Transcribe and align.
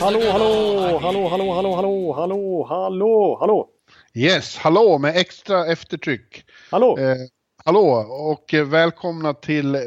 Hallå, 0.00 0.20
hallå, 0.32 0.98
hallå, 0.98 1.28
hallå, 1.28 1.54
hallå, 1.54 1.74
hallå, 1.74 2.12
hallå, 2.12 2.66
hallå, 2.68 3.36
hallå, 3.40 3.66
Yes, 4.14 4.56
hallå 4.56 4.98
med 4.98 5.16
extra 5.16 5.66
eftertryck. 5.66 6.44
hallå. 6.70 6.98
Eh, 6.98 7.16
hallå 7.64 7.86
och 8.30 8.54
eh, 8.54 8.64
välkomna 8.64 9.34
till 9.34 9.74
eh, 9.74 9.80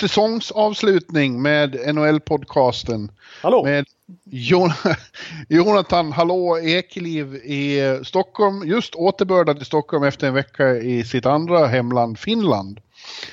säsongsavslutning 0.00 1.42
med 1.42 1.74
NHL-podcasten. 1.74 3.08
hallå. 3.42 3.64
Med 3.64 3.84
Jon 4.24 4.70
Jonathan 5.48 6.12
Hallå 6.12 6.58
Ekeliv 6.58 7.34
i 7.34 7.80
Stockholm, 8.04 8.62
just 8.66 8.94
återbördad 8.94 9.56
till 9.56 9.66
Stockholm 9.66 10.04
efter 10.04 10.26
en 10.26 10.34
vecka 10.34 10.68
i 10.76 11.04
sitt 11.04 11.26
andra 11.26 11.66
hemland 11.66 12.18
Finland. 12.18 12.80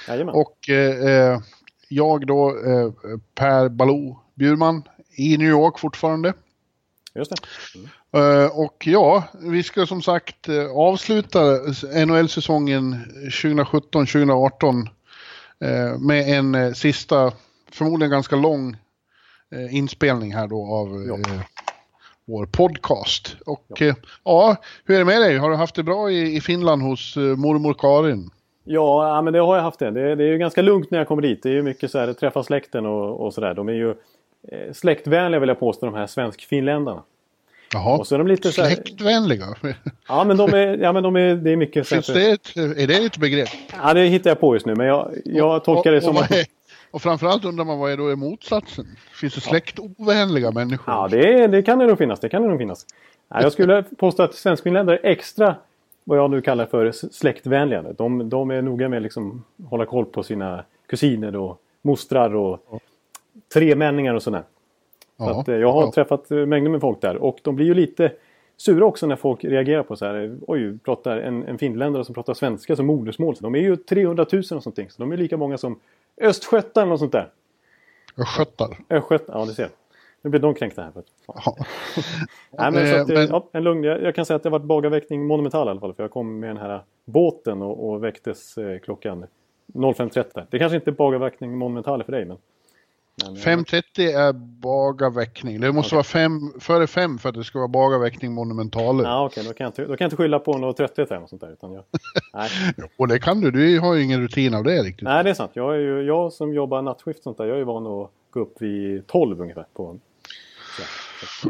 Jajamän. 0.08 0.36
Och 0.36 0.70
eh, 0.70 1.32
eh, 1.32 1.40
jag 1.90 2.28
då, 2.28 2.50
eh, 2.50 2.92
Per 3.36 3.70
Baloo 3.70 4.20
Bjurman 4.36 4.84
i 5.16 5.38
New 5.38 5.48
York 5.50 5.80
fortfarande. 5.80 6.34
Just 7.16 7.32
det. 7.32 7.38
Eh, 8.20 8.60
och 8.60 8.88
ja, 8.88 9.24
vi 9.40 9.64
ska 9.64 9.86
som 9.86 10.02
sagt 10.02 10.50
eh, 10.50 10.72
avsluta 10.72 11.40
NHL-säsongen 12.06 12.96
2017-2018 13.32 14.90
eh, 15.60 16.00
med 16.00 16.30
en 16.30 16.76
sista, 16.76 17.32
förmodligen 17.72 18.12
ganska 18.12 18.36
lång 18.36 18.78
inspelning 19.72 20.34
här 20.34 20.48
då 20.48 20.66
av 20.66 21.06
Ja. 21.08 21.18
vår 22.26 22.46
podcast. 22.46 23.36
Och 23.46 23.82
eh, 23.82 23.96
ja, 24.24 24.56
hur 24.86 24.96
är 24.96 25.00
det 25.00 25.06
med 25.06 25.22
dig? 25.22 25.38
Har 25.38 25.50
du 25.50 25.56
haft 25.56 25.76
det 25.76 25.84
bra 25.84 26.12
i, 26.12 26.42
Finland 26.42 26.82
hos 26.82 27.16
mormor 27.16 27.74
Karin? 27.74 28.30
Ja, 28.68 29.16
ja, 29.16 29.22
men 29.22 29.34
det 29.34 29.40
har 29.40 29.56
jag 29.56 29.64
haft 29.64 29.80
det. 29.80 29.92
det. 29.92 30.16
Det 30.16 30.24
är 30.24 30.28
ju 30.28 30.38
ganska 30.38 30.62
lugnt 30.62 30.92
när 30.92 30.98
jag 30.98 31.08
kommer 31.08 31.22
dit. 31.22 31.44
Det 31.44 31.50
är 31.50 31.54
ju 31.54 31.62
mycket 31.62 31.92
så 31.92 32.00
här, 32.00 32.14
träffa 32.14 32.44
släkten 32.44 32.86
och, 32.86 33.26
och 33.26 33.34
sådär. 33.34 33.54
De 33.54 33.70
är 33.70 33.74
ju 33.74 33.90
eh, 34.52 34.74
släktvänliga 34.74 35.40
vill 35.40 35.50
jag 35.50 35.60
påstå, 35.60 35.86
de 35.86 35.96
här 35.96 36.08
svensk-finländarna. 36.08 37.04
Jaha, 37.74 37.98
Och 37.98 38.08
så 38.08 38.16
är 38.16 38.20
de 38.20 38.28
lite 38.28 38.52
släktvänliga. 38.52 39.46
Ja, 40.08 40.24
men 40.24 40.38
de 40.38 40.54
är, 40.54 40.78
ja, 40.78 40.94
men 40.94 41.04
de 41.04 41.16
är, 41.16 41.36
det 41.36 41.52
är 41.52 41.56
mycket 41.56 41.88
Finns 41.88 42.08
det 42.08 42.32
ett, 42.32 42.58
är 42.58 42.88
det 42.88 43.06
ett 43.06 43.18
begrepp? 43.18 43.50
Ja, 43.84 43.94
det 43.94 44.04
hittar 44.06 44.30
jag 44.30 44.40
på 44.40 44.56
just 44.56 44.66
nu. 44.66 44.76
Men 44.76 44.88
jag, 44.88 45.12
jag 45.26 45.64
tolkar 45.64 45.92
det 45.92 45.98
och, 45.98 46.04
som 46.04 46.16
och, 46.16 46.22
att... 46.22 46.32
är- 46.32 46.46
och 46.92 47.02
framförallt 47.02 47.46
undrar 47.46 47.66
man 47.66 47.80
vad 47.80 47.92
är 47.92 47.98
då 47.98 48.08
är 48.08 48.16
motsatsen? 48.16 48.86
Finns 49.22 49.36
det 49.36 49.42
släktovänliga 49.42 50.52
människor? 50.52 50.94
Ja, 50.94 51.08
det, 51.12 51.48
det 51.48 51.62
kan 51.64 51.80
det 51.80 51.86
nog 51.88 51.98
finnas. 51.98 52.20
Det 52.20 52.30
kan 52.30 52.42
det 52.42 52.48
nog 52.48 52.58
finnas. 52.60 52.86
Nej, 53.32 53.44
jag 53.44 53.52
skulle 53.52 53.84
påstå 53.84 54.24
att 54.24 54.34
svenskfinländare 54.36 54.98
är 55.04 55.10
extra, 55.10 55.56
vad 56.08 56.18
jag 56.18 56.32
nu 56.32 56.42
kallar 56.42 56.66
för 56.66 56.92
släktvänliga. 56.92 57.82
De, 57.82 58.30
de 58.30 58.52
är 58.52 58.62
noga 58.62 58.90
med 58.90 58.98
att 58.98 59.04
liksom 59.04 59.44
hålla 59.66 59.86
koll 59.86 60.06
på 60.06 60.24
sina 60.24 60.64
kusiner 60.86 61.36
och 61.36 61.62
mostrar 61.82 62.36
och 62.36 62.82
tremänningar 63.54 64.14
och 64.14 64.24
sådär. 64.24 64.44
Så 65.18 65.24
Ja, 65.24 65.40
att, 65.40 65.48
eh, 65.48 65.56
jag 65.56 65.72
har 65.72 65.82
ja. 65.82 65.92
träffat 65.92 66.32
eh, 66.32 66.38
mängder 66.38 66.72
med 66.72 66.82
folk 66.82 67.02
där 67.02 67.16
och 67.16 67.40
de 67.44 67.56
blir 67.56 67.66
ju 67.66 67.74
lite 67.74 68.12
sura 68.58 68.86
också 68.86 69.08
när 69.08 69.16
folk 69.16 69.44
reagerar 69.44 69.84
på 69.84 69.96
så 69.96 70.06
här. 70.06 70.38
Oj, 70.48 70.78
pratar 70.78 71.18
en, 71.18 71.44
en 71.44 71.58
finländare 71.58 72.06
som 72.06 72.16
pratar 72.16 72.34
svenska 72.34 72.76
som 72.76 72.86
modersmål. 72.86 73.36
Så 73.36 73.44
de 73.44 73.56
är 73.56 73.60
ju 73.60 73.76
300 73.76 74.26
000 74.32 74.40
och 74.40 74.46
sånt. 74.46 74.76
Så 74.76 74.84
de 74.98 75.12
är 75.12 75.18
lika 75.18 75.38
många 75.38 75.58
som 75.58 75.80
östgötar 76.22 76.82
eller 76.82 76.90
något 76.90 77.00
sånt 77.00 77.12
där. 77.12 77.30
Östgötar. 78.18 78.78
Östgötar, 78.90 79.40
ja 79.40 79.46
du 79.46 79.54
ser. 79.54 79.70
Nu 80.22 80.30
blir 80.30 80.40
de 80.42 80.54
kränkta 80.56 80.82
här. 80.82 80.92
Ja. 81.28 81.56
Nej, 82.52 82.72
men 82.72 82.86
Eh, 82.96 83.02
att, 83.02 83.10
eh, 83.10 83.14
men- 83.16 83.28
ja, 83.28 83.50
en 83.54 83.64
lugn, 83.64 83.84
jag, 83.84 84.04
jag 84.04 84.16
kan 84.16 84.26
säga 84.26 84.36
att 84.36 84.44
det 84.44 84.50
har 84.50 84.60
varit 84.60 84.68
bagarväckning 84.68 85.26
monumental 85.28 85.68
i 85.68 85.72
alla 85.72 85.80
fall. 85.80 85.94
För 85.94 86.04
jag 86.04 86.12
kom 86.12 86.40
med 86.40 86.50
den 86.50 86.58
här 86.58 86.82
båten 87.06 87.62
och, 87.62 87.90
och 87.90 88.04
väcktes 88.04 88.58
eh, 88.58 88.80
klockan 88.80 89.26
05.30. 89.74 90.46
Det 90.50 90.60
kanske 90.60 90.76
inte 90.76 90.90
är 90.90 90.94
bagarväckning 90.94 91.58
monumental 91.58 92.04
för 92.04 92.12
dig 92.12 92.26
men... 92.26 92.38
men 93.26 93.36
eh, 93.36 93.40
5.30 93.40 93.84
är 94.00 94.34
bagarväckning. 94.62 95.62
Det 95.62 95.72
måste 95.72 95.96
vara 95.96 96.04
fem, 96.04 96.32
före 96.60 96.88
fem 96.88 97.18
för 97.18 97.30
att 97.30 97.36
det 97.36 97.44
ska 97.44 97.60
vara 97.60 97.68
bagarväckning 97.68 98.34
monumentaler. 98.34 99.04
Ja 99.04 99.26
okej, 99.26 99.44
då, 99.48 99.54
kan 99.54 99.64
jag 99.66 99.70
inte- 99.70 99.82
då 99.82 99.88
kan 99.88 100.06
jag 100.06 100.08
inte 100.08 100.16
skylla 100.18 100.40
på 100.40 100.58
något 100.58 100.78
trötthet 100.78 101.12
eller 101.12 101.20
något 101.22 101.30
sånt 101.30 101.42
där. 101.42 101.52
Utan 101.52 101.74
jag, 101.74 101.84
nej. 102.34 102.50
Och 102.98 103.08
det 103.08 103.20
kan 103.20 103.42
du, 103.42 103.52
du 103.52 103.80
har 103.80 103.96
ju 103.96 104.04
ingen 104.04 104.22
rutin 104.22 104.54
av 104.54 104.64
det 104.64 104.84
riktigt. 104.84 105.04
nej 105.04 105.24
det 105.24 105.30
är 105.30 105.34
sant. 105.34 105.52
Jag, 105.54 105.76
är 105.76 105.80
ju, 105.80 106.02
jag 106.02 106.34
som 106.34 106.54
jobbar 106.54 106.82
nattskift 106.82 107.18
och 107.20 107.24
sånt 107.24 107.38
där. 107.38 107.46
Jag 107.46 107.54
är 107.54 107.60
ju 107.60 107.64
van 107.66 107.88
att 107.88 108.10
gå 108.32 108.40
upp 108.40 108.62
vid 108.62 109.08
12 109.08 109.42
ungefär. 109.42 109.66
På, 109.74 109.88
mm. 109.90 110.00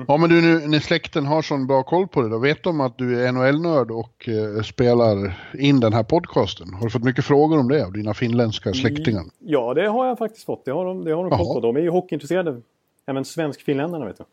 Ja 0.08 0.18
men 0.18 0.30
du, 0.30 0.42
nu, 0.42 0.68
när 0.68 0.80
släkten 0.80 1.26
har 1.26 1.42
sån 1.42 1.68
bra 1.68 1.84
koll 1.84 2.08
på 2.08 2.22
det, 2.22 2.30
då 2.30 2.40
vet 2.40 2.64
de 2.64 2.82
att 2.82 2.98
du 2.98 3.26
är 3.26 3.32
NHL-nörd 3.32 3.92
och 3.92 4.30
eh, 4.30 4.62
spelar 4.64 5.40
in 5.60 5.80
den 5.80 5.94
här 5.94 6.04
podcasten. 6.04 6.74
Har 6.74 6.84
du 6.84 6.90
fått 6.90 7.04
mycket 7.04 7.26
frågor 7.26 7.60
om 7.60 7.68
det 7.68 7.86
av 7.86 7.94
dina 7.94 8.14
finländska 8.14 8.74
släktingar? 8.74 9.24
Ja 9.40 9.74
det 9.74 9.88
har 9.88 10.06
jag 10.06 10.18
faktiskt 10.18 10.46
fått. 10.46 10.66
Det 10.66 10.72
har 10.72 10.86
de, 10.86 11.04
det 11.04 11.12
har 11.12 11.30
de 11.30 11.38
koll 11.38 11.54
på. 11.54 11.60
De 11.60 11.76
är 11.76 11.82
ju 11.82 11.90
hockeyintresserade. 11.90 12.62
Även 13.06 13.26
svensk-finländarna 13.26 14.06
vet 14.06 14.18
du. 14.18 14.24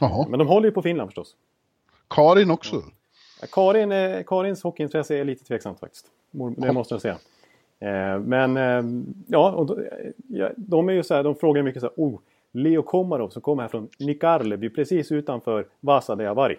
Jaha. 0.00 0.26
Men 0.28 0.38
de 0.38 0.48
håller 0.48 0.68
ju 0.68 0.72
på 0.72 0.82
Finland 0.82 1.08
förstås. 1.08 1.36
Karin 2.08 2.50
också? 2.50 2.82
Ja, 3.40 3.46
Karin, 3.52 3.92
eh, 3.92 4.22
Karins 4.26 4.62
hockeyintresse 4.62 5.16
är 5.16 5.24
lite 5.24 5.44
tveksamt 5.44 5.80
faktiskt. 5.80 6.06
Det 6.56 6.72
måste 6.72 6.94
jag 6.94 7.02
säga. 7.02 7.18
Eh, 7.80 8.18
men 8.20 8.56
eh, 8.56 8.84
ja, 9.26 9.66
de 10.56 10.88
är 10.88 10.92
ju 10.92 11.02
så 11.02 11.14
här, 11.14 11.22
de 11.22 11.34
frågar 11.34 11.62
mycket 11.62 11.80
så 11.82 11.86
här, 11.86 11.94
oh, 11.96 12.18
Leo 12.52 12.82
Komarov 12.82 13.28
som 13.28 13.42
kommer 13.42 13.62
här 13.62 13.68
från 13.68 13.88
Nikarleby 13.98 14.70
precis 14.70 15.12
utanför 15.12 15.66
Vasa 15.80 16.16
där 16.16 16.24
jag 16.24 16.34
varit. 16.34 16.58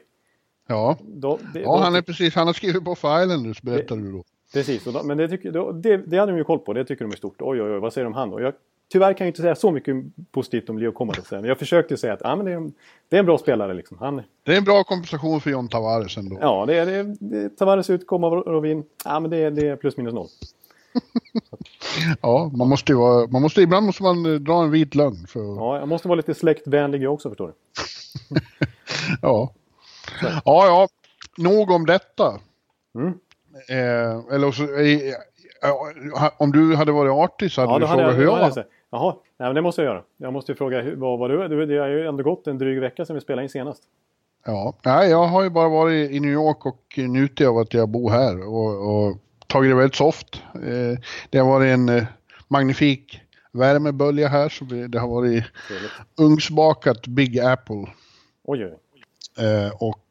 Ja. 0.67 0.97
Då, 1.01 1.39
det, 1.53 1.59
Ja, 1.59 1.65
då, 1.65 1.77
han 1.77 1.95
är 1.95 2.01
precis, 2.01 2.35
han 2.35 2.47
har 2.47 2.53
skrivit 2.53 2.85
på 2.85 2.91
Islanders 2.91 3.61
berättade 3.61 4.01
du 4.01 4.11
då. 4.11 4.23
Precis, 4.53 4.83
då, 4.83 5.03
men 5.03 5.17
det, 5.17 5.27
tycker, 5.29 5.73
det, 5.73 5.97
det 5.97 6.17
hade 6.17 6.31
de 6.31 6.37
ju 6.37 6.43
koll 6.43 6.59
på. 6.59 6.73
Det 6.73 6.85
tycker 6.85 7.05
de 7.05 7.11
är 7.11 7.15
stort. 7.17 7.35
Oj, 7.41 7.61
oj, 7.61 7.71
oj, 7.73 7.79
vad 7.79 7.93
säger 7.93 8.05
de 8.05 8.07
om 8.07 8.13
han 8.13 8.29
då? 8.29 8.41
Jag, 8.41 8.53
tyvärr 8.91 9.13
kan 9.13 9.25
jag 9.27 9.29
inte 9.29 9.41
säga 9.41 9.55
så 9.55 9.71
mycket 9.71 9.95
positivt 10.31 10.69
om 10.69 10.77
Leo 10.77 10.91
Komarov. 10.91 11.23
Men 11.31 11.43
jag 11.43 11.57
försökte 11.57 11.97
säga 11.97 12.13
att 12.13 12.21
ja, 12.23 12.35
men 12.35 12.45
det, 12.45 12.51
är, 12.51 12.55
en- 12.55 12.73
det 13.09 13.15
är 13.15 13.19
en 13.19 13.25
bra 13.25 13.37
spelare. 13.37 13.73
Liksom. 13.73 13.97
Han, 13.99 14.21
Det 14.43 14.53
är 14.53 14.57
en 14.57 14.63
bra 14.63 14.83
kompensation 14.83 15.41
för 15.41 15.49
John 15.49 15.67
Tavares 15.67 16.17
ändå. 16.17 16.37
ja, 16.41 16.65
det 16.65 16.77
är 16.77 16.85
det, 16.85 17.15
det, 17.19 17.49
Tavares 17.57 17.89
ut, 17.89 18.07
Komarov 18.07 18.65
in. 18.65 18.83
Ja, 19.05 19.19
men 19.19 19.31
det, 19.31 19.49
det 19.49 19.67
är 19.67 19.75
plus 19.75 19.97
minus 19.97 20.13
noll. 20.13 20.27
Ja, 22.21 22.51
man 22.53 22.69
måste 22.69 22.91
ju 22.91 22.97
vara, 22.97 23.27
man 23.27 23.41
måste, 23.41 23.61
ibland 23.61 23.85
måste 23.85 24.03
man 24.03 24.25
eh, 24.25 24.39
dra 24.39 24.63
en 24.63 24.71
vit 24.71 24.95
lögn 24.95 25.27
för 25.27 25.39
Ja, 25.39 25.79
jag 25.79 25.87
måste 25.87 26.07
vara 26.07 26.15
lite 26.15 26.33
släktvänlig 26.33 27.03
jag 27.03 27.13
också 27.13 27.29
förstår 27.29 27.47
du. 27.47 27.53
Ja. 29.21 29.53
Ja, 30.21 30.65
ja. 30.65 30.87
Nog 31.37 31.71
om 31.71 31.85
detta. 31.85 32.39
Mm. 32.95 33.13
Eh, 33.69 34.35
eller 34.35 34.51
så, 34.51 34.63
eh, 34.63 35.13
ja, 35.61 35.91
om 36.37 36.51
du 36.51 36.75
hade 36.75 36.91
varit 36.91 37.11
artig 37.11 37.51
så 37.51 37.61
hade 37.61 37.73
Ja, 37.73 37.79
du 37.79 37.87
frågat 37.87 38.05
jag, 38.07 38.13
hur 38.13 38.23
jag 38.23 38.31
var. 38.31 38.65
Jaha, 38.91 39.15
nej, 39.37 39.49
men 39.49 39.55
det 39.55 39.61
måste 39.61 39.81
jag 39.81 39.91
göra. 39.93 40.03
Jag 40.17 40.33
måste 40.33 40.51
ju 40.51 40.55
fråga, 40.55 40.95
vad 40.95 41.19
var 41.19 41.29
du? 41.29 41.47
du? 41.47 41.65
Det 41.65 41.77
har 41.77 41.87
ju 41.87 42.07
ändå 42.07 42.23
gått 42.23 42.47
en 42.47 42.57
dryg 42.57 42.79
vecka 42.81 43.05
sedan 43.05 43.13
vi 43.13 43.21
spelade 43.21 43.43
in 43.43 43.49
senast. 43.49 43.83
Ja, 44.45 44.73
nej, 44.85 45.09
jag 45.09 45.27
har 45.27 45.43
ju 45.43 45.49
bara 45.49 45.69
varit 45.69 46.11
i 46.11 46.19
New 46.19 46.31
York 46.31 46.65
och 46.65 46.97
njutit 46.97 47.47
av 47.47 47.57
att 47.57 47.73
jag 47.73 47.89
bor 47.89 48.09
här 48.09 48.47
och, 48.47 49.07
och 49.07 49.17
tagit 49.49 49.71
det 49.71 49.75
väldigt 49.75 49.95
soft. 49.95 50.43
Eh, 50.55 50.99
det 51.29 51.37
har 51.37 51.45
varit 51.47 51.73
en 51.73 51.89
eh, 51.89 52.03
magnifik 52.47 53.21
värmebölja 53.51 54.27
här 54.27 54.49
så 54.49 54.65
det 54.65 54.99
har 54.99 55.07
varit 55.07 55.43
ugnsbakat 56.21 57.07
Big 57.07 57.39
Apple. 57.39 57.85
Oj, 58.43 58.65
oj. 58.65 58.77
Eh, 59.47 59.71
och 59.79 60.05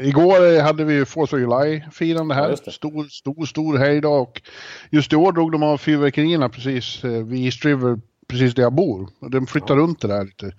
igår 0.00 0.62
hade 0.62 0.84
vi 0.84 0.94
ju 0.94 1.04
4th 1.04 1.22
of 1.22 1.32
July-firande 1.32 2.34
Ja, 2.34 2.40
här. 2.42 2.56
det. 2.64 2.72
stor, 2.72 3.04
stor, 3.04 3.44
stor 3.46 3.78
helgdag. 3.78 4.20
Och 4.22 4.42
just 4.90 5.12
i 5.12 5.16
år 5.16 5.32
drog 5.32 5.52
de 5.52 5.62
av 5.62 5.76
fyrverkerierna 5.78 6.48
precis 6.48 7.04
vid 7.04 7.44
East 7.44 7.64
River, 7.64 8.00
precis 8.28 8.54
där 8.54 8.62
jag 8.62 8.72
bor. 8.72 9.08
De 9.30 9.46
flyttar 9.46 9.76
runt 9.76 10.00
det 10.00 10.08
där 10.08 10.24
lite. 10.24 10.52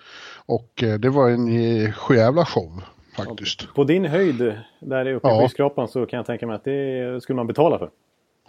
Och 0.46 0.84
det 1.00 1.10
var 1.10 1.30
en 1.30 1.94
sjujävla 1.94 2.46
show 2.46 2.84
faktiskt. 3.18 3.74
På 3.76 3.84
din 3.84 4.06
höjd 4.06 4.54
där 4.80 5.14
uppe 5.14 5.28
i 5.28 5.32
Ja. 5.32 5.42
skyskrapan 5.42 5.88
så 5.88 6.06
kan 6.06 6.18
jag 6.18 6.26
tänka 6.26 6.48
mig 6.48 6.56
att 6.56 6.64
det 6.64 7.24
skulle 7.24 7.36
man 7.36 7.48
betala 7.48 7.80
för. 7.80 7.90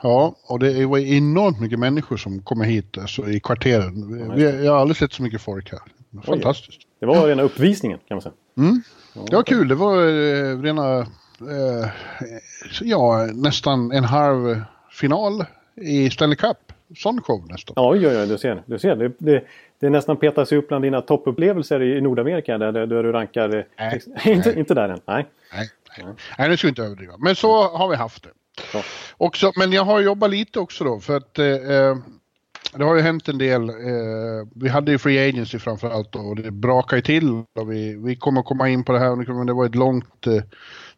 Ja, 0.02 0.34
och 0.42 0.58
det 0.58 0.86
var 0.86 0.98
enormt 0.98 1.60
mycket 1.60 1.78
människor 1.78 2.16
som 2.16 2.42
kommer 2.42 2.64
hit 2.64 2.98
alltså, 2.98 3.28
i 3.28 3.40
kvarteren. 3.40 4.34
Vi, 4.34 4.64
jag 4.64 4.72
har 4.72 4.80
aldrig 4.80 4.96
sett 4.96 5.12
så 5.12 5.22
mycket 5.22 5.40
folk 5.40 5.72
här. 5.72 5.80
Fantastiskt. 6.22 6.80
Det 7.00 7.06
var 7.06 7.26
rena 7.26 7.42
uppvisningen 7.42 7.98
kan 8.08 8.14
man 8.14 8.22
säga. 8.22 8.32
Mm. 8.56 8.82
Det 9.30 9.36
var 9.36 9.42
kul. 9.42 9.68
Det 9.68 9.74
var 9.74 9.96
eh, 9.96 10.62
rena, 10.62 10.98
eh, 10.98 11.88
ja, 12.82 13.28
nästan 13.34 13.92
en 13.92 14.04
halv 14.04 14.62
final 14.90 15.44
i 15.76 16.10
Stanley 16.10 16.36
Cup. 16.36 16.72
sån 16.96 17.22
show 17.22 17.46
nästan. 17.48 17.74
Ja, 17.76 17.96
ja, 17.96 18.12
ja 18.12 18.26
du 18.26 18.38
ser. 18.38 18.62
Du 18.66 18.78
ser. 18.78 18.96
Det, 18.96 19.12
det, 19.18 19.44
det 19.78 19.90
nästan 19.90 20.16
petas 20.16 20.52
upp 20.52 20.68
bland 20.68 20.84
dina 20.84 21.00
toppupplevelser 21.00 21.82
i 21.82 22.00
Nordamerika 22.00 22.58
där, 22.58 22.72
där 22.72 22.86
du 22.86 23.12
rankar... 23.12 23.66
Nej, 23.78 24.00
inte, 24.24 24.48
nej. 24.48 24.58
inte 24.58 24.74
där 24.74 24.88
än. 24.88 25.00
Nej. 25.04 25.26
Nej, 25.52 25.68
nej. 25.98 26.14
nej, 26.38 26.48
nu 26.48 26.56
ska 26.56 26.66
vi 26.66 26.68
inte 26.68 26.82
överdriva. 26.82 27.14
Men 27.18 27.36
så 27.36 27.62
har 27.62 27.88
vi 27.88 27.96
haft 27.96 28.22
det. 28.22 28.30
Ja. 28.72 28.82
Också, 29.16 29.52
men 29.56 29.72
jag 29.72 29.84
har 29.84 30.00
jobbat 30.00 30.30
lite 30.30 30.60
också 30.60 30.84
då 30.84 31.00
för 31.00 31.16
att 31.16 31.38
eh, 31.38 31.96
det 32.74 32.84
har 32.84 32.94
ju 32.96 33.00
hänt 33.02 33.28
en 33.28 33.38
del. 33.38 33.68
Eh, 33.68 34.46
vi 34.54 34.68
hade 34.68 34.92
ju 34.92 34.98
Free 34.98 35.28
Agency 35.28 35.58
framförallt 35.58 36.16
och 36.16 36.36
det 36.36 36.50
brakade 36.50 37.02
till. 37.02 37.30
Och 37.30 37.72
vi, 37.72 37.94
vi 37.94 38.16
kommer 38.16 38.42
komma 38.42 38.68
in 38.68 38.84
på 38.84 38.92
det 38.92 38.98
här, 38.98 39.34
men 39.34 39.46
det 39.46 39.52
var 39.52 39.66
ett 39.66 39.74
långt 39.74 40.26
eh, 40.26 40.42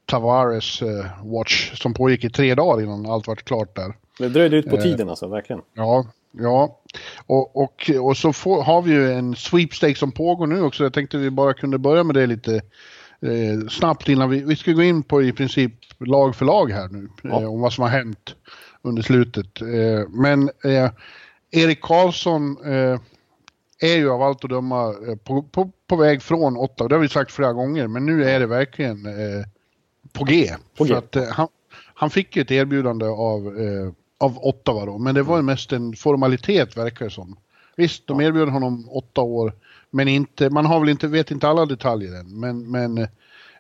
Tavares 0.07 0.83
eh, 0.83 1.07
watch 1.25 1.73
som 1.75 1.95
pågick 1.95 2.25
i 2.25 2.31
tre 2.31 2.55
dagar 2.55 2.83
innan 2.85 3.07
allt 3.07 3.27
var 3.27 3.37
klart 3.37 3.77
där. 3.77 3.95
Det 4.19 4.29
dröjde 4.29 4.57
ut 4.57 4.71
på 4.71 4.77
Eh. 4.77 4.83
tiden 4.83 5.09
alltså, 5.09 5.29
verkligen. 5.29 5.63
Ja, 5.75 6.07
ja. 6.33 6.81
Och, 7.27 7.57
och, 7.57 7.91
och 8.01 8.17
så 8.17 8.33
får, 8.33 8.63
har 8.63 8.83
vi 8.83 8.93
ju 8.93 9.13
en 9.13 9.37
sweepstake 9.37 9.95
som 9.95 10.13
pågår 10.13 10.47
nu 10.47 10.63
också. 10.63 10.83
Jag 10.83 10.93
tänkte 10.93 11.19
vi 11.19 11.31
bara 11.31 11.55
kunde 11.55 11.79
börja 11.79 12.05
med 12.05 12.15
det 12.15 12.27
lite 12.27 12.61
eh, 13.23 13.69
snabbt 13.69 14.09
innan 14.09 14.31
vi, 14.31 14.45
vi 14.45 14.57
ska 14.57 14.73
gå 14.73 14.83
in 14.83 15.03
på 15.03 15.23
i 15.23 15.33
princip 15.33 15.73
lag 15.99 16.37
för 16.37 16.45
lag 16.45 16.71
här 16.71 16.89
nu. 16.89 17.09
Ja. 17.23 17.43
Eh, 17.43 17.53
om 17.53 17.61
vad 17.61 17.73
som 17.73 17.83
har 17.83 17.91
hänt 17.91 18.35
under 18.83 19.03
slutet. 19.03 19.61
Eh, 19.61 20.09
men 20.09 20.51
eh, 20.65 20.91
Erik 21.51 21.81
Karlsson 21.81 22.57
eh, 22.65 23.01
är 23.81 23.97
ju 23.97 24.11
av 24.11 24.23
allt 24.23 24.45
att 24.45 24.51
döma 24.51 24.95
eh, 25.09 25.17
på, 25.17 25.43
på, 25.43 25.71
på 25.87 25.97
väg 25.97 26.23
från 26.23 26.57
Ottawa. 26.57 26.89
Det 26.89 26.95
har 26.95 27.03
vi 27.03 27.09
sagt 27.09 27.33
flera 27.33 27.53
gånger, 27.53 27.87
men 27.87 28.07
nu 28.07 28.25
är 28.25 28.41
det 28.41 28.47
verkligen 28.47 29.07
på 30.13 30.25
G. 30.25 30.51
På 30.77 30.85
G. 30.85 30.95
Att, 30.95 31.17
han, 31.31 31.49
han 31.95 32.11
fick 32.11 32.37
ju 32.37 32.43
ett 32.43 32.51
erbjudande 32.51 33.07
av, 33.07 33.55
av 34.19 34.39
Ottawa 34.39 34.87
då, 34.87 34.99
men 34.99 35.15
det 35.15 35.23
var 35.23 35.43
mest 35.43 35.73
en 35.73 35.97
formalitet 35.97 36.77
verkar 36.77 37.05
det 37.05 37.11
som. 37.11 37.37
Visst, 37.77 38.07
de 38.07 38.21
erbjöd 38.21 38.49
honom 38.49 38.89
åtta 38.91 39.21
år, 39.21 39.53
men 39.95 40.09
inte, 40.09 40.51
man 40.51 40.67
har 40.67 40.81
väl 40.81 40.89
inte, 40.89 41.07
vet 41.09 41.31
inte 41.31 41.49
alla 41.49 41.67
detaljer 41.67 42.21
än, 42.21 42.41
men, 42.41 42.71
men 42.71 42.99
eh, 42.99 43.09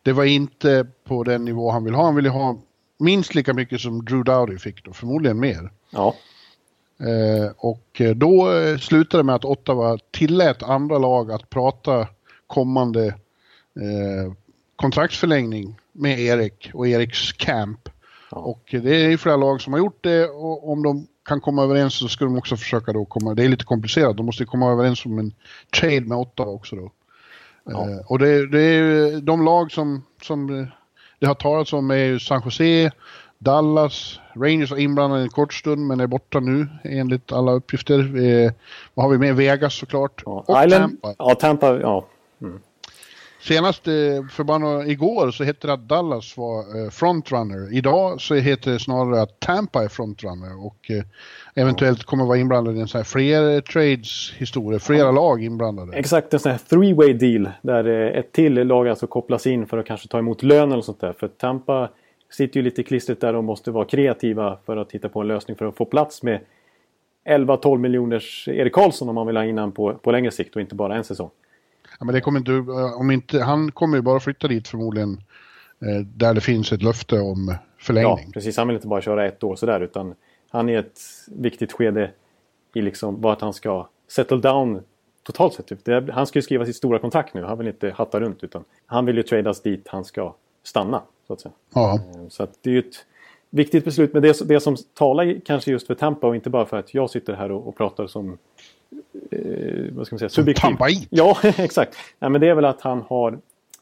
det 0.02 0.12
var 0.12 0.24
inte 0.24 0.86
på 1.04 1.24
den 1.24 1.44
nivå 1.44 1.70
han 1.70 1.84
vill 1.84 1.94
ha. 1.94 2.04
Han 2.04 2.14
ville 2.14 2.28
ha 2.28 2.58
minst 2.98 3.34
lika 3.34 3.54
mycket 3.54 3.80
som 3.80 4.04
Drew 4.04 4.24
Dowdy 4.24 4.58
fick 4.58 4.84
då, 4.84 4.92
förmodligen 4.92 5.40
mer. 5.40 5.70
Ja. 5.90 6.14
Eh, 7.00 7.52
och 7.56 8.00
eh, 8.00 8.14
då 8.14 8.52
eh, 8.52 8.78
slutade 8.78 9.22
det 9.22 9.26
med 9.26 9.34
att 9.34 9.44
Ottawa 9.44 9.98
tillät 10.10 10.62
andra 10.62 10.98
lag 10.98 11.32
att 11.32 11.50
prata 11.50 12.08
kommande 12.46 13.06
eh, 13.06 14.32
kontraktsförlängning 14.76 15.80
med 15.92 16.20
Erik 16.20 16.70
och 16.74 16.88
Eriks 16.88 17.32
camp. 17.32 17.88
Ja. 18.30 18.38
Och 18.38 18.62
det 18.82 18.94
är 18.94 19.16
flera 19.16 19.36
lag 19.36 19.60
som 19.60 19.72
har 19.72 19.80
gjort 19.80 20.04
det 20.04 20.28
och 20.28 20.72
om 20.72 20.82
de 20.82 21.06
kan 21.24 21.40
komma 21.40 21.62
överens 21.62 21.94
så 21.94 22.08
ska 22.08 22.24
de 22.24 22.38
också 22.38 22.56
försöka 22.56 22.92
då 22.92 23.04
komma, 23.04 23.34
det 23.34 23.44
är 23.44 23.48
lite 23.48 23.64
komplicerat, 23.64 24.16
de 24.16 24.26
måste 24.26 24.44
komma 24.44 24.72
överens 24.72 25.06
om 25.06 25.18
en 25.18 25.34
trade 25.80 26.00
med 26.00 26.18
Ottawa 26.18 26.50
också 26.50 26.76
då. 26.76 26.90
Ja. 27.64 27.90
Eh, 27.90 27.98
och 28.06 28.18
det, 28.18 28.46
det 28.46 28.60
är 28.60 29.20
de 29.20 29.44
lag 29.44 29.72
som, 29.72 30.04
som 30.22 30.66
det 31.18 31.26
har 31.26 31.34
talats 31.34 31.72
om 31.72 31.90
är 31.90 31.96
ju 31.96 32.18
San 32.18 32.42
Jose, 32.44 32.90
Dallas, 33.38 34.20
Rangers 34.34 34.70
var 34.70 34.78
inblandade 34.78 35.22
en 35.22 35.28
kort 35.28 35.54
stund 35.54 35.86
men 35.86 36.00
är 36.00 36.06
borta 36.06 36.40
nu 36.40 36.68
enligt 36.84 37.32
alla 37.32 37.52
uppgifter. 37.52 37.98
Eh, 37.98 38.52
vad 38.94 39.04
har 39.04 39.10
vi 39.12 39.18
med? 39.18 39.36
Vegas 39.36 39.74
såklart. 39.74 40.22
ja. 40.26 40.44
Och 40.46 40.64
Island, 40.64 41.02
Tampa. 41.02 41.14
Ja, 41.18 41.34
Tampa. 41.34 41.80
Ja. 41.80 42.06
Senast 43.42 43.88
eh, 43.88 43.92
för 44.30 44.44
bara 44.44 44.58
några, 44.58 44.86
igår 44.86 45.30
så 45.30 45.44
hette 45.44 45.66
det 45.66 45.72
att 45.72 45.88
Dallas 45.88 46.36
var 46.36 46.58
eh, 46.58 46.90
frontrunner. 46.90 47.74
Idag 47.74 48.20
så 48.20 48.34
heter 48.34 48.70
det 48.70 48.78
snarare 48.78 49.22
att 49.22 49.40
Tampa 49.40 49.84
är 49.84 49.88
frontrunner 49.88 50.66
och 50.66 50.90
eh, 50.90 51.04
eventuellt 51.54 52.04
kommer 52.04 52.24
vara 52.24 52.38
inblandade 52.38 52.78
i 52.78 52.80
en 52.80 52.88
sån 52.88 52.98
här 52.98 53.04
fler 53.04 53.60
trades 53.60 54.32
historia, 54.36 54.78
flera 54.78 55.10
lag 55.10 55.44
inblandade. 55.44 55.96
Exakt 55.96 56.34
en 56.34 56.40
sån 56.40 56.52
här 56.52 56.58
three-way 56.58 57.12
deal 57.12 57.52
där 57.62 57.84
ett 57.88 58.32
till 58.32 58.54
lag 58.54 58.88
alltså 58.88 59.06
kopplas 59.06 59.46
in 59.46 59.66
för 59.66 59.78
att 59.78 59.86
kanske 59.86 60.08
ta 60.08 60.18
emot 60.18 60.42
lön 60.42 60.72
eller 60.72 60.82
sånt 60.82 61.00
där. 61.00 61.12
För 61.12 61.28
Tampa 61.28 61.88
sitter 62.30 62.60
ju 62.60 62.64
lite 62.64 62.82
klistret 62.82 63.20
där 63.20 63.34
och 63.34 63.44
måste 63.44 63.70
vara 63.70 63.84
kreativa 63.84 64.58
för 64.66 64.76
att 64.76 64.92
hitta 64.92 65.08
på 65.08 65.20
en 65.20 65.28
lösning 65.28 65.56
för 65.56 65.64
att 65.64 65.76
få 65.76 65.84
plats 65.84 66.22
med 66.22 66.40
11-12 67.28 67.78
miljoners 67.78 68.48
Erik 68.48 68.72
Karlsson 68.72 69.08
om 69.08 69.14
man 69.14 69.26
vill 69.26 69.36
ha 69.36 69.44
in 69.44 69.72
på, 69.72 69.94
på 69.94 70.12
längre 70.12 70.30
sikt 70.30 70.56
och 70.56 70.62
inte 70.62 70.74
bara 70.74 70.96
en 70.96 71.04
säsong. 71.04 71.30
Ja, 71.98 72.04
men 72.04 72.14
det 72.14 72.20
kommer 72.20 72.38
inte, 72.38 72.52
eh, 72.52 73.00
om 73.00 73.10
inte, 73.10 73.40
han 73.42 73.72
kommer 73.72 73.96
ju 73.96 74.02
bara 74.02 74.20
flytta 74.20 74.48
dit 74.48 74.68
förmodligen 74.68 75.22
eh, 75.80 76.00
där 76.06 76.34
det 76.34 76.40
finns 76.40 76.72
ett 76.72 76.82
löfte 76.82 77.20
om 77.20 77.48
Ja, 77.48 77.58
förlängning. 77.78 78.32
precis. 78.32 78.56
Han 78.56 78.66
vill 78.68 78.74
inte 78.76 78.86
bara 78.88 79.00
köra 79.02 79.26
ett 79.26 79.42
år 79.44 79.56
sådär 79.56 79.80
utan 79.80 80.14
han 80.50 80.68
är 80.68 80.72
i 80.72 80.76
ett 80.76 81.00
viktigt 81.28 81.72
skede 81.72 82.10
i 82.74 82.82
liksom 82.82 83.20
vart 83.20 83.40
han 83.40 83.52
ska 83.52 83.88
settle 84.08 84.36
down 84.36 84.82
totalt 85.22 85.54
sett. 85.54 85.66
Typ. 85.66 85.88
Är, 85.88 86.08
han 86.12 86.26
ska 86.26 86.38
ju 86.38 86.42
skriva 86.42 86.66
sitt 86.66 86.76
stora 86.76 86.98
kontrakt 86.98 87.34
nu. 87.34 87.42
Han 87.44 87.58
vill 87.58 87.68
inte 87.68 87.90
hatta 87.90 88.20
runt 88.20 88.44
utan 88.44 88.64
han 88.86 89.06
vill 89.06 89.16
ju 89.16 89.22
tradas 89.22 89.62
dit 89.62 89.88
han 89.88 90.04
ska 90.04 90.34
stanna. 90.62 91.02
Så 91.26 91.32
att 91.32 91.40
säga. 91.40 91.52
Ja. 91.74 91.94
Eh, 91.94 92.28
Så 92.28 92.42
att 92.42 92.58
det 92.62 92.70
är 92.70 92.74
ju 92.74 92.78
ett 92.80 93.06
viktigt 93.50 93.84
beslut. 93.84 94.12
Men 94.12 94.22
det, 94.22 94.48
det 94.48 94.60
som 94.60 94.76
talar 94.94 95.40
kanske 95.44 95.70
just 95.70 95.86
för 95.86 95.94
Tampa 95.94 96.26
och 96.26 96.34
inte 96.36 96.50
bara 96.50 96.66
för 96.66 96.76
att 96.78 96.94
jag 96.94 97.10
sitter 97.10 97.32
här 97.34 97.50
och, 97.52 97.68
och 97.68 97.76
pratar 97.76 98.06
som 98.06 98.38
eh, 99.30 99.84
vad 99.92 100.06
ska 100.06 100.14
man 100.14 100.18
säga, 100.18 100.28
subjektiv. 100.28 100.60
Tampaid. 100.60 101.06
Ja, 101.10 101.36
exakt. 101.42 101.96
Nej, 102.18 102.30
men 102.30 102.40
det 102.40 102.48
är 102.48 102.54
väl 102.54 102.64
att 102.64 102.80
han 102.80 103.02
har 103.08 103.38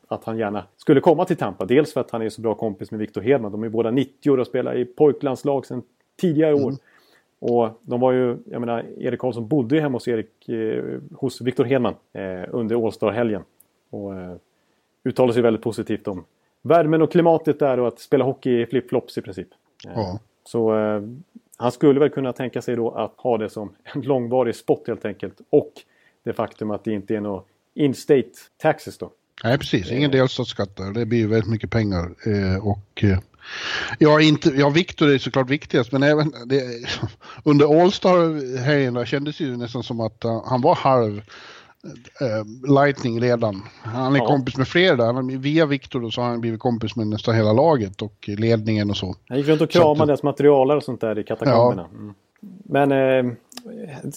att 0.09 0.25
han 0.25 0.39
gärna 0.39 0.65
skulle 0.77 1.01
komma 1.01 1.25
till 1.25 1.37
Tampa. 1.37 1.65
Dels 1.65 1.93
för 1.93 2.01
att 2.01 2.11
han 2.11 2.23
är 2.23 2.29
så 2.29 2.41
bra 2.41 2.55
kompis 2.55 2.91
med 2.91 3.01
Victor 3.01 3.21
Hedman. 3.21 3.53
De 3.53 3.63
är 3.65 3.69
båda 3.69 3.91
90 3.91 4.31
år 4.31 4.39
och 4.39 4.47
spelar 4.47 4.77
i 4.77 4.85
pojklandslag 4.85 5.67
sedan 5.67 5.83
tidigare 6.21 6.55
år. 6.55 6.75
Och 7.39 7.81
de 7.83 8.01
var 8.01 8.13
ju, 8.13 8.37
jag 8.45 8.61
menar, 8.61 8.85
Erik 8.99 9.21
Karlsson 9.21 9.49
bodde 9.49 9.75
ju 9.75 9.81
hemma 9.81 9.97
hos, 9.97 10.09
Erik, 10.09 10.49
eh, 10.49 11.01
hos 11.15 11.41
Victor 11.41 11.65
Hedman 11.65 11.95
eh, 12.13 12.45
under 12.49 12.87
All-Star-helgen. 12.87 13.43
Och 13.91 14.15
eh, 14.15 14.35
uttalade 15.05 15.33
sig 15.33 15.43
väldigt 15.43 15.63
positivt 15.63 16.09
om 16.09 16.25
värmen 16.63 17.03
och 17.03 17.13
klimatet 17.13 17.59
där 17.59 17.81
och 17.81 17.89
att 17.89 18.01
spela 18.01 18.25
hockey 18.25 18.51
i 18.51 18.65
flip-flops 18.67 19.19
i 19.19 19.23
princip. 19.23 19.49
Eh, 19.87 19.93
Ja. 19.95 20.19
Så 20.45 20.79
eh, 20.79 21.03
han 21.61 21.73
skulle 21.73 22.01
väl 22.01 22.11
kunna 22.11 22.33
tänka 22.33 22.63
sig 22.63 22.77
då 22.77 22.91
att 22.91 23.15
ha 23.17 23.39
det 23.39 23.51
som 23.51 23.73
en 23.83 24.03
långvarig 24.03 24.57
spot 24.57 24.85
helt 24.87 25.05
enkelt. 25.05 25.41
Och 25.51 25.73
det 26.25 26.33
faktum 26.33 26.71
att 26.71 26.85
det 26.85 26.93
inte 26.93 27.17
är 27.17 27.21
några 27.21 27.43
in-state 27.75 28.31
taxes 28.57 28.99
då. 28.99 29.11
Nej, 29.45 29.59
precis. 29.59 29.91
Ingen 29.91 30.11
delstatsskatt 30.11 30.77
där. 30.77 30.93
Det 30.93 31.07
blir 31.07 31.19
ju 31.19 31.27
väldigt 31.27 31.51
mycket 31.51 31.71
pengar. 31.71 32.15
Eh, 32.27 32.67
och, 32.67 33.05
eh, 33.05 33.19
ja, 33.99 34.21
inte, 34.21 34.49
ja, 34.49 34.69
Victor 34.69 35.11
är 35.11 35.19
såklart 35.19 35.51
viktigast, 35.51 35.93
men 35.93 36.03
även 36.03 36.35
det, 36.47 36.63
under 37.45 37.83
All-Star-helgen 37.83 38.95
där 38.95 39.05
kändes 39.05 39.39
det 39.39 39.45
ju 39.45 39.57
nästan 39.57 39.83
som 39.83 40.01
att 40.01 40.25
uh, 40.25 40.43
han 40.47 40.61
var 40.61 40.75
halv 40.75 41.17
eh, 41.17 41.23
Lightning 42.69 43.21
redan. 43.21 43.63
Han 43.83 44.15
är 44.17 44.19
Ja. 44.19 44.27
kompis 44.27 44.57
med 44.57 44.69
fler 44.69 44.97
där. 44.97 45.39
Via 45.39 45.67
Victor 45.67 46.01
då 46.01 46.11
så 46.11 46.21
har 46.21 46.29
han 46.29 46.41
blivit 46.41 46.61
kompis 46.61 46.97
med 46.97 47.07
nästan 47.07 47.35
hela 47.35 47.53
laget 47.53 48.03
och 48.03 48.29
ledningen 48.39 48.91
och 48.91 48.97
så. 48.97 49.15
Han 49.29 49.39
gick 49.39 49.49
runt 49.49 49.61
och 49.61 49.71
kramade 49.71 50.07
deras 50.07 50.23
materialare 50.23 50.77
och 50.77 50.83
sånt 50.85 51.01
där 51.01 51.19
i 51.19 51.25
katakomberna. 51.25 51.89
Mm. 51.95 52.15
Men 52.65 52.93
eh, 52.93 53.33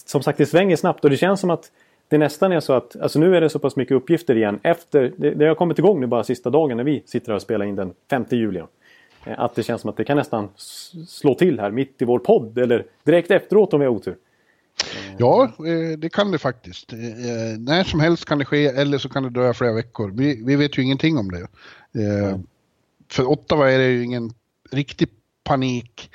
som 0.06 0.24
sagt, 0.24 0.38
det 0.38 0.46
svänger 0.46 0.76
snabbt 0.76 1.04
och 1.04 1.10
det 1.10 1.18
känns 1.18 1.40
som 1.40 1.50
att 1.50 1.72
det 2.08 2.18
nästan 2.18 2.52
är 2.52 2.60
så 2.60 2.74
att, 2.74 2.96
alltså 3.02 3.20
nu 3.20 3.36
är 3.38 3.42
det 3.42 3.50
så 3.50 3.60
pass 3.60 3.76
mycket 3.76 3.96
uppgifter 3.96 4.36
igen 4.38 4.60
efter, 4.64 5.14
det, 5.18 5.30
det 5.32 5.46
har 5.46 5.56
kommit 5.56 5.80
igång 5.80 6.00
nu 6.00 6.08
bara 6.08 6.24
sista 6.24 6.50
dagen 6.50 6.78
när 6.78 6.84
vi 6.84 7.04
sitter 7.06 7.28
här 7.28 7.36
och 7.36 7.42
spelar 7.42 7.66
in 7.66 7.76
den 7.76 7.94
5 8.10 8.26
juli. 8.32 8.62
Eh, 9.26 9.40
Att 9.40 9.56
det 9.56 9.64
känns 9.64 9.82
som 9.82 9.90
att 9.90 9.98
det 9.98 10.04
kan 10.04 10.18
nästan 10.18 10.50
slå 11.08 11.36
till 11.36 11.60
här 11.60 11.72
mitt 11.72 12.02
i 12.02 12.06
vår 12.06 12.20
podd 12.20 12.58
eller 12.58 12.86
direkt 13.04 13.32
efteråt 13.32 13.74
om 13.74 13.80
vi 13.80 13.86
har 13.86 13.94
otur. 13.94 14.16
Ja, 15.18 15.44
eh, 15.44 15.98
det 15.98 16.10
kan 16.10 16.32
det 16.32 16.38
faktiskt. 16.38 16.94
Eh, 16.94 17.00
eh, 17.00 17.60
när 17.60 17.84
som 17.84 18.00
helst 18.00 18.26
kan 18.26 18.38
det 18.38 18.46
ske 18.46 18.66
eller 18.66 18.98
så 18.98 19.10
kan 19.10 19.24
det 19.24 19.30
dröja 19.30 19.54
flera 19.54 19.74
veckor. 19.74 20.12
Vi, 20.12 20.44
vi 20.46 20.56
vet 20.56 20.78
ju 20.78 20.82
ingenting 20.82 21.18
om 21.18 21.32
det. 21.32 21.48
Eh, 22.04 22.38
För 23.12 23.26
Ottawa 23.26 23.72
är 23.72 23.78
det 23.78 23.90
ju 23.90 24.04
ingen 24.04 24.34
riktig 24.72 25.10
panik. 25.44 26.10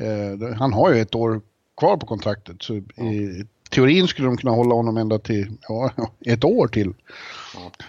Eh, 0.00 0.56
han 0.56 0.72
har 0.72 0.94
ju 0.94 1.00
ett 1.00 1.14
år 1.14 1.40
kvar 1.76 1.96
på 1.96 2.06
kontraktet 2.06 2.62
så 2.62 2.74
i 2.74 3.46
teorin 3.70 4.08
skulle 4.08 4.28
de 4.28 4.36
kunna 4.36 4.52
hålla 4.52 4.74
honom 4.74 4.96
ända 4.96 5.18
till 5.18 5.52
ja, 5.68 5.90
ett 6.26 6.44
år 6.44 6.68
till. 6.68 6.94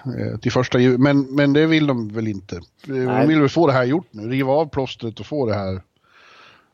Eh, 0.06 0.40
till 0.40 0.52
första 0.52 0.80
juli. 0.80 0.98
Men, 0.98 1.22
men 1.22 1.54
det 1.54 1.66
vill 1.66 1.88
de 1.88 2.08
väl 2.10 2.28
inte. 2.28 2.56
Eh. 2.56 2.62
De 2.94 3.28
vill 3.28 3.40
väl 3.40 3.50
få 3.50 3.68
det 3.68 3.74
här 3.74 3.84
gjort 3.84 4.08
nu. 4.12 4.30
Riva 4.30 4.52
av 4.54 4.66
plåstret 4.70 5.20
och 5.20 5.26
få 5.26 5.46
det 5.46 5.56
här 5.56 5.74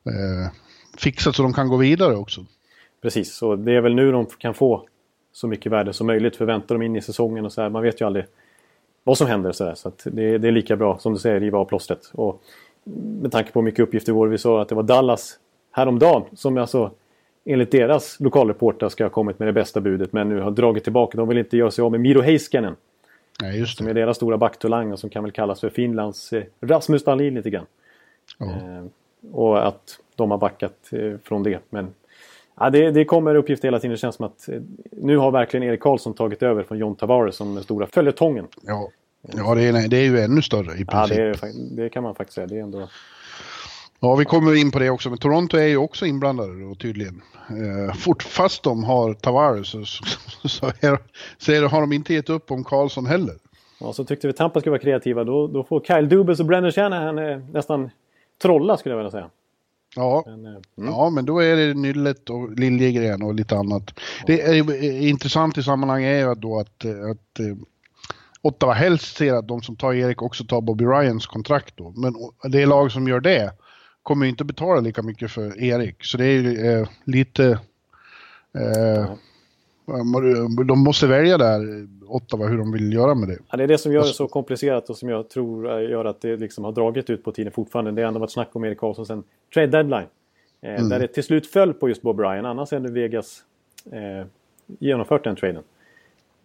eh, 0.05 0.51
fixat 0.97 1.35
så 1.35 1.43
de 1.43 1.53
kan 1.53 1.67
gå 1.67 1.77
vidare 1.77 2.15
också. 2.15 2.45
Precis, 3.01 3.33
så 3.33 3.55
det 3.55 3.71
är 3.71 3.81
väl 3.81 3.95
nu 3.95 4.11
de 4.11 4.25
kan 4.25 4.53
få 4.53 4.87
så 5.31 5.47
mycket 5.47 5.71
värde 5.71 5.93
som 5.93 6.07
möjligt. 6.07 6.35
För 6.35 6.45
väntar 6.45 6.75
de 6.75 6.81
in 6.81 6.95
i 6.95 7.01
säsongen 7.01 7.45
och 7.45 7.53
så 7.53 7.61
här, 7.61 7.69
man 7.69 7.83
vet 7.83 8.01
ju 8.01 8.05
aldrig 8.05 8.25
vad 9.03 9.17
som 9.17 9.27
händer. 9.27 9.51
Så, 9.51 9.63
där. 9.63 9.75
så 9.75 9.87
att 9.87 10.07
det, 10.11 10.37
det 10.37 10.47
är 10.47 10.51
lika 10.51 10.75
bra, 10.75 10.97
som 10.97 11.13
du 11.13 11.19
säger, 11.19 11.39
riva 11.39 11.59
av 11.59 11.65
plåstret. 11.65 12.11
Och 12.13 12.41
med 13.21 13.31
tanke 13.31 13.51
på 13.51 13.59
hur 13.59 13.65
mycket 13.65 13.79
uppgifter 13.79 14.25
vi 14.25 14.37
sa 14.37 14.61
att 14.61 14.69
det 14.69 14.75
var 14.75 14.83
Dallas 14.83 15.39
häromdagen 15.71 16.23
som 16.35 16.57
alltså 16.57 16.91
enligt 17.45 17.71
deras 17.71 18.19
lokalreportrar 18.19 18.89
ska 18.89 19.03
ha 19.03 19.09
kommit 19.09 19.39
med 19.39 19.47
det 19.47 19.53
bästa 19.53 19.81
budet 19.81 20.13
men 20.13 20.29
nu 20.29 20.39
har 20.39 20.51
dragit 20.51 20.83
tillbaka. 20.83 21.17
De 21.17 21.27
vill 21.27 21.37
inte 21.37 21.57
göra 21.57 21.71
sig 21.71 21.83
av 21.83 21.91
med 21.91 21.99
Miro 21.99 22.21
Heiskanen 22.21 22.75
Nej, 23.41 23.59
just 23.59 23.77
som 23.77 23.85
det. 23.85 23.91
är 23.91 23.93
deras 23.93 24.17
stora 24.17 24.37
backtalang 24.37 24.91
och 24.91 24.99
som 24.99 25.09
kan 25.09 25.23
väl 25.23 25.31
kallas 25.31 25.59
för 25.59 25.69
Finlands 25.69 26.33
eh, 26.33 26.43
Rasmus 26.61 27.03
Dahlin 27.03 27.35
lite 27.35 27.49
grann. 27.49 27.65
Ja. 28.37 28.45
Eh, 28.45 28.85
och 29.31 29.67
att 29.67 29.99
de 30.15 30.31
har 30.31 30.37
backat 30.37 30.89
eh, 30.91 31.13
från 31.23 31.43
det. 31.43 31.59
Men 31.69 31.93
Ja, 32.59 32.69
det, 32.69 32.91
det 32.91 33.05
kommer 33.05 33.35
uppgifter 33.35 33.67
hela 33.67 33.79
tiden. 33.79 33.91
Det 33.91 33.97
känns 33.97 34.15
som 34.15 34.25
att 34.25 34.49
eh, 34.49 34.61
nu 34.91 35.17
har 35.17 35.31
verkligen 35.31 35.63
Erik 35.63 35.81
Karlsson 35.81 36.13
tagit 36.13 36.43
över 36.43 36.63
från 36.63 36.77
John 36.77 36.95
Tavares 36.95 37.35
som 37.35 37.55
den 37.55 37.63
stora 37.63 37.87
följetongen. 37.87 38.47
Ja, 38.61 38.89
ja 39.21 39.55
det, 39.55 39.63
är, 39.63 39.87
det 39.87 39.97
är 39.97 40.03
ju 40.03 40.19
ännu 40.19 40.41
större 40.41 40.73
i 40.73 40.85
princip. 40.85 40.91
Ja, 40.91 41.07
det, 41.07 41.21
är, 41.21 41.75
det 41.75 41.89
kan 41.89 42.03
man 42.03 42.15
faktiskt 42.15 42.35
säga. 42.35 42.47
Det 42.47 42.57
är 42.57 42.63
ändå... 42.63 42.89
Ja, 43.99 44.15
vi 44.15 44.25
kommer 44.25 44.55
in 44.55 44.71
på 44.71 44.79
det 44.79 44.89
också, 44.89 45.09
men 45.09 45.17
Toronto 45.17 45.57
är 45.57 45.67
ju 45.67 45.77
också 45.77 46.05
inblandade 46.05 46.63
då 46.63 46.75
tydligen. 46.75 47.21
Eh, 47.49 47.95
fort, 47.95 48.23
fast 48.23 48.63
de 48.63 48.83
har 48.83 49.13
Tavares 49.13 49.67
så, 49.67 49.85
så, 50.47 50.65
är, 50.65 50.97
så 51.37 51.51
är, 51.51 51.69
har 51.69 51.81
de 51.81 51.93
inte 51.93 52.13
gett 52.13 52.29
upp 52.29 52.51
om 52.51 52.63
Karlsson 52.63 53.05
heller. 53.05 53.35
Ja, 53.79 53.93
så 53.93 54.05
tyckte 54.05 54.27
vi 54.27 54.33
Tampa 54.33 54.59
skulle 54.59 54.71
vara 54.71 54.81
kreativa. 54.81 55.23
Då, 55.23 55.47
då 55.47 55.63
får 55.63 55.79
Kyle 55.79 56.09
Dubas 56.09 56.39
och 56.39 56.45
Brennan 56.45 56.71
Shanahan 56.71 57.17
eh, 57.17 57.37
nästan 57.51 57.89
trolla 58.41 58.77
skulle 58.77 58.93
jag 58.95 58.97
vilja 58.97 59.11
säga. 59.11 59.29
Ja, 59.95 60.23
men, 60.25 60.45
eh, 60.45 60.51
mm. 60.77 60.89
ja, 60.89 61.09
men 61.09 61.25
då 61.25 61.39
är 61.39 61.55
det 61.55 61.73
Nyllet 61.73 62.29
och 62.29 62.59
Liljegren 62.59 63.21
och 63.21 63.35
lite 63.35 63.57
annat. 63.57 63.93
Ja. 63.95 64.23
Det 64.27 64.41
är 64.41 65.01
intressant 65.01 65.57
i 65.57 65.63
sammanhanget 65.63 66.07
är 66.07 66.29
ju 66.29 66.35
då 66.35 66.59
att, 66.59 66.85
att 66.85 67.39
eh, 67.39 67.55
Ottawa 68.41 68.73
helst 68.73 69.17
ser 69.17 69.33
att 69.33 69.47
de 69.47 69.61
som 69.61 69.75
tar 69.75 69.93
Erik 69.93 70.21
också 70.21 70.43
tar 70.43 70.61
Bobby 70.61 70.85
Ryans 70.85 71.27
kontrakt 71.27 71.77
då. 71.77 71.93
Men 71.97 72.13
det 72.51 72.65
lag 72.65 72.91
som 72.91 73.07
gör 73.07 73.19
det 73.19 73.51
kommer 74.03 74.25
inte 74.25 74.43
betala 74.43 74.79
lika 74.79 75.01
mycket 75.01 75.31
för 75.31 75.63
Erik. 75.63 76.03
Så 76.03 76.17
det 76.17 76.25
är 76.25 76.79
eh, 76.79 76.87
lite... 77.03 77.59
Eh, 78.57 79.11
de 80.67 80.83
måste 80.83 81.07
välja 81.07 81.37
där, 81.37 81.87
Ottawa, 82.07 82.47
hur 82.47 82.57
de 82.57 82.71
vill 82.71 82.93
göra 82.93 83.15
med 83.15 83.29
det. 83.29 83.37
Ja, 83.51 83.57
det 83.57 83.63
är 83.63 83.67
det 83.67 83.77
som 83.77 83.93
gör 83.93 84.01
det 84.01 84.07
så 84.07 84.27
komplicerat 84.27 84.89
och 84.89 84.97
som 84.97 85.09
jag 85.09 85.29
tror 85.29 85.81
gör 85.81 86.05
att 86.05 86.21
det 86.21 86.37
liksom 86.37 86.63
har 86.63 86.71
dragit 86.71 87.09
ut 87.09 87.23
på 87.23 87.31
tiden 87.31 87.53
fortfarande. 87.53 87.91
Det 87.91 88.01
har 88.01 88.07
ändå 88.07 88.19
varit 88.19 88.31
snack 88.31 88.49
om 88.51 88.65
Erik 88.65 88.77
Karlsson 88.77 89.05
sen 89.05 89.23
trade 89.53 89.67
deadline. 89.67 90.07
Eh, 90.61 90.75
mm. 90.75 90.89
Där 90.89 90.99
det 90.99 91.07
till 91.07 91.23
slut 91.23 91.47
föll 91.47 91.73
på 91.73 91.89
just 91.89 92.01
Bob 92.01 92.19
Ryan. 92.19 92.45
Annars 92.45 92.71
hade 92.71 92.91
Vegas 92.91 93.43
eh, 93.91 94.27
genomfört 94.79 95.23
den 95.23 95.35
traden. 95.35 95.63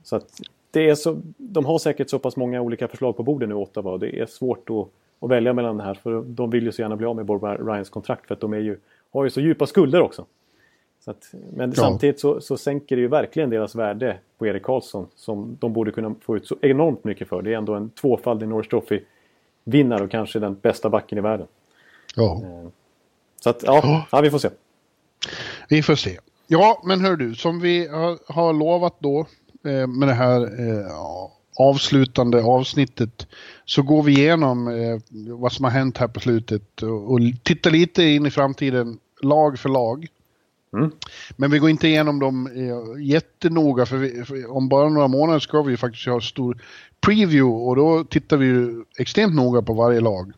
Så 0.03 0.17
att 0.17 0.41
det 0.71 0.89
är 0.91 0.95
så, 0.95 1.21
de 1.37 1.65
har 1.65 1.79
säkert 1.79 2.11
så 2.11 2.19
pass 2.19 2.37
många 2.37 2.61
olika 2.61 2.89
förslag 2.89 3.17
på 3.17 3.23
bordet 3.23 3.49
nu, 3.49 3.55
Ottawa. 3.55 3.91
Och 3.93 4.01
det 4.01 4.21
är 4.21 4.27
svårt 4.27 4.71
att, 4.71 4.89
att 5.21 5.31
välja 5.31 5.53
mellan 5.53 5.77
det 5.77 5.85
här. 5.85 5.95
För 5.95 6.23
de 6.23 6.51
vill 6.51 6.65
ju 6.65 6.73
så 6.73 6.83
gärna 6.83 6.97
bli 6.97 7.07
av 7.07 7.17
med 7.17 7.25
Bob 7.25 7.45
Ryans 7.45 7.91
kontrakt. 7.91 8.27
För 8.27 8.35
att 8.35 8.41
de 8.41 8.53
är 8.53 8.59
ju, 8.59 8.77
har 9.13 9.25
ju 9.25 9.31
så 9.31 9.41
djupa 9.41 9.67
skulder 9.67 10.01
också. 10.01 10.27
Att, 11.05 11.35
men 11.53 11.71
ja. 11.71 11.77
samtidigt 11.77 12.21
så, 12.21 12.41
så 12.41 12.57
sänker 12.57 12.97
det 12.97 13.03
ju 13.03 13.09
verkligen 13.09 13.51
deras 13.51 13.75
värde 13.75 14.19
på 14.39 14.47
Erik 14.47 14.63
Karlsson. 14.63 15.07
Som 15.17 15.57
de 15.61 15.73
borde 15.73 15.91
kunna 15.91 16.15
få 16.21 16.37
ut 16.37 16.47
så 16.47 16.57
enormt 16.63 17.05
mycket 17.05 17.29
för. 17.29 17.43
Det 17.43 17.53
är 17.53 17.57
ändå 17.57 17.75
en 17.75 17.91
tvåfaldig 17.91 18.49
Norris 18.49 18.69
Trophy-vinnare 18.69 20.05
och 20.05 20.11
kanske 20.11 20.39
den 20.39 20.55
bästa 20.55 20.91
backen 20.91 21.19
i 21.19 21.21
världen. 21.21 21.47
Ja. 22.17 22.43
Eh, 22.45 22.69
så 23.41 23.51
att, 23.51 23.63
ja, 23.63 24.07
ja, 24.13 24.21
vi 24.21 24.31
får 24.31 24.39
se. 24.39 24.49
Vi 25.69 25.83
får 25.83 25.95
se. 25.95 26.19
Ja, 26.47 26.83
men 26.85 27.01
hör 27.01 27.17
du, 27.17 27.35
som 27.35 27.61
vi 27.61 27.89
har, 27.89 28.19
har 28.33 28.53
lovat 28.53 28.97
då 28.99 29.27
eh, 29.65 29.87
med 29.87 30.09
det 30.09 30.15
här 30.15 30.41
eh, 30.43 30.93
avslutande 31.59 32.43
avsnittet 32.43 33.27
så 33.65 33.83
går 33.83 34.03
vi 34.03 34.13
igenom 34.13 34.69
eh, 34.69 34.99
vad 35.11 35.53
som 35.53 35.65
har 35.65 35.73
hänt 35.73 35.99
här 35.99 36.09
på 36.09 36.21
slutet 36.21 36.83
och, 36.83 37.13
och 37.13 37.19
tittar 37.43 37.71
lite 37.71 38.03
in 38.03 38.27
i 38.27 38.31
framtiden 38.31 38.99
lag 39.23 39.59
för 39.59 39.69
lag. 39.69 40.07
Mm. 40.73 40.91
Men 41.37 41.51
vi 41.51 41.59
går 41.59 41.71
inte 41.71 41.89
igenom 41.89 42.19
dem 42.19 42.47
eh, 42.47 43.03
jättenoga 43.03 43.87
för, 43.87 43.97
vi, 43.97 44.25
för, 44.25 44.51
om 44.57 44.69
bara 44.69 44.89
några 44.89 45.09
månader 45.09 45.41
ska 45.41 45.63
vi 45.63 45.77
faktiskt 45.77 46.07
ha 46.07 46.21
stor 46.21 46.63
preview 47.01 47.65
och 47.65 47.77
då 47.77 48.05
tittar 48.05 48.37
vi 48.37 48.83
extremt 48.99 49.35
noga 49.35 49.63
på 49.63 49.73
varje 49.73 50.01
lag. 50.01 50.33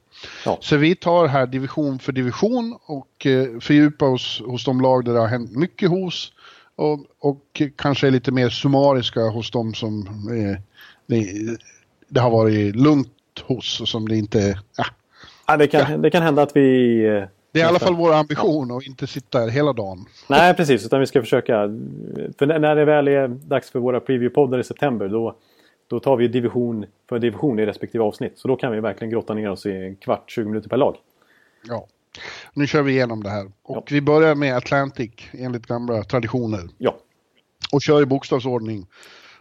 Ja. 0.44 0.58
Så 0.60 0.76
vi 0.76 0.94
tar 0.94 1.26
här 1.26 1.46
division 1.46 1.98
för 1.98 2.12
division 2.12 2.78
och 2.86 3.26
eh, 3.26 3.60
fördjupar 3.60 4.06
oss 4.06 4.42
hos 4.46 4.64
de 4.64 4.80
lag 4.80 5.04
där 5.04 5.12
det 5.12 5.20
har 5.20 5.28
hänt 5.28 5.56
mycket 5.56 5.90
hos 5.90 6.32
och, 6.76 7.00
och 7.18 7.62
kanske 7.76 8.06
är 8.06 8.10
lite 8.10 8.32
mer 8.32 8.48
summariska 8.48 9.20
hos 9.20 9.50
de 9.50 9.74
som 9.74 10.06
eh, 10.06 10.60
det, 11.06 11.56
det, 12.08 12.20
har 12.20 12.30
varit 12.30 12.76
lugnt 12.76 13.08
hos 13.42 13.80
och 13.80 13.88
som 13.88 14.08
det 14.08 14.16
inte... 14.16 14.58
Ja. 14.76 14.84
Ja, 15.46 15.56
det, 15.56 15.66
kan, 15.66 16.02
det 16.02 16.10
kan 16.10 16.22
hända 16.22 16.42
att 16.42 16.56
vi 16.56 17.00
eh, 17.06 17.24
det 17.54 17.60
är 17.60 17.64
i 17.64 17.68
alla 17.68 17.78
fall 17.78 17.94
vår 17.94 18.12
ambition 18.12 18.76
att 18.76 18.86
inte 18.86 19.06
sitta 19.06 19.38
här 19.38 19.48
hela 19.48 19.72
dagen. 19.72 20.06
Nej, 20.28 20.54
precis. 20.54 20.86
Utan 20.86 21.00
vi 21.00 21.06
ska 21.06 21.20
försöka. 21.20 21.52
För 22.38 22.58
när 22.58 22.76
det 22.76 22.84
väl 22.84 23.08
är 23.08 23.28
dags 23.28 23.70
för 23.70 23.78
våra 23.78 24.00
preview-poddar 24.00 24.58
i 24.58 24.64
september 24.64 25.08
då, 25.08 25.36
då 25.88 26.00
tar 26.00 26.16
vi 26.16 26.28
division 26.28 26.86
för 27.08 27.18
division 27.18 27.58
i 27.58 27.66
respektive 27.66 28.04
avsnitt. 28.04 28.32
Så 28.36 28.48
då 28.48 28.56
kan 28.56 28.72
vi 28.72 28.80
verkligen 28.80 29.10
grotta 29.10 29.34
ner 29.34 29.50
oss 29.50 29.66
i 29.66 29.72
en 29.72 29.96
kvart, 29.96 30.30
20 30.30 30.48
minuter 30.48 30.68
per 30.68 30.76
lag. 30.76 30.96
Ja. 31.68 31.86
Nu 32.54 32.66
kör 32.66 32.82
vi 32.82 32.92
igenom 32.92 33.22
det 33.22 33.30
här. 33.30 33.44
Och 33.62 33.76
ja. 33.76 33.84
vi 33.90 34.00
börjar 34.00 34.34
med 34.34 34.56
Atlantic 34.56 35.10
enligt 35.32 35.66
gamla 35.66 36.02
traditioner. 36.02 36.68
Ja. 36.78 36.96
Och 37.72 37.82
kör 37.82 38.02
i 38.02 38.06
bokstavsordning. 38.06 38.86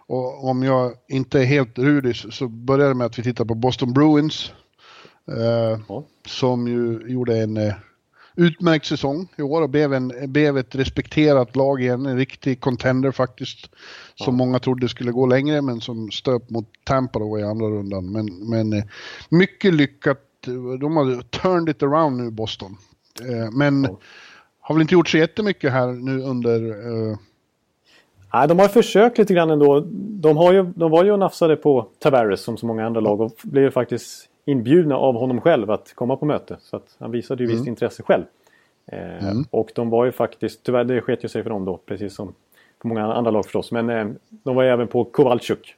Och 0.08 0.50
om 0.50 0.63
jag 0.63 0.93
inte 1.08 1.39
är 1.39 1.46
helt 1.46 1.79
rudis 1.79 2.25
så 2.32 2.48
börjar 2.48 2.88
det 2.88 2.96
med 2.96 3.08
att 3.08 3.20
vi 3.20 3.24
tittar 3.24 3.46
på 3.46 3.55
Boston 3.55 3.93
Bruins. 3.93 4.53
Eh, 5.32 5.79
ja. 5.88 6.03
Som 6.25 6.67
ju 6.67 7.12
gjorde 7.12 7.38
en 7.38 7.58
eh, 7.58 7.74
utmärkt 8.36 8.86
säsong 8.86 9.28
i 9.38 9.42
år 9.42 9.62
och 9.62 9.70
blev, 9.70 9.94
en, 9.94 10.13
blev 10.32 10.58
ett 10.58 10.75
respekterat 10.75 11.56
lag 11.56 11.82
igen. 11.82 12.06
En 12.06 12.18
riktig 12.18 12.62
contender 12.62 13.12
faktiskt. 13.12 13.70
Som 14.16 14.34
ja. 14.34 14.46
många 14.46 14.60
trodde 14.60 14.90
skulle 14.90 15.12
gå 15.12 15.25
längre 15.25 15.62
men 15.62 15.82
som 15.82 16.12
stöp 16.12 16.50
mot 16.50 16.66
Tampa 16.84 17.20
då 17.20 17.40
i 17.40 17.44
andra 17.44 17.66
rundan. 17.66 18.12
Men, 18.12 18.50
men 18.50 18.74
eh, 18.74 18.84
mycket 19.30 19.74
lyckat. 19.74 20.20
De 20.80 20.98
har 20.98 21.22
turned 21.22 21.70
it 21.70 21.84
around 21.84 22.18
nu 22.18 22.32
Boston. 22.32 22.78
Eh, 23.22 23.52
men 23.52 23.84
ja. 23.84 23.98
har 24.60 24.75
väl 24.75 24.82
inte 24.82 24.94
gjort 24.94 25.10
så 25.10 25.18
jättemycket 25.18 25.72
här 25.72 25.88
nu 25.88 26.22
under 26.22 26.62
uh... 26.62 27.18
Nej, 28.34 28.48
de 28.48 28.60
har 28.60 28.68
försökt 28.68 29.18
lite 29.18 29.34
grann 29.34 29.50
ändå. 29.50 29.80
De, 29.96 30.38
har 30.38 30.54
ju, 30.54 30.63
de 30.63 30.92
var 30.92 31.04
ju 31.04 31.12
och 31.12 31.20
nafsade 31.20 31.56
på 31.56 31.88
Tavares 32.00 32.42
som 32.42 32.58
så 32.58 32.66
många 32.66 32.86
andra 32.86 33.02
lag 33.02 33.22
och 33.22 33.32
blev 33.44 33.72
faktiskt 33.72 34.30
inbjudna 34.45 34.97
av 34.97 35.15
honom 35.15 35.41
själv 35.41 35.71
att 35.71 35.93
komma 35.95 36.15
på 36.15 36.25
möte. 36.25 36.57
Så 36.59 36.75
att 36.75 36.95
han 37.00 37.12
visade 37.12 37.43
ju 37.43 37.45
mm. 37.45 37.57
visst 37.57 37.67
intresse 37.67 38.03
själv. 38.03 38.23
Eh, 38.85 39.29
mm. 39.29 39.43
Och 39.50 39.71
de 39.75 39.89
var 39.89 40.05
ju 40.05 40.12
faktiskt, 40.12 40.63
tyvärr 40.63 40.83
det 40.83 41.01
sket 41.01 41.23
ju 41.23 41.27
sig 41.29 41.43
för 41.43 41.50
dem 41.50 41.65
då, 41.65 41.77
precis 41.85 42.15
som 42.15 42.33
för 42.81 42.88
många 42.88 43.13
andra 43.13 43.31
lag 43.31 43.45
förstås. 43.45 43.71
Men 43.71 43.89
eh, 43.89 44.07
de 44.29 44.55
var 44.55 44.63
ju 44.63 44.69
även 44.69 44.88
på 44.88 45.03
Kowalczyk. 45.05 45.75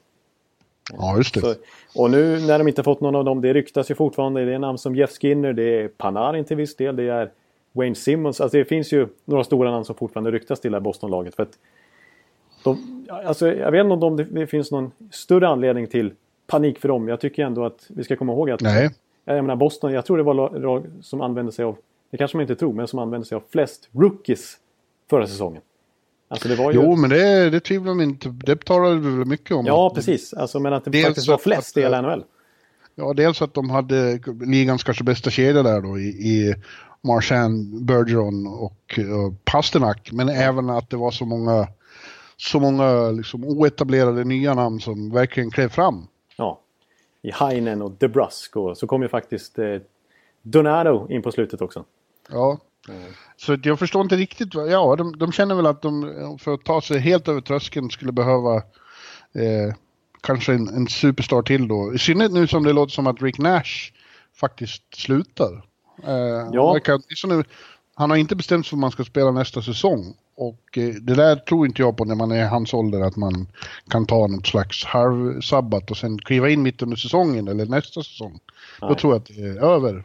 Ja, 0.94 1.18
just 1.18 1.34
det. 1.34 1.42
Så, 1.42 1.56
och 1.96 2.12
nu 2.12 2.40
när 2.40 2.60
de 2.60 2.68
inte 2.68 2.84
fått 2.84 3.02
någon 3.02 3.16
av 3.16 3.26
dem, 3.26 3.42
det 3.42 3.54
ryktas 3.54 3.92
ju 3.92 3.96
fortfarande. 3.96 4.46
Det 4.46 4.54
är 4.54 4.60
namn 4.60 4.78
som 4.78 4.96
Jeff 4.96 5.12
Skinner, 5.12 5.54
det 5.54 5.82
är 5.82 5.88
Panarin 5.88 6.46
till 6.46 6.58
viss 6.58 6.76
del, 6.76 6.96
det 6.96 7.04
är 7.04 7.32
Wayne 7.72 7.96
Simmons. 7.96 8.42
Alltså 8.42 8.58
det 8.58 8.66
finns 8.66 8.94
ju 8.94 9.08
några 9.26 9.44
stora 9.44 9.72
namn 9.72 9.86
som 9.86 9.96
fortfarande 9.96 10.32
ryktas 10.32 10.60
till 10.60 10.72
det 10.72 10.78
här 10.78 10.82
Boston-laget. 10.82 11.36
För 11.36 11.44
att 11.44 11.58
de, 12.64 13.06
alltså, 13.10 13.48
jag 13.48 13.72
vet 13.72 13.86
inte 13.86 14.06
om 14.06 14.18
det 14.32 14.48
finns 14.48 14.72
någon 14.72 14.92
större 15.12 15.48
anledning 15.48 15.88
till 15.88 16.14
panik 16.48 16.80
för 16.80 16.88
dem. 16.88 17.08
Jag 17.08 17.20
tycker 17.20 17.44
ändå 17.44 17.66
att 17.66 17.86
vi 17.88 18.04
ska 18.04 18.16
komma 18.16 18.34
ihåg 18.34 18.50
att 18.50 18.62
Nej. 18.62 18.90
Jag 19.26 19.36
menar 19.36 19.56
Boston, 19.56 19.92
jag 19.92 20.06
tror 20.06 20.18
det 20.18 20.24
var 20.24 20.60
lag 20.60 20.86
som 21.02 21.22
använde 21.22 21.52
sig 21.52 21.66
av, 21.66 21.78
det 22.12 22.18
kanske 22.18 22.38
man 22.38 22.42
inte 22.42 22.56
tror, 22.56 22.74
men 22.74 22.88
som 22.88 23.00
använde 23.00 23.28
sig 23.28 23.36
av 23.36 23.44
flest 23.50 23.90
rookies 23.92 24.58
förra 25.10 25.28
säsongen. 25.28 25.62
Alltså 26.28 26.48
det 26.48 26.56
var 26.56 26.72
ju... 26.72 26.82
Jo, 26.82 26.96
men 26.96 27.10
det, 27.10 27.50
det 27.50 27.60
tvivlar 27.60 27.94
man 27.94 28.04
inte 28.04 28.30
Det 28.30 28.66
talade 28.66 28.96
vi 28.96 29.18
väl 29.18 29.26
mycket 29.26 29.52
om. 29.52 29.66
Ja, 29.66 29.92
precis. 29.96 30.34
Alltså, 30.34 30.60
men 30.60 30.74
att 30.74 30.86
det 30.86 30.92
dels 30.92 31.06
faktiskt 31.06 31.28
var 31.28 31.38
flest 31.38 31.78
i 31.78 31.82
hela 31.82 32.02
NHL. 32.02 32.24
Ja, 32.96 33.14
dels 33.14 33.42
att 33.42 33.54
de 33.54 33.70
hade 33.70 34.20
ligans 34.46 34.84
kanske 34.84 35.04
bästa 35.04 35.30
kedja 35.30 35.64
där 35.64 35.82
då 35.82 36.00
i, 36.00 36.08
i 36.08 36.56
Marchand, 37.02 37.86
Bergeron 37.86 38.48
och 38.48 39.00
uh, 39.00 39.34
Pasternak. 39.44 40.10
Men 40.12 40.30
även 40.30 40.70
att 40.70 40.90
det 40.90 40.98
var 40.98 41.12
så 41.12 41.26
många, 41.26 41.68
så 42.38 42.60
många 42.60 43.12
liksom, 43.12 43.44
oetablerade 43.44 44.24
nya 44.24 44.54
namn 44.54 44.80
som 44.80 45.12
verkligen 45.12 45.52
klev 45.52 45.70
fram 45.70 46.08
i 47.22 47.32
Heinen 47.32 47.82
och 47.82 47.92
DeBrusk. 47.92 48.56
Och 48.56 48.78
så 48.78 48.88
kom 48.88 49.02
ju 49.02 49.08
faktiskt 49.08 49.60
eh, 49.60 49.78
Donato 50.42 51.08
in 51.10 51.22
på 51.22 51.32
slutet 51.32 51.62
också. 51.62 51.86
Ja, 52.30 52.60
mm. 52.90 53.14
så 53.38 53.58
jag 53.64 53.80
förstår 53.80 54.02
inte 54.02 54.16
riktigt. 54.16 54.54
Ja, 54.54 54.96
de, 54.96 55.18
de, 55.18 55.32
känner 55.32 55.56
väl 55.56 55.66
att 55.66 55.82
de 55.82 56.38
för 56.42 56.54
att 56.54 56.64
ta 56.64 56.82
sig 56.82 57.00
helt 57.00 57.28
över 57.28 57.42
tröskeln 57.42 57.90
skulle 57.90 58.12
behöva 58.12 58.56
eh, 58.56 59.76
kanske 60.22 60.54
en, 60.54 60.68
en 60.68 60.88
superstar 60.88 61.42
till 61.42 61.68
då. 61.68 61.94
I 61.94 61.98
synnerhet 61.98 62.32
nu 62.32 62.48
som 62.48 62.64
det 62.64 62.74
låter 62.74 62.92
som 62.92 63.08
att 63.08 63.22
Rick 63.22 63.38
Nash 63.38 63.92
faktiskt 64.40 64.96
slutar. 64.96 65.66
Eh, 66.04 66.14
ja. 66.52 66.66
Han, 66.66 66.74
verkar, 66.74 67.28
nu, 67.28 67.44
han 67.96 68.10
har 68.10 68.18
inte 68.18 68.36
bestämt 68.36 68.66
sig 68.66 68.70
för 68.70 68.76
om 68.76 68.82
man 68.82 68.92
ska 68.92 69.04
spela 69.04 69.32
nästa 69.32 69.62
säsong. 69.62 70.16
Och 70.36 70.78
eh, 70.78 70.94
det 71.02 71.16
där 71.16 71.36
tror 71.36 71.66
inte 71.66 71.82
jag 71.82 71.98
på 71.98 72.06
när 72.06 72.16
man 72.16 72.32
är 72.32 72.44
i 72.44 72.48
hans 72.48 72.74
ålder 72.74 73.02
att 73.02 73.16
man 73.16 73.48
kan 73.90 74.06
ta 74.06 74.28
något 74.28 74.48
slags 74.48 74.86
halvsabbat 74.86 75.92
och 75.92 75.98
sen 75.98 76.18
kliva 76.18 76.50
in 76.50 76.62
mitt 76.62 76.82
under 76.82 76.98
säsongen 76.98 77.48
eller 77.48 77.66
nästa 77.66 78.04
säsong. 78.04 78.40
Nej. 78.82 78.90
Då 78.90 78.96
tror 78.96 79.14
jag 79.14 79.20
att 79.20 79.28
det 79.28 79.42
är 79.42 79.64
över. 79.64 80.04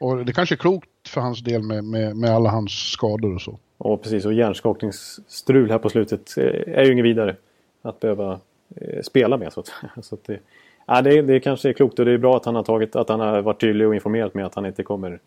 Och 0.00 0.24
det 0.24 0.32
kanske 0.32 0.54
är 0.54 0.56
klokt 0.56 0.88
för 1.08 1.20
hans 1.20 1.40
del 1.40 1.62
med, 1.62 1.84
med, 1.84 2.16
med 2.16 2.30
alla 2.30 2.50
hans 2.50 2.90
skador 2.90 3.34
och 3.34 3.40
så. 3.40 3.58
Ja 3.78 3.96
precis 3.96 4.24
och 4.24 4.32
hjärnskakningsstrul 4.32 5.70
här 5.70 5.78
på 5.78 5.90
slutet 5.90 6.38
eh, 6.38 6.78
är 6.78 6.84
ju 6.84 6.92
inget 6.92 7.04
vidare 7.04 7.36
att 7.82 8.00
behöva 8.00 8.40
eh, 8.76 9.02
spela 9.02 9.36
med. 9.36 9.52
Så 9.52 9.60
att, 9.60 9.72
så 10.04 10.14
att 10.14 10.24
det, 10.24 10.38
ja, 10.86 11.02
det, 11.02 11.22
det 11.22 11.40
kanske 11.40 11.68
är 11.68 11.72
klokt 11.72 11.98
och 11.98 12.04
det 12.04 12.12
är 12.12 12.18
bra 12.18 12.36
att 12.36 12.44
han 12.44 12.54
har 12.54 12.62
tagit 12.62 12.96
att 12.96 13.08
han 13.08 13.20
har 13.20 13.42
varit 13.42 13.60
tydlig 13.60 13.88
och 13.88 13.94
informerat 13.94 14.34
med 14.34 14.46
att 14.46 14.54
han 14.54 14.66
inte 14.66 14.82
kommer 14.82 15.20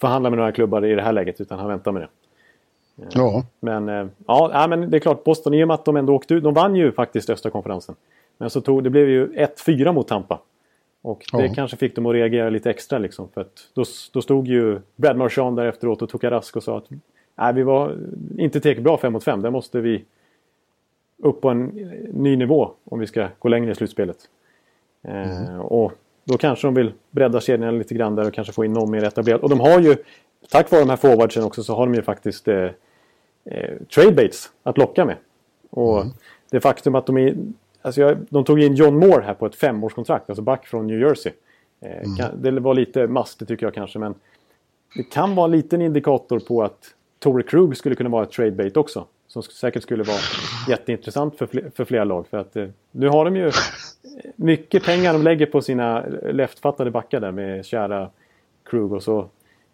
förhandla 0.00 0.30
med 0.30 0.36
några 0.36 0.52
klubbar 0.52 0.84
i 0.84 0.94
det 0.94 1.02
här 1.02 1.12
läget 1.12 1.40
utan 1.40 1.58
han 1.58 1.68
väntar 1.68 1.92
med 1.92 2.02
det. 2.02 2.08
Ja. 3.12 3.44
Men, 3.60 3.88
eh, 3.88 4.06
ja, 4.26 4.66
men 4.70 4.90
det 4.90 4.96
är 4.96 5.00
klart, 5.00 5.24
Boston 5.24 5.54
i 5.54 5.64
och 5.64 5.68
med 5.68 5.74
att 5.74 5.84
de 5.84 5.96
ändå 5.96 6.14
åkte 6.14 6.34
ut. 6.34 6.42
De 6.44 6.54
vann 6.54 6.76
ju 6.76 6.92
faktiskt 6.92 7.30
östra 7.30 7.50
konferensen. 7.50 7.94
Men 8.38 8.50
så 8.50 8.60
tog, 8.60 8.84
det 8.84 8.90
blev 8.90 9.08
ju 9.08 9.26
1-4 9.26 9.92
mot 9.92 10.08
Tampa. 10.08 10.38
Och 11.02 11.24
det 11.32 11.46
Ja. 11.46 11.52
kanske 11.54 11.76
fick 11.76 11.96
dem 11.96 12.06
att 12.06 12.12
reagera 12.12 12.50
lite 12.50 12.70
extra 12.70 12.98
liksom. 12.98 13.28
För 13.34 13.40
att 13.40 13.68
då, 13.74 13.84
då 14.12 14.22
stod 14.22 14.48
ju 14.48 14.78
Brad 14.96 15.16
Marchand 15.16 15.56
där 15.56 15.66
efteråt 15.66 16.02
och 16.02 16.08
tog 16.08 16.24
rask 16.24 16.56
och 16.56 16.62
sa 16.62 16.78
att 16.78 16.84
nej, 17.36 17.54
vi 17.54 17.62
var 17.62 17.96
inte 18.38 18.60
tillräckligt 18.60 18.84
bra 18.84 18.96
5 18.98 19.12
mot 19.12 19.24
5. 19.24 19.42
Där 19.42 19.50
måste 19.50 19.80
vi 19.80 20.04
upp 21.22 21.40
på 21.40 21.48
en 21.48 21.64
ny 22.12 22.36
nivå 22.36 22.70
om 22.84 22.98
vi 22.98 23.06
ska 23.06 23.28
gå 23.38 23.48
längre 23.48 23.70
i 23.70 23.74
slutspelet. 23.74 24.16
Eh, 25.02 25.60
och 25.60 25.92
då 26.24 26.36
kanske 26.38 26.66
de 26.66 26.74
vill 26.74 26.92
bredda 27.10 27.40
kedjorna 27.40 27.70
lite 27.70 27.94
grann 27.94 28.14
där 28.14 28.26
och 28.26 28.34
kanske 28.34 28.52
få 28.52 28.64
in 28.64 28.72
någon 28.72 28.90
mer 28.90 29.04
etablerad. 29.04 29.40
Och 29.40 29.48
de 29.50 29.60
har 29.60 29.80
ju, 29.80 29.96
tack 30.50 30.70
vare 30.70 30.80
de 30.82 30.90
här 30.90 30.96
forwardsen 30.96 31.44
också, 31.44 31.62
så 31.62 31.74
har 31.74 31.86
de 31.86 31.94
ju 31.94 32.02
faktiskt 32.02 32.48
eh, 32.48 32.68
eh, 33.50 33.76
trade 33.94 34.12
baits 34.12 34.50
att 34.62 34.78
locka 34.78 35.04
med. 35.04 35.16
Och 35.70 36.04
det 36.50 36.60
faktum 36.60 36.94
att 36.94 37.06
de 37.06 37.16
är... 37.16 37.36
Alltså 37.82 38.00
jag, 38.00 38.18
de 38.28 38.44
tog 38.44 38.60
in 38.60 38.74
John 38.74 38.98
Moore 38.98 39.22
här 39.22 39.34
på 39.34 39.46
ett 39.46 39.54
femårskontrakt, 39.54 40.30
alltså 40.30 40.42
back 40.42 40.66
från 40.66 40.86
New 40.86 41.00
Jersey. 41.00 41.32
Eh, 41.80 42.16
kan, 42.18 42.42
det 42.42 42.60
var 42.60 42.74
lite 42.74 43.06
mastigt 43.06 43.48
tycker 43.48 43.66
jag 43.66 43.74
kanske, 43.74 43.98
men 43.98 44.14
det 44.96 45.02
kan 45.02 45.34
vara 45.34 45.44
en 45.44 45.50
liten 45.50 45.82
indikator 45.82 46.38
på 46.38 46.62
att 46.62 46.94
Torrey 47.18 47.46
Krug 47.46 47.76
skulle 47.76 47.94
kunna 47.94 48.10
vara 48.10 48.22
ett 48.22 48.30
trade 48.30 48.50
bait 48.50 48.76
också. 48.76 49.06
Som 49.26 49.42
säkert 49.42 49.82
skulle 49.82 50.02
vara 50.02 50.18
jätteintressant 50.68 51.36
för, 51.36 51.46
fler, 51.46 51.70
för 51.74 51.84
flera 51.84 52.04
lag. 52.04 52.26
För 52.26 52.38
att 52.38 52.56
eh, 52.56 52.68
nu 52.90 53.08
har 53.08 53.24
de 53.24 53.36
ju 53.36 53.50
mycket 54.36 54.84
pengar 54.84 55.12
de 55.12 55.22
lägger 55.22 55.46
på 55.46 55.62
sina 55.62 56.04
leftfattade 56.22 56.90
backar 56.90 57.20
där 57.20 57.32
med 57.32 57.64
kära 57.66 58.10
Krug 58.64 58.92
och 58.92 59.02
så 59.02 59.28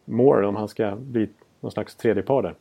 Moore 0.05 0.47
om 0.47 0.57
han 0.57 0.69
ska 0.69 0.97
bli 0.97 1.29
någon 1.61 1.73
slags 1.73 1.97
tredje 1.97 2.23
par 2.23 2.43
där. 2.43 2.55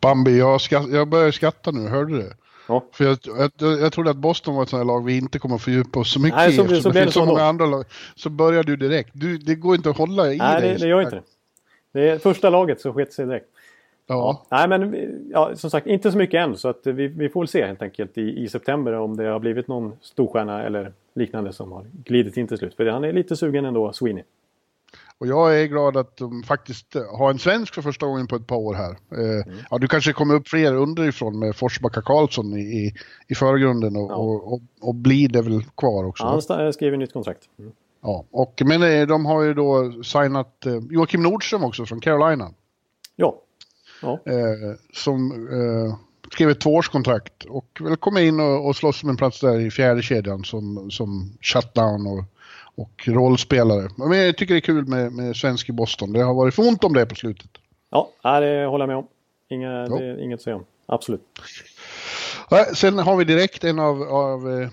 Bambi, 0.00 0.38
jag, 0.38 0.60
ska, 0.60 0.84
jag 0.92 1.08
börjar 1.08 1.30
skratta 1.30 1.70
nu, 1.70 1.88
hörde 1.88 2.12
du 2.12 2.18
det? 2.22 2.34
Ja. 2.68 2.84
För 2.92 3.04
jag, 3.04 3.18
jag, 3.58 3.80
jag 3.80 3.92
trodde 3.92 4.10
att 4.10 4.16
Boston 4.16 4.54
var 4.54 4.62
ett 4.62 4.68
sånt 4.68 4.80
här 4.80 4.84
lag 4.84 5.04
vi 5.04 5.16
inte 5.18 5.38
kommer 5.38 5.54
att 5.54 5.62
fördjupa 5.62 6.00
oss 6.00 6.12
så 6.12 6.20
mycket 6.20 6.36
Nej, 6.36 6.48
i. 6.50 6.52
så- 6.56 6.68
så 6.82 6.90
det 6.90 7.04
så 7.06 7.10
så 7.12 7.24
många 7.26 7.38
då. 7.38 7.44
andra 7.44 7.66
lag. 7.66 7.84
Så 8.14 8.30
börjar 8.30 8.62
du 8.62 8.76
direkt. 8.76 9.10
Du, 9.12 9.38
det 9.38 9.54
går 9.54 9.74
inte 9.74 9.90
att 9.90 9.98
hålla 9.98 10.32
i 10.32 10.36
Nej, 10.38 10.60
dig. 10.60 10.70
det, 10.70 10.78
det 10.78 10.86
gör 10.88 11.00
inte 11.02 11.16
det. 11.16 11.22
Det 11.92 12.10
är 12.10 12.18
första 12.18 12.50
laget 12.50 12.80
så 12.80 12.92
sket 12.92 13.12
sig 13.12 13.26
direkt. 13.26 13.46
Ja. 14.06 14.46
Nej, 14.50 14.68
men 14.68 14.96
ja, 15.32 15.50
som 15.54 15.70
sagt 15.70 15.86
inte 15.86 16.12
så 16.12 16.18
mycket 16.18 16.40
än. 16.40 16.56
Så 16.56 16.68
att 16.68 16.80
vi, 16.84 17.06
vi 17.06 17.28
får 17.28 17.40
väl 17.40 17.48
se 17.48 17.66
helt 17.66 17.82
enkelt 17.82 18.18
i, 18.18 18.42
i 18.42 18.48
september 18.48 18.92
om 18.92 19.16
det 19.16 19.24
har 19.24 19.38
blivit 19.38 19.68
någon 19.68 19.92
storstjärna 20.00 20.62
eller 20.62 20.92
liknande 21.14 21.52
som 21.52 21.72
har 21.72 21.86
glidit 22.04 22.36
in 22.36 22.48
till 22.48 22.58
slut. 22.58 22.74
För 22.76 22.86
han 22.86 23.04
är 23.04 23.12
lite 23.12 23.36
sugen 23.36 23.64
ändå, 23.64 23.92
Sweeney. 23.92 24.22
Och 25.22 25.28
jag 25.28 25.60
är 25.60 25.66
glad 25.66 25.96
att 25.96 26.16
de 26.16 26.42
faktiskt 26.42 26.96
eh, 26.96 27.02
har 27.18 27.30
en 27.30 27.38
svensk 27.38 27.74
för 27.74 27.82
första 27.82 28.06
gången 28.06 28.26
på 28.26 28.36
ett 28.36 28.46
par 28.46 28.56
år 28.56 28.74
här. 28.74 28.90
Eh, 28.90 29.42
Mm. 29.46 29.58
Ja, 29.70 29.78
du 29.78 29.88
kanske 29.88 30.12
kommer 30.12 30.34
upp 30.34 30.48
fler 30.48 30.74
underifrån 30.74 31.38
med 31.38 31.56
Forsbacka 31.56 32.02
Karlsson 32.02 32.52
i, 32.58 32.60
i, 32.60 32.94
i 33.28 33.34
förgrunden 33.34 33.96
och, 33.96 34.10
Ja. 34.10 34.14
och, 34.16 34.52
och, 34.52 34.60
och 34.80 34.94
blir 34.94 35.28
det 35.28 35.42
väl 35.42 35.64
kvar 35.76 36.04
också. 36.04 36.24
Ja, 36.24 36.30
han 36.30 36.40
sta- 36.40 36.72
skriver 36.72 36.96
nytt 36.96 37.12
kontrakt. 37.12 37.42
Mm. 37.58 37.72
Ja, 38.02 38.24
och, 38.30 38.62
men 38.64 38.82
eh, 38.82 39.06
de 39.06 39.26
har 39.26 39.42
ju 39.42 39.54
då 39.54 39.92
signat 40.02 40.66
eh, 40.66 40.76
Joakim 40.90 41.22
Nordström 41.22 41.64
också 41.64 41.86
från 41.86 42.00
Carolina. 42.00 42.50
Ja. 43.16 43.38
ja. 44.02 44.20
Eh, 44.26 44.76
som 44.92 45.32
eh, 45.52 45.94
skrev 46.32 46.50
ett 46.50 46.60
tvåårskontrakt 46.60 47.44
och 47.44 47.66
väl 47.80 47.96
kommer 47.96 48.20
in 48.20 48.40
och, 48.40 48.66
och 48.66 48.76
slåss 48.76 49.02
om 49.02 49.08
en 49.08 49.16
plats 49.16 49.40
där 49.40 49.60
i 49.60 49.70
fjärde 49.70 50.02
kedjan 50.02 50.44
som, 50.44 50.90
som 50.90 51.32
shutdown 51.40 52.06
och, 52.06 52.24
och 52.76 53.08
rollspelare. 53.08 53.88
Men 53.96 54.18
jag 54.18 54.36
tycker 54.36 54.54
det 54.54 54.58
är 54.58 54.60
kul 54.60 54.86
med, 54.86 55.12
med 55.12 55.36
svensk 55.36 55.68
i 55.68 55.72
Boston. 55.72 56.12
Det 56.12 56.22
har 56.22 56.34
varit 56.34 56.54
för 56.54 56.68
ont 56.68 56.84
om 56.84 56.92
det 56.92 57.06
på 57.06 57.14
slutet. 57.14 57.50
Ja, 57.90 58.10
det 58.40 58.66
håller 58.66 58.82
jag 58.82 58.88
med 58.88 58.96
om. 58.96 59.06
Inga, 59.48 59.70
Ja. 59.70 59.98
det 59.98 60.04
är 60.04 60.22
inget 60.24 60.36
att 60.38 60.42
säga 60.42 60.56
om. 60.56 60.64
Absolut. 60.86 61.20
Sen 62.74 62.98
har 62.98 63.16
vi 63.16 63.24
direkt 63.24 63.64
en 63.64 63.78
av, 63.78 64.02
av 64.02 64.60
eh, 64.60 64.68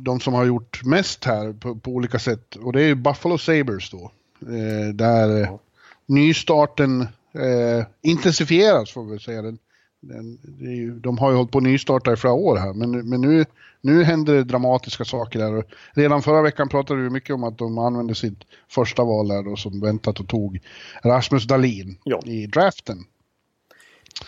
de 0.00 0.20
som 0.20 0.34
har 0.34 0.44
gjort 0.44 0.84
mest 0.84 1.24
här 1.24 1.52
på, 1.52 1.74
på 1.74 1.90
olika 1.90 2.18
sätt 2.18 2.56
och 2.56 2.72
det 2.72 2.82
är 2.82 2.94
Buffalo 2.94 3.38
Sabres 3.38 3.90
då. 3.90 4.10
Eh, 4.42 4.94
där 4.94 5.30
eh, 5.36 5.40
Ja. 5.48 5.58
nystarten 6.06 7.00
eh, 7.32 7.86
intensifieras 8.02 8.90
får 8.92 9.04
vi 9.04 9.18
säga. 9.18 9.42
Den, 9.42 9.58
den, 10.00 10.38
ju, 10.58 10.90
de 11.00 11.18
har 11.18 11.30
ju 11.30 11.36
hållit 11.36 11.50
på 11.50 11.58
att 11.58 11.64
nystarta 11.64 12.12
i 12.12 12.16
flera 12.16 12.34
år 12.34 12.56
här 12.56 12.72
men, 12.72 13.08
men 13.08 13.20
nu, 13.20 13.44
nu 13.80 14.04
händer 14.04 14.34
det 14.34 14.44
dramatiska 14.44 15.04
saker 15.04 15.38
där. 15.38 15.64
Redan 15.92 16.22
förra 16.22 16.42
veckan 16.42 16.68
pratade 16.68 17.02
vi 17.02 17.10
mycket 17.10 17.34
om 17.34 17.44
att 17.44 17.58
de 17.58 17.78
använde 17.78 18.14
sitt 18.14 18.38
första 18.70 19.04
val 19.04 19.28
där 19.28 19.42
då, 19.42 19.56
som 19.56 19.80
väntat 19.80 20.20
och 20.20 20.28
tog 20.28 20.60
Rasmus 21.04 21.44
Dahlin 21.44 21.98
Ja. 22.04 22.20
i 22.24 22.46
draften. 22.46 22.98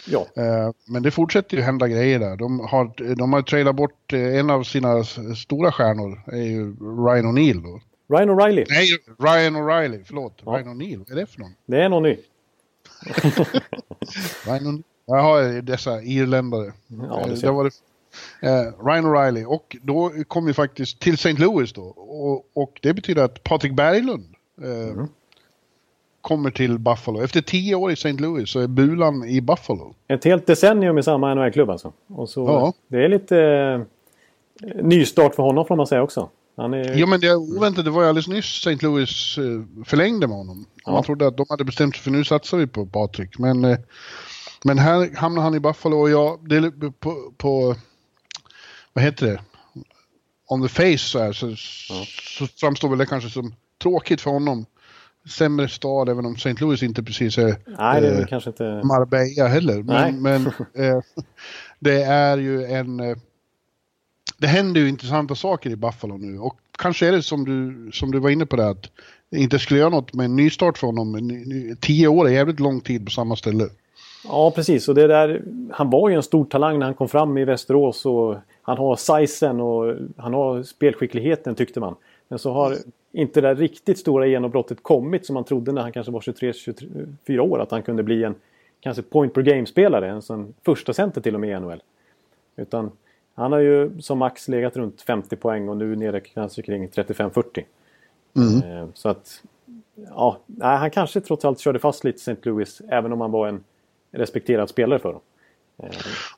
Ja, 0.07 0.27
Eh, 0.37 0.71
Men 0.89 1.03
det 1.03 1.11
fortsätter 1.11 1.57
ju 1.57 1.63
hända 1.63 1.89
grejer 1.89 2.19
där. 2.19 2.37
De 2.37 2.61
har, 2.61 3.15
de 3.15 3.33
har 3.33 3.43
trailat 3.43 3.77
bort 3.77 4.13
eh, 4.13 4.39
en 4.39 4.51
av 4.51 4.63
sina 4.63 5.05
stora 5.37 5.73
stjärnor, 5.73 6.23
är 6.27 6.37
ju 6.43 6.71
Ryan 6.81 7.27
O'Neill 7.37 7.63
då. 7.63 7.81
Ryan 8.17 8.31
O'Reilly. 8.31 8.65
Nej, 8.69 8.89
Ryan 9.19 9.57
O'Reilly, 9.57 10.03
förlåt. 10.05 10.43
Ja. 10.45 10.53
Ryan 10.53 10.69
O'Neill, 10.69 10.99
vad 10.99 11.11
är 11.11 11.15
det 11.21 11.27
för 11.27 11.41
någon? 11.41 11.55
Det 11.67 11.83
är 11.83 11.89
någon 11.89 12.03
ny. 12.03 12.17
Ryan. 14.47 14.83
Jaha, 15.07 15.43
dessa 15.63 16.03
irländare. 16.03 16.73
Ja, 16.87 17.21
Eh, 17.21 17.25
det 17.27 17.31
det 17.31 17.37
ser. 17.37 17.51
var 17.51 17.65
det. 17.65 17.71
Eh, 18.49 18.85
Ryan 18.87 19.05
O'Reilly 19.07 19.45
och 19.45 19.77
då 19.83 20.13
kom 20.29 20.45
vi 20.47 20.55
faktiskt 20.55 20.99
till 21.01 21.15
St. 21.15 21.33
Louis 21.33 21.73
då 21.73 21.83
och, 21.97 22.45
och 22.55 22.79
det 22.83 22.95
betyder 22.95 23.25
att 23.25 23.43
Patrik 23.45 23.73
Berglund 23.73 24.25
eh, 24.63 24.89
Mm. 24.93 25.07
kommer 26.21 26.51
till 26.51 26.79
Buffalo. 26.79 27.21
Efter 27.23 27.41
tio 27.41 27.75
år 27.75 27.91
i 27.91 27.93
St. 27.93 28.13
Louis 28.13 28.51
så 28.51 28.61
är 28.61 28.67
Bulan 28.67 29.25
i 29.25 29.41
Buffalo. 29.41 29.95
Ett 30.09 30.25
helt 30.25 30.47
decennium 30.47 30.99
i 30.99 31.03
samma 31.03 31.35
NHL-klubb 31.35 31.71
alltså. 31.71 31.93
Och 32.09 32.29
så, 32.29 32.41
Ja. 32.47 32.73
Det 32.89 33.05
är 33.05 33.09
lite 33.09 33.39
eh, 33.41 33.81
nystart 34.83 35.35
för 35.35 35.43
honom 35.43 35.67
får 35.67 35.77
man 35.77 35.87
säga 35.87 36.03
också. 36.03 36.29
Han 36.57 36.75
är, 36.75 36.99
Ja 36.99 37.07
men 37.07 37.21
det 37.21 37.35
oväntat, 37.35 37.85
det 37.85 37.91
var 37.91 38.03
ju 38.03 38.09
alldeles 38.09 38.29
nyss 38.29 38.67
St. 38.67 38.87
Louis 38.87 39.39
eh, 39.39 39.85
förlängde 39.85 40.27
med 40.27 40.37
honom. 40.37 40.67
Ja. 40.85 40.93
Man 40.93 41.03
trodde 41.03 41.27
att 41.27 41.37
de 41.37 41.47
hade 41.49 41.65
bestämt 41.65 41.95
sig 41.97 42.03
för 42.05 42.11
nu 42.11 42.25
satsar 42.25 42.59
vi 42.59 42.67
på 42.67 42.87
Patrik. 42.87 43.39
Men, 43.39 43.65
eh, 43.65 43.79
men 44.65 44.79
här 44.79 45.17
hamnar 45.17 45.43
han 45.43 45.55
i 45.55 45.61
Buffalo 45.61 45.97
och 45.97 46.11
jag, 46.11 46.49
det 46.49 46.57
är 46.57 46.91
på, 46.91 47.33
på 47.37 47.77
vad 48.93 49.05
heter 49.05 49.27
det? 49.27 49.41
On 50.49 50.63
the 50.63 50.69
face 50.69 50.99
så 50.99 51.19
här 51.19 51.33
så, 51.33 51.57
så 52.39 52.47
framstår 52.47 52.89
väl 52.89 52.99
det 52.99 53.07
kanske 53.07 53.31
som 53.31 53.55
tråkigt 53.83 54.21
för 54.21 54.31
honom. 54.31 54.67
Sämre 55.29 55.69
stad 55.69 56.09
även 56.09 56.27
om 56.27 56.35
St. 56.35 56.55
Louis 56.61 56.83
inte 56.83 57.03
precis 57.03 57.39
är 57.39 57.57
nej, 57.79 58.01
det 58.01 58.09
är 58.09 58.21
eh, 58.21 58.27
kanske 58.27 58.51
inte... 58.51 58.83
Marbella 58.85 59.49
heller. 59.49 59.83
Men, 59.83 60.23
men 60.23 60.47
eh, 60.75 61.01
det 61.79 62.03
är 62.03 62.39
ju 62.39 62.65
en... 62.65 63.01
Eh, 63.01 63.17
det 64.39 64.47
händer 64.47 64.81
ju 64.81 64.89
intressanta 64.89 65.35
saker 65.35 65.71
i 65.71 65.77
Buffalo 65.77 66.17
nu 66.17 66.39
och 66.39 66.57
kanske 66.79 67.09
är 67.09 67.13
det 67.13 67.23
som 67.23 67.45
du, 67.45 67.91
som 67.93 68.11
du 68.11 68.19
var 68.19 68.31
inne 68.31 68.47
på 68.47 68.57
det 68.57 68.69
att 68.69 68.91
inte 69.31 69.59
skulle 69.59 69.81
göra 69.81 69.91
något 69.91 70.15
med 70.15 70.25
en 70.25 70.37
nystart 70.37 70.79
för 70.79 70.87
honom. 70.87 71.77
Tio 71.81 72.09
år 72.09 72.29
är 72.29 72.33
jävligt 72.33 72.61
lång 72.61 72.81
tid 72.81 73.05
på 73.05 73.11
samma 73.11 73.37
ställe. 73.37 73.69
Ja, 74.25 74.51
precis. 74.51 74.89
Och 74.89 74.95
det 74.95 75.07
där, 75.07 75.43
han 75.71 75.91
var 75.91 76.09
ju 76.09 76.15
en 76.15 76.23
stor 76.23 76.45
talang 76.45 76.79
när 76.79 76.87
han 76.87 76.95
kom 76.95 77.09
fram 77.09 77.39
i 77.39 77.45
Västerås. 77.45 78.07
Och 78.07 78.37
han 78.63 78.79
har 78.79 78.97
sizen 78.97 79.61
och 79.61 79.97
han 80.17 80.35
har 80.35 80.63
spelskickligheten 80.63 81.55
tyckte 81.55 81.81
man. 81.81 81.95
Men 82.29 82.39
så 82.39 82.53
har 82.53 82.77
inte 83.13 83.41
det 83.41 83.49
där 83.49 83.55
riktigt 83.55 83.99
stora 83.99 84.27
genombrottet 84.27 84.83
kommit 84.83 85.27
som 85.27 85.35
man 85.35 85.45
trodde 85.45 85.73
när 85.73 85.83
han 85.83 85.93
kanske 85.93 86.13
var 86.13 86.21
23-24 86.21 87.39
år. 87.39 87.61
Att 87.61 87.71
han 87.71 87.83
kunde 87.83 88.03
bli 88.03 88.25
en 88.25 88.35
kanske 88.81 89.03
point 89.03 89.35
per 89.35 89.43
game-spelare. 89.43 90.11
En 90.11 90.23
sån 90.23 90.55
första 90.65 90.93
center 90.93 91.21
till 91.21 91.35
och 91.35 91.41
med 91.41 91.57
i 91.57 91.61
NHL. 91.61 91.83
Utan 92.57 92.91
han 93.35 93.53
har 93.53 93.59
ju 93.59 94.01
som 94.01 94.19
max 94.19 94.49
legat 94.49 94.77
runt 94.77 95.03
50 95.03 95.37
poäng 95.37 95.69
och 95.69 95.77
nu 95.77 95.97
nere 95.97 96.21
kanske 96.21 96.63
kring 96.63 96.89
35-40. 96.89 97.65
Eh, 98.65 98.87
Så 98.95 99.09
att 99.09 99.43
ja, 100.11 100.39
han 100.61 100.91
kanske 100.91 101.21
trots 101.21 101.45
allt 101.45 101.59
körde 101.59 101.79
fast 101.79 102.05
lite 102.05 102.17
St. 102.17 102.37
Louis 102.43 102.83
även 102.89 103.13
om 103.13 103.21
han 103.21 103.31
var 103.31 103.49
en 103.49 103.65
respekterad 104.13 104.69
spelare 104.69 104.99
för 104.99 105.13
dem. 105.13 105.21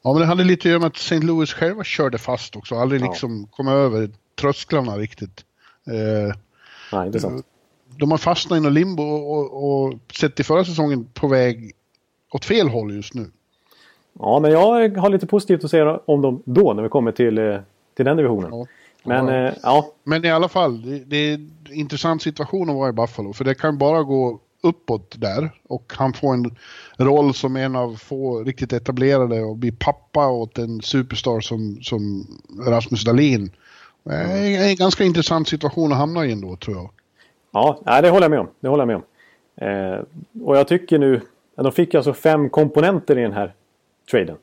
Ja, 0.03 0.13
men 0.13 0.17
det 0.21 0.25
hade 0.27 0.45
lite 0.45 0.61
att 0.69 0.71
göra 0.71 0.79
med 0.81 0.87
att 0.87 0.97
St. 0.97 1.19
Louis 1.21 1.53
själva 1.53 1.85
körde 1.85 2.19
fast 2.19 2.57
också. 2.57 2.75
Aldrig 2.75 3.01
Ja. 3.03 3.07
liksom 3.07 3.47
kom 3.47 3.69
över 3.69 4.11
trösklarna 4.41 4.97
riktigt. 4.99 5.45
Eh, 5.87 6.35
Nej, 6.93 7.11
det 7.11 7.19
är 7.19 7.21
sant. 7.21 7.47
de 7.97 8.11
har 8.11 8.19
fastnat 8.19 8.57
i 8.57 8.61
något 8.61 8.73
limbo 8.73 9.03
och, 9.03 9.39
och, 9.39 9.85
och 9.85 9.95
sett 10.21 10.41
i 10.41 10.45
förra 10.45 10.65
säsongen 10.65 11.09
på 11.15 11.29
väg 11.29 11.73
åt 12.33 12.45
fel 12.45 12.69
håll 12.69 12.95
just 12.95 13.15
nu. 13.15 13.31
Ja, 14.19 14.41
men 14.41 14.51
jag 14.51 14.97
har 14.99 15.09
lite 15.11 15.27
positivt 15.27 15.65
att 15.65 15.71
säga 15.71 16.01
om 16.05 16.23
dem 16.23 16.43
då 16.45 16.73
när 16.73 16.83
vi 16.83 16.89
kommer 16.89 17.13
till, 17.13 17.39
eh, 17.39 17.59
till 17.97 18.05
den 18.05 18.17
divisionen. 18.17 18.51
Ja. 18.53 18.67
Men 19.05 19.27
Ja. 19.29 19.49
eh, 19.49 19.55
ja, 19.63 19.93
Men 20.05 20.25
i 20.25 20.31
alla 20.31 20.49
fall, 20.49 20.83
det, 20.83 20.99
det 20.99 21.17
är 21.17 21.35
en 21.35 21.51
intressant 21.73 22.23
situation 22.23 22.71
att 22.71 22.77
vara 22.77 22.89
i 22.89 22.93
Buffalo. 22.93 23.33
För 23.33 23.45
det 23.45 23.55
kan 23.55 23.79
bara 23.79 24.03
gå 24.03 24.41
uppåt 24.65 25.15
där. 25.19 25.51
Och 25.69 25.93
han 25.97 26.13
får 26.13 26.35
en 26.35 26.57
roll 26.99 27.35
som 27.35 27.57
en 27.57 27.77
av 27.77 27.97
få 27.97 28.43
riktigt 28.45 28.73
etablerade 28.73 29.43
och 29.43 29.57
blir 29.57 29.73
pappa 29.73 30.29
åt 30.29 30.59
en 30.59 30.83
superstar 30.83 31.41
som, 31.41 31.79
som 31.83 32.27
Rasmus 32.67 33.05
Dahlin. 33.05 33.51
Det 34.03 34.15
är 34.15 34.69
en 34.69 34.77
ganska 34.77 35.05
intressant 35.05 35.49
situation 35.49 35.93
att 35.93 35.99
hamna 35.99 36.27
i 36.27 36.33
ändå, 36.33 36.57
tror 36.57 36.77
jag. 36.77 36.91
ja 37.85 38.01
det 38.03 38.11
håller 38.11 38.25
jag 38.25 38.31
med 38.31 38.41
om. 38.41 38.49
Det 38.61 38.69
håller 38.69 38.83
jag 38.83 38.87
med 38.87 38.97
om. 38.97 39.03
Eh, 39.57 40.01
och 40.47 40.57
jag 40.57 40.69
tycker 40.69 40.99
nu, 40.99 41.21
de 41.55 41.73
fick 41.73 41.95
alltså 41.95 42.13
fem 42.13 42.51
komponenter 42.51 43.19
i 43.19 43.23
den 43.23 43.33
här 43.33 43.53
traden. 44.11 44.37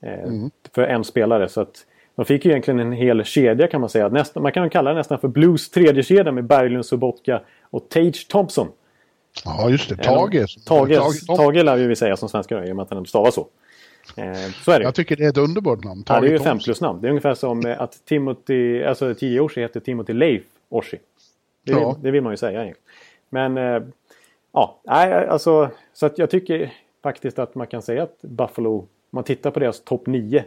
Eh, 0.00 0.22
mm. 0.22 0.50
För 0.74 0.82
en 0.82 1.04
spelare. 1.04 1.48
Så 1.48 1.60
att 1.60 1.86
de 2.14 2.24
fick 2.24 2.44
ju 2.44 2.50
egentligen 2.50 2.80
en 2.80 2.92
hel 2.92 3.24
kedja 3.24 3.66
kan 3.66 3.80
man 3.80 3.90
säga. 3.90 4.08
Nästan, 4.08 4.42
man 4.42 4.52
kan 4.52 4.70
kalla 4.70 4.90
det 4.90 4.96
nästan 4.96 5.18
för 5.18 5.28
Blues 5.28 5.70
tredje 5.70 6.02
kedja 6.02 6.32
med 6.32 6.44
Berglund, 6.44 6.86
Sobotka 6.86 7.40
och 7.70 7.88
Tage 7.88 8.28
Thompson. 8.28 8.68
Ja, 9.44 9.70
just 9.70 9.88
det. 9.88 9.96
Tage. 9.96 10.64
Tage, 10.64 10.96
Tage, 10.96 11.36
Tage 11.36 11.64
lär 11.64 11.76
vi 11.76 11.96
säga 11.96 12.16
som 12.16 12.28
svenskar 12.28 12.68
i 12.68 12.72
och 12.72 12.76
med 12.76 12.82
att 12.82 12.90
han 12.90 13.06
stavas 13.06 13.34
så. 13.34 13.48
Eh, 14.16 14.50
så 14.64 14.72
är 14.72 14.78
det 14.78 14.84
Jag 14.84 14.94
tycker 14.94 15.16
det 15.16 15.24
är 15.24 15.28
ett 15.28 15.38
underbart 15.38 15.84
namn. 15.84 16.02
Tage 16.02 16.16
ja, 16.16 16.20
det 16.20 16.28
är 16.28 16.32
ju 16.32 16.38
fem 16.38 16.58
plus 16.58 16.80
namn. 16.80 17.00
Det 17.00 17.06
är 17.06 17.10
ungefär 17.10 17.34
som 17.34 17.66
eh, 17.66 17.80
att 17.80 18.04
Timothy, 18.04 18.82
alltså 18.82 19.14
tio 19.14 19.48
sedan 19.48 19.62
heter 19.62 19.80
Timothy 19.80 20.12
Leif 20.12 20.42
Orsi. 20.68 20.98
Det, 21.64 21.72
ja. 21.72 21.96
det 22.02 22.10
vill 22.10 22.22
man 22.22 22.32
ju 22.32 22.36
säga 22.36 22.62
egentligen. 22.62 22.84
Men 23.28 23.58
eh, 23.58 23.82
ja, 24.52 24.80
nej, 24.84 25.26
alltså 25.28 25.70
så 25.92 26.06
att 26.06 26.18
jag 26.18 26.30
tycker 26.30 26.72
faktiskt 27.02 27.38
att 27.38 27.54
man 27.54 27.66
kan 27.66 27.82
säga 27.82 28.02
att 28.02 28.18
Buffalo, 28.20 28.78
om 28.78 28.86
man 29.10 29.24
tittar 29.24 29.50
på 29.50 29.60
deras 29.60 29.80
topp 29.80 30.06
nio 30.06 30.44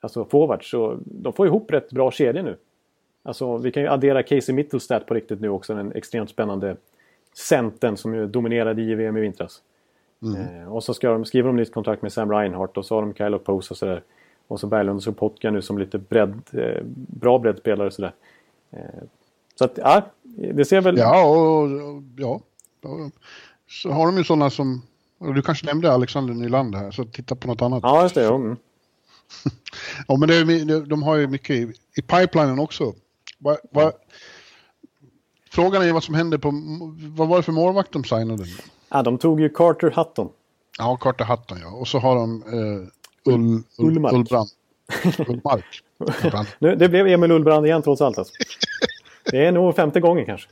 alltså 0.00 0.24
forwards, 0.24 0.70
så 0.70 0.98
de 1.04 1.32
får 1.32 1.46
ihop 1.46 1.70
rätt 1.70 1.90
bra 1.90 2.10
kedjor 2.10 2.42
nu. 2.42 2.56
Alltså 3.22 3.56
vi 3.56 3.72
kan 3.72 3.82
ju 3.82 3.88
addera 3.88 4.22
Casey 4.22 4.54
Mittelstadt 4.54 5.06
på 5.06 5.14
riktigt 5.14 5.40
nu 5.40 5.48
också, 5.48 5.74
den 5.74 5.92
extremt 5.92 6.30
spännande 6.30 6.76
centern 7.34 7.96
som 7.96 8.14
ju 8.14 8.26
dominerade 8.26 8.82
i 8.82 8.94
VM 8.94 9.16
i 9.16 9.20
vintras. 9.20 9.62
Mm. 10.22 10.62
Eh, 10.62 10.72
och 10.72 10.84
så 10.84 10.94
ska 10.94 11.10
de, 11.10 11.24
skriver 11.24 11.46
de 11.46 11.56
nytt 11.56 11.74
kontrakt 11.74 12.02
med 12.02 12.12
Sam 12.12 12.32
Reinhardt 12.32 12.76
och 12.76 12.86
så 12.86 12.94
har 12.94 13.02
de 13.02 13.14
Kyle 13.14 13.38
Pose 13.38 13.74
och 13.74 13.78
sådär. 13.78 14.02
Och 14.48 14.60
så 14.60 14.66
Berglund 14.66 14.96
och 14.96 15.02
så 15.02 15.12
Potka 15.12 15.50
nu 15.50 15.62
som 15.62 15.78
lite 15.78 15.98
bredd, 15.98 16.40
eh, 16.52 16.82
bra 16.94 17.38
breddspelare 17.38 17.86
och 17.86 17.92
sådär. 17.92 18.14
Eh, 18.70 19.04
så 19.54 19.64
att 19.64 19.78
ja, 19.78 20.06
det 20.54 20.64
ser 20.64 20.80
väl... 20.80 20.98
Ja, 20.98 21.24
och, 21.26 22.02
ja. 22.16 22.40
Så 23.68 23.90
har 23.90 24.06
de 24.06 24.16
ju 24.16 24.24
sådana 24.24 24.50
som, 24.50 24.82
du 25.18 25.42
kanske 25.42 25.66
nämnde 25.66 25.92
Alexander 25.92 26.34
Nylander 26.34 26.78
här, 26.78 26.90
så 26.90 27.04
titta 27.04 27.34
på 27.34 27.48
något 27.48 27.62
annat. 27.62 27.80
Ja, 27.82 28.02
just 28.02 28.14
det. 28.14 28.26
Mm. 28.26 28.56
ja, 30.08 30.16
men 30.16 30.28
det 30.28 30.80
de 30.80 31.02
har 31.02 31.16
ju 31.16 31.26
mycket 31.26 31.50
i, 31.50 31.72
i 31.96 32.02
pipelinen 32.02 32.58
också. 32.58 32.94
Va, 33.38 33.56
va, 33.70 33.92
frågan 35.54 35.82
är 35.82 35.92
vad 35.92 36.04
som 36.04 36.14
händer 36.14 36.38
på, 36.38 36.52
vad 37.16 37.28
var 37.28 37.36
det 37.36 37.42
för 37.42 37.52
målvakt 37.52 37.92
de 37.92 38.04
signade? 38.04 38.44
Ja, 38.90 39.02
de 39.02 39.18
tog 39.18 39.40
ju 39.40 39.48
Carter 39.48 39.90
Hutton. 39.96 40.28
Ja, 40.78 40.96
Carter 40.96 41.24
Hutton 41.24 41.58
ja. 41.62 41.70
Och 41.70 41.88
så 41.88 41.98
har 41.98 42.16
de 42.16 42.42
uh, 42.42 42.88
Ull, 43.24 43.34
Ull, 43.34 43.62
Ullmark. 43.78 44.12
Ullbrand. 44.12 44.48
Ullmark. 45.28 45.64
nu, 46.58 46.76
det 46.76 46.88
blev 46.88 47.06
Emil 47.06 47.30
Ullbrand 47.30 47.66
igen 47.66 47.82
trots 47.82 48.02
allt. 48.02 48.18
Alltså. 48.18 48.34
Det 49.30 49.46
är 49.46 49.52
nog 49.52 49.76
femte 49.76 50.00
gången 50.00 50.26
kanske. 50.26 50.48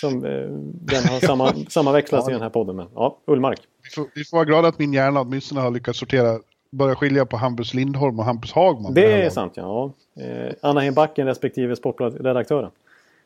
Som 0.00 0.24
eh, 0.24 0.30
den 0.72 1.04
har 1.04 1.26
samma, 1.26 1.52
sammanväxlats 1.68 2.26
ja. 2.26 2.30
i 2.30 2.32
den 2.32 2.42
här 2.42 2.50
podden. 2.50 2.76
Men 2.76 2.86
ja, 2.94 3.18
Ullmark. 3.26 3.60
Vi 3.82 3.90
får, 3.90 4.06
vi 4.14 4.24
får 4.24 4.36
vara 4.36 4.44
glada 4.44 4.68
att 4.68 4.78
min 4.78 4.92
hjärna 4.92 5.20
åtminstone 5.20 5.60
har 5.60 5.70
lyckats 5.70 5.98
sortera 5.98 6.38
börja 6.72 6.94
skilja 6.94 7.26
på 7.26 7.36
Hampus 7.36 7.74
Lindholm 7.74 8.18
och 8.18 8.24
Hampus 8.24 8.52
Hagman. 8.52 8.94
Det 8.94 9.22
är 9.22 9.30
sant, 9.30 9.52
ja. 9.56 9.92
Eh, 10.20 10.54
Anna 10.62 10.80
Hembacken 10.80 11.26
respektive 11.26 11.76
sportredaktören. 11.76 12.70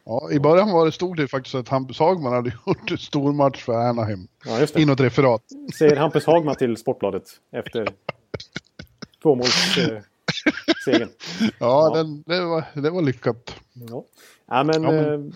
Ja, 0.08 0.30
i 0.32 0.40
början 0.40 0.72
var 0.72 0.86
det, 0.86 0.92
stod 0.92 1.16
det 1.16 1.28
faktiskt 1.28 1.54
att 1.54 1.68
Hampus 1.68 1.98
Hagman 1.98 2.32
hade 2.32 2.52
gjort 2.66 2.90
en 2.90 2.98
stor 2.98 3.32
match 3.32 3.64
för 3.64 3.72
Anaheim. 3.72 4.28
Ja, 4.44 4.60
just 4.60 4.74
det. 4.74 4.82
I 4.82 4.84
något 4.84 5.00
referat. 5.00 5.42
Säger 5.78 5.96
Hampus 5.96 6.26
Hagman 6.26 6.54
till 6.54 6.76
Sportbladet 6.76 7.24
efter 7.52 7.88
tvåmålssegern. 9.22 10.02
Eh, 10.86 11.08
ja, 11.40 11.50
ja. 11.58 11.90
Den, 11.94 12.22
det, 12.26 12.44
var, 12.44 12.64
det 12.74 12.90
var 12.90 13.02
lyckat. 13.02 13.54
Ja, 13.72 14.04
ja 14.46 14.64
men... 14.64 14.82
Ja, 14.82 14.90
men... 14.90 15.26
Eh, 15.26 15.32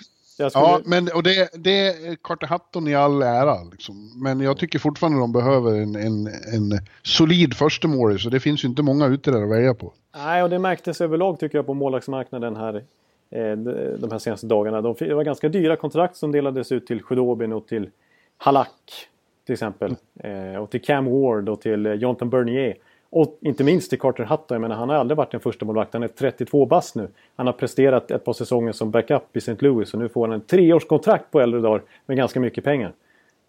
skulle... 0.48 0.50
Ja, 0.64 0.80
men 0.84 1.08
och 1.14 1.22
det, 1.22 1.50
det 1.54 1.86
är 1.88 2.16
Carter 2.22 2.46
Hutton 2.46 2.88
i 2.88 2.94
all 2.94 3.22
ära. 3.22 3.64
Liksom. 3.64 4.22
Men 4.22 4.40
jag 4.40 4.58
tycker 4.58 4.78
fortfarande 4.78 5.18
de 5.18 5.32
behöver 5.32 5.72
en, 5.72 5.96
en, 5.96 6.26
en 6.26 6.80
solid 7.02 7.56
förstemål. 7.56 8.18
Så 8.20 8.30
det 8.30 8.40
finns 8.40 8.64
ju 8.64 8.68
inte 8.68 8.82
många 8.82 9.06
ute 9.06 9.30
där 9.30 9.42
att 9.42 9.50
välja 9.50 9.74
på. 9.74 9.92
Nej, 10.16 10.42
och 10.42 10.50
det 10.50 10.58
märktes 10.58 11.00
överlag 11.00 11.40
tycker 11.40 11.58
jag 11.58 11.66
på 11.66 11.74
målvaktsmarknaden 11.74 12.56
här 12.56 12.84
de 13.30 14.08
här 14.10 14.18
senaste 14.18 14.46
dagarna. 14.46 14.80
De, 14.80 14.94
det 14.98 15.14
var 15.14 15.24
ganska 15.24 15.48
dyra 15.48 15.76
kontrakt 15.76 16.16
som 16.16 16.32
delades 16.32 16.72
ut 16.72 16.86
till 16.86 17.02
Khudobin 17.02 17.52
och 17.52 17.66
till 17.66 17.90
Halak 18.36 19.08
till 19.50 19.52
exempel. 19.52 19.96
Mm. 20.22 20.62
och 20.62 20.70
till 20.70 20.82
Cam 20.82 21.04
Ward 21.04 21.48
och 21.48 21.60
till 21.60 21.86
eh, 21.86 21.92
Jonathan 21.92 22.30
Bernier. 22.30 22.76
Och 23.10 23.38
inte 23.40 23.64
minst 23.64 23.90
till 23.90 23.98
Carter 23.98 24.24
Hutton. 24.24 24.54
Jag 24.54 24.60
menar, 24.60 24.76
han 24.76 24.88
har 24.88 24.96
aldrig 24.96 25.16
varit 25.16 25.34
en 25.34 25.40
första 25.40 25.64
målvakt. 25.64 25.92
Han 25.92 26.02
är 26.02 26.08
32 26.08 26.66
bast 26.66 26.94
nu. 26.94 27.08
Han 27.36 27.46
har 27.46 27.52
presterat 27.52 28.10
ett 28.10 28.24
par 28.24 28.32
säsonger 28.32 28.72
som 28.72 28.90
backup 28.90 29.36
i 29.36 29.38
St. 29.38 29.56
Louis. 29.58 29.94
Och 29.94 30.00
nu 30.00 30.08
får 30.08 30.26
han 30.26 30.34
en 30.34 30.40
treårskontrakt 30.40 31.30
på 31.30 31.40
äldre 31.40 31.60
dagar 31.60 31.82
med 32.06 32.16
ganska 32.16 32.40
mycket 32.40 32.64
pengar. 32.64 32.92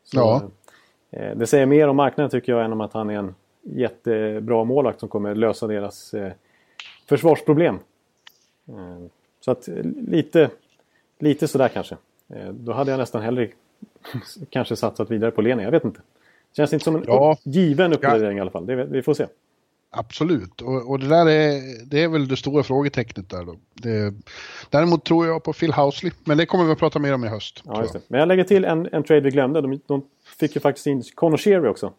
Så, 0.04 0.17
ja. 0.17 0.41
eh, 1.12 1.38
det 1.38 1.48
säger 1.48 1.65
mer 1.65 1.88
om 1.88 1.96
marknaden 1.96 2.30
tycker 2.30 2.52
jag 2.52 2.65
än 2.65 2.72
om 2.72 2.82
att 2.82 2.94
han 2.94 3.10
är 3.10 3.17
en 3.17 3.36
jättebra 3.62 4.63
målvakt 4.63 5.00
som 5.00 5.10
kommer 5.10 5.36
lösa 5.36 5.67
deras 5.67 6.13
eh, 6.13 6.32
försvarsproblem. 7.10 7.80
Så 9.46 9.52
att 9.52 9.68
eh, 9.68 9.76
lite, 10.08 10.50
lite 11.20 11.48
sådär 11.48 11.68
kanske. 11.68 11.98
Eh, 12.34 12.50
då 12.50 12.74
hade 12.74 12.92
jag 12.92 12.98
nästan 12.98 13.22
hellre 13.22 13.48
kanske 14.50 14.76
satsat 14.76 15.12
vidare 15.12 15.32
på 15.32 15.42
Lena. 15.42 15.64
Jag 15.64 15.72
vet 15.72 15.86
inte. 15.86 16.02
Känns 16.56 16.74
inte 16.74 16.84
som 16.86 16.96
en 16.96 17.04
ja. 17.08 17.38
given 17.44 17.94
uppgradering 17.94 18.38
ja. 18.38 18.38
i 18.38 18.42
alla 18.42 18.52
fall. 18.52 18.66
Det, 18.66 18.86
vi 18.86 19.02
får 19.02 19.14
se. 19.14 19.26
Absolut, 19.94 20.62
och, 20.62 20.90
och, 20.90 21.00
det 21.00 21.08
där 21.08 21.30
är, 21.30 21.62
det 21.86 22.04
är 22.04 22.08
väl 22.08 22.28
det 22.28 22.38
stora 22.38 22.64
frågetecknet 22.64 23.30
där 23.30 23.46
då. 23.46 23.56
Det, 23.74 24.14
däremot 24.70 25.04
tror 25.04 25.28
jag 25.28 25.44
på 25.44 25.54
Phil 25.54 25.74
Housley, 25.74 26.12
men 26.24 26.38
det 26.38 26.46
kommer 26.46 26.66
vi 26.66 26.72
att 26.72 26.80
prata 26.80 27.00
mer 27.00 27.14
om 27.14 27.24
i 27.24 27.28
höst. 27.28 27.64
Ja, 27.66 27.86
det. 27.94 28.02
Men 28.08 28.20
jag 28.20 28.28
lägger 28.28 28.44
till 28.44 28.66
en, 28.66 28.90
en 28.92 29.04
trade 29.04 29.22
vi 29.22 29.30
glömde. 29.30 29.62
De, 29.62 29.82
de 29.88 30.06
fick 30.40 30.56
ju 30.56 30.62
faktiskt 30.62 30.88
in 30.88 31.04
Conor 31.16 31.38
Sherry 31.38 31.68
också. 31.68 31.94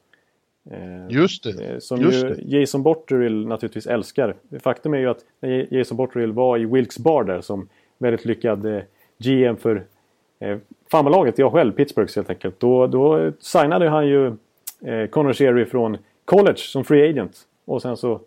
Eh, 0.70 1.07
just 1.09 1.44
det. 1.44 1.64
Eh, 1.64 1.79
som 1.79 2.01
just 2.01 2.25
ju 2.25 2.29
det. 2.29 2.59
Jason 2.59 2.83
Botterill 2.83 3.46
naturligtvis 3.46 3.87
älskar. 3.87 4.37
Faktum 4.61 4.94
är 4.94 4.98
ju 4.98 5.11
att 5.11 5.25
när 5.40 5.75
Jason 5.75 5.96
Botterill 5.96 6.33
var 6.33 6.59
i 6.59 6.64
Wilkes 6.64 6.98
Bar 6.98 7.25
där 7.25 7.40
som 7.40 7.68
väldigt 7.98 8.25
lyckad 8.25 8.66
eh, 8.66 8.83
GM 9.18 9.57
för 9.57 9.85
farmarlaget, 10.90 11.38
jag 11.38 11.53
själv, 11.53 11.72
Pittsburghs 11.72 12.16
helt 12.16 12.31
enkelt. 12.31 12.61
Då, 12.61 12.87
då 12.87 13.33
signade 13.40 13.88
han 13.88 14.07
ju 14.07 14.37
Conor 15.11 15.33
Sherry 15.33 15.64
från 15.64 15.98
college 16.25 16.57
som 16.57 16.85
free 16.85 17.11
agent. 17.11 17.40
Och 17.64 17.83
sen 17.83 17.96
så 17.96 18.20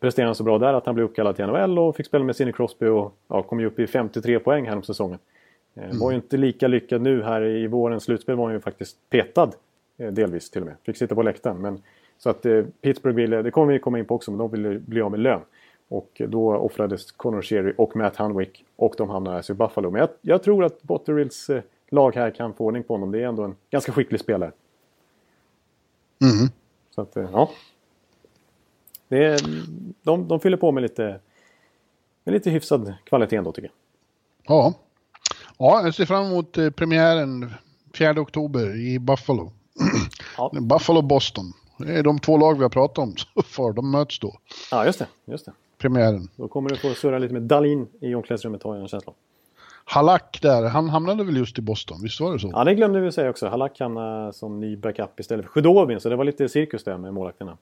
presterade 0.00 0.28
han 0.28 0.34
så 0.34 0.44
bra 0.44 0.58
där 0.58 0.74
att 0.74 0.86
han 0.86 0.94
blev 0.94 1.04
uppkallad 1.04 1.36
till 1.36 1.46
NHL 1.46 1.78
och 1.78 1.96
fick 1.96 2.06
spela 2.06 2.24
med 2.24 2.36
Sidney 2.36 2.52
Crosby 2.52 2.86
och 2.86 3.14
ja, 3.28 3.42
kom 3.42 3.60
ju 3.60 3.66
upp 3.66 3.78
i 3.78 3.86
53 3.86 4.38
poäng 4.38 4.66
här 4.66 4.76
om 4.76 4.82
säsongen. 4.82 5.18
Mm. 5.76 5.98
Var 5.98 6.10
ju 6.10 6.16
inte 6.16 6.36
lika 6.36 6.68
lyckad 6.68 7.02
nu 7.02 7.22
här 7.22 7.44
i 7.44 7.66
vårens 7.66 8.04
slutspel 8.04 8.36
var 8.36 8.44
han 8.44 8.54
ju 8.54 8.60
faktiskt 8.60 8.96
petad. 9.10 9.50
Eh, 9.98 10.12
delvis 10.12 10.50
till 10.50 10.62
och 10.62 10.66
med. 10.66 10.76
Fick 10.82 10.96
sitta 10.96 11.14
på 11.14 11.22
läktaren. 11.22 11.60
Men, 11.60 11.82
så 12.18 12.30
att 12.30 12.46
eh, 12.46 12.64
Pittsburgh 12.80 13.16
ville, 13.16 13.42
det 13.42 13.50
kommer 13.50 13.72
vi 13.72 13.78
komma 13.78 13.98
in 13.98 14.04
på 14.04 14.14
också, 14.14 14.30
men 14.30 14.38
de 14.38 14.50
ville 14.50 14.78
bli 14.78 15.00
av 15.00 15.10
med 15.10 15.20
lön. 15.20 15.40
Och 15.88 16.22
då 16.28 16.56
offrades 16.56 17.12
Connor 17.12 17.42
Sherry 17.42 17.74
och 17.78 17.96
Matt 17.96 18.16
Hunwick 18.16 18.64
och 18.76 18.94
de 18.98 19.10
hamnade 19.10 19.36
alltså 19.36 19.52
i 19.52 19.56
Buffalo. 19.56 19.90
Men 19.90 20.00
jag, 20.00 20.08
jag 20.20 20.42
tror 20.42 20.64
att 20.64 20.82
Botterills 20.82 21.50
eh, 21.50 21.62
lag 21.88 22.14
här 22.14 22.30
kan 22.30 22.54
få 22.54 22.64
ordning 22.64 22.82
på 22.82 22.94
honom. 22.94 23.10
Det 23.10 23.22
är 23.22 23.26
ändå 23.26 23.42
en 23.42 23.56
ganska 23.70 23.92
skicklig 23.92 24.20
spelare. 24.20 24.52
Mm. 26.22 26.48
Så 26.94 27.00
att, 27.00 27.16
eh, 27.16 27.28
ja. 27.32 27.50
Det 29.08 29.24
är, 29.24 29.40
de, 30.02 30.28
de 30.28 30.40
fyller 30.40 30.56
på 30.56 30.72
med 30.72 30.82
lite, 30.82 31.20
med 32.24 32.32
lite 32.32 32.50
hyfsad 32.50 32.94
kvalitet 33.04 33.36
ändå 33.36 33.52
tycker 33.52 33.68
jag. 33.68 34.56
Ja. 34.56 34.74
Ja, 35.58 35.82
jag 35.84 35.94
ser 35.94 36.04
fram 36.04 36.26
emot 36.26 36.52
premiären 36.76 37.50
4 37.94 38.20
oktober 38.20 38.76
i 38.76 38.98
Buffalo. 38.98 39.52
Ja. 40.38 40.50
Buffalo-Boston. 40.52 41.52
Det 41.78 41.98
är 41.98 42.02
de 42.02 42.18
två 42.18 42.36
lag 42.38 42.54
vi 42.54 42.62
har 42.62 42.70
pratat 42.70 42.98
om 42.98 43.14
så 43.34 43.42
far. 43.42 43.72
De 43.72 43.90
möts 43.90 44.18
då. 44.18 44.34
Ja, 44.70 44.84
just 44.86 44.98
det. 44.98 45.06
Just 45.24 45.44
det. 45.44 45.52
Premiären. 45.78 46.28
Då 46.36 46.48
kommer 46.48 46.70
du 46.70 46.76
få 46.76 46.94
surra 46.94 47.18
lite 47.18 47.32
med 47.32 47.42
Dalin 47.42 47.86
i 48.00 48.14
omklädningsrummet 48.14 48.62
har 48.62 48.74
jag 48.74 48.82
en 48.82 48.88
känsla 48.88 49.12
Halak 49.90 50.38
där, 50.42 50.68
han 50.68 50.88
hamnade 50.88 51.24
väl 51.24 51.36
just 51.36 51.58
i 51.58 51.62
Boston, 51.62 51.98
visst 52.02 52.20
var 52.20 52.32
det 52.32 52.38
så? 52.38 52.50
Ja, 52.52 52.64
det 52.64 52.74
glömde 52.74 53.00
vi 53.00 53.12
säga 53.12 53.30
också. 53.30 53.48
Halak 53.48 53.80
hamnade 53.80 54.32
som 54.32 54.60
ny 54.60 54.76
backup 54.76 55.20
istället 55.20 55.44
för 55.44 55.52
Sjudovin, 55.52 56.00
så 56.00 56.08
det 56.08 56.16
var 56.16 56.24
lite 56.24 56.48
cirkus 56.48 56.84
där 56.84 56.98
med 56.98 57.14
målvakterna. 57.14 57.56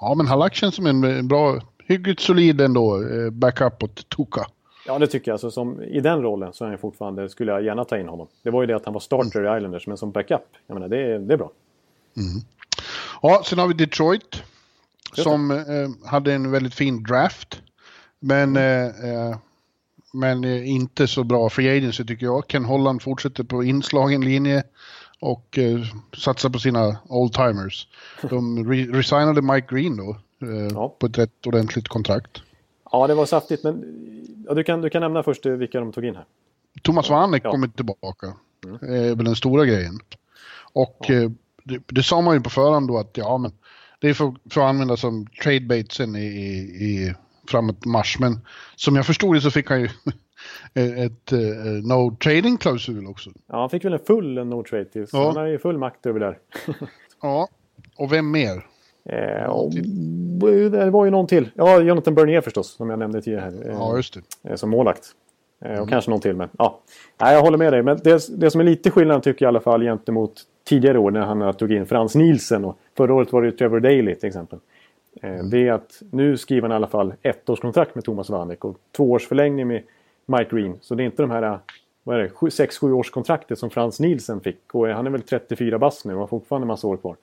Ja, 0.00 0.14
men 0.14 0.26
Halak 0.26 0.54
känns 0.54 0.74
som 0.74 0.86
en 0.86 1.28
bra, 1.28 1.60
hyggligt 1.86 2.20
solid 2.20 2.60
ändå, 2.60 3.02
eh, 3.02 3.30
backup 3.30 3.82
åt 3.82 4.08
Tuka. 4.08 4.46
Ja, 4.86 4.98
det 4.98 5.06
tycker 5.06 5.30
jag. 5.30 5.34
Alltså, 5.34 5.50
som, 5.50 5.82
I 5.82 6.00
den 6.00 6.22
rollen 6.22 6.52
så 6.52 6.64
är 6.64 6.68
han 6.68 6.78
fortfarande, 6.78 7.28
skulle 7.28 7.52
jag 7.52 7.64
gärna 7.64 7.84
ta 7.84 7.98
in 7.98 8.08
honom. 8.08 8.26
Det 8.42 8.50
var 8.50 8.62
ju 8.62 8.66
det 8.66 8.76
att 8.76 8.84
han 8.84 8.94
var 8.94 9.00
starter 9.00 9.54
i 9.54 9.56
Islanders, 9.56 9.86
men 9.86 9.96
som 9.96 10.10
backup, 10.10 10.42
jag 10.66 10.74
menar, 10.74 10.88
det, 10.88 11.18
det 11.18 11.34
är 11.34 11.38
bra. 11.38 11.50
Mm. 12.16 12.40
Ja, 13.22 13.42
sen 13.44 13.58
har 13.58 13.68
vi 13.68 13.74
Detroit. 13.74 14.42
Som 15.12 15.50
eh, 15.50 16.08
hade 16.10 16.32
en 16.32 16.50
väldigt 16.50 16.74
fin 16.74 17.02
draft. 17.02 17.62
Men, 18.20 18.56
mm. 18.56 18.90
eh, 19.04 19.10
eh 19.10 19.36
men 20.12 20.44
eh, 20.44 20.70
inte 20.70 21.06
så 21.06 21.24
bra 21.24 21.50
free 21.50 21.78
agency 21.78 22.04
tycker 22.04 22.26
jag. 22.26 22.48
Ken 22.48 22.64
Holland 22.64 23.02
fortsätter 23.02 23.44
på 23.44 23.64
inslagen 23.64 24.20
linje 24.20 24.62
och 25.20 25.58
eh, 25.58 25.80
satsar 26.16 26.50
på 26.50 26.58
sina 26.58 26.96
old-timers. 27.08 27.88
De 28.30 28.70
re 28.72 28.98
resignade 28.98 29.42
Mike 29.42 29.74
Green 29.74 29.96
då 29.96 30.16
eh, 30.42 30.68
ja. 30.74 30.96
på 30.98 31.06
ett 31.06 31.18
rätt 31.18 31.46
ordentligt 31.46 31.88
kontrakt. 31.88 32.42
Ja, 32.92 33.06
det 33.06 33.14
var 33.14 33.26
saftigt, 33.26 33.64
men 33.64 33.84
ja, 34.48 34.54
du, 34.54 34.64
kan, 34.64 34.80
du 34.80 34.90
kan 34.90 35.02
nämna 35.02 35.22
först 35.22 35.46
vilka 35.46 35.80
de 35.80 35.92
tog 35.92 36.04
in 36.04 36.16
här. 36.16 36.24
Thomas 36.82 37.10
Vanek 37.10 37.44
ja. 37.44 37.50
kommer 37.50 37.68
tillbaka. 37.68 38.34
Mm. 38.64 38.94
är 38.94 39.14
väl 39.14 39.24
den 39.24 39.36
stora 39.36 39.64
grejen. 39.64 40.00
Och 40.72 41.04
ja. 41.08 41.30
Det, 41.64 41.82
det 41.86 42.02
sa 42.02 42.20
man 42.20 42.34
ju 42.34 42.40
på 42.40 42.50
förhand 42.50 42.88
då 42.88 42.98
att 42.98 43.16
ja 43.16 43.38
men 43.38 43.52
det 44.00 44.08
är 44.08 44.14
för, 44.14 44.34
för 44.50 44.60
att 44.60 44.68
använda 44.68 44.96
som 44.96 45.26
tradebait 45.42 45.92
sen 45.92 46.16
i, 46.16 46.24
i, 46.24 46.58
i 46.84 47.14
framåt 47.48 47.84
mars. 47.84 48.16
Men 48.20 48.40
som 48.76 48.96
jag 48.96 49.06
förstod 49.06 49.34
det 49.34 49.40
så 49.40 49.50
fick 49.50 49.70
han 49.70 49.80
ju 49.80 49.88
ett 50.74 51.32
uh, 51.32 51.40
no 51.82 52.16
trading-klausul 52.16 53.06
också. 53.06 53.30
Ja, 53.46 53.60
han 53.60 53.70
fick 53.70 53.84
väl 53.84 53.92
en 53.92 53.98
full 53.98 54.46
no 54.46 54.62
trade 54.62 54.84
till. 54.84 55.06
Så 55.06 55.16
ja. 55.16 55.26
han 55.26 55.36
har 55.36 55.46
ju 55.46 55.58
full 55.58 55.78
makt 55.78 56.06
över 56.06 56.20
där. 56.20 56.38
ja, 57.22 57.48
och 57.96 58.12
vem 58.12 58.30
mer? 58.30 58.66
Eh, 59.08 59.44
och, 59.44 59.72
det 60.70 60.90
var 60.90 61.04
ju 61.04 61.10
någon 61.10 61.26
till. 61.26 61.50
Ja, 61.54 61.80
Jonathan 61.80 62.14
Bernier 62.14 62.40
förstås, 62.40 62.76
som 62.76 62.90
jag 62.90 62.98
nämnde 62.98 63.22
tidigare. 63.22 63.40
Här, 63.40 63.70
eh, 63.70 63.74
ja, 63.74 63.96
just 63.96 64.14
det. 64.14 64.50
Eh, 64.50 64.56
som 64.56 64.70
målakt. 64.70 65.04
Eh, 65.64 65.70
och 65.70 65.76
mm. 65.76 65.88
kanske 65.88 66.10
någon 66.10 66.20
till, 66.20 66.36
men 66.36 66.48
ja. 66.58 66.80
Nej, 67.20 67.34
jag 67.34 67.42
håller 67.42 67.58
med 67.58 67.72
dig. 67.72 67.82
Men 67.82 67.98
det, 68.04 68.28
det 68.38 68.50
som 68.50 68.60
är 68.60 68.64
lite 68.64 68.90
skillnad 68.90 69.22
tycker 69.22 69.44
jag 69.44 69.48
i 69.48 69.52
alla 69.52 69.60
fall 69.60 69.82
gentemot 69.82 70.42
tidigare 70.64 70.98
år 70.98 71.10
när 71.10 71.20
han 71.20 71.54
tog 71.54 71.72
in 71.72 71.86
Frans 71.86 72.14
Nielsen. 72.14 72.64
Och 72.64 72.78
förra 72.96 73.14
året 73.14 73.32
var 73.32 73.42
det 73.42 73.52
Trevor 73.52 73.80
Daley 73.80 74.14
till 74.14 74.28
exempel. 74.28 74.58
Eh, 75.22 75.44
det 75.44 75.68
är 75.68 75.72
att 75.72 76.02
nu 76.10 76.36
skriver 76.36 76.62
han 76.62 76.72
i 76.72 76.74
alla 76.74 76.86
fall 76.86 77.14
ettårskontrakt 77.22 77.94
med 77.94 78.04
Thomas 78.04 78.30
Vanek 78.30 78.64
och 78.64 78.76
tvåårsförlängning 78.96 79.68
med 79.68 79.82
Mike 80.26 80.56
Green. 80.56 80.78
Så 80.80 80.94
det 80.94 81.02
är 81.02 81.04
inte 81.04 81.22
de 81.22 81.30
här 81.30 81.58
vad 82.02 82.16
är 82.16 82.22
det, 82.22 82.28
6-7 82.28 82.92
års 82.92 83.10
kontraktet 83.10 83.58
som 83.58 83.70
Frans 83.70 84.00
Nielsen 84.00 84.40
fick. 84.40 84.74
Och 84.74 84.88
han 84.88 85.06
är 85.06 85.10
väl 85.10 85.22
34 85.22 85.78
bast 85.78 86.04
nu 86.04 86.14
och 86.14 86.20
har 86.20 86.26
fortfarande 86.26 86.64
en 86.64 86.68
massa 86.68 86.86
år 86.86 86.96
kvar. 86.96 87.16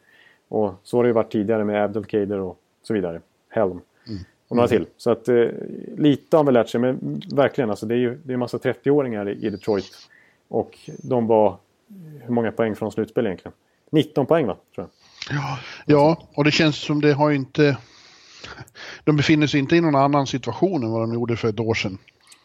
Och 0.48 0.74
så 0.84 0.98
har 0.98 1.04
det 1.04 1.08
ju 1.08 1.14
varit 1.14 1.32
tidigare 1.32 1.64
med 1.64 1.84
Abdelkader 1.84 2.40
och 2.40 2.60
så 2.84 2.94
vidare. 2.94 3.22
Helm. 3.50 3.82
Mm. 4.08 4.24
Och 4.52 4.58
några 4.58 4.68
till. 4.68 4.86
Så 4.98 5.12
att 5.12 5.28
eh, 5.28 5.48
lite 5.98 6.38
har 6.38 6.44
vi 6.44 6.52
lärt 6.52 6.70
sig. 6.70 6.80
Men 6.80 7.22
verkligen 7.34 7.70
alltså 7.70 7.86
det 7.86 7.96
är 7.96 7.98
ju 7.98 8.20
det 8.24 8.32
är 8.32 8.34
en 8.34 8.40
massa 8.40 8.58
30-åringar 8.58 9.30
i, 9.30 9.46
i 9.46 9.50
Detroit. 9.50 10.10
Och 10.48 10.80
de 11.04 11.28
var 11.28 11.58
hur 12.22 12.34
många 12.34 12.52
poäng 12.52 12.76
från 12.76 12.92
slutspel 12.92 13.26
egentligen? 13.26 13.54
19 13.92 14.26
poäng 14.26 14.48
va? 14.48 14.58
Tror 14.76 14.88
jag. 15.30 15.38
Ja, 15.38 15.60
ja, 15.86 16.28
och 16.34 16.44
det 16.44 16.52
känns 16.52 16.76
som 16.76 17.02
det 17.02 17.14
har 17.14 17.32
inte... 17.32 17.78
De 19.04 19.16
befinner 19.16 19.48
sig 19.48 19.60
inte 19.60 19.76
i 19.76 19.82
någon 19.82 19.96
annan 19.96 20.28
situation 20.28 20.84
än 20.84 20.92
vad 20.92 21.02
de 21.02 21.14
gjorde 21.14 21.38
för 21.38 21.48
ett 21.48 21.60
år 21.60 21.74
sedan. 21.74 21.98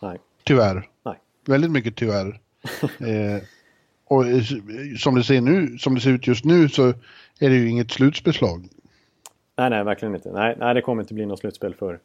Nej. 0.02 0.18
Tyvärr. 0.44 0.88
Nej. 1.04 1.18
Väldigt 1.46 1.70
mycket 1.70 1.96
tyvärr. 1.96 2.28
eh, 2.82 3.42
och 4.04 4.24
som 4.98 5.14
det, 5.14 5.24
ser 5.24 5.40
nu, 5.40 5.78
som 5.78 5.94
det 5.94 6.00
ser 6.00 6.10
ut 6.10 6.26
just 6.26 6.44
nu 6.44 6.68
så 6.68 6.88
är 7.40 7.50
det 7.50 7.56
ju 7.56 7.68
inget 7.68 7.90
slutspelslag. 7.90 8.68
Nej, 9.56 9.70
nej, 9.70 9.84
verkligen 9.84 10.14
inte. 10.14 10.32
Nej, 10.32 10.56
nej, 10.58 10.74
det 10.74 10.80
kommer 10.80 11.02
inte 11.02 11.14
bli 11.14 11.26
något 11.26 11.38
slutspel 11.38 11.74
för, 11.74 11.98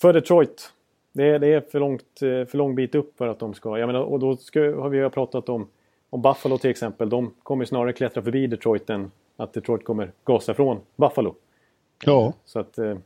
för 0.00 0.12
Detroit. 0.12 0.72
Det, 1.12 1.38
det 1.38 1.46
är 1.46 1.60
för, 1.60 1.80
långt, 1.80 2.22
eh, 2.22 2.46
för 2.46 2.56
lång 2.56 2.74
bit 2.74 2.94
upp 2.94 3.18
för 3.18 3.28
att 3.28 3.38
de 3.38 3.54
ska... 3.54 3.78
Jag 3.78 3.86
menar, 3.86 4.00
och 4.00 4.18
då 4.18 4.36
ska, 4.36 4.60
har 4.60 4.88
vi 4.88 4.98
ju 4.98 5.10
pratat 5.10 5.48
om, 5.48 5.68
om 6.10 6.22
Buffalo 6.22 6.58
till 6.58 6.70
exempel. 6.70 7.08
De 7.08 7.34
kommer 7.42 7.64
snarare 7.64 7.92
klättra 7.92 8.22
förbi 8.22 8.46
Detroit 8.46 8.90
än 8.90 9.10
att 9.36 9.52
Detroit 9.52 9.84
kommer 9.84 10.12
gasa 10.24 10.54
från 10.54 10.80
Buffalo. 10.96 11.34
Ja. 12.04 12.32
Så 12.44 12.58
att... 12.58 12.78
Eh, 12.78 12.96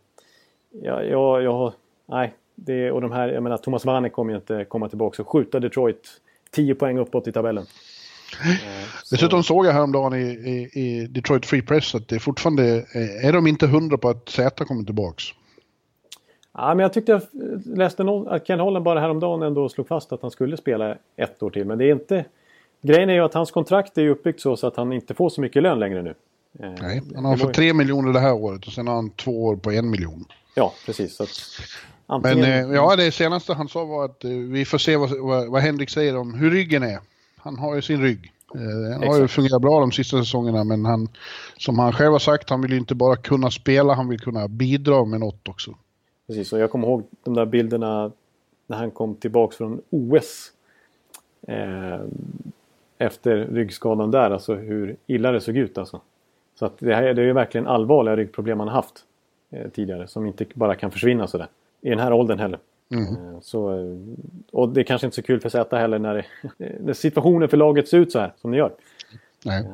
ja, 0.71 1.03
ja, 1.03 1.41
ja, 1.41 1.73
nej. 2.07 2.35
Det, 2.55 2.91
och 2.91 3.01
de 3.01 3.13
här, 3.13 3.29
jag 3.29 3.43
menar 3.43 3.57
Thomas 3.57 3.85
Vanek 3.85 4.13
kommer 4.13 4.33
ju 4.33 4.37
inte 4.37 4.65
komma 4.65 4.89
tillbaka 4.89 5.23
och 5.23 5.29
skjuta 5.29 5.61
Detroit 5.61 6.21
10 6.51 6.75
poäng 6.75 6.99
uppåt 6.99 7.29
i 7.29 7.33
tabellen. 7.33 7.67
Eh, 8.45 8.57
Dessutom 9.11 9.43
såg 9.43 9.67
jag 9.67 9.73
häromdagen 9.73 10.15
i, 10.15 10.27
i, 10.27 10.81
i 10.81 11.07
Detroit 11.07 11.47
Free 11.47 11.63
Press 11.63 11.95
att 11.95 12.09
det 12.09 12.19
fortfarande 12.19 12.87
är 13.23 13.33
de 13.33 13.47
inte 13.47 13.67
hundra 13.67 13.99
på 13.99 14.09
att 14.09 14.29
Z 14.29 14.65
kommer 14.65 14.85
tillbaks. 14.85 15.25
Ja, 16.55 16.69
men 16.69 16.79
jag 16.79 16.93
tyckte 16.93 17.13
jag 17.13 17.23
läste 17.77 18.05
någon, 18.05 18.29
att 18.29 18.47
Ken 18.47 18.61
Holland 18.61 18.85
bara 18.85 19.01
häromdagen 19.01 19.43
ändå 19.43 19.69
slog 19.69 19.89
fast 19.89 20.13
att 20.13 20.23
han 20.23 20.31
skulle 20.31 20.57
spela 20.57 20.97
ett 21.17 21.43
år 21.43 21.51
till. 21.51 21.65
Men 21.65 21.79
det 21.79 21.85
är 21.85 21.93
inte... 21.93 22.25
Grejen 22.83 23.11
är 23.11 23.15
ju 23.15 23.21
att 23.21 23.35
hans 23.35 23.51
kontrakt 23.51 23.99
är 23.99 24.09
uppbyggt 24.09 24.41
så, 24.41 24.57
så 24.57 24.67
att 24.67 24.77
han 24.77 24.93
inte 24.93 25.15
får 25.15 25.29
så 25.29 25.41
mycket 25.41 25.63
lön 25.63 25.79
längre 25.79 26.03
nu. 26.03 26.15
Eh, 26.61 26.71
Nej, 26.81 27.03
han 27.15 27.25
har 27.25 27.37
fått 27.37 27.55
tre 27.55 27.73
miljoner 27.73 28.13
det 28.13 28.21
här 28.21 28.33
året 28.33 28.67
och 28.67 28.73
sen 28.73 28.87
har 28.87 28.95
han 28.95 29.11
två 29.11 29.45
år 29.45 29.57
på 29.57 29.71
en 29.71 29.91
miljon. 29.91 30.25
Ja, 30.55 30.73
precis. 30.87 31.21
Att, 31.21 31.29
antingen... 32.07 32.41
Men 32.41 32.77
ja, 32.77 32.97
det 32.97 33.13
senaste 33.13 33.55
han 33.55 33.69
sa 33.69 33.85
var 33.85 34.05
att 34.05 34.25
vi 34.25 34.65
får 34.65 34.79
se 34.79 34.97
vad, 34.97 35.11
vad, 35.19 35.49
vad 35.49 35.63
Henrik 35.63 35.91
säger 35.91 36.17
om 36.17 36.35
hur 36.35 36.51
ryggen 36.51 36.83
är 36.83 36.99
han 37.47 37.59
har 37.59 37.75
ju 37.75 37.83
sin 37.83 38.03
rygg. 38.03 38.33
Eh, 38.55 38.99
han 38.99 39.09
har 39.09 39.21
ju 39.21 39.29
fungerat 39.29 39.63
bra 39.63 39.81
de 39.81 39.93
sista 39.93 40.19
säsongerna 40.19 40.65
men 40.65 40.85
han, 40.85 41.09
som 41.57 41.79
han 41.79 41.93
själv 41.93 42.13
har 42.13 42.19
sagt, 42.19 42.51
han 42.51 42.63
vill 42.63 42.73
ju 42.73 42.79
inte 42.79 42.95
bara 42.95 43.17
kunna 43.17 43.51
spela, 43.51 43.95
han 43.95 44.09
vill 44.09 44.21
kunna 44.21 44.49
bidra 44.49 45.05
med 45.05 45.21
något 45.21 45.49
också. 45.49 45.75
Precis, 46.27 46.53
och 46.53 46.59
jag 46.59 46.71
kommer 46.71 46.89
ihåg 46.89 47.03
de 47.25 47.35
där 47.35 47.47
bilderna 47.47 48.11
när 48.67 48.77
han 48.77 48.91
kom 48.91 49.15
tillbaks 49.15 49.57
från 49.57 49.81
OS. 49.91 50.53
Eh, 51.49 52.01
efter 52.99 53.37
ryggskadan 53.37 54.11
där, 54.11 54.31
alltså 54.31 54.55
hur 54.55 54.97
illa 55.07 55.33
det 55.33 55.41
såg 55.41 55.57
ut 55.57 55.79
alltså. 55.79 56.01
Så 56.59 56.67
att 56.67 56.79
det, 56.79 56.95
här, 56.95 57.15
det 57.15 57.23
är 57.23 57.27
ju 57.27 57.33
verkligen 57.33 57.67
allvarliga 57.67 58.17
ryggproblem 58.17 58.59
han 58.59 58.69
har 58.69 58.75
haft 58.75 59.05
eh, 59.51 59.69
tidigare 59.69 60.07
som 60.07 60.27
inte 60.27 60.47
bara 60.55 60.75
kan 60.75 60.91
försvinna 60.91 61.27
sådär. 61.27 61.49
I 61.81 61.91
den 61.91 61.99
här 61.99 62.13
åldern 62.13 62.39
heller. 62.39 62.59
Mm. 62.91 63.05
Eh, 63.05 63.41
så, 63.43 63.79
eh, 63.79 63.97
och 64.53 64.69
det 64.69 64.81
är 64.81 64.85
kanske 64.85 65.07
inte 65.07 65.15
så 65.15 65.23
kul 65.23 65.41
för 65.41 65.49
Zäta 65.49 65.77
heller 65.77 65.99
när, 65.99 66.15
det, 66.15 66.25
när 66.81 66.93
situationen 66.93 67.49
för 67.49 67.57
laget 67.57 67.89
ser 67.89 67.99
ut 67.99 68.13
så 68.13 68.19
här 68.19 68.33
som 68.41 68.51
det 68.51 68.57
gör. 68.57 68.73
Nej, 69.45 69.65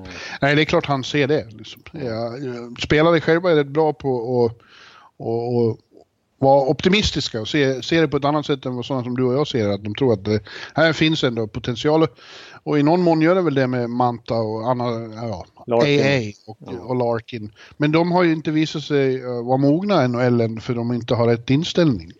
Nej 0.40 0.56
det 0.56 0.62
är 0.62 0.64
klart 0.64 0.86
han 0.86 1.04
ser 1.04 1.28
det. 1.28 1.46
Liksom. 1.50 1.82
Spelare 2.84 3.20
själva 3.20 3.50
är 3.50 3.56
rätt 3.56 3.66
bra 3.66 3.92
på 3.92 4.44
att 4.44 4.62
och, 5.16 5.56
och 5.56 5.78
vara 6.38 6.68
optimistiska 6.68 7.40
och 7.40 7.48
se, 7.48 7.82
se 7.82 8.00
det 8.00 8.08
på 8.08 8.16
ett 8.16 8.24
annat 8.24 8.46
sätt 8.46 8.66
än 8.66 8.76
vad 8.76 8.84
sådana 8.84 9.04
som 9.04 9.16
du 9.16 9.24
och 9.24 9.34
jag 9.34 9.48
ser 9.48 9.68
Att 9.68 9.84
de 9.84 9.94
tror 9.94 10.12
att 10.12 10.24
det 10.24 10.40
här 10.74 10.92
finns 10.92 11.24
ändå 11.24 11.46
potential. 11.46 12.06
Och 12.62 12.78
i 12.78 12.82
någon 12.82 13.02
mån 13.02 13.22
gör 13.22 13.34
det 13.34 13.42
väl 13.42 13.54
det 13.54 13.66
med 13.66 13.90
Manta 13.90 14.34
och 14.34 14.70
Anna, 14.70 14.84
ja, 15.14 15.46
AA 15.66 16.32
och, 16.46 16.58
ja. 16.60 16.72
och, 16.80 16.96
Larkin. 16.96 17.52
Men 17.76 17.92
de 17.92 18.12
har 18.12 18.22
ju 18.22 18.32
inte 18.32 18.50
visat 18.50 18.82
sig 18.82 19.22
vara 19.42 19.56
mogna 19.56 20.02
än 20.02 20.60
för 20.60 20.74
de 20.74 20.92
inte 20.92 21.14
har 21.14 21.26
rätt 21.26 21.50
inställning. 21.50 22.12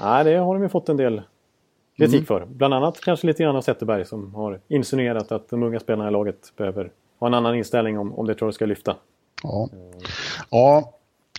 Nej, 0.00 0.24
det 0.24 0.36
har 0.36 0.54
de 0.54 0.62
ju 0.62 0.68
fått 0.68 0.88
en 0.88 0.96
del 0.96 1.22
kritik 1.96 2.14
mm. 2.14 2.26
för. 2.26 2.46
Bland 2.46 2.74
annat 2.74 3.00
kanske 3.00 3.26
lite 3.26 3.42
grann 3.42 3.56
av 3.56 3.62
Zetterberg 3.62 4.04
som 4.04 4.34
har 4.34 4.60
insinuerat 4.68 5.32
att 5.32 5.48
de 5.48 5.62
unga 5.62 5.80
spelarna 5.80 6.08
i 6.08 6.12
laget 6.12 6.52
behöver 6.56 6.90
ha 7.18 7.26
en 7.26 7.34
annan 7.34 7.54
inställning 7.54 7.98
om, 7.98 8.14
om 8.14 8.26
det 8.26 8.34
tror 8.34 8.48
jag 8.48 8.54
ska 8.54 8.66
lyfta. 8.66 8.96
Ja. 9.42 9.68
ja. 10.50 10.92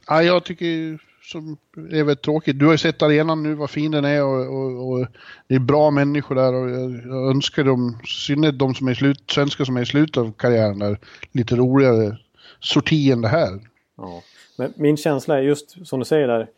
ja, 0.07 0.23
jag 0.23 0.43
tycker 0.43 0.99
som 1.31 1.57
är 1.91 2.03
väl 2.03 2.17
tråkigt. 2.17 2.59
Du 2.59 2.65
har 2.65 2.71
ju 2.71 2.77
sett 2.77 3.01
arenan 3.01 3.43
nu, 3.43 3.53
vad 3.53 3.69
fin 3.69 3.91
den 3.91 4.05
är 4.05 4.23
och, 4.23 4.55
och, 4.55 4.89
och 4.89 5.07
det 5.47 5.55
är 5.55 5.59
bra 5.59 5.91
människor 5.91 6.35
där 6.35 6.53
och 6.53 6.69
jag, 6.69 7.29
önskar 7.29 7.63
dem, 7.63 7.99
i 8.03 8.07
synnerhet 8.07 8.59
de 8.59 8.75
som 8.75 8.87
är 8.87 8.93
slut, 8.93 9.31
svenskar 9.31 9.65
som 9.65 9.77
är 9.77 9.81
i 9.81 9.85
slutet 9.85 10.17
av 10.17 10.31
karriären, 10.31 10.79
där, 10.79 10.99
lite 11.31 11.55
roligare 11.55 12.17
sorti 12.59 13.11
än 13.11 13.21
det 13.21 13.27
här. 13.27 13.59
Ja. 13.97 14.21
Men 14.57 14.73
min 14.75 14.97
känsla 14.97 15.37
är 15.37 15.41
just 15.41 15.87
som 15.87 15.99
du 15.99 16.05
säger 16.05 16.27
där, 16.27 16.49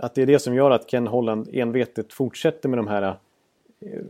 att 0.00 0.14
det 0.14 0.22
är 0.22 0.26
det 0.26 0.38
som 0.38 0.54
gör 0.54 0.70
att 0.70 0.90
Ken 0.90 1.06
Holland 1.06 1.48
envetet 1.52 2.12
fortsätter 2.12 2.68
med 2.68 2.78
de 2.78 2.88
här 2.88 3.02
eh, 3.02 3.16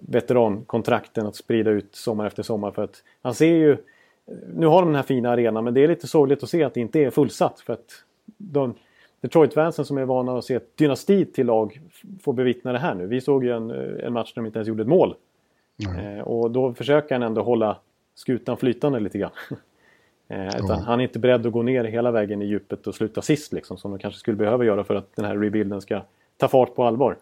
veterankontrakten 0.08 1.26
att 1.26 1.36
sprida 1.36 1.70
ut 1.70 1.94
sommar 1.94 2.26
efter 2.26 2.42
sommar. 2.42 2.70
För 2.70 2.84
att 2.84 3.02
han 3.22 3.34
ser 3.34 3.54
ju... 3.56 3.76
Nu 4.54 4.66
har 4.66 4.82
de 4.82 4.88
den 4.88 4.96
här 4.96 5.02
fina 5.02 5.30
arenan 5.30 5.64
men 5.64 5.74
det 5.74 5.84
är 5.84 5.88
lite 5.88 6.06
sorgligt 6.06 6.42
att 6.42 6.48
se 6.48 6.64
att 6.64 6.74
det 6.74 6.80
inte 6.80 7.00
är 7.00 7.10
fullsatt. 7.10 7.60
För 7.60 7.72
att 7.72 8.04
de 8.36 8.74
Detroit-fansen 9.22 9.84
som 9.84 9.98
är 9.98 10.04
vana 10.04 10.38
att 10.38 10.44
se 10.44 10.54
ett 10.54 10.76
dynasti 10.76 11.24
till 11.24 11.46
lag 11.46 11.80
får 12.22 12.32
bevittna 12.32 12.72
det 12.72 12.78
här 12.78 12.94
nu. 12.94 13.06
Vi 13.06 13.20
såg 13.20 13.44
ju 13.44 13.50
en, 13.50 13.70
eh, 13.70 14.06
en 14.06 14.12
match 14.12 14.34
där 14.34 14.42
de 14.42 14.46
inte 14.46 14.58
ens 14.58 14.68
gjorde 14.68 14.82
ett 14.82 14.88
mål. 14.88 15.14
Mm. 15.86 16.18
Eh, 16.18 16.22
och 16.22 16.50
då 16.50 16.74
försöker 16.74 17.14
han 17.14 17.22
ändå 17.22 17.42
hålla 17.42 17.78
skutan 18.14 18.56
flytande 18.56 19.00
lite 19.00 19.18
grann. 19.18 19.30
Eh, 20.32 20.46
utan 20.46 20.70
mm. 20.70 20.84
han 20.84 21.00
är 21.00 21.04
inte 21.04 21.18
beredd 21.18 21.46
att 21.46 21.52
gå 21.52 21.62
ner 21.62 21.84
hela 21.84 22.10
vägen 22.10 22.42
i 22.42 22.44
djupet 22.44 22.86
och 22.86 22.94
sluta 22.94 23.22
sist 23.22 23.52
liksom, 23.52 23.78
som 23.78 23.90
de 23.90 23.98
kanske 23.98 24.20
skulle 24.20 24.36
behöva 24.36 24.64
göra 24.64 24.84
för 24.84 24.94
att 24.94 25.16
den 25.16 25.24
här 25.24 25.36
rebuilden 25.36 25.80
ska 25.80 26.02
ta 26.36 26.48
fart 26.48 26.74
på 26.74 26.84
allvar. 26.84 27.16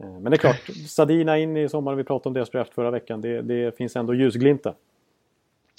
Eh, 0.00 0.10
men 0.10 0.24
det 0.24 0.34
är 0.34 0.38
klart, 0.38 0.70
Sadina 0.88 1.38
in 1.38 1.56
i 1.56 1.68
sommar, 1.68 1.94
vi 1.94 2.04
pratade 2.04 2.28
om 2.28 2.34
deras 2.34 2.50
draft 2.50 2.74
förra 2.74 2.90
veckan, 2.90 3.20
det, 3.20 3.42
det 3.42 3.76
finns 3.76 3.96
ändå 3.96 4.14
ljusglimtar. 4.14 4.74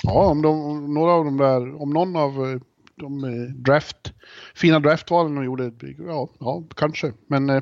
Ja, 0.03 0.25
om, 0.25 0.41
de, 0.41 0.93
några 0.93 1.11
av 1.11 1.25
de 1.25 1.37
där, 1.37 1.81
om 1.81 1.89
någon 1.89 2.15
av 2.15 2.29
eh, 2.29 2.61
de 2.95 3.23
eh, 3.23 3.51
draft, 3.55 4.13
fina 4.55 4.79
draftvalen 4.79 5.35
de 5.35 5.45
gjorde, 5.45 5.71
ja, 6.07 6.29
ja 6.39 6.63
kanske. 6.75 7.13
Men 7.27 7.45
nej, 7.45 7.61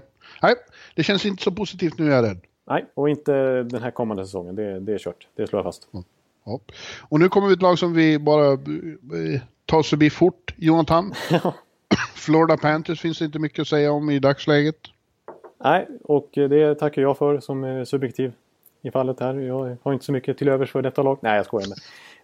det 0.95 1.03
känns 1.03 1.25
inte 1.25 1.43
så 1.43 1.51
positivt 1.51 1.99
nu 1.99 2.11
är 2.11 2.15
jag 2.15 2.25
rädd. 2.25 2.39
Nej, 2.65 2.85
och 2.93 3.09
inte 3.09 3.63
den 3.63 3.83
här 3.83 3.91
kommande 3.91 4.25
säsongen, 4.25 4.55
det, 4.55 4.79
det 4.79 4.93
är 4.93 4.97
kört. 4.97 5.27
Det 5.35 5.47
slår 5.47 5.59
jag 5.59 5.65
fast. 5.65 5.93
Mm. 5.93 6.03
Ja. 6.47 6.59
Och 7.09 7.19
nu 7.19 7.29
kommer 7.29 7.47
vi 7.47 7.53
ett 7.53 7.61
lag 7.61 7.79
som 7.79 7.93
vi 7.93 8.19
bara 8.19 8.51
eh, 8.51 9.41
tar 9.65 9.77
oss 9.77 9.89
förbi 9.89 10.09
fort, 10.09 10.53
Jonathan. 10.57 11.13
Florida 12.15 12.57
Panthers 12.57 13.01
finns 13.01 13.19
det 13.19 13.25
inte 13.25 13.39
mycket 13.39 13.59
att 13.59 13.67
säga 13.67 13.91
om 13.91 14.09
i 14.09 14.19
dagsläget. 14.19 14.75
Nej, 15.63 15.87
och 16.03 16.29
det 16.33 16.75
tackar 16.75 17.01
jag 17.01 17.17
för 17.17 17.39
som 17.39 17.63
är 17.63 17.85
subjektiv 17.85 18.33
i 18.81 18.91
fallet 18.91 19.19
här. 19.19 19.35
Jag 19.35 19.77
har 19.83 19.93
inte 19.93 20.05
så 20.05 20.11
mycket 20.11 20.37
till 20.37 20.47
övers 20.49 20.71
för 20.71 20.81
detta 20.81 21.03
lag. 21.03 21.17
Nej, 21.21 21.35
jag 21.35 21.45
skojar 21.45 21.67
med. 21.67 21.77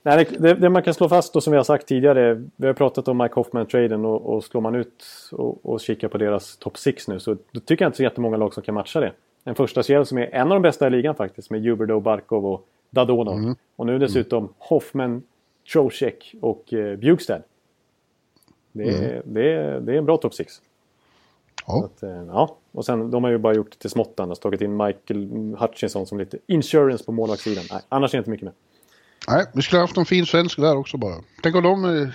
Nej, 0.04 0.28
det, 0.40 0.54
det, 0.54 0.70
man 0.70 0.84
kan 0.84 0.94
slå 0.94 1.10
fast 1.10 1.34
då 1.34 1.42
som 1.42 1.52
vi 1.52 1.58
har 1.58 1.64
sagt 1.64 1.88
tidigare. 1.88 2.44
Vi 2.56 2.68
har 2.68 2.74
pratat 2.74 3.08
om 3.08 3.18
Mike 3.18 3.34
Hoffman-traden 3.36 4.06
och, 4.06 4.36
och 4.36 4.44
slår 4.44 4.62
man 4.62 4.76
ut 4.76 5.06
och, 5.32 5.66
och 5.66 5.80
kikar 5.80 6.08
på 6.08 6.18
deras 6.18 6.58
topp 6.58 6.78
6 6.78 7.08
nu 7.08 7.20
så 7.20 7.38
då 7.52 7.60
tycker 7.60 7.86
jag 7.86 7.90
inte 7.90 7.98
så 7.98 8.04
jättemånga 8.04 8.38
lag 8.38 8.54
som 8.54 8.64
kan 8.64 8.76
matcha 8.76 9.00
det. 9.00 9.12
En 9.44 9.56
första 9.56 9.84
serie 9.84 10.06
som 10.06 10.18
är 10.18 10.30
en 10.36 10.42
av 10.42 10.56
de 10.56 10.62
bästa 10.62 10.88
i 10.88 10.90
ligan 10.90 11.16
faktiskt 11.16 11.50
med 11.50 11.64
Huberdeau, 11.64 12.00
Barkov 12.00 12.46
och 12.46 12.68
Dadonov. 12.94 13.38
Mm. 13.38 13.56
Och 13.76 13.86
nu 13.86 14.00
dessutom 14.00 14.54
Hoffman, 14.58 15.24
Trocheck 15.74 16.36
och 16.42 16.74
eh, 16.74 16.96
Bjugstad. 16.98 17.42
Det 18.72 18.84
är, 18.84 19.10
Mm. 19.10 19.22
det, 19.34 19.52
är, 19.54 19.80
det 19.80 19.94
är 19.94 19.98
en 19.98 20.06
bra 20.06 20.18
top 20.18 20.34
6. 20.34 20.54
Ja. 21.68 21.86
Att, 21.86 22.04
eh, 22.04 22.10
ja. 22.10 22.58
Och 22.72 22.86
sen, 22.86 23.12
de 23.12 23.24
har 23.24 23.32
ju 23.32 23.38
bara 23.38 23.54
gjort 23.54 23.72
det 23.72 23.78
till 23.78 23.90
smått 23.90 24.20
annars. 24.20 24.40
Tagit 24.40 24.62
in 24.62 24.78
Michael 24.78 25.56
Hutchinson 25.60 26.06
som 26.06 26.20
lite 26.20 26.38
insurance 26.48 27.04
på 27.04 27.12
målvaktssidan. 27.12 27.64
Nej, 27.72 27.82
annars 27.90 28.14
är 28.14 28.18
det 28.18 28.20
inte 28.20 28.30
mycket 28.30 28.44
med. 28.46 28.54
Nej, 29.28 29.46
vi 29.54 29.62
skulle 29.62 29.80
ha 29.80 29.84
haft 29.84 29.98
en 29.98 30.06
fin 30.06 30.26
svensk 30.26 30.58
där 30.60 30.78
också 30.78 30.98
bara. 30.98 31.16
Tänk 31.44 31.56
om 31.56 31.64
de 31.64 31.86
eh, 31.86 32.10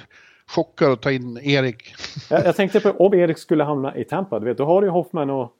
chockar 0.46 0.90
och 0.90 1.00
tar 1.00 1.10
in 1.10 1.38
Erik. 1.42 1.94
Jag, 2.30 2.46
jag 2.46 2.56
tänkte 2.56 2.80
på 2.80 2.90
om 2.90 3.14
Erik 3.14 3.38
skulle 3.38 3.64
hamna 3.64 3.96
i 3.96 4.04
Tampa. 4.04 4.38
Du 4.38 4.44
vet, 4.46 4.58
då 4.58 4.64
har 4.64 4.80
du 4.80 4.86
ju 4.86 4.90
Hoffman 4.90 5.30
och, 5.30 5.52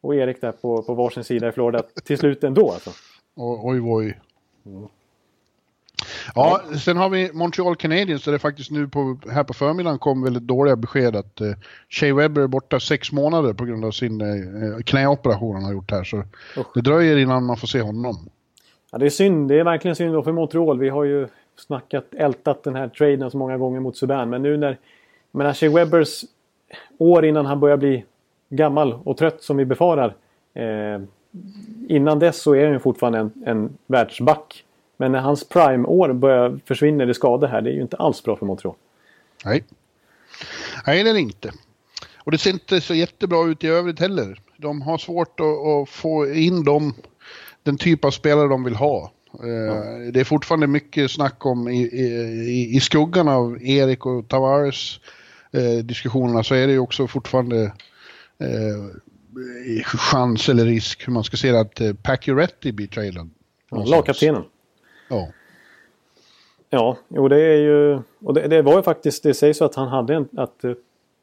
och 0.00 0.14
Erik 0.14 0.40
där 0.40 0.52
på, 0.52 0.82
på 0.82 0.94
varsin 0.94 1.24
sida 1.24 1.48
i 1.48 1.52
Florida 1.52 1.82
till 2.04 2.18
slut 2.18 2.44
ändå. 2.44 2.70
Alltså. 2.70 2.90
Oj, 3.36 3.80
oj. 3.80 4.18
Ja, 6.34 6.60
sen 6.84 6.96
har 6.96 7.08
vi 7.08 7.32
Montreal 7.32 7.76
Canadiens 7.76 8.24
där 8.24 8.32
det 8.32 8.38
faktiskt 8.38 8.70
nu 8.70 8.88
på, 8.88 9.18
här 9.30 9.44
på 9.44 9.54
förmiddagen 9.54 9.98
kom 9.98 10.22
väldigt 10.22 10.42
dåliga 10.42 10.76
besked 10.76 11.16
att 11.16 11.40
eh, 11.40 11.52
Shea 11.88 12.14
Weber 12.14 12.42
är 12.42 12.46
borta 12.46 12.80
sex 12.80 13.12
månader 13.12 13.52
på 13.52 13.64
grund 13.64 13.84
av 13.84 13.90
sin 13.90 14.20
eh, 14.20 14.82
knäoperation 14.84 15.54
han 15.54 15.64
har 15.64 15.72
gjort 15.72 15.90
här. 15.90 16.04
Så 16.04 16.16
Usch. 16.56 16.74
det 16.74 16.80
dröjer 16.80 17.16
innan 17.16 17.44
man 17.44 17.56
får 17.56 17.66
se 17.66 17.80
honom. 17.80 18.16
Ja, 18.90 18.98
det 18.98 19.06
är 19.06 19.10
synd. 19.10 19.48
Det 19.48 19.60
är 19.60 19.64
verkligen 19.64 19.96
synd 19.96 20.14
då 20.14 20.22
för 20.22 20.32
Montreal. 20.32 20.78
Vi 20.78 20.88
har 20.88 21.04
ju 21.04 21.28
snackat, 21.56 22.06
ältat 22.16 22.64
den 22.64 22.74
här 22.74 22.88
traden 22.88 23.30
så 23.30 23.36
många 23.36 23.58
gånger 23.58 23.80
mot 23.80 23.96
Subban. 23.96 24.30
Men 24.30 24.42
nu 24.42 24.56
när... 24.56 24.78
Menar, 25.34 25.52
Shea 25.52 25.70
Webbers 25.70 26.24
år 26.98 27.24
innan 27.24 27.46
han 27.46 27.60
börjar 27.60 27.76
bli 27.76 28.04
gammal 28.48 28.92
och 29.04 29.16
trött 29.16 29.42
som 29.42 29.56
vi 29.56 29.64
befarar. 29.64 30.14
Eh, 30.54 31.00
innan 31.88 32.18
dess 32.18 32.42
så 32.42 32.54
är 32.54 32.64
han 32.64 32.72
ju 32.72 32.78
fortfarande 32.78 33.18
en, 33.18 33.32
en 33.46 33.78
världsback. 33.86 34.64
Men 34.96 35.12
när 35.12 35.20
hans 35.20 35.48
prime-år 35.48 36.12
börjar 36.12 36.60
försvinna 36.66 37.04
i 37.04 37.14
skada 37.14 37.46
här, 37.46 37.62
det 37.62 37.70
är 37.70 37.74
ju 37.74 37.82
inte 37.82 37.96
alls 37.96 38.22
bra 38.22 38.36
för 38.36 38.46
Montreal. 38.46 38.74
Nej. 39.44 39.64
Nej, 40.86 41.04
det 41.04 41.10
är 41.10 41.14
det 41.14 41.20
inte. 41.20 41.52
Och 42.16 42.32
det 42.32 42.38
ser 42.38 42.50
inte 42.50 42.80
så 42.80 42.94
jättebra 42.94 43.46
ut 43.46 43.64
i 43.64 43.66
övrigt 43.66 44.00
heller. 44.00 44.40
De 44.56 44.82
har 44.82 44.98
svårt 44.98 45.40
att, 45.40 45.46
att 45.46 45.88
få 45.88 46.32
in 46.32 46.64
dem, 46.64 46.94
den 47.62 47.76
typ 47.76 48.04
av 48.04 48.10
spelare 48.10 48.48
de 48.48 48.64
vill 48.64 48.76
ha. 48.76 49.12
Ja. 49.32 49.38
Det 50.12 50.20
är 50.20 50.24
fortfarande 50.24 50.66
mycket 50.66 51.10
snack 51.10 51.46
om 51.46 51.68
i, 51.68 51.82
i, 51.82 52.76
i 52.76 52.80
skuggan 52.80 53.28
av 53.28 53.62
Erik 53.62 54.06
och 54.06 54.28
Tavares 54.28 55.00
eh, 55.52 55.84
diskussionerna 55.84 56.44
så 56.44 56.54
är 56.54 56.66
det 56.66 56.72
ju 56.72 56.78
också 56.78 57.06
fortfarande 57.06 57.62
eh, 58.38 58.96
chans 59.84 60.48
eller 60.48 60.64
risk 60.64 61.08
hur 61.08 61.12
man 61.12 61.24
ska 61.24 61.36
se 61.36 61.52
det 61.52 61.60
att 61.60 61.80
eh, 61.80 61.92
Pacioretty 62.02 62.72
blir 62.72 63.12
någonstans. 63.12 63.90
Lagkaptenen. 63.90 64.42
Ja. 65.08 65.28
Ja, 66.70 66.96
jo 67.08 67.28
det 67.28 67.40
är 67.40 67.56
ju... 67.56 67.98
Och 68.20 68.34
det, 68.34 68.48
det 68.48 68.62
var 68.62 68.76
ju 68.76 68.82
faktiskt... 68.82 69.22
Det 69.22 69.34
sägs 69.34 69.58
så 69.58 69.64
att 69.64 69.74
han 69.74 69.88
hade 69.88 70.14
en... 70.14 70.28
Att 70.36 70.64
eh, 70.64 70.72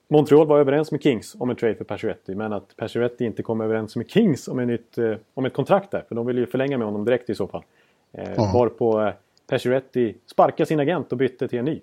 Montreal 0.08 0.48
var 0.48 0.60
överens 0.60 0.92
med 0.92 1.04
Kings 1.04 1.36
om 1.40 1.50
en 1.50 1.56
trade 1.56 1.76
för 1.76 1.84
Pacioretty. 1.84 2.36
Men 2.36 2.54
att 2.54 2.76
Pacioretty 2.78 3.26
inte 3.26 3.44
kom 3.44 3.62
överens 3.62 3.96
med 3.96 4.10
Kings 4.10 4.48
om, 4.48 4.60
en 4.60 4.68
nytt, 4.68 4.98
eh, 4.98 5.16
om 5.34 5.46
ett 5.46 5.54
kontrakt 5.54 5.92
där. 5.92 6.06
För 6.08 6.16
de 6.16 6.26
ville 6.26 6.40
ju 6.40 6.48
förlänga 6.48 6.78
med 6.78 6.88
honom 6.88 7.06
direkt 7.06 7.30
i 7.30 7.36
så 7.36 7.48
fall. 7.48 7.64
Eh, 8.12 8.34
Ja. 8.36 8.52
Varpå 8.54 9.02
eh, 9.02 9.14
Pacioretty 9.48 10.14
sparkade 10.32 10.68
sin 10.68 10.80
agent 10.80 11.12
och 11.12 11.18
bytte 11.18 11.48
till 11.48 11.60
en 11.60 11.66
ny. 11.66 11.82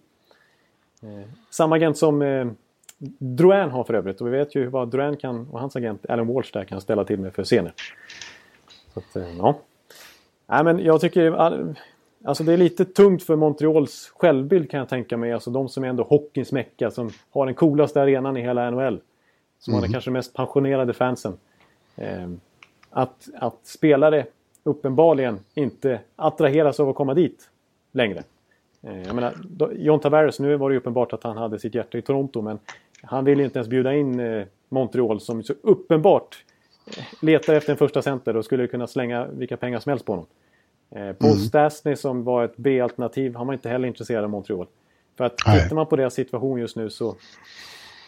Eh, 1.03 1.29
samma 1.51 1.77
agent 1.77 1.99
som 1.99 2.23
eh, 2.23 2.47
Drouin 3.19 3.71
har 3.71 3.85
för 3.85 3.95
övrigt. 3.95 4.21
Och 4.21 4.27
vi 4.27 4.31
vet 4.31 4.55
ju 4.55 4.67
vad 4.67 4.89
Drouin 4.91 5.17
kan, 5.17 5.49
och 5.53 5.61
hans 5.61 5.77
agent 5.77 6.07
Alan 6.09 6.27
Walsh 6.27 6.51
där 6.53 6.65
kan 6.65 6.81
ställa 6.81 7.05
till 7.05 7.21
med 7.21 7.35
för 7.35 7.45
scener. 7.45 7.73
Så 8.95 8.99
att, 9.01 9.17
eh, 9.17 9.37
ja. 9.39 9.59
Nej 10.47 10.65
men 10.65 10.79
jag 10.85 11.01
tycker... 11.01 11.33
all- 11.33 11.75
Alltså 12.25 12.45
det 12.45 12.53
är 12.53 12.57
lite 12.57 12.85
tungt 12.85 13.23
för 13.23 13.37
Montreals 13.37 14.13
självbild 14.17 14.71
kan 14.71 14.79
jag 14.81 14.89
tänka 14.89 15.17
mig. 15.17 15.33
Alltså 15.33 15.51
de 15.51 15.69
som 15.69 15.85
är 15.85 15.89
ändå 15.89 16.03
hockeyns 16.03 16.53
mecka. 16.53 16.91
Som 16.91 17.11
har 17.31 17.47
den 17.47 17.55
coolaste 17.55 18.03
arenan 18.03 18.37
i 18.37 18.41
hela 18.43 18.71
NHL. 18.71 19.01
Som 19.59 19.75
har 19.75 19.81
den 19.81 19.93
kanske 19.93 20.11
mest 20.11 20.35
pensionerade 20.35 20.93
fansen. 20.93 21.33
Eh, 21.97 22.29
att, 22.91 23.29
att 23.35 23.59
spelare 23.63 24.27
uppenbarligen 24.65 25.39
inte 25.55 26.01
attraheras 26.17 26.81
av 26.81 26.89
att 26.89 26.95
komma 26.97 27.15
dit 27.15 27.51
längre. 27.93 28.23
Eh, 28.83 29.03
jag 29.03 29.15
menar, 29.15 29.35
John 29.73 30.01
Tavares, 30.01 30.41
nu 30.41 30.57
var 30.57 30.71
det 30.71 30.77
uppenbart 30.77 31.13
att 31.13 31.23
han 31.23 31.37
hade 31.37 31.59
sitt 31.59 31.75
hjärta 31.75 31.99
i 31.99 32.03
Toronto. 32.03 32.43
Men 32.43 32.59
han 33.03 33.25
ville 33.25 33.43
ju 33.43 33.45
inte 33.45 33.59
ens 33.59 33.69
bjuda 33.69 33.95
in 33.95 34.21
eh, 34.21 34.47
Montreal 34.69 35.21
som 35.21 35.43
så 35.43 35.55
uppenbart 35.63 36.45
eh, 36.87 37.05
letar 37.21 37.55
efter 37.55 37.73
en 37.73 37.79
första 37.79 38.03
center 38.03 38.37
och 38.37 38.45
skulle 38.45 38.67
kunna 38.67 38.87
slänga 38.87 39.27
vilka 39.27 39.57
pengar 39.57 39.81
som 39.81 39.91
helst 39.91 40.05
på 40.05 40.13
honom. 40.13 40.27
Eh, 40.91 41.13
Paul 41.13 41.39
Stastny 41.39 41.97
som 41.97 42.25
var 42.25 42.45
ett 42.45 42.57
B-alternativ, 42.57 43.35
han 43.35 43.47
var 43.47 43.55
inte 43.55 43.69
heller 43.69 43.89
intresserad 43.89 44.25
av 44.25 44.31
Montreal. 44.31 44.67
För 45.17 45.25
att 45.25 45.35
Nej. 45.47 45.63
tittar 45.63 45.77
man 45.77 45.87
på 45.87 45.97
deras 45.97 46.15
situation 46.15 46.61
just 46.61 46.77
nu 46.77 46.91
så... 46.91 47.17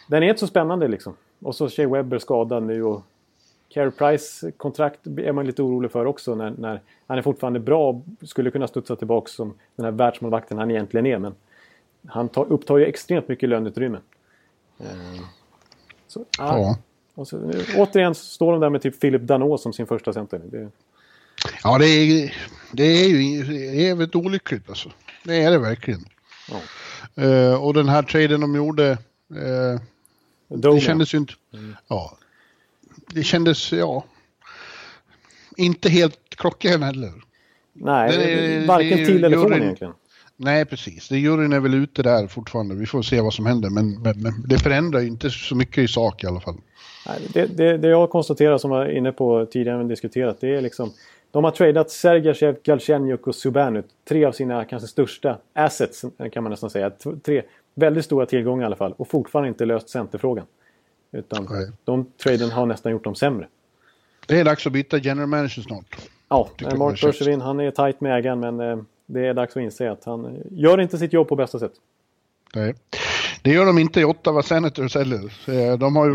Den 0.08 0.22
är 0.22 0.28
inte 0.28 0.40
så 0.40 0.46
spännande 0.46 0.88
liksom. 0.88 1.16
Och 1.42 1.54
så 1.54 1.68
Shea 1.68 1.88
Webber 1.88 2.18
skadad 2.18 2.62
nu 2.62 2.82
och... 2.82 3.02
Carey 3.70 3.90
Price 3.90 4.50
kontrakt 4.50 5.06
är 5.06 5.32
man 5.32 5.46
lite 5.46 5.62
orolig 5.62 5.90
för 5.90 6.06
också 6.06 6.34
när, 6.34 6.50
när 6.58 6.80
han 7.06 7.18
är 7.18 7.22
fortfarande 7.22 7.60
bra 7.60 7.88
och 7.88 8.28
skulle 8.28 8.50
kunna 8.50 8.68
studsa 8.68 8.96
tillbaka 8.96 9.28
som 9.28 9.54
den 9.76 9.84
här 9.84 9.92
världsmålvakten 9.92 10.58
han 10.58 10.70
egentligen 10.70 11.06
är. 11.06 11.18
Men 11.18 11.34
han 12.06 12.28
tar, 12.28 12.52
upptar 12.52 12.76
ju 12.76 12.84
extremt 12.84 13.28
mycket 13.28 13.48
löneutrymme. 13.48 13.98
Eh, 14.80 15.20
så, 16.08 16.20
ah, 16.20 16.24
Ja. 16.58 16.78
och 17.14 17.28
så, 17.28 17.52
återigen 17.76 18.14
står 18.14 18.52
de 18.52 18.60
där 18.60 18.70
med 18.70 18.82
typ 18.82 19.00
Philip 19.00 19.22
Danault 19.22 19.60
som 19.60 19.72
sin 19.72 19.86
första 19.86 20.12
center. 20.12 20.40
Det, 20.50 20.70
Ja, 21.62 21.78
det 21.78 21.86
är, 21.86 22.34
det 22.72 22.82
är 22.84 23.08
ju 23.08 23.42
det 23.42 23.88
är 23.88 23.94
väldigt 23.94 24.16
olyckligt 24.16 24.68
alltså. 24.68 24.92
Det 25.24 25.36
är 25.42 25.50
det 25.50 25.58
verkligen. 25.58 26.04
ja. 26.50 26.60
Eh, 27.22 27.64
och 27.64 27.74
den 27.74 27.88
här 27.88 28.02
traden 28.02 28.40
de 28.40 28.54
gjorde, 28.54 28.98
Dome, 30.48 30.74
det 30.74 30.80
kändes 30.80 31.14
ju 31.14 31.18
inte... 31.18 31.34
Ja. 31.88 32.18
Det 33.06 33.22
kändes, 33.22 33.72
ja... 33.72 34.04
Inte 35.56 35.88
helt 35.88 36.18
klockren 36.30 36.82
heller. 36.82 37.12
Nej, 37.72 38.16
Det 38.16 38.66
varken 38.66 38.98
det 38.98 39.06
till 39.06 39.24
eller 39.24 39.36
från 39.36 39.52
egentligen. 39.62 39.94
Nej, 40.40 40.64
precis. 40.64 41.08
Det 41.08 41.18
juryn 41.18 41.52
är 41.52 41.60
väl 41.60 41.74
ute 41.74 42.02
där 42.02 42.26
fortfarande. 42.26 42.74
Vi 42.74 42.86
får 42.86 43.02
se 43.02 43.20
vad 43.20 43.34
som 43.34 43.46
händer. 43.46 43.70
Men, 43.70 44.02
men, 44.02 44.22
men 44.22 44.32
det 44.46 44.58
förändrar 44.58 45.00
ju 45.00 45.06
inte 45.06 45.30
så 45.30 45.56
mycket 45.56 45.78
i 45.78 45.88
sak 45.88 46.24
i 46.24 46.26
alla 46.26 46.40
fall. 46.40 46.56
Det, 47.32 47.46
det, 47.46 47.78
det 47.78 47.88
jag 47.88 48.10
konstaterar 48.10 48.58
som 48.58 48.70
jag 48.70 48.78
var 48.78 48.86
inne 48.86 49.12
på 49.12 49.46
tidigare 49.46 49.78
och 49.78 49.86
diskuterat 49.86 50.40
det 50.40 50.54
är 50.54 50.60
liksom 50.60 50.92
de 51.30 51.44
har 51.44 51.50
tradat 51.50 51.90
Sergachev, 51.90 52.56
Galchenjuk 52.62 53.26
och 53.26 53.34
Subban 53.34 53.76
ut. 53.76 53.86
Tre 54.08 54.24
av 54.24 54.32
sina 54.32 54.64
kanske 54.64 54.88
största 54.88 55.38
assets 55.52 56.04
kan 56.32 56.42
man 56.42 56.50
nästan 56.50 56.70
säga. 56.70 56.90
Tre 57.24 57.42
väldigt 57.74 58.04
stora 58.04 58.26
tillgångar 58.26 58.62
i 58.62 58.66
alla 58.66 58.76
fall 58.76 58.94
och 58.96 59.08
fortfarande 59.08 59.48
inte 59.48 59.64
löst 59.64 59.88
centerfrågan. 59.88 60.46
Utan 61.12 61.48
Nej. 61.50 61.70
de 61.84 62.06
traden 62.22 62.50
har 62.50 62.66
nästan 62.66 62.92
gjort 62.92 63.04
dem 63.04 63.14
sämre. 63.14 63.46
Det 64.26 64.40
är 64.40 64.44
dags 64.44 64.66
att 64.66 64.72
byta 64.72 64.98
general 64.98 65.28
manager 65.28 65.62
snart. 65.62 65.96
Ja, 66.28 66.48
Mark. 66.76 67.00
Bergevin 67.02 67.40
han 67.40 67.60
är 67.60 67.70
tajt 67.70 68.00
med 68.00 68.18
ägaren 68.18 68.40
men 68.40 68.60
eh, 68.60 68.78
det 69.08 69.26
är 69.26 69.34
dags 69.34 69.56
att 69.56 69.62
inse 69.62 69.90
att 69.90 70.04
han 70.04 70.42
gör 70.50 70.80
inte 70.80 70.98
sitt 70.98 71.12
jobb 71.12 71.28
på 71.28 71.36
bästa 71.36 71.58
sätt. 71.58 71.72
Nej. 72.54 72.74
Det 73.42 73.50
gör 73.50 73.66
de 73.66 73.78
inte 73.78 74.00
i 74.00 74.04
Ottawa 74.04 74.42
Senators 74.42 74.94
heller. 74.94 75.32
Eh, 75.46 75.78
De 75.78 75.96
har, 75.96 76.06
ju, 76.06 76.12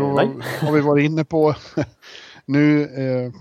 har 0.66 0.72
vi 0.72 0.80
varit 0.80 1.04
inne 1.04 1.24
på 1.24 1.54
nu 2.44 2.82
eh, 2.82 3.32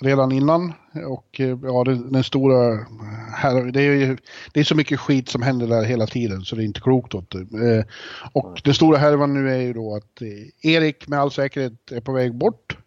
redan 0.00 0.32
innan. 0.32 0.72
Och 1.06 1.40
eh, 1.40 1.58
ja, 1.62 1.84
den, 1.84 2.12
den 2.12 2.24
stora... 2.24 2.86
Här, 3.34 3.64
det, 3.64 3.80
är 3.80 3.92
ju, 3.92 4.16
det 4.52 4.60
är 4.60 4.64
så 4.64 4.74
mycket 4.74 5.00
skit 5.00 5.28
som 5.28 5.42
händer 5.42 5.66
där 5.66 5.84
hela 5.84 6.06
tiden 6.06 6.44
så 6.44 6.56
det 6.56 6.62
är 6.62 6.64
inte 6.64 6.80
klokt 6.80 7.14
åt 7.14 7.30
det. 7.30 7.76
Eh, 7.76 7.84
och 8.32 8.60
den 8.64 8.74
stora 8.74 8.98
härvan 8.98 9.34
nu 9.34 9.50
är 9.50 9.60
ju 9.60 9.72
då 9.72 9.94
att 9.96 10.22
eh, 10.22 10.70
Erik 10.72 11.08
med 11.08 11.20
all 11.20 11.30
säkerhet 11.30 11.92
är 11.92 12.00
på 12.00 12.12
väg 12.12 12.34
bort. 12.34 12.78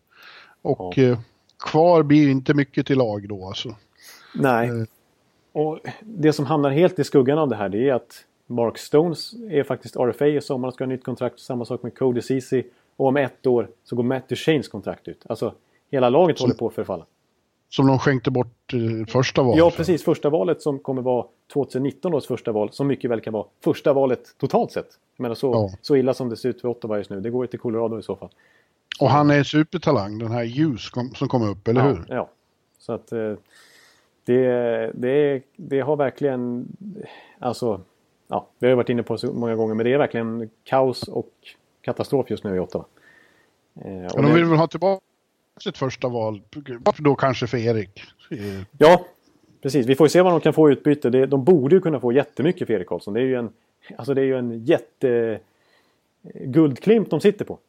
Och 0.62 0.98
eh, 0.98 1.20
kvar 1.60 2.04
blir 2.04 2.30
inte 2.30 2.54
mycket 2.54 2.88
till 2.88 2.98
lag 2.98 3.30
då 3.30 3.48
alltså. 3.48 3.76
Nej. 4.36 4.86
Och 5.54 5.80
det 6.02 6.34
som 6.34 6.46
hamnar 6.46 6.70
helt 6.70 7.00
i 7.00 7.04
skuggan 7.04 7.38
av 7.38 7.50
det 7.50 7.56
här 7.56 7.70
det 7.70 7.89
är 7.89 7.94
att 7.94 8.26
Mark 8.48 8.78
Stones 8.78 9.34
är 9.50 9.64
faktiskt 9.64 9.95
RFA 9.95 10.28
i 10.28 10.41
sommar 10.41 10.68
och 10.68 10.74
ska 10.74 10.84
ha 10.84 10.89
nytt 10.89 11.04
kontrakt. 11.04 11.39
Samma 11.39 11.66
sak 11.66 11.84
med 11.84 11.97
Cody 11.97 12.22
Ceesay. 12.22 12.64
Och 12.95 13.08
om 13.08 13.18
ett 13.18 13.47
år 13.47 13.70
så 13.84 13.95
går 13.95 14.04
Matt 14.04 14.30
Duchanes 14.30 14.68
kontrakt 14.68 15.08
ut. 15.08 15.24
Alltså 15.30 15.54
hela 15.91 16.10
laget 16.10 16.39
håller 16.39 16.56
på 16.56 16.68
att 16.68 16.74
förfalla. 16.74 17.06
Som 17.70 17.88
de 17.88 17.99
skänkte 17.99 18.32
bort 18.32 18.74
eh, 18.74 19.06
första 19.08 19.43
valet. 19.43 19.58
Ja, 19.58 19.72
precis. 19.78 20.04
Första 20.04 20.30
valet 20.30 20.62
som 20.62 20.80
kommer 20.80 21.01
vara 21.01 21.26
2019 21.54 22.14
års 22.14 22.26
första 22.26 22.51
val. 22.51 22.70
Som 22.72 22.88
mycket 22.88 23.12
väl 23.12 23.22
kan 23.22 23.34
vara 23.34 23.45
första 23.64 23.93
valet 23.93 24.38
totalt 24.38 24.72
sett. 24.72 24.88
Jag 25.18 25.24
menar 25.24 25.36
så, 25.36 25.51
Ja. 25.54 25.70
så 25.82 25.95
illa 25.95 26.14
som 26.14 26.30
det 26.30 26.38
ser 26.38 26.49
ut 26.49 26.62
för 26.62 26.68
Ottawa 26.68 26.97
just 26.97 27.10
nu. 27.10 27.22
Det 27.22 27.30
går 27.30 27.43
ju 27.43 27.47
till 27.47 27.60
Colorado 27.60 27.99
i 27.99 28.04
så 28.04 28.16
fall. 28.16 28.30
Och 28.99 29.10
han 29.10 29.30
är 29.30 29.43
supertalang, 29.43 30.20
den 30.20 30.32
här 30.32 30.45
Hughes 30.45 31.18
som 31.18 31.28
kom 31.28 31.49
upp, 31.49 31.68
eller 31.68 31.82
ja, 31.82 31.88
hur? 31.88 32.06
Ja. 32.08 32.30
Så 32.80 32.93
att 32.93 33.12
eh, 33.12 33.34
det, 34.26 34.91
det, 34.93 35.41
det 35.55 35.80
har 35.80 35.95
verkligen... 35.95 36.67
Alltså, 37.39 37.82
ja, 38.28 38.47
vi 38.59 38.67
har 38.67 38.76
varit 38.76 38.89
inne 38.89 39.03
på 39.03 39.17
så 39.17 39.34
många 39.34 39.55
gånger. 39.55 39.74
Men 39.76 39.84
det 39.86 39.93
är 39.93 39.97
verkligen 39.97 40.49
kaos 40.63 41.03
och 41.03 41.32
katastrof 41.82 42.30
just 42.30 42.43
nu 42.43 42.55
i 42.55 42.59
Ottawa. 42.59 42.86
Eh, 43.86 43.91
Ja, 44.03 44.09
de 44.15 44.26
det- 44.26 44.34
vill 44.34 44.45
väl 44.45 44.57
ha 44.57 44.67
tillbaka 44.67 45.01
sitt 45.59 45.78
första 45.78 46.07
val, 46.07 46.41
då 46.97 47.15
kanske 47.15 47.47
för 47.47 47.57
Erik. 47.57 48.01
Ja, 48.78 49.05
Precis, 49.61 49.86
vi 49.86 49.95
får 49.95 50.07
se 50.07 50.21
vad 50.21 50.34
de 50.34 50.39
kan 50.41 50.53
få 50.53 50.69
i 50.69 50.74
utbyte. 50.74 51.09
Det, 51.09 51.26
de 51.26 51.43
borde 51.43 51.76
ju 51.76 51.82
kunna 51.82 51.99
få 51.99 52.11
jättemycket 52.11 52.67
för 52.67 52.74
Erik 52.74 52.88
Karlsson. 52.88 53.13
Det 53.13 53.19
är 53.19 53.26
ju 53.26 53.36
en, 53.36 53.49
alltså 53.97 54.13
det 54.13 54.21
är 54.21 54.26
ju 54.26 54.38
en 54.38 54.65
jätte 54.65 55.39
guldklimp 56.34 57.09
de 57.09 57.21
sitter 57.21 57.45
på. 57.45 57.59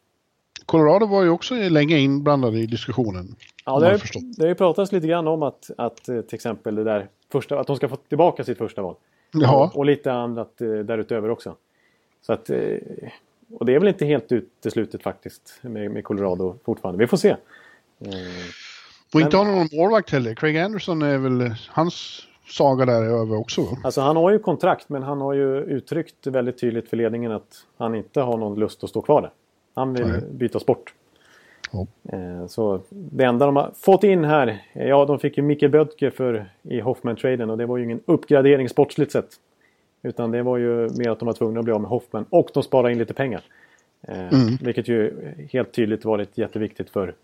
Colorado 0.67 1.07
var 1.07 1.23
ju 1.23 1.29
också 1.31 1.55
länge 1.55 1.99
inblandade 1.99 2.59
i 2.59 2.67
diskussionen. 2.67 3.37
Ja, 3.65 3.79
det, 3.79 3.87
har, 3.87 4.01
det 4.37 4.43
har 4.43 4.49
ju 4.49 4.55
pratats 4.55 4.93
lite 4.93 5.07
grann 5.07 5.29
om 5.29 5.43
att, 5.43 5.71
att 5.79 6.09
eh, 6.09 6.21
till 6.21 6.35
exempel 6.35 6.75
det 6.75 6.85
där 6.85 7.09
första, 7.33 7.61
att 7.61 7.67
de 7.67 7.77
ska 7.77 7.89
få 7.89 7.97
tillbaka 7.97 8.45
sitt 8.45 8.59
första 8.59 8.83
val. 8.83 8.95
Ja. 9.33 9.65
Och, 9.65 9.79
och 9.79 9.85
lite 9.85 10.13
annat 10.13 10.61
eh, 10.61 10.69
därutöver 10.69 11.31
också. 11.31 11.55
Så 12.23 12.33
att, 12.33 12.51
eh, 12.51 12.77
och 13.51 13.67
det 13.67 13.75
är 13.75 13.79
väl 13.79 13.89
inte 13.89 14.05
helt 14.05 14.33
uteslutet 14.33 15.03
faktiskt 15.03 15.59
med, 15.61 15.91
med 15.91 16.05
Colorado 16.05 16.55
fortfarande. 16.65 16.99
Vi 16.99 17.07
får 17.07 17.17
se. 17.17 17.37
Och 19.15 19.21
inte 19.21 19.37
har 19.37 19.45
någon 19.45 19.69
målvakt 19.73 20.11
heller. 20.11 20.35
Craig 20.35 20.59
Anderson 20.59 21.03
är 21.03 21.19
väl 21.19 21.55
hans 21.69 22.27
saga 22.49 22.87
där 22.87 23.03
är 23.03 23.21
över 23.21 23.37
också. 23.37 23.67
Alltså 23.85 24.01
han 24.01 24.17
har 24.17 24.31
ju 24.31 24.39
kontrakt 24.39 24.89
men 24.89 25.03
han 25.03 25.21
har 25.21 25.33
ju 25.33 25.59
uttryckt 25.59 26.27
väldigt 26.27 26.61
tydligt 26.61 26.89
för 26.89 26.97
ledningen 26.97 27.33
att 27.33 27.67
han 27.77 27.95
inte 27.95 28.21
har 28.21 28.37
någon 28.37 28.59
lust 28.59 28.85
att 28.85 28.91
stå 28.91 29.03
kvar 29.03 29.23
där. 29.23 29.31
Han 29.75 29.95
vill 29.95 30.07
Nej. 30.07 30.21
byta 30.31 30.61
sport. 30.61 30.95
Eh, 32.13 32.47
så 32.47 32.81
det 32.91 33.25
enda 33.25 33.47
de 33.47 33.57
har 33.57 33.73
fått 33.77 34.05
in 34.05 34.25
här, 34.25 34.63
ja 34.73 35.05
de 35.05 35.19
fick 35.19 35.37
ju 35.37 35.43
Micke 35.43 35.71
Bödke 35.71 36.11
för, 36.11 36.51
i 36.63 36.81
Hoffman-traden 36.81 37.51
och 37.51 37.59
det 37.59 37.67
var 37.67 37.77
ju 37.77 37.85
ingen 37.85 38.01
uppgradering 38.05 38.69
sportsligt 38.69 39.13
sett. 39.13 39.29
Utan 40.03 40.31
det 40.31 40.43
var 40.43 40.57
ju 40.57 40.89
mer 40.89 41.11
att 41.11 41.19
de 41.19 41.27
var 41.27 41.33
tvungna 41.33 41.61
att 41.61 41.65
bli 41.65 41.75
av 41.75 41.81
med 41.81 41.91
Hoffman 41.91 42.25
och 42.31 42.51
de 42.55 42.63
sparade 42.63 42.93
in 42.93 42.99
lite 42.99 43.15
pengar. 43.15 43.43
Eh, 44.03 44.29
mm. 44.29 44.57
Vilket 44.61 44.89
ju 44.89 45.33
helt 45.53 45.73
tydligt 45.73 46.05
varit 46.05 46.39
jätteviktigt 46.39 46.91
för 46.91 47.15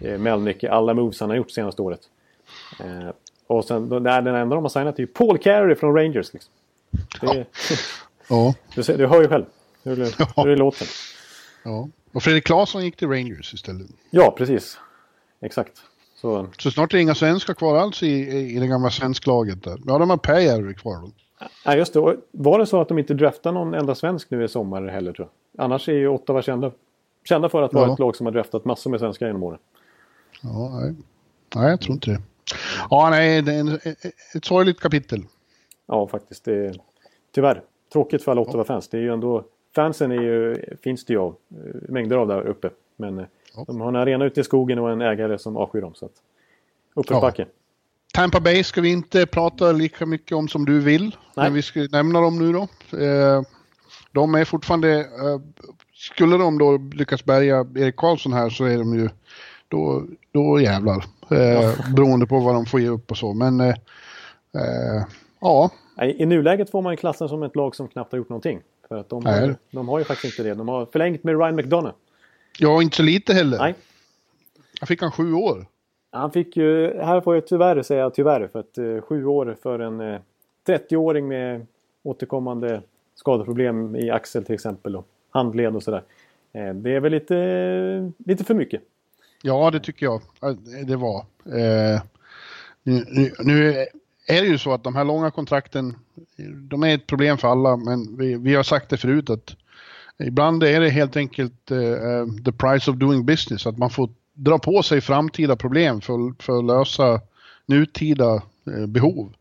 eh, 0.00 0.18
Melnick 0.18 0.64
i 0.64 0.68
alla 0.68 0.94
moves 0.94 1.20
han 1.20 1.28
har 1.28 1.36
gjort 1.36 1.50
senaste 1.50 1.82
året. 1.82 2.00
Och 3.46 3.64
sen, 3.64 3.88
den 3.88 4.06
enda 4.06 4.54
de 4.54 4.64
har 4.64 4.68
signat 4.68 4.98
är 4.98 5.00
ju 5.00 5.06
Paul 5.06 5.38
Carey 5.38 5.74
från 5.74 5.94
Rangers. 5.94 6.32
Liksom. 6.32 6.52
Det, 7.20 7.46
ja. 8.28 8.54
du, 8.74 8.82
du 8.82 9.06
hör 9.06 9.22
ju 9.22 9.28
själv 9.28 9.44
hur 9.84 9.96
det, 9.96 10.14
ja. 10.18 10.26
hur 10.36 10.46
det 10.46 10.56
låter. 10.56 10.88
Ja. 11.64 11.88
Och 12.12 12.22
Fredrik 12.22 12.44
Claesson 12.44 12.84
gick 12.84 12.96
till 12.96 13.08
Rangers 13.08 13.54
istället. 13.54 13.86
Ja, 14.10 14.34
precis. 14.38 14.78
Exakt. 15.40 15.82
Så, 16.14 16.46
så 16.58 16.70
snart 16.70 16.92
är 16.92 16.98
det 16.98 17.02
inga 17.02 17.14
svenskar 17.14 17.54
kvar 17.54 17.76
alls 17.76 18.02
i, 18.02 18.06
i 18.56 18.58
det 18.58 18.66
gamla 18.66 18.90
svensklaget 18.90 19.64
där. 19.64 19.80
Ja, 19.86 19.98
de 19.98 20.10
har 20.10 20.16
Pääjärvi 20.16 20.74
kvar 20.74 21.00
då. 21.00 21.10
Ja, 21.64 21.76
just 21.76 21.92
det. 21.92 22.16
var 22.30 22.58
det 22.58 22.66
så 22.66 22.80
att 22.80 22.88
de 22.88 22.98
inte 22.98 23.14
draftade 23.14 23.54
någon 23.54 23.74
enda 23.74 23.94
svensk 23.94 24.30
nu 24.30 24.44
i 24.44 24.48
sommar 24.48 24.86
heller 24.86 25.12
tror 25.12 25.28
jag? 25.52 25.64
Annars 25.64 25.88
är 25.88 25.92
ju 25.92 26.08
Ottawa 26.08 26.42
kända, 26.42 26.72
kända 27.24 27.48
för 27.48 27.62
att 27.62 27.72
vara 27.72 27.86
ja. 27.86 27.92
ett 27.92 27.98
lag 27.98 28.16
som 28.16 28.26
har 28.26 28.32
draftat 28.32 28.64
massor 28.64 28.90
med 28.90 29.00
svenskar 29.00 29.26
genom 29.26 29.42
åren. 29.42 29.58
Ja, 30.42 30.80
nej. 30.80 30.94
nej, 31.54 31.70
jag 31.70 31.80
tror 31.80 31.94
inte 31.94 32.10
det. 32.10 32.20
Ja, 32.90 33.10
nej, 33.10 33.42
det 33.42 33.54
är 33.54 33.60
en, 33.60 33.78
ett 34.34 34.44
sorgligt 34.44 34.80
kapitel. 34.80 35.24
Ja, 35.86 36.08
faktiskt. 36.08 36.44
Det 36.44 36.66
är, 36.66 36.76
tyvärr. 37.34 37.62
Tråkigt 37.92 38.24
för 38.24 38.32
alla 38.32 38.40
Ottawa-fans. 38.40 38.88
Det 38.88 38.96
är 38.96 39.00
ju 39.00 39.12
ändå 39.12 39.44
fansen 39.78 40.12
är 40.12 40.22
ju, 40.22 40.56
finns 40.82 41.04
det 41.04 41.12
ju 41.12 41.18
av, 41.18 41.36
eh, 41.50 41.74
mängder 41.88 42.16
av 42.16 42.28
där 42.28 42.46
uppe. 42.46 42.70
Men 42.96 43.18
eh, 43.18 43.24
ja. 43.56 43.64
de 43.66 43.80
har 43.80 43.88
en 43.88 43.96
arena 43.96 44.24
ute 44.24 44.40
i 44.40 44.44
skogen 44.44 44.78
och 44.78 44.90
en 44.90 45.00
ägare 45.00 45.38
som 45.38 45.56
avskyr 45.56 45.80
dem. 45.80 45.94
Så 45.94 46.04
att, 46.04 46.12
uppförsbacke. 46.94 47.42
Ja. 47.42 47.48
Tampa 48.14 48.40
Bay 48.40 48.64
ska 48.64 48.80
vi 48.80 48.88
inte 48.88 49.26
prata 49.26 49.72
lika 49.72 50.06
mycket 50.06 50.36
om 50.36 50.48
som 50.48 50.64
du 50.64 50.80
vill. 50.80 51.02
Nej. 51.02 51.46
Men 51.46 51.54
vi 51.54 51.62
ska 51.62 51.80
nämna 51.92 52.20
dem 52.20 52.38
nu 52.38 52.52
då. 52.52 52.62
Eh, 52.98 53.42
de 54.12 54.34
är 54.34 54.44
fortfarande, 54.44 55.06
skulle 55.94 56.36
de 56.36 56.58
då 56.58 56.76
lyckas 56.76 57.24
bärga 57.24 57.66
Erik 57.76 57.96
Karlsson 57.96 58.32
här 58.32 58.50
så 58.50 58.64
är 58.64 58.78
de 58.78 58.94
ju, 58.94 59.08
då, 59.68 60.02
då 60.32 60.60
jävlar. 60.60 61.04
Ja. 61.28 61.74
Beroende 61.96 62.26
på 62.26 62.40
vad 62.40 62.54
de 62.54 62.66
får 62.66 62.80
ge 62.80 62.88
upp 62.88 63.10
och 63.10 63.16
så. 63.16 63.34
Men 63.34 63.74
ja. 65.40 65.70
I 66.02 66.26
nuläget 66.26 66.70
får 66.70 66.82
man 66.82 66.96
klassen 66.96 67.28
som 67.28 67.42
ett 67.42 67.56
lag 67.56 67.74
som 67.76 67.88
knappt 67.88 68.12
har 68.12 68.16
gjort 68.16 68.28
någonting. 68.28 68.60
För 68.88 68.96
att 68.96 69.08
de, 69.08 69.26
har, 69.26 69.56
de 69.70 69.88
har 69.88 69.98
ju 69.98 70.04
faktiskt 70.04 70.38
inte 70.38 70.48
det. 70.48 70.54
De 70.54 70.68
har 70.68 70.86
förlängt 70.86 71.24
med 71.24 71.38
Ryan 71.38 71.56
McDonough. 71.56 71.96
Ja, 72.58 72.82
inte 72.82 72.96
så 72.96 73.02
lite 73.02 73.34
heller. 73.34 73.58
Nej. 73.58 73.74
Han 74.80 74.86
fick 74.86 75.02
han 75.02 75.12
sju 75.12 75.32
år. 75.32 75.66
Han 76.10 76.30
fick 76.32 76.56
ju, 76.56 76.98
här 77.00 77.20
får 77.20 77.34
jag 77.34 77.46
tyvärr 77.46 77.82
säga 77.82 78.10
tyvärr, 78.10 78.48
för 78.52 78.60
att 78.60 78.78
eh, 78.78 79.00
sju 79.00 79.26
år 79.26 79.56
för 79.62 79.78
en 79.78 80.00
eh, 80.00 80.20
30-åring 80.66 81.28
med 81.28 81.66
återkommande 82.02 82.82
skadeproblem 83.14 83.96
i 83.96 84.10
axel 84.10 84.44
till 84.44 84.54
exempel 84.54 84.96
och 84.96 85.06
handled 85.30 85.76
och 85.76 85.82
sådär. 85.82 86.02
Eh, 86.52 86.74
det 86.74 86.90
är 86.90 87.00
väl 87.00 87.12
lite, 87.12 88.12
lite 88.18 88.44
för 88.44 88.54
mycket. 88.54 88.82
Ja, 89.42 89.70
det 89.70 89.80
tycker 89.80 90.06
jag 90.06 90.22
det 90.86 90.96
var. 90.96 91.18
Eh, 91.44 92.02
nu, 92.82 93.04
nu, 93.38 93.86
är 94.28 94.42
det 94.42 94.48
ju 94.48 94.58
så 94.58 94.72
att 94.72 94.84
de 94.84 94.96
här 94.96 95.04
långa 95.04 95.30
kontrakten, 95.30 95.96
de 96.68 96.82
är 96.82 96.94
ett 96.94 97.06
problem 97.06 97.38
för 97.38 97.48
alla, 97.48 97.76
men 97.76 98.16
vi, 98.16 98.34
vi 98.34 98.54
har 98.54 98.62
sagt 98.62 98.90
det 98.90 98.96
förut 98.96 99.30
att 99.30 99.56
ibland 100.18 100.62
är 100.62 100.80
det 100.80 100.88
helt 100.88 101.16
enkelt 101.16 101.70
uh, 101.70 102.26
the 102.44 102.52
price 102.52 102.90
of 102.90 102.96
doing 102.96 103.26
business, 103.26 103.66
att 103.66 103.78
man 103.78 103.90
får 103.90 104.10
dra 104.34 104.58
på 104.58 104.82
sig 104.82 105.00
framtida 105.00 105.56
problem 105.56 106.00
för, 106.00 106.42
för 106.42 106.58
att 106.58 106.64
lösa 106.64 107.20
nutida 107.66 108.42
uh, 108.68 108.86
behov. 108.86 109.32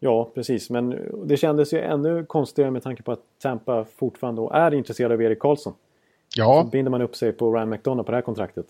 Ja, 0.00 0.30
precis. 0.34 0.70
Men 0.70 0.98
det 1.26 1.36
kändes 1.36 1.72
ju 1.72 1.80
ännu 1.80 2.24
konstigare 2.24 2.70
med 2.70 2.82
tanke 2.82 3.02
på 3.02 3.12
att 3.12 3.22
Tampa 3.42 3.84
fortfarande 3.96 4.48
är 4.52 4.74
intresserad 4.74 5.12
av 5.12 5.22
Erik 5.22 5.38
Karlsson. 5.38 5.74
Ja. 6.36 6.62
Så 6.64 6.70
binder 6.70 6.90
man 6.90 7.02
upp 7.02 7.16
sig 7.16 7.32
på 7.32 7.54
Ryan 7.54 7.70
McDonough 7.70 8.06
på 8.06 8.12
det 8.12 8.16
här 8.16 8.22
kontraktet. 8.22 8.66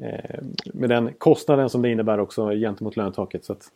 Eh, 0.00 0.44
med 0.64 0.88
den 0.88 1.12
kostnaden 1.18 1.70
som 1.70 1.82
det 1.82 1.90
innebär 1.90 2.20
också 2.20 2.50
gentemot 2.50 2.96
lönetaket. 2.96 3.44
Så 3.44 3.52
att 3.52 3.70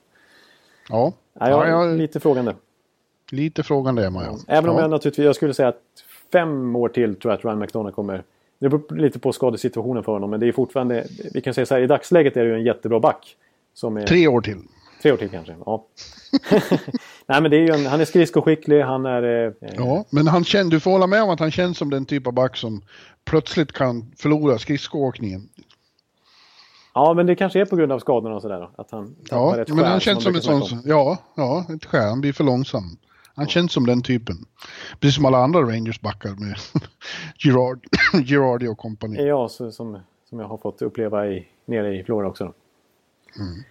Ja. 0.88 1.12
ja, 1.40 1.50
jag, 1.50 1.68
ja, 1.68 1.86
jag, 1.86 1.98
lite 1.98 2.20
frågande. 2.20 2.54
Lite 3.30 3.62
frågande 3.62 4.04
är 4.04 4.10
man 4.10 4.24
ja. 4.24 4.38
Även 4.46 4.70
om 4.70 4.78
jag 4.78 4.90
naturligtvis, 4.90 5.24
jag 5.24 5.36
skulle 5.36 5.54
säga 5.54 5.68
att 5.68 5.82
fem 6.32 6.76
år 6.76 6.88
till 6.88 7.16
tror 7.16 7.32
jag 7.32 7.38
att 7.38 7.44
Ryan 7.44 7.58
McDonough 7.58 7.94
kommer. 7.94 8.22
Det 8.58 8.68
beror 8.68 8.96
lite 8.96 9.18
på 9.18 9.32
skadesituationen 9.32 10.04
för 10.04 10.12
honom 10.12 10.30
men 10.30 10.40
det 10.40 10.48
är 10.48 10.52
fortfarande, 10.52 11.06
vi 11.34 11.40
kan 11.40 11.54
säga 11.54 11.66
så 11.66 11.74
här, 11.74 11.80
i 11.80 11.86
dagsläget 11.86 12.36
är 12.36 12.44
det 12.44 12.50
ju 12.50 12.54
en 12.54 12.64
jättebra 12.64 13.00
back. 13.00 13.36
Som 13.74 13.96
är, 13.96 14.06
Tre 14.06 14.28
år 14.28 14.40
till. 14.40 14.58
Tre 15.02 15.12
år 15.12 15.16
till 15.16 15.28
kanske, 15.28 15.56
ja. 15.66 15.86
Nej 17.26 17.42
men 17.42 17.50
det 17.50 17.56
är 17.56 17.60
ju 17.60 17.70
en, 17.70 17.86
han 17.86 18.00
är 18.00 18.04
skridskoskicklig, 18.04 18.80
han 18.80 19.06
är... 19.06 19.46
Eh, 19.46 19.52
ja, 19.76 20.04
men 20.10 20.26
han 20.26 20.44
känner, 20.44 20.70
du 20.70 20.80
får 20.80 20.90
hålla 20.90 21.06
med 21.06 21.22
om 21.22 21.30
att 21.30 21.40
han 21.40 21.50
känns 21.50 21.78
som 21.78 21.90
den 21.90 22.04
typ 22.06 22.26
av 22.26 22.32
back 22.32 22.56
som 22.56 22.82
plötsligt 23.24 23.72
kan 23.72 24.12
förlora 24.16 24.58
skridskoåkningen. 24.58 25.48
Ja, 26.98 27.14
men 27.14 27.26
det 27.26 27.36
kanske 27.36 27.60
är 27.60 27.64
på 27.64 27.76
grund 27.76 27.92
av 27.92 27.98
skadorna 27.98 28.34
och 28.34 28.42
sådär. 28.42 28.68
Att 28.76 28.90
han 28.90 29.16
ja, 29.30 29.64
men 29.68 29.84
han 29.84 30.00
känns 30.00 30.22
som 30.22 30.34
en 30.34 30.42
sån... 30.42 30.82
Ja, 30.84 31.18
ja, 31.34 31.66
ett 31.74 31.84
skär. 31.84 32.08
Han 32.08 32.20
blir 32.20 32.32
för 32.32 32.44
långsam. 32.44 32.82
Han 33.34 33.44
ja. 33.44 33.46
känns 33.46 33.72
som 33.72 33.86
den 33.86 34.02
typen. 34.02 34.36
Precis 35.00 35.14
som 35.14 35.24
alla 35.24 35.38
andra 35.38 35.60
Rangers-backar 35.60 36.30
med 36.40 36.56
Girard, 37.38 37.86
Girardi 38.26 38.68
och 38.68 38.78
kompani. 38.78 39.26
Ja, 39.26 39.48
så, 39.48 39.72
som, 39.72 39.98
som 40.28 40.38
jag 40.38 40.48
har 40.48 40.58
fått 40.58 40.82
uppleva 40.82 41.26
i, 41.26 41.46
nere 41.64 41.96
i 41.96 42.04
Flora 42.04 42.28
också. 42.28 42.44
Mm. 43.38 43.62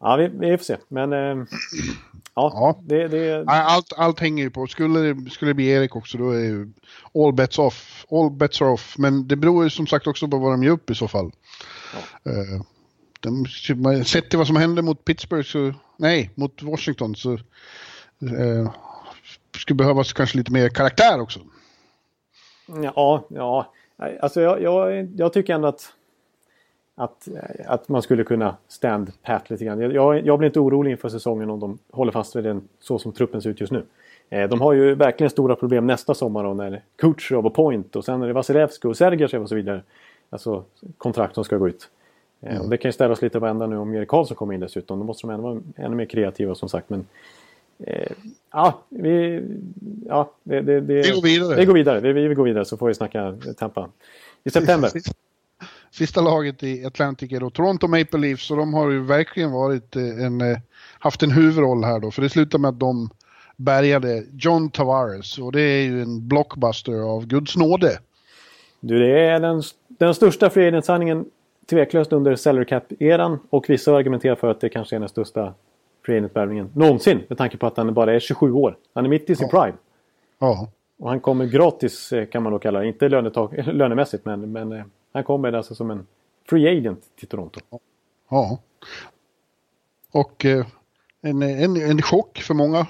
Ja, 0.00 0.16
vi, 0.16 0.28
vi 0.28 0.58
får 0.58 0.64
se. 0.64 0.76
Men 0.88 1.12
äh, 1.12 1.18
ja, 2.34 2.52
ja. 2.54 2.78
Det, 2.82 3.08
det... 3.08 3.44
Allt, 3.46 3.92
allt 3.96 4.20
hänger 4.20 4.44
ju 4.44 4.50
på. 4.50 4.66
Skulle 4.66 5.30
skulle 5.30 5.50
det 5.50 5.54
bli 5.54 5.70
Erik 5.70 5.96
också 5.96 6.18
då 6.18 6.30
är 6.30 6.68
all 7.14 7.32
bets 7.32 7.58
off. 7.58 8.06
All 8.10 8.30
bets 8.30 8.62
are 8.62 8.70
off. 8.70 8.94
Men 8.98 9.28
det 9.28 9.36
beror 9.36 9.64
ju 9.64 9.70
som 9.70 9.86
sagt 9.86 10.06
också 10.06 10.28
på 10.28 10.38
vad 10.38 10.52
de 10.52 10.62
gör 10.62 10.72
upp 10.72 10.90
i 10.90 10.94
så 10.94 11.08
fall. 11.08 11.32
Ja. 12.24 12.32
Uh, 12.32 12.62
de, 13.22 13.46
sett 14.04 14.30
till 14.30 14.38
vad 14.38 14.46
som 14.46 14.56
hände 14.56 14.82
mot 14.82 15.04
Pittsburgh, 15.04 15.44
så, 15.44 15.74
nej, 15.96 16.30
mot 16.34 16.62
Washington 16.62 17.14
så 17.14 17.32
eh, 17.32 18.72
skulle 19.56 19.76
behövas 19.76 20.12
kanske 20.12 20.38
lite 20.38 20.52
mer 20.52 20.68
karaktär 20.68 21.20
också. 21.20 21.40
Ja, 22.82 23.24
ja. 23.28 23.72
Alltså 24.20 24.40
jag, 24.40 24.62
jag, 24.62 25.08
jag 25.16 25.32
tycker 25.32 25.54
ändå 25.54 25.68
att, 25.68 25.92
att, 26.94 27.28
eh, 27.28 27.70
att 27.72 27.88
man 27.88 28.02
skulle 28.02 28.24
kunna 28.24 28.56
stand 28.68 29.12
pat 29.22 29.50
lite 29.50 29.64
grann. 29.64 29.80
Jag, 29.80 30.26
jag 30.26 30.38
blir 30.38 30.46
inte 30.46 30.60
orolig 30.60 30.90
inför 30.90 31.08
säsongen 31.08 31.50
om 31.50 31.60
de 31.60 31.78
håller 31.90 32.12
fast 32.12 32.36
vid 32.36 32.44
den 32.44 32.68
så 32.80 32.98
som 32.98 33.12
truppen 33.12 33.42
ser 33.42 33.50
ut 33.50 33.60
just 33.60 33.72
nu. 33.72 33.84
Eh, 34.28 34.48
de 34.48 34.60
har 34.60 34.72
ju 34.72 34.94
verkligen 34.94 35.30
stora 35.30 35.56
problem 35.56 35.86
nästa 35.86 36.14
sommar 36.14 36.44
då 36.44 36.54
när 36.54 36.82
Kutjerov 36.96 37.46
och 37.46 37.54
Point 37.54 37.96
och 37.96 38.04
sen 38.04 38.22
är 38.22 38.26
det 38.26 38.32
Vasilevski 38.32 38.88
och 38.88 38.96
Sergachev 38.96 39.42
och 39.42 39.48
så 39.48 39.54
vidare. 39.54 39.82
Alltså 40.30 40.64
kontrakt 40.98 41.34
som 41.34 41.44
ska 41.44 41.56
gå 41.56 41.68
ut. 41.68 41.88
Eh, 42.42 42.56
mm. 42.56 42.70
Det 42.70 42.76
kan 42.76 42.88
ju 42.88 42.92
ställa 42.92 43.12
oss 43.12 43.22
lite 43.22 43.40
på 43.40 43.46
ända 43.46 43.66
nu 43.66 43.76
om 43.76 43.94
Erik 43.94 44.08
Karlsson 44.08 44.36
kommer 44.36 44.54
in 44.54 44.60
dessutom. 44.60 44.98
Då 44.98 45.04
måste 45.04 45.26
de 45.26 45.30
ändå 45.30 45.42
vara 45.42 45.60
ännu 45.76 45.96
mer 45.96 46.04
kreativa 46.04 46.54
som 46.54 46.68
sagt. 46.68 46.90
Men, 46.90 47.06
eh, 47.78 48.12
ja, 48.52 48.82
vi, 48.88 49.42
ja 50.06 50.32
det, 50.42 50.60
det, 50.60 50.80
det, 50.80 51.02
vi 51.02 51.10
går 51.10 51.22
vidare. 51.22 51.56
Vi 51.56 51.64
går 51.64 51.74
vidare. 51.74 52.00
Vi, 52.00 52.28
vi 52.28 52.34
går 52.34 52.44
vidare 52.44 52.64
så 52.64 52.76
får 52.76 52.88
vi 52.88 52.94
snacka 52.94 53.36
Tampa 53.56 53.88
i 54.44 54.50
september. 54.50 54.88
Sista, 54.88 55.12
sista 55.90 56.20
laget 56.20 56.62
i 56.62 56.84
Atlantic 56.84 57.32
är 57.32 57.40
då 57.40 57.50
Toronto 57.50 57.88
Maple 57.88 58.20
Leafs 58.20 58.50
och 58.50 58.56
de 58.56 58.74
har 58.74 58.90
ju 58.90 59.04
verkligen 59.04 59.52
varit 59.52 59.96
eh, 59.96 60.24
en, 60.24 60.40
eh, 60.40 60.58
haft 60.98 61.22
en 61.22 61.30
huvudroll 61.30 61.84
här 61.84 62.00
då. 62.00 62.10
För 62.10 62.22
det 62.22 62.28
slutar 62.28 62.58
med 62.58 62.68
att 62.68 62.80
de 62.80 63.10
bärgade 63.56 64.24
John 64.32 64.70
Tavares 64.70 65.38
och 65.38 65.52
det 65.52 65.62
är 65.62 65.82
ju 65.82 66.02
en 66.02 66.28
blockbuster 66.28 66.92
av 66.92 67.26
Guds 67.26 67.56
nåde. 67.56 67.98
Du, 68.80 68.98
det 68.98 69.20
är 69.20 69.40
den, 69.40 69.62
den 69.88 70.14
största 70.14 70.50
frihetshandlingen 70.50 71.24
tveklöst 71.76 72.12
under 72.12 72.36
salary 72.36 72.64
cap-eran 72.64 73.38
och 73.50 73.70
vissa 73.70 73.94
argumenterar 73.96 74.34
för 74.34 74.48
att 74.50 74.60
det 74.60 74.68
kanske 74.68 74.96
är 74.96 75.00
den 75.00 75.08
största 75.08 75.54
free 76.06 76.16
agent-värvningen 76.18 76.70
någonsin. 76.74 77.20
Med 77.28 77.38
tanke 77.38 77.56
på 77.56 77.66
att 77.66 77.76
han 77.76 77.94
bara 77.94 78.14
är 78.14 78.20
27 78.20 78.52
år. 78.52 78.76
Han 78.94 79.04
är 79.04 79.08
mitt 79.08 79.30
i 79.30 79.36
sin 79.36 79.48
Ja. 79.52 79.60
prime. 79.62 79.76
Ja. 80.38 80.68
Och 80.98 81.08
han 81.08 81.20
kommer 81.20 81.46
gratis 81.46 82.12
eh, 82.12 82.26
kan 82.26 82.42
man 82.42 82.52
då 82.52 82.58
kalla 82.58 82.80
det. 82.80 82.86
Inte 82.86 83.08
lönetag, 83.08 83.54
lönemässigt 83.72 84.24
men, 84.24 84.52
men 84.52 84.72
eh, 84.72 84.84
han 85.12 85.24
kommer 85.24 85.52
alltså 85.52 85.74
som 85.74 85.90
en 85.90 86.06
free 86.48 86.78
agent 86.78 87.00
till 87.18 87.28
Toronto. 87.28 87.60
Ja. 88.30 88.58
Och 90.12 90.44
eh, 90.44 90.66
en, 91.22 91.42
en, 91.42 91.76
en 91.76 92.02
chock 92.02 92.38
för 92.38 92.54
många, 92.54 92.86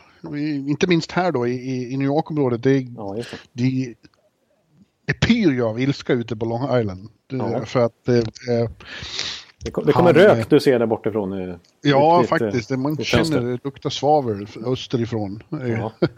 inte 0.69 0.87
minst 0.89 1.13
här 1.13 1.33
då 1.33 1.47
i, 1.47 1.93
i- 1.93 1.97
New 1.97 2.07
York-området. 2.07 2.63
Det, 2.63 2.79
Ja, 2.97 3.15
det. 3.17 3.25
det, 3.53 3.95
det 5.07 5.13
pyr 5.13 5.51
ju 5.51 5.63
av 5.63 5.81
ilska 5.81 6.13
ute 6.13 6.37
på 6.37 6.45
Long 6.45 6.81
Island. 6.81 7.09
Ja. 7.29 7.65
För 7.65 7.81
att 7.81 8.09
eh, 8.09 8.17
eh, 8.17 8.71
Det, 9.65 9.71
kom, 9.71 9.87
det 9.87 9.93
kommer 9.93 10.13
rök 10.13 10.51
du 10.51 10.61
ser 10.61 10.79
där 10.79 10.87
bortifrån. 10.87 11.59
Ja, 11.83 12.19
ditt, 12.21 12.29
faktiskt. 12.29 12.71
Man 12.71 12.97
känner 12.97 13.41
det 13.41 13.65
luktar 13.65 13.91
svavel 13.91 14.47
österifrån. 14.67 15.43
Ja. 15.49 15.93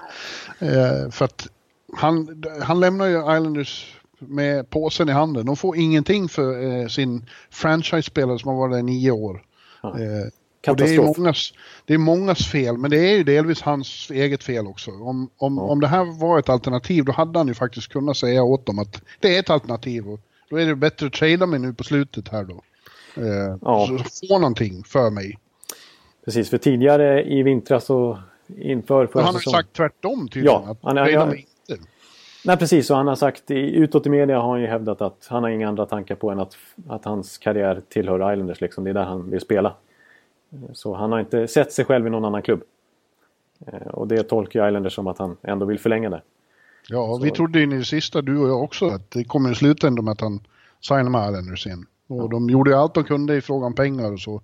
Eh, 0.58 1.10
för 1.10 1.24
att 1.24 1.48
han, 1.96 2.44
han 2.62 2.80
lämnar 2.80 3.06
ju 3.06 3.18
Islanders 3.18 3.96
med 4.18 4.70
påsen 4.70 5.08
i 5.08 5.12
handen. 5.12 5.46
De 5.46 5.56
får 5.56 5.76
ingenting 5.76 6.28
för 6.28 6.62
eh, 6.62 6.86
sin 6.86 7.26
franchise-spelare 7.50 8.38
som 8.38 8.48
har 8.48 8.56
varit 8.56 8.72
där 8.72 8.78
i 8.78 8.82
nio 8.82 9.10
år. 9.10 9.42
Ja. 9.82 10.00
Eh, 10.00 10.26
och 10.70 10.76
det, 10.76 10.94
är 10.94 11.18
mångas, 11.18 11.52
det 11.84 11.94
är 11.94 11.98
mångas 11.98 12.46
fel, 12.50 12.78
men 12.78 12.90
det 12.90 12.96
är 12.98 13.16
ju 13.16 13.24
delvis 13.24 13.60
hans 13.62 14.10
eget 14.10 14.42
fel 14.44 14.66
också. 14.66 14.90
Om, 14.90 15.30
om, 15.36 15.56
Ja. 15.56 15.62
om 15.62 15.80
det 15.80 15.86
här 15.86 16.20
var 16.20 16.38
ett 16.38 16.48
alternativ, 16.48 17.04
då 17.04 17.12
hade 17.12 17.38
han 17.38 17.48
ju 17.48 17.54
faktiskt 17.54 17.88
kunnat 17.92 18.16
säga 18.16 18.42
åt 18.42 18.66
dem 18.66 18.78
att 18.78 19.02
det 19.20 19.36
är 19.36 19.40
ett 19.40 19.50
alternativ. 19.50 20.08
Och 20.08 20.20
då 20.50 20.56
är 20.56 20.66
det 20.66 20.74
bättre 20.76 21.06
att 21.06 21.12
trada 21.12 21.46
mig 21.46 21.58
nu 21.60 21.72
på 21.74 21.84
slutet 21.84 22.28
här 22.28 22.44
då. 22.44 22.62
Eh, 23.16 23.56
Ja. 23.62 23.86
Så 24.10 24.26
få 24.28 24.38
någonting 24.38 24.84
för 24.84 25.10
mig. 25.10 25.38
Precis, 26.24 26.50
för 26.50 26.58
tidigare 26.58 27.24
i 27.24 27.42
vintras 27.42 27.84
så 27.84 28.18
inför 28.58 29.06
förra 29.06 29.22
han 29.22 29.34
har 29.34 29.40
sagt 29.40 29.72
tvärtom 29.72 30.28
tydligen. 30.28 30.62
Ja, 30.64 30.70
att 30.70 30.78
han 30.82 30.96
trada 30.96 31.18
han- 31.18 31.28
mig 31.28 31.46
inte. 31.68 31.82
Nej 32.46 32.56
precis, 32.56 32.90
och 32.90 32.96
han 32.96 33.06
har 33.06 33.14
sagt 33.16 33.42
utåt 33.50 34.06
i 34.06 34.10
media 34.10 34.40
har 34.40 34.50
han 34.50 34.60
ju 34.60 34.66
hävdat 34.66 35.02
att 35.02 35.26
han 35.30 35.42
har 35.42 35.50
inga 35.50 35.68
andra 35.68 35.86
tankar 35.86 36.14
på 36.14 36.30
än 36.30 36.38
att, 36.40 36.56
att 36.88 37.04
hans 37.04 37.38
karriär 37.38 37.82
tillhör 37.88 38.32
Islanders. 38.32 38.60
Liksom. 38.60 38.84
Det 38.84 38.90
är 38.90 38.94
där 38.94 39.04
han 39.04 39.30
vill 39.30 39.40
spela. 39.40 39.74
Så 40.72 40.94
han 40.94 41.12
har 41.12 41.20
inte 41.20 41.48
sett 41.48 41.72
sig 41.72 41.84
själv 41.84 42.06
i 42.06 42.10
någon 42.10 42.24
annan 42.24 42.42
klubb. 42.42 42.62
Eh, 43.66 43.86
Och 43.88 44.08
det 44.08 44.22
tolkar 44.22 44.68
Islanders 44.68 44.94
som 44.94 45.06
att 45.06 45.18
han 45.18 45.36
ändå 45.42 45.66
vill 45.66 45.78
förlänga 45.78 46.10
det. 46.10 46.22
Ja, 46.88 47.16
Så- 47.16 47.22
vi 47.24 47.30
trodde 47.30 47.58
ju 47.60 47.74
i 47.74 47.78
det 47.78 47.84
sista, 47.84 48.22
du 48.22 48.38
och 48.38 48.48
jag 48.48 48.62
också, 48.62 48.86
att 48.86 49.10
det 49.10 49.24
kommer 49.24 49.52
i 49.52 49.54
slutändan 49.54 50.04
med 50.04 50.12
att 50.12 50.20
han 50.20 50.40
signar 50.80 51.10
med 51.10 51.28
Islanders 51.30 51.66
igen. 51.66 51.86
Och 52.08 52.30
de 52.30 52.50
gjorde 52.50 52.78
allt 52.78 52.94
de 52.94 53.04
kunde 53.04 53.36
i 53.36 53.40
fråga 53.40 53.66
om 53.66 53.74
pengar 53.74 54.12
och 54.12 54.20
så. 54.20 54.40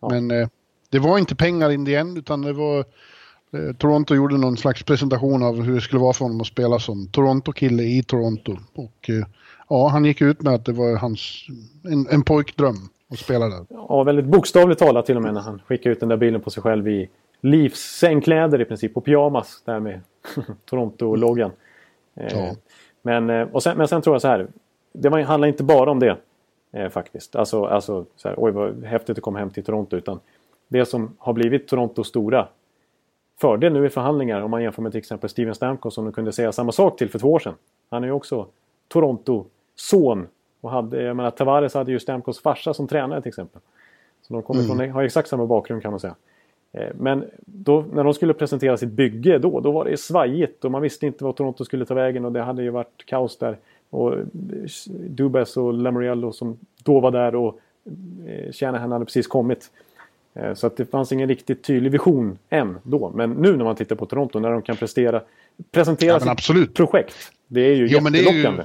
Ja. 0.00 0.08
Men 0.08 0.30
eh, 0.30 0.48
det 0.90 0.98
var 0.98 1.18
inte 1.18 1.34
pengar 1.36 1.70
in 1.70 1.86
the 1.86 1.94
end, 1.94 2.18
utan 2.18 2.42
det 2.42 2.52
var... 2.52 2.78
Eh, 3.50 3.72
Toronto 3.78 4.14
gjorde 4.14 4.38
någon 4.38 4.56
slags 4.56 4.82
presentation 4.82 5.42
av 5.42 5.62
hur 5.62 5.74
det 5.74 5.80
skulle 5.80 6.00
vara 6.00 6.12
för 6.12 6.24
honom 6.24 6.40
att 6.40 6.46
spela 6.46 6.78
som 6.78 7.08
Toronto-kille 7.08 7.82
i 7.82 8.02
Toronto. 8.02 8.56
Och 8.74 9.10
eh, 9.10 9.26
ja, 9.68 9.88
han 9.88 10.04
gick 10.04 10.20
ut 10.20 10.42
med 10.42 10.54
att 10.54 10.64
det 10.64 10.72
var 10.72 10.96
hans... 10.96 11.46
En, 11.84 12.06
en 12.10 12.22
pojkdröm 12.22 12.88
att 13.10 13.18
spela 13.18 13.48
där. 13.48 13.66
Ja, 13.68 14.02
väldigt 14.02 14.24
bokstavligt 14.24 14.78
talat 14.78 15.06
till 15.06 15.16
och 15.16 15.22
med 15.22 15.34
när 15.34 15.40
han 15.40 15.62
skickar 15.66 15.90
ut 15.90 16.00
den 16.00 16.08
där 16.08 16.16
bilden 16.16 16.40
på 16.42 16.50
sig 16.50 16.62
själv 16.62 16.88
i 16.88 17.08
Leafs 17.40 17.80
sängkläder 17.80 18.60
i 18.60 18.64
princip. 18.64 18.96
Och 18.96 19.04
pyjamas 19.04 19.62
där 19.64 19.80
med 19.80 20.00
Toronto-loggan. 20.64 21.50
Eh, 22.14 22.38
Ja. 22.38 22.54
Men, 23.02 23.30
eh, 23.30 23.48
och 23.52 23.62
sen, 23.62 23.78
men 23.78 23.88
sen 23.88 24.02
tror 24.02 24.14
jag 24.14 24.22
så 24.22 24.28
här. 24.28 24.46
Det 24.92 25.08
var, 25.08 25.20
handlar 25.20 25.48
inte 25.48 25.62
bara 25.64 25.90
om 25.90 25.98
det. 26.00 26.16
Eh, 26.72 26.88
faktiskt. 26.88 27.36
Alltså, 27.36 27.64
alltså 27.64 28.04
så 28.16 28.28
här, 28.28 28.34
oj 28.38 28.52
vad 28.52 28.84
häftigt 28.84 29.18
att 29.18 29.22
komma 29.22 29.38
hem 29.38 29.50
till 29.50 29.64
Toronto. 29.64 29.96
Utan 29.96 30.20
det 30.68 30.84
som 30.86 31.16
har 31.18 31.32
blivit 31.32 31.68
Torontos 31.68 32.08
stora 32.08 32.48
fördel 33.40 33.72
nu 33.72 33.86
i 33.86 33.88
förhandlingar 33.88 34.40
om 34.40 34.50
man 34.50 34.62
jämför 34.62 34.82
med 34.82 34.92
till 34.92 34.98
exempel 34.98 35.30
Steven 35.30 35.54
Stamkos 35.54 35.94
som 35.94 36.04
de 36.04 36.12
kunde 36.12 36.32
säga 36.32 36.52
samma 36.52 36.72
sak 36.72 36.98
till 36.98 37.08
för 37.10 37.18
två 37.18 37.32
år 37.32 37.38
sedan. 37.38 37.54
Han 37.90 38.02
är 38.02 38.08
ju 38.08 38.12
också 38.12 38.46
Toronto-son. 38.88 40.26
Och 40.60 40.70
hade, 40.70 41.02
jag 41.02 41.16
menar, 41.16 41.30
Tavares 41.30 41.74
hade 41.74 41.92
ju 41.92 41.98
Stamkos 42.00 42.40
farsa 42.40 42.74
som 42.74 42.88
tränare 42.88 43.22
till 43.22 43.28
exempel. 43.28 43.60
Så 44.22 44.32
de 44.32 44.42
kommer 44.42 44.62
från, 44.62 44.90
har 44.90 45.02
exakt 45.02 45.28
samma 45.28 45.46
bakgrund 45.46 45.82
kan 45.82 45.90
man 45.90 46.00
säga. 46.00 46.14
Eh, 46.72 46.88
Men 46.98 47.24
då, 47.46 47.84
när 47.92 48.04
de 48.04 48.14
skulle 48.14 48.34
presentera 48.34 48.76
sitt 48.76 48.88
bygge 48.88 49.38
då, 49.38 49.60
då 49.60 49.70
var 49.72 49.84
det 49.84 49.96
svajigt 49.96 50.64
och 50.64 50.70
man 50.70 50.82
visste 50.82 51.06
inte 51.06 51.24
vad 51.24 51.36
Toronto 51.36 51.64
skulle 51.64 51.84
ta 51.84 51.94
vägen 51.94 52.24
och 52.24 52.32
det 52.32 52.42
hade 52.42 52.62
ju 52.62 52.70
varit 52.70 53.06
kaos 53.06 53.38
där. 53.38 53.56
Och 53.90 54.12
eh, 54.14 54.18
Dubas 55.08 55.56
och 55.56 55.74
Lamoriello 55.74 56.32
som 56.32 56.58
då 56.84 57.00
var 57.00 57.10
där 57.10 57.34
och 57.34 57.60
eh, 58.26 58.52
Shanahan 58.52 58.92
hade 58.92 59.04
precis 59.04 59.26
kommit. 59.26 59.70
Så 60.54 60.66
att 60.66 60.76
det 60.76 60.86
fanns 60.86 61.12
ingen 61.12 61.28
riktigt 61.28 61.64
tydlig 61.64 61.92
vision 61.92 62.38
än 62.50 62.78
då. 62.82 63.12
Men 63.14 63.30
nu 63.30 63.56
när 63.56 63.64
man 63.64 63.76
tittar 63.76 63.96
på 63.96 64.06
Toronto, 64.06 64.38
när 64.38 64.50
de 64.50 64.62
kan 64.62 64.76
prestera, 64.76 65.22
presentera 65.70 66.12
Ja, 66.12 66.20
sitt 66.20 66.28
absolut. 66.28 66.74
projekt. 66.74 67.14
Det 67.46 67.60
är 67.60 67.74
ju 67.74 67.86
Jo, 67.86 67.98
jättelockande. 67.98 68.64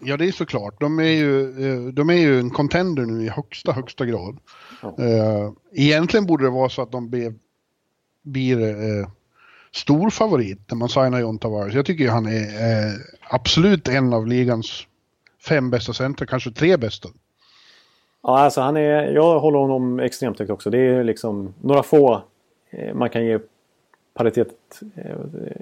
Ja, 0.00 0.16
det 0.16 0.24
är 0.28 0.32
såklart. 0.32 0.80
De 0.80 0.98
är 0.98 1.02
ju, 1.04 1.42
eh, 1.42 1.92
de 1.92 2.10
är 2.10 2.14
ju 2.14 2.38
en 2.40 2.50
contender 2.50 3.02
nu 3.02 3.24
i 3.24 3.28
högsta, 3.28 3.72
högsta 3.72 4.06
grad. 4.06 4.38
Ja. 4.82 4.88
Eh, 5.04 5.50
Egentligen 5.72 6.26
borde 6.26 6.44
det 6.44 6.50
vara 6.50 6.68
så 6.68 6.82
att 6.82 6.92
de 6.92 7.10
blir, 7.10 7.34
blir 8.22 8.60
eh, 8.70 9.08
stor 9.72 10.10
favorit 10.10 10.58
när 10.70 10.76
man 10.76 10.88
signar 10.88 11.20
John 11.20 11.38
Tavares. 11.38 11.74
Jag 11.74 11.86
tycker 11.86 12.04
ju 12.04 12.10
han 12.10 12.26
är 12.26 12.52
absolut 13.30 13.88
en 13.88 14.12
av 14.12 14.26
ligans 14.26 14.86
fem 15.48 15.70
bästa 15.70 15.92
center, 15.92 16.26
kanske 16.26 16.50
tre 16.50 16.76
bästa. 16.76 17.08
Ja, 18.22 18.38
alltså 18.38 18.60
han 18.60 18.76
är, 18.76 19.02
jag 19.12 19.40
håller 19.40 19.58
honom 19.58 20.00
extremt 20.00 20.38
högt 20.38 20.50
också. 20.50 20.70
Det 20.70 20.78
är 20.78 21.04
liksom 21.04 21.54
några 21.60 21.82
få 21.82 22.22
man 22.94 23.10
kan 23.10 23.24
ge 23.24 23.38
paritet, 24.14 24.48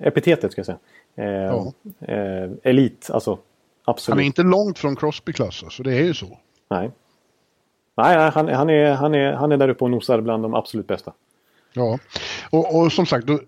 epitetet 0.03 0.53
ska 0.53 0.59
jag 0.59 0.67
säga. 0.67 0.79
Eh, 1.17 1.27
Ja. 1.27 1.73
eh, 2.01 2.51
elit, 2.63 3.11
alltså. 3.13 3.39
Absolut. 3.89 4.15
Han 4.15 4.23
är 4.23 4.27
inte 4.27 4.43
långt 4.43 4.79
från 4.79 4.97
Crosby-klass, 4.97 5.65
så 5.71 5.83
det 5.83 5.95
är 5.95 6.03
ju 6.03 6.15
så. 6.15 6.39
Nej. 6.71 6.91
Nej, 7.97 8.17
nej, 8.17 8.31
han, 8.31 8.49
han, 8.49 8.71
är, 8.71 8.93
han, 8.93 9.15
är, 9.15 9.33
han 9.33 9.53
är 9.53 9.57
där 9.57 9.69
uppe 9.69 9.85
och 9.85 9.91
nosar 9.91 10.21
bland 10.21 10.43
de 10.43 10.55
absolut 10.55 10.87
bästa. 10.87 11.13
Ja, 11.73 11.99
och, 12.51 12.77
och 12.77 12.93
som 12.93 13.07
sagt, 13.07 13.27
då, 13.27 13.41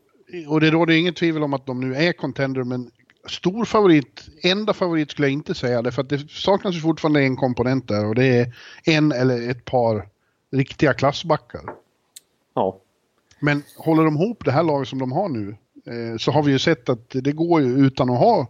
och 0.49 0.61
det 0.61 0.71
råder 0.71 0.95
inget 0.95 1.17
tvivel 1.17 1.43
om 1.43 1.55
att 1.55 1.67
de 1.67 1.81
nu 1.81 1.97
är 1.97 2.13
contender, 2.13 2.65
men 2.65 2.91
stor 3.29 3.65
favorit, 3.65 4.29
enda 4.43 4.73
favorit 4.73 5.11
skulle 5.11 5.29
jag 5.29 5.33
inte 5.33 5.55
säga, 5.55 5.83
därför 5.83 6.03
att 6.03 6.09
det 6.09 6.31
saknas 6.31 6.75
ju 6.75 6.81
fortfarande 6.81 7.23
en 7.23 7.37
komponent 7.37 7.89
där 7.89 8.07
och 8.07 8.15
det 8.15 8.25
är 8.27 8.55
en 8.85 9.13
eller 9.13 9.51
ett 9.51 9.65
par 9.65 10.09
riktiga 10.53 10.95
klassbackar. 10.95 11.63
Ja, 12.55 12.81
Men 13.41 13.63
håller 13.77 14.05
de 14.05 14.17
ihop 14.17 14.45
det 14.45 14.53
här 14.53 14.63
laget 14.63 14.89
som 14.89 14.99
de 14.99 15.13
har 15.13 15.29
nu, 15.29 15.57
eh, 15.87 16.17
så 16.19 16.33
har 16.33 16.43
vi 16.43 16.53
ju 16.53 16.59
sett 16.59 16.89
att 16.89 17.11
det 17.11 17.33
går 17.33 17.63
ju 17.63 17.87
utan 17.87 18.11
att 18.11 18.19
ha 18.19 18.41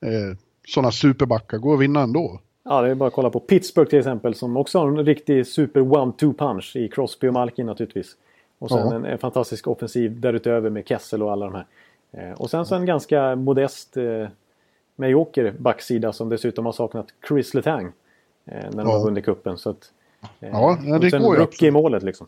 eh, 0.00 0.36
sådana 0.68 0.90
superbackar, 0.92 1.58
går 1.58 1.74
att 1.74 1.80
vinna 1.80 2.00
ändå. 2.00 2.40
Ja, 2.64 2.82
det 2.82 2.90
är 2.90 2.94
bara 2.94 3.06
att 3.08 3.14
kolla 3.14 3.30
på 3.30 3.40
Pittsburgh 3.40 3.90
till 3.90 3.98
exempel 3.98 4.34
som 4.34 4.56
också 4.56 4.78
har 4.78 4.88
en 4.88 5.04
riktig 5.06 5.46
super 5.46 5.80
one-two 5.80 6.34
punch 6.38 6.76
i 6.76 6.88
Crosby 6.88 7.28
och 7.28 7.32
Malkin 7.32 7.66
naturligtvis. 7.66 8.16
Och 8.58 8.68
sen 8.70 8.78
Ja. 8.78 8.94
en, 8.94 9.04
en 9.04 9.18
fantastisk 9.18 9.66
offensiv 9.68 10.20
därutöver 10.20 10.70
med 10.70 10.88
Kessel 10.88 11.22
och 11.22 11.32
alla 11.32 11.46
de 11.46 11.54
här. 11.54 11.66
Eh, 12.12 12.32
och 12.40 12.50
sen 12.50 12.66
så 12.66 12.74
en 12.74 12.86
ganska 12.86 13.36
modest 13.36 13.96
eh, 13.96 14.28
medioker 14.96 15.54
backsida 15.58 16.12
som 16.12 16.28
dessutom 16.28 16.66
har 16.66 16.72
saknat 16.72 17.06
Chris 17.28 17.54
Letang. 17.54 17.86
Eh, 18.46 18.54
när 18.54 18.70
de 18.70 18.78
Ja. 18.80 18.92
har 18.98 19.04
vunnit 19.04 19.24
cupen. 19.24 19.58
Så 19.58 19.70
att, 19.70 19.90
eh, 20.40 20.48
Ja, 20.48 20.78
ja, 20.84 20.94
och 20.94 21.00
det 21.00 21.10
sen 21.10 21.22
går 21.22 21.48
ju 21.60 21.66
i 21.66 21.70
målet 21.70 22.02
liksom. 22.02 22.26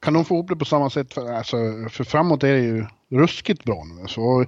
Kan 0.00 0.14
de 0.14 0.24
få 0.24 0.34
ihop 0.34 0.48
det 0.48 0.56
på 0.56 0.64
samma 0.64 0.90
sätt? 0.90 1.14
För, 1.14 1.32
alltså, 1.32 1.56
för 1.90 2.04
framåt 2.04 2.42
är 2.44 2.52
det 2.52 2.60
ju 2.60 2.84
ruskigt 3.08 3.64
bra 3.64 3.82
nu. 4.00 4.08
Så, 4.08 4.44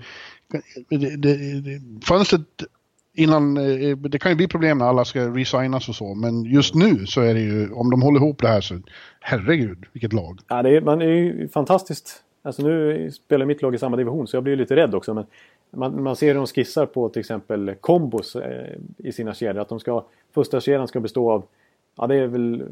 det, 0.89 1.17
det, 1.17 1.61
det, 1.61 1.81
fönstret 2.07 2.43
innan, 3.19 3.57
eh, 3.57 3.97
det 3.97 4.19
kan 4.19 4.33
ju 4.33 4.37
bli 4.37 4.49
problem 4.49 4.79
när 4.79 4.87
alla 4.87 5.05
ska 5.05 5.21
resignas 5.21 5.89
och 5.89 5.95
så, 5.95 6.14
men 6.14 6.45
just 6.45 6.75
nu 6.75 7.07
så 7.07 7.21
är 7.21 7.35
det 7.35 7.41
ju, 7.41 7.73
om 7.73 7.91
de 7.91 8.03
håller 8.03 8.21
ihop 8.21 8.43
det 8.43 8.49
här 8.49 8.61
så, 8.61 8.81
herregud, 9.21 9.87
vilket 9.93 10.12
lag. 10.12 10.41
Ja, 10.49 10.62
det 10.62 10.77
är, 10.77 10.81
man 10.81 11.03
är 11.03 11.07
ju 11.07 11.49
fantastiskt. 11.49 12.23
Alltså 12.43 12.62
nu 12.62 13.11
spelar 13.11 13.47
mitt 13.47 13.62
lag 13.62 13.75
i 13.75 13.79
samma 13.79 13.97
division 13.97 14.27
så 14.27 14.37
jag 14.37 14.43
blir 14.43 14.53
ju 14.53 14.57
lite 14.57 14.77
rädd 14.77 14.95
också. 14.95 15.14
Men 15.14 15.27
man, 15.71 16.03
man 16.03 16.16
ser 16.16 16.27
hur 16.27 16.35
de 16.35 16.47
skissar 16.47 16.87
på 16.87 17.09
till 17.09 17.21
exempel 17.21 17.75
kombos 17.81 18.37
eh, 18.37 18.77
i 18.97 19.12
sina 19.12 19.35
kedjor. 19.35 19.62
Att 19.62 19.69
de 19.69 19.81
ska, 19.81 20.05
första 20.35 20.61
kedjan 20.61 20.89
ska 20.89 21.01
bestå 21.01 21.31
av, 21.31 21.43
ja 21.97 22.07
det 22.07 22.16
är 22.16 22.27
väl, 22.27 22.64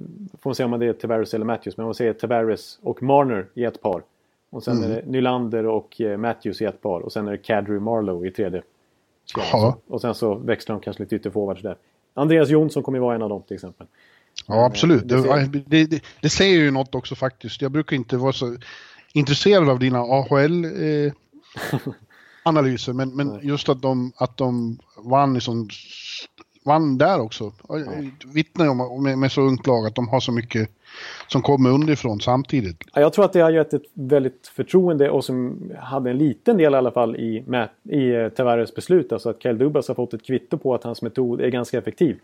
får 0.42 0.51
man 0.51 0.55
se 0.55 0.64
om 0.64 0.80
det 0.80 0.86
är 0.86 0.92
Tavares 0.92 1.34
eller 1.34 1.44
Matthews, 1.44 1.76
men 1.76 1.86
man 1.86 1.94
säger 1.94 2.12
Tavares 2.12 2.78
och 2.82 3.03
Marner 3.03 3.47
i 3.55 3.64
ett 3.64 3.82
par. 3.82 4.03
Och 4.51 4.62
sen 4.62 4.84
är 4.84 4.88
det 4.88 5.03
Nylander 5.07 5.66
och 5.66 6.01
eh, 6.01 6.16
Matthews 6.18 6.62
i 6.62 6.64
ett 6.64 6.82
par. 6.82 7.01
Och 7.01 7.12
sen 7.12 7.28
är 7.28 7.32
det 7.32 7.38
Kadri 7.38 7.80
Marlowe 7.80 8.28
i 8.28 8.30
tredje. 8.30 8.62
Ja. 9.36 9.78
Och 9.88 10.00
sen 10.00 10.14
så 10.14 10.34
växlar 10.34 10.74
de 10.76 10.82
kanske 10.82 11.02
lite 11.02 11.16
ytterforwards 11.16 11.62
där. 11.62 11.76
Andreas 12.14 12.48
Jonsson 12.48 12.82
kommer 12.82 12.98
ju 12.98 13.02
vara 13.02 13.14
en 13.14 13.22
av 13.22 13.28
dem 13.28 13.42
till 13.42 13.54
exempel. 13.54 13.86
Ja, 14.46 14.66
absolut. 14.66 15.08
det 15.08 15.16
Det, 15.16 15.22
ser- 15.22 15.46
det, 15.66 15.84
det, 15.86 16.02
det 16.22 16.28
säger 16.30 16.58
ju 16.58 16.70
något 16.70 16.94
också 16.94 17.14
faktiskt. 17.14 17.62
Jag 17.62 17.72
brukar 17.72 17.96
inte 17.96 18.16
vara 18.16 18.32
så 18.32 18.56
intresserad 19.12 19.68
av 19.68 19.78
dina 19.78 19.98
AHL-analyser, 19.98 21.12
men, 22.92 23.16
men 23.16 23.40
just 23.42 23.68
att 23.68 23.82
de, 23.82 24.12
att 24.16 24.36
de 24.36 24.78
vann 25.04 25.36
i 25.36 25.40
sån 25.40 25.68
vann 26.66 26.98
där 26.98 27.20
också. 27.20 27.52
Ja. 27.68 27.76
Vittnar 28.34 28.64
ju 28.64 28.70
om 28.70 29.02
med, 29.02 29.18
med 29.18 29.32
så 29.32 29.40
ungt 29.40 29.66
lag 29.66 29.86
att 29.86 29.94
de 29.94 30.08
har 30.08 30.20
så 30.20 30.32
mycket 30.32 30.70
som 31.28 31.42
kommer 31.42 31.70
underifrån 31.70 32.20
samtidigt. 32.20 32.84
Jag 32.94 33.12
tror 33.12 33.24
att 33.24 33.32
det 33.32 33.40
har 33.40 33.50
gett 33.50 33.74
ett 33.74 33.82
väldigt 33.94 34.46
förtroende 34.46 35.10
och 35.10 35.24
som 35.24 35.70
hade 35.78 36.10
en 36.10 36.18
liten 36.18 36.56
del 36.56 36.72
i 36.72 36.76
alla 36.76 36.90
fall 36.90 37.16
i, 37.16 37.44
i 37.82 38.14
eh, 38.14 38.28
Tavares 38.28 38.74
beslut. 38.74 39.12
Alltså 39.12 39.30
att 39.30 39.42
Kyle 39.42 39.58
Dubas 39.58 39.88
har 39.88 39.94
fått 39.94 40.14
ett 40.14 40.26
kvitto 40.26 40.58
på 40.58 40.74
att 40.74 40.84
hans 40.84 41.02
metod 41.02 41.40
är 41.40 41.48
ganska 41.48 41.78
effektiv. 41.78 42.18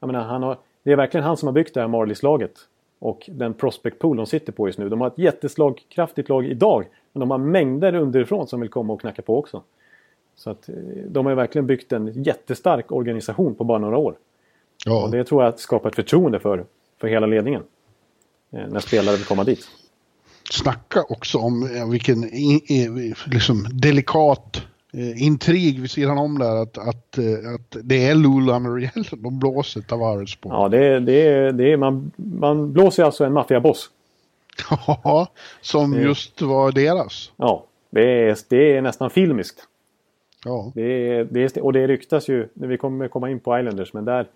Jag 0.00 0.06
menar, 0.06 0.24
han 0.24 0.42
har, 0.42 0.58
det 0.82 0.92
är 0.92 0.96
verkligen 0.96 1.24
han 1.24 1.36
som 1.36 1.46
har 1.46 1.52
byggt 1.52 1.74
det 1.74 1.80
här 1.80 1.88
Marlies-laget. 1.88 2.52
Och 2.98 3.28
den 3.32 3.54
prospect 3.54 3.98
pool 3.98 4.16
de 4.16 4.26
sitter 4.26 4.52
på 4.52 4.68
just 4.68 4.78
nu. 4.78 4.88
De 4.88 5.00
har 5.00 5.08
ett 5.08 5.18
jätteslagkraftigt 5.18 6.28
lag 6.28 6.46
idag. 6.46 6.86
Men 7.12 7.20
de 7.20 7.30
har 7.30 7.38
mängder 7.38 7.94
underifrån 7.94 8.46
som 8.46 8.60
vill 8.60 8.70
komma 8.70 8.92
och 8.92 9.00
knacka 9.00 9.22
på 9.22 9.38
också. 9.38 9.62
Så 10.36 10.50
att 10.50 10.68
eh, 10.68 10.74
de 11.08 11.26
har 11.26 11.34
verkligen 11.34 11.66
byggt 11.66 11.92
en 11.92 12.22
jättestark 12.22 12.92
organisation 12.92 13.54
på 13.54 13.64
bara 13.64 13.78
några 13.78 13.96
år. 13.96 14.14
Ja. 14.84 15.04
Och 15.04 15.10
det 15.10 15.24
tror 15.24 15.44
jag 15.44 15.58
skapar 15.58 15.88
ett 15.88 15.96
förtroende 15.96 16.40
för, 16.40 16.64
för 17.00 17.08
hela 17.08 17.26
ledningen. 17.26 17.62
Eh, 18.52 18.68
när 18.68 18.80
spelare 18.80 19.16
vill 19.16 19.24
komma 19.24 19.44
dit. 19.44 19.68
Snacka 20.50 21.02
också 21.08 21.38
om 21.38 21.90
vilken 21.90 22.20
liksom, 23.26 23.66
delikat 23.72 24.62
eh, 24.92 25.22
intrig 25.22 25.80
vid 25.80 25.90
sidan 25.90 26.18
om 26.18 26.38
där 26.38 26.62
att, 26.62 26.78
att, 26.78 27.18
eh, 27.18 27.54
att 27.54 27.76
det 27.82 28.08
är 28.08 28.14
Lula 28.14 28.58
Muriel 28.58 29.04
de 29.10 29.38
blåser 29.38 29.80
Tavares 29.80 30.36
på. 30.36 30.48
Ja, 30.48 30.68
det, 30.68 31.00
det, 31.00 31.52
det 31.52 31.72
är, 31.72 31.76
man, 31.76 32.12
man 32.16 32.72
blåser 32.72 33.04
alltså 33.04 33.24
en 33.24 33.32
maffiaboss. 33.32 33.90
Ja, 34.86 35.26
som 35.60 35.90
det, 35.90 36.02
just 36.02 36.42
var 36.42 36.72
deras. 36.72 37.32
Ja, 37.36 37.66
det 37.90 38.28
är, 38.28 38.38
det 38.48 38.76
är 38.76 38.82
nästan 38.82 39.10
filmiskt. 39.10 39.68
Ja. 40.44 40.72
Det, 40.74 41.24
det, 41.24 41.56
och 41.56 41.72
det 41.72 41.86
ryktas 41.86 42.28
ju, 42.28 42.48
vi 42.54 42.78
kommer 42.78 43.08
komma 43.08 43.30
in 43.30 43.40
på 43.40 43.58
Islanders, 43.58 43.92
men 43.92 44.04
där, 44.04 44.26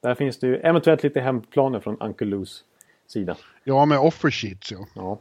där 0.00 0.14
finns 0.14 0.38
det 0.38 0.46
ju 0.46 0.56
eventuellt 0.56 1.02
lite 1.02 1.20
hämndplaner 1.20 1.80
från 1.80 2.00
Uncle 2.00 2.26
Loos 2.26 2.64
sida. 3.06 3.36
Ja, 3.64 3.84
med 3.84 3.98
offer 3.98 4.30
sheets 4.30 4.72
ja. 4.72 4.86
ja. 4.94 5.18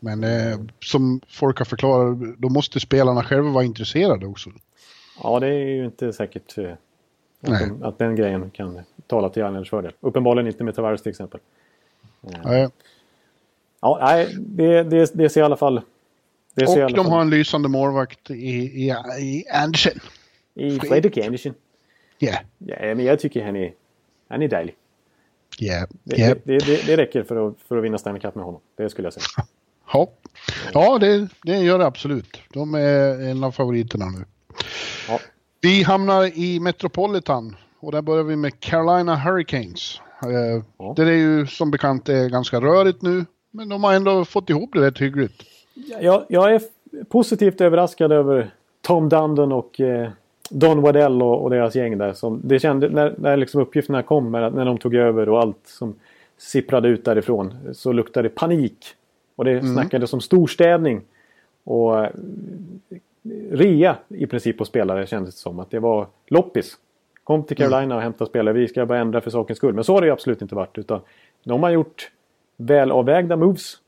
Men 0.00 0.24
eh, 0.24 0.58
som 0.80 1.20
folk 1.28 1.58
har 1.58 1.64
förklarat, 1.64 2.18
då 2.38 2.48
måste 2.48 2.80
spelarna 2.80 3.22
själva 3.22 3.50
vara 3.50 3.64
intresserade 3.64 4.26
också. 4.26 4.50
Ja, 5.22 5.40
det 5.40 5.46
är 5.46 5.68
ju 5.68 5.84
inte 5.84 6.12
säkert 6.12 6.58
eh, 6.58 6.72
att, 7.40 7.60
de, 7.60 7.82
att, 7.82 7.98
den 7.98 8.16
grejen 8.16 8.50
kan 8.50 8.80
tala 9.06 9.28
till 9.28 9.42
Islanders 9.42 9.70
fördel. 9.70 9.92
Uppenbarligen 10.00 10.46
inte 10.46 10.64
med 10.64 10.74
Tavares 10.74 11.02
till 11.02 11.10
exempel. 11.10 11.40
Eh. 12.22 12.40
Nej. 12.44 12.68
Ja, 13.80 13.98
nej, 14.00 14.36
det, 14.38 14.82
det, 14.82 15.10
det 15.14 15.28
ser 15.28 15.40
i 15.40 15.44
alla 15.44 15.56
fall... 15.56 15.80
Och 16.56 16.92
de 16.92 17.06
har 17.06 17.20
en 17.20 17.30
lysande 17.30 17.68
målvakt 17.68 18.30
i, 18.30 18.34
i, 18.34 18.94
i 19.18 19.44
Andersen. 19.52 20.00
I 20.54 20.78
Fredrik 20.78 21.18
Andersen. 21.18 21.54
Ja. 22.18 22.28
Yeah. 22.28 22.88
Ja, 22.88 22.94
men 22.94 23.04
jag 23.04 23.20
tycker 23.20 23.44
han 23.44 23.56
är, 23.56 23.72
han 24.28 24.42
är 24.42 24.48
dejlig. 24.48 24.74
Yeah. 25.60 25.88
Det, 26.04 26.18
yeah. 26.18 26.36
Det, 26.44 26.58
det, 26.58 26.86
det, 26.86 26.96
räcker 26.96 27.22
för 27.22 27.48
att, 27.48 27.54
för 27.68 27.76
att 27.76 27.84
vinna 27.84 27.98
Stanley 27.98 28.20
Cup 28.20 28.34
med 28.34 28.44
honom. 28.44 28.60
Det 28.76 28.90
skulle 28.90 29.06
jag 29.06 29.12
säga. 29.12 29.46
Ja, 29.92 30.08
ja 30.72 30.98
det, 30.98 31.28
det 31.42 31.56
gör 31.56 31.78
det 31.78 31.86
absolut. 31.86 32.40
De 32.52 32.74
är 32.74 33.30
en 33.30 33.44
av 33.44 33.52
favoriterna 33.52 34.06
nu. 34.06 34.24
Ja. 35.08 35.20
Vi 35.60 35.82
hamnar 35.82 36.38
i 36.38 36.60
Metropolitan 36.60 37.56
och 37.80 37.92
där 37.92 38.02
börjar 38.02 38.24
vi 38.24 38.36
med 38.36 38.60
Carolina 38.60 39.16
Hurricanes. 39.16 40.00
Eh, 40.22 40.62
ja. 40.78 40.92
Det 40.96 41.02
är 41.02 41.16
ju 41.16 41.46
som 41.46 41.70
bekant 41.70 42.08
är 42.08 42.28
ganska 42.28 42.60
rörigt 42.60 43.02
nu, 43.02 43.24
men 43.50 43.68
de 43.68 43.84
har 43.84 43.94
ändå 43.94 44.24
fått 44.24 44.50
ihop 44.50 44.70
det 44.72 44.80
rätt 44.80 44.98
hyggligt. 44.98 45.42
Jag, 46.00 46.24
jag 46.28 46.54
är 46.54 46.62
positivt 47.08 47.60
överraskad 47.60 48.12
över 48.12 48.50
Tom 48.80 49.08
Dundon 49.08 49.52
och 49.52 49.80
eh, 49.80 50.08
Don 50.50 50.80
Waddell 50.80 51.22
och, 51.22 51.42
och, 51.42 51.50
deras 51.50 51.74
gäng 51.74 51.98
där. 51.98 52.12
Som, 52.12 52.40
det 52.44 52.58
kände, 52.58 52.88
när, 52.88 53.14
när 53.18 53.36
liksom 53.36 53.60
uppgifterna 53.60 54.02
kom, 54.02 54.32
när 54.32 54.64
de 54.64 54.78
tog 54.78 54.94
över 54.94 55.28
och 55.28 55.40
allt 55.40 55.60
som 55.64 55.94
sipprade 56.38 56.88
ut 56.88 57.04
därifrån 57.04 57.54
så 57.72 57.92
luktade 57.92 58.28
det 58.28 58.34
panik. 58.34 58.86
Och 59.36 59.44
det 59.44 59.52
mm. 59.52 59.74
snackades 59.74 60.12
om 60.12 60.20
storstädning. 60.20 61.00
Och 61.64 62.04
eh, 62.04 62.10
rea 63.50 63.96
i 64.08 64.26
princip 64.26 64.58
på 64.58 64.64
spelare 64.64 65.06
kändes 65.06 65.34
det 65.34 65.40
som. 65.40 65.60
Att 65.60 65.70
det 65.70 65.78
var 65.78 66.06
loppis. 66.26 66.76
Kom 67.24 67.42
till 67.42 67.56
Carolina 67.56 67.82
mm. 67.82 67.96
och 67.96 68.02
hämta 68.02 68.26
spelare. 68.26 68.54
Vi 68.54 68.68
ska 68.68 68.86
bara 68.86 68.98
ändra 68.98 69.20
för 69.20 69.30
sakens 69.30 69.58
skull. 69.58 69.74
Men 69.74 69.84
så 69.84 69.92
har 69.92 70.00
det 70.00 70.06
ju 70.06 70.12
absolut 70.12 70.42
inte 70.42 70.54
varit. 70.54 70.78
Utan 70.78 71.00
de 71.44 71.62
har 71.62 71.70
gjort 71.70 72.10
välavvägda 72.56 73.36
moves. 73.36 73.78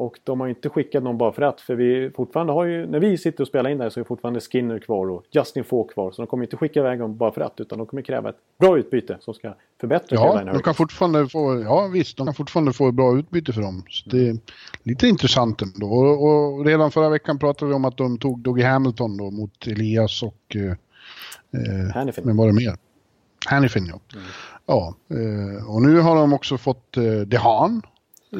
Och 0.00 0.18
de 0.24 0.40
har 0.40 0.48
inte 0.48 0.68
skickat 0.68 1.02
någon 1.02 1.18
bara 1.18 1.32
för 1.32 1.42
att. 1.42 1.60
För 1.60 1.74
vi 1.74 2.10
fortfarande 2.16 2.52
har 2.52 2.64
ju, 2.64 2.86
när 2.86 3.00
vi 3.00 3.18
sitter 3.18 3.44
och 3.44 3.48
spelar 3.48 3.70
in 3.70 3.78
där 3.78 3.90
så 3.90 4.00
är 4.00 4.04
fortfarande 4.04 4.40
Skinner 4.40 4.78
kvar 4.78 5.10
och 5.10 5.24
Justin 5.30 5.64
Falk 5.64 5.92
kvar. 5.92 6.10
Så 6.10 6.22
de 6.22 6.26
kommer 6.26 6.44
inte 6.44 6.56
skicka 6.56 6.80
iväg 6.80 6.98
dem 6.98 7.16
bara 7.16 7.32
för 7.32 7.40
att. 7.40 7.60
Utan 7.60 7.78
de 7.78 7.86
kommer 7.86 8.02
kräva 8.02 8.28
ett 8.28 8.36
bra 8.58 8.78
utbyte 8.78 9.16
som 9.20 9.34
ska 9.34 9.54
förbättra 9.80 10.16
Ja, 10.16 10.44
de 10.52 10.62
kan 10.62 10.74
fortfarande 10.74 11.28
få, 11.28 11.62
ja 11.62 11.86
visst, 11.92 12.16
de 12.16 12.26
kan 12.26 12.34
fortfarande 12.34 12.72
få 12.72 12.88
ett 12.88 12.94
bra 12.94 13.18
utbyte 13.18 13.52
för 13.52 13.62
dem. 13.62 13.82
Så 13.88 14.10
det 14.10 14.28
är 14.28 14.38
lite 14.82 15.08
intressant 15.08 15.62
ändå. 15.62 15.86
Och, 15.86 16.22
och 16.28 16.66
redan 16.66 16.90
förra 16.90 17.08
veckan 17.08 17.38
pratade 17.38 17.68
vi 17.68 17.74
om 17.74 17.84
att 17.84 17.96
de 17.96 18.18
tog 18.18 18.38
Dougie 18.38 18.66
Hamilton 18.66 19.16
då 19.16 19.30
mot 19.30 19.66
Elias 19.66 20.22
och... 20.22 20.56
Eh, 20.56 20.70
eh 20.70 21.94
Hannifin. 21.94 22.24
Men 22.26 22.36
var 22.36 22.46
det 22.46 22.52
mer? 22.52 22.76
Hannifin 23.46 23.86
ja. 23.86 24.00
Mm. 24.14 24.26
Ja, 24.66 24.94
eh, 25.10 25.70
och 25.70 25.82
nu 25.82 26.00
har 26.00 26.16
de 26.16 26.32
också 26.32 26.58
fått 26.58 26.96
eh, 26.96 27.02
Dehan 27.02 27.82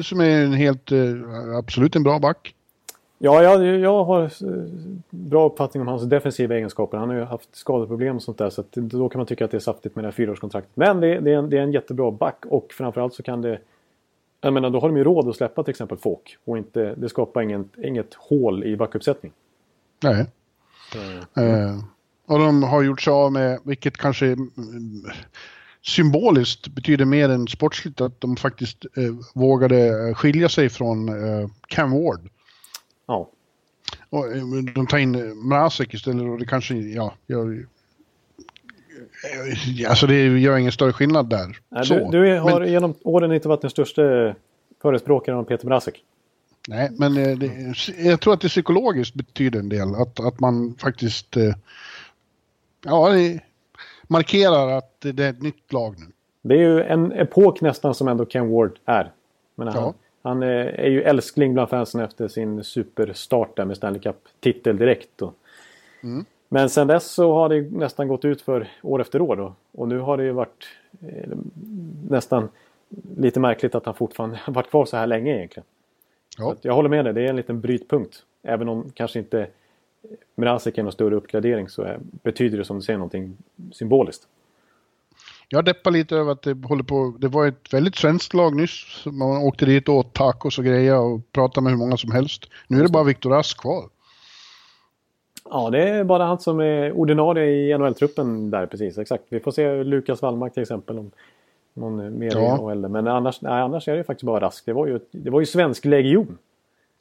som 0.03 0.21
är 0.21 0.43
en 0.43 0.53
helt, 0.53 0.91
eh, 0.91 0.99
absolut 1.57 1.95
en 1.95 2.03
bra 2.03 2.19
back. 2.19 2.55
Ja, 3.23 3.43
jag, 3.43 3.79
jag 3.79 4.03
har 4.03 4.23
eh, 4.23 4.29
bra 5.09 5.45
uppfattning 5.45 5.81
om 5.81 5.87
hans 5.87 6.03
defensiva 6.03 6.55
egenskaper. 6.55 6.97
Han 6.97 7.09
har 7.09 7.15
ju 7.15 7.23
haft 7.23 7.55
skadeproblem 7.55 8.15
och 8.15 8.23
sånt 8.23 8.37
där. 8.37 8.49
Så 8.49 8.63
då 8.71 9.09
kan 9.09 9.19
man 9.19 9.25
tycka 9.25 9.45
att 9.45 9.51
det 9.51 9.57
är 9.57 9.59
saftigt 9.59 9.95
med 9.95 10.03
det 10.03 10.07
här 10.07 10.11
fyraårskontraktet. 10.11 10.71
Men 10.73 10.99
det, 10.99 11.19
det, 11.19 11.31
är 11.31 11.37
en, 11.37 11.49
det 11.49 11.57
är 11.57 11.61
en 11.61 11.71
jättebra 11.71 12.11
back 12.11 12.45
och 12.45 12.73
framförallt 12.73 13.13
så 13.13 13.23
kan 13.23 13.41
det... 13.41 13.59
Jag 14.41 14.53
menar, 14.53 14.69
då 14.69 14.79
har 14.79 14.87
de 14.89 14.97
ju 14.97 15.03
råd 15.03 15.29
att 15.29 15.35
släppa 15.35 15.63
till 15.63 15.71
exempel 15.71 15.97
Fåk. 15.97 16.37
Och 16.45 16.57
inte, 16.57 16.95
det 16.95 17.09
skapar 17.09 17.41
inget, 17.41 17.67
inget 17.83 18.13
hål 18.13 18.63
i 18.63 18.77
backuppsättning. 18.77 19.31
Nej. 20.03 20.25
Mm. 21.35 21.47
Uh, 21.47 21.83
och 22.25 22.39
de 22.39 22.63
har 22.63 22.83
gjort 22.83 23.01
sig 23.01 23.13
av 23.13 23.31
med, 23.31 23.59
vilket 23.63 23.97
kanske 23.97 24.35
symboliskt 25.81 26.67
betyder 26.67 27.05
mer 27.05 27.29
än 27.29 27.47
sportsligt 27.47 28.01
att 28.01 28.21
de 28.21 28.35
faktiskt 28.35 28.85
eh, 28.97 29.13
vågade 29.33 30.13
skilja 30.15 30.49
sig 30.49 30.69
från 30.69 31.09
eh, 31.09 31.49
Cam 31.67 31.91
Ward. 31.91 32.29
Ja. 33.07 33.29
Och, 34.09 34.31
eh, 34.31 34.43
de 34.75 34.87
tar 34.87 34.97
in 34.97 35.11
Mrazek 35.47 35.93
istället 35.93 36.21
och 36.21 36.39
det 36.39 36.45
kanske, 36.45 36.75
ja, 36.75 37.13
gör, 37.27 37.65
eh, 39.81 39.89
Alltså 39.89 40.07
det 40.07 40.39
gör 40.39 40.57
ingen 40.57 40.71
större 40.71 40.93
skillnad 40.93 41.29
där. 41.29 41.59
Nej, 41.69 41.83
du, 41.87 42.07
du, 42.11 42.39
har 42.39 42.59
men, 42.59 42.71
genom 42.71 42.93
åren 43.03 43.31
inte 43.31 43.47
varit 43.47 43.61
den 43.61 43.69
största 43.69 44.01
förespråkaren 44.81 45.39
av 45.39 45.43
Peter 45.43 45.65
Mrazek. 45.65 46.03
Nej, 46.67 46.89
men 46.91 47.17
eh, 47.17 47.37
det, 47.37 47.75
jag 47.97 48.21
tror 48.21 48.33
att 48.33 48.41
det 48.41 48.49
psykologiskt 48.49 49.15
betyder 49.15 49.59
en 49.59 49.69
del. 49.69 49.95
Att, 49.95 50.19
att 50.19 50.39
man 50.39 50.75
faktiskt... 50.77 51.37
Ja, 52.85 53.09
det, 53.09 53.39
markerar 54.11 54.77
att 54.77 55.01
det 55.01 55.23
är 55.23 55.29
ett 55.29 55.41
nytt 55.41 55.73
lag 55.73 55.95
nu. 55.99 56.05
Det 56.41 56.53
är 56.53 56.59
ju 56.59 56.83
en 56.83 57.11
epok 57.11 57.61
nästan 57.61 57.95
som 57.95 58.07
ändå 58.07 58.25
Ken 58.25 58.51
Ward 58.51 58.79
är. 58.85 59.11
Men 59.55 59.67
han, 59.67 59.83
ja. 59.83 59.93
han 60.21 60.43
är 60.43 60.89
ju 60.89 61.01
älskling 61.01 61.53
bland 61.53 61.69
fansen 61.69 62.01
efter 62.01 62.27
sin 62.27 62.63
superstart 62.63 63.57
där 63.57 63.65
med 63.65 63.77
Stanley 63.77 64.01
Cup-titel 64.01 64.77
direkt. 64.77 65.21
Och, 65.21 65.33
mm. 66.03 66.25
Men 66.49 66.69
sen 66.69 66.87
dess 66.87 67.11
så 67.11 67.33
har 67.33 67.49
det 67.49 67.61
nästan 67.61 68.07
gått 68.07 68.25
ut 68.25 68.41
för 68.41 68.67
år 68.81 69.01
efter 69.01 69.21
år. 69.21 69.35
Då. 69.35 69.53
Och 69.71 69.87
nu 69.87 69.99
har 69.99 70.17
det 70.17 70.23
ju 70.23 70.31
varit 70.31 70.67
eh, 71.01 71.37
nästan 72.09 72.49
lite 73.17 73.39
märkligt 73.39 73.75
att 73.75 73.85
han 73.85 73.95
fortfarande 73.95 74.35
har 74.43 74.53
varit 74.53 74.69
kvar 74.69 74.85
så 74.85 74.97
här 74.97 75.07
länge 75.07 75.37
egentligen. 75.37 75.65
Ja. 76.37 76.55
jag 76.61 76.73
håller 76.73 76.89
med 76.89 77.05
dig, 77.05 77.13
det 77.13 77.21
är 77.21 77.29
en 77.29 77.35
liten 77.35 77.61
brytpunkt. 77.61 78.23
Även 78.43 78.69
om 78.69 78.91
kanske 78.93 79.19
inte 79.19 79.47
Mrazek 80.35 80.77
är 80.77 80.83
någon 80.83 80.91
större 80.91 81.15
uppgradering 81.15 81.69
så 81.69 81.81
är, 81.81 81.99
betyder 82.01 82.57
det 82.57 82.65
som 82.65 82.75
du 82.75 82.81
säger 82.81 82.99
någonting 82.99 83.37
symboliskt. 83.71 84.27
Jag 85.49 85.65
deppar 85.65 85.91
lite 85.91 86.15
över 86.15 86.31
att 86.31 86.41
det 86.41 86.65
håller 86.65 86.83
på, 86.83 87.15
det 87.19 87.27
var 87.27 87.47
ett 87.47 87.73
väldigt 87.73 87.95
svenskt 87.95 88.33
lag 88.33 88.55
nyss. 88.55 89.05
Man 89.05 89.37
åkte 89.37 89.65
dit 89.65 89.89
och 89.89 89.95
åt 89.95 90.13
tacos 90.13 90.57
och 90.57 90.65
grejer 90.65 90.99
och 90.99 91.31
pratade 91.31 91.63
med 91.63 91.71
hur 91.71 91.79
många 91.79 91.97
som 91.97 92.11
helst. 92.11 92.49
Nu 92.67 92.79
är 92.79 92.83
det 92.83 92.91
bara 92.91 93.03
Viktor 93.03 93.29
Rask 93.29 93.61
kvar. 93.61 93.83
Ja, 95.49 95.69
det 95.69 95.89
är 95.89 96.03
bara 96.03 96.25
han 96.25 96.39
som 96.39 96.59
är 96.59 96.91
ordinarie 96.91 97.45
i 97.45 97.77
NHL-truppen 97.77 98.51
där 98.51 98.65
precis. 98.65 98.97
Exakt. 98.97 99.23
Vi 99.29 99.39
får 99.39 99.51
se 99.51 99.83
Lukas 99.83 100.21
Wallmark 100.21 100.53
till 100.53 100.61
exempel. 100.61 100.99
Om 100.99 101.11
någon 101.73 102.19
mer 102.19 102.31
ja. 102.35 102.73
i 102.73 102.75
Men 102.75 103.07
annars, 103.07 103.41
nej, 103.41 103.61
annars 103.61 103.87
är 103.87 103.97
det 103.97 104.03
faktiskt 104.03 104.25
bara 104.25 104.39
Rask. 104.39 104.65
Det 104.65 104.73
var 104.73 104.87
ju, 104.87 104.99
det 105.11 105.29
var 105.29 105.39
ju 105.39 105.45
svensk 105.45 105.85
legion. 105.85 106.37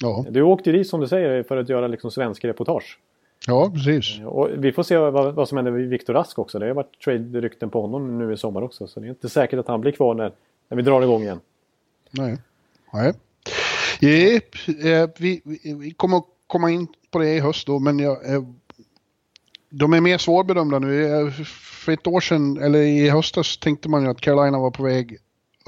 Ja. 0.00 0.24
Du 0.30 0.42
åkte 0.42 0.72
dit 0.72 0.88
som 0.88 1.00
du 1.00 1.08
säger 1.08 1.42
för 1.42 1.56
att 1.56 1.68
göra 1.68 1.86
liksom 1.86 2.10
svensk 2.10 2.44
reportage. 2.44 2.98
Ja, 3.46 3.70
precis. 3.74 4.18
Eh, 4.20 4.26
och 4.26 4.48
vi 4.56 4.72
får 4.72 4.82
se 4.82 4.96
vad, 4.96 5.34
vad 5.34 5.48
som 5.48 5.58
händer 5.58 5.72
med 5.72 5.88
Viktor 5.88 6.14
Rask 6.14 6.38
också. 6.38 6.58
Det 6.58 6.66
har 6.66 6.74
varit 6.74 7.00
trade-rykten 7.04 7.70
på 7.70 7.80
honom 7.80 8.18
nu 8.18 8.32
i 8.32 8.36
sommar 8.36 8.62
också. 8.62 8.86
Så 8.86 9.00
det 9.00 9.06
är 9.06 9.10
inte 9.10 9.28
säkert 9.28 9.58
att 9.58 9.68
han 9.68 9.80
blir 9.80 9.92
kvar 9.92 10.14
när, 10.14 10.32
när 10.68 10.76
vi 10.76 10.82
drar 10.82 11.02
igång 11.02 11.22
igen. 11.22 11.40
Nej. 12.10 12.38
Nej. 12.92 13.12
Yep. 14.00 14.54
Eh, 14.84 15.10
vi, 15.18 15.42
vi, 15.80 15.90
kommer 15.90 16.22
komma 16.46 16.70
in 16.70 16.86
på 17.10 17.18
det 17.18 17.34
i 17.34 17.40
höst 17.40 17.66
då, 17.66 17.78
men 17.78 17.98
jag, 17.98 18.34
eh, 18.34 18.42
de 19.70 19.92
är 19.92 20.00
mer 20.00 20.18
svårbedömda 20.18 20.78
nu. 20.78 21.30
För 21.84 21.92
ett 21.92 22.06
år 22.06 22.20
sedan, 22.20 22.56
eller 22.62 22.78
i 22.78 23.08
höstas, 23.08 23.58
tänkte 23.58 23.88
man 23.88 24.02
ju 24.02 24.10
att 24.10 24.20
Carolina 24.20 24.58
var 24.58 24.70
på 24.70 24.82
väg 24.82 25.18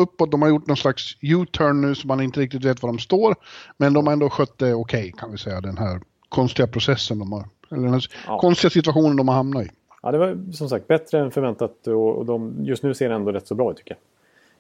uppåt. 0.03 0.31
De 0.31 0.43
har 0.43 0.49
gjort 0.49 0.67
någon 0.67 0.77
slags 0.77 1.17
U-turn 1.21 1.81
nu 1.81 1.95
så 1.95 2.07
man 2.07 2.21
inte 2.21 2.41
riktigt 2.41 2.65
vet 2.65 2.83
var 2.83 2.89
de 2.89 2.99
står. 2.99 3.35
Men 3.77 3.93
de 3.93 4.07
har 4.07 4.13
ändå 4.13 4.31
skött 4.31 4.59
det 4.59 4.75
okej 4.75 5.01
okay, 5.01 5.13
kan 5.13 5.31
vi 5.33 5.39
säga, 5.39 5.61
den 5.61 5.79
här 5.79 6.01
konstiga 6.29 6.67
processen 6.67 7.19
de 7.19 7.33
har. 7.33 7.49
Eller 7.71 7.89
den 7.89 8.01
ja. 8.27 8.39
konstiga 8.39 8.71
situationen 8.71 9.17
de 9.17 9.29
har 9.29 9.35
hamnat 9.35 9.67
i. 9.67 9.71
Ja, 10.03 10.13
det 10.13 10.19
var 10.19 10.53
som 10.53 10.69
sagt 10.69 10.89
bättre 10.89 11.21
än 11.21 11.31
förväntat 11.31 11.87
och 11.87 12.27
de, 12.27 12.65
just 12.65 12.83
nu 12.83 12.95
ser 12.95 13.09
det 13.09 13.15
ändå 13.15 13.33
rätt 13.33 13.47
så 13.47 13.55
bra 13.55 13.71
ut 13.71 13.77
tycker 13.77 13.97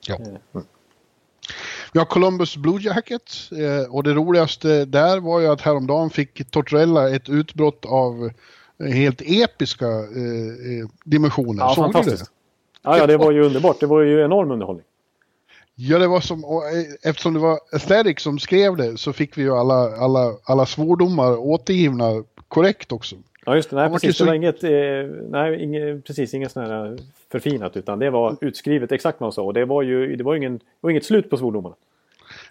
jag. 0.07 0.21
Ja. 0.21 0.27
Mm. 0.27 0.67
Vi 1.93 1.99
har 1.99 2.07
Columbus 2.07 2.57
Blue 2.57 2.81
Jackets 2.81 3.53
eh, 3.53 3.95
och 3.95 4.03
det 4.03 4.13
roligaste 4.13 4.85
där 4.85 5.21
var 5.21 5.41
ju 5.41 5.47
att 5.47 5.61
häromdagen 5.61 6.11
fick 6.11 6.51
Tortorella 6.51 7.11
ett 7.11 7.29
utbrott 7.29 7.85
av 7.85 8.31
helt 8.93 9.23
episka 9.25 9.87
eh, 9.87 10.81
eh 10.81 10.89
dimensioner. 11.05 11.63
Ja, 11.63 11.75
Såg 11.75 11.85
fantastiskt. 11.85 12.25
Det? 12.25 12.31
Ja, 12.83 12.99
ja, 12.99 13.07
det 13.07 13.17
var 13.17 13.31
ju 13.31 13.43
underbart. 13.43 13.81
Det 13.81 13.87
var 13.87 14.01
ju 14.01 14.25
enorm 14.25 14.51
underhållning. 14.51 14.87
Ja, 15.85 15.99
det 15.99 16.09
var 16.09 16.21
som, 16.21 16.45
eh, 16.45 17.11
eftersom 17.11 17.35
det 17.35 17.41
var 17.41 17.59
Aesthetic 17.73 18.21
som 18.21 18.39
skrev 18.39 18.77
det 18.77 18.99
så 18.99 19.13
fick 19.13 19.39
vi 19.39 19.43
ju 19.43 19.53
alla, 19.53 19.97
alla, 19.97 20.33
alla 20.45 20.67
svordomar 20.67 21.37
återgivna 21.37 22.25
korrekt 22.49 22.93
också. 22.93 23.17
Ja, 23.47 23.57
just 23.57 23.71
det. 23.71 23.77
Nej, 23.77 23.91
precis. 23.91 24.19
Det 24.19 24.25
var 24.25 24.35
inget, 24.35 24.65
eh, 24.65 24.71
nej, 25.29 25.63
inget, 25.63 26.05
precis, 26.05 26.35
inget 26.35 26.53
sånt 26.53 26.69
här 26.69 26.99
förfinat 27.33 27.77
utan 27.77 27.99
det 27.99 28.11
var 28.11 28.37
utskrivet 28.41 28.93
exakt 28.93 29.21
vad 29.21 29.27
han 29.27 29.33
sa. 29.33 29.43
Och 29.43 29.55
det 29.55 29.65
var 29.65 29.83
ju 29.83 30.17
det 30.17 30.25
var 30.25 30.35
ingen, 30.35 30.59
det 30.59 30.81
var 30.81 30.91
inget 30.91 31.05
slut 31.05 31.31
på 31.31 31.37
svordomarna. 31.37 31.75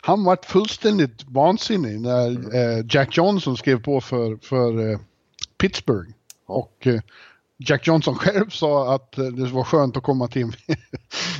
Han 0.02 0.24
var 0.24 0.38
fullständigt 0.44 1.26
vansinnig 1.28 2.02
när 2.02 2.28
mm. 2.28 2.80
eh, 2.80 2.86
Jack 2.90 3.18
Johnson 3.18 3.58
skrev 3.58 3.84
på 3.84 4.02
för, 4.02 4.38
för 4.42 4.92
eh, 4.92 5.00
Pittsburgh. 5.58 6.10
Och 6.46 6.88
eh, 6.88 7.02
Jack 7.68 7.88
Johnson 7.88 8.16
själv 8.16 8.50
sa 8.50 8.96
att 8.96 9.18
eh, 9.18 9.26
det 9.26 9.50
var 9.50 9.64
skönt 9.64 9.98
att 9.98 10.04
komma 10.04 10.28
till 10.28 10.56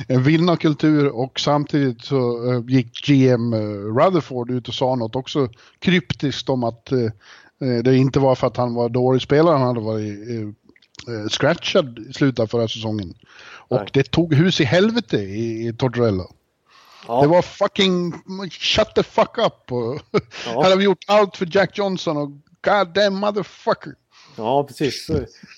en 0.08 0.22
vinnarkultur 0.22 1.08
och 1.08 1.40
samtidigt 1.40 2.04
så 2.04 2.50
eh, 2.52 2.62
gick 2.68 3.06
GM 3.06 3.54
Rutherford 3.98 4.50
ut 4.50 4.68
och 4.68 4.74
sa 4.74 4.94
något 4.94 5.16
också 5.16 5.48
kryptiskt 5.78 6.48
om 6.48 6.64
att 6.64 6.90
det 7.84 7.96
inte 7.96 8.20
var 8.20 8.34
för 8.34 8.46
att 8.46 8.56
han 8.56 8.74
var 8.74 8.88
dålig 8.88 9.22
spelare, 9.22 9.56
han 9.56 9.66
hade 9.66 9.80
varit 9.80 10.56
scratchad 11.30 11.98
i 11.98 12.12
slutet 12.12 12.38
av 12.38 12.46
förra 12.46 12.68
säsongen. 12.68 13.14
Och 13.72 13.76
Nej. 13.76 13.88
det 13.92 14.10
tog 14.10 14.34
hus 14.34 14.60
i 14.60 14.64
helvete 14.64 15.16
i, 15.16 15.68
i 15.68 15.72
Tortorella. 15.72 16.24
Ja. 17.06 17.20
Det 17.20 17.26
var 17.26 17.42
fucking 17.42 18.12
shut 18.50 18.94
the 18.94 19.02
fuck 19.02 19.38
up. 19.38 19.70
Ja. 20.46 20.62
hade 20.62 20.76
vi 20.76 20.84
gjort 20.84 21.04
allt 21.06 21.36
för 21.36 21.48
Jack 21.50 21.78
Johnson 21.78 22.16
och 22.16 22.28
god 22.64 22.94
damn 22.94 23.16
motherfucker. 23.16 23.94
Ja, 24.36 24.64
precis. 24.64 25.08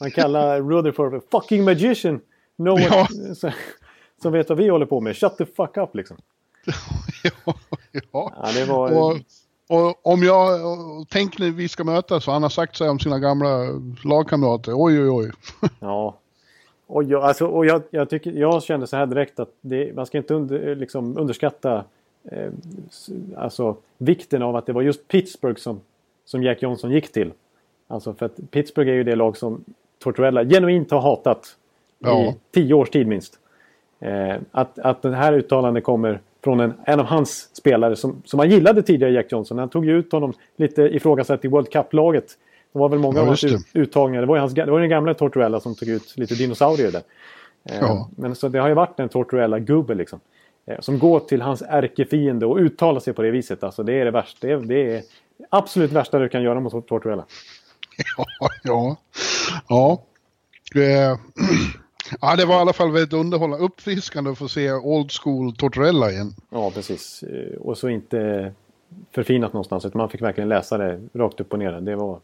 Man 0.00 0.10
kallar 0.10 0.60
Rutherford 0.60 1.10
för 1.10 1.22
fucking 1.30 1.64
magician. 1.64 2.20
No 2.56 2.70
one 2.70 2.82
ja. 2.82 3.08
som 4.22 4.32
vet 4.32 4.48
vad 4.48 4.58
vi 4.58 4.68
håller 4.68 4.86
på 4.86 5.00
med. 5.00 5.16
Shut 5.16 5.36
the 5.36 5.46
fuck 5.46 5.76
up 5.76 5.94
liksom. 5.94 6.16
ja, 7.22 7.54
ja. 7.92 8.32
ja 8.42 8.52
det 8.54 8.64
var... 8.64 8.92
Och, 8.92 9.16
och 9.68 10.06
om 10.06 10.22
jag, 10.22 10.60
tänk 11.08 11.38
när 11.38 11.50
vi 11.50 11.68
ska 11.68 11.84
mötas, 11.84 12.26
vad 12.26 12.34
han 12.34 12.42
har 12.42 12.50
sagt 12.50 12.76
sig 12.76 12.88
om 12.88 12.98
sina 12.98 13.18
gamla 13.18 13.48
lagkamrater. 14.04 14.72
Oj, 14.74 15.00
oj, 15.00 15.10
oj. 15.10 15.30
ja. 15.80 16.18
Och, 16.86 17.04
jag, 17.04 17.22
alltså, 17.22 17.46
och 17.46 17.66
jag, 17.66 17.82
jag, 17.90 18.10
tycker, 18.10 18.32
jag 18.32 18.62
kände 18.62 18.86
så 18.86 18.96
här 18.96 19.06
direkt 19.06 19.40
att 19.40 19.50
det, 19.60 19.96
man 19.96 20.06
ska 20.06 20.18
inte 20.18 20.34
under, 20.34 20.76
liksom 20.76 21.18
underskatta 21.18 21.84
eh, 22.30 22.52
alltså, 23.36 23.76
vikten 23.98 24.42
av 24.42 24.56
att 24.56 24.66
det 24.66 24.72
var 24.72 24.82
just 24.82 25.08
Pittsburgh 25.08 25.60
som, 25.60 25.80
som 26.24 26.42
Jack 26.42 26.62
Johnson 26.62 26.90
gick 26.90 27.12
till. 27.12 27.32
Alltså 27.94 28.14
för 28.14 28.26
att 28.26 28.50
Pittsburgh 28.50 28.90
är 28.90 28.94
ju 28.94 29.04
det 29.04 29.16
lag 29.16 29.36
som 29.36 29.64
Tortorella 29.98 30.44
genuint 30.44 30.90
har 30.90 31.00
hatat 31.00 31.56
ja. 31.98 32.20
i 32.20 32.34
tio 32.54 32.74
års 32.74 32.90
tid 32.90 33.06
minst. 33.06 33.38
Eh, 34.00 34.36
att, 34.50 34.78
att 34.78 35.02
det 35.02 35.16
här 35.16 35.32
uttalandet 35.32 35.84
kommer 35.84 36.20
från 36.44 36.60
en, 36.60 36.74
en 36.84 37.00
av 37.00 37.06
hans 37.06 37.56
spelare 37.56 37.96
som, 37.96 38.22
som 38.24 38.38
han 38.38 38.50
gillade 38.50 38.82
tidigare, 38.82 39.12
Jack 39.12 39.32
Johnson. 39.32 39.58
Han 39.58 39.68
tog 39.68 39.84
ju 39.84 39.98
ut 39.98 40.12
honom 40.12 40.32
lite 40.56 40.82
ifrågasatt 40.82 41.44
i 41.44 41.48
World 41.48 41.70
Cup-laget. 41.70 42.26
Det 42.72 42.78
var 42.78 42.88
väl 42.88 42.98
många 42.98 43.16
ja, 43.16 43.20
av 43.20 43.26
hans 43.26 43.44
uttagningar. 43.72 44.20
Det 44.20 44.26
var, 44.26 44.38
hans, 44.38 44.54
det 44.54 44.70
var 44.70 44.80
den 44.80 44.90
gamla 44.90 45.14
Tortorella 45.14 45.60
som 45.60 45.74
tog 45.74 45.88
ut 45.88 46.16
lite 46.16 46.34
dinosaurier 46.34 46.92
där. 46.92 47.02
Eh, 47.70 47.78
ja. 47.80 48.10
Men 48.16 48.34
så 48.34 48.48
det 48.48 48.58
har 48.58 48.68
ju 48.68 48.74
varit 48.74 49.00
en 49.00 49.08
Tortorella-gubbe 49.08 49.94
liksom. 49.94 50.20
Eh, 50.66 50.80
som 50.80 50.98
går 50.98 51.20
till 51.20 51.42
hans 51.42 51.62
ärkefiende 51.62 52.46
och 52.46 52.56
uttalar 52.56 53.00
sig 53.00 53.12
på 53.12 53.22
det 53.22 53.30
viset. 53.30 53.64
Alltså 53.64 53.82
det 53.82 53.92
är 53.92 54.04
det 54.04 54.10
värsta. 54.10 54.46
Det 54.46 54.52
är, 54.52 54.58
det 54.58 54.96
är 54.96 55.02
absolut 55.48 55.92
värsta 55.92 56.18
du 56.18 56.28
kan 56.28 56.42
göra 56.42 56.60
mot 56.60 56.88
Tortorella. 56.88 57.24
Ja, 58.16 58.48
ja. 58.62 58.96
Ja. 59.68 60.02
Eh, 60.80 61.18
ja, 62.20 62.36
det 62.36 62.44
var 62.44 62.56
i 62.56 62.60
alla 62.60 62.72
fall 62.72 62.92
väldigt 62.92 63.12
underhållande, 63.12 63.64
uppfriskande 63.64 64.30
att 64.30 64.38
få 64.38 64.48
se 64.48 64.72
Old 64.72 65.12
School 65.12 65.56
Tortorella 65.56 66.10
igen. 66.10 66.34
Ja, 66.50 66.70
precis. 66.70 67.22
Eh, 67.22 67.58
och 67.60 67.78
så 67.78 67.88
inte 67.88 68.52
förfinat 69.10 69.52
någonstans, 69.52 69.84
utan 69.84 69.98
man 69.98 70.08
fick 70.08 70.22
verkligen 70.22 70.48
läsa 70.48 70.78
det 70.78 71.00
rakt 71.12 71.40
upp 71.40 71.52
och 71.52 71.58
ner. 71.58 71.72
Det 71.72 71.96
var, 71.96 72.20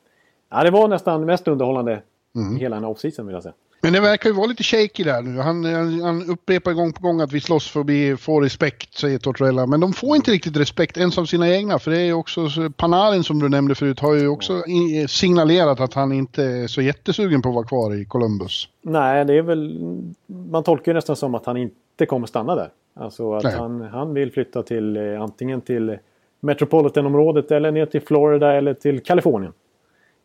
ja, 0.51 0.63
det 0.63 0.71
var 0.71 0.89
nästan 0.89 1.25
mest 1.25 1.49
underhållande 1.49 2.03
mm. 2.37 2.57
hela 2.57 2.77
den 2.77 2.85
här 2.85 2.91
off-season 2.91 3.27
vill 3.27 3.35
jag 3.35 3.43
säga. 3.43 3.55
Men 3.83 3.93
det 3.93 4.01
verkar 4.01 4.31
ju 4.31 4.37
vara 4.37 4.47
lite 4.47 4.63
shaky 4.63 5.05
där 5.05 5.23
nu. 5.23 5.41
Han, 5.41 5.65
han 6.03 6.31
upprepar 6.31 6.73
gång 6.73 6.93
på 6.93 7.03
gång 7.03 7.21
att 7.21 7.33
vi 7.33 7.41
slåss 7.41 7.71
för 7.71 7.81
att 7.81 8.21
få 8.21 8.41
respekt, 8.41 8.95
säger 8.95 9.19
Tortorella. 9.19 9.67
Men 9.67 9.81
de 9.81 9.93
får 9.93 10.17
inte 10.17 10.31
riktigt 10.31 10.57
respekt 10.57 10.97
ens 10.97 11.19
av 11.19 11.25
sina 11.25 11.49
egna. 11.49 11.79
För 11.79 11.91
det 11.91 11.99
är 11.99 12.05
ju 12.05 12.13
också, 12.13 12.49
Panarin 12.77 13.25
som 13.25 13.39
du 13.39 13.49
nämnde 13.49 13.75
förut 13.75 14.01
har 14.01 14.15
ju 14.15 14.29
också 14.29 14.63
signalerat 15.09 15.81
att 15.81 15.95
han 15.95 16.13
inte 16.13 16.45
är 16.45 16.67
så 16.67 16.83
jättesugen 16.83 17.43
på 17.43 17.49
att 17.49 17.55
vara 17.55 17.67
kvar 17.67 17.95
i 17.95 18.05
Columbus. 18.05 18.69
Nej, 18.83 19.25
det 19.25 19.35
är 19.35 19.43
väl... 19.43 19.79
Man 20.27 20.65
tolkar 20.65 20.93
ju 20.93 20.95
nästan 20.95 21.17
som 21.17 21.35
att 21.35 21.47
han 21.47 21.57
inte 21.57 22.07
kommer 22.07 22.27
stanna 22.27 22.55
där. 22.55 22.71
Alltså 22.95 23.33
att 23.35 23.55
han, 23.55 23.81
han 23.81 24.15
vill 24.15 24.33
flytta 24.33 24.63
till 24.63 24.97
eh, 24.97 25.23
antingen 25.23 25.61
till 25.61 25.99
Metropolitanområdet 26.41 27.51
eller 27.51 27.71
ner 27.71 27.87
till 27.87 28.01
Florida 28.01 28.53
eller 28.53 28.75
till 28.75 29.01
Kalifornien. 29.01 29.53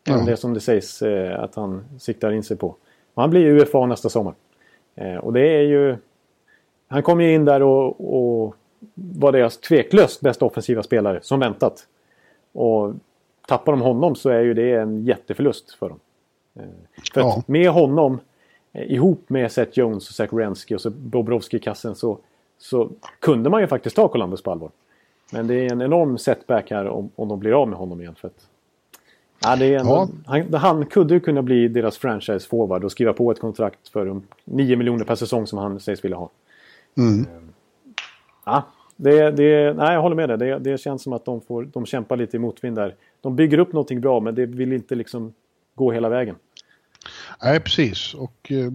Ja. 0.04 0.16
Det 0.26 0.36
som 0.36 0.54
det 0.54 0.60
sägs 0.60 1.02
eh, 1.02 1.42
att 1.42 1.54
han 1.54 1.84
siktar 1.98 2.32
in 2.32 2.42
sig 2.42 2.56
på. 2.56 2.76
Han 3.16 3.30
blir 3.30 3.46
UFA 3.46 3.86
nästa 3.86 4.08
sommar. 4.08 4.34
Eh, 4.94 5.16
och 5.16 5.32
det 5.32 5.40
är 5.40 5.62
ju... 5.62 5.96
Han 6.88 7.02
kom 7.02 7.20
ju 7.20 7.34
in 7.34 7.44
där 7.44 7.62
och, 7.62 8.16
och 8.16 8.56
var 8.94 9.32
deras 9.32 9.58
tveklöst 9.58 10.20
bästa 10.20 10.44
offensiva 10.44 10.82
spelare, 10.82 11.18
som 11.22 11.40
väntat. 11.40 11.86
Och 12.52 12.94
tappar 13.48 13.72
de 13.72 13.80
honom 13.80 14.14
så 14.14 14.30
är 14.30 14.40
ju 14.40 14.54
det 14.54 14.72
en 14.72 15.04
jätteförlust 15.04 15.74
för 15.74 15.88
dem. 15.88 16.00
Eh, 16.56 16.62
för 17.14 17.20
ja. 17.20 17.36
att 17.38 17.48
med 17.48 17.70
honom, 17.70 18.20
eh, 18.72 18.92
ihop 18.92 19.28
med 19.28 19.52
Seth 19.52 19.78
Jones 19.78 20.08
och 20.08 20.14
Zach 20.14 20.32
Wierenski 20.32 20.74
och 20.74 20.80
så 20.80 20.90
Bobrovski 20.90 21.56
i 21.56 21.60
kassen 21.60 21.94
så, 21.94 22.18
så 22.58 22.90
kunde 23.20 23.50
man 23.50 23.60
ju 23.60 23.66
faktiskt 23.66 23.96
ta 23.96 24.08
Columbus 24.08 24.42
på 24.42 24.50
allvar. 24.50 24.70
Men 25.32 25.46
det 25.46 25.54
är 25.54 25.72
en 25.72 25.82
enorm 25.82 26.18
setback 26.18 26.70
här 26.70 26.86
om, 26.86 27.10
om 27.16 27.28
de 27.28 27.38
blir 27.38 27.62
av 27.62 27.68
med 27.68 27.78
honom 27.78 28.00
igen. 28.00 28.14
För 28.14 28.28
att 28.28 28.48
Ja, 29.40 29.56
det 29.56 29.74
är 29.74 29.78
ändå, 29.78 30.08
ja. 30.26 30.32
han, 30.32 30.54
han 30.54 30.86
kunde 30.86 31.14
ju 31.14 31.20
kunna 31.20 31.42
bli 31.42 31.68
deras 31.68 31.98
franchise-forward 31.98 32.84
och 32.84 32.92
skriva 32.92 33.12
på 33.12 33.30
ett 33.30 33.40
kontrakt 33.40 33.88
för 33.88 34.20
9 34.44 34.76
miljoner 34.76 35.04
per 35.04 35.14
säsong 35.14 35.46
som 35.46 35.58
han 35.58 35.80
sägs 35.80 36.04
vilja 36.04 36.16
ha. 36.16 36.30
Mm. 36.96 37.26
Ja, 38.44 38.66
det, 38.96 39.30
det, 39.30 39.74
nej, 39.76 39.94
jag 39.94 40.02
håller 40.02 40.16
med 40.16 40.28
dig. 40.28 40.38
Det, 40.38 40.58
det 40.58 40.80
känns 40.80 41.02
som 41.02 41.12
att 41.12 41.24
de, 41.24 41.40
får, 41.40 41.64
de 41.64 41.86
kämpar 41.86 42.16
lite 42.16 42.36
i 42.36 42.40
motvind 42.40 42.76
där. 42.76 42.94
De 43.20 43.36
bygger 43.36 43.58
upp 43.58 43.72
någonting 43.72 44.00
bra 44.00 44.20
men 44.20 44.34
det 44.34 44.46
vill 44.46 44.72
inte 44.72 44.94
liksom 44.94 45.34
gå 45.74 45.92
hela 45.92 46.08
vägen. 46.08 46.36
Nej, 47.42 47.60
precis. 47.60 48.14
Och 48.14 48.52
eh, 48.52 48.70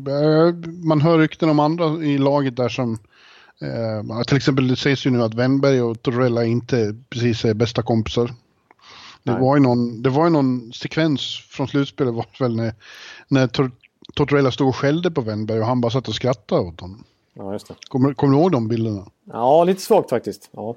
man 0.83 1.01
hör 1.01 1.17
rykten 1.19 1.49
om 1.49 1.59
andra 1.59 1.85
i 1.85 2.17
laget 2.17 2.55
där 2.55 2.69
som 2.69 2.93
eh, 3.61 4.21
till 4.27 4.37
exempel 4.37 4.67
det 4.67 4.75
sägs 4.75 5.05
ju 5.05 5.09
nu 5.09 5.23
att 5.23 5.33
Wennberg 5.33 5.81
och 5.81 6.01
Torrella 6.01 6.45
inte 6.45 6.95
precis 7.09 7.45
är 7.45 7.53
bästa 7.53 7.81
kompisar. 7.81 8.31
Det 9.23 9.31
var, 9.31 9.55
ju 9.55 9.61
någon, 9.61 10.01
det 10.01 10.09
var 10.09 10.23
ju 10.23 10.29
någon 10.29 10.73
sekvens 10.73 11.37
från 11.49 11.67
slutspelet 11.67 12.13
var 12.13 12.25
väl 12.39 12.55
när, 12.55 12.73
när 13.27 13.47
Tor 13.47 13.71
Tortorella 14.13 14.51
stod 14.51 14.67
och 14.67 14.75
skällde 14.75 15.11
på 15.11 15.21
Wennberg 15.21 15.59
och 15.59 15.65
han 15.65 15.81
bara 15.81 15.91
satt 15.91 16.07
och 16.07 16.15
skrattade 16.15 16.61
åt 16.61 16.81
honom. 16.81 17.03
Ja, 17.33 17.53
just 17.53 17.67
det. 17.67 17.75
Kommer, 17.87 18.13
kommer 18.13 18.33
du 18.33 18.39
ihåg 18.39 18.51
de 18.51 18.67
bilderna? 18.67 19.05
Ja, 19.25 19.63
lite 19.63 19.81
svagt 19.81 20.09
faktiskt. 20.09 20.49
Ja. 20.51 20.75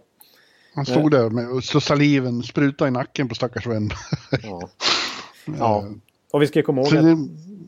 Han 0.75 0.87
stod 0.87 1.11
där 1.11 1.31
med, 1.31 1.65
så 1.65 1.81
saliven 1.81 2.43
spruta 2.43 2.89
i 2.89 2.91
nacken 2.91 3.29
på 3.29 3.35
stackars 3.35 3.67
Wennberg. 3.67 3.99
Ja. 4.43 4.69
ja. 5.59 5.85
Och 6.35 6.43
vi 6.43 6.47
ska 6.47 6.63
komma 6.63 6.81
ihåg 6.81 6.97
att 6.97 7.19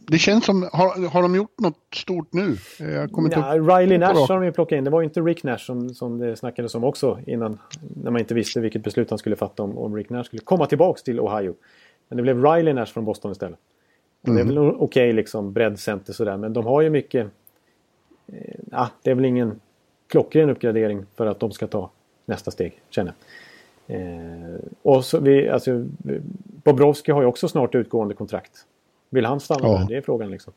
det 0.06 0.18
känns 0.18 0.44
som, 0.44 0.68
har, 0.72 1.08
har 1.08 1.22
de 1.22 1.34
gjort 1.34 1.60
något 1.60 1.78
stort 1.94 2.32
nu? 2.32 2.56
Jag 2.78 3.12
kommer 3.12 3.30
ja, 3.32 3.54
inte 3.54 3.74
Riley 3.74 3.98
Nash 3.98 4.14
har 4.14 4.34
de 4.34 4.44
ju 4.44 4.52
plockat 4.52 4.76
in. 4.76 4.84
Det 4.84 4.90
var 4.90 5.00
ju 5.00 5.04
inte 5.04 5.20
Rick 5.20 5.42
Nash 5.42 5.58
som, 5.58 5.94
som 5.94 6.18
det 6.18 6.36
snackades 6.36 6.74
om 6.74 6.84
också 6.84 7.18
innan. 7.26 7.58
När 8.02 8.10
man 8.10 8.20
inte 8.20 8.34
visste 8.34 8.60
vilket 8.60 8.82
beslut 8.82 9.10
han 9.10 9.18
skulle 9.18 9.36
fatta 9.36 9.62
om, 9.62 9.78
om 9.78 9.96
Rick 9.96 10.10
Nash 10.10 10.22
skulle 10.22 10.42
komma 10.42 10.66
tillbaks 10.66 11.02
till 11.02 11.20
Ohio. 11.20 11.54
Men 12.08 12.16
det 12.16 12.22
blev 12.22 12.44
Riley 12.44 12.74
Nash 12.74 12.86
från 12.86 13.04
Boston 13.04 13.32
istället. 13.32 13.58
Mm. 14.26 14.36
Det 14.36 14.42
är 14.42 14.46
väl 14.46 14.58
okej 14.58 14.76
okay, 14.78 15.12
liksom 15.12 15.52
breddcenter 15.52 16.12
sådär 16.12 16.36
men 16.36 16.52
de 16.52 16.66
har 16.66 16.82
ju 16.82 16.90
mycket... 16.90 17.26
Eh, 18.26 18.88
det 19.02 19.10
är 19.10 19.14
väl 19.14 19.24
ingen 19.24 19.60
klockren 20.08 20.50
uppgradering 20.50 21.06
för 21.16 21.26
att 21.26 21.40
de 21.40 21.52
ska 21.52 21.66
ta 21.66 21.90
nästa 22.24 22.50
steg, 22.50 22.80
känner 22.90 23.10
jag. 23.10 23.16
Eh, 23.86 23.98
och 24.82 25.04
så 25.04 25.20
vi, 25.20 25.48
alltså, 25.48 25.86
Bobrovski 26.64 27.12
har 27.12 27.20
ju 27.20 27.26
också 27.26 27.48
snart 27.48 27.74
utgående 27.74 28.14
kontrakt 28.14 28.52
Vill 29.10 29.24
han 29.26 29.40
stanna 29.40 29.68
Ja. 29.68 29.78
där? 29.78 29.86
Det 29.88 29.96
är 29.96 30.00
frågan 30.00 30.30
liksom. 30.30 30.52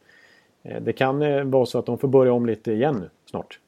Eh, 0.63 0.81
Det 0.81 0.93
kan 0.93 1.21
eh, 1.21 1.43
vara 1.43 1.65
så 1.65 1.79
att 1.79 1.85
de 1.85 1.97
får 1.97 2.07
börja 2.07 2.33
om 2.33 2.45
lite 2.45 2.71
igen 2.71 2.95
nu 2.99 3.09
snart. 3.29 3.59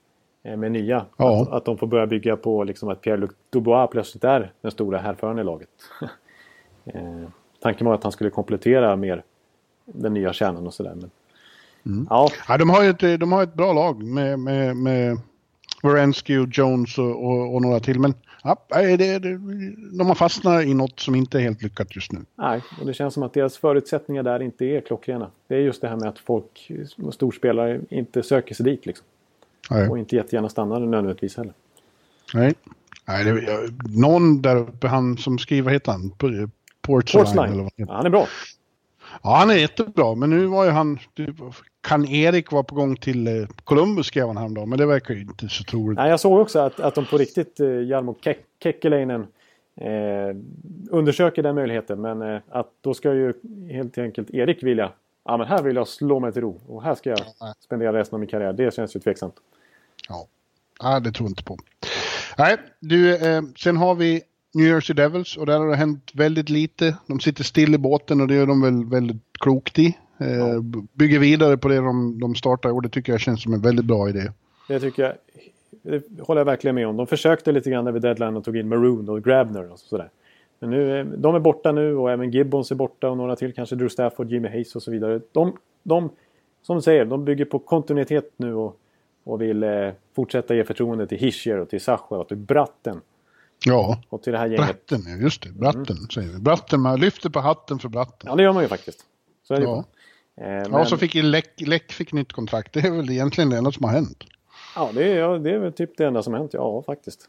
Eh, 0.43 0.57
Med 0.57 0.71
nya. 0.71 1.05
Ja. 1.17 1.41
Att, 1.41 1.49
att 1.49 1.65
de 1.65 1.77
får 1.77 1.87
börja 1.87 2.07
bygga 2.07 2.35
på 2.37 2.63
liksom 2.63 2.89
att 2.89 3.01
Pierre-Luc 3.01 3.31
Dubois 3.49 3.89
plötsligt 3.91 4.23
är 4.23 4.51
den 4.61 4.71
stora 4.71 4.97
härföraren 4.97 5.39
i 5.39 5.43
laget. 5.43 5.69
eh, 6.85 7.01
tanken 7.61 7.87
var 7.87 7.93
att 7.93 8.03
han 8.03 8.11
skulle 8.11 8.29
komplettera 8.29 8.95
mer 8.95 9.23
den 9.85 10.13
nya 10.13 10.33
kärnan 10.33 10.67
och 10.67 10.73
sådär. 10.73 10.95
Men... 10.95 11.09
Mm. 11.85 12.07
Ja, 12.09 12.29
Ja, 12.47 12.57
de, 12.57 12.69
har 12.69 12.83
ju 12.83 12.89
ett, 12.89 13.19
de 13.19 13.31
har 13.31 13.43
ett 13.43 13.53
bra 13.53 13.73
lag 13.73 14.03
med, 14.03 14.39
med, 14.39 14.75
med 14.77 15.17
Wierenski 15.83 16.37
och 16.37 16.47
Jones 16.51 16.97
och, 16.97 17.25
och, 17.25 17.55
och 17.55 17.61
några 17.61 17.79
till. 17.79 17.99
Men 17.99 18.13
ja, 18.43 18.57
det, 18.69 18.97
det, 18.97 19.37
de 19.97 20.07
har 20.07 20.15
fastnat 20.15 20.63
i 20.65 20.73
något 20.73 20.99
som 20.99 21.15
inte 21.15 21.37
är 21.37 21.41
helt 21.41 21.61
lyckat 21.61 21.95
just 21.95 22.11
nu. 22.11 22.19
nej. 22.35 22.61
Och 22.79 22.85
det 22.85 22.93
känns 22.93 23.13
som 23.13 23.23
att 23.23 23.33
deras 23.33 23.57
förutsättningar 23.57 24.23
där 24.23 24.41
inte 24.41 24.65
är 24.65 24.81
klockrena. 24.81 25.31
Det 25.47 25.55
är 25.55 25.59
just 25.59 25.81
det 25.81 25.87
här 25.87 25.95
med 25.95 26.09
att 26.09 26.19
folk, 26.19 26.71
storspelare, 27.13 27.81
inte 27.89 28.23
söker 28.23 28.55
sig 28.55 28.63
dit 28.63 28.85
liksom. 28.85 29.05
Nej. 29.69 29.89
Och 29.89 29.99
inte 29.99 30.15
jättegärna 30.15 30.49
stannar 30.49 30.79
nödvändigtvis 30.79 31.37
heller. 31.37 31.53
Nej. 32.33 32.53
Nej, 33.07 33.23
det, 33.23 33.69
någon 33.97 34.41
där 34.41 34.55
uppe, 34.55 34.87
han 34.87 35.17
som 35.17 35.39
skriver, 35.39 35.63
vad 35.63 35.73
heter 35.73 35.91
han? 35.91 36.09
P- 36.09 36.27
Portsline, 36.81 37.37
eller 37.39 37.69
vad 37.77 37.89
han 37.97 38.05
är 38.05 38.09
bra. 38.09 38.27
Ja, 39.23 39.35
han 39.37 39.49
är 39.49 39.55
jättebra, 39.55 40.15
men 40.15 40.29
nu 40.29 40.45
var 40.45 40.65
ju 40.65 40.71
han... 40.71 40.99
Kan 41.81 42.05
Erik 42.05 42.51
vara 42.51 42.63
på 42.63 42.75
gång 42.75 42.95
till 42.95 43.27
eh, 43.27 43.47
Columbus 43.63 44.05
skrev 44.07 44.27
han 44.27 44.37
häromdagen, 44.37 44.69
men 44.69 44.77
det 44.79 44.85
verkar 44.85 45.13
ju 45.13 45.21
inte 45.21 45.49
så 45.49 45.63
troligt. 45.63 45.97
Nej, 45.97 46.09
jag 46.09 46.19
såg 46.19 46.39
också 46.39 46.59
att, 46.59 46.79
att 46.79 46.95
de 46.95 47.05
på 47.05 47.17
riktigt, 47.17 47.59
eh, 47.59 47.67
Jarmo 47.67 48.15
Kek- 48.21 48.45
Kekkeläinen, 48.63 49.27
eh, 49.75 50.35
undersöker 50.89 51.43
den 51.43 51.55
möjligheten. 51.55 52.01
Men 52.01 52.21
eh, 52.21 52.41
att 52.49 52.71
då 52.81 52.93
ska 52.93 53.13
ju 53.13 53.33
helt 53.71 53.97
enkelt 53.97 54.29
Erik 54.29 54.63
vilja, 54.63 54.91
ja 55.25 55.37
men 55.37 55.47
här 55.47 55.63
vill 55.63 55.75
jag 55.75 55.87
slå 55.87 56.19
mig 56.19 56.31
till 56.33 56.41
ro 56.41 56.61
och 56.67 56.83
här 56.83 56.95
ska 56.95 57.09
jag 57.09 57.19
nej. 57.41 57.53
spendera 57.59 57.93
resten 57.99 58.15
av 58.15 58.19
min 58.19 58.29
karriär. 58.29 58.53
Det 58.53 58.73
känns 58.75 58.95
ju 58.95 58.99
tveksamt. 58.99 59.35
Ja, 60.09 60.27
ja 60.79 60.99
det 60.99 61.11
tror 61.11 61.25
jag 61.25 61.31
inte 61.31 61.43
på. 61.43 61.57
Nej, 62.37 62.57
du, 62.79 63.15
eh, 63.15 63.41
sen 63.57 63.77
har 63.77 63.95
vi 63.95 64.21
New 64.53 64.67
Jersey 64.67 64.93
Devils 64.93 65.37
och 65.37 65.45
där 65.45 65.59
har 65.59 65.67
det 65.69 65.75
hänt 65.75 66.11
väldigt 66.13 66.49
lite. 66.49 66.97
De 67.07 67.19
sitter 67.19 67.43
still 67.43 67.75
i 67.75 67.77
båten 67.77 68.21
och 68.21 68.27
det 68.27 68.35
gör 68.35 68.45
de 68.47 68.61
väl 68.61 68.85
väldigt 68.85 69.21
klokt 69.39 69.79
i. 69.79 69.97
Eh, 70.21 70.59
b- 70.61 70.79
Bygger 70.93 71.19
vidare 71.19 71.57
på 71.57 71.67
det 71.67 71.75
de, 71.75 72.19
de 72.19 72.35
startar 72.35 72.69
och 72.71 72.81
det 72.81 72.89
tycker 72.89 73.11
jag 73.11 73.19
känns 73.21 73.43
som 73.43 73.53
en 73.53 73.61
väldigt 73.61 73.85
bra 73.85 74.09
idé. 74.09 74.31
Det 74.67 74.79
tycker 74.79 75.03
jag, 75.03 75.13
det 75.81 76.21
håller 76.21 76.39
jag 76.41 76.45
verkligen 76.45 76.75
med 76.75 76.87
om. 76.87 76.97
De 76.97 77.07
försökte 77.07 77.51
lite 77.51 77.69
grann 77.69 77.93
vid 77.93 78.01
deadline 78.01 78.37
och 78.37 78.43
tog 78.43 78.57
in 78.57 78.67
Maroon 78.69 79.09
och 79.09 79.23
Grabner 79.23 79.71
och 79.71 79.79
sådär. 79.79 80.09
Men 80.59 80.69
nu, 80.69 80.99
är- 80.99 81.03
de 81.03 81.35
är 81.35 81.39
borta 81.39 81.71
nu 81.71 81.95
och 81.95 82.11
även 82.11 82.31
Gibbons 82.31 82.71
är 82.71 82.75
borta 82.75 83.09
och 83.09 83.17
några 83.17 83.35
till, 83.35 83.53
kanske 83.53 83.75
Drew 83.75 83.89
Stafford, 83.89 84.31
Jimmy 84.31 84.47
Hayes 84.47 84.75
och 84.75 84.83
så 84.83 84.91
vidare. 84.91 85.21
De, 85.31 85.57
de 85.83 86.09
som 86.61 86.75
du 86.75 86.81
säger, 86.81 87.05
de 87.05 87.25
bygger 87.25 87.45
på 87.45 87.59
kontinuitet 87.59 88.31
nu 88.37 88.53
och, 88.53 88.77
och 89.23 89.41
vill 89.41 89.63
eh, 89.63 89.89
fortsätta 90.15 90.55
ge 90.55 90.63
förtroende 90.63 91.07
till 91.07 91.17
Hischier 91.17 91.57
och 91.57 91.69
till 91.69 91.81
Sacher 91.81 92.15
och 92.17 92.27
till 92.27 92.37
Bratten. 92.37 93.01
Ja, 93.65 94.01
Och 94.09 94.23
till 94.23 94.33
det 94.33 94.39
här 94.39 94.45
gänget. 94.47 94.65
Bratten, 94.87 95.01
ja, 95.07 95.23
just 95.23 95.43
det. 95.43 95.49
Bratten 95.49 95.95
säger 95.95 96.29
vi. 96.33 96.39
Bratten, 96.39 96.81
man 96.81 96.99
lyfter 96.99 97.29
på 97.29 97.39
hatten 97.39 97.79
för 97.79 97.89
Bratten. 97.89 98.29
Ja, 98.29 98.35
det 98.35 98.43
gör 98.43 98.53
man 98.53 98.63
ju 98.63 98.69
faktiskt. 98.69 98.99
Så 99.43 99.53
är 99.53 99.57
det 99.57 99.63
ju 99.63 99.69
Ja. 99.69 99.75
bara. 99.75 99.85
Eh, 100.41 100.47
Ja, 100.51 100.63
men- 100.69 100.73
och 100.81 100.87
så 100.87 100.97
fick 100.97 101.15
ju 101.15 101.21
Läck, 101.21 101.61
Läck 101.61 101.91
fick 101.91 102.13
nytt 102.13 102.33
kontrakt. 102.33 102.73
Det 102.73 102.79
är 102.79 102.91
väl 102.91 103.09
egentligen 103.09 103.49
det 103.49 103.57
enda 103.57 103.71
som 103.71 103.83
har 103.85 103.91
hänt. 103.91 104.23
Ja, 104.75 104.89
det 104.93 105.03
är, 105.11 105.17
ja, 105.19 105.37
det 105.37 105.51
är 105.51 105.59
väl 105.59 105.73
typ 105.73 105.97
det 105.97 106.05
enda 106.05 106.23
som 106.23 106.33
har 106.33 106.39
hänt. 106.39 106.53
Ja, 106.53 106.83
faktiskt. 106.85 107.19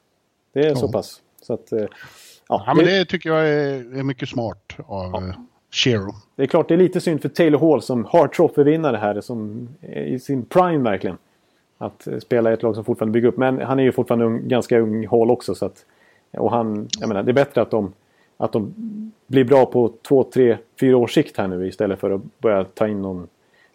Det 0.52 0.60
är 0.60 0.74
så 0.74 0.86
Ja. 0.86 0.92
pass. 0.92 1.20
Så 1.42 1.52
att, 1.54 1.72
eh, 1.72 1.78
ja, 2.48 2.64
Ja, 2.66 2.74
men 2.74 2.84
det, 2.84 2.98
det 2.98 3.04
tycker 3.04 3.30
jag 3.30 3.48
är, 3.48 3.98
är 3.98 4.02
mycket 4.02 4.28
smart 4.28 4.76
av 4.86 5.10
ja. 5.12 5.34
Shero. 5.70 6.14
det 6.36 6.42
är 6.42 6.46
klart, 6.46 6.68
det 6.68 6.74
är 6.74 6.78
lite 6.78 7.00
synd 7.00 7.22
för 7.22 7.28
Taylor 7.28 7.58
Hall 7.58 7.82
som 7.82 8.04
Hart 8.04 8.34
Trophy-vinnare 8.36 8.96
här, 8.96 9.20
som 9.20 9.68
är 9.80 10.02
i 10.02 10.18
sin 10.18 10.44
prime 10.44 10.90
verkligen. 10.90 11.16
Att 11.78 12.06
eh, 12.06 12.18
spela 12.18 12.50
i 12.50 12.54
ett 12.54 12.62
lag 12.62 12.74
som 12.74 12.84
fortfarande 12.84 13.12
bygger 13.12 13.28
upp. 13.28 13.36
Men 13.36 13.60
han 13.60 13.78
är 13.78 13.82
ju 13.82 13.92
fortfarande 13.92 14.24
ung, 14.24 14.48
ganska 14.48 14.78
ung 14.78 15.06
Hall 15.06 15.30
också. 15.30 15.54
Så 15.54 15.66
att, 15.66 15.84
och 16.38 16.50
han, 16.50 16.88
jag 17.00 17.08
menar, 17.08 17.22
det 17.22 17.30
är 17.30 17.34
bättre 17.34 17.62
att 17.62 17.70
de, 17.70 17.92
att 18.42 18.52
de 18.52 18.74
blir 19.26 19.44
bra 19.44 19.66
på 19.66 19.92
två, 20.08 20.24
tre, 20.24 20.58
fyra 20.80 20.96
års 20.96 21.14
sikt 21.14 21.36
här 21.36 21.48
nu 21.48 21.66
istället 21.66 22.00
för 22.00 22.10
att 22.10 22.40
börja 22.40 22.64
ta 22.64 22.88
in 22.88 23.02
någon 23.02 23.28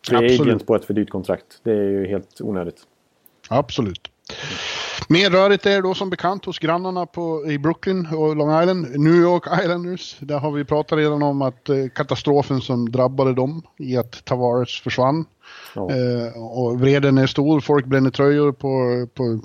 free 0.07 0.59
på 0.59 0.75
ett 0.75 0.85
för 0.85 0.93
dyrt 0.93 1.09
kontrakt. 1.09 1.59
Det 1.63 1.71
är 1.71 1.89
ju 1.89 2.07
helt 2.07 2.41
onödigt. 2.41 2.81
Absolut. 3.49 4.11
Mer 5.09 5.29
rörigt 5.29 5.65
är 5.65 5.69
det 5.69 5.81
då 5.81 5.93
som 5.93 6.09
bekant 6.09 6.45
hos 6.45 6.59
grannarna 6.59 7.05
på, 7.05 7.51
i 7.51 7.59
Brooklyn 7.59 8.07
och 8.13 8.35
Long 8.35 8.61
Island, 8.61 8.99
New 8.99 9.15
York 9.15 9.43
Islanders. 9.63 10.17
Där 10.19 10.39
har 10.39 10.51
vi 10.51 10.65
pratat 10.65 10.97
redan 10.97 11.23
om 11.23 11.41
att 11.41 11.69
eh, 11.69 11.75
katastrofen 11.95 12.61
som 12.61 12.91
drabbade 12.91 13.33
dem 13.33 13.61
i 13.77 13.97
att 13.97 14.25
Tavares 14.25 14.81
försvann. 14.81 15.25
Ja. 15.75 15.89
Eh, 15.91 16.43
och 16.43 16.79
vreden 16.79 17.17
är 17.17 17.27
stor, 17.27 17.59
folk 17.59 17.85
bränner 17.85 18.09
tröjor 18.09 18.51
på, 18.51 19.07
på 19.13 19.39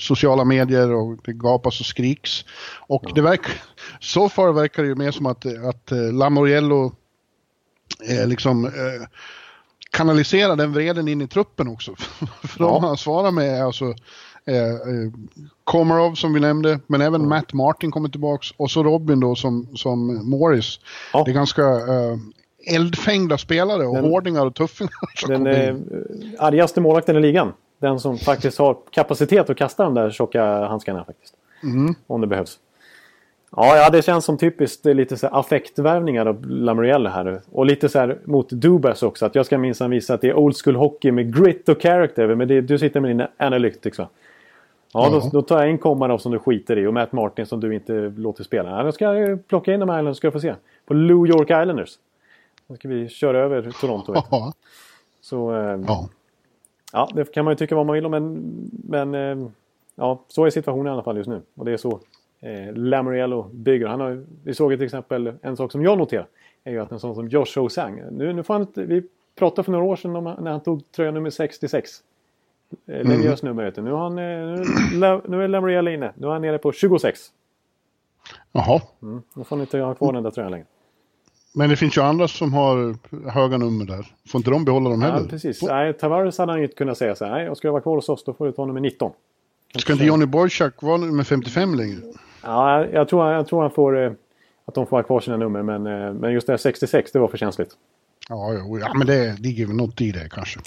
sociala 0.00 0.44
medier 0.44 0.92
och 0.92 1.16
det 1.24 1.32
gapas 1.32 1.80
och 1.80 1.86
skriks. 1.86 2.44
Och 2.86 3.04
det 3.14 3.22
verkar, 3.22 3.52
så 4.00 4.28
far 4.28 4.52
verkar 4.52 4.82
det 4.82 4.88
ju 4.88 4.94
mer 4.94 5.10
som 5.10 5.26
att, 5.26 5.46
att 5.46 5.92
eh, 5.92 6.12
Lamoriello 6.12 6.92
eh, 8.08 8.26
liksom 8.28 8.64
eh, 8.64 8.70
kanalisera 9.90 10.56
den 10.56 10.72
vreden 10.72 11.08
in 11.08 11.20
i 11.22 11.28
truppen 11.28 11.68
också. 11.68 11.94
För 12.42 12.58
de 12.58 12.64
Ja. 12.64 12.78
han 12.80 12.96
svarar 12.96 13.30
med 13.30 13.58
är 13.58 13.62
alltså 13.62 13.84
eh, 14.46 14.56
eh, 14.66 15.10
Komarov 15.64 16.14
som 16.14 16.32
vi 16.34 16.40
nämnde, 16.40 16.80
men 16.86 17.00
även 17.00 17.28
Matt 17.28 17.52
Martin 17.52 17.90
kommer 17.90 18.08
tillbaks 18.08 18.50
och 18.56 18.70
så 18.70 18.82
Robin 18.82 19.20
då 19.20 19.34
som, 19.34 19.76
som 19.76 20.30
Morris. 20.30 20.80
Ja. 21.12 21.22
Det 21.24 21.30
är 21.30 21.34
ganska 21.34 21.62
eh, 21.62 22.16
eldfängda 22.74 23.38
spelare 23.38 23.86
och 23.86 23.94
Den- 23.94 24.04
hårdingar 24.04 24.46
och 24.46 24.54
tuffingar 24.54 25.28
Den 25.28 25.46
eh, 25.46 25.74
argaste 26.38 26.80
målvakten 26.80 27.16
i 27.16 27.20
ligan. 27.20 27.52
Den 27.84 28.00
som 28.00 28.18
faktiskt 28.18 28.58
har 28.58 28.76
kapacitet 28.90 29.50
att 29.50 29.56
kasta 29.56 29.84
de 29.84 29.94
där 29.94 30.10
tjocka 30.10 30.44
handskarna 30.44 31.04
faktiskt. 31.04 31.34
Mm. 31.62 31.94
Om 32.06 32.20
det 32.20 32.26
behövs. 32.26 32.58
Ja, 33.56 33.76
ja, 33.76 33.90
det 33.90 34.02
känns 34.02 34.24
som 34.24 34.38
typiskt 34.38 34.84
lite 34.84 35.16
så 35.16 35.26
här 35.26 35.40
affektvärvningar 35.40 36.26
av 36.26 36.46
Lamoriello 36.46 37.10
här. 37.10 37.40
Och 37.52 37.66
lite 37.66 37.88
så 37.88 37.98
här 37.98 38.18
mot 38.24 38.50
Dubas 38.50 39.02
också. 39.02 39.26
Att 39.26 39.34
jag 39.34 39.46
ska 39.46 39.58
minsann 39.58 39.90
visa 39.90 40.14
att 40.14 40.20
det 40.20 40.28
är 40.28 40.34
old 40.34 40.56
school 40.56 40.76
hockey 40.76 41.10
med 41.10 41.34
grit 41.36 41.68
och 41.68 41.82
character. 41.82 42.34
Men 42.34 42.48
det, 42.48 42.60
du 42.60 42.78
sitter 42.78 43.00
med 43.00 43.10
din 43.10 43.26
analytics 43.36 43.98
va? 43.98 44.08
Ja, 44.92 45.08
Ja. 45.12 45.20
Då, 45.22 45.30
då 45.32 45.42
tar 45.42 45.58
jag 45.58 45.70
in 45.70 45.78
Komarov 45.78 46.18
som 46.18 46.32
du 46.32 46.38
skiter 46.38 46.78
i 46.78 46.86
och 46.86 46.94
Matt 46.94 47.12
Martin 47.12 47.46
som 47.46 47.60
du 47.60 47.74
inte 47.74 48.12
låter 48.16 48.44
spela. 48.44 48.70
Ja, 48.70 48.82
då 48.82 48.92
ska 48.92 49.14
jag 49.14 49.48
plocka 49.48 49.74
in 49.74 49.80
de 49.80 49.88
här 49.88 49.96
Islanders 49.96 50.16
ska 50.16 50.26
jag 50.26 50.32
få 50.32 50.40
se. 50.40 50.54
På 50.86 50.94
New 50.94 51.26
York 51.26 51.50
Islanders. 51.50 51.98
Då 52.66 52.74
ska 52.74 52.88
vi 52.88 53.08
köra 53.08 53.38
över 53.38 53.70
Toronto. 53.80 54.12
du. 54.12 54.20
Så, 55.20 55.54
eh, 55.54 55.80
ja. 55.86 56.08
Ja, 56.94 57.08
det 57.14 57.32
kan 57.32 57.44
man 57.44 57.52
ju 57.52 57.56
tycka 57.56 57.74
vad 57.74 57.86
man 57.86 57.94
vill 57.94 58.06
om, 58.06 58.10
men, 58.10 58.42
men 58.88 59.14
eh, 59.14 59.48
ja, 59.94 60.20
så 60.28 60.44
är 60.44 60.50
situationen 60.50 60.86
i 60.86 60.90
alla 60.90 61.02
fall 61.02 61.16
just 61.16 61.28
nu. 61.28 61.42
Och 61.54 61.64
det 61.64 61.72
är 61.72 61.76
så 61.76 62.00
eh, 62.40 62.74
Lamoriello 62.74 63.42
bygger. 63.52 63.86
Han 63.86 64.00
har, 64.00 64.24
vi 64.44 64.54
såg 64.54 64.72
till 64.72 64.82
exempel 64.82 65.32
en 65.42 65.56
sak 65.56 65.72
som 65.72 65.82
jag 65.82 65.98
noterar. 65.98 66.26
Är 66.64 66.72
ju 66.72 66.80
att 66.80 66.92
en 66.92 67.00
sån 67.00 67.14
som 67.14 67.28
Josh 67.28 67.58
Osang. 67.58 68.02
Nu, 68.10 68.32
nu 68.32 68.42
får 68.42 68.54
han, 68.54 68.66
vi 68.74 69.02
pratade 69.34 69.64
för 69.64 69.72
några 69.72 69.84
år 69.84 69.96
sedan 69.96 70.16
om 70.16 70.24
när 70.24 70.50
han 70.50 70.60
tog 70.60 70.92
tröja 70.92 71.10
nummer 71.10 71.30
66. 71.30 71.90
Eh, 72.86 73.04
Lemieux 73.04 73.42
nummer 73.42 73.64
heter. 73.64 73.82
Nu, 73.82 73.90
har 73.90 73.98
han, 73.98 74.18
eh, 74.18 74.66
nu, 75.00 75.20
nu 75.28 75.44
är 75.44 75.48
Lamoriello 75.48 75.90
inne. 75.90 76.12
Nu 76.16 76.26
är 76.26 76.30
han 76.30 76.42
nere 76.42 76.58
på 76.58 76.72
26. 76.72 77.20
Jaha. 78.52 78.80
Mm. 79.02 79.22
Då 79.34 79.44
får 79.44 79.56
han 79.56 79.60
inte 79.60 79.78
ha 79.78 79.94
kvar 79.94 80.12
den 80.12 80.22
där 80.22 80.30
tröjan 80.30 80.50
längre. 80.50 80.66
Men 81.54 81.70
det 81.70 81.76
finns 81.76 81.96
ju 81.96 82.02
andra 82.02 82.28
som 82.28 82.54
har 82.54 82.96
höga 83.30 83.58
nummer 83.58 83.84
där. 83.84 84.06
Får 84.28 84.38
inte 84.38 84.50
de 84.50 84.64
behålla 84.64 84.90
dem 84.90 85.02
Ja, 85.02 85.10
heller? 85.12 85.28
precis. 85.28 85.62
Nej, 85.62 85.92
Tavares 85.92 86.38
hade 86.38 86.52
han 86.52 86.62
inte 86.62 86.74
kunnat 86.74 86.98
säga 86.98 87.14
så 87.16 87.24
här. 87.24 87.32
Nej, 87.32 87.44
jag 87.44 87.56
ska 87.56 87.70
vara 87.70 87.82
kvar 87.82 87.94
hos 87.94 88.08
oss. 88.08 88.24
Då 88.24 88.32
får 88.34 88.46
du 88.46 88.52
ta 88.52 88.64
nummer 88.66 88.80
19. 88.80 89.12
Ska 89.78 89.92
inte 89.92 90.04
Johnny 90.04 90.26
Boychuk 90.26 90.82
vara 90.82 90.96
nummer 90.96 91.24
55 91.24 91.74
längre? 91.74 92.00
Ja, 92.42 92.86
jag 92.86 93.08
tror, 93.08 93.32
jag 93.32 93.46
tror 93.48 93.62
han 93.62 93.70
får, 93.70 94.04
eh, 94.04 94.12
att 94.64 94.74
de 94.74 94.86
får 94.86 94.96
ha 94.96 95.02
kvar 95.02 95.20
sina 95.20 95.36
nummer. 95.36 95.62
Men, 95.62 95.86
eh, 95.86 96.12
men 96.12 96.32
just 96.32 96.46
det 96.46 96.52
här 96.52 96.58
66, 96.58 97.12
det 97.12 97.18
var 97.18 97.28
för 97.28 97.38
känsligt. 97.38 97.70
Ja, 98.28 98.52
jo, 98.52 98.78
ja 98.78 98.94
men 98.94 99.06
det 99.06 99.38
ligger 99.40 99.66
väl 99.66 99.76
något 99.76 100.00
i 100.00 100.12
det 100.12 100.28
kanske. 100.30 100.60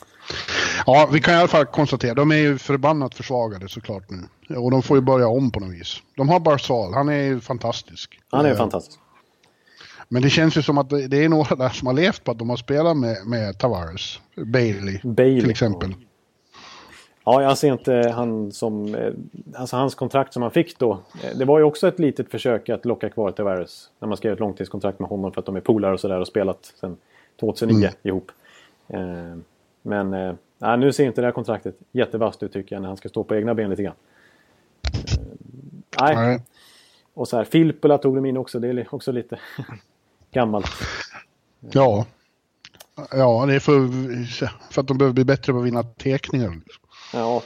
Ja, 0.85 1.09
vi 1.13 1.19
kan 1.21 1.33
i 1.33 1.37
alla 1.37 1.47
fall 1.47 1.65
konstatera, 1.65 2.13
de 2.13 2.31
är 2.31 2.35
ju 2.35 2.57
förbannat 2.57 3.15
försvagade 3.15 3.69
såklart 3.69 4.03
nu. 4.09 4.55
Och 4.55 4.71
de 4.71 4.81
får 4.81 4.97
ju 4.97 5.01
börja 5.01 5.27
om 5.27 5.51
på 5.51 5.59
något 5.59 5.71
vis. 5.73 5.97
De 6.17 6.29
har 6.29 6.39
Barzal, 6.39 6.93
han 6.93 7.09
är 7.09 7.21
ju 7.23 7.39
fantastisk. 7.39 8.19
Han 8.31 8.45
är 8.45 8.51
Eh, 8.51 8.57
fantastisk. 8.57 8.99
Men 10.07 10.21
det 10.21 10.29
känns 10.29 10.57
ju 10.57 10.61
som 10.61 10.77
att 10.77 10.89
det 10.89 11.23
är 11.25 11.29
några 11.29 11.55
där 11.55 11.69
som 11.69 11.87
har 11.87 11.93
levt 11.93 12.23
på 12.23 12.31
att 12.31 12.39
de 12.39 12.49
har 12.49 12.57
spelat 12.57 12.97
med, 12.97 13.17
med 13.27 13.57
Tavares. 13.57 14.19
Bailey, 14.35 14.99
Bailey. 15.03 15.41
till 15.41 15.49
exempel. 15.49 15.93
Ja, 17.25 17.41
jag 17.43 17.57
ser 17.57 17.71
inte 17.71 18.11
han 18.15 18.51
som... 18.51 18.95
eh, 18.95 19.13
Alltså 19.55 19.75
hans 19.75 19.95
kontrakt 19.95 20.33
som 20.33 20.41
han 20.41 20.51
fick 20.51 20.79
då. 20.79 20.91
eh, 21.23 21.37
Det 21.37 21.45
var 21.45 21.57
ju 21.59 21.63
också 21.63 21.87
ett 21.87 21.99
litet 21.99 22.31
försök 22.31 22.69
att 22.69 22.85
locka 22.85 23.09
kvar 23.09 23.31
Tavares. 23.31 23.89
När 23.99 24.07
man 24.07 24.17
skrev 24.17 24.33
ett 24.33 24.39
långtidskontrakt 24.39 24.99
med 24.99 25.09
honom 25.09 25.31
för 25.31 25.39
att 25.41 25.45
de 25.45 25.55
är 25.55 25.59
polare 25.61 25.93
och 25.93 25.99
sådär 25.99 26.19
och 26.19 26.27
spelat 26.27 26.73
sedan 26.79 26.97
2009 27.39 27.77
Mm. 27.85 27.91
ihop. 28.03 28.31
Eh, 28.87 28.99
Men 29.81 30.09
nej, 30.57 30.77
nu 30.77 30.93
ser 30.93 31.05
inte 31.05 31.21
det 31.21 31.27
här 31.27 31.31
kontraktet 31.31 31.75
jättevasst 31.91 32.43
ut 32.43 32.53
tycker 32.53 32.75
jag 32.75 32.81
när 32.81 32.87
han 32.87 32.97
ska 32.97 33.09
stå 33.09 33.23
på 33.23 33.35
egna 33.35 33.53
ben 33.55 33.69
lite 33.69 33.83
grann. 33.83 33.95
Nej, 36.01 36.15
Nej. 36.15 36.41
och 37.13 37.27
så 37.27 37.37
här 37.37 37.43
Filppula 37.43 37.97
tog 37.97 38.15
de 38.15 38.25
in 38.25 38.37
också. 38.37 38.59
Det 38.59 38.67
är 38.67 38.87
också 38.95 39.11
lite 39.11 39.39
gammalt. 40.37 40.67
Ja. 41.71 42.05
Ja, 43.11 43.45
det 43.47 43.55
är 43.55 43.59
för, 43.59 43.79
för 44.73 44.81
att 44.81 44.87
de 44.87 44.97
behöver 44.97 45.13
bli 45.13 45.25
bättre 45.25 45.53
på 45.53 45.59
att 45.59 45.65
vinna 45.65 45.83
teckningar. 45.83 46.53
Ja. 47.13 47.41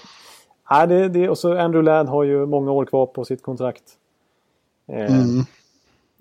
ja 0.69 0.85
det, 0.85 1.09
det, 1.09 1.29
och 1.29 1.37
så 1.37 1.57
Andrew 1.57 1.91
Ladd 1.91 2.07
har 2.07 2.23
ju 2.23 2.45
många 2.45 2.71
år 2.71 2.85
kvar 2.85 3.05
på 3.05 3.25
sitt 3.25 3.43
kontrakt. 3.43 3.83
Eh, 4.87 5.15
mm. 5.15 5.45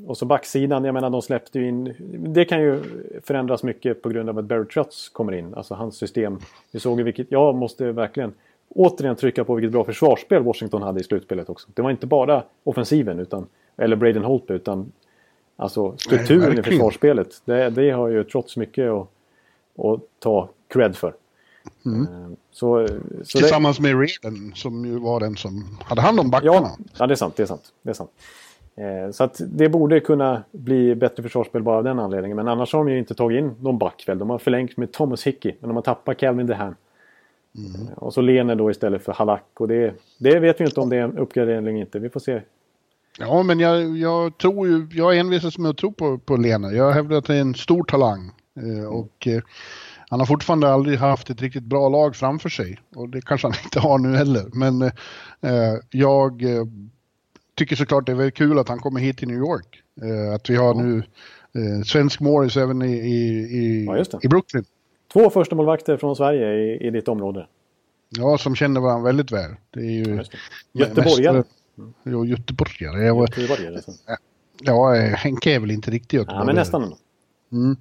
Och 0.06 0.18
så 0.18 0.26
backsidan, 0.26 0.84
jag 0.84 0.94
menar 0.94 1.10
de 1.10 1.22
släppte 1.22 1.58
ju 1.58 1.68
in... 1.68 1.94
Det 2.34 2.44
kan 2.44 2.60
ju 2.60 2.82
förändras 3.22 3.62
mycket 3.62 4.02
på 4.02 4.08
grund 4.08 4.28
av 4.28 4.38
att 4.38 4.44
Barry 4.44 4.64
Trotz 4.64 5.08
kommer 5.08 5.32
in. 5.32 5.54
Alltså 5.54 5.74
hans 5.74 5.96
system. 5.96 6.38
Vi 6.72 6.80
såg 6.80 6.98
ju 6.98 7.04
vilket... 7.04 7.26
Jag 7.30 7.54
måste 7.54 7.92
verkligen 7.92 8.32
återigen 8.74 9.16
trycka 9.16 9.44
på 9.44 9.54
vilket 9.54 9.72
bra 9.72 9.84
försvarsspel 9.84 10.42
Washington 10.42 10.82
hade 10.82 11.00
i 11.00 11.04
slutspelet 11.04 11.48
också. 11.48 11.68
Det 11.74 11.82
var 11.82 11.90
inte 11.90 12.06
bara 12.06 12.42
offensiven 12.64 13.18
utan... 13.18 13.46
Eller 13.76 13.96
Braden 13.96 14.24
Holtby 14.24 14.54
utan... 14.54 14.92
Alltså 15.60 15.96
strukturen 15.96 16.58
i 16.58 16.62
försvarsspelet. 16.62 17.42
Det, 17.44 17.70
det 17.70 17.90
har 17.90 18.08
ju 18.08 18.24
trots 18.24 18.56
mycket 18.56 18.90
att, 18.90 19.08
att 19.78 20.00
ta 20.18 20.48
cred 20.68 20.96
för. 20.96 21.14
Mm. 21.86 22.02
Eh, 22.02 22.30
så, 22.50 22.88
så 23.22 23.38
Tillsammans 23.38 23.76
det... 23.76 23.82
med 23.82 23.92
Raven 23.92 24.52
som 24.54 24.84
ju 24.84 24.98
var 24.98 25.20
den 25.20 25.36
som 25.36 25.78
hade 25.84 26.00
hand 26.00 26.20
om 26.20 26.30
backarna. 26.30 26.52
Ja, 26.54 26.76
ja 26.98 27.06
det 27.06 27.14
är 27.14 27.16
sant. 27.16 27.36
Det 27.36 27.42
är 27.42 27.46
sant. 27.46 27.72
Det 27.82 27.90
är 27.90 27.94
sant. 27.94 28.10
Eh, 28.76 29.10
så 29.12 29.24
att 29.24 29.40
det 29.46 29.68
borde 29.68 30.00
kunna 30.00 30.42
bli 30.52 30.94
bättre 30.94 31.22
försvarsspel 31.22 31.62
bara 31.62 31.76
av 31.76 31.84
den 31.84 31.98
anledningen. 31.98 32.36
Men 32.36 32.48
annars 32.48 32.72
har 32.72 32.84
de 32.84 32.92
ju 32.92 32.98
inte 32.98 33.14
tagit 33.14 33.38
in 33.38 33.54
någon 33.60 33.78
back 33.78 34.04
väl. 34.06 34.18
De 34.18 34.30
har 34.30 34.38
förlängt 34.38 34.76
med 34.76 34.92
Thomas 34.92 35.26
Hickey. 35.26 35.54
Men 35.60 35.68
de 35.68 35.76
har 35.76 35.82
tappat 35.82 36.18
Calvin 36.18 36.46
DeHaan. 36.46 36.76
Mm. 37.56 37.88
Eh, 37.88 37.98
och 37.98 38.14
så 38.14 38.20
Lene 38.20 38.54
då 38.54 38.70
istället 38.70 39.04
för 39.04 39.12
Halak. 39.12 39.44
Och 39.54 39.68
det, 39.68 39.94
det 40.18 40.38
vet 40.38 40.60
vi 40.60 40.64
inte 40.64 40.80
om 40.80 40.88
det 40.88 40.96
är 40.96 41.02
en 41.02 41.18
uppgradering 41.18 41.58
eller 41.58 41.80
inte. 41.80 41.98
Vi 41.98 42.08
får 42.08 42.20
se. 42.20 42.40
Ja, 43.18 43.42
men 43.42 43.60
jag, 43.60 43.96
jag 43.96 44.38
tror 44.38 44.68
ju, 44.68 44.88
jag 44.92 45.18
envisas 45.18 45.58
med 45.58 45.70
att 45.70 45.76
tro 45.76 45.92
på, 45.92 46.18
på 46.18 46.36
Lene. 46.36 46.68
Jag 46.68 46.92
hävdar 46.92 47.16
att 47.16 47.24
det 47.24 47.34
är 47.34 47.40
en 47.40 47.54
stor 47.54 47.84
talang. 47.84 48.30
Eh, 48.60 48.84
och 48.84 49.26
eh, 49.26 49.42
han 50.08 50.20
har 50.20 50.26
fortfarande 50.26 50.68
aldrig 50.68 50.98
haft 50.98 51.30
ett 51.30 51.42
riktigt 51.42 51.62
bra 51.62 51.88
lag 51.88 52.16
framför 52.16 52.48
sig. 52.48 52.80
Och 52.96 53.08
det 53.08 53.20
kanske 53.20 53.46
han 53.46 53.56
inte 53.64 53.80
har 53.80 53.98
nu 53.98 54.16
heller. 54.16 54.44
Men 54.52 54.82
eh, 54.82 55.78
jag 55.90 56.42
tycker 57.54 57.76
såklart 57.76 58.06
det 58.06 58.12
är 58.12 58.16
väldigt 58.16 58.34
kul 58.34 58.58
att 58.58 58.68
han 58.68 58.78
kommer 58.78 59.00
hit 59.00 59.18
till 59.18 59.28
New 59.28 59.38
York. 59.38 59.82
Eh, 60.02 60.34
att 60.34 60.50
vi 60.50 60.56
har 60.56 60.74
nu 60.74 60.98
eh, 61.54 61.82
svensk 61.84 62.20
Morris 62.20 62.56
även 62.56 62.82
i, 62.82 62.92
i, 62.92 63.18
i, 63.58 63.84
ja, 63.84 64.18
i 64.22 64.28
Brooklyn. 64.28 64.64
Två 65.12 65.30
första 65.30 65.54
målvakter 65.54 65.96
från 65.96 66.16
Sverige 66.16 66.54
i, 66.54 66.86
i 66.86 66.90
ditt 66.90 67.08
område. 67.08 67.46
Ja, 68.08 68.38
som 68.38 68.56
känner 68.56 68.80
varandra 68.80 69.06
väldigt 69.06 69.32
väl. 69.32 69.50
Det 69.70 69.80
är 69.80 69.90
ju... 69.90 70.22
Göteborgare. 70.72 71.44
Mm. 71.80 71.94
Jo, 72.04 72.26
göteborgare. 72.26 73.04
Jag 73.04 73.20
göteborgare 73.20 73.74
alltså. 73.74 73.92
Ja, 74.60 74.94
Henke 74.94 75.54
är 75.54 75.60
väl 75.60 75.70
inte 75.70 75.90
riktigt 75.90 76.12
göteborgare. 76.12 76.42
Ja, 76.42 76.46
men 76.46 76.54
nästan. 76.54 76.94
Mm. 77.52 77.76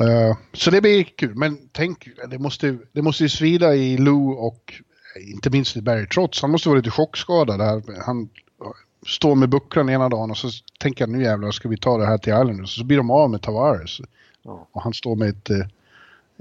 Uh, 0.00 0.36
så 0.52 0.70
det 0.70 0.80
blir 0.80 1.04
kul, 1.04 1.34
men 1.34 1.58
tänk, 1.72 2.08
det 2.30 2.38
måste, 2.38 2.78
det 2.92 3.02
måste 3.02 3.22
ju 3.22 3.28
svida 3.28 3.74
i 3.74 3.96
Lou 3.96 4.32
och 4.32 4.82
inte 5.34 5.50
minst 5.50 5.76
i 5.76 5.82
Barry 5.82 6.06
Trotz. 6.06 6.42
Han 6.42 6.50
måste 6.50 6.68
vara 6.68 6.76
lite 6.76 6.90
chockskadad. 6.90 7.58
Där. 7.58 8.02
Han 8.04 8.28
står 9.06 9.34
med 9.34 9.48
bucklan 9.48 9.90
ena 9.90 10.08
dagen 10.08 10.30
och 10.30 10.36
så 10.36 10.48
tänker 10.80 11.02
jag 11.02 11.10
nu 11.10 11.22
jävlar 11.22 11.50
ska 11.50 11.68
vi 11.68 11.76
ta 11.76 11.98
det 11.98 12.06
här 12.06 12.18
till 12.18 12.32
Islanders. 12.32 12.76
Så 12.76 12.84
blir 12.84 12.96
de 12.96 13.10
av 13.10 13.30
med 13.30 13.42
Tavares. 13.42 14.00
Ja. 14.42 14.66
Och 14.72 14.82
han 14.82 14.94
står 14.94 15.16
med 15.16 15.28
ett... 15.28 15.50
Eh, 15.50 15.58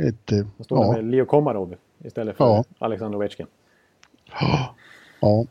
ett 0.07 0.31
eh, 0.31 0.37
han 0.37 0.65
står 0.65 0.85
ja. 0.85 0.91
med 0.91 1.05
Leo 1.05 1.25
Komarov 1.25 1.75
istället 2.03 2.37
för 2.37 2.45
ja. 2.45 2.63
Alexander 2.79 3.17
Ovechkin. 3.17 3.47
Ja. 4.39 4.75
Ja, 5.19 5.45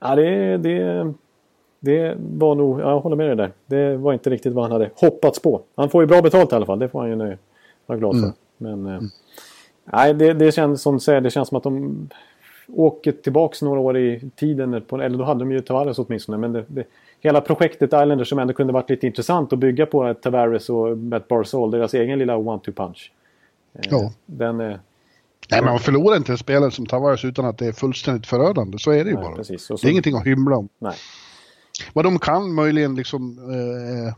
ja 0.00 0.16
det, 0.16 0.56
det, 0.56 1.12
det 1.80 2.16
var 2.18 2.54
nog... 2.54 2.80
Jag 2.80 3.00
håller 3.00 3.16
med 3.16 3.26
dig 3.26 3.36
där. 3.36 3.52
Det 3.66 3.96
var 3.96 4.12
inte 4.12 4.30
riktigt 4.30 4.52
vad 4.52 4.64
han 4.64 4.72
hade 4.72 4.90
hoppats 4.94 5.42
på. 5.42 5.60
Han 5.74 5.90
får 5.90 6.02
ju 6.02 6.06
bra 6.06 6.22
betalt 6.22 6.52
i 6.52 6.54
alla 6.54 6.66
fall. 6.66 6.78
Det 6.78 6.88
får 6.88 7.00
han 7.00 7.10
ju 7.10 7.36
vara 7.86 7.98
glad 7.98 8.14
för. 8.14 8.32
Mm. 8.66 8.82
Men... 8.82 8.86
Eh, 8.86 8.98
mm. 8.98 9.08
Nej, 9.92 10.14
det, 10.14 10.32
det 10.32 10.52
känns 10.52 10.82
som 10.82 11.00
säger, 11.00 11.20
det 11.20 11.30
känns 11.30 11.48
som 11.48 11.56
att 11.56 11.62
de 11.62 12.08
åker 12.74 13.12
tillbaks 13.12 13.62
några 13.62 13.80
år 13.80 13.96
i 13.98 14.30
tiden, 14.36 14.74
eller 14.74 15.18
då 15.18 15.24
hade 15.24 15.40
de 15.40 15.52
ju 15.52 15.60
Tavares 15.60 15.98
åtminstone, 15.98 16.38
men 16.38 16.52
det, 16.52 16.64
det, 16.66 16.84
hela 17.20 17.40
projektet 17.40 17.92
Islanders 17.92 18.28
som 18.28 18.38
ändå 18.38 18.54
kunde 18.54 18.72
varit 18.72 18.90
lite 18.90 19.06
intressant 19.06 19.52
att 19.52 19.58
bygga 19.58 19.86
på 19.86 20.14
Tavares 20.14 20.70
och 20.70 20.98
Matt 20.98 21.28
Barzal, 21.28 21.70
deras 21.70 21.94
egen 21.94 22.18
lilla 22.18 22.36
one-two 22.36 22.72
punch. 22.72 23.12
Eh, 23.74 23.80
ja. 23.90 24.12
Den, 24.26 24.74
Nej, 25.50 25.60
men 25.60 25.70
man 25.70 25.80
förlorar 25.80 26.16
inte 26.16 26.32
en 26.32 26.38
spelare 26.38 26.70
som 26.70 26.86
Tavares 26.86 27.24
utan 27.24 27.44
att 27.44 27.58
det 27.58 27.66
är 27.66 27.72
fullständigt 27.72 28.26
förödande. 28.26 28.78
Så 28.78 28.90
är 28.90 29.04
det 29.04 29.10
ju 29.10 29.16
Nej, 29.16 29.24
bara. 29.24 29.36
Precis. 29.36 29.62
Så, 29.62 29.76
det 29.76 29.88
är 29.88 29.90
ingenting 29.90 30.16
att 30.16 30.26
hymla 30.26 30.56
om. 30.56 30.68
Nej. 30.78 30.96
Vad 31.92 32.04
de 32.04 32.18
kan 32.18 32.54
möjligen 32.54 32.94
liksom 32.94 33.38
eh, 33.38 34.14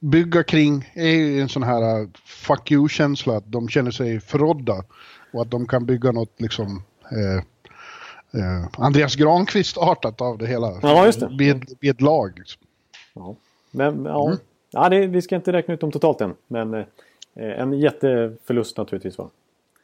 bygga 0.00 0.42
kring 0.42 0.90
är 0.94 1.40
en 1.40 1.48
sån 1.48 1.62
här 1.62 2.00
uh, 2.00 2.08
fuck 2.24 2.70
you-känsla. 2.70 3.36
Att 3.36 3.52
de 3.52 3.68
känner 3.68 3.90
sig 3.90 4.20
förrådda. 4.20 4.84
Och 5.32 5.42
att 5.42 5.50
de 5.50 5.66
kan 5.66 5.86
bygga 5.86 6.12
något 6.12 6.40
liksom 6.40 6.82
eh, 7.10 7.44
eh, 8.40 8.66
Andreas 8.78 9.16
Granqvist-artat 9.16 10.20
av 10.20 10.38
det 10.38 10.46
hela. 10.46 10.78
Ja, 10.82 11.06
just 11.06 11.20
det. 11.20 11.28
Med, 11.28 11.64
med 11.80 11.90
ett 11.90 12.00
lag. 12.00 12.38
Liksom. 12.38 12.62
Ja, 13.14 13.36
men 13.70 14.04
ja. 14.04 14.26
Mm. 14.26 14.38
ja 14.70 14.88
det, 14.88 15.06
vi 15.06 15.22
ska 15.22 15.36
inte 15.36 15.52
räkna 15.52 15.74
ut 15.74 15.80
dem 15.80 15.92
totalt 15.92 16.20
än. 16.20 16.34
Men 16.46 16.74
eh, 16.74 16.84
en 17.34 17.72
jätteförlust 17.72 18.76
naturligtvis. 18.76 19.18
Va? 19.18 19.30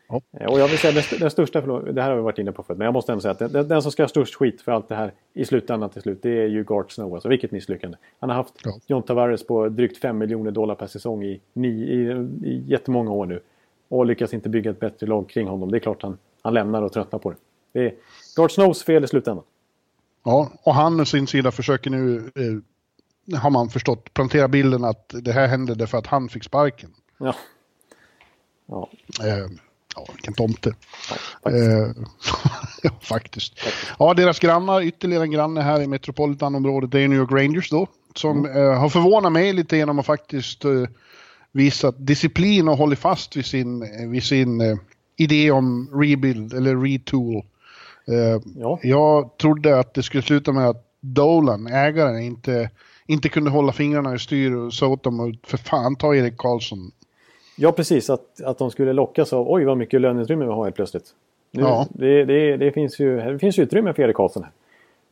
Ja. 0.09 0.21
Eh, 0.41 0.47
och 0.47 0.61
jag 0.61 0.69
vill 0.69 0.79
säga 0.79 1.03
den, 1.21 1.31
största 1.31 1.61
förlusten, 1.61 1.95
det 1.95 2.03
här 2.03 2.11
har 2.11 2.17
vi 2.17 2.23
varit 2.23 2.39
inne 2.39 2.53
på 2.53 2.63
förut, 2.63 2.79
men 2.79 2.85
jag 2.85 2.93
måste 2.93 3.13
ändå 3.13 3.21
säga 3.23 3.33
att 3.33 3.53
den, 3.53 3.69
den, 3.69 3.83
som 3.83 3.93
ska 3.93 4.03
ha 4.03 4.09
störst 4.09 4.35
skit 4.35 4.63
för 4.63 4.73
allt 4.73 4.89
det 4.89 4.95
här 4.95 5.13
i 5.35 5.45
slutändan 5.45 5.91
till 5.91 6.03
slut, 6.03 6.23
det 6.23 6.43
är 6.43 6.47
ju 6.47 6.65
Gart 6.65 6.93
Snow. 6.93 7.15
Alltså 7.15 7.29
vilket 7.29 7.51
misslyckande. 7.51 7.97
Han 8.21 8.31
har 8.31 8.37
haft 8.37 8.55
ja. 8.65 8.79
John 8.87 9.03
Tavares 9.03 9.47
på 9.47 9.69
drygt 9.69 9.99
5 9.99 10.19
miljoner 10.19 10.51
dollar 10.51 10.75
per 10.75 10.87
säsong 10.87 11.25
i, 11.25 11.41
i, 11.55 11.67
i, 11.67 12.11
i 12.45 12.65
jättemånga 12.67 13.11
år 13.11 13.27
nu. 13.27 13.41
Och 13.89 14.07
lyckas 14.07 14.35
inte 14.35 14.49
bygga 14.49 14.71
ett 14.71 14.81
bättre 14.81 15.07
lag 15.07 15.29
kring 15.29 15.49
honom. 15.49 15.71
Det 15.71 15.77
är 15.77 15.81
klart 15.81 16.03
han, 16.03 16.19
han 16.43 16.55
lämnar 16.55 16.83
och 16.83 16.93
tröttnar 16.93 17.19
på 17.19 17.31
det. 17.31 17.37
Det 17.73 17.87
är 17.87 17.95
George 18.37 18.55
Snows 18.55 18.85
fel 18.85 19.05
i 19.05 19.09
slutändan. 19.09 19.45
Ja, 20.25 20.51
och 20.63 20.75
han 20.75 21.01
å 21.01 21.05
sin 21.05 21.27
sida 21.27 21.53
försöker 21.53 21.91
nu, 21.91 22.17
eh, 22.35 23.39
har 23.39 23.51
man 23.51 23.69
förstått, 23.69 24.15
plantera 24.15 24.49
bilden 24.49 24.85
att 24.85 25.15
det 25.23 25.33
här 25.33 25.47
hände 25.47 25.75
därför 25.75 25.99
att 25.99 26.07
han 26.07 26.29
fick 26.29 26.45
sparken. 26.45 26.91
Ja. 27.19 27.35
Ja. 28.67 28.91
Eh, 29.25 29.51
ja, 29.97 30.05
vilken 30.13 30.35
tomte. 30.35 30.75
Ja, 31.11 31.17
faktiskt. 31.43 32.05
Eh, 32.85 32.93
faktiskt. 33.01 33.61
Ja, 33.99 34.15
deras 34.15 34.39
grannar, 34.39 34.83
ytterligare 34.83 35.23
en 35.23 35.31
granne 35.31 35.61
här 35.61 35.81
i 35.81 35.87
Metropolitanområdet, 35.87 36.91
det 36.91 37.01
är 37.01 37.09
New 37.09 37.19
York 37.19 37.33
Rangers 37.33 37.71
då. 37.71 37.87
Som 38.15 38.39
mm. 38.45 38.57
eh, 38.57 38.79
har 38.79 38.89
förvånat 38.89 39.33
mig 39.33 39.53
lite 39.53 39.77
genom 39.77 39.99
att 39.99 40.07
faktiskt 40.07 40.65
eh, 40.65 40.85
visat 41.53 42.07
disciplin 42.07 42.69
och 42.69 42.77
hållit 42.77 42.99
fast 42.99 43.37
vid 43.37 43.47
sin, 43.47 43.83
eh, 43.83 44.09
vid 44.09 44.23
sin 44.23 44.61
eh, 44.61 44.77
idé 45.17 45.51
om 45.51 45.91
rebuild 45.93 46.53
eller 46.53 46.77
retool. 46.77 47.45
Uh, 48.09 48.41
ja. 48.57 48.79
Jag 48.83 49.39
trodde 49.39 49.79
att 49.79 49.95
det 49.95 50.03
skulle 50.03 50.23
sluta 50.23 50.53
med 50.53 50.69
att 50.69 50.87
Dolan, 51.01 51.67
ägaren, 51.67 52.21
inte, 52.21 52.71
inte 53.07 53.29
kunde 53.29 53.51
hålla 53.51 53.73
fingrarna 53.73 54.15
i 54.15 54.19
styr 54.19 54.53
och 54.53 54.75
sa 54.75 54.87
åt 54.87 55.05
dem 55.05 55.21
att 55.21 55.51
för 55.51 55.57
fan 55.57 55.97
ta 55.97 56.15
Erik 56.15 56.37
Karlsson. 56.37 56.93
Ja, 57.57 57.73
precis. 57.73 58.11
Att, 58.11 58.43
att 58.43 58.59
de 58.59 58.71
skulle 58.71 58.93
lockas 58.93 59.33
av 59.33 59.51
oj 59.51 59.65
vad 59.65 59.77
mycket 59.77 60.01
löneutrymme 60.01 60.45
vi 60.45 60.51
har 60.51 60.65
helt 60.65 60.77
plötsligt. 60.77 61.15
Nu, 61.51 61.63
ja. 61.63 61.87
det, 61.91 62.25
det, 62.25 62.57
det, 62.57 62.73
finns 62.73 62.99
ju, 63.01 63.17
det 63.17 63.39
finns 63.39 63.59
utrymme 63.59 63.93
för 63.93 64.03
Erik 64.03 64.17
Karlsson. 64.17 64.45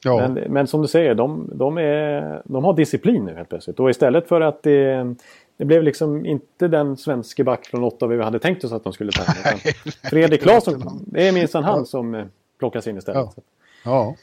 Ja. 0.04 0.28
Men, 0.28 0.52
men 0.52 0.66
som 0.66 0.82
du 0.82 0.88
säger, 0.88 1.14
de, 1.14 1.50
de, 1.54 1.78
är, 1.78 2.42
de 2.44 2.64
har 2.64 2.74
disciplin 2.74 3.24
nu 3.24 3.34
helt 3.34 3.48
plötsligt. 3.48 3.80
Och 3.80 3.90
istället 3.90 4.28
för 4.28 4.40
att 4.40 4.62
det, 4.62 5.14
det 5.56 5.64
blev 5.64 5.82
liksom 5.82 6.26
inte 6.26 6.68
den 6.68 6.96
svenske 6.96 7.44
back 7.44 7.66
från 7.66 7.84
Ottawa 7.84 8.16
vi 8.16 8.22
hade 8.22 8.38
tänkt 8.38 8.64
oss 8.64 8.72
att 8.72 8.84
de 8.84 8.92
skulle 8.92 9.12
ta. 9.12 9.22
Fredrik 10.10 10.42
Claesson, 10.42 11.04
det 11.06 11.28
är 11.28 11.32
minsann 11.32 11.64
han 11.64 11.86
som 11.86 12.14
eh, 12.14 12.24
plockas 12.58 12.86
in 12.86 12.98
istället. 12.98 13.28
Ja, 13.36 13.42
ja. 13.84 14.14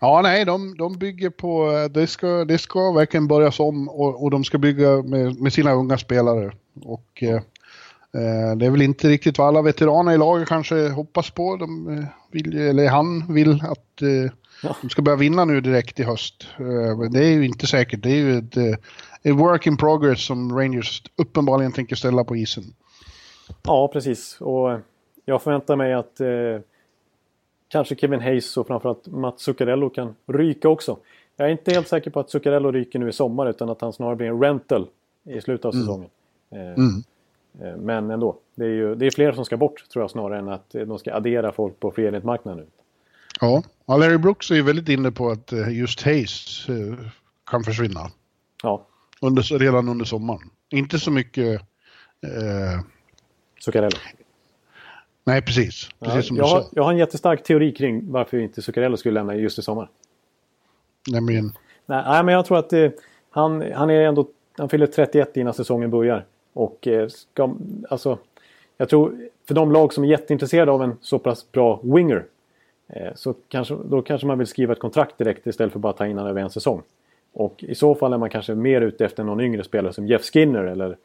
ja 0.00 0.20
nej, 0.22 0.44
de, 0.44 0.76
de 0.76 0.98
bygger 0.98 1.30
på, 1.30 1.70
eh, 1.70 1.90
det 1.90 2.06
ska, 2.06 2.44
det 2.44 2.58
ska 2.58 2.92
verkligen 2.92 3.28
börjas 3.28 3.60
om 3.60 3.88
och, 3.88 4.22
och 4.22 4.30
de 4.30 4.44
ska 4.44 4.58
bygga 4.58 5.02
med, 5.02 5.40
med 5.40 5.52
sina 5.52 5.72
unga 5.72 5.98
spelare. 5.98 6.52
Och 6.84 7.22
eh, 7.22 7.34
eh, 7.34 8.56
det 8.56 8.66
är 8.66 8.70
väl 8.70 8.82
inte 8.82 9.08
riktigt 9.08 9.38
vad 9.38 9.48
alla 9.48 9.62
veteraner 9.62 10.12
i 10.12 10.18
laget 10.18 10.48
kanske 10.48 10.88
hoppas 10.88 11.30
på. 11.30 11.56
De 11.56 12.06
vill, 12.30 12.58
eller 12.58 12.88
han 12.88 13.34
vill 13.34 13.52
att 13.52 14.02
eh, 14.02 14.32
ja. 14.62 14.76
de 14.80 14.90
ska 14.90 15.02
börja 15.02 15.16
vinna 15.16 15.44
nu 15.44 15.60
direkt 15.60 16.00
i 16.00 16.02
höst. 16.02 16.46
Eh, 16.58 17.10
det 17.10 17.24
är 17.24 17.30
ju 17.30 17.44
inte 17.44 17.66
säkert, 17.66 18.02
det 18.02 18.10
är 18.10 18.16
ju 18.16 18.38
ett 18.38 18.80
ett 19.22 19.34
work 19.34 19.66
in 19.66 19.76
progress 19.76 20.26
som 20.26 20.58
Rangers 20.58 21.02
uppenbarligen 21.16 21.72
tänker 21.72 21.96
ställa 21.96 22.24
på 22.24 22.36
isen. 22.36 22.64
Ja, 23.62 23.88
precis. 23.88 24.40
Och 24.40 24.80
jag 25.24 25.42
förväntar 25.42 25.76
mig 25.76 25.92
att 25.92 26.20
eh, 26.20 26.28
kanske 27.68 27.96
Kevin 27.96 28.20
Hayes 28.20 28.56
och 28.56 28.66
framförallt 28.66 29.06
Mats 29.06 29.42
Zuccarello 29.42 29.90
kan 29.90 30.14
ryka 30.26 30.68
också. 30.68 30.96
Jag 31.36 31.48
är 31.48 31.52
inte 31.52 31.72
helt 31.72 31.88
säker 31.88 32.10
på 32.10 32.20
att 32.20 32.30
Zuccarello 32.30 32.70
ryker 32.70 32.98
nu 32.98 33.08
i 33.08 33.12
sommar 33.12 33.50
utan 33.50 33.70
att 33.70 33.80
han 33.80 33.92
snarare 33.92 34.16
blir 34.16 34.26
en 34.26 34.42
rental 34.42 34.86
i 35.24 35.40
slutet 35.40 35.64
av 35.64 35.74
mm. 35.74 35.86
säsongen. 35.86 36.04
Eh, 36.04 36.19
mm. 36.52 37.02
Eh, 37.60 37.76
men 37.76 38.10
ändå, 38.10 38.38
det 38.54 38.64
är, 38.64 38.68
ju, 38.68 38.94
det 38.94 39.06
är 39.06 39.10
fler 39.10 39.32
som 39.32 39.44
ska 39.44 39.56
bort 39.56 39.88
tror 39.92 40.02
jag 40.02 40.10
snarare 40.10 40.38
än 40.38 40.48
att 40.48 40.70
de 40.70 40.98
ska 40.98 41.14
addera 41.14 41.52
folk 41.52 41.80
på 41.80 41.92
marknaden 42.22 42.56
nu. 42.56 42.66
Ja, 43.40 43.62
Larry 43.86 44.18
Brooks 44.18 44.50
är 44.50 44.54
ju 44.54 44.62
väldigt 44.62 44.88
inne 44.88 45.10
på 45.10 45.30
att 45.30 45.52
eh, 45.52 45.78
just 45.78 46.02
Hayes 46.02 46.66
kan 47.50 47.64
försvinna. 47.64 48.10
Ja. 48.62 48.86
Under, 49.20 49.58
redan 49.58 49.88
under 49.88 50.04
sommaren. 50.04 50.50
Inte 50.70 50.98
så 50.98 51.10
mycket 51.10 51.62
Eh, 52.22 52.80
Zuccarello. 53.60 53.96
nej, 55.24 55.42
precis. 55.42 55.88
Precis 56.00 56.16
Ja, 56.16 56.22
som 56.22 56.36
jag, 56.36 56.46
du 56.46 56.50
har, 56.50 56.60
sa. 56.62 56.68
jag 56.72 56.82
har 56.82 56.92
en 56.92 56.98
jättestark 56.98 57.42
teori 57.42 57.72
kring 57.72 58.12
varför 58.12 58.38
inte 58.38 58.62
Zuccarello 58.62 58.96
skulle 58.96 59.14
lämna 59.14 59.36
just 59.36 59.58
i 59.58 59.62
sommar. 59.62 59.90
Nämligen, 61.10 61.44
Nej, 61.86 62.02
nej, 62.06 62.24
men 62.24 62.34
jag 62.34 62.46
tror 62.46 62.58
att 62.58 62.72
eh, 62.72 62.90
han, 63.30 63.72
han 63.72 63.90
är 63.90 64.00
ändå... 64.00 64.28
Han 64.58 64.68
fyller 64.68 64.86
31 64.86 65.36
innan 65.36 65.54
säsongen 65.54 65.90
börjar. 65.90 66.26
Och 66.52 66.88
eh, 66.88 67.08
ska... 67.08 67.54
Alltså... 67.88 68.18
Jag 68.76 68.88
tror 68.88 69.28
för 69.48 69.54
de 69.54 69.72
lag 69.72 69.92
som 69.92 70.04
är 70.04 70.08
jätteintresserade 70.08 70.72
av 70.72 70.82
en 70.82 70.96
så 71.00 71.18
pass 71.18 71.52
bra 71.52 71.80
winger. 71.82 72.24
Eh, 72.88 73.14
så 73.14 73.34
kanske, 73.48 73.76
då 73.84 74.02
kanske 74.02 74.26
man 74.26 74.38
vill 74.38 74.46
skriva 74.46 74.72
ett 74.72 74.78
kontrakt 74.78 75.18
direkt 75.18 75.46
istället 75.46 75.72
för 75.72 75.78
bara 75.78 75.92
ta 75.92 76.06
in 76.06 76.16
honom 76.18 76.30
över 76.30 76.40
en 76.40 76.50
säsong. 76.50 76.82
Och 77.32 77.64
i 77.64 77.74
så 77.74 77.94
fall 77.94 78.12
är 78.12 78.18
man 78.18 78.30
kanske 78.30 78.54
mer 78.54 78.80
ute 78.80 79.04
efter 79.04 79.24
någon 79.24 79.40
yngre 79.40 79.64
spelare 79.64 79.92
som 79.92 80.06
Jeff 80.06 80.22
Skinner 80.22 80.64
eller 80.64 80.96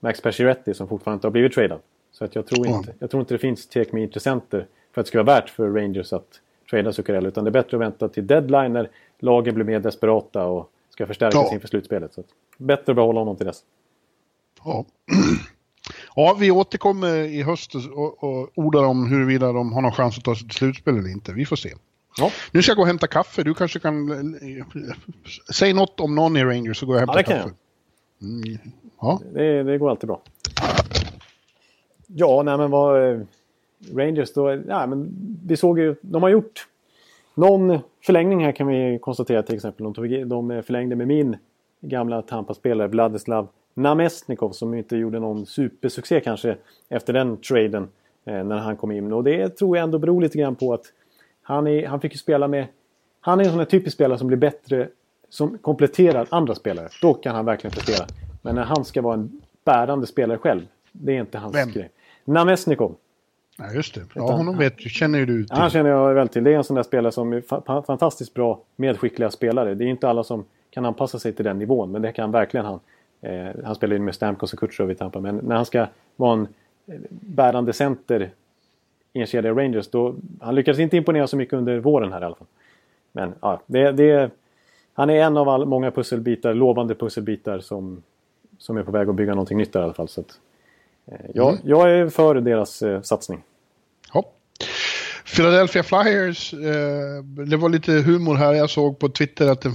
Max 0.00 0.20
Pacioretty 0.20 0.74
som 0.74 0.88
fortfarande 0.88 1.16
inte 1.16 1.26
har 1.26 1.32
blivit 1.32 1.52
tradad. 1.52 1.78
Så 2.12 2.24
att 2.24 2.34
jag, 2.34 2.46
tror 2.46 2.66
inte, 2.66 2.94
jag 2.98 3.10
tror 3.10 3.20
inte 3.20 3.34
det 3.34 3.38
finns 3.38 3.66
tillräckligt 3.66 3.92
med 3.92 4.02
intressenter 4.02 4.66
för 4.92 5.00
att 5.00 5.04
det 5.04 5.08
ska 5.08 5.22
vara 5.22 5.40
värt 5.40 5.50
för 5.50 5.70
Rangers 5.70 6.12
att 6.12 6.40
trada 6.70 6.92
Zuccarello. 6.92 7.28
Utan 7.28 7.44
det 7.44 7.50
är 7.50 7.52
bättre 7.52 7.76
att 7.76 7.80
vänta 7.80 8.08
till 8.08 8.26
deadline 8.26 8.72
när 8.72 8.88
lagen 9.18 9.54
blir 9.54 9.64
mer 9.64 9.80
desperata 9.80 10.46
och 10.46 10.70
ska 10.90 11.06
förstärkas 11.06 11.46
Ja. 11.48 11.54
inför 11.54 11.68
slutspelet. 11.68 12.14
Så 12.14 12.22
bättre 12.56 12.92
att 12.92 12.96
behålla 12.96 13.20
honom 13.20 13.36
till 13.36 13.46
dess. 13.46 13.64
Ja. 14.64 14.84
ja, 16.16 16.36
vi 16.40 16.50
återkommer 16.50 17.16
i 17.16 17.42
höst 17.42 17.74
och, 17.74 18.24
och 18.24 18.50
ordar 18.54 18.84
om 18.84 19.06
huruvida 19.10 19.52
de 19.52 19.72
har 19.72 19.82
någon 19.82 19.92
chans 19.92 20.18
att 20.18 20.24
ta 20.24 20.34
sig 20.36 20.48
till 20.48 20.56
slutspel 20.56 20.98
eller 20.98 21.10
inte. 21.10 21.32
Vi 21.32 21.46
får 21.46 21.56
se. 21.56 21.72
Ja, 22.16 22.30
Nu 22.52 22.62
ska 22.62 22.70
jag 22.70 22.76
gå 22.76 22.82
och 22.82 22.86
hämta 22.86 23.06
kaffe. 23.06 23.42
Du 23.42 23.54
kanske 23.54 23.78
kan... 23.78 24.36
Säg 25.54 25.72
något 25.72 26.00
om 26.00 26.14
någon 26.14 26.36
i 26.36 26.44
Rangers 26.44 26.76
så 26.76 26.86
går 26.86 26.96
jag 26.96 27.08
och 27.08 27.14
ja 27.14 27.16
hämtar 27.16 27.32
kan 27.32 27.42
kaffe. 27.42 27.54
jag. 28.18 28.58
Ja, 29.00 29.20
Det, 29.32 29.62
det 29.62 29.78
går 29.78 29.90
alltid 29.90 30.06
bra. 30.08 30.20
Ja, 32.06 32.42
nej 32.42 32.58
men 32.58 32.70
vad... 32.70 33.10
eh, 33.12 33.20
Rangers 33.94 34.32
då... 34.32 34.62
Ja, 34.68 34.86
men 34.86 35.08
vi 35.46 35.56
såg 35.56 35.78
ju... 35.78 35.94
De 36.00 36.22
har 36.22 36.30
gjort 36.30 36.66
någon 37.34 37.78
förlängning 38.06 38.44
här 38.44 38.52
kan 38.52 38.66
vi 38.66 38.98
konstatera 39.02 39.42
till 39.42 39.54
exempel. 39.54 39.84
De, 39.84 39.94
tog, 39.94 40.26
de 40.26 40.62
förlängde 40.66 40.96
med 40.96 41.06
min 41.08 41.36
gamla 41.80 42.22
Tampa-spelare 42.22 42.88
Vladislav 42.88 43.48
Namestnikov 43.74 44.50
som 44.50 44.74
inte 44.74 44.96
gjorde 44.96 45.20
någon 45.20 45.46
supersuccé 45.46 46.20
kanske 46.20 46.56
efter 46.88 47.12
den 47.12 47.36
traden 47.36 47.88
eh, 48.24 48.44
när 48.44 48.58
han 48.58 48.76
kom 48.76 48.92
in. 48.92 49.12
Och 49.12 49.24
det 49.24 49.48
tror 49.48 49.76
jag 49.76 49.84
ändå 49.84 49.98
beror 49.98 50.22
lite 50.22 50.38
grann 50.38 50.54
på 50.54 50.74
att 50.74 50.84
han, 51.42 51.66
är, 51.66 51.86
han 51.86 52.00
fick 52.00 52.12
ju 52.12 52.18
spela 52.18 52.48
med... 52.48 52.66
Han 53.20 53.40
är 53.40 53.44
en 53.44 53.50
sån 53.50 53.58
här 53.58 53.66
typisk 53.66 53.94
spelare 53.94 54.18
som 54.18 54.26
blir 54.26 54.38
bättre 54.38 54.88
som 55.28 55.58
kompletterar 55.58 56.26
andra 56.30 56.54
spelare. 56.54 56.88
Då 57.02 57.14
kan 57.14 57.34
han 57.34 57.44
verkligen 57.44 57.74
prestera. 57.74 58.06
Men 58.42 58.54
när 58.54 58.64
han 58.64 58.84
ska 58.84 59.02
vara 59.02 59.14
en 59.14 59.40
bärande 59.64 60.06
spelare 60.06 60.38
själv, 60.38 60.60
det 60.92 61.12
är 61.16 61.20
inte 61.20 61.38
hans 61.38 61.54
Vem? 61.56 61.70
grej. 61.70 61.90
Namestnikov. 62.24 62.94
ja 63.58 63.72
just 63.72 63.94
det. 63.94 64.00
Ja, 64.14 64.22
honom 64.32 64.58
vet, 64.58 64.80
känner 64.80 65.18
ju 65.18 65.26
du 65.26 65.44
till. 65.44 65.56
Han 65.56 65.70
känner 65.70 65.90
jag 65.90 66.14
väl 66.14 66.28
till. 66.28 66.44
Det 66.44 66.52
är 66.52 66.56
en 66.56 66.64
sån 66.64 66.76
där 66.76 66.82
spelare 66.82 67.12
som 67.12 67.32
är 67.32 67.40
fa- 67.40 67.82
fantastiskt 67.86 68.34
bra 68.34 68.60
medskickliga 68.76 69.30
spelare. 69.30 69.74
Det 69.74 69.84
är 69.84 69.88
inte 69.88 70.08
alla 70.08 70.24
som 70.24 70.44
kan 70.70 70.84
anpassa 70.84 71.18
sig 71.18 71.32
till 71.32 71.44
den 71.44 71.58
nivån, 71.58 71.92
men 71.92 72.02
det 72.02 72.12
kan 72.12 72.30
verkligen 72.30 72.66
han. 72.66 72.80
Eh, 73.24 73.64
han 73.64 73.74
spelar 73.74 73.96
ju 73.96 74.02
med 74.02 74.14
Stamkos 74.14 74.52
och 74.52 74.58
Kutjerov 74.58 74.90
i 74.90 74.94
Tampa, 74.94 75.20
men 75.20 75.36
när 75.36 75.56
han 75.56 75.66
ska 75.66 75.86
vara 76.16 76.32
en 76.32 76.48
eh, 76.86 77.00
bärande 77.10 77.72
center 77.72 78.30
i 79.12 79.20
en 79.20 79.26
kedja 79.26 79.52
Rangers, 79.52 79.88
då... 79.88 80.14
Han 80.40 80.54
lyckades 80.54 80.78
inte 80.78 80.96
imponera 80.96 81.26
så 81.26 81.36
mycket 81.36 81.54
under 81.54 81.78
våren 81.78 82.12
här 82.12 82.20
i 82.20 82.24
alla 82.24 82.34
fall. 82.34 82.46
Men 83.12 83.34
ja, 83.40 83.60
det, 83.66 83.92
det, 83.92 84.30
han 84.94 85.10
är 85.10 85.14
en 85.14 85.36
av 85.36 85.48
all, 85.48 85.66
många 85.66 85.90
pusselbitar, 85.90 86.54
lovande 86.54 86.94
pusselbitar 86.94 87.58
som, 87.58 88.02
som 88.58 88.76
är 88.76 88.82
på 88.82 88.90
väg 88.90 89.08
att 89.08 89.14
bygga 89.14 89.32
någonting 89.32 89.58
nytt 89.58 89.72
där 89.72 89.80
i 89.80 89.84
alla 89.84 89.92
fall. 89.94 90.08
Så 90.08 90.20
att, 90.20 90.40
eh, 91.06 91.30
jag, 91.34 91.52
Mm. 91.52 91.60
jag 91.64 91.90
är 91.90 92.08
för 92.08 92.34
deras 92.34 92.82
eh, 92.82 93.02
satsning. 93.02 93.42
Ja. 94.14 94.24
Philadelphia 95.24 95.82
Flyers, 95.82 96.54
eh, 96.54 97.24
det 97.46 97.56
var 97.56 97.68
lite 97.68 97.92
humor 97.92 98.34
här. 98.34 98.52
Jag 98.52 98.70
såg 98.70 98.98
på 98.98 99.08
Twitter 99.08 99.50
att 99.50 99.64
en, 99.64 99.74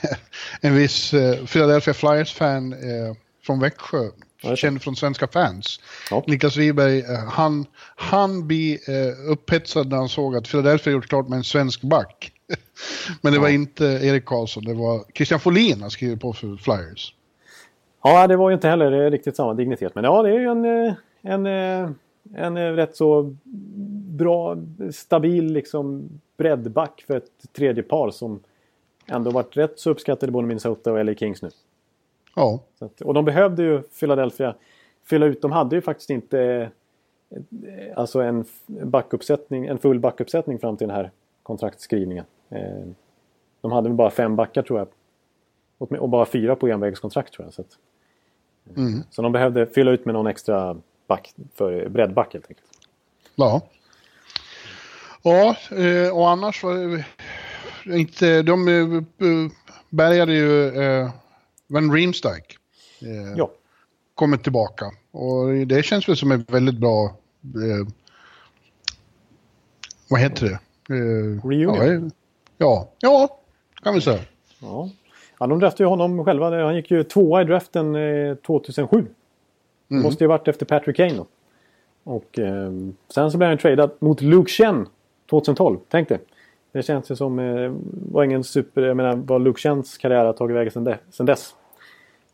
en 0.60 0.74
viss 0.74 1.14
eh, 1.14 1.44
Philadelphia 1.46 1.94
Flyers-fan 1.94 2.72
eh, 2.72 3.16
från 3.46 3.60
Växjö, 3.60 4.10
känd 4.56 4.82
från 4.82 4.96
svenska 4.96 5.28
fans, 5.28 5.80
Ja. 6.10 6.24
Niklas 6.26 6.56
Wiberg, 6.56 6.98
eh, 6.98 7.28
han, 7.28 7.66
han 7.96 8.46
blir 8.46 8.90
eh, 8.90 9.32
upphetsad 9.32 9.88
när 9.88 9.96
han 9.96 10.08
såg 10.08 10.36
att 10.36 10.48
Philadelphia 10.48 10.92
gjort 10.92 11.08
klart 11.08 11.28
med 11.28 11.36
en 11.36 11.44
svensk 11.44 11.82
back. 11.82 12.32
Men 13.20 13.32
det 13.32 13.38
var 13.38 13.48
inte 13.48 13.84
Erik 13.84 14.24
Karlsson, 14.24 14.64
det 14.64 14.74
var 14.74 15.04
Christian 15.14 15.40
Folin 15.40 15.80
han 15.80 15.90
skrivit 15.90 16.20
på 16.20 16.32
för 16.32 16.56
Flyers. 16.56 17.14
Ja, 18.02 18.26
det 18.26 18.36
var 18.36 18.50
ju 18.50 18.54
inte 18.54 18.68
heller 18.68 19.04
eh, 19.04 19.10
riktigt 19.10 19.36
samma 19.36 19.54
dignitet. 19.54 19.94
Men 19.94 20.04
ja, 20.04 20.22
det 20.22 20.30
är 20.30 20.38
ju 20.38 20.50
en, 20.50 20.64
en, 21.22 21.46
en 22.34 22.56
eh, 22.56 22.72
rätt 22.72 22.96
så 22.96 23.36
bra, 24.16 24.56
stabil 24.92 25.52
liksom 25.52 26.08
breddback 26.36 27.04
för 27.06 27.16
ett 27.16 27.52
tredje 27.52 27.82
par 27.82 28.10
som 28.10 28.40
ändå 29.06 29.30
varit 29.30 29.56
rätt 29.56 29.78
så 29.78 29.90
uppskattade 29.90 30.32
både 30.32 30.46
Minnesota 30.46 30.92
och 30.92 31.04
LA 31.04 31.14
Kings 31.14 31.42
nu. 31.42 31.50
Ja, 32.34 32.60
att, 32.78 33.00
och 33.00 33.14
de 33.14 33.24
behövde 33.24 33.62
ju 33.62 33.82
Philadelphia 33.82 34.54
fylla 35.04 35.26
ut. 35.26 35.42
De 35.42 35.52
hade 35.52 35.76
ju 35.76 35.82
faktiskt 35.82 36.10
inte 36.10 36.70
eh, 37.30 37.40
alltså 37.96 38.20
en 38.20 38.44
backuppsättning, 38.66 39.66
en 39.66 39.78
full 39.78 40.00
backuppsättning 40.00 40.58
fram 40.58 40.76
till 40.76 40.88
den 40.88 40.96
här 40.96 41.10
kontraktskrivningen. 41.42 42.24
Eh, 42.48 42.86
De 43.60 43.72
hade 43.72 43.88
väl 43.88 43.96
bara 43.96 44.10
fem 44.10 44.36
backar 44.36 44.62
tror 44.62 44.78
jag. 44.78 44.88
Och 45.78 45.92
och 45.92 46.08
bara 46.08 46.26
fyra 46.26 46.56
på 46.56 46.68
envägskontrakt 46.68 47.32
tror 47.32 47.46
jag. 47.46 47.54
Så, 47.54 47.62
att, 47.62 47.78
mm. 48.76 49.02
så 49.10 49.22
de 49.22 49.32
behövde 49.32 49.66
fylla 49.66 49.90
ut 49.90 50.04
med 50.04 50.14
någon 50.14 50.26
extra 50.26 50.76
back 51.06 51.34
för 51.54 51.88
breddback 51.88 52.32
helt 52.32 52.46
enkelt. 52.48 52.68
ja. 53.34 53.62
Ja, 55.26 55.56
eh, 55.76 56.16
och 56.16 56.30
annars 56.30 56.62
var 56.62 56.74
det 56.74 57.04
inte, 57.98 58.42
de 58.42 58.68
eh, 58.68 59.52
bärgade 59.90 60.32
ju 60.34 60.68
eh, 60.82 61.10
Van 61.66 61.92
Riemsdyk. 61.92 62.56
Eh, 63.02 63.32
Ja, 63.36 63.50
Kommit 64.14 64.42
tillbaka. 64.42 64.84
Och 65.10 65.48
det 65.66 65.82
känns 65.84 66.08
väl 66.08 66.16
som 66.16 66.32
ett 66.32 66.50
väldigt 66.52 66.78
bra... 66.78 67.04
Eh, 67.44 67.88
vad 70.10 70.20
heter 70.20 70.46
det? 70.46 70.94
Eh, 70.94 71.48
Reunion. 71.48 72.10
Ja, 72.58 72.80
eh, 72.82 72.88
ja, 72.98 73.38
kan 73.82 73.94
vi 73.94 74.00
säga. 74.00 74.20
ja. 74.60 74.90
ja 75.38 75.46
de 75.46 75.58
draftade 75.60 75.82
ju 75.84 75.88
honom 75.88 76.24
själva. 76.24 76.64
Han 76.64 76.76
gick 76.76 76.90
ju 76.90 77.04
tvåa 77.04 77.42
i 77.42 77.44
draften 77.44 77.94
eh, 77.94 78.34
2007. 78.34 79.06
Det 79.88 79.94
Mm. 79.94 80.02
måste 80.02 80.24
ju 80.24 80.28
varit 80.28 80.48
efter 80.48 80.66
Patrick 80.66 80.96
Kane 80.96 81.14
då. 81.14 81.26
Och 82.04 82.38
eh, 82.38 82.70
sen 83.14 83.30
så 83.30 83.38
blev 83.38 83.48
han 83.48 83.58
tradad 83.58 83.90
mot 83.98 84.20
Luke 84.20 84.50
Chen 84.50 84.86
2012. 85.30 85.78
Tänk 85.88 86.08
det. 86.08 86.18
Det 86.72 86.82
känns 86.82 87.10
ju 87.10 87.16
som, 87.16 87.38
eh, 87.38 87.72
var 88.12 88.24
ingen 88.24 88.44
super, 88.44 88.82
jag 88.82 88.96
menar 88.96 89.16
vad 89.16 89.42
Luke 89.44 89.60
Chens 89.60 89.98
karriär 89.98 90.24
har 90.24 90.32
tagit 90.32 90.56
vägen 90.56 91.00
sen 91.10 91.26
dess. 91.26 91.54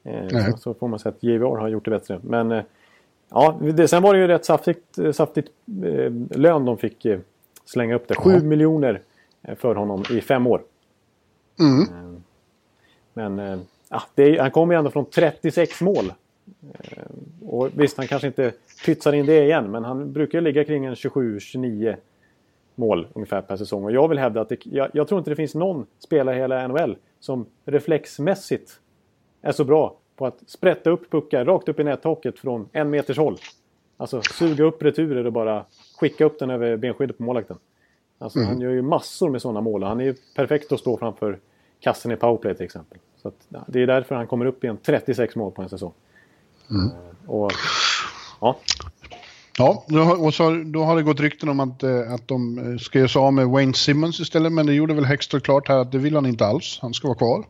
Eh, 0.05 0.29
så, 0.29 0.57
så 0.59 0.75
får 0.75 0.89
man 0.89 0.99
säga 0.99 1.11
att 1.17 1.23
JVR 1.23 1.57
har 1.57 1.69
gjort 1.69 1.85
det 1.85 1.91
bättre. 1.91 2.21
Men 2.23 2.53
eh, 2.53 2.63
ja, 3.31 3.59
det, 3.61 3.89
sen 3.89 4.03
var 4.03 4.15
det 4.15 4.21
ju 4.21 4.27
rätt 4.27 4.45
saftigt, 4.45 4.99
eh, 4.99 5.13
saftigt 5.13 5.49
eh, 5.85 6.13
lön 6.39 6.65
de 6.65 6.79
fick 6.79 7.05
eh, 7.05 7.19
slänga 7.65 7.95
upp 7.95 8.09
det. 8.09 8.15
7 8.15 8.31
Ja. 8.31 8.41
miljoner 8.43 9.01
för 9.57 9.75
honom 9.75 10.05
i 10.11 10.21
fem 10.21 10.47
år. 10.47 10.63
Mm. 11.61 12.23
Men 13.15 13.61
ja, 13.89 14.03
är, 14.17 14.39
han 14.39 14.51
kommer 14.51 14.75
ju 14.75 14.79
ändå 14.79 14.91
från 14.91 15.05
36 15.05 15.81
mål. 15.81 16.13
Och 17.47 17.69
visst, 17.75 17.97
han 17.97 18.07
kanske 18.07 18.27
inte 18.27 18.53
pytsar 18.87 19.13
in 19.13 19.27
det 19.27 19.45
igen, 19.45 19.71
men 19.71 19.85
han 19.85 20.13
brukar 20.13 20.41
ligga 20.41 20.65
kring 20.65 20.85
en 20.85 20.95
27-29 20.95 21.97
mål 22.75 23.07
ungefär 23.13 23.41
per 23.43 23.57
säsong. 23.57 23.85
Och 23.85 23.93
jag 23.93 24.09
vill 24.09 24.19
hävda 24.19 24.41
att 24.41 24.49
det, 24.49 24.67
jag, 24.67 24.89
jag 24.93 25.09
tror 25.09 25.19
inte 25.19 25.31
det 25.31 25.37
finns 25.37 25.55
någon 25.55 25.87
spelare 25.99 26.37
i 26.37 26.39
hela 26.39 26.69
NHL 26.69 26.97
som 27.21 27.47
reflexmässigt 27.65 28.81
är 29.43 29.53
så 29.53 29.65
bra 29.65 29.97
på 30.17 30.27
att 30.27 30.43
sprätta 30.47 30.91
upp 30.91 31.11
puckar 31.11 31.45
rakt 31.45 31.69
upp 31.69 31.81
i 31.81 31.85
nättaket 31.85 32.39
från 32.39 32.69
en 32.73 32.91
meters 32.91 33.19
håll. 33.19 33.37
Alltså 33.97 34.23
suga 34.23 34.65
upp 34.65 34.83
returer 34.83 35.27
och 35.27 35.33
bara 35.33 35.65
skicka 36.01 36.25
upp 36.25 36.39
den 36.39 36.51
över 36.51 36.77
benskyddet 36.77 37.19
på 37.19 37.23
målvakten. 37.23 37.57
Alltså, 38.19 38.39
Han 38.41 38.61
gör 38.61 38.71
ju 38.71 38.83
massor 38.83 39.31
med 39.31 39.43
sådana 39.43 39.61
mål 39.61 39.83
och 39.83 39.89
han 39.89 40.01
är 40.01 40.05
ju 40.05 40.15
perfekt 40.37 40.73
att 40.73 40.81
stå 40.81 40.97
framför 40.99 41.39
kassen 41.81 42.13
i 42.13 42.17
powerplay 42.17 42.55
till 42.55 42.65
exempel. 42.65 42.99
Så 43.17 43.29
att, 43.29 43.35
det 43.67 43.83
är 43.83 43.87
därför 43.87 44.15
han 44.15 44.27
kommer 44.27 44.47
upp 44.47 44.65
i 44.65 44.67
en 44.67 44.77
36 44.77 45.37
mål 45.37 45.53
på 45.53 45.63
en 45.63 45.69
säsong. 45.69 45.93
Eh, 46.71 47.31
Och, 47.31 47.53
ja, 48.41 48.57
Ja, 49.63 49.85
då 49.89 49.99
har, 49.99 50.25
och 50.27 50.35
så, 50.35 50.63
då 50.67 50.83
har 50.83 50.97
det 50.97 51.03
gått 51.03 51.21
rykten 51.21 51.49
om 51.49 51.61
att, 51.61 51.83
eh, 51.83 52.13
att 52.15 52.29
de 52.29 52.59
eh, 52.59 52.79
ska 52.79 52.99
göra 52.99 53.09
sig 53.09 53.21
av 53.21 53.33
med 53.33 53.47
Wayne 53.47 53.75
Simmons 53.75 54.21
istället, 54.21 54.53
men 54.53 54.67
det 54.67 54.75
gjorde 54.75 54.95
väl 54.95 55.05
Hextor 55.05 55.41
klart 55.41 55.69
här 55.69 55.79
att 55.79 55.93
det 55.93 55.99
vill 55.99 56.15
han 56.15 56.27
inte 56.27 56.47
alls. 56.47 56.79
Han 56.83 56.95
ska 56.95 57.09
vara 57.09 57.19
kvar. 57.19 57.45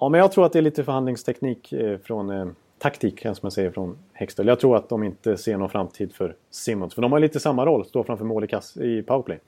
Ja, 0.00 0.08
men 0.08 0.20
jag 0.20 0.32
tror 0.32 0.46
att 0.46 0.52
det 0.52 0.58
är 0.58 0.62
lite 0.62 0.84
förhandlingsteknik 0.84 1.72
eh, 1.72 1.98
från 1.98 2.30
eh, 2.30 2.46
taktik, 2.78 3.22
som 3.22 3.34
man 3.42 3.50
säger, 3.50 3.70
från 3.70 3.98
Hextall. 4.12 4.46
Jag 4.46 4.60
tror 4.60 4.76
att 4.76 4.88
de 4.88 5.02
inte 5.04 5.36
ser 5.36 5.56
någon 5.56 5.70
framtid 5.70 6.12
för 6.12 6.36
Simmons. 6.50 6.94
För 6.94 7.02
de 7.02 7.12
har 7.12 7.18
lite 7.18 7.40
samma 7.40 7.66
roll, 7.66 7.84
stå 7.84 8.04
framför 8.04 8.24
mål 8.24 8.44
i, 8.44 8.46
kass, 8.46 8.76
i 8.76 9.02
powerplay. 9.02 9.38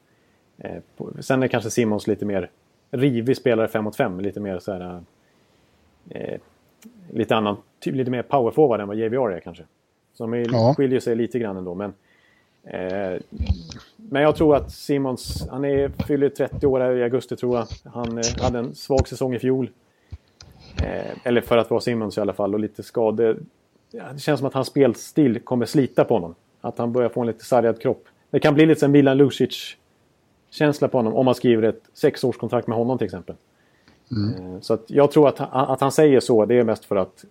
Eh, 0.58 0.76
sen 1.20 1.42
är 1.42 1.48
kanske 1.48 1.70
Simmons 1.70 2.06
lite 2.06 2.24
mer 2.24 2.50
rivig 2.90 3.36
spelare 3.36 3.68
5 3.68 3.84
mot 3.84 3.96
5. 3.96 4.20
Lite 4.20 4.40
mer 4.40 4.58
så 4.58 4.72
här... 4.72 5.04
Eh, 6.10 6.40
lite 7.12 7.36
annan, 7.36 7.56
typ 7.80 7.94
lite 7.94 8.10
mer 8.10 8.22
powerforward 8.22 8.80
än 8.80 8.88
vad 8.88 8.96
JVR 8.96 9.30
är 9.30 9.40
kanske. 9.40 9.64
Som 10.20 10.34
är, 10.34 10.46
ja. 10.52 10.74
skiljer 10.76 11.00
sig 11.00 11.16
lite 11.16 11.38
grann 11.38 11.56
ändå. 11.56 11.74
Men, 11.74 11.92
eh, 12.64 13.20
men 13.96 14.22
jag 14.22 14.36
tror 14.36 14.56
att 14.56 14.72
Simons, 14.72 15.48
han 15.50 15.64
är, 15.64 15.88
fyller 16.06 16.28
30 16.28 16.66
år 16.66 16.96
i 16.96 17.02
augusti 17.02 17.36
tror 17.36 17.56
jag. 17.56 17.66
Han 17.92 18.18
eh, 18.18 18.42
hade 18.42 18.58
en 18.58 18.74
svag 18.74 19.08
säsong 19.08 19.34
i 19.34 19.38
fjol. 19.38 19.70
Eh, 20.82 21.16
eller 21.24 21.40
för 21.40 21.56
att 21.56 21.70
vara 21.70 21.80
Simons 21.80 22.18
i 22.18 22.20
alla 22.20 22.32
fall 22.32 22.54
och 22.54 22.60
lite 22.60 22.82
skador. 22.82 23.38
Ja, 23.90 24.04
det 24.12 24.18
känns 24.18 24.40
som 24.40 24.46
att 24.46 24.54
hans 24.54 24.68
spelstil 24.68 25.40
kommer 25.40 25.66
slita 25.66 26.04
på 26.04 26.14
honom. 26.14 26.34
Att 26.60 26.78
han 26.78 26.92
börjar 26.92 27.08
få 27.08 27.20
en 27.20 27.26
lite 27.26 27.44
sargad 27.44 27.80
kropp. 27.80 28.04
Det 28.30 28.40
kan 28.40 28.54
bli 28.54 28.66
lite 28.66 28.80
som 28.80 28.92
Milan 28.92 29.16
Lucic 29.16 29.76
känsla 30.50 30.88
på 30.88 30.98
honom 30.98 31.14
om 31.14 31.24
man 31.24 31.34
skriver 31.34 31.62
ett 31.62 31.82
sexårskontrakt 31.92 32.66
med 32.66 32.78
honom 32.78 32.98
till 32.98 33.04
exempel. 33.04 33.36
Mm. 34.10 34.54
Eh, 34.54 34.60
så 34.60 34.74
att 34.74 34.84
jag 34.86 35.10
tror 35.10 35.28
att, 35.28 35.40
att 35.52 35.80
han 35.80 35.92
säger 35.92 36.20
så, 36.20 36.46
det 36.46 36.54
är 36.54 36.64
mest 36.64 36.84
för 36.84 36.96
att 36.96 37.24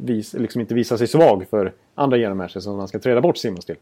vis, 0.00 0.32
liksom 0.32 0.60
inte 0.60 0.74
visa 0.74 0.98
sig 0.98 1.08
svag 1.08 1.46
för 1.50 1.72
andra 1.94 2.16
genommatcher 2.16 2.60
som 2.60 2.78
han 2.78 2.88
ska 2.88 2.98
träda 2.98 3.20
bort 3.20 3.36
Simons 3.36 3.64
till. 3.64 3.76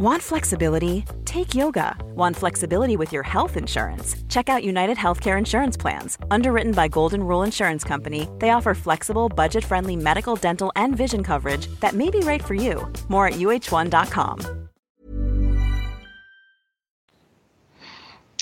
Want 0.00 0.22
flexibility? 0.22 1.04
Take 1.26 1.54
yoga. 1.54 1.94
Want 2.16 2.34
flexibility 2.34 2.96
with 2.96 3.12
your 3.12 3.22
health 3.22 3.58
insurance? 3.58 4.16
Check 4.30 4.48
out 4.48 4.64
United 4.64 4.96
Healthcare 4.96 5.36
Insurance 5.38 5.76
Plans. 5.76 6.16
Underwritten 6.30 6.72
by 6.72 6.88
Golden 6.88 7.22
Rule 7.22 7.42
Insurance 7.42 7.84
Company, 7.84 8.26
they 8.38 8.50
offer 8.50 8.74
flexible, 8.74 9.28
budget 9.28 9.62
friendly 9.62 9.96
medical, 9.96 10.36
dental, 10.36 10.72
and 10.74 10.96
vision 10.96 11.22
coverage 11.22 11.66
that 11.80 11.92
may 11.92 12.08
be 12.08 12.20
right 12.20 12.42
for 12.42 12.54
you. 12.54 12.90
More 13.08 13.26
at 13.26 13.34
uh1.com. 13.34 14.38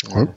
Mm. 0.04 0.34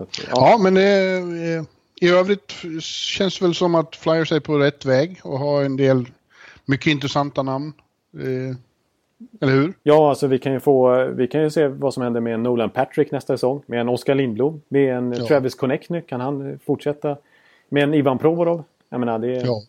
Att, 0.00 0.18
ja. 0.18 0.26
ja. 0.34 0.58
men 0.58 0.76
eh, 0.76 1.64
i 2.00 2.08
övrigt 2.08 2.52
känns 2.82 3.38
det 3.38 3.44
väl 3.44 3.54
som 3.54 3.74
att 3.74 3.96
Flyers 3.96 4.32
är 4.32 4.40
på 4.40 4.58
rätt 4.58 4.84
väg 4.84 5.20
och 5.22 5.38
har 5.38 5.62
en 5.62 5.76
del 5.76 6.06
mycket 6.64 6.86
intressanta 6.86 7.42
namn. 7.42 7.72
Eh, 8.14 8.56
eller 9.40 9.52
hur? 9.52 9.72
Ja, 9.82 10.08
alltså 10.08 10.26
vi 10.26 10.38
kan 10.38 10.52
ju 10.52 10.60
få, 10.60 11.04
vi 11.04 11.28
kan 11.28 11.42
ju 11.42 11.50
se 11.50 11.68
vad 11.68 11.94
som 11.94 12.02
händer 12.02 12.20
med 12.20 12.34
en 12.34 12.42
Nolan 12.42 12.70
Patrick 12.70 13.10
nästa 13.10 13.34
säsong. 13.34 13.62
Med 13.66 13.80
en 13.80 13.88
Oskar 13.88 14.14
Lindblom. 14.14 14.62
Med 14.68 14.96
en 14.96 15.12
ja. 15.12 15.26
Travis 15.26 15.54
Connect 15.54 15.90
Kan 16.06 16.20
han 16.20 16.58
fortsätta? 16.64 17.16
Med 17.68 17.82
en 17.82 17.94
Ivan 17.94 18.18
Provorov. 18.18 18.64
Jag 18.88 19.00
menar, 19.00 19.18
det 19.18 19.36
är... 19.36 19.46
Ja. 19.46 19.62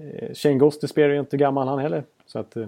Eh, 0.00 0.34
Shane 0.34 0.54
Gostisbehere 0.54 1.14
är 1.14 1.20
inte 1.20 1.36
gammal 1.36 1.68
han 1.68 1.78
heller. 1.78 2.04
Så 2.26 2.38
att... 2.38 2.56
Eh, 2.56 2.66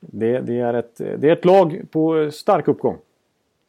det, 0.00 0.40
det, 0.40 0.58
är 0.58 0.74
ett, 0.74 0.96
det 0.96 1.28
är 1.28 1.32
ett 1.32 1.44
lag 1.44 1.82
på 1.90 2.30
stark 2.32 2.68
uppgång. 2.68 2.96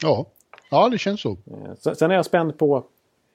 Ja. 0.02 0.26
Ja, 0.70 0.90
det 0.90 0.98
känns 0.98 1.22
så. 1.22 1.32
Eh, 1.32 1.94
sen 1.94 2.12
är 2.12 2.16
jag 2.16 2.26
spänd 2.26 2.58
på... 2.58 2.84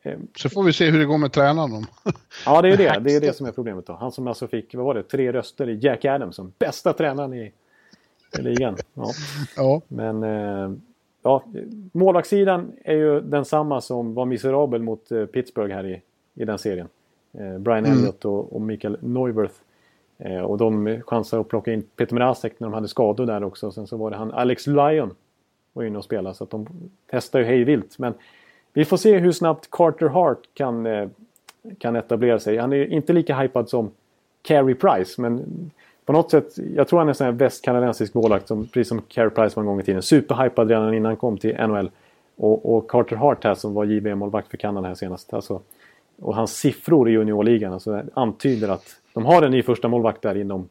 Eh, 0.02 0.18
så 0.36 0.48
får 0.48 0.62
vi 0.62 0.72
se 0.72 0.90
hur 0.90 0.98
det 0.98 1.04
går 1.04 1.18
med 1.18 1.32
tränaren. 1.32 1.86
ja, 2.46 2.62
det 2.62 2.68
är 2.68 2.76
det. 2.76 3.00
Det 3.00 3.16
är 3.16 3.20
det 3.20 3.36
som 3.36 3.46
är 3.46 3.52
problemet 3.52 3.86
då. 3.86 3.92
Han 3.92 4.12
som 4.12 4.26
alltså 4.26 4.46
fick, 4.46 4.74
vad 4.74 4.84
var 4.84 4.94
det, 4.94 5.02
tre 5.02 5.32
röster 5.32 5.68
i 5.68 5.78
Jack 5.82 6.04
Adams 6.04 6.36
som 6.36 6.52
bästa 6.58 6.92
tränaren 6.92 7.34
i, 7.34 7.52
i 8.38 8.42
ligan. 8.42 8.76
Ja. 8.94 9.10
ja. 9.56 9.80
Men 9.88 10.22
eh, 10.22 10.72
ja, 11.22 11.44
målvaktssidan 11.92 12.72
är 12.84 12.94
ju 12.94 13.20
densamma 13.20 13.80
som 13.80 14.14
var 14.14 14.24
miserabel 14.24 14.82
mot 14.82 15.08
Pittsburgh 15.32 15.74
här 15.74 15.86
i, 15.86 16.02
i 16.34 16.44
den 16.44 16.58
serien. 16.58 16.88
Brian 17.58 17.84
mm. 17.84 17.92
Elliott 17.92 18.24
och, 18.24 18.52
och 18.52 18.60
Mikael 18.60 18.98
Neuwirth. 19.00 19.54
och 20.46 20.58
de 20.58 21.00
chansade 21.06 21.40
att 21.40 21.48
plocka 21.48 21.72
in 21.72 21.82
Peter 21.96 22.14
Mrazek 22.14 22.60
när 22.60 22.66
de 22.66 22.74
hade 22.74 22.88
skador 22.88 23.26
där 23.26 23.44
också. 23.44 23.72
Sen 23.72 23.86
så 23.86 23.96
var 23.96 24.10
det 24.10 24.16
han 24.16 24.32
Alex 24.32 24.66
Lyon 24.66 25.14
var 25.74 25.84
inne 25.84 25.98
och 25.98 26.04
spelade 26.04 26.34
Så 26.34 26.44
att 26.44 26.50
de 26.50 26.66
testar 27.10 27.38
ju 27.38 27.44
hejvilt. 27.44 27.98
Men 27.98 28.14
vi 28.72 28.84
får 28.84 28.96
se 28.96 29.18
hur 29.18 29.32
snabbt 29.32 29.70
Carter 29.70 30.06
Hart 30.06 30.38
kan, 30.54 30.86
eh, 30.86 31.08
kan 31.78 31.96
etablera 31.96 32.38
sig. 32.38 32.56
Han 32.56 32.72
är 32.72 32.92
inte 32.92 33.12
lika 33.12 33.38
hypad 33.38 33.68
som 33.68 33.90
Carey 34.42 34.74
Price. 34.74 35.20
Men 35.20 35.44
på 36.04 36.12
något 36.12 36.30
sätt, 36.30 36.58
jag 36.76 36.88
tror 36.88 36.98
han 36.98 37.08
är 37.08 37.22
en 37.22 37.36
västkanadensisk 37.36 38.14
målvakt 38.14 38.48
som, 38.48 38.66
precis 38.66 38.88
som 38.88 39.02
Carey 39.08 39.30
Price 39.30 39.56
var 39.56 39.62
en 39.62 39.66
gång 39.66 39.80
i 39.80 39.82
tiden. 39.82 40.02
Superhypad 40.02 40.68
redan 40.68 40.94
innan 40.94 41.06
han 41.06 41.16
kom 41.16 41.38
till 41.38 41.56
NHL. 41.56 41.90
Och, 42.36 42.76
och 42.76 42.90
Carter 42.90 43.16
Hart 43.16 43.44
här 43.44 43.54
som 43.54 43.74
var 43.74 43.84
JVM-målvakt 43.84 44.50
för 44.50 44.56
Kanada 44.56 44.88
här 44.88 44.94
senast. 44.94 45.34
Alltså, 45.34 45.60
och 46.16 46.34
hans 46.34 46.56
siffror 46.56 47.08
i 47.08 47.12
juniorligan 47.12 47.72
alltså, 47.72 48.02
antyder 48.14 48.68
att 48.68 48.96
de 49.12 49.24
har 49.24 49.42
en 49.42 49.50
ny 49.50 49.62
första 49.62 49.88
målvakt 49.88 50.22
där 50.22 50.36
inom 50.36 50.68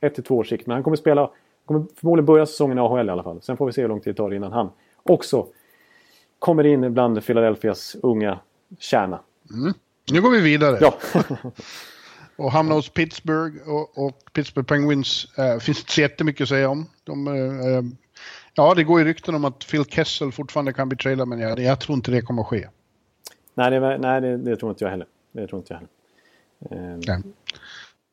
ett 0.00 0.14
till 0.14 0.24
två 0.24 0.36
års 0.36 0.48
sikt. 0.48 0.66
Men 0.66 0.74
han 0.74 0.82
kommer 0.82 0.96
spela 0.96 1.30
kommer 1.64 1.84
förmodligen 1.96 2.26
börja 2.26 2.46
säsongen 2.46 2.78
i 2.78 2.80
AHL 2.80 3.08
i 3.08 3.10
alla 3.10 3.22
fall. 3.22 3.42
Sen 3.42 3.56
får 3.56 3.66
vi 3.66 3.72
se 3.72 3.80
hur 3.80 3.88
lång 3.88 4.00
tid 4.00 4.14
det 4.14 4.16
tar 4.16 4.34
innan 4.34 4.52
han 4.52 4.70
också 5.02 5.46
kommer 6.38 6.66
in 6.66 6.94
bland 6.94 7.26
Philadelphias 7.26 7.96
unga 8.02 8.38
kärna. 8.78 9.20
Mm. 9.50 9.74
Nu 10.12 10.20
går 10.20 10.30
vi 10.30 10.40
vidare. 10.40 10.78
Ja. 10.80 10.94
och 12.36 12.52
hamnar 12.52 12.76
hos 12.76 12.88
Pittsburgh 12.88 13.68
och, 13.68 14.06
och 14.06 14.18
Pittsburgh 14.32 14.68
Penguins 14.68 15.38
äh, 15.38 15.58
finns 15.58 15.78
inte 15.78 15.92
så 15.92 16.00
jättemycket 16.00 16.42
att 16.42 16.48
säga 16.48 16.68
om. 16.68 16.86
De, 17.04 17.26
äh, 17.26 17.82
ja, 18.54 18.74
det 18.74 18.84
går 18.84 18.98
ju 19.00 19.04
rykten 19.04 19.34
om 19.34 19.44
att 19.44 19.66
Phil 19.70 19.84
Kessel 19.84 20.32
fortfarande 20.32 20.72
kan 20.72 20.88
bli 20.88 20.98
tradad 20.98 21.28
men 21.28 21.38
jag, 21.38 21.58
jag 21.58 21.80
tror 21.80 21.96
inte 21.96 22.10
det 22.10 22.22
kommer 22.22 22.42
att 22.42 22.48
ske. 22.48 22.68
Nej, 23.54 23.70
det, 23.70 23.98
nej 23.98 24.20
det, 24.20 24.36
det, 24.36 24.56
tror 24.56 24.70
inte 24.70 24.84
jag 24.84 24.90
heller. 24.90 25.06
Det 25.32 25.46
tror 25.46 25.58
inte 25.58 25.72
jag 25.72 25.78
heller. 25.78 26.94
Eh, 26.94 27.18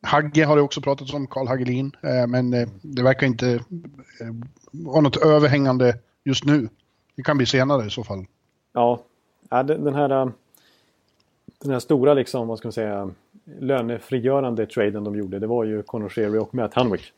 Hagge 0.02 0.46
har 0.46 0.56
det 0.56 0.62
också 0.62 0.82
pratats 0.82 1.14
om, 1.14 1.28
Karl 1.28 1.48
Hagelin, 1.48 1.92
eh, 2.02 2.28
men 2.28 2.54
eh, 2.54 2.68
det 2.82 3.04
verkar 3.04 3.28
inte 3.28 3.50
eh, 3.52 4.34
vara 4.72 5.02
något 5.02 5.18
överhängande 5.18 5.98
just 6.24 6.46
nu. 6.46 6.70
Det 7.16 7.24
kan 7.24 7.38
bli 7.38 7.46
senare 7.46 7.88
i 7.88 7.90
så 7.90 8.04
fall. 8.04 8.26
Ja, 8.74 9.00
den 9.50 9.96
här, 9.96 10.32
den 11.60 11.72
här 11.72 11.80
stora 11.80 12.14
liksom, 12.14 12.48
vad 12.48 12.58
ska 12.58 12.68
man 12.68 12.74
säga, 12.74 13.12
lönefrigörande 13.60 14.66
traden 14.66 15.04
de 15.04 15.16
gjorde, 15.16 15.40
det 15.40 15.48
var 15.48 15.64
ju 15.64 15.84
Conor 15.84 16.10
Sherry 16.10 16.38
och 16.38 16.56
Matt 16.56 16.74
Hunwick. 16.74 17.14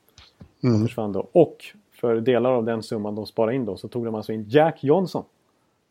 Mm. 0.64 0.82
försvann 0.82 1.12
då. 1.12 1.30
Och 1.32 1.66
för 1.92 2.22
delar 2.22 2.52
av 2.52 2.66
den 2.66 2.84
summan 2.84 3.16
de 3.16 3.26
sparade 3.26 3.56
in 3.56 3.66
då 3.66 3.78
så 3.78 3.88
tog 3.88 4.06
de 4.06 4.16
alltså 4.16 4.34
in 4.34 4.46
Jack 4.50 4.84
Johnson. 4.84 5.24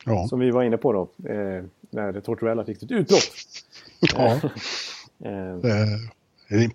Ja. 0.05 0.27
Som 0.29 0.41
vi 0.41 0.51
var 0.51 0.63
inne 0.63 0.77
på 0.77 0.93
då, 0.93 1.29
eh, 1.29 1.65
när 1.91 2.21
Tortorella 2.21 2.65
fick 2.65 2.79
sitt 2.79 2.91
utbrott. 2.91 3.23
Ja. 4.01 4.33
eh, 5.25 5.57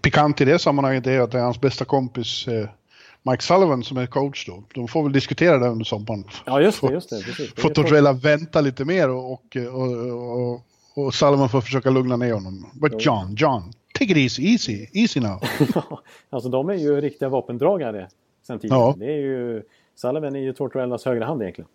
Pikant 0.02 0.42
i 0.42 0.46
det 0.46 0.60
sammanhanget 0.60 1.08
är 1.08 1.20
att 1.20 1.32
det 1.32 1.38
är 1.38 1.44
hans 1.44 1.62
bästa 1.62 1.86
kompis 1.86 2.48
eh, 2.48 2.70
Mike 3.24 3.44
Sullivan 3.44 3.84
som 3.84 3.98
är 3.98 4.06
coach 4.06 4.46
då. 4.46 4.64
De 4.74 4.88
får 4.88 5.04
väl 5.04 5.12
diskutera 5.12 5.58
det 5.58 5.68
under 5.68 5.86
sommaren. 5.86 6.24
Ja, 6.46 6.62
just 6.62 6.82
det. 6.82 6.92
Just 6.92 7.10
det 7.10 7.24
precis. 7.24 7.54
Får 7.56 7.70
Tortorella 7.70 8.14
vänta 8.14 8.62
lite 8.62 8.86
mer 8.86 9.10
och, 9.10 9.32
och, 9.32 9.56
och, 9.72 10.62
och, 10.94 11.14
Sullivan 11.14 11.50
får 11.50 11.62
försöka 11.62 11.90
lugna 11.90 12.18
ner 12.18 12.34
honom. 12.34 12.66
But 12.74 13.06
John, 13.06 13.36
John, 13.38 13.74
take 13.94 14.12
it 14.12 14.18
easy, 14.18 14.44
easy, 14.52 14.88
easy 14.94 15.20
now. 15.20 15.42
alltså 16.30 16.50
de 16.50 16.70
är 16.70 16.74
ju 16.74 17.02
riktiga 17.02 17.30
vapendragare 17.30 18.08
sen 18.48 18.60
tidigare. 18.60 18.82
Ja. 18.82 18.96
Det 18.98 19.06
är 19.06 19.18
ju, 19.18 19.64
Sullivan 19.96 20.36
är 20.36 20.40
ju 20.40 20.54
Tortorellas 20.54 21.06
högra 21.06 21.26
hand 21.26 21.42
egentligen. 21.42 21.70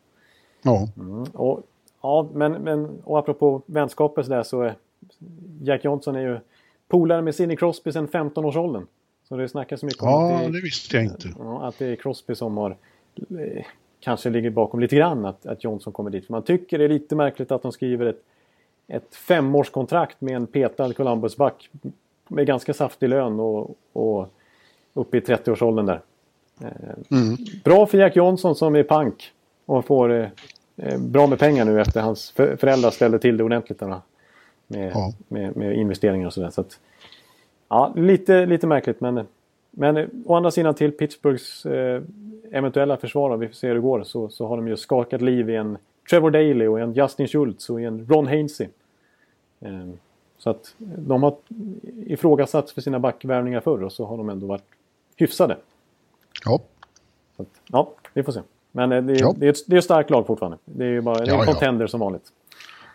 Ja. 0.62 0.89
Mm, 0.97 1.22
och, 1.22 1.62
ja, 2.02 2.28
men, 2.35 2.52
men 2.52 2.98
och 3.05 3.18
apropå 3.18 3.62
vänskaper 3.66 4.22
så 4.22 4.31
där 4.31 4.43
så 4.43 4.62
är 4.62 4.74
Jack 5.62 5.85
Johnson 5.85 6.16
är 6.16 6.20
ju 6.20 6.39
polare 6.90 7.22
med 7.22 7.34
Sidney 7.34 7.56
Crosby 7.56 7.92
sedan 7.92 8.08
15-årsåldern. 8.08 8.86
Så 9.28 9.36
det 9.36 9.48
snackas 9.48 9.82
mycket 9.82 10.02
om 10.02 10.08
ja, 10.08 10.34
att 10.34 10.40
det, 10.40 10.52
det 10.52 10.62
visste 10.62 10.96
jag 10.96 11.04
inte. 11.04 11.28
Att 11.60 11.78
det 11.78 11.86
är 11.86 11.96
Crosby 11.96 12.34
som 12.34 12.56
har 12.56 12.76
eh, 13.16 13.64
kanske 14.00 14.30
ligger 14.30 14.50
bakom 14.50 14.80
lite 14.80 14.96
grann 14.96 15.24
att, 15.24 15.46
att 15.46 15.64
Johnson 15.64 15.92
kommer 15.92 16.10
dit. 16.10 16.26
För 16.26 16.32
man 16.32 16.42
tycker 16.42 16.78
det 16.78 16.84
är 16.84 16.88
lite 16.88 17.16
märkligt 17.16 17.52
att 17.52 17.62
de 17.62 17.72
skriver 17.72 18.06
ett, 18.06 18.22
ett 18.88 19.14
femårskontrakt 19.14 20.20
med 20.20 20.36
en 20.36 20.46
petad 20.46 20.92
Columbus-back 20.92 21.70
med 22.28 22.46
ganska 22.46 22.74
saftig 22.74 23.08
lön 23.08 23.40
och, 23.40 23.76
och 23.92 24.28
uppe 24.94 25.16
i 25.16 25.20
30-årsåldern 25.20 25.86
där. 25.86 26.00
Eh, 26.60 27.18
mm. 27.18 27.36
Bra 27.64 27.86
för 27.86 27.98
Jack 27.98 28.16
Johnson 28.16 28.54
som 28.54 28.76
är 28.76 28.82
pank 28.82 29.32
och 29.66 29.84
får 29.84 30.12
eh, 30.12 30.28
eh 30.76 30.98
bra 30.98 31.26
med 31.26 31.38
pengar 31.38 31.64
nu 31.64 31.80
efter 31.80 32.00
hans 32.00 32.30
föräldrar 32.30 32.90
ställde 32.90 33.18
till 33.18 33.36
det 33.36 33.44
ordentligt. 33.44 33.78
Där, 33.78 34.00
med, 34.70 34.92
ja. 34.94 35.12
med, 35.28 35.56
med, 35.56 35.76
investeringar 35.76 36.26
och 36.26 36.32
sådär. 36.32 36.51
Så 36.51 36.60
att, 36.60 36.80
ja, 37.68 37.92
lite, 37.97 38.47
lite 38.47 38.66
märkligt 38.66 39.01
men, 39.01 39.26
men 39.70 40.10
å 40.26 40.34
andra 40.34 40.51
sidan 40.51 40.74
till 40.74 40.92
Pittsburghs 40.92 41.66
eh, 41.66 42.02
eventuella 42.51 42.97
försvar, 42.97 43.36
vi 43.36 43.47
får 43.47 43.55
se 43.55 43.68
hur 43.68 43.74
det 43.74 43.80
går, 43.80 44.02
så, 44.02 44.28
så 44.28 44.47
har 44.47 44.56
de 44.56 44.68
ju 44.68 44.76
skakat 44.76 45.22
liv 45.22 45.51
i 45.51 45.56
en 45.56 45.78
Trevor 46.10 46.30
Daley 46.30 46.66
och 46.66 46.80
en 46.80 46.92
Justin 46.92 47.28
Schultz 47.28 47.70
och 47.70 47.80
en 47.80 48.06
Ron 48.06 48.26
Hainsey. 48.26 48.68
Eh, 49.60 49.88
så 50.38 50.51
att 50.51 50.74
de 50.78 51.22
har 51.22 51.36
ifrågasatts 52.06 52.72
för 52.72 52.80
sina 52.80 52.98
backvärvningar 52.98 53.60
förr 53.60 53.82
och 53.82 53.92
så 53.92 54.05
har 54.05 54.16
de 54.16 54.28
ändå 54.28 54.47
varit 54.47 54.64
hyfsade. 55.16 55.56
Ja. 56.44 56.60
Att, 57.36 57.48
ja, 57.66 57.90
vi 58.14 58.22
får 58.22 58.32
se. 58.32 58.40
Men 58.72 58.92
eh, 58.92 59.02
det 59.02 59.12
är, 59.12 59.20
ja. 59.20 59.34
det 59.36 59.47
är, 59.47 59.51
ett, 59.51 59.66
det 59.66 59.76
är 59.76 59.78
ett 59.78 59.84
starkt 59.84 60.10
lag 60.10 60.26
fortfarande. 60.26 60.59
Det 60.64 60.84
är 60.84 60.88
ju 60.88 61.01
bara 61.01 61.24
är 61.24 61.40
en 61.40 61.47
contender 61.47 61.86
som 61.86 62.01
vanligt. 62.01 62.32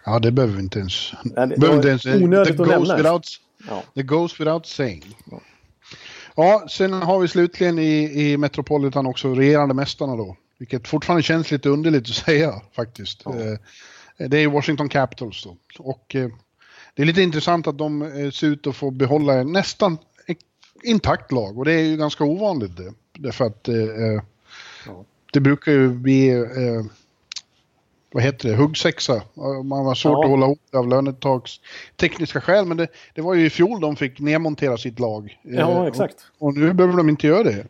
Ja, 0.06 0.19
det 0.19 0.32
behöver 0.32 0.53
vi 0.53 0.60
inte 0.60 0.80
ens. 0.80 1.14
Nej, 1.23 1.48
det, 1.48 1.57
behöver 1.57 1.76
inte 1.76 1.88
ens. 1.90 2.06
Onödigt 2.06 2.60
att 2.60 2.68
nämna. 2.68 2.98
Without, 2.98 3.27
ja. 3.68 3.84
The 3.95 4.03
goes 4.03 4.40
without 4.40 4.65
saying. 4.65 5.03
Ja. 5.32 5.41
ja, 6.36 6.68
sen 6.69 6.94
har 6.94 7.19
vi 7.19 7.27
slutligen 7.27 7.80
i, 7.80 8.22
i 8.22 8.38
Metropolitan 8.38 9.06
också 9.06 9.34
regerande 9.34 9.73
mästarna 9.73 10.15
då. 10.15 10.38
Vilket 10.57 10.88
fortfarande 10.88 11.23
känns 11.23 11.52
lite 11.52 11.69
underligt 11.69 12.10
att 12.10 12.15
säga 12.26 12.61
faktiskt. 12.76 13.22
Ja. 13.26 13.36
Eh, 13.40 13.57
det 14.30 14.38
är 14.38 14.48
Washington 14.48 14.90
Capitals 14.90 15.44
då. 15.44 15.57
Och 15.80 16.15
eh, 16.15 16.30
det 16.94 17.02
är 17.02 17.06
lite 17.06 17.22
intressant 17.22 17.68
att 17.68 17.77
de 17.77 18.02
eh, 18.02 18.32
ser 18.32 18.48
ut 18.48 18.68
att 18.68 18.76
få 18.76 18.91
behålla 18.91 19.44
nästan 19.44 19.98
intakt 20.84 21.32
lag 21.32 21.57
och 21.57 21.65
det 21.65 21.73
är 21.73 21.84
ju 21.84 21.98
ganska 21.98 22.23
ovanligt 22.23 22.77
det. 22.77 22.94
Därför 23.14 23.45
att 23.45 23.68
eh 23.68 23.76
ja. 24.86 25.06
det 25.34 25.40
brukar 25.40 25.72
ju 25.72 25.90
bli, 25.90 26.30
eh, 26.30 26.86
vad 28.16 28.24
heter 28.24 28.50
det, 28.50 28.56
huggsexa. 28.56 29.22
Man 29.64 29.86
har 29.86 29.96
svårt 29.96 30.12
ja. 30.12 30.24
att 30.24 30.30
hålla 30.30 30.46
ihop 30.46 30.60
av 30.74 30.88
lönetags 30.88 31.60
tekniska 31.96 32.42
skäl 32.42 32.66
men 32.66 32.78
det, 32.78 32.88
det 33.16 33.22
var 33.22 33.34
ju 33.34 33.46
i 33.46 33.50
fjol 33.50 33.82
de 33.82 33.96
fick 33.96 34.20
nedmontera 34.20 34.78
sitt 34.78 35.00
lag. 35.00 35.40
Ja, 35.42 35.82
eh, 35.82 35.88
exakt. 35.88 36.16
Och, 36.40 36.48
och 36.48 36.58
nu 36.58 36.74
behöver 36.74 36.98
de 36.98 37.10
inte 37.10 37.28
göra 37.28 37.44
det. 37.44 37.66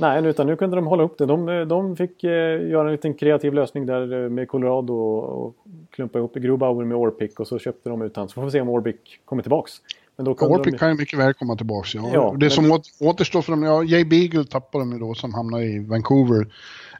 Nej, 0.00 0.26
utan 0.26 0.46
nu 0.46 0.56
kunde 0.56 0.76
de 0.76 0.86
hålla 0.86 1.02
upp 1.02 1.18
det. 1.18 1.26
De, 1.26 1.68
de 1.68 1.96
fick 1.96 2.24
eh, 2.24 2.30
göra 2.70 2.86
en 2.86 2.92
liten 2.92 3.14
kreativ 3.14 3.54
lösning 3.54 3.86
där 3.86 4.28
med 4.28 4.48
Colorado 4.48 4.92
och, 4.92 5.46
och 5.46 5.54
klumpa 5.90 6.18
ihop 6.18 6.34
Grubauer 6.34 6.84
med 6.84 6.96
Orpik 6.96 7.40
och 7.40 7.46
så 7.46 7.58
köpte 7.58 7.88
de 7.88 8.02
ut 8.02 8.16
han. 8.16 8.28
Så 8.28 8.34
får 8.34 8.44
vi 8.44 8.50
se 8.50 8.60
om 8.60 8.68
Orpik 8.68 9.20
kommer 9.24 9.42
tillbaks. 9.42 9.72
Men 10.16 10.24
då 10.24 10.32
Orpik 10.32 10.72
de... 10.72 10.78
kan 10.78 10.88
ju 10.88 10.94
mycket 10.94 11.18
väl 11.18 11.34
komma 11.34 11.56
tillbaka. 11.56 11.88
Ja. 11.94 12.10
ja 12.12 12.34
det 12.38 12.50
som 12.50 12.80
återstår 13.00 13.42
för 13.42 13.52
dem, 13.52 13.62
ja, 13.62 13.82
Jay 13.82 14.04
Beagle 14.04 14.44
tappar 14.44 14.78
de 14.78 14.92
ju 14.92 14.98
då 14.98 15.14
som 15.14 15.34
hamnar 15.34 15.60
i 15.62 15.78
Vancouver. 15.78 16.46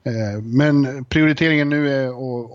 Eh, 0.04 0.42
men 0.42 1.04
prioriteringen 1.04 1.68
nu 1.68 1.88
är 1.88 2.08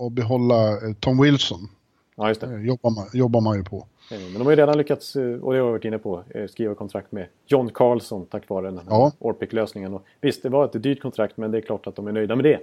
att, 0.06 0.12
behålla 0.12 0.68
eh, 0.72 0.92
Tom 1.00 1.22
Wilson. 1.22 1.68
Ja, 2.16 2.28
just 2.28 2.40
det. 2.40 2.46
Eh, 2.46 2.66
jobbar, 2.66 2.90
man, 2.90 3.06
jobbar 3.12 3.40
man 3.40 3.56
ju 3.56 3.64
på. 3.64 3.86
Men 4.10 4.32
de 4.34 4.42
har 4.42 4.50
ju 4.50 4.56
redan 4.56 4.78
lyckats, 4.78 5.16
och 5.16 5.22
det 5.22 5.40
har 5.42 5.54
jag 5.54 5.64
varit 5.64 5.84
inne 5.84 5.98
på, 5.98 6.24
skriva 6.50 6.74
kontrakt 6.74 7.12
med 7.12 7.26
John 7.46 7.70
Carlson 7.74 8.26
tack 8.26 8.48
vare 8.48 8.66
den 8.66 8.78
här 8.78 8.84
ja. 8.88 9.12
Orpik-lösningen. 9.18 9.98
visst, 10.20 10.42
det 10.42 10.48
var 10.48 10.64
ett 10.64 10.82
dyrt 10.82 11.02
kontrakt 11.02 11.36
men 11.36 11.50
det 11.50 11.58
är 11.58 11.62
klart 11.62 11.86
att 11.86 11.96
de 11.96 12.06
är 12.06 12.12
nöjda 12.12 12.36
med 12.36 12.44
det. 12.44 12.58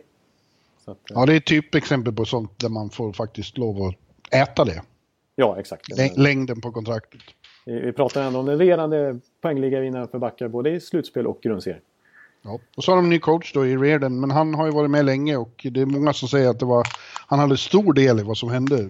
Att, 0.85 0.97
ja, 1.09 1.25
det 1.25 1.33
är 1.33 1.37
ett 1.37 1.45
typexempel 1.45 2.13
på 2.13 2.25
sånt 2.25 2.59
där 2.59 2.69
man 2.69 2.89
får 2.89 3.13
faktiskt 3.13 3.57
lov 3.57 3.81
att 3.81 3.95
äta 4.33 4.65
det. 4.65 4.81
Ja, 5.35 5.59
exakt. 5.59 6.17
Längden 6.17 6.61
på 6.61 6.71
kontraktet. 6.71 7.21
Vi, 7.65 7.79
vi 7.79 7.91
pratar 7.91 8.21
ändå 8.21 8.39
om 8.39 8.45
den 8.45 8.57
regerande 8.57 9.19
poängligavinnaren 9.41 10.07
för 10.07 10.19
backar 10.19 10.47
både 10.47 10.69
i 10.69 10.79
slutspel 10.79 11.27
och 11.27 11.39
grundserie. 11.41 11.79
Ja. 12.47 12.59
Och 12.75 12.83
så 12.83 12.91
har 12.91 12.95
de 12.95 13.05
en 13.05 13.09
ny 13.09 13.19
coach 13.19 13.53
då 13.53 13.65
i 13.65 13.77
Reardon, 13.77 14.19
men 14.19 14.31
han 14.31 14.53
har 14.53 14.65
ju 14.65 14.71
varit 14.71 14.91
med 14.91 15.05
länge 15.05 15.37
och 15.37 15.67
det 15.71 15.81
är 15.81 15.85
många 15.85 16.13
som 16.13 16.27
säger 16.27 16.49
att 16.49 16.59
det 16.59 16.65
var, 16.65 16.87
han 17.27 17.39
hade 17.39 17.57
stor 17.57 17.93
del 17.93 18.19
i 18.19 18.23
vad 18.23 18.37
som 18.37 18.49
hände 18.49 18.89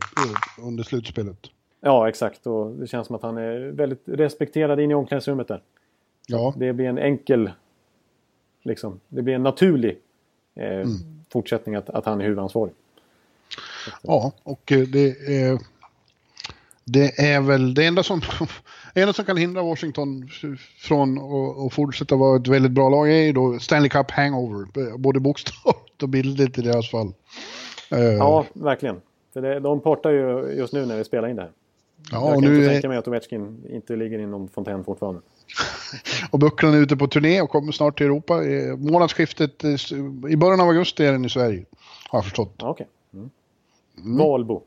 under 0.62 0.84
slutspelet. 0.84 1.38
Ja, 1.82 2.10
exakt. 2.10 2.48
Och 2.48 2.72
det 2.72 2.88
känns 2.88 3.08
som 3.08 3.16
att 3.16 3.22
han 3.22 3.38
är 3.38 3.72
väldigt 3.72 4.04
respekterad 4.06 4.80
in 4.80 4.92
i 4.92 4.94
omklädningsrummet 4.94 5.48
där. 5.48 5.62
Ja. 6.28 6.54
Det 6.58 6.74
blir 6.74 6.86
en 6.86 6.98
enkel, 6.98 7.52
liksom, 8.64 9.00
det 9.08 9.22
blir 9.22 9.36
en 9.36 9.44
naturlig 9.44 9.98
eh, 10.56 10.66
mm. 10.66 10.88
fortsättning 11.32 11.76
att, 11.76 11.90
att 11.90 12.06
han 12.06 12.22
är 12.22 12.26
huvudansvarig. 12.26 12.74
Ja, 14.02 14.32
och 14.44 14.72
eh, 14.72 14.80
det 14.80 15.10
är 15.10 15.60
det 16.84 17.20
är 17.20 17.42
väl 17.42 17.74
det 17.74 17.86
enda 17.86 18.04
som, 18.04 18.22
det 18.98 19.02
enda 19.02 19.14
som 19.14 19.26
kan 19.26 19.38
hindra 19.38 19.64
Washington 19.64 20.30
från 20.78 21.18
att 21.66 21.74
fortsätta 21.74 22.16
vara 22.16 22.36
ett 22.36 22.48
väldigt 22.48 22.72
bra 22.72 22.90
lag 22.90 23.12
är 23.12 23.24
ju 23.24 23.34
då 23.34 23.60
Stanley 23.60 23.90
Cup 23.90 24.12
hangover, 24.12 24.98
både 24.98 25.20
bokstavligt 25.20 26.04
och 26.04 26.10
bildligt 26.10 26.58
i 26.58 26.62
deras 26.62 26.92
fall. 26.92 27.14
Eh, 27.92 28.00
ja, 28.00 28.46
verkligen. 28.54 29.02
För 29.34 29.42
det, 29.42 29.60
de 29.60 29.80
portar 29.80 30.12
ju 30.12 30.54
just 30.58 30.74
nu 30.74 30.86
när 30.86 30.98
vi 30.98 31.04
spelar 31.04 31.28
in 31.28 31.36
det 31.36 31.42
här. 31.42 31.52
Ja, 32.12 32.30
Jag 32.30 32.44
kan 32.44 32.56
inte 32.56 32.68
tänka 32.68 32.88
mig 32.90 32.98
att 32.98 33.08
Ovechkin 33.08 33.64
inte 33.70 33.96
ligger 33.96 34.20
i 34.20 34.26
någon 34.26 34.50
fontän 34.50 34.84
fortfarande. 34.84 35.22
och 36.32 36.40
Bucklan 36.40 36.74
är 36.74 36.78
ute 36.78 36.98
på 36.98 37.08
turné 37.08 37.42
och 37.42 37.50
kommer 37.50 37.72
snart 37.72 37.98
till 37.98 38.06
Europa. 38.06 38.42
Månadsskiftet 38.78 39.64
i 40.30 40.38
början 40.38 40.62
av 40.62 40.68
augusti 40.68 41.06
är 41.06 41.12
den 41.12 41.26
i 41.26 41.30
Sverige. 41.30 41.66
Har 42.10 42.20
jag 42.20 42.24
förstått. 42.24 42.54
Okej. 42.58 42.70
Okay. 42.70 42.88
Mm. 43.14 43.30
Mm. 43.98 44.18
Valbo. 44.18 44.64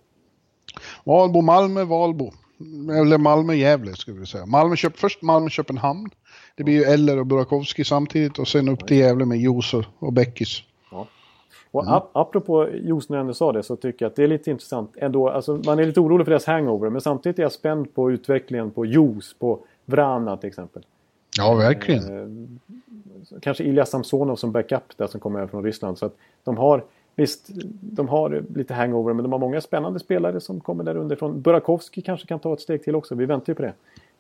Valbo, 1.04 1.40
Malmö, 1.40 1.84
Valbo. 1.84 2.32
Eller 3.00 3.18
Malmö-Gävle 3.18 3.92
ska 3.94 4.12
vi 4.12 4.26
säga. 4.26 4.46
Malmö 4.46 4.76
köp, 4.76 4.98
först 4.98 5.22
Malmö-Köpenhamn. 5.22 6.10
Det 6.54 6.64
blir 6.64 6.74
ju 6.74 6.82
Eller 6.84 7.18
och 7.18 7.26
Burakovsky 7.26 7.84
samtidigt 7.84 8.38
och 8.38 8.48
sen 8.48 8.68
upp 8.68 8.86
till 8.86 8.96
Gävle 8.96 9.24
med 9.24 9.38
Jos 9.38 9.74
och 9.98 10.12
Bäckis. 10.12 10.62
Ja. 10.90 11.06
Och 11.70 11.82
mm. 11.86 12.00
apropå 12.12 12.68
Jos 12.72 13.08
när 13.08 13.16
jag 13.16 13.20
ändå 13.20 13.34
sa 13.34 13.52
det 13.52 13.62
så 13.62 13.76
tycker 13.76 14.04
jag 14.04 14.10
att 14.10 14.16
det 14.16 14.24
är 14.24 14.28
lite 14.28 14.50
intressant 14.50 14.96
ändå. 14.96 15.28
Alltså, 15.28 15.60
man 15.66 15.78
är 15.78 15.86
lite 15.86 16.00
orolig 16.00 16.26
för 16.26 16.30
deras 16.30 16.46
hangover 16.46 16.90
men 16.90 17.00
samtidigt 17.00 17.38
är 17.38 17.42
jag 17.42 17.52
spänd 17.52 17.94
på 17.94 18.10
utvecklingen 18.10 18.70
på 18.70 18.86
Jos, 18.86 19.34
på 19.38 19.58
Vrana 19.84 20.36
till 20.36 20.48
exempel. 20.48 20.82
Ja, 21.38 21.54
verkligen. 21.54 22.18
Eh, 22.18 23.40
kanske 23.40 23.64
Ilja 23.64 23.86
Samsonov 23.86 24.36
som 24.36 24.52
backup 24.52 24.96
där 24.96 25.06
som 25.06 25.20
kommer 25.20 25.38
över 25.38 25.48
från 25.48 25.64
Ryssland. 25.64 25.98
Så 25.98 26.06
att 26.06 26.16
de 26.44 26.56
har 26.56 26.84
Visst, 27.14 27.48
de 27.80 28.08
har 28.08 28.44
lite 28.54 28.74
hangover 28.74 29.14
men 29.14 29.22
de 29.22 29.32
har 29.32 29.38
många 29.38 29.60
spännande 29.60 30.00
spelare 30.00 30.40
som 30.40 30.60
kommer 30.60 30.84
där 30.84 30.96
underifrån. 30.96 31.42
Burakovsky 31.42 32.02
kanske 32.02 32.26
kan 32.26 32.38
ta 32.38 32.52
ett 32.52 32.60
steg 32.60 32.84
till 32.84 32.94
också. 32.94 33.14
Vi 33.14 33.26
väntar 33.26 33.50
ju 33.50 33.54
på 33.54 33.62
det. 33.62 33.74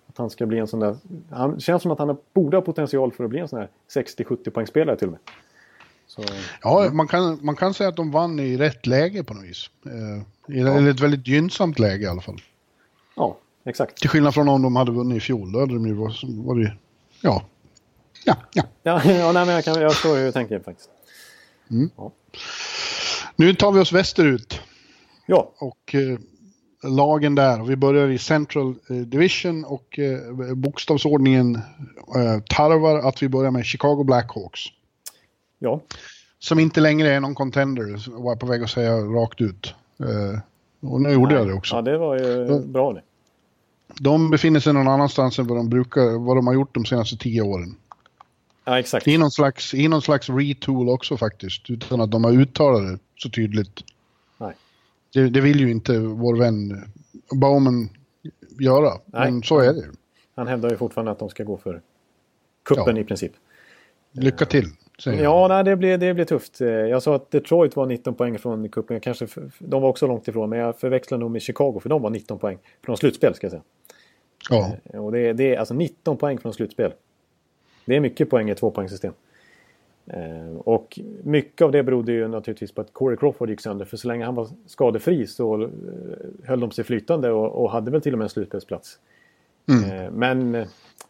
Att 0.06 0.18
han 0.18 0.30
ska 0.30 0.46
bli 0.46 0.58
en 0.58 0.66
sån 0.66 0.80
där... 0.80 0.96
Han 1.30 1.60
känns 1.60 1.82
som 1.82 1.90
att 1.90 1.98
han 1.98 2.16
borde 2.32 2.56
ha 2.56 2.62
potential 2.62 3.12
för 3.12 3.24
att 3.24 3.30
bli 3.30 3.38
en 3.38 3.48
sån 3.48 3.58
här 3.58 3.68
60-70 3.94 4.50
poängspelare 4.50 4.96
till 4.96 5.06
och 5.06 5.12
med. 5.12 5.20
Så, 6.06 6.22
ja, 6.62 6.90
Man, 6.92 7.08
kan, 7.08 7.38
man 7.42 7.56
kan 7.56 7.74
säga 7.74 7.88
att 7.88 7.96
de 7.96 8.10
vann 8.10 8.40
i 8.40 8.56
rätt 8.56 8.86
läge 8.86 9.24
på 9.24 9.34
något 9.34 9.44
vis. 9.44 9.70
Eh, 9.86 10.54
I 10.56 10.60
ja. 10.60 10.90
ett 10.90 11.00
väldigt 11.00 11.26
gynnsamt 11.28 11.78
läge 11.78 12.04
i 12.04 12.08
alla 12.08 12.20
fall. 12.20 12.40
Ja, 13.16 13.36
exakt. 13.64 13.96
Till 13.96 14.10
skillnad 14.10 14.34
från 14.34 14.48
om 14.48 14.62
de 14.62 14.76
hade 14.76 14.92
vunnit 14.92 15.16
i 15.16 15.20
fjol. 15.20 15.52
Då 15.52 15.60
hade 15.60 15.74
de 15.74 15.86
ju 15.86 15.94
varit... 15.94 16.72
Ja. 17.22 17.42
Ja, 18.24 18.36
ja. 18.52 18.62
ja, 18.82 19.02
ja 19.12 19.32
nej, 19.32 19.46
men 19.46 19.54
jag, 19.54 19.64
kan, 19.64 19.80
jag 19.80 19.92
förstår 19.92 20.16
hur 20.16 20.24
du 20.24 20.32
tänker 20.32 20.58
faktiskt. 20.58 20.90
Mm. 21.70 21.90
Ja. 21.96 22.12
Nu 23.36 23.54
tar 23.54 23.72
vi 23.72 23.80
oss 23.80 23.92
västerut. 23.92 24.60
Ja. 25.26 25.52
Och 25.58 25.94
eh, 25.94 26.18
lagen 26.90 27.34
där. 27.34 27.62
Vi 27.62 27.76
börjar 27.76 28.08
i 28.08 28.18
Central 28.18 28.74
eh, 28.90 28.96
Division 28.96 29.64
och 29.64 29.98
eh, 29.98 30.54
bokstavsordningen 30.54 31.54
eh, 32.16 32.40
tarvar 32.48 33.08
att 33.08 33.22
vi 33.22 33.28
börjar 33.28 33.50
med 33.50 33.64
Chicago 33.64 34.04
Blackhawks. 34.04 34.60
Ja. 35.58 35.80
Som 36.38 36.58
inte 36.58 36.80
längre 36.80 37.14
är 37.14 37.20
någon 37.20 37.34
contender, 37.34 38.10
var 38.22 38.30
jag 38.30 38.40
på 38.40 38.46
väg 38.46 38.62
att 38.62 38.70
säga 38.70 38.96
rakt 38.96 39.40
ut. 39.40 39.74
Eh, 40.00 40.40
och 40.90 41.00
nu 41.00 41.10
gjorde 41.10 41.34
Nej. 41.34 41.38
jag 41.38 41.48
det 41.48 41.54
också. 41.54 41.74
Ja, 41.76 41.82
det 41.82 41.98
var 41.98 42.18
ju 42.18 42.60
bra 42.60 42.92
det. 42.92 43.02
De 43.98 44.30
befinner 44.30 44.60
sig 44.60 44.72
någon 44.72 44.88
annanstans 44.88 45.38
än 45.38 45.46
vad 45.46 45.58
de 45.58 45.68
brukar, 45.68 46.18
vad 46.18 46.36
de 46.36 46.46
har 46.46 46.54
gjort 46.54 46.74
de 46.74 46.84
senaste 46.84 47.16
tio 47.16 47.42
åren. 47.42 47.76
Ja, 48.64 48.78
exakt. 48.78 49.08
I 49.08 49.18
någon 49.18 49.30
slags, 49.30 49.74
i 49.74 49.88
någon 49.88 50.02
slags 50.02 50.28
retool 50.28 50.88
också 50.88 51.16
faktiskt, 51.16 51.70
utan 51.70 52.00
att 52.00 52.10
de 52.10 52.24
har 52.24 52.32
uttalat 52.32 52.82
det 52.82 52.98
så 53.16 53.30
tydligt. 53.30 53.84
Nej. 54.38 54.54
Det, 55.12 55.28
det 55.28 55.40
vill 55.40 55.60
ju 55.60 55.70
inte 55.70 55.98
vår 55.98 56.36
vän 56.36 56.92
Bauman 57.34 57.88
göra, 58.60 58.92
Nej. 59.06 59.30
men 59.30 59.42
så 59.42 59.58
är 59.58 59.72
det 59.72 59.84
Han 60.34 60.46
hävdar 60.46 60.70
ju 60.70 60.76
fortfarande 60.76 61.12
att 61.12 61.18
de 61.18 61.28
ska 61.28 61.44
gå 61.44 61.56
för 61.56 61.80
kuppen 62.64 62.96
ja. 62.96 63.02
i 63.02 63.04
princip. 63.04 63.32
Lycka 64.12 64.44
till. 64.44 64.66
Ja, 65.04 65.48
nej, 65.48 65.64
det, 65.64 65.76
blir, 65.76 65.98
det 65.98 66.14
blir 66.14 66.24
tufft. 66.24 66.60
Jag 66.60 67.02
sa 67.02 67.16
att 67.16 67.30
Detroit 67.30 67.76
var 67.76 67.86
19 67.86 68.14
poäng 68.14 68.38
från 68.38 68.68
kuppen. 68.68 69.00
Kanske, 69.00 69.26
de 69.58 69.82
var 69.82 69.88
också 69.88 70.06
långt 70.06 70.28
ifrån, 70.28 70.50
men 70.50 70.58
jag 70.58 70.78
förväxlar 70.78 71.18
nog 71.18 71.30
med 71.30 71.42
Chicago 71.42 71.80
för 71.82 71.88
de 71.88 72.02
var 72.02 72.10
19 72.10 72.38
poäng 72.38 72.58
från 72.84 72.96
slutspel 72.96 73.34
ska 73.34 73.44
jag 73.44 73.50
säga. 73.50 73.62
Ja. 74.50 74.76
Eh, 74.84 75.04
och 75.04 75.12
det 75.12 75.40
är 75.40 75.56
alltså 75.56 75.74
19 75.74 76.16
poäng 76.16 76.38
från 76.38 76.54
slutspel. 76.54 76.92
Det 77.90 77.96
är 77.96 78.00
mycket 78.00 78.30
poäng 78.30 78.48
i 78.48 78.52
ett 78.52 78.58
tvåpoängssystem. 78.58 79.12
Eh, 80.06 80.56
och 80.64 81.00
mycket 81.22 81.62
av 81.62 81.72
det 81.72 81.82
berodde 81.82 82.12
ju 82.12 82.28
naturligtvis 82.28 82.72
på 82.72 82.80
att 82.80 82.92
Corey 82.92 83.16
Crawford 83.16 83.50
gick 83.50 83.60
sönder. 83.60 83.84
För 83.84 83.96
så 83.96 84.08
länge 84.08 84.24
han 84.24 84.34
var 84.34 84.48
skadefri 84.66 85.26
så 85.26 85.62
eh, 85.62 85.68
höll 86.44 86.60
de 86.60 86.70
sig 86.70 86.84
flytande 86.84 87.30
och, 87.30 87.62
och 87.64 87.70
hade 87.70 87.90
väl 87.90 88.00
till 88.00 88.12
och 88.12 88.18
med 88.18 88.24
en 88.24 88.28
slutspelsplats. 88.28 88.98
Mm. 89.68 89.90
Eh, 89.90 90.10
men 90.10 90.66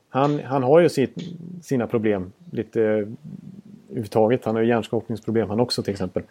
han, 0.09 0.41
han 0.41 0.63
har 0.63 0.81
ju 0.81 0.89
sitt, 0.89 1.15
sina 1.63 1.87
problem 1.87 2.33
lite 2.51 2.81
överhuvudtaget. 2.81 4.45
Han 4.45 4.55
har 4.55 4.63
ju 4.63 4.69
hjärnskakningsproblem 4.69 5.51
han 5.51 5.61
också 5.61 5.83
till 5.83 5.93
exempel. 5.93 6.23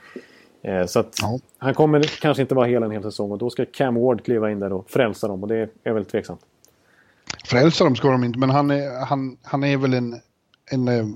Så 0.88 1.00
att 1.00 1.16
ja. 1.22 1.40
han 1.58 1.74
kommer 1.74 2.22
kanske 2.22 2.42
inte 2.42 2.56
vara 2.56 2.66
hela 2.66 2.86
en 2.86 2.92
hel 2.92 3.04
säsong 3.04 3.32
och 3.32 3.38
då 3.38 3.50
ska 3.50 3.66
Cam 3.66 3.96
Ward 3.96 4.24
kliva 4.24 4.52
in 4.52 4.60
där 4.60 4.74
och 4.74 4.90
frälsa 4.90 5.28
dem 5.28 5.44
och 5.44 5.50
det 5.50 5.70
är 5.84 5.94
väldigt 5.94 6.12
tveksamt. 6.12 6.42
Frälsa 7.46 7.84
dem 7.84 7.96
ska 7.96 8.12
de 8.12 8.24
inte, 8.24 8.40
men 8.40 8.50
han 8.50 8.72
är, 8.72 9.06
han, 9.06 9.38
han 9.44 9.64
är 9.64 9.78
väl 9.78 9.94
en, 9.94 10.16
en, 10.70 10.88
en 10.88 11.16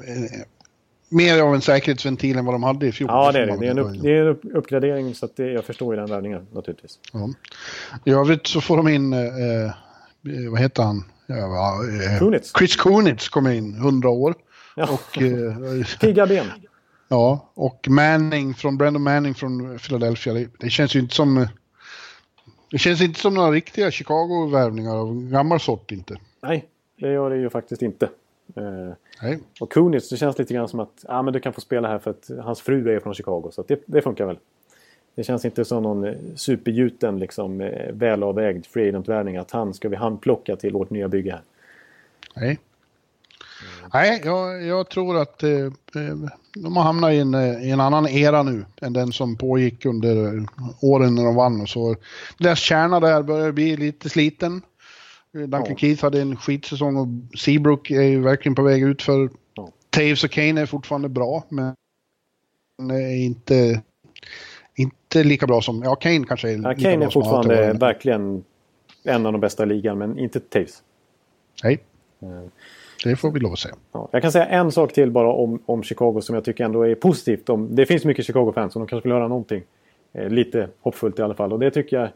mer 1.14 1.42
av 1.42 1.56
en 1.56 1.62
säkerhetsventil 1.62 2.38
än 2.38 2.46
vad 2.46 2.56
de 2.56 2.64
hade 2.64 2.88
i 2.88 2.92
fjol. 2.92 3.10
Ja, 3.12 3.32
det 3.32 3.40
är 3.40 3.46
det. 3.46 3.58
Det 3.58 3.68
är 3.68 3.72
en, 3.72 3.80
upp, 3.80 4.02
det 4.02 4.10
är 4.10 4.26
en 4.26 4.52
uppgradering 4.54 5.16
så 5.16 5.26
att 5.26 5.36
det, 5.36 5.52
jag 5.52 5.66
förstår 5.66 5.96
ju 5.96 6.00
den 6.00 6.10
värvningen 6.10 6.48
naturligtvis. 6.52 7.00
Ja. 7.12 7.30
I 8.06 8.12
övrigt 8.12 8.48
så 8.48 8.62
får 8.62 8.78
de 8.78 8.88
in, 8.88 9.14
eh, 9.14 9.20
eh 9.20 9.72
vad 10.52 10.60
heter 10.60 10.84
han? 10.84 11.04
Ja, 11.28 11.80
eh, 12.14 12.20
Kunitz. 12.20 12.54
Chris 12.58 12.76
Kunitz 12.76 13.30
kommer 13.30 13.52
in, 13.52 13.76
100 13.76 14.10
år. 14.10 14.36
Ja. 14.76 14.90
Och, 14.92 15.22
eh, 15.22 15.86
Pigga 16.00 16.28
ben. 16.28 16.46
Ja, 17.08 17.52
och 17.54 17.88
Manning 17.90 18.54
från 18.54 18.78
Brandon 18.78 19.04
Manning 19.04 19.34
från 19.34 19.80
Philadelphia. 19.80 20.34
Det, 20.34 20.48
det, 20.60 20.70
känns 20.70 20.96
ju 20.96 21.00
inte 21.00 21.16
som... 21.16 21.48
Det 22.72 22.78
känns 22.78 23.02
inte 23.02 23.20
som 23.20 23.34
några 23.34 23.52
riktiga 23.52 23.92
Chicago-värvningar 23.92 24.96
av 24.96 25.30
gammal 25.30 25.60
sort 25.60 25.92
inte. 25.92 26.18
Nej, 26.42 26.66
det 27.00 27.12
gör 27.12 27.30
det 27.30 27.38
ju 27.38 27.50
faktiskt 27.50 27.82
inte. 27.82 28.10
Eh, 28.56 29.38
och 29.60 29.72
Kunitz, 29.72 30.10
det 30.10 30.18
känns 30.18 30.38
lite 30.38 30.54
grann 30.54 30.68
som 30.68 30.80
att 30.80 31.06
ah, 31.08 31.22
men 31.22 31.34
du 31.34 31.40
kan 31.40 31.54
få 31.54 31.62
spela 31.62 31.88
här 31.88 32.00
för 32.00 32.12
att 32.12 32.30
hans 32.44 32.62
fru 32.62 32.96
är 32.96 33.00
från 33.00 33.14
Chicago. 33.14 33.50
Så 33.52 33.64
det, 33.68 33.84
det 33.86 34.02
funkar 34.02 34.26
väl. 34.26 34.38
Det 35.16 35.24
känns 35.24 35.46
inte 35.46 35.66
som 35.66 35.84
någon 35.84 36.16
supergjuten, 36.36 37.20
liksom, 37.20 37.62
eh, 37.62 37.92
välavvägd 37.94 38.66
free 38.66 38.90
agent-värvning 38.90 39.38
att 39.38 39.52
han 39.52 39.74
ska 39.74 39.90
vi 39.90 39.96
handplocka 39.96 40.56
till 40.56 40.74
vårt 40.74 40.90
nya 40.90 41.08
bygge 41.08 41.32
här. 41.32 41.42
Nej. 42.36 42.60
Nej, 43.94 44.22
jag, 44.24 44.64
jag 44.64 44.90
tror 44.90 45.18
att 45.18 45.44
eh, 45.44 45.50
eh, 45.50 46.30
de 46.56 46.78
har 46.78 46.84
hamnat 46.84 47.12
i 47.12 47.18
en, 47.18 47.36
i 47.64 47.70
en 47.70 47.80
annan 47.80 48.08
era 48.08 48.44
nu 48.44 48.66
än 48.82 48.94
den 48.94 49.12
som 49.12 49.36
pågick 49.36 49.86
under 49.86 50.46
åren 50.82 51.16
när 51.16 51.24
de 51.24 51.36
vann. 51.36 51.62
Och 51.62 51.70
så. 51.70 51.96
Deras 52.38 52.60
kärna 52.60 53.00
där 53.00 53.24
börjar 53.24 53.52
bli 53.52 53.78
lite 53.78 54.10
sliten. 54.10 54.62
Duncan 55.34 55.66
ja. 55.70 55.76
Keith 55.76 56.04
hade 56.04 56.22
en 56.22 56.36
skitsäsong 56.36 56.98
och 56.98 57.08
Seabrook 57.40 57.92
är 57.92 58.02
ju 58.02 58.22
verkligen 58.22 58.56
på 58.56 58.64
väg 58.64 58.84
ut 58.84 59.02
för 59.02 59.30
ja. 59.54 59.70
Taves 59.90 60.24
och 60.24 60.32
Kane 60.32 60.62
är 60.62 60.66
fortfarande 60.66 61.10
bra, 61.10 61.44
men 61.50 61.76
är 62.92 63.26
inte, 63.26 63.82
inte 64.76 65.24
lika 65.24 65.48
bra 65.48 65.62
som... 65.62 65.82
Ja, 65.84 65.96
Kane 65.96 66.26
kanske 66.28 66.50
är 66.50 66.54
ja, 66.64 66.74
Kane 66.74 67.06
är 67.06 67.10
fortfarande 67.10 67.74
verkligen 67.74 68.44
en 69.04 69.26
av 69.26 69.32
de 69.32 69.42
bästa 69.42 69.64
i 69.64 69.66
ligan, 69.66 69.98
men 69.98 70.20
inte 70.20 70.40
Taves. 70.40 70.84
Nej. 71.64 71.80
Mm. 72.22 72.50
Det 73.04 73.16
får 73.16 73.32
vi 73.32 73.40
lov 73.40 73.54
att 73.54 73.60
säga. 73.60 73.76
Ja, 73.92 74.10
jag 74.12 74.22
kan 74.22 74.32
säga 74.32 74.46
en 74.46 74.72
sak 74.72 74.94
till 74.94 75.12
bara 75.12 75.34
om, 75.34 75.60
om 75.66 75.84
Chicago 75.84 76.22
som 76.22 76.36
jag 76.36 76.46
tycker 76.46 76.66
ändå 76.66 76.84
är 76.84 76.96
positivt. 76.96 77.50
Om, 77.50 77.76
det 77.76 77.86
finns 77.86 78.06
mycket 78.06 78.26
Chicago-fans 78.26 78.74
som 78.74 78.82
de 78.82 78.88
kanske 78.88 79.10
vill 79.10 79.14
höra 79.14 79.28
någonting. 79.28 79.64
Eh, 80.14 80.30
lite 80.30 80.70
hoppfullt 80.82 81.20
i 81.20 81.22
alla 81.22 81.34
fall. 81.34 81.54
Och 81.54 81.60
det 81.60 81.72
tycker 81.72 81.98
jag, 82.00 82.10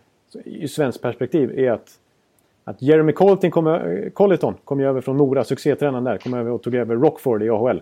i 0.45 0.67
svenskt 0.67 1.01
perspektiv, 1.01 1.59
är 1.59 1.71
att, 1.71 1.99
att 2.67 2.81
Jeremy 2.81 3.11
Colton 3.11 3.51
kom, 3.51 3.79
Colleton 4.13 4.55
kom 4.63 4.79
över 4.79 5.01
från 5.01 5.17
Nora, 5.17 5.43
succétränaren 5.43 6.03
där, 6.03 6.17
kom 6.17 6.33
över 6.33 6.51
och 6.51 6.61
tog 6.61 6.75
över 6.75 6.95
Rockford 6.95 7.43
i 7.43 7.49
AHL. 7.49 7.81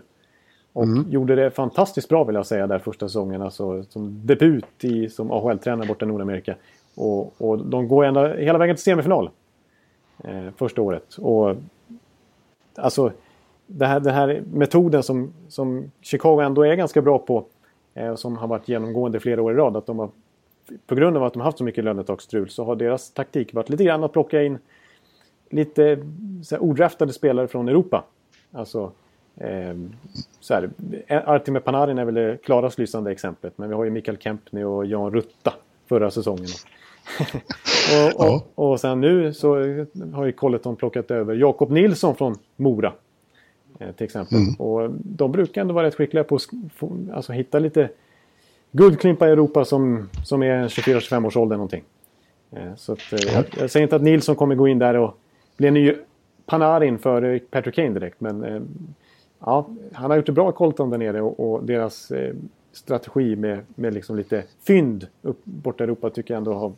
Och 0.72 0.84
mm. 0.84 1.10
gjorde 1.10 1.34
det 1.34 1.50
fantastiskt 1.50 2.08
bra 2.08 2.24
vill 2.24 2.34
jag 2.36 2.46
säga 2.46 2.66
där 2.66 2.78
första 2.78 3.08
säsongen. 3.08 3.42
Alltså, 3.42 3.82
som 3.82 4.26
debut 4.26 4.84
i, 4.84 5.08
som 5.08 5.30
AHL-tränare 5.30 5.88
borta 5.88 6.04
i 6.04 6.08
Nordamerika. 6.08 6.54
Och, 6.94 7.42
och 7.42 7.58
de 7.58 7.88
går 7.88 8.04
ända, 8.04 8.34
hela 8.34 8.58
vägen 8.58 8.76
till 8.76 8.82
semifinal. 8.82 9.30
Eh, 10.24 10.46
första 10.56 10.82
året. 10.82 11.14
Och 11.14 11.56
alltså, 12.74 13.12
det 13.66 13.86
här, 13.86 14.00
den 14.00 14.14
här 14.14 14.42
metoden 14.52 15.02
som, 15.02 15.32
som 15.48 15.90
Chicago 16.00 16.40
ändå 16.40 16.62
är 16.62 16.74
ganska 16.74 17.02
bra 17.02 17.18
på. 17.18 17.44
Eh, 17.94 18.14
som 18.14 18.36
har 18.36 18.48
varit 18.48 18.68
genomgående 18.68 19.20
flera 19.20 19.42
år 19.42 19.52
i 19.52 19.56
rad. 19.56 19.76
Att 19.76 19.86
de 19.86 19.98
har, 19.98 20.10
på 20.86 20.94
grund 20.94 21.16
av 21.16 21.24
att 21.24 21.32
de 21.32 21.38
har 21.38 21.44
haft 21.44 21.58
så 21.58 21.64
mycket 21.64 21.84
lönetaksstrul 21.84 22.48
så 22.48 22.64
har 22.64 22.76
deras 22.76 23.10
taktik 23.10 23.54
varit 23.54 23.68
lite 23.68 23.84
grann 23.84 24.04
att 24.04 24.12
plocka 24.12 24.42
in 24.42 24.58
lite 25.50 25.98
så 26.42 26.58
odraftade 26.58 27.12
spelare 27.12 27.48
från 27.48 27.68
Europa. 27.68 28.04
Alltså 28.52 28.92
eh, 29.36 29.76
så 30.40 30.54
här, 30.54 30.70
Artime 31.08 31.60
Panarin 31.60 31.98
är 31.98 32.04
väl 32.04 32.14
det 32.14 32.38
klarast 32.42 32.78
lysande 32.78 33.12
exemplet. 33.12 33.58
Men 33.58 33.68
vi 33.68 33.74
har 33.74 33.84
ju 33.84 33.90
Mikael 33.90 34.18
Kempny 34.18 34.64
och 34.64 34.86
Jan 34.86 35.12
Rutta 35.12 35.54
förra 35.86 36.10
säsongen. 36.10 36.46
och, 38.14 38.20
och, 38.20 38.26
ja. 38.26 38.44
och 38.54 38.80
sen 38.80 39.00
nu 39.00 39.34
så 39.34 39.54
har 40.14 40.26
ju 40.26 40.32
Colleton 40.32 40.76
plockat 40.76 41.10
över 41.10 41.34
Jakob 41.34 41.70
Nilsson 41.70 42.16
från 42.16 42.38
Mora. 42.56 42.92
Eh, 43.78 43.92
till 43.92 44.04
exempel. 44.04 44.38
Mm. 44.38 44.54
Och 44.54 44.90
de 44.90 45.32
brukar 45.32 45.60
ändå 45.60 45.74
vara 45.74 45.86
rätt 45.86 45.94
skickliga 45.94 46.24
på 46.24 46.36
att 46.36 46.42
alltså, 47.12 47.32
hitta 47.32 47.58
lite 47.58 47.88
guldklimpar 48.72 49.28
i 49.28 49.30
Europa 49.30 49.64
som, 49.64 50.08
som 50.24 50.42
är 50.42 50.68
24-25 50.68 51.26
års 51.26 51.36
ålder 51.36 51.56
någonting. 51.56 51.84
Eh, 52.50 52.74
så 52.76 52.92
att, 52.92 53.12
eh, 53.12 53.34
jag, 53.34 53.44
jag, 53.58 53.70
säger 53.70 53.82
inte 53.84 53.96
att 53.96 54.02
Nilsson 54.02 54.36
kommer 54.36 54.54
gå 54.54 54.68
in 54.68 54.78
där 54.78 54.94
och 54.94 55.18
bli 55.56 55.68
en 55.68 55.74
ny 55.74 55.94
Panarin 56.46 56.98
för 56.98 57.38
Patrick 57.38 57.74
Kane 57.74 57.90
direkt. 57.90 58.20
Men 58.20 58.68
ja, 59.38 59.68
han 59.92 60.10
har 60.10 60.16
gjort 60.16 60.26
det 60.26 60.32
bra 60.32 60.50
i 60.50 60.52
Colton 60.52 60.90
där 60.90 60.98
nere 60.98 61.22
och, 61.22 61.40
och 61.40 61.64
deras 61.64 62.12
strategi 62.72 63.36
med, 63.36 63.60
med 63.74 63.94
liksom 63.94 64.16
lite 64.16 64.44
fynd 64.66 65.06
upp, 65.22 65.40
borta 65.44 65.84
i 65.84 65.86
Europa 65.86 66.10
tycker 66.10 66.34
jag 66.34 66.38
ändå 66.38 66.54
har 66.54 66.72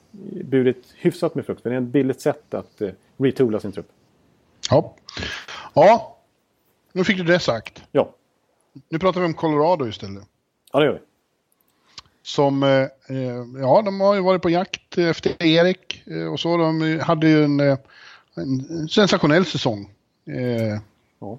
burit 0.44 0.94
hyfsat 0.96 1.34
med 1.34 1.46
frukt. 1.46 1.64
det 1.64 1.74
är 1.74 1.78
ett 1.78 1.82
billigt 1.82 2.20
sätt 2.20 2.54
att 2.54 2.82
uh, 2.82 2.90
retoola 3.16 3.60
sin 3.60 3.72
trupp. 3.72 3.88
Ja. 4.70 4.94
ja, 5.74 6.18
nu 6.92 7.04
fick 7.04 7.16
du 7.16 7.24
det 7.24 7.38
sagt. 7.38 7.82
Ja. 7.92 8.14
Nu 8.88 8.98
pratar 8.98 9.20
vi 9.20 9.26
om 9.26 9.34
Colorado 9.34 9.88
istället. 9.88 10.24
Ja, 10.72 10.78
det 10.78 10.86
gör 10.86 10.92
vi. 10.92 10.98
Som, 12.22 12.62
eh, 12.62 12.68
eh 12.68 13.44
ja, 13.60 13.82
de 13.82 14.00
har 14.00 14.14
ju 14.14 14.20
varit 14.20 14.42
på 14.42 14.50
jakt 14.50 14.98
efter 14.98 15.42
Erik 15.42 16.02
eh, 16.06 16.32
och 16.32 16.40
så. 16.40 16.56
De 16.56 17.00
hade 17.00 17.28
ju 17.28 17.44
en, 17.44 17.60
eh, 17.60 17.78
en 18.38 18.88
sensationell 18.88 19.44
säsong. 19.44 19.90
Eh, 20.26 20.80
ja. 21.20 21.38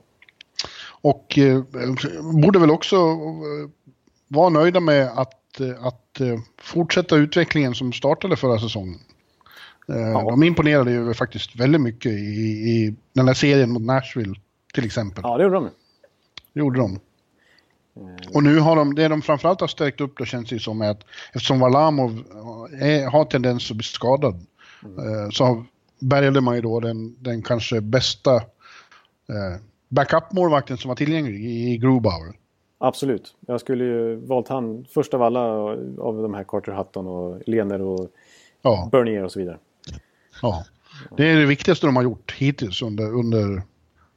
Och 1.01 1.37
eh, 1.37 1.63
borde 2.41 2.59
väl 2.59 2.71
också 2.71 3.17
var 4.27 4.49
nöjda 4.49 4.79
med 4.79 5.07
att, 5.07 5.61
att 5.79 6.21
fortsätta 6.61 7.15
utvecklingen 7.15 7.75
som 7.75 7.93
startade 7.93 8.35
förra 8.35 8.59
säsongen. 8.59 8.99
Ja. 9.87 10.27
De 10.29 10.43
imponerade 10.43 10.91
ju 10.91 11.13
faktiskt 11.13 11.55
väldigt 11.55 11.81
mycket 11.81 12.11
i, 12.11 12.15
i 12.15 12.95
den 13.13 13.27
här 13.27 13.33
serien 13.33 13.71
mot 13.71 13.81
Nashville 13.81 14.35
till 14.73 14.85
exempel. 14.85 15.21
Ja, 15.23 15.37
det 15.37 15.43
gjorde 15.43 15.55
de. 15.55 15.69
Det 16.53 16.59
gjorde 16.59 16.79
de. 16.79 16.99
Och 18.33 18.43
nu 18.43 18.59
har 18.59 18.75
de, 18.75 18.95
det 18.95 19.07
de 19.07 19.21
framförallt 19.21 19.61
har 19.61 19.67
stärkt 19.67 20.01
upp 20.01 20.17
då 20.17 20.25
känns 20.25 20.49
det 20.49 20.59
som 20.59 20.81
att 20.81 21.03
eftersom 21.33 21.59
Varlamov 21.59 22.23
är, 22.79 23.09
har 23.09 23.25
tendens 23.25 23.71
att 23.71 23.77
bli 23.77 23.83
skadad 23.83 24.45
mm. 24.83 25.31
så 25.31 25.65
bärgade 25.99 26.41
man 26.41 26.55
ju 26.55 26.61
då 26.61 26.79
den, 26.79 27.23
den 27.23 27.41
kanske 27.41 27.81
bästa 27.81 28.35
eh, 28.35 29.61
backup-målvakten 29.87 30.77
som 30.77 30.89
var 30.89 30.95
tillgänglig 30.95 31.45
i 31.45 31.77
Grubauer. 31.77 32.33
Absolut. 32.77 33.35
Jag 33.47 33.59
skulle 33.59 33.83
ju 33.83 34.15
valt 34.15 34.47
han 34.47 34.85
först 34.93 35.13
av 35.13 35.21
alla 35.21 35.41
av 35.99 36.21
de 36.21 36.33
här 36.33 36.43
Carter 36.43 36.71
Hutton 36.71 37.07
och 37.07 37.41
Lener 37.45 37.81
och 37.81 38.09
ja. 38.61 38.89
Bernier 38.91 39.23
och 39.23 39.31
så 39.31 39.39
vidare. 39.39 39.57
Ja, 40.41 40.65
det 41.17 41.27
är 41.31 41.37
det 41.37 41.45
viktigaste 41.45 41.87
de 41.87 41.95
har 41.95 42.03
gjort 42.03 42.35
hittills 42.37 42.81
under, 42.81 43.13
under 43.13 43.61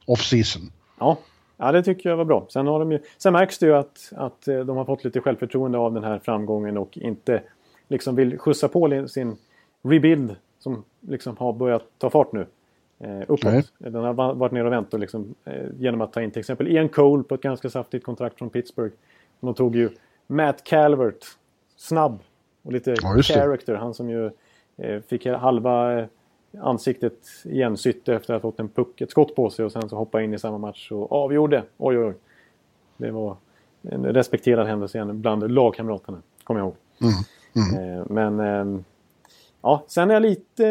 off-season. 0.05 0.71
Ja. 0.99 1.17
ja, 1.57 1.71
det 1.71 1.83
tycker 1.83 2.09
jag 2.09 2.17
var 2.17 2.25
bra. 2.25 2.47
Sen, 2.49 2.67
har 2.67 2.79
de 2.79 2.91
ju, 2.91 2.99
sen 3.17 3.33
märks 3.33 3.59
det 3.59 3.65
ju 3.65 3.75
att, 3.75 4.13
att 4.15 4.47
eh, 4.47 4.59
de 4.59 4.77
har 4.77 4.85
fått 4.85 5.03
lite 5.03 5.21
självförtroende 5.21 5.77
av 5.77 5.93
den 5.93 6.03
här 6.03 6.19
framgången 6.19 6.77
och 6.77 6.97
inte 6.97 7.43
liksom 7.87 8.15
vill 8.15 8.39
skjutsa 8.39 8.67
på 8.67 9.07
sin 9.07 9.37
rebuild 9.83 10.35
som 10.63 10.83
liksom 11.01 11.37
har 11.37 11.53
börjat 11.53 11.83
ta 11.97 12.09
fart 12.09 12.31
nu 12.31 12.45
eh, 12.99 13.21
uppåt. 13.21 13.43
Nej. 13.43 13.63
Den 13.77 13.95
har 13.95 14.13
varit 14.13 14.51
nere 14.51 14.65
och 14.65 14.71
vänt 14.71 14.93
och 14.93 14.99
liksom, 14.99 15.35
eh, 15.45 15.63
genom 15.77 16.01
att 16.01 16.13
ta 16.13 16.21
in 16.21 16.31
till 16.31 16.39
exempel 16.39 16.67
Ian 16.67 16.89
Cole 16.89 17.23
på 17.23 17.35
ett 17.35 17.41
ganska 17.41 17.69
saftigt 17.69 18.05
kontrakt 18.05 18.37
från 18.37 18.49
Pittsburgh. 18.49 18.95
Och 19.39 19.45
de 19.47 19.53
tog 19.53 19.75
ju 19.75 19.89
Matt 20.27 20.63
Calvert, 20.63 21.25
snabb 21.75 22.19
och 22.61 22.73
lite 22.73 22.95
ja, 23.01 23.21
character. 23.23 23.75
Han 23.75 23.93
som 23.93 24.09
ju 24.09 24.31
eh, 24.77 25.01
fick 25.01 25.25
halva 25.25 25.99
eh, 25.99 26.05
ansiktet 26.61 27.17
igensytt 27.45 28.09
efter 28.09 28.33
att 28.33 28.43
ha 28.43 28.51
fått 28.51 28.59
en 28.59 28.69
puck, 28.69 29.01
ett 29.01 29.11
skott 29.11 29.35
på 29.35 29.49
sig 29.49 29.65
och 29.65 29.71
sen 29.71 29.89
så 29.89 29.95
hoppa 29.95 30.21
in 30.21 30.33
i 30.33 30.39
samma 30.39 30.57
match 30.57 30.91
och 30.91 31.11
avgjorde. 31.11 31.63
Oj, 31.77 31.97
oj, 31.97 32.05
oj. 32.05 32.13
Det 32.97 33.11
var 33.11 33.35
en 33.81 34.05
respekterad 34.05 34.67
händelse 34.67 34.97
igen 34.97 35.21
bland 35.21 35.51
lagkamraterna, 35.51 36.21
kommer 36.43 36.59
jag 36.59 36.67
ihåg. 36.67 36.75
Mm. 37.01 37.13
Mm. 37.55 37.99
Eh, 37.99 38.05
men 38.09 38.39
ehm, 38.39 38.83
Ja, 39.63 39.83
sen 39.87 40.09
är 40.09 40.13
jag 40.13 40.21
lite 40.21 40.65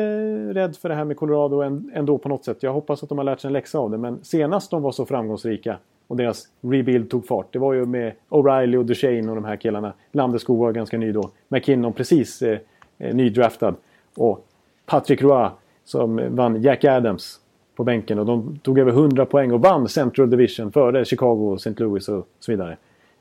rädd 0.55 0.77
för 0.77 0.89
det 0.89 0.95
här 0.95 1.05
med 1.05 1.17
Colorado 1.17 1.61
ändå 1.95 2.19
på 2.19 2.29
något 2.29 2.45
sätt. 2.45 2.63
Jag 2.63 2.73
hoppas 2.73 3.03
att 3.03 3.09
de 3.09 3.19
har 3.19 3.25
lärt 3.25 3.41
sig 3.41 3.49
en 3.49 3.53
läxa 3.53 3.79
av 3.79 3.91
det. 3.91 3.99
Men 3.99 4.25
senast 4.25 4.71
de 4.71 4.83
var 4.83 4.93
så 4.93 5.07
framgångsrika 5.07 5.79
och 6.07 6.17
deras 6.17 6.49
rebuild 6.61 7.11
tog 7.11 7.27
fart. 7.27 7.47
Det 7.53 7.59
var 7.59 7.73
ju 7.73 7.87
med 7.87 8.13
O'Reilly 8.29 8.77
och 8.77 8.87
Duchene 8.87 9.29
och 9.29 9.35
de 9.35 9.45
här 9.45 9.57
killarna. 9.57 9.93
Landeskog 10.13 10.59
var 10.59 10.73
ganska 10.73 10.99
ny 10.99 11.13
då. 11.13 11.31
McKinnon 11.49 11.93
precis 11.93 12.43
eh, 12.43 12.59
eh, 12.99 13.15
nydraftad. 13.15 13.75
Och 14.17 14.47
Patrick 14.87 15.23
Roy 15.23 15.49
som 15.85 16.37
vann 16.37 16.63
Jack 16.63 16.85
Adams 16.85 17.41
på 17.77 17.85
bänken. 17.85 18.19
Och 18.19 18.27
de 18.27 18.59
tog 18.63 18.79
över 18.79 18.93
100 18.93 19.27
poäng 19.27 19.53
och 19.53 19.61
vann 19.61 19.89
Central 19.89 20.31
Division 20.31 20.73
före 20.73 21.05
Chicago, 21.05 21.55
St. 21.55 21.75
Louis 21.77 22.09
och 22.09 22.29
så 22.41 22.53
vidare. 22.53 22.77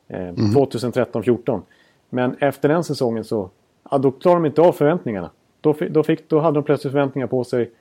Eh, 0.07 0.21
mm. 0.21 0.35
2013-14. 0.35 1.61
Men 2.09 2.35
efter 2.39 2.69
den 2.69 2.83
säsongen 2.83 3.23
så 3.23 3.49
ja, 3.91 3.97
då 3.97 4.11
klarade 4.11 4.41
de 4.41 4.45
inte 4.45 4.61
av 4.61 4.71
förväntningarna. 4.71 5.29
Då, 5.61 5.75
då, 5.89 6.03
fick, 6.03 6.29
då 6.29 6.39
hade 6.39 6.57
de 6.57 6.63
plötsligt 6.63 6.91
förväntningar 6.91 7.27
på 7.27 7.43
sig 7.43 7.71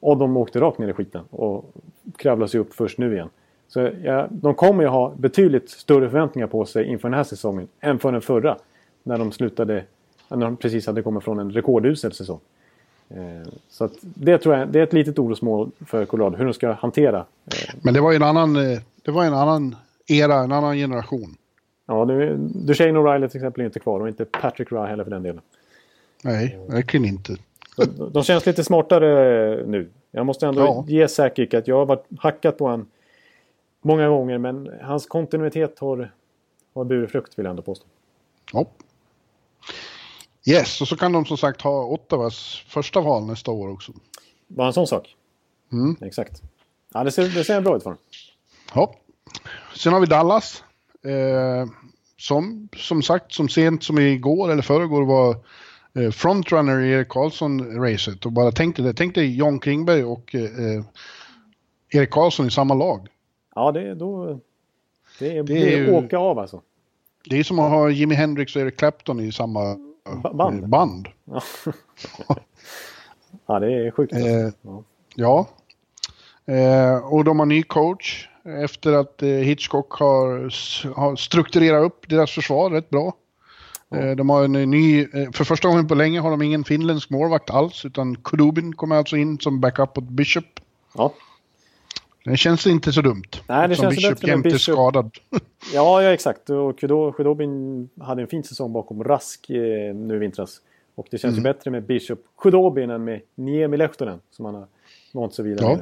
och 0.00 0.16
de 0.16 0.36
åkte 0.36 0.60
rakt 0.60 0.78
ner 0.78 0.88
i 0.88 0.92
skiten 0.92 1.24
och 1.30 1.72
kravlade 2.16 2.50
sig 2.50 2.60
upp 2.60 2.74
först 2.74 2.98
nu 2.98 3.14
igen. 3.14 3.28
Så 3.68 3.90
ja, 4.02 4.26
de 4.30 4.54
kommer 4.54 4.82
ju 4.82 4.88
ha 4.88 5.12
betydligt 5.16 5.70
större 5.70 6.10
förväntningar 6.10 6.46
på 6.46 6.64
sig 6.64 6.84
inför 6.84 7.08
den 7.08 7.16
här 7.16 7.24
säsongen 7.24 7.68
än 7.80 7.98
för 7.98 8.12
den 8.12 8.20
förra. 8.20 8.56
När 9.02 9.18
de 9.18 9.32
slutade, 9.32 9.84
när 10.28 10.46
de 10.46 10.56
precis 10.56 10.86
hade 10.86 11.02
kommit 11.02 11.24
från 11.24 11.38
en 11.38 11.50
rekordusel 11.50 12.12
säsong. 12.12 12.40
Eh, 13.08 13.48
så 13.68 13.88
det 14.00 14.38
tror 14.38 14.56
jag 14.56 14.68
det 14.68 14.78
är 14.78 14.82
ett 14.82 14.92
litet 14.92 15.18
orosmål 15.18 15.70
för 15.86 16.04
Colorado, 16.04 16.36
hur 16.36 16.44
de 16.44 16.54
ska 16.54 16.72
hantera. 16.72 17.18
Eh. 17.18 17.74
Men 17.82 17.94
det 17.94 18.00
var 18.00 18.12
ju 18.12 18.16
en 18.16 18.22
annan, 18.22 18.56
eh, 18.56 18.78
det 19.02 19.10
var 19.10 19.24
en 19.24 19.34
annan 19.34 19.76
era, 20.06 20.34
en 20.34 20.52
annan 20.52 20.76
generation. 20.76 21.34
Ja, 21.86 22.04
nu, 22.04 22.36
Duchene 22.38 22.98
O'Reilly 22.98 23.28
till 23.28 23.38
exempel 23.38 23.60
är 23.60 23.64
inte 23.66 23.80
kvar 23.80 24.00
och 24.00 24.08
inte 24.08 24.24
Patrick 24.24 24.72
Rye 24.72 24.86
heller 24.86 25.04
för 25.04 25.10
den 25.10 25.22
delen. 25.22 25.40
Nej, 26.22 26.58
verkligen 26.68 27.06
inte. 27.06 27.36
De, 27.76 28.12
de 28.12 28.24
känns 28.24 28.46
lite 28.46 28.64
smartare 28.64 29.66
nu. 29.66 29.90
Jag 30.10 30.26
måste 30.26 30.46
ändå 30.46 30.60
ja. 30.60 30.84
ge 30.88 31.08
Säkik 31.08 31.54
att 31.54 31.68
jag 31.68 31.76
har 31.76 31.86
varit 31.86 32.06
hackat 32.18 32.58
på 32.58 32.64
honom 32.64 32.86
många 33.82 34.08
gånger 34.08 34.38
men 34.38 34.70
hans 34.82 35.06
kontinuitet 35.06 35.78
har, 35.78 36.12
har 36.74 36.84
burit 36.84 37.10
frukt 37.10 37.38
vill 37.38 37.44
jag 37.44 37.50
ändå 37.50 37.62
påstå. 37.62 37.86
Ja. 38.52 38.66
Yes, 40.46 40.80
och 40.80 40.88
så 40.88 40.96
kan 40.96 41.12
de 41.12 41.24
som 41.24 41.36
sagt 41.36 41.60
ha 41.62 41.84
Ottawas 41.84 42.64
första 42.68 43.00
val 43.00 43.26
nästa 43.26 43.50
år 43.50 43.68
också. 43.70 43.92
Bara 44.46 44.66
en 44.66 44.72
sån 44.72 44.86
sak? 44.86 45.16
Mm. 45.72 45.96
Exakt. 46.00 46.42
Ja, 46.94 47.04
det 47.04 47.12
ser, 47.12 47.28
det 47.28 47.44
ser 47.44 47.60
bra 47.60 47.76
ut 47.76 47.82
för 47.82 47.90
dem. 47.90 47.98
Ja. 48.74 48.94
Sen 49.76 49.92
har 49.92 50.00
vi 50.00 50.06
Dallas. 50.06 50.64
Eh, 51.04 51.70
som, 52.16 52.68
som 52.76 53.02
sagt, 53.02 53.32
som 53.32 53.48
sent 53.48 53.84
som 53.84 53.98
igår 53.98 54.52
eller 54.52 54.62
förrgår 54.62 55.04
var 55.04 55.36
eh, 55.98 56.10
frontrunner 56.10 56.80
i 56.80 56.92
Erik 56.92 57.08
Karlsson-racet. 57.08 58.26
Och 58.26 58.32
bara 58.32 58.52
tänkte 58.52 58.82
det. 58.82 58.94
Tänkte 58.94 59.22
Jan 59.22 59.58
Klingberg 59.58 60.04
och 60.04 60.34
eh, 60.34 60.84
Erik 61.90 62.10
Karlsson 62.10 62.46
i 62.46 62.50
samma 62.50 62.74
lag. 62.74 63.08
Ja, 63.54 63.72
det, 63.72 63.94
då, 63.94 64.40
det, 65.18 65.38
är, 65.38 65.42
det 65.42 65.74
är 65.74 65.78
ju, 65.78 65.92
åka 65.92 66.18
av 66.18 66.38
alltså. 66.38 66.62
Det 67.24 67.38
är 67.38 67.44
som 67.44 67.58
att 67.58 67.70
ha 67.70 67.90
Jimi 67.90 68.14
Hendrix 68.14 68.56
och 68.56 68.62
Eric 68.62 68.76
Clapton 68.76 69.20
i 69.20 69.32
samma 69.32 69.76
band. 70.34 70.68
band. 70.68 71.08
Ja. 71.24 71.42
ja, 73.46 73.58
det 73.58 73.72
är 73.72 73.90
sjukt. 73.90 74.12
Alltså. 74.12 74.28
Eh, 74.28 74.50
ja. 74.62 74.84
ja. 75.14 75.46
Eh, 76.54 76.96
och 77.12 77.24
de 77.24 77.38
har 77.38 77.46
ny 77.46 77.62
coach 77.62 78.28
efter 78.44 78.92
att 78.92 79.22
eh, 79.22 79.28
Hitchcock 79.28 79.92
har, 79.92 80.28
har 80.94 81.16
strukturerat 81.16 81.86
upp 81.86 82.08
deras 82.08 82.30
försvar 82.30 82.70
rätt 82.70 82.90
bra. 82.90 83.12
Eh, 83.94 84.10
de 84.10 84.30
har 84.30 84.44
en 84.44 84.52
ny, 84.52 85.00
eh, 85.02 85.30
för 85.32 85.44
första 85.44 85.68
gången 85.68 85.88
på 85.88 85.94
länge 85.94 86.20
har 86.20 86.30
de 86.30 86.42
ingen 86.42 86.64
finländsk 86.64 87.10
målvakt 87.10 87.50
alls 87.50 87.84
utan 87.84 88.16
Kudubin 88.16 88.74
kommer 88.74 88.96
alltså 88.96 89.16
in 89.16 89.38
som 89.38 89.60
backup 89.60 89.98
åt 89.98 90.04
Bishop. 90.04 90.44
Ja. 90.94 91.14
Det 92.24 92.36
känns 92.36 92.66
inte 92.66 92.92
så 92.92 93.02
dumt. 93.02 93.22
Nej, 93.48 93.68
det 93.68 93.76
som 93.76 93.82
känns 93.82 93.96
Bishop 93.96 94.28
jämt 94.28 94.46
är 94.46 94.58
skadad. 94.58 95.10
Ja, 95.74 96.02
ja 96.02 96.12
exakt. 96.12 96.50
Och 96.50 96.78
Kudobin 96.78 97.88
hade 98.00 98.22
en 98.22 98.28
fin 98.28 98.44
säsong 98.44 98.72
bakom 98.72 99.04
Rask 99.04 99.50
eh, 99.50 99.94
nu 99.94 100.14
i 100.16 100.18
vintras. 100.18 100.60
Och 100.94 101.06
det 101.10 101.18
känns 101.18 101.32
Mm. 101.32 101.46
ju 101.46 101.52
bättre 101.52 101.70
med 101.70 101.82
Bishop 101.86 102.18
Kudobin 102.42 102.90
än 102.90 103.04
med 103.04 103.20
Niemi 103.34 103.76
Lehtonen 103.76 104.20
som 104.30 104.44
han 104.44 104.54
har 104.54 104.66
vant 105.12 105.34
sig 105.34 105.44
vid. 105.44 105.56
där 105.56 105.64
Ja. 105.64 105.78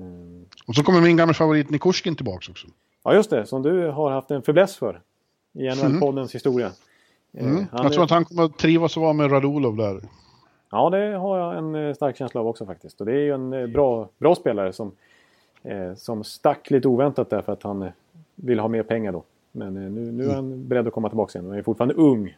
Mm. 0.00 0.44
Och 0.66 0.74
så 0.74 0.82
kommer 0.82 1.00
min 1.00 1.16
gamla 1.16 1.34
favorit 1.34 1.70
Nikushkin 1.70 2.16
tillbaka 2.16 2.50
också. 2.50 2.66
Ja, 3.04 3.14
just 3.14 3.30
det. 3.30 3.46
Som 3.46 3.62
du 3.62 3.86
har 3.90 4.10
haft 4.10 4.30
en 4.30 4.42
fäbless 4.42 4.76
för 4.76 5.00
i 5.52 5.58
NHL-poddens 5.68 6.34
historia. 6.34 6.72
Eh, 7.34 7.46
Mm. 7.46 7.64
han 7.70 7.82
Jag 7.82 7.92
tror 7.92 8.02
är- 8.02 8.04
att 8.04 8.10
han 8.10 8.24
kommer 8.24 8.42
att 8.42 8.58
trivas 8.58 8.96
att 8.96 9.00
vara 9.02 9.12
med 9.12 9.32
Radulov 9.32 9.76
där. 9.76 10.00
Ja, 10.70 10.90
det 10.90 11.16
har 11.16 11.38
jag 11.38 11.58
en 11.58 11.74
eh, 11.74 11.94
stark 11.94 12.16
känsla 12.16 12.40
av 12.40 12.46
också 12.48 12.66
faktiskt. 12.66 13.00
Och 13.00 13.06
det 13.06 13.12
är 13.12 13.18
ju 13.20 13.32
en 13.34 13.52
eh, 13.52 13.66
bra, 13.66 14.08
bra 14.18 14.34
spelare 14.34 14.72
som, 14.72 14.92
eh, 15.62 15.94
som 15.94 16.24
stack 16.24 16.70
lite 16.70 16.88
oväntat 16.88 17.30
där 17.30 17.42
för 17.42 17.52
att 17.52 17.62
han 17.62 17.82
eh, 17.82 17.88
vill 18.34 18.58
ha 18.60 18.68
mer 18.68 18.82
pengar 18.82 19.12
då. 19.12 19.22
Men 19.52 19.76
eh, 19.76 19.82
nu, 19.92 20.12
nu 20.12 20.24
är 20.30 20.34
han 20.34 20.68
beredd 20.68 20.86
att 20.86 20.92
komma 20.92 21.08
tillbaka 21.08 21.38
igen 21.38 21.50
och 21.50 21.56
är 21.58 21.62
fortfarande 21.62 21.94
ung. 21.94 22.36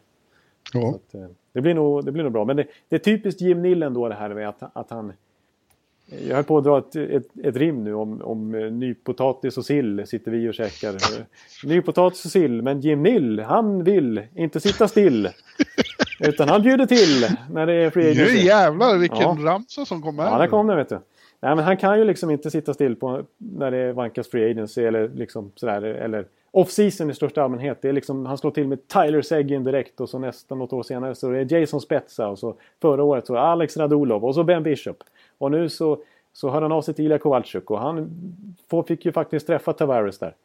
Ja. 0.73 0.89
Att, 0.89 1.15
eh, 1.15 1.25
det, 1.53 1.61
blir 1.61 1.73
nog, 1.73 2.05
det 2.05 2.11
blir 2.11 2.23
nog 2.23 2.31
bra. 2.33 2.45
Men 2.45 2.55
det, 2.55 2.65
det 2.89 2.95
är 2.95 2.99
typiskt 2.99 3.41
Jim 3.41 3.61
Nillen 3.61 3.93
då 3.93 4.09
det 4.09 4.15
här 4.15 4.29
med 4.29 4.49
att, 4.49 4.63
att 4.73 4.89
han... 4.89 5.13
Jag 6.27 6.35
höll 6.35 6.43
på 6.43 6.57
att 6.57 6.63
dra 6.63 6.77
ett, 6.77 6.95
ett, 6.95 7.27
ett 7.43 7.55
rim 7.55 7.83
nu 7.83 7.93
om, 7.93 8.21
om 8.21 8.55
eh, 8.55 8.71
nypotatis 8.71 9.57
och 9.57 9.65
sill 9.65 10.07
sitter 10.07 10.31
vi 10.31 10.49
och 10.49 10.53
käkar. 10.53 10.95
Nypotatis 11.67 12.25
och 12.25 12.31
sill, 12.31 12.61
men 12.61 12.79
Jim 12.81 13.03
Nill, 13.03 13.39
han 13.39 13.83
vill 13.83 14.21
inte 14.35 14.59
sitta 14.59 14.87
still. 14.87 15.29
Utan 16.19 16.49
han 16.49 16.61
bjuder 16.61 16.85
till 16.85 17.27
när 17.51 17.65
det 17.65 17.73
är 17.73 17.89
free 17.89 18.03
Nu 18.15 18.21
agency. 18.21 18.45
jävlar 18.45 18.97
vilken 18.97 19.17
Ja. 19.21 19.37
ramsa 19.39 19.85
som 19.85 20.01
kommer 20.01 20.23
Ja, 20.23 20.29
här. 20.29 20.39
där 20.39 20.47
kom 20.47 20.67
den 20.67 20.77
vet 20.77 20.89
du. 20.89 20.99
Nej, 21.39 21.55
men 21.55 21.65
han 21.65 21.77
kan 21.77 21.97
ju 21.99 22.03
liksom 22.03 22.31
inte 22.31 22.51
sitta 22.51 22.73
still 22.73 22.95
på 22.95 23.21
när 23.37 23.71
det 23.71 23.93
vankas 23.93 24.27
free 24.29 24.51
agency 24.51 24.83
eller 24.83 25.09
liksom 25.15 25.51
sådär. 25.55 25.81
Eller 25.83 26.25
off-season 26.51 27.09
i 27.11 27.13
största 27.13 27.43
allmänhet. 27.43 27.77
Det 27.81 27.89
är 27.89 27.93
liksom, 27.93 28.25
han 28.25 28.37
slår 28.37 28.51
till 28.51 28.67
med 28.67 28.87
Tyler 28.87 29.21
Seguin 29.21 29.63
direkt 29.63 30.01
och 30.01 30.09
så 30.09 30.19
nästa 30.19 30.55
något 30.55 30.73
år 30.73 30.83
senare 30.83 31.15
så 31.15 31.31
är 31.31 31.45
det 31.45 31.59
Jason 31.59 31.81
Spezza 31.81 32.27
och 32.27 32.39
så 32.39 32.55
förra 32.81 33.03
året 33.03 33.27
så 33.27 33.37
Alex 33.37 33.77
Radulov 33.77 34.25
och 34.25 34.35
så 34.35 34.43
Ben 34.43 34.63
Bishop. 34.63 34.97
Och 35.37 35.51
nu 35.51 35.69
så, 35.69 35.97
så 36.33 36.49
hör 36.49 36.61
han 36.61 36.71
av 36.71 36.81
sig 36.81 36.93
till 36.93 37.05
Ilja 37.05 37.17
Kowalczyk 37.19 37.71
och 37.71 37.79
han 37.79 38.09
får, 38.69 38.83
fick 38.83 39.05
ju 39.05 39.11
faktiskt 39.11 39.47
träffa 39.47 39.73
Tavares 39.73 40.19
där. 40.19 40.35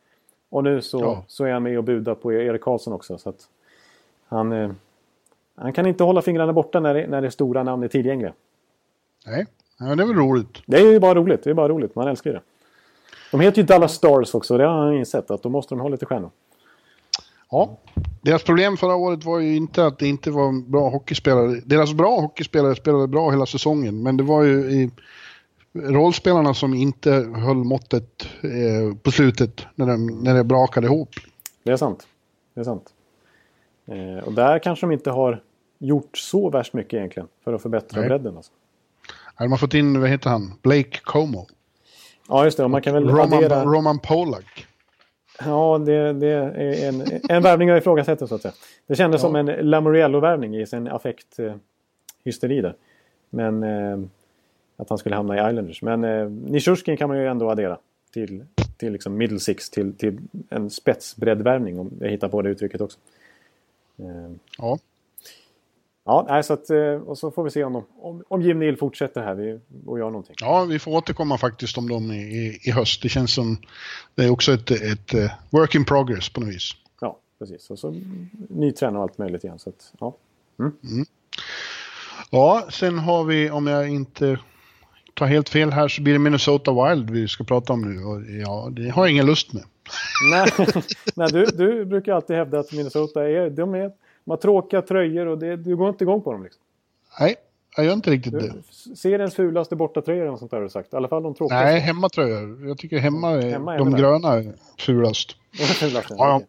Och 0.50 0.64
nu 0.64 0.82
så, 0.82 1.00
Ja. 1.00 1.24
så 1.26 1.44
är 1.44 1.52
han 1.52 1.62
med 1.62 1.78
och 1.78 1.84
budar 1.84 2.14
på 2.14 2.32
Erik 2.32 2.62
Karlsson 2.62 2.92
också. 2.92 3.18
Så 3.18 3.32
han, 4.28 4.52
eh, 4.52 4.70
han 5.54 5.72
kan 5.72 5.86
inte 5.86 6.04
hålla 6.04 6.22
fingrarna 6.22 6.52
borta 6.52 6.80
när 6.80 6.94
det, 6.94 7.06
när 7.06 7.22
det 7.22 7.30
stora 7.30 7.62
namn 7.62 7.82
är 7.82 7.88
tillgängliga. 7.88 8.32
Nej, 9.26 9.46
ja, 9.78 9.84
det 9.94 10.02
är 10.02 10.06
väl 10.06 10.16
roligt. 10.16 10.62
Det 10.66 10.76
är 10.76 10.92
ju 10.92 11.00
bara 11.00 11.14
roligt. 11.14 11.44
Det 11.44 11.50
är 11.50 11.54
bara 11.54 11.68
roligt. 11.68 11.94
Man 11.94 12.08
älskar 12.08 12.30
ju 12.30 12.34
det. 12.36 12.42
De 13.30 13.40
heter 13.40 13.58
ju 13.62 13.66
Dallas 13.66 13.92
Stars 13.94 14.34
också. 14.34 14.58
Det 14.58 14.64
har 14.64 14.74
han 14.84 14.94
insett. 14.94 15.30
Att 15.30 15.42
då 15.42 15.48
måste 15.48 15.74
de 15.74 15.80
ha 15.80 15.88
lite 15.88 16.06
stjärnor. 16.06 16.30
Ja. 17.52 17.78
Deras 18.22 18.42
problem 18.42 18.76
förra 18.76 18.94
året 18.94 19.24
var 19.24 19.38
ju 19.38 19.56
inte 19.56 19.86
att 19.86 19.98
det 19.98 20.08
inte 20.08 20.30
var 20.30 20.70
bra 20.70 20.88
hockeyspelare. 20.88 21.60
Deras 21.64 21.92
bra 21.92 22.20
hockeyspelare 22.20 22.74
spelade 22.74 23.08
bra 23.08 23.30
hela 23.30 23.46
säsongen, 23.46 24.02
men 24.02 24.16
det 24.16 24.22
var 24.22 24.42
ju 24.42 24.70
i 24.70 24.90
rollspelarna 25.72 26.54
som 26.54 26.74
inte 26.74 27.10
höll 27.36 27.64
måttet 27.64 28.26
eh, 28.42 28.96
på 29.02 29.10
slutet 29.10 29.66
när, 29.74 29.86
de, 29.86 30.06
när 30.06 30.34
det 30.34 30.44
brakade 30.44 30.86
ihop. 30.86 31.08
Det 31.62 31.72
är 31.72 31.76
sant. 31.76 32.06
Det 32.54 32.60
är 32.60 32.64
sant. 32.64 32.88
Eh, 33.86 34.24
och 34.24 34.32
där 34.32 34.58
kanske 34.58 34.86
de 34.86 34.92
inte 34.92 35.10
har 35.10 35.42
gjort 35.78 36.18
så 36.18 36.50
värst 36.50 36.72
mycket 36.72 36.94
egentligen. 36.94 37.28
För 37.44 37.52
att 37.52 37.62
förbättra 37.62 38.00
Nej. 38.00 38.08
bredden. 38.08 38.36
Alltså. 38.36 38.52
Hade 39.34 39.48
man 39.48 39.58
fått 39.58 39.74
in, 39.74 40.00
vad 40.00 40.10
heter 40.10 40.30
han, 40.30 40.52
Blake 40.62 41.00
Como. 41.02 41.46
Ja, 42.28 42.44
just 42.44 42.56
det. 42.56 42.68
Man 42.68 42.82
kan 42.82 42.94
väl 42.94 43.08
Roman, 43.08 43.32
addera... 43.32 43.64
Roman 43.64 43.98
Polak. 43.98 44.66
Ja, 45.46 45.78
det, 45.78 46.12
det 46.12 46.28
är 46.28 46.88
en, 46.88 47.20
en 47.28 47.42
värvning 47.42 47.68
jag 47.68 47.78
ifrågasätter 47.78 48.26
så 48.26 48.34
att 48.34 48.42
säga. 48.42 48.54
Det 48.86 48.96
kändes 48.96 49.20
som 49.20 49.36
en 49.36 49.46
Lamoriello-värvning 49.46 50.56
i 50.56 50.66
sin 50.66 50.88
affekt-hysteri 50.88 52.60
där. 52.60 52.74
Men 53.30 53.62
eh, 53.62 53.98
att 54.76 54.88
han 54.88 54.98
skulle 54.98 55.16
hamna 55.16 55.36
i 55.36 55.50
Islanders. 55.50 55.82
Men 55.82 56.04
eh, 56.04 56.30
Nishushkin 56.30 56.96
kan 56.96 57.08
man 57.08 57.18
ju 57.18 57.26
ändå 57.26 57.50
addera 57.50 57.78
till, 58.12 58.44
till 58.76 58.92
liksom 58.92 59.16
middle 59.16 59.40
six, 59.40 59.70
till, 59.70 59.92
till 59.96 60.18
en 60.50 60.70
spetsbreddvärvning 60.70 61.78
om 61.78 61.90
jag 62.00 62.08
hittar 62.08 62.28
på 62.28 62.42
det 62.42 62.50
uttrycket 62.50 62.80
också. 62.80 62.98
Eh, 63.98 64.32
Ja. 64.58 64.78
Ja, 66.04 66.26
nej, 66.28 66.44
så 66.44 66.52
att, 66.52 66.70
eh, 66.70 66.94
och 66.94 67.18
så 67.18 67.30
får 67.30 67.44
vi 67.44 67.50
se 67.50 67.64
om, 67.64 67.84
om, 68.00 68.22
om 68.28 68.42
Jim 68.42 68.58
Neal 68.58 68.76
fortsätter 68.76 69.22
här 69.22 69.60
och 69.86 69.98
gör 69.98 70.10
någonting. 70.10 70.36
ja, 70.40 70.64
vi 70.64 70.78
får 70.78 70.92
återkomma 70.92 71.38
faktiskt 71.38 71.78
om 71.78 71.88
dem 71.88 72.12
i, 72.12 72.60
i, 72.62 72.70
höst. 72.70 73.02
Det 73.02 73.08
känns 73.08 73.34
som 73.34 73.56
det 74.14 74.24
är 74.24 74.30
också 74.30 74.52
ett, 74.52 74.70
ett 74.70 75.14
eh, 75.14 75.30
work 75.50 75.74
in 75.74 75.84
progress 75.84 76.28
på 76.28 76.40
något 76.40 76.50
vis. 76.50 76.72
Ja, 77.00 77.18
precis. 77.38 77.70
Och 77.70 77.78
så 77.78 77.94
ny 78.48 78.72
tränare 78.72 78.96
och 78.96 79.02
allt 79.02 79.18
möjligt 79.18 79.44
igen. 79.44 79.58
Så 79.58 79.70
att, 79.70 79.92
ja. 80.00 80.16
Ja, 82.30 82.68
sen 82.70 82.98
har 82.98 83.24
vi, 83.24 83.50
om 83.50 83.66
jag 83.66 83.88
inte 83.88 84.38
tar 85.14 85.26
helt 85.26 85.48
fel 85.48 85.70
här, 85.70 85.88
så 85.88 86.02
blir 86.02 86.12
det 86.12 86.18
Minnesota 86.18 86.72
Wild 86.72 87.10
vi 87.10 87.28
ska 87.28 87.44
prata 87.44 87.72
om 87.72 87.94
nu. 87.94 88.04
Och 88.04 88.22
ja, 88.46 88.68
det 88.70 88.88
har 88.88 89.04
jag 89.04 89.10
ingen 89.10 89.26
lust 89.26 89.52
med. 89.52 89.64
Nej, 90.32 90.46
nej 91.14 91.28
du, 91.32 91.44
du 91.44 91.84
brukar 91.84 92.12
alltid 92.12 92.36
hävda 92.36 92.58
att 92.58 92.72
Minnesota 92.72 93.28
är, 93.28 93.50
de, 93.50 93.74
är, 93.74 93.90
de 94.24 94.30
har 94.30 94.36
tråkiga 94.36 94.82
tröjor 94.82 95.26
och 95.26 95.38
det, 95.38 95.56
du 95.56 95.76
går 95.76 95.88
inte 95.88 96.04
igång 96.04 96.22
på 96.22 96.32
dem. 96.32 96.42
Liksom. 96.42 96.62
Nej, 97.20 97.36
jag 97.76 97.86
gör 97.86 97.92
inte 97.92 98.10
riktigt 98.10 98.32
Du, 98.32 98.38
det. 98.38 98.96
seriens 98.96 99.34
fulaste 99.34 99.76
bortatröjor 99.76 100.26
eller 100.26 100.36
sånt 100.36 100.50
där 100.50 100.58
har 100.58 100.64
du 100.64 100.70
sagt. 100.70 100.92
I 100.92 100.96
alla 100.96 101.08
fall 101.08 101.22
de 101.22 101.34
tråkigaste. 101.34 101.64
Nej, 101.64 101.80
hemmatröjor. 101.80 102.68
Jag 102.68 102.78
tycker 102.78 102.98
hemma 102.98 103.30
är 103.30 103.50
Hemma 103.50 103.74
är 103.74 103.78
de 103.78 103.90
gröna 103.96 104.28
är 104.32 104.52
fulast. 104.78 105.36
Ja, 105.60 106.02
ja. 106.18 106.42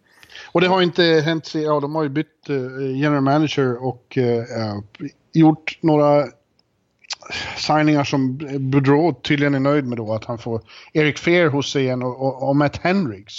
Och 0.52 0.62
det 0.62 0.68
har 0.68 0.82
inte 0.82 1.04
hänt, 1.04 1.56
ja 1.56 1.80
de 1.80 1.96
har 1.96 2.04
ju 2.04 2.10
bytt 2.10 2.50
eh, 2.50 2.56
general 3.02 3.22
manager 3.22 3.86
och 3.86 4.18
eh, 4.18 4.44
gjort 5.34 5.80
några 5.82 6.26
signingar 7.58 8.04
som 8.04 8.38
Boudreau 8.72 9.14
tydligen 9.14 9.56
är 9.56 9.60
nöjd 9.60 9.86
med 9.88 9.98
då. 9.98 10.14
Att 10.14 10.26
han 10.26 10.38
får 10.38 10.62
Eric 10.94 11.20
Fair 11.20 11.48
hos 11.50 11.72
sig 11.72 11.84
igen 11.84 12.04
och, 12.04 12.22
och, 12.22 12.50
och 12.50 12.56
Matt 12.56 12.78
Hendricks. 12.78 13.34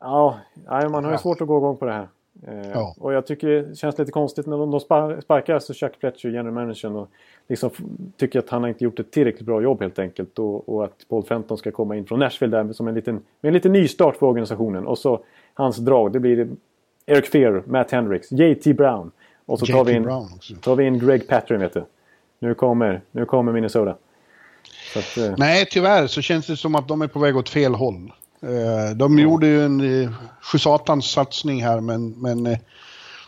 Ja, 0.00 0.38
nej, 0.70 0.88
man 0.88 1.04
har 1.04 1.12
ju 1.12 1.18
svårt 1.18 1.40
att 1.40 1.48
gå 1.48 1.58
igång 1.58 1.76
på 1.76 1.84
det 1.84 1.92
här. 1.92 2.08
Eh, 2.48 2.70
Ja. 2.74 2.94
Och 2.98 3.12
jag 3.12 3.26
tycker 3.26 3.48
det 3.48 3.76
känns 3.76 3.98
lite 3.98 4.12
konstigt 4.12 4.46
när 4.46 4.58
de, 4.58 4.70
de 4.70 4.80
spar- 4.80 5.20
sparkar 5.20 5.54
alltså 5.54 5.72
Chuck 5.74 5.92
Fletcher, 6.00 6.28
general 6.28 6.52
managern, 6.52 6.96
och 6.96 7.08
liksom 7.48 7.70
tycker 8.16 8.38
att 8.38 8.48
han 8.50 8.62
har 8.62 8.68
inte 8.68 8.84
gjort 8.84 8.98
ett 9.00 9.10
tillräckligt 9.10 9.46
bra 9.46 9.62
jobb 9.62 9.80
helt 9.80 9.98
enkelt. 9.98 10.38
Och, 10.38 10.68
och 10.68 10.84
att 10.84 11.04
Paul 11.08 11.22
Fenton 11.24 11.58
ska 11.58 11.70
komma 11.70 11.96
in 11.96 12.06
från 12.06 12.18
Nashville 12.18 12.56
där 12.62 12.72
som 12.72 12.88
en 12.88 12.94
liten, 12.94 13.14
med 13.40 13.48
en 13.48 13.54
liten 13.54 13.72
nystart 13.72 14.16
för 14.16 14.26
organisationen. 14.26 14.86
Och 14.86 14.98
så 14.98 15.24
hans 15.54 15.76
drag, 15.76 16.12
det 16.12 16.20
blir 16.20 16.48
Eric 17.06 17.26
Fear, 17.26 17.62
Matt 17.66 17.90
Hendricks, 17.90 18.32
JT 18.32 18.64
Brown. 18.76 19.10
Och 19.46 19.58
så 19.58 19.66
tar 19.66 19.84
vi, 19.84 19.92
in, 19.92 20.04
tar 20.60 20.76
vi 20.76 20.84
in 20.84 20.98
Greg 20.98 21.28
Patrin 21.28 21.60
vet 21.60 21.74
du. 21.74 21.84
Nu 22.38 22.54
kommer, 22.54 23.00
nu 23.10 23.24
kommer 23.26 23.52
Minnesota. 23.52 23.96
Att, 24.96 25.16
eh, 25.18 25.34
Nej, 25.38 25.66
tyvärr 25.70 26.06
så 26.06 26.20
känns 26.22 26.46
det 26.46 26.56
som 26.56 26.74
att 26.74 26.88
de 26.88 27.02
är 27.02 27.06
på 27.06 27.18
väg 27.18 27.36
åt 27.36 27.48
fel 27.48 27.74
håll. 27.74 28.12
Eh, 28.42 28.96
De 28.96 29.18
gjorde 29.18 29.46
ju 29.46 29.64
en 29.64 30.02
eh, 30.02 30.10
sjusatans 30.42 31.10
satsning 31.10 31.62
här 31.64 31.80
men, 31.80 32.10
men, 32.10 32.46
eh, 32.46 32.58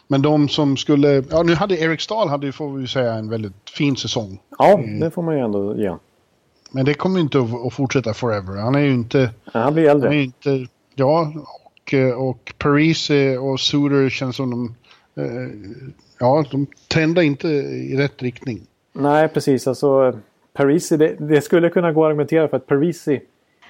men 0.08 0.22
de 0.22 0.48
som 0.48 0.76
skulle, 0.76 1.24
ja 1.30 1.42
nu 1.42 1.54
hade 1.54 1.78
Erik 1.78 2.00
Stahl 2.00 2.28
hade 2.28 2.46
ju 2.46 2.52
får 2.52 2.72
vi 2.72 2.86
säga 2.86 3.12
en 3.14 3.28
väldigt 3.28 3.70
fin 3.70 3.96
säsong. 3.96 4.40
ja, 4.58 4.80
det 5.00 5.10
får 5.10 5.22
man 5.22 5.34
ju 5.34 5.40
ändå 5.40 5.76
ge. 5.76 5.94
Men 6.70 6.84
det 6.84 6.94
kommer 6.94 7.16
ju 7.16 7.22
inte 7.22 7.38
att, 7.66 7.74
fortsätta 7.74 8.14
forever. 8.14 8.56
Han 8.60 8.74
är 8.74 8.80
ju 8.80 8.92
inte, 8.94 9.30
Han 9.44 9.74
blir 9.74 9.88
äldre. 9.88 10.08
han 10.08 10.16
är 10.18 10.22
inte, 10.22 10.66
ja 10.94 11.32
och, 11.36 11.94
och 12.28 12.54
Parisi 12.58 13.36
och 13.36 13.60
Suter 13.60 14.08
känns 14.10 14.36
som 14.36 14.50
de, 14.50 14.74
ja 16.18 16.44
de 16.50 16.66
trendar 16.88 17.22
inte 17.22 17.48
i 17.48 17.96
rätt 17.96 18.22
riktning. 18.22 18.60
Nej, 18.92 19.28
precis. 19.28 19.66
Alltså, 19.68 20.18
Parisi, 20.52 20.96
det, 20.96 21.16
det 21.18 21.40
skulle 21.40 21.68
kunna 21.70 21.92
gå 21.92 22.04
att 22.04 22.08
argumentera 22.08 22.48
för 22.48 22.56
att 22.56 22.66
Parisi 22.66 23.20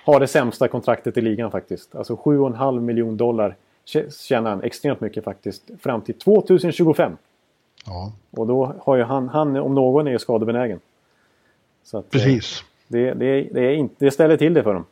har 0.04 0.20
det 0.20 0.26
sämsta 0.26 0.68
kontraktet 0.68 1.16
i 1.16 1.20
ligan 1.20 1.50
faktiskt. 1.50 1.94
Alltså 1.94 2.14
7,5 2.14 2.80
miljoner 2.80 3.16
dollar 3.16 3.56
tjänar 4.28 4.50
han 4.50 4.62
extremt 4.62 5.00
mycket 5.00 5.24
faktiskt. 5.24 5.70
Fram 5.80 6.00
till 6.00 6.14
2025. 6.14 7.16
Ja. 7.86 8.12
Och 8.30 8.46
då 8.46 8.74
har 8.80 8.96
ju 8.96 9.02
han, 9.02 9.28
han 9.28 9.56
om 9.56 9.74
någon 9.74 10.06
är 10.08 10.18
skadebenägen. 10.18 10.80
Så 11.84 11.98
att, 11.98 12.10
Precis. 12.10 12.64
Det, 12.88 13.14
det, 13.14 13.48
det, 13.52 13.60
är 13.60 13.74
inte, 13.74 13.94
det 13.98 14.10
ställer 14.10 14.36
till 14.36 14.54
det 14.54 14.62
för 14.62 14.74
dem. 14.74 14.84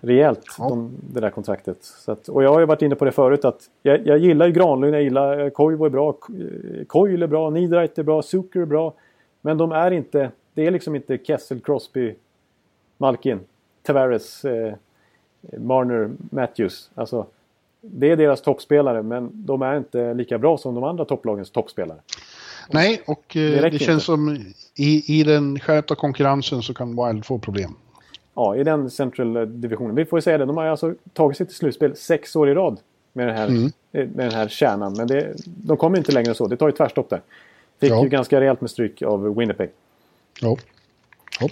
Rejält, 0.00 0.44
Ja. 0.58 0.68
de, 0.68 0.90
det 1.14 1.20
där 1.20 1.30
kontraktet. 1.30 1.76
Så 1.80 2.12
att, 2.12 2.28
och 2.28 2.42
jag 2.44 2.52
har 2.52 2.60
ju 2.60 2.66
varit 2.66 2.82
inne 2.82 2.94
på 2.94 3.04
det 3.04 3.12
förut 3.12 3.44
att 3.44 3.70
jag, 3.82 4.06
jag 4.06 4.18
gillar 4.18 4.46
ju 4.46 4.52
Granlund, 4.52 4.94
jag 4.94 5.02
gillar 5.02 5.50
Koivu 5.50 5.86
är 5.86 5.90
bra, 5.90 6.16
Coil 6.86 7.22
är 7.22 7.26
bra, 7.26 7.50
Niedreit 7.50 7.98
är 7.98 8.02
bra, 8.02 8.22
Zucker 8.22 8.60
är 8.60 8.64
bra. 8.64 8.92
Men 9.40 9.58
de 9.58 9.72
är 9.72 9.90
inte, 9.90 10.30
det 10.54 10.66
är 10.66 10.70
liksom 10.70 10.96
inte 10.96 11.18
Kessel, 11.18 11.60
Crosby, 11.60 12.14
Malkin, 12.98 13.40
Tavares, 13.82 14.44
eh, 14.44 14.74
Marner, 15.58 16.10
Matthews. 16.30 16.90
Alltså, 16.94 17.26
det 17.80 18.10
är 18.10 18.16
deras 18.16 18.42
toppspelare 18.42 19.02
men 19.02 19.30
de 19.32 19.62
är 19.62 19.76
inte 19.76 20.14
lika 20.14 20.38
bra 20.38 20.58
som 20.58 20.74
de 20.74 20.84
andra 20.84 21.04
topplagens 21.04 21.50
toppspelare. 21.50 21.98
Nej, 22.70 23.02
och 23.06 23.36
eh, 23.36 23.62
Det 23.62 23.70
det, 23.70 23.78
känns 23.78 23.88
inte. 23.90 24.04
som 24.04 24.36
i, 24.76 25.20
i 25.20 25.22
den 25.22 25.60
skärpta 25.60 25.94
konkurrensen 25.94 26.62
så 26.62 26.74
kan 26.74 27.06
Wild 27.06 27.24
få 27.24 27.38
problem. 27.38 27.74
Ja, 28.34 28.56
i 28.56 28.64
den 28.64 28.90
central 28.90 29.60
divisionen. 29.60 29.94
Vi 29.94 30.04
får 30.04 30.16
ju 30.16 30.22
säga 30.22 30.38
det, 30.38 30.44
de 30.44 30.56
har 30.56 30.64
alltså 30.64 30.94
tagit 31.12 31.36
sig 31.36 31.46
till 31.46 31.56
slutspel 31.56 31.96
sex 31.96 32.36
år 32.36 32.48
i 32.50 32.54
rad 32.54 32.80
med 33.12 33.26
den 33.28 33.36
här, 33.36 33.48
Mm. 33.48 33.64
eh, 33.64 33.70
med 33.92 34.26
den 34.26 34.32
här 34.32 34.48
kärnan. 34.48 34.94
Men 34.96 35.06
det, 35.06 35.34
de 35.46 35.76
kommer 35.76 35.98
inte 35.98 36.12
längre 36.12 36.28
än 36.28 36.34
så. 36.34 36.46
Det 36.46 36.56
tar 36.56 36.66
ju 36.68 36.72
tvärstopp 36.72 37.08
där. 37.10 37.20
Fick 37.80 37.90
Ja. 37.90 38.02
ju 38.02 38.08
ganska 38.08 38.40
rejält 38.40 38.60
med 38.60 38.70
stryk 38.70 39.02
av 39.02 39.36
Winnipeg. 39.36 39.70
Ja. 40.40 40.56
ja. 41.40 41.48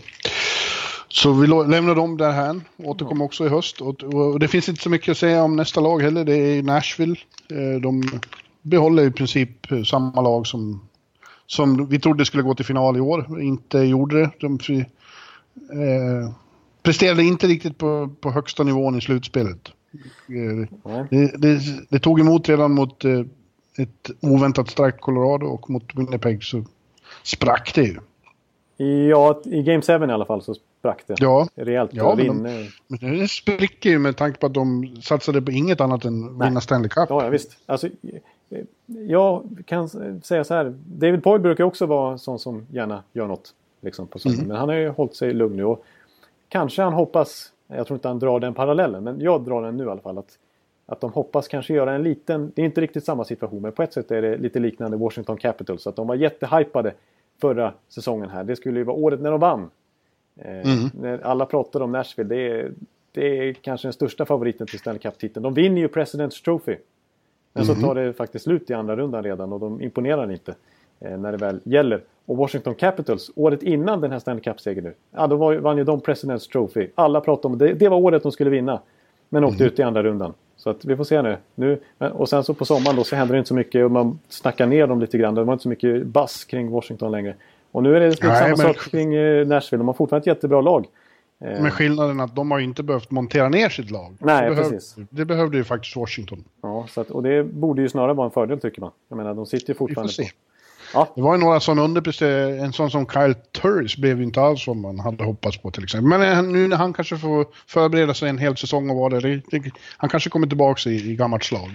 Så 1.09 1.33
vi 1.33 1.47
lämnar 1.47 1.95
dem 1.95 2.17
där 2.17 2.33
här. 2.33 2.61
Återkommer 2.77 3.25
också 3.25 3.47
i 3.47 3.49
höst. 3.49 3.81
Och, 3.81 4.41
det 4.41 4.49
finns 4.49 4.69
inte 4.69 4.83
så 4.83 4.91
mycket 4.91 5.13
att 5.13 5.19
säga 5.19 5.43
om 5.43 5.57
nästa 5.57 5.81
lag 5.81 6.03
heller. 6.03 6.25
Det 6.25 6.37
är 6.37 6.63
Nashville. 6.63 7.17
Eh, 7.51 7.81
De 7.81 8.03
behåller 8.63 9.07
i 9.07 9.11
princip 9.11 9.73
eh, 9.73 9.83
samma 9.83 10.21
lag 10.21 10.47
som, 10.47 10.89
som 11.47 11.87
vi 11.87 11.99
trodde 12.01 12.25
skulle 12.25 12.43
gå 12.43 12.55
till 12.55 12.65
final 12.65 12.97
i 12.97 13.01
år. 13.01 13.41
Inte 13.43 13.79
gjorde 13.79 14.21
det. 14.21 14.31
De 14.41 14.59
eh, 14.75 16.35
presterade 16.83 17.23
inte 17.23 17.47
riktigt 17.47 17.79
på, 17.79 18.11
på 18.21 18.31
högsta 18.31 18.63
nivån 18.63 18.99
i 18.99 19.01
slutspelet. 19.01 19.73
Eh, 20.29 20.69
det, 21.11 21.33
det, 21.39 21.61
det 21.89 21.99
tog 21.99 22.21
emot 22.21 22.49
redan 22.49 22.73
mot 22.73 23.05
ett 23.79 24.11
oväntat 24.21 24.71
starkt 24.71 25.01
Colorado 25.01 25.47
och 25.47 25.71
mot 25.71 25.95
Winnipeg 25.95 26.45
så 26.45 26.65
sprack 27.23 27.75
det 27.75 27.83
ju. 27.83 27.97
Ja, 29.09 29.43
i 29.45 29.63
Game 29.63 29.83
7 29.83 29.93
i 29.93 29.97
alla 29.97 30.25
fall 30.25 30.43
så 30.43 30.55
det. 30.83 31.15
Ja, 31.19 31.49
Rejält. 31.55 31.91
Ja, 31.95 32.15
men 32.15 32.27
vinner. 32.27 32.75
Men 32.87 33.19
det 33.19 33.29
spricker 33.29 33.91
ju 33.91 33.99
med 33.99 34.17
tanke 34.17 34.39
på 34.39 34.47
att 34.47 34.55
de 34.55 34.97
satsade 35.03 35.43
på 35.43 35.51
inget 35.51 35.81
annat 35.81 36.05
än 36.05 36.21
Nej. 36.21 36.49
vinna 36.49 36.61
Stanley 36.61 36.89
Cup. 36.89 37.07
Ja, 37.09 37.25
ja, 37.25 37.29
visst. 37.29 37.59
Alltså, 37.67 37.89
jag 38.87 39.43
kan 39.67 39.89
säga 40.23 40.45
så 40.45 40.55
här. 40.55 40.75
David 40.87 41.23
Poyle 41.23 41.43
brukar 41.43 41.65
också 41.65 41.87
vara 41.87 42.19
sån 42.19 42.39
som 42.39 42.67
gärna 42.71 43.03
gör 43.13 43.27
något. 43.27 43.55
Liksom, 43.81 44.07
på. 44.07 44.19
Mm. 44.27 44.47
Men 44.47 44.57
han 44.57 44.69
har 44.69 44.77
ju 44.77 44.89
hållit 44.89 45.17
sig 45.17 45.35
lugn 45.35 45.57
nu. 45.57 45.65
Och 45.65 45.85
kanske 46.49 46.83
han 46.83 46.93
hoppas, 46.93 47.53
jag 47.67 47.87
tror 47.87 47.97
inte 47.97 48.09
han 48.09 48.19
drar 48.19 48.41
den 48.41 48.55
parallellen, 48.55 49.05
men 49.05 49.21
jag 49.21 49.45
drar 49.45 49.63
den 49.63 49.77
nu 49.77 49.85
i 49.85 49.89
alla 49.89 50.01
fall. 50.01 50.19
Att, 50.19 50.39
att 50.87 51.01
de 51.01 51.13
hoppas 51.13 51.49
kanske 51.49 51.75
göra 51.75 51.95
en 51.95 52.03
liten, 52.03 52.53
det 52.55 52.63
är 52.63 52.67
inte 52.67 52.81
riktigt 52.81 53.05
samma 53.05 53.25
situation, 53.25 53.63
men 53.63 53.73
på 53.73 53.83
ett 53.83 53.93
sätt 53.93 54.11
är 54.11 54.23
det 54.23 54.37
lite 54.37 54.59
liknande 54.59 54.97
Washington 54.97 55.37
Capitals. 55.37 55.87
Att 55.87 55.97
de 55.97 56.07
var 56.07 56.15
jättehypade 56.15 56.95
förra 57.41 57.75
säsongen 57.89 58.31
här. 58.31 58.45
Det 58.45 58.57
skulle 58.57 58.79
ju 58.79 58.85
vara 58.85 58.97
året 58.97 59.21
när 59.21 59.31
de 59.31 59.41
vann. 59.41 59.71
Eh, 60.39 60.51
Mm. 60.51 60.91
När 61.01 61.27
alla 61.27 61.47
pratar 61.47 61.81
om 61.81 61.93
Nashville, 61.93 62.29
det 62.29 62.51
är, 62.51 62.73
det 63.13 63.49
är 63.49 63.53
kanske 63.53 63.87
den 63.89 63.93
största 63.93 64.25
favoriten 64.25 64.67
till 64.67 64.79
Stanley 64.79 64.99
Cup-titeln. 65.01 65.43
De 65.43 65.55
vinner 65.55 65.81
ju 65.81 65.89
President's 65.89 66.45
Trophy. 66.45 66.77
Men 67.53 67.65
så 67.65 67.75
tar 67.75 67.95
det 67.95 68.13
faktiskt 68.13 68.45
slut 68.45 68.71
i 68.71 68.75
andra 68.75 68.97
rundan 68.97 69.23
redan 69.23 69.53
och 69.53 69.61
de 69.61 69.83
imponerar 69.83 70.33
inte 70.33 70.55
eh, 71.01 71.19
när 71.19 71.33
det 71.33 71.39
väl 71.39 71.61
gäller. 71.65 72.03
Och 72.27 72.37
Washington 72.37 72.75
Capitals, 72.75 73.31
året 73.35 73.63
innan 73.63 74.01
den 74.01 74.13
här 74.13 74.19
Stanley 74.19 74.43
Cup-segern 74.43 74.85
nu, 74.85 74.95
ja, 75.11 75.27
då 75.27 75.37
var, 75.37 75.55
vann 75.57 75.79
ju 75.79 75.85
de 75.85 76.01
President's 76.01 76.51
Trophy. 76.53 76.89
Alla 76.95 77.21
pratade 77.21 77.53
om 77.53 77.59
det. 77.59 77.73
Det 77.73 77.89
var 77.89 77.97
året 77.97 78.23
de 78.23 78.33
skulle 78.33 78.51
vinna. 78.51 78.81
Men 79.29 79.45
åkte 79.45 79.65
ut 79.65 79.79
i 79.79 79.83
andra 79.83 80.03
rundan. 80.03 80.35
Så 80.57 80.71
att 80.71 80.85
vi 80.85 80.97
får 80.97 81.05
se 81.05 81.23
nu. 81.23 81.37
nu. 81.55 81.81
Och 81.99 82.29
sen 82.29 82.45
så 82.45 82.55
på 82.55 82.65
sommaren 82.65 82.97
då 82.97 83.05
så 83.05 83.17
händer 83.17 83.35
det 83.35 83.39
inte 83.39 83.49
så 83.49 83.55
mycket 83.55 83.85
och 83.85 83.91
man 83.91 84.19
snackar 84.29 84.67
ner 84.67 84.87
dem 84.87 85.01
lite 85.01 85.19
grann. 85.19 85.35
Det 85.35 85.45
var 85.45 85.53
inte 85.53 85.63
så 85.63 85.69
mycket 85.69 86.07
bass 86.07 86.45
kring 86.45 86.71
Washington 86.71 87.11
längre. 87.11 87.35
Och 87.73 87.83
nu 87.83 87.97
är 87.97 88.01
det 88.01 88.11
lite 88.11 88.27
Nej, 88.29 88.37
samma 88.39 88.49
men- 88.49 88.75
sak 88.75 88.91
kring 88.91 89.15
eh, 89.15 89.47
Nashville. 89.47 89.81
De 89.81 89.87
har 89.87 89.95
fortfarande 89.95 90.23
ett 90.31 90.37
jättebra 90.37 90.61
lag. 90.61 90.87
Eh, 91.45 91.63
Med 91.63 91.73
skillnaden 91.73 92.21
att 92.21 92.37
de 92.37 92.51
har 92.51 92.59
ju 92.59 92.65
inte 92.65 92.83
behövt 92.83 93.11
montera 93.11 93.49
ner 93.49 93.69
sitt 93.69 93.91
lag. 93.91 94.17
Nej, 94.21 94.49
det 94.49 94.55
behöv- 94.57 94.71
precis. 94.71 94.97
Det 95.11 95.25
behövde 95.25 95.57
ju 95.57 95.65
faktiskt 95.65 95.97
Washington. 95.97 96.45
Ja, 96.63 96.87
så 96.91 97.01
att, 97.01 97.11
och 97.11 97.23
det 97.23 97.45
borde 97.45 97.83
ju 97.83 97.89
snarare 97.89 98.15
vara 98.15 98.25
en 98.25 98.31
fördel 98.31 98.61
tycker 98.61 98.81
man. 98.81 98.91
Jag 99.09 99.17
menar, 99.17 99.35
de 99.35 99.47
sitter 99.47 99.69
ju 99.69 99.73
Vi 99.73 99.79
får 99.79 99.87
fortfarande 99.87 100.13
se. 100.13 100.31
Ja. 100.95 101.09
Det 101.15 101.23
var 101.23 101.35
ju 101.35 101.41
några 101.41 101.61
som 101.61 101.79
underpresterade. 101.79 102.57
En 102.59 102.73
sån 102.73 102.91
som 102.91 103.07
Kyle 103.07 103.35
Turris 103.35 103.97
blev 103.97 104.19
ju 104.19 104.25
inte 104.25 104.41
alls 104.41 104.63
som 104.65 104.81
man 104.83 104.99
hade 104.99 105.25
hoppats 105.25 105.59
på 105.59 105.71
till 105.71 105.85
exempel. 105.85 106.19
Men 106.19 106.23
eh, 106.39 106.43
nu 106.53 106.69
när 106.69 106.77
han 106.77 106.93
kanske 106.93 107.17
får 107.17 107.47
förbereda 107.67 108.15
sig 108.15 108.29
en 108.29 108.39
hel 108.39 108.57
säsong 108.57 108.91
och 108.91 108.97
vara 108.97 109.21
det. 109.21 109.41
det 109.51 109.71
han 109.97 110.11
kanske 110.11 110.31
kommer 110.31 110.47
tillbaka 110.47 110.91
i, 110.91 111.11
i 111.11 111.17
gammalt 111.17 111.45
slag. 111.45 111.71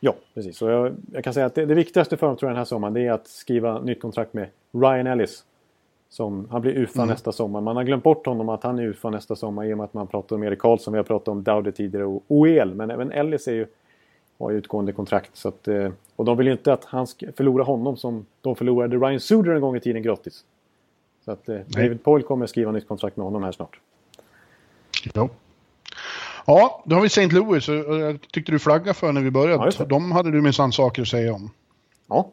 Ja, 0.00 0.14
precis. 0.34 0.62
Och 0.62 0.70
jag, 0.70 0.96
jag 1.12 1.24
kan 1.24 1.34
säga 1.34 1.46
att 1.46 1.54
det, 1.54 1.66
det 1.66 1.74
viktigaste 1.74 2.16
för 2.16 2.26
dem 2.26 2.36
tror 2.36 2.48
jag 2.48 2.54
den 2.54 2.58
här 2.58 2.64
sommaren 2.64 2.94
det 2.94 3.06
är 3.06 3.12
att 3.12 3.28
skriva 3.28 3.80
nytt 3.80 4.00
kontrakt 4.00 4.34
med 4.34 4.48
Ryan 4.72 5.06
Ellis. 5.06 5.44
Som, 6.08 6.48
han 6.50 6.62
blir 6.62 6.78
UFA 6.78 7.04
nästa 7.04 7.32
sommar. 7.32 7.60
Man 7.60 7.76
har 7.76 7.84
glömt 7.84 8.04
bort 8.04 8.26
honom 8.26 8.48
att 8.48 8.62
han 8.62 8.78
är 8.78 8.82
UFA 8.82 9.10
nästa 9.10 9.36
sommar 9.36 9.64
i 9.64 9.72
och 9.72 9.76
med 9.76 9.84
att 9.84 9.94
man 9.94 10.06
pratar 10.06 10.36
om 10.36 10.42
Erik 10.42 10.58
Karlsson. 10.58 10.92
Vi 10.92 10.98
har 10.98 11.04
pratat 11.04 11.28
om 11.28 11.42
Dowdy 11.42 11.72
tidigare 11.72 12.04
och 12.04 12.22
OEL. 12.28 12.74
Men 12.74 12.90
även 12.90 13.12
Ellis 13.12 13.48
är 13.48 13.52
ju, 13.52 13.66
har 14.38 14.50
ju 14.50 14.56
utgående 14.56 14.92
kontrakt. 14.92 15.36
Så 15.36 15.48
att, 15.48 15.68
eh, 15.68 15.90
och 16.16 16.24
de 16.24 16.36
vill 16.36 16.46
ju 16.46 16.52
inte 16.52 16.72
att 16.72 16.84
han 16.84 17.06
ska 17.06 17.32
förlora 17.32 17.64
honom 17.64 17.96
som 17.96 18.26
de 18.40 18.56
förlorade 18.56 18.96
Ryan 18.96 19.20
Suder 19.20 19.52
en 19.52 19.60
gång 19.60 19.76
i 19.76 19.80
tiden 19.80 20.02
gratis. 20.02 20.44
Så 21.24 21.30
att 21.30 21.48
eh, 21.48 21.58
David 21.66 22.04
Poyle 22.04 22.22
kommer 22.22 22.46
skriva 22.46 22.72
nytt 22.72 22.88
kontrakt 22.88 23.16
med 23.16 23.24
honom 23.24 23.42
här 23.42 23.52
snart. 23.52 23.80
Ja. 25.14 25.28
Ja, 26.50 26.82
då 26.86 26.94
har 26.96 27.02
vi 27.02 27.06
St. 27.06 27.26
Louis. 27.26 27.68
Jag 27.68 28.20
tyckte 28.32 28.52
du 28.52 28.58
flaggade 28.58 28.94
för 28.94 29.12
när 29.12 29.20
vi 29.20 29.26
Ja, 29.26 29.30
började. 29.30 29.70
det. 29.78 29.84
De 29.84 30.12
hade 30.12 30.30
du 30.30 30.40
minsann 30.40 30.72
saker 30.72 31.02
att 31.02 31.08
säga 31.08 31.34
om. 31.34 31.50
Ja. 32.08 32.30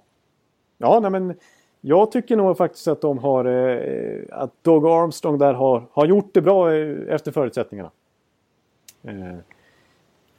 Ja, 0.78 1.00
nej, 1.00 1.12
men 1.12 1.36
jag 1.82 2.12
tycker 2.12 2.36
nog 2.36 2.58
faktiskt 2.58 2.88
att 2.88 3.02
de 3.02 3.18
har... 3.18 3.46
Eh, 3.46 4.22
att 4.32 4.52
Doug 4.62 4.86
Armstrong 4.86 5.38
där 5.38 5.54
har, 5.54 5.84
har 5.92 6.06
gjort 6.06 6.30
det 6.34 6.42
bra 6.42 6.74
eh, 6.74 7.14
efter 7.14 7.32
förutsättningarna. 7.32 7.92
Eh, 9.04 9.36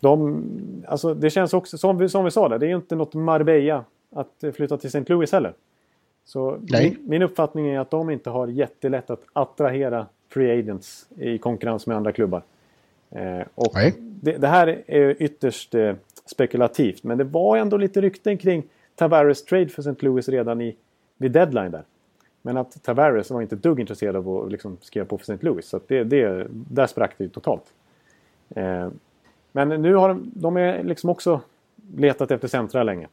de, 0.00 0.44
alltså 0.88 1.14
det 1.14 1.30
känns 1.30 1.54
också, 1.54 1.78
som 1.78 1.98
vi, 1.98 2.08
som 2.08 2.24
vi 2.24 2.30
sa 2.30 2.48
där, 2.48 2.58
det 2.58 2.66
är 2.66 2.70
ju 2.70 2.76
inte 2.76 2.96
något 2.96 3.14
Marbella 3.14 3.84
att 4.14 4.44
flytta 4.54 4.76
till 4.76 4.88
St. 4.88 5.04
Louis 5.06 5.32
heller. 5.32 5.52
Så 6.24 6.58
Nej. 6.60 6.90
min, 6.90 7.10
min 7.10 7.22
uppfattning 7.22 7.68
är 7.68 7.80
att 7.80 7.90
de 7.90 8.10
inte 8.10 8.30
har 8.30 8.46
jättelätt 8.46 9.10
att 9.10 9.22
attrahera 9.32 10.06
free 10.28 10.58
agents 10.58 11.06
i 11.16 11.38
konkurrens 11.38 11.86
med 11.86 11.96
andra 11.96 12.12
klubbar. 12.12 12.42
Eh, 13.10 13.46
och 13.54 13.74
det, 13.96 14.32
det 14.32 14.48
här 14.48 14.82
är 14.86 15.22
ytterst 15.22 15.74
eh, 15.74 15.94
spekulativt, 16.24 17.04
men 17.04 17.18
det 17.18 17.24
var 17.24 17.56
ändå 17.56 17.76
lite 17.76 18.00
rykten 18.00 18.38
kring 18.38 18.62
Tavares 18.94 19.44
trade 19.44 19.68
för 19.68 19.82
St. 19.82 20.06
Louis 20.06 20.28
redan 20.28 20.60
i, 20.60 20.76
vid 21.16 21.32
deadline 21.32 21.70
där. 21.70 21.82
Men 22.42 22.56
att 22.56 22.82
Tavares 22.82 23.30
var 23.30 23.42
inte 23.42 23.54
ett 23.54 23.62
dugg 23.62 23.80
intresserad 23.80 24.16
av 24.16 24.28
att 24.28 24.52
liksom 24.52 24.76
skriva 24.80 25.06
på 25.06 25.18
för 25.18 25.32
St. 25.32 25.46
Louis. 25.46 25.66
Så 25.68 25.80
det, 25.86 26.04
det, 26.04 26.46
där 26.50 26.86
sprack 26.86 27.14
det 27.18 27.24
ju 27.24 27.30
totalt. 27.30 27.72
Eh, 28.48 28.88
men 29.52 29.68
nu 29.68 29.94
har 29.94 30.08
de, 30.08 30.30
de 30.34 30.56
är 30.56 30.84
liksom 30.84 31.10
också 31.10 31.40
letat 31.96 32.30
efter 32.30 32.48
centra 32.48 32.82
länge. 32.82 33.08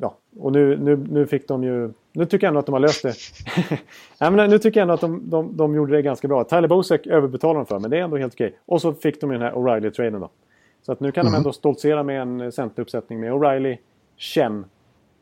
Ja, 0.00 0.16
och 0.38 0.52
nu, 0.52 0.76
nu, 0.76 0.96
nu 0.96 1.26
fick 1.26 1.48
de 1.48 1.64
ju... 1.64 1.92
Nu 2.12 2.26
tycker 2.26 2.46
jag 2.46 2.48
ändå 2.48 2.60
att 2.60 2.66
de 2.66 2.72
har 2.72 2.80
löst 2.80 3.02
det. 3.02 3.14
Nej, 4.20 4.30
men 4.30 4.50
nu 4.50 4.58
tycker 4.58 4.80
jag 4.80 4.82
ändå 4.82 4.94
att 4.94 5.00
de, 5.00 5.30
de, 5.30 5.56
de 5.56 5.74
gjorde 5.74 5.92
det 5.92 6.02
ganska 6.02 6.28
bra. 6.28 6.44
Tyler 6.44 6.68
Bosek 6.68 7.06
överbetalade 7.06 7.58
de 7.58 7.66
för, 7.66 7.78
men 7.78 7.90
det 7.90 7.98
är 7.98 8.02
ändå 8.02 8.16
helt 8.16 8.34
okej. 8.34 8.58
Och 8.66 8.80
så 8.80 8.92
fick 8.92 9.20
de 9.20 9.30
den 9.30 9.42
här 9.42 9.52
O'Reilly-traden 9.52 10.20
då. 10.20 10.30
Så 10.82 10.92
att 10.92 11.00
nu 11.00 11.12
kan 11.12 11.24
de 11.24 11.34
ändå 11.34 11.52
stoltsera 11.52 12.02
med 12.02 12.22
en 12.22 12.52
centeruppsättning 12.52 13.20
med 13.20 13.32
O'Reilly, 13.32 13.78
Chen 14.16 14.64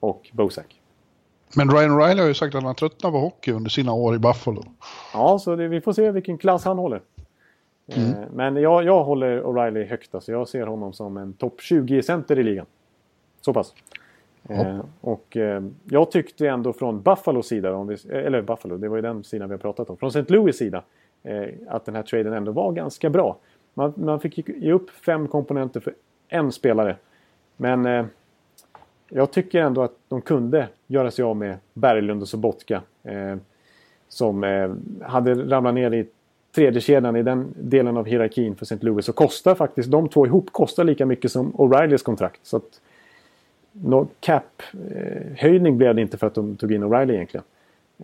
och 0.01 0.31
Bosek. 0.33 0.81
Men 1.57 1.71
Ryan 1.71 1.99
Riley 1.99 2.21
har 2.21 2.29
ju 2.29 2.35
sagt 2.35 2.55
att 2.55 2.63
han 2.63 2.75
tröttnat 2.75 3.13
på 3.13 3.19
hockey 3.19 3.53
under 3.53 3.71
sina 3.71 3.93
år 3.93 4.15
i 4.15 4.19
Buffalo. 4.19 4.63
Ja, 5.13 5.39
så 5.39 5.57
det, 5.57 5.69
vi 5.69 5.81
får 5.81 5.93
se 5.93 6.11
vilken 6.11 6.39
klass 6.39 6.65
han 6.65 6.79
håller. 6.79 7.01
Eh, 7.87 8.11
men 8.33 8.57
jag, 8.57 8.85
jag 8.85 9.05
håller 9.05 9.43
O'Reilly 9.43 9.89
högt. 9.89 10.15
Alltså. 10.15 10.33
Jag 10.33 10.49
ser 10.49 10.67
honom 10.67 10.93
som 10.93 11.17
en 11.17 11.33
topp 11.33 11.61
20-center 11.61 12.39
i 12.39 12.43
ligan. 12.43 12.67
Så 13.41 13.53
pass. 13.53 13.75
Eh, 14.49 14.81
och 15.01 15.37
eh, 15.37 15.63
jag 15.85 16.11
tyckte 16.11 16.49
ändå 16.49 16.73
från 16.73 17.03
Buffalos 17.03 17.47
sida, 17.49 17.75
om 17.75 17.87
vi, 17.87 17.95
eh, 17.95 18.27
eller 18.27 18.43
Buffalo, 18.43 18.77
det 18.77 18.89
var 18.89 18.97
ju 18.97 19.03
den 19.03 19.25
sidan 19.25 19.49
vi 19.49 19.53
har 19.53 19.59
pratat 19.59 19.91
om. 19.91 19.97
Från 19.97 20.09
St. 20.09 20.25
Louis 20.29 20.57
sida, 20.57 20.83
eh, 21.23 21.49
att 21.69 21.85
den 21.85 21.95
här 21.95 22.03
traden 22.03 22.33
ändå 22.33 22.53
var 22.53 22.73
ganska 22.73 23.11
bra. 23.11 23.37
Man, 23.75 23.93
man 23.97 24.21
fick 24.21 24.49
ge 24.49 24.73
upp 24.73 24.91
fem 24.91 25.29
komponenter 25.29 25.81
för 25.81 25.95
en 26.29 26.53
spelare. 26.53 26.97
Men 27.57 27.87
eh, 27.87 28.07
jag 29.09 29.31
tycker 29.31 29.61
ändå 29.61 29.83
att 29.83 29.95
de 30.09 30.21
kunde 30.21 30.69
göra 30.87 31.11
sig 31.11 31.25
av 31.25 31.37
med 31.37 31.57
Berglund 31.75 32.23
och 32.23 32.29
Sobotka. 32.29 32.83
Eh, 33.03 33.37
som 34.09 34.45
eh, 34.45 34.71
hade 35.03 35.35
ramlat 35.35 35.75
ner 35.75 35.95
i 35.95 36.07
tredje 36.55 36.81
kedjan 36.81 37.17
i 37.17 37.23
den 37.23 37.55
delen 37.57 37.97
av 37.97 38.07
hierarkin 38.07 38.57
för 38.57 38.65
St. 38.65 38.87
Louis 38.87 39.07
så 39.07 39.13
kostar 39.13 39.55
faktiskt 39.55 39.91
de 39.91 40.09
två 40.09 40.27
ihop 40.27 40.53
kostar 40.53 40.85
lika 40.85 41.07
mycket 41.07 41.33
som 41.33 41.53
O'Reillys 41.53 42.03
kontrakt. 42.03 42.41
Så 42.43 42.57
att, 42.57 42.81
no 43.83 44.09
cap-höjning 44.21 45.79
blev 45.79 45.95
det 45.95 46.01
inte 46.01 46.17
för 46.17 46.27
att 46.27 46.35
de 46.35 46.57
tog 46.57 46.73
in 46.73 46.85
O'Reilly 46.85 47.15
egentligen. 47.15 47.45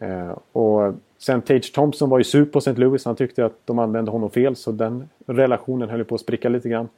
Eh, 0.00 0.38
och 0.52 0.94
sen 1.18 1.42
Tage 1.42 1.72
Thompson 1.74 2.10
var 2.10 2.18
ju 2.18 2.24
sur 2.24 2.44
på 2.44 2.58
St. 2.58 2.72
Louis. 2.72 3.04
Han 3.04 3.16
tyckte 3.16 3.44
att 3.44 3.58
de 3.64 3.78
använde 3.78 4.10
honom 4.10 4.30
fel 4.30 4.56
så 4.56 4.72
den 4.72 5.08
relationen 5.26 5.88
höll 5.88 6.04
på 6.04 6.14
att 6.14 6.20
spricka 6.20 6.48
lite 6.48 6.68
grann. 6.68 6.88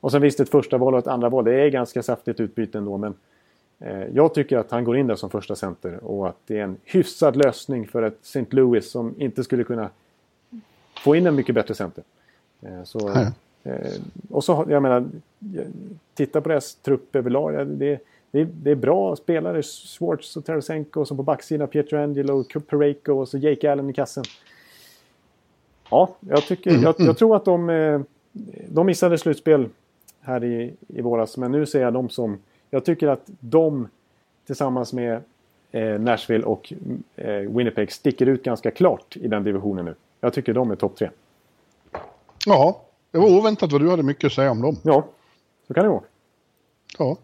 Och 0.00 0.12
sen 0.12 0.22
visst 0.22 0.40
ett 0.40 0.48
första 0.48 0.78
val 0.78 0.94
och 0.94 0.98
ett 0.98 1.06
andra 1.06 1.28
val. 1.28 1.44
Det 1.44 1.54
är 1.54 1.68
ganska 1.68 2.02
saftigt 2.02 2.40
utbyte 2.40 2.78
ändå 2.78 2.96
men 2.96 3.14
eh, 3.78 4.04
jag 4.14 4.34
tycker 4.34 4.58
att 4.58 4.70
han 4.70 4.84
går 4.84 4.96
in 4.96 5.06
där 5.06 5.16
som 5.16 5.30
första 5.30 5.56
center 5.56 6.04
och 6.04 6.28
att 6.28 6.36
det 6.46 6.58
är 6.58 6.62
en 6.62 6.76
hyfsad 6.84 7.36
lösning 7.36 7.86
för 7.86 8.02
ett 8.02 8.18
St. 8.22 8.46
Louis 8.50 8.90
som 8.90 9.14
inte 9.18 9.44
skulle 9.44 9.64
kunna 9.64 9.90
få 11.04 11.16
in 11.16 11.26
en 11.26 11.34
mycket 11.34 11.54
bättre 11.54 11.74
center. 11.74 12.04
Eh, 12.62 12.84
så, 12.84 13.10
eh, 13.64 13.92
och 14.30 14.44
så, 14.44 14.66
jag 14.68 14.82
menar, 14.82 15.04
titta 16.14 16.40
på 16.40 16.48
deras 16.48 16.74
trupp 16.74 17.16
överlag. 17.16 17.66
Det, 17.66 17.98
det, 18.32 18.44
det 18.44 18.70
är 18.70 18.74
bra 18.74 19.16
spelare. 19.16 19.62
Schwartz 19.62 20.36
och 20.36 20.44
Tarasenko 20.44 21.00
och 21.00 21.08
så 21.08 21.16
på 21.16 21.22
backsidan 21.22 21.68
Pietrangelo, 21.68 22.44
Pareko 22.44 23.12
och 23.12 23.28
så 23.28 23.38
Jake 23.38 23.72
Allen 23.72 23.90
i 23.90 23.92
kassen. 23.92 24.24
Ja, 25.90 26.16
jag, 26.20 26.42
tycker, 26.42 26.70
mm. 26.70 26.82
jag, 26.82 26.94
jag, 26.98 27.18
tror 27.18 27.36
att 27.36 27.44
de, 27.44 27.70
eh, 27.70 28.00
de 28.68 28.86
missade 28.86 29.18
slutspel 29.18 29.68
här 30.20 30.44
i, 30.44 30.74
i 30.88 31.00
våras. 31.00 31.36
Men 31.36 31.52
nu 31.52 31.66
ser 31.66 31.82
jag 31.82 31.92
dem 31.92 32.08
som... 32.08 32.38
Jag 32.70 32.84
tycker 32.84 33.08
att 33.08 33.30
de 33.40 33.88
tillsammans 34.46 34.92
med 34.92 35.22
eh, 35.72 36.00
Nashville 36.00 36.44
och 36.44 36.72
eh, 37.16 37.34
Winnipeg 37.34 37.92
sticker 37.92 38.26
ut 38.26 38.42
ganska 38.42 38.70
klart 38.70 39.16
i 39.16 39.28
den 39.28 39.44
divisionen 39.44 39.84
nu. 39.84 39.94
Jag 40.20 40.32
tycker 40.32 40.54
de 40.54 40.70
är 40.70 40.76
topp 40.76 40.96
tre. 40.96 41.10
Ja, 42.46 42.82
det 43.10 43.18
var 43.18 43.38
oväntat 43.38 43.72
vad 43.72 43.80
du 43.80 43.90
hade 43.90 44.02
mycket 44.02 44.24
att 44.24 44.32
säga 44.32 44.50
om 44.50 44.62
dem. 44.62 44.76
Ja, 44.82 45.04
så 45.66 45.74
kan 45.74 45.84
det 45.84 45.90
vara. 45.90 46.02
Ja. 46.98 47.16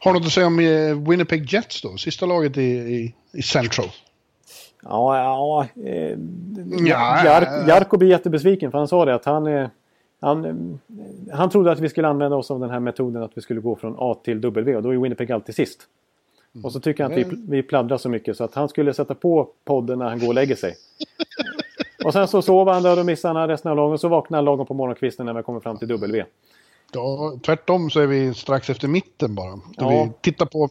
Har 0.00 0.12
du 0.12 0.18
något 0.18 0.26
att 0.26 0.32
säga 0.32 0.46
om 0.46 0.58
eh, 0.58 1.08
Winnipeg 1.10 1.52
Jets 1.52 1.82
då? 1.82 1.96
Sista 1.96 2.26
laget 2.26 2.56
i, 2.56 2.62
i, 2.62 3.14
i 3.32 3.42
Central. 3.42 3.86
Ja, 4.82 5.18
ja, 5.18 5.66
eh, 5.84 6.18
ja. 6.86 7.24
Jar, 7.24 7.68
Jarko 7.68 7.96
blir 7.96 8.08
jättebesviken 8.08 8.70
för 8.70 8.78
han 8.78 8.88
sa 8.88 9.04
det 9.04 9.14
att 9.14 9.24
han, 9.24 9.46
eh, 9.46 9.68
han, 10.20 10.80
han 11.32 11.50
trodde 11.50 11.72
att 11.72 11.80
vi 11.80 11.88
skulle 11.88 12.08
använda 12.08 12.36
oss 12.36 12.50
av 12.50 12.60
den 12.60 12.70
här 12.70 12.80
metoden 12.80 13.22
att 13.22 13.32
vi 13.34 13.40
skulle 13.40 13.60
gå 13.60 13.76
från 13.76 13.94
A 13.98 14.16
till 14.24 14.40
W 14.40 14.76
och 14.76 14.82
då 14.82 14.90
är 14.90 14.98
Winnipeg 14.98 15.32
alltid 15.32 15.54
sist. 15.54 15.88
Och 16.62 16.72
så 16.72 16.80
tycker 16.80 17.02
han 17.02 17.12
att 17.12 17.18
vi, 17.18 17.22
mm. 17.22 17.46
vi 17.48 17.62
pladdrar 17.62 17.98
så 17.98 18.08
mycket 18.08 18.36
så 18.36 18.44
att 18.44 18.54
han 18.54 18.68
skulle 18.68 18.94
sätta 18.94 19.14
på 19.14 19.48
podden 19.64 19.98
när 19.98 20.08
han 20.08 20.18
går 20.18 20.28
och 20.28 20.34
lägger 20.34 20.56
sig. 20.56 20.74
Och 22.04 22.12
sen 22.12 22.28
så 22.28 22.42
sov 22.42 22.68
han 22.68 22.82
där 22.82 22.98
och 22.98 23.06
missade 23.06 23.38
han 23.38 23.48
resten 23.48 23.70
av 23.70 23.76
lagen 23.76 23.92
och 23.92 24.00
så 24.00 24.08
vaknade 24.08 24.38
han 24.38 24.44
lagom 24.44 24.66
på 24.66 24.74
morgonkvisten 24.74 25.26
när 25.26 25.32
vi 25.32 25.42
kommer 25.42 25.60
fram 25.60 25.78
till 25.78 25.88
W. 25.88 26.24
Ja, 26.94 27.38
tvärtom 27.42 27.90
så 27.90 28.00
är 28.00 28.06
vi 28.06 28.34
strax 28.34 28.70
efter 28.70 28.88
mitten 28.88 29.34
bara. 29.34 29.60
Ja. 29.76 29.88
Vi 29.88 30.10
tittar 30.20 30.46
på 30.46 30.68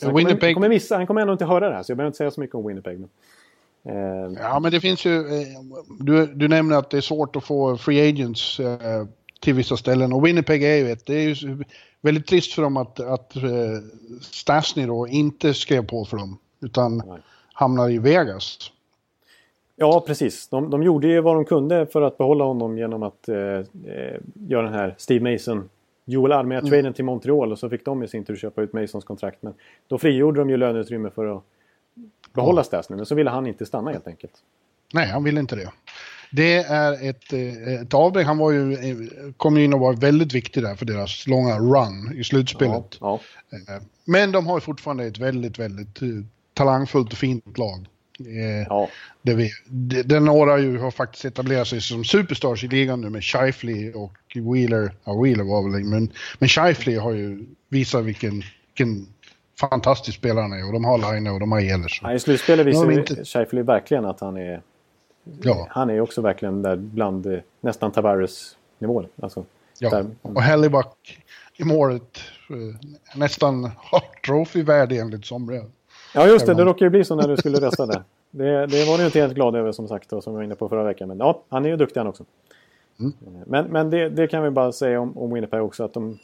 Sen, 0.00 0.14
Winnipeg. 0.14 0.40
Kommer, 0.40 0.54
kommer 0.54 0.68
missa, 0.68 0.96
han 0.96 1.06
kommer 1.06 1.20
ändå 1.20 1.32
inte 1.32 1.44
höra 1.44 1.68
det 1.68 1.74
här 1.74 1.82
så 1.82 1.90
jag 1.92 1.96
behöver 1.96 2.08
inte 2.08 2.16
säga 2.16 2.30
så 2.30 2.40
mycket 2.40 2.54
om 2.54 2.66
Winnipeg. 2.66 2.98
Men, 2.98 3.08
eh. 4.36 4.42
Ja, 4.42 4.60
men 4.60 4.72
det 4.72 4.80
finns 4.80 5.04
ju... 5.04 5.18
Eh, 5.18 5.46
du, 6.00 6.26
du 6.26 6.48
nämner 6.48 6.76
att 6.76 6.90
det 6.90 6.96
är 6.96 7.00
svårt 7.00 7.36
att 7.36 7.44
få 7.44 7.76
free 7.76 8.08
agents 8.08 8.60
eh, 8.60 9.06
till 9.40 9.54
vissa 9.54 9.76
ställen 9.76 10.12
och 10.12 10.26
Winnipeg 10.26 10.62
är 10.62 10.76
ju 10.76 10.90
ett. 10.90 11.06
Det 11.06 11.14
är 11.14 11.28
ju 11.28 11.64
väldigt 12.00 12.26
trist 12.26 12.52
för 12.52 12.62
dem 12.62 12.76
att, 12.76 13.00
att 13.00 13.32
Stasny 14.20 14.86
då 14.86 15.08
inte 15.08 15.54
skrev 15.54 15.86
på 15.86 16.04
för 16.04 16.16
dem 16.16 16.38
utan 16.60 16.96
Nej. 16.96 17.18
hamnar 17.52 17.90
i 17.90 17.98
Vegas. 17.98 18.70
Ja, 19.82 20.04
precis. 20.06 20.48
De, 20.48 20.70
de 20.70 20.82
gjorde 20.82 21.08
ju 21.08 21.20
vad 21.20 21.36
de 21.36 21.44
kunde 21.44 21.86
för 21.86 22.02
att 22.02 22.18
behålla 22.18 22.44
honom 22.44 22.78
genom 22.78 23.02
att 23.02 23.28
eh, 23.28 23.36
eh 23.36 23.64
göra 24.34 24.62
den 24.62 24.74
här 24.74 24.94
Steve 24.98 25.32
Mason 25.32 25.68
Joel 26.04 26.32
Armia-traden 26.32 26.80
mm. 26.80 26.92
till 26.92 27.04
Montreal 27.04 27.52
och 27.52 27.58
så 27.58 27.68
fick 27.68 27.84
de 27.84 28.02
i 28.02 28.08
sin 28.08 28.24
tur 28.24 28.36
köpa 28.36 28.62
ut 28.62 28.72
Masons 28.72 29.04
kontrakt. 29.04 29.42
Men 29.42 29.54
då 29.86 29.98
frigjorde 29.98 30.40
de 30.40 30.50
ju 30.50 30.56
löneutrymme 30.56 31.10
för 31.10 31.36
att 31.36 31.42
behålla 32.32 32.60
ja. 32.60 32.64
Stasny, 32.64 32.96
men 32.96 33.06
så 33.06 33.14
ville 33.14 33.30
han 33.30 33.46
inte 33.46 33.66
stanna 33.66 33.90
helt 33.90 34.06
enkelt. 34.06 34.32
Nej, 34.94 35.08
han 35.08 35.24
ville 35.24 35.40
inte 35.40 35.56
det. 35.56 35.70
Det 36.32 36.56
är 36.56 37.08
ett, 37.10 37.32
eh, 37.32 37.82
ett 37.82 37.94
avbräck. 37.94 38.26
Han 38.26 38.38
var 38.38 38.50
ju, 38.50 38.72
eh, 38.72 39.32
kom 39.36 39.58
in 39.58 39.74
och 39.74 39.80
var 39.80 39.92
väldigt 39.92 40.34
viktig 40.34 40.62
där 40.62 40.74
för 40.74 40.86
deras 40.86 41.26
långa 41.26 41.58
run 41.58 42.18
i 42.18 42.24
slutspelet. 42.24 42.98
Ja, 43.00 43.20
ja. 43.66 43.80
Men 44.04 44.32
de 44.32 44.46
har 44.46 44.60
fortfarande 44.60 45.04
ett 45.04 45.18
väldigt, 45.18 45.58
väldigt 45.58 46.00
talangfullt 46.54 47.12
och 47.12 47.18
fint 47.18 47.58
lag. 47.58 47.86
Eh, 48.26 48.66
ja. 48.68 48.88
Det 49.22 49.34
vi, 49.34 49.50
det, 49.66 50.02
den 50.02 50.24
några 50.24 50.58
ju 50.58 50.78
har 50.78 50.90
faktiskt 50.90 51.24
etablerat 51.24 51.68
sig 51.68 51.80
som 51.80 52.04
superstars 52.04 52.64
i 52.64 52.68
ligan 52.68 53.00
nu 53.00 53.10
med 53.10 53.24
Shifley 53.24 53.92
och 53.92 54.12
Wheeler. 54.34 54.92
Ja, 55.04 55.22
Wheeler 55.22 55.44
var 55.44 55.70
väl 55.70 55.84
men, 55.84 56.12
men 56.38 56.48
Shifley 56.48 56.96
har 56.96 57.12
ju 57.12 57.46
visat 57.68 58.04
vilken, 58.04 58.42
vilken 58.66 59.06
fantastisk 59.70 60.18
spelare 60.18 60.42
han 60.42 60.52
är 60.52 60.66
och 60.66 60.72
de 60.72 60.84
har 60.84 60.98
Line 60.98 61.26
och 61.26 61.40
de 61.40 61.52
har 61.52 61.60
Ehlers. 61.60 62.00
Ja, 62.02 62.14
I 62.14 62.20
slutspelet 62.20 62.66
visar 62.66 62.90
inte... 62.90 63.24
Shifley 63.24 63.62
verkligen 63.62 64.04
att 64.04 64.20
han 64.20 64.36
är... 64.36 64.62
Ja. 65.42 65.66
Han 65.70 65.90
är 65.90 66.00
också 66.00 66.20
verkligen 66.20 66.62
där 66.62 66.76
bland 66.76 67.26
eh, 67.26 67.38
nästan 67.60 67.92
Tavares 67.92 68.56
nivån. 68.78 69.06
Alltså, 69.22 69.44
ja, 69.78 69.90
där... 69.90 70.06
och 70.22 70.42
Hellebuck 70.42 71.22
i 71.56 71.64
målet 71.64 72.18
eh, 72.50 72.88
nästan 73.18 73.64
Hart 73.76 74.26
Trophy-värdig 74.26 74.98
enligt 74.98 75.26
somliga. 75.26 75.64
Ja 76.14 76.26
just 76.26 76.46
det, 76.46 76.54
det 76.54 76.64
råkade 76.64 76.84
ju 76.84 76.90
bli 76.90 77.04
så 77.04 77.14
när 77.14 77.28
du 77.28 77.36
skulle 77.36 77.60
rösta 77.60 77.86
där. 77.86 78.02
Det, 78.30 78.66
det 78.66 78.84
var 78.84 78.98
du 78.98 79.04
inte 79.04 79.20
helt 79.20 79.34
glad 79.34 79.56
över 79.56 79.72
som 79.72 79.88
sagt 79.88 80.12
och 80.12 80.24
som 80.24 80.32
vi 80.32 80.36
var 80.36 80.44
inne 80.44 80.54
på 80.54 80.68
förra 80.68 80.84
veckan. 80.84 81.08
Men 81.08 81.18
ja, 81.18 81.42
han 81.48 81.64
är 81.64 81.68
ju 81.68 81.76
duktig 81.76 82.00
han 82.00 82.06
också. 82.06 82.24
Mm. 83.00 83.12
Men, 83.46 83.66
men 83.66 83.90
det, 83.90 84.08
det, 84.08 84.26
kan 84.26 84.42
vi 84.42 84.50
bara 84.50 84.72
säga 84.72 85.00
om, 85.00 85.18
om 85.18 85.34
Winnipeg 85.34 85.62
också 85.62 85.84
att 85.84 85.94
de... 85.94 86.18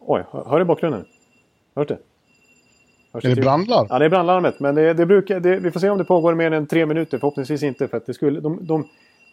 Oj, 0.00 0.24
hör, 0.30 0.58
du 0.58 0.64
bakgrunden? 0.64 1.04
Hört 1.74 1.88
det? 1.88 1.98
Hörs 3.12 3.24
är 3.24 3.34
det 3.34 3.42
brandlarm? 3.42 3.86
Ja, 3.90 3.98
det 3.98 4.04
är 4.04 4.08
brandlarmet. 4.08 4.60
Men 4.60 4.74
det, 4.74 4.94
det 4.94 5.06
brukar, 5.06 5.40
vi 5.40 5.70
får 5.70 5.80
se 5.80 5.90
om 5.90 5.98
det 5.98 6.04
pågår 6.04 6.34
mer 6.34 6.50
än 6.50 6.66
tre 6.66 6.86
minuter. 6.86 7.18
Förhoppningsvis 7.18 7.62
inte. 7.62 7.88
För 7.88 7.96
att 7.96 8.06
det 8.06 8.14
skulle, 8.14 8.40
de, 8.40 8.66
de, 8.66 8.88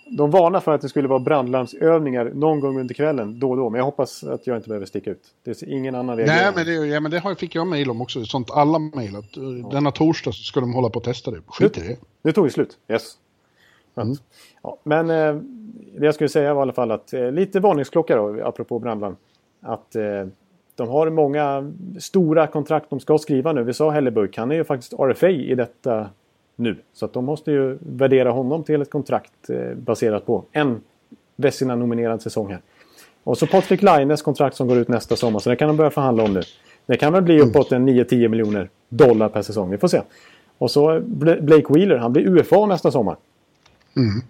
de 0.05 0.31
varnar 0.31 0.59
för 0.59 0.75
att 0.75 0.81
det 0.81 0.89
skulle 0.89 1.07
vara 1.07 1.19
brandlarmsövningar 1.19 2.31
någon 2.33 2.59
gång 2.59 2.79
under 2.79 2.95
kvällen 2.95 3.39
då 3.39 3.49
och 3.49 3.57
då. 3.57 3.69
Men 3.69 3.77
jag 3.77 3.85
hoppas 3.85 4.23
att 4.23 4.47
jag 4.47 4.57
inte 4.57 4.67
behöver 4.67 4.85
sticka 4.85 5.11
ut. 5.11 5.23
Det 5.43 5.61
är 5.61 5.69
ingen 5.69 5.95
annan 5.95 6.17
reagerar. 6.17 6.37
Nej, 6.37 6.51
men 6.55 6.65
det, 6.65 6.87
ja, 6.87 6.99
men 6.99 7.11
det 7.11 7.35
fick 7.39 7.55
jag 7.55 7.67
mejl 7.67 7.89
om 7.89 8.01
också. 8.01 8.25
Sånt 8.25 8.51
alla 8.51 8.79
mejl. 8.79 9.15
Att 9.15 9.37
eh, 9.37 9.43
ja. 9.43 9.69
denna 9.71 9.91
torsdag 9.91 10.31
så 10.31 10.43
ska 10.43 10.59
de 10.59 10.73
hålla 10.73 10.89
på 10.89 10.97
och 10.97 11.03
testa 11.03 11.31
det. 11.31 11.41
Skit 11.47 11.77
i 11.77 11.81
det. 11.81 11.97
Det 12.21 12.33
tog 12.33 12.45
ju 12.45 12.51
slut. 12.51 12.77
Yes. 12.89 13.17
Mm. 13.95 14.15
Ja, 14.63 14.77
men 14.83 15.09
eh, 15.09 15.35
det 15.97 16.05
jag 16.05 16.15
skulle 16.15 16.29
säga 16.29 16.53
var 16.53 16.61
i 16.61 16.63
alla 16.63 16.73
fall 16.73 16.91
att 16.91 17.13
eh, 17.13 17.31
lite 17.31 17.59
varningsklocka 17.59 18.15
då, 18.15 18.43
apropå 18.43 18.79
brandlarm. 18.79 19.15
Att 19.61 19.95
eh, 19.95 20.27
de 20.75 20.89
har 20.89 21.09
många 21.09 21.73
stora 21.99 22.47
kontrakt 22.47 22.89
de 22.89 22.99
ska 22.99 23.17
skriva 23.17 23.53
nu. 23.53 23.63
Vi 23.63 23.73
sa 23.73 23.89
Helleburg, 23.89 24.37
han 24.37 24.51
är 24.51 24.55
ju 24.55 24.63
faktiskt 24.63 24.93
RFA 24.93 25.29
i 25.29 25.55
detta 25.55 26.09
nu. 26.55 26.75
Så 26.93 27.05
att 27.05 27.13
de 27.13 27.25
måste 27.25 27.51
ju 27.51 27.77
värdera 27.79 28.31
honom 28.31 28.63
till 28.63 28.81
ett 28.81 28.91
kontrakt 28.91 29.49
eh, 29.49 29.73
baserat 29.75 30.25
på 30.25 30.43
en 30.51 30.81
Vessina-nominerad 31.35 32.21
säsong 32.21 32.51
här. 32.51 32.61
Och 33.23 33.37
så 33.37 33.47
Patrik 33.47 33.81
Laines 33.81 34.21
kontrakt 34.21 34.55
som 34.55 34.67
går 34.67 34.77
ut 34.77 34.87
nästa 34.87 35.15
sommar. 35.15 35.39
Så 35.39 35.49
det 35.49 35.55
kan 35.55 35.67
de 35.67 35.77
börja 35.77 35.91
förhandla 35.91 36.23
om 36.23 36.33
nu. 36.33 36.41
Det 36.85 36.97
kan 36.97 37.13
väl 37.13 37.23
bli 37.23 37.35
mm. 37.35 37.49
uppåt 37.49 37.71
en 37.71 37.89
9-10 37.89 38.27
miljoner 38.27 38.69
dollar 38.89 39.29
per 39.29 39.41
säsong. 39.41 39.71
Vi 39.71 39.77
får 39.77 39.87
se. 39.87 40.01
Och 40.57 40.71
så 40.71 40.99
Blake 41.41 41.73
Wheeler, 41.73 41.97
han 41.97 42.13
blir 42.13 42.27
UFA 42.27 42.65
nästa 42.65 42.91
sommar. 42.91 43.15
Mm. 43.95 44.21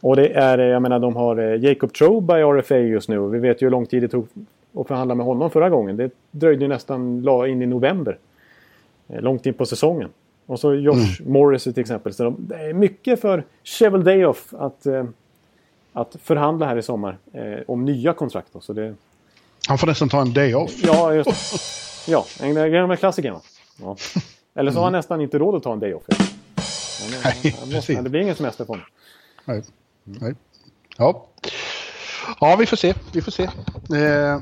Och 0.00 0.16
det 0.16 0.28
är, 0.28 0.58
jag 0.58 0.82
menar, 0.82 0.98
de 0.98 1.16
har 1.16 1.36
eh, 1.36 1.64
Jacob 1.64 1.92
Trobe 1.92 2.40
i 2.40 2.42
RFA 2.42 2.78
just 2.78 3.08
nu. 3.08 3.28
Vi 3.28 3.38
vet 3.38 3.62
ju 3.62 3.66
hur 3.66 3.70
lång 3.70 3.86
tid 3.86 4.02
det 4.02 4.08
tog 4.08 4.26
att 4.74 4.88
förhandla 4.88 5.14
med 5.14 5.26
honom 5.26 5.50
förra 5.50 5.70
gången. 5.70 5.96
Det 5.96 6.10
dröjde 6.30 6.68
nästan 6.68 7.28
in 7.48 7.62
i 7.62 7.66
november. 7.66 8.18
Eh, 9.08 9.20
långt 9.20 9.46
in 9.46 9.54
på 9.54 9.66
säsongen. 9.66 10.08
Och 10.48 10.60
så 10.60 10.74
Josh 10.74 11.20
mm. 11.20 11.32
Morris 11.32 11.64
till 11.64 11.78
exempel. 11.78 12.14
Så 12.14 12.34
det 12.38 12.56
är 12.56 12.72
mycket 12.72 13.20
för 13.20 13.44
Chevel 13.64 14.04
Dayoff 14.04 14.54
att, 14.58 14.86
eh, 14.86 15.04
att 15.92 16.16
förhandla 16.22 16.66
här 16.66 16.76
i 16.76 16.82
sommar. 16.82 17.18
Eh, 17.32 17.58
om 17.66 17.84
nya 17.84 18.12
kontrakt. 18.12 18.48
Så 18.60 18.72
det... 18.72 18.94
Han 19.68 19.78
får 19.78 19.86
nästan 19.86 20.08
ta 20.08 20.20
en 20.20 20.32
day 20.32 20.54
off. 20.54 20.72
Ja, 20.84 21.14
just 21.14 21.78
Ja, 22.08 22.26
en 22.40 22.72
gamla 22.72 22.96
klassikerna. 22.96 23.40
Ja. 23.80 23.96
Eller 24.54 24.72
så 24.72 24.78
har 24.78 24.84
han 24.84 24.94
mm. 24.94 24.98
nästan 24.98 25.20
inte 25.20 25.38
råd 25.38 25.54
att 25.54 25.62
ta 25.62 25.72
en 25.72 25.80
day 25.80 25.94
off. 25.94 26.02
Han, 26.08 27.20
Nej, 27.24 27.56
han 27.60 27.72
måste, 27.72 28.00
det 28.02 28.10
blir 28.10 28.20
ingen 28.20 28.36
semester 28.36 28.64
på 28.64 28.72
honom. 28.72 28.86
Nej. 29.44 29.62
Nej. 30.04 30.34
Ja. 30.96 31.26
ja, 32.40 32.56
vi 32.56 32.66
får 32.66 32.76
se. 32.76 32.94
Vi 33.12 33.22
får 33.22 33.32
se. 33.32 33.42
Eh, 33.42 34.38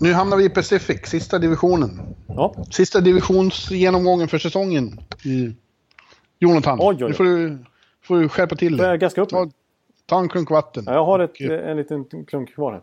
nu 0.00 0.12
hamnar 0.12 0.36
vi 0.36 0.44
i 0.44 0.48
Pacific, 0.48 1.06
sista 1.06 1.38
divisionen. 1.38 2.00
Ja. 2.26 2.54
Sista 2.70 3.00
divisionsgenomgången 3.00 4.28
för 4.28 4.38
säsongen. 4.38 5.00
I 5.24 5.54
Jonathan, 6.38 6.78
oj, 6.80 6.86
oj, 6.86 7.04
oj. 7.04 7.08
nu 7.08 7.14
får 7.14 7.24
du, 7.24 7.58
får 8.02 8.20
du 8.20 8.28
skärpa 8.28 8.56
till 8.56 8.76
dig. 8.76 8.98
gaska 8.98 9.20
upp 9.20 9.28
ta, 9.28 9.50
ta 10.06 10.20
en 10.20 10.28
klunk 10.28 10.50
vatten. 10.50 10.84
Ja, 10.86 10.92
jag 10.92 11.04
har 11.04 11.18
ett, 11.18 11.40
en 11.40 11.76
liten 11.76 12.04
klunk 12.26 12.54
kvar 12.54 12.72
här. 12.72 12.82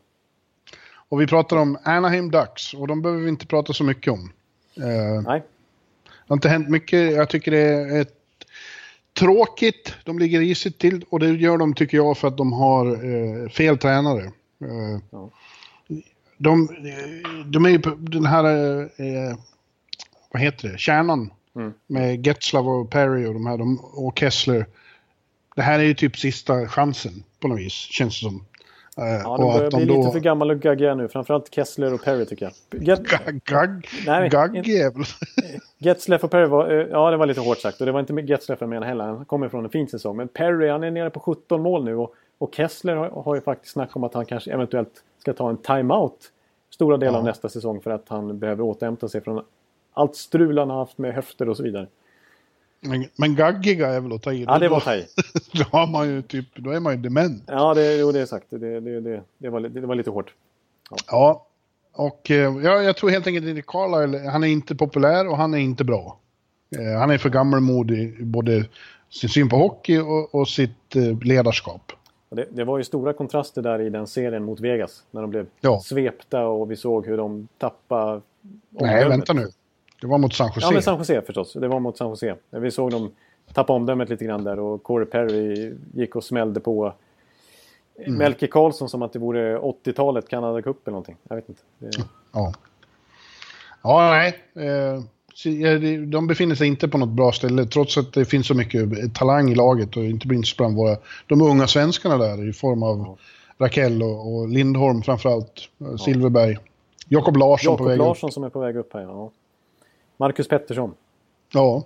Och 1.10 1.22
vi 1.22 1.28
pratar 1.28 1.58
om 1.58 1.78
Anaheim 1.84 2.32
Ducks 2.32 2.74
och 2.74 2.88
de 2.88 3.02
behöver 3.02 3.24
vi 3.24 3.30
inte 3.30 3.48
prata 3.48 3.74
så 3.74 3.84
mycket 3.84 4.14
om. 4.14 4.20
Uh, 4.20 5.22
Nej. 5.26 5.44
Det 6.04 6.28
har 6.28 6.36
inte 6.36 6.50
hänt 6.50 6.70
mycket. 6.70 7.16
Jag 7.16 7.30
tycker 7.30 7.52
det 7.52 7.60
är 7.60 8.02
ett 8.02 8.14
tråkigt. 9.20 9.94
De 10.04 10.20
ligger 10.20 10.40
risigt 10.40 10.78
till 10.78 11.06
och 11.10 11.20
det 11.20 11.30
gör 11.30 11.58
de 11.58 11.74
tycker 11.74 11.98
jag 11.98 12.18
för 12.18 12.28
att 12.28 12.38
de 12.38 12.54
har 12.54 12.86
eh, 12.88 13.50
fel 13.50 13.78
tränare. 13.78 14.24
Eh, 14.62 15.02
Ja. 15.10 15.30
De, 16.38 16.70
de 17.46 17.66
är 17.66 17.70
ju 17.70 17.80
på 17.80 17.90
den 17.98 18.26
här, 18.26 18.46
eh, 18.82 19.38
vad 20.32 20.42
heter 20.42 20.70
det, 20.70 20.78
kärnan 20.78 21.32
Mm. 21.58 21.74
med 21.88 22.28
Getzlav 22.28 22.70
och 22.70 22.90
Perry 22.90 23.26
och 23.26 23.34
de 23.34 23.46
här 23.46 23.58
de, 23.58 23.80
och 23.80 24.20
Kessler. 24.20 24.66
Det 25.56 25.62
här 25.62 25.80
är 25.80 25.84
ju 25.84 25.94
typ 25.94 26.18
sista 26.18 26.68
chansen 26.68 27.24
på 27.40 27.48
något 27.48 27.60
vis, 27.60 27.74
känns 27.74 28.22
det 28.22 28.26
som. 28.30 28.46
Eh, 28.98 29.04
Ja, 29.24 29.38
de 29.38 29.54
börjar 29.58 29.72
bli 29.72 29.86
de 29.86 29.94
då... 29.94 30.00
lite 30.00 30.12
för 30.12 30.20
gammal 30.20 30.52
och 30.52 30.60
gaggiga 30.60 30.96
nu. 30.96 31.08
Framförallt 31.08 31.54
Kessler 31.54 31.94
och 31.94 32.04
Perry 32.04 32.26
tycker 32.26 32.46
jag. 32.46 32.82
Get, 32.84 33.00
gagg 33.44 33.90
väl... 34.98 35.06
Getzlaff 35.78 36.24
och 36.24 36.32
Perry 36.32 36.46
var, 36.46 36.72
eh, 36.72 36.88
ja 36.92 37.12
det 37.12 37.18
var 37.18 37.26
lite 37.26 37.42
hårt 37.42 37.58
sagt. 37.58 37.80
Och 37.80 37.86
det 37.86 37.92
var 37.92 38.00
inte 38.00 38.14
Getzlaff 38.14 38.62
jag 38.62 38.70
menar 38.70 38.88
heller. 38.88 39.06
Han 39.06 39.26
kommer 39.26 39.50
från 39.50 39.64
en 39.64 39.72
fin 39.72 39.88
säsong. 39.88 40.18
Men 40.18 40.28
Perry 40.28 40.70
han 40.70 40.84
är 40.84 40.92
nere 40.92 41.10
på 41.10 41.20
17 41.20 41.62
mål 41.62 41.84
nu. 41.84 41.96
Och, 41.96 42.16
och 42.38 42.56
Kessler 42.56 42.96
har, 42.96 43.10
har 43.10 43.36
ju 43.36 43.42
faktiskt 43.42 43.74
snack 43.74 43.96
om 43.96 44.04
att 44.04 44.14
han 44.14 44.26
kanske 44.26 44.52
eventuellt 44.52 45.04
ska 45.28 45.34
ta 45.34 45.50
en 45.50 45.58
timeout. 45.58 46.32
Stora 46.70 46.98
delar 46.98 47.20
av 47.20 47.26
Ja. 47.26 47.30
nästa 47.32 47.50
säsong 47.50 47.82
för 47.82 47.92
att 47.92 48.10
han 48.10 48.40
behöver 48.40 48.64
återhämta 48.64 49.10
sig 49.10 49.22
från 49.22 49.44
allt 49.94 50.16
strul 50.16 50.58
han 50.58 50.70
har 50.70 50.78
haft 50.78 50.98
med 50.98 51.14
höfter 51.14 51.50
och 51.50 51.58
så 51.58 51.64
vidare. 51.64 51.88
Men, 52.80 53.06
men 53.16 53.36
gaggiga 53.36 53.88
är 53.88 54.00
väl 54.00 54.14
att 54.14 54.22
ta 54.24 54.34
i. 54.34 54.44
Ja 54.44 54.60
det 54.60 54.70
var 54.70 54.78
Då- 54.80 54.82
taj. 54.86 55.08
Då, 55.54 55.64
har 55.72 55.88
man 55.88 56.10
ju 56.10 56.22
typ, 56.22 56.46
då 56.56 56.70
är 56.72 56.80
man 56.80 56.96
ju 56.96 57.02
dement. 57.02 57.44
Ja 57.48 57.74
det, 57.74 57.96
jo, 57.98 58.12
det 58.12 58.20
är 58.20 58.26
sagt. 58.26 58.46
Det, 58.50 58.80
det, 58.80 59.02
det, 59.02 59.24
det, 59.38 59.50
var, 59.50 59.60
det 59.60 59.82
var 59.82 59.96
lite 59.96 60.10
hårt. 60.10 60.34
Ja, 61.08 61.46
och 61.94 62.32
eh, 62.32 62.38
ja, 62.64 62.82
jag 62.82 62.98
tror 62.98 63.10
helt 63.10 63.28
enkelt 63.28 63.60
att 63.60 63.66
Carlisle, 63.66 64.30
han 64.30 64.44
är 64.44 64.48
inte 64.48 64.76
populär 64.76 65.28
och 65.28 65.38
han 65.38 65.54
är 65.54 65.58
inte 65.58 65.84
bra. 65.84 66.18
Eh, 66.78 67.00
han 67.00 67.12
är 67.12 67.18
för 67.18 67.30
gammalmodig 67.30 68.20
i 68.20 68.24
både 68.24 68.66
sin 69.10 69.30
syn 69.30 69.50
på 69.50 69.56
hockey 69.56 69.98
och, 70.00 70.36
och 70.36 70.48
sitt 70.50 70.96
eh, 70.96 71.20
ledarskap. 71.22 71.92
Det, 72.30 72.46
det 72.52 72.64
var 72.64 72.78
ju 72.78 72.84
stora 72.84 73.14
kontraster 73.14 73.62
där 73.62 73.82
i 73.82 73.90
den 73.90 74.08
serien 74.08 74.44
mot 74.44 74.60
Vegas. 74.60 75.04
När 75.12 75.22
de 75.22 75.30
blev 75.30 75.48
Ja. 75.62 75.80
svepta 75.80 76.46
och 76.48 76.72
vi 76.72 76.76
såg 76.76 77.06
hur 77.08 77.18
de 77.18 77.48
tappade 77.58 78.22
Nej, 78.70 78.94
omdömet. 79.04 79.12
vänta 79.12 79.34
nu. 79.34 79.48
Det 80.02 80.08
var 80.08 80.18
mot 80.18 80.34
San 80.34 80.48
Jose. 80.48 80.60
Ja, 80.68 80.72
men 80.72 80.82
San 80.82 80.98
Jose 80.98 81.22
förstås. 81.22 81.54
Det 81.54 81.68
var 81.68 81.80
mot 81.80 81.98
San 81.98 82.10
Jose. 82.10 82.36
Vi 82.50 82.72
såg 82.72 82.92
dem 82.92 83.12
tappa 83.54 83.74
omdömet 83.74 84.10
lite 84.10 84.26
grann 84.26 84.44
där 84.44 84.60
och 84.60 84.84
Corey 84.84 85.06
Perry 85.06 85.74
gick 85.94 86.16
och 86.16 86.24
smällde 86.24 86.60
på 86.60 86.94
Mm. 88.00 88.18
Melke 88.18 88.48
Karlsson 88.48 88.90
som 88.90 89.02
att 89.02 89.14
det 89.14 89.20
vore 89.20 89.58
80-talet, 89.60 90.28
Canada 90.30 90.62
Cup 90.62 90.88
eller 90.88 90.92
någonting. 90.92 91.18
Jag 91.30 91.36
vet 91.36 91.50
inte. 91.50 91.62
Det, 91.80 91.90
Ja. 92.34 92.54
Ja, 93.84 94.10
nej. 94.12 94.68
Eh, 94.68 95.02
så, 95.38 95.50
ja, 95.50 95.80
de 96.06 96.28
befinner 96.28 96.56
sig 96.56 96.68
inte 96.68 96.88
på 96.88 96.98
något 96.98 97.10
bra 97.10 97.32
ställe 97.32 97.66
trots 97.66 97.98
att 97.98 98.14
det 98.14 98.26
finns 98.26 98.48
så 98.48 98.54
mycket 98.54 99.16
talang 99.16 99.52
i 99.52 99.56
laget 99.56 99.98
och 99.98 100.04
inte 100.04 100.28
minst 100.28 100.58
bland 100.58 100.76
våra, 100.76 100.98
de 101.28 101.42
unga 101.42 101.68
svenskarna 101.68 102.18
där 102.18 102.50
i 102.50 102.54
form 102.54 102.84
av 102.84 103.18
Rakell 103.58 104.04
och, 104.04 104.36
och 104.36 104.50
Lindholm 104.50 105.02
framförallt, 105.02 105.70
eh, 105.82 105.96
Silverberg. 105.96 106.58
Jakob 107.08 107.38
Larsson 107.38 107.78
på 107.78 107.84
Jakob 107.84 107.88
väg 107.88 107.98
Larsson 107.98 108.32
som 108.32 108.44
är 108.44 108.50
på 108.50 108.60
väg 108.60 108.76
upp 108.78 108.94
här. 108.94 109.02
Ja. 109.02 109.32
Marcus 110.18 110.48
Pettersson. 110.48 110.90
upp. 110.90 110.98
Ja, 111.54 111.84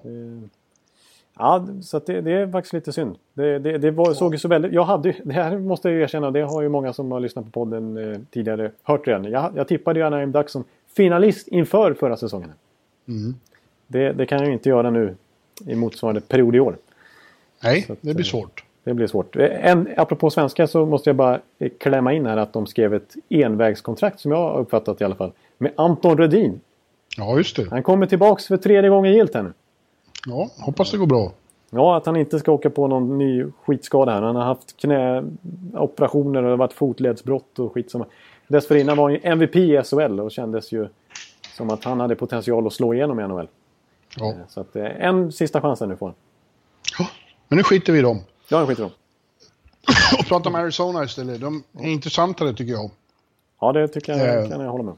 Ja, 1.37 1.67
så 1.81 1.99
det, 1.99 2.21
det 2.21 2.31
är 2.31 2.51
faktiskt 2.51 2.73
lite 2.73 2.93
synd. 2.93 3.15
Det, 3.33 3.59
det, 3.59 3.77
det 3.77 3.91
var, 3.91 4.13
såg 4.13 4.33
ju 4.33 4.39
så 4.39 4.47
väldigt... 4.47 4.73
Jag 4.73 4.83
hade, 4.83 5.15
det 5.23 5.33
här 5.33 5.59
måste 5.59 5.89
jag 5.89 6.01
erkänna, 6.01 6.31
det 6.31 6.41
har 6.41 6.61
ju 6.61 6.69
många 6.69 6.93
som 6.93 7.11
har 7.11 7.19
lyssnat 7.19 7.45
på 7.45 7.51
podden 7.51 7.97
eh, 7.97 8.19
tidigare 8.31 8.71
hört 8.83 9.07
redan. 9.07 9.23
Jag, 9.23 9.51
jag 9.55 9.67
tippade 9.67 9.99
ju 9.99 10.05
Anaheim 10.05 10.31
Ducks 10.31 10.51
som 10.51 10.63
finalist 10.95 11.47
inför 11.47 11.93
förra 11.93 12.17
säsongen. 12.17 12.51
Mm. 13.11 13.35
Det, 13.87 14.13
det 14.13 14.25
kan 14.25 14.37
jag 14.39 14.47
ju 14.47 14.53
inte 14.53 14.69
göra 14.69 14.89
nu 14.89 15.15
i 15.65 15.75
motsvarande 15.75 16.21
period 16.21 16.55
i 16.55 16.59
år. 16.59 16.77
nej, 17.63 17.85
att, 17.89 17.97
det 18.01 18.13
blir 18.13 18.25
eh, 18.25 18.29
svårt. 18.29 18.63
Det 18.83 18.93
blir 18.93 19.07
svårt. 19.07 19.35
En, 19.35 19.87
apropå 19.97 20.29
svenska 20.29 20.67
så 20.67 20.85
måste 20.85 21.09
jag 21.09 21.15
bara 21.15 21.39
eh, 21.59 21.71
klämma 21.79 22.13
in 22.13 22.25
här 22.25 22.37
att 22.37 22.53
de 22.53 22.67
skrev 22.67 22.93
ett 22.93 23.15
envägskontrakt 23.29 24.19
som 24.19 24.31
jag 24.31 24.37
har 24.37 24.59
uppfattat 24.59 25.01
i 25.01 25.03
alla 25.03 25.15
fall. 25.15 25.31
Med 25.57 25.71
Anton 25.75 26.17
Rödin. 26.17 26.61
Ja, 27.17 27.37
just 27.37 27.55
det. 27.55 27.69
Han 27.69 27.83
kommer 27.83 28.05
tillbaks 28.05 28.47
för 28.47 28.57
tredje 28.57 28.89
gången 28.89 29.13
gillt 29.13 29.33
här 29.33 29.43
nu. 29.43 29.53
Ja, 30.27 30.49
hoppas 30.59 30.91
det 30.91 30.97
går 30.97 31.07
bra. 31.07 31.31
Ja, 31.69 31.97
att 31.97 32.05
han 32.05 32.15
inte 32.15 32.39
ska 32.39 32.51
åka 32.51 32.69
på 32.69 32.87
någon 32.87 33.17
ny 33.17 33.45
skitskada 33.63 34.11
här. 34.11 34.21
Han 34.21 34.35
har 34.35 34.43
haft 34.43 34.77
knäoperationer 34.77 36.39
och 36.39 36.43
det 36.43 36.49
har 36.49 36.57
varit 36.57 36.73
fotledsbrott 36.73 37.59
och 37.59 37.73
skit 37.73 37.91
som... 37.91 38.05
Dessförinnan 38.47 38.97
var 38.97 39.03
han 39.03 39.13
ju 39.13 39.19
MVP 39.23 39.55
i 39.55 39.81
SHL 39.83 40.19
och 40.19 40.31
kändes 40.31 40.71
ju 40.71 40.87
som 41.57 41.69
att 41.69 41.83
han 41.83 41.99
hade 41.99 42.15
potential 42.15 42.67
att 42.67 42.73
slå 42.73 42.93
igenom 42.93 43.19
i 43.19 43.27
NHL. 43.27 43.47
Ja. 44.17 44.29
Eh, 44.29 44.35
Så 44.49 44.61
att 44.61 44.75
eh, 44.75 44.85
en 44.85 45.31
sista 45.31 45.61
chans 45.61 45.79
här 45.79 45.87
nu 45.87 45.95
får 45.95 46.05
han. 46.07 46.15
Ja, 46.99 47.07
Men 47.47 47.57
nu 47.57 47.63
skiter 47.63 47.93
vi 47.93 47.99
i 47.99 48.01
dem. 48.01 48.19
Ja, 48.49 48.59
jag 48.59 48.67
skiter 48.67 48.83
i 48.83 48.85
dem. 48.85 48.91
Och 50.19 50.25
pratar 50.25 50.49
om 50.49 50.55
Arizona 50.55 51.03
istället. 51.03 51.41
De 51.41 51.63
är 51.79 51.87
intressantare 51.87 52.53
tycker 52.53 52.73
jag. 52.73 52.91
Ja, 53.61 53.71
det 53.71 53.87
tycker 53.87 54.13
jag 54.17 54.43
Eh. 54.43 54.49
kan 54.49 54.61
jag 54.61 54.71
hålla 54.71 54.83
med. 54.83 54.93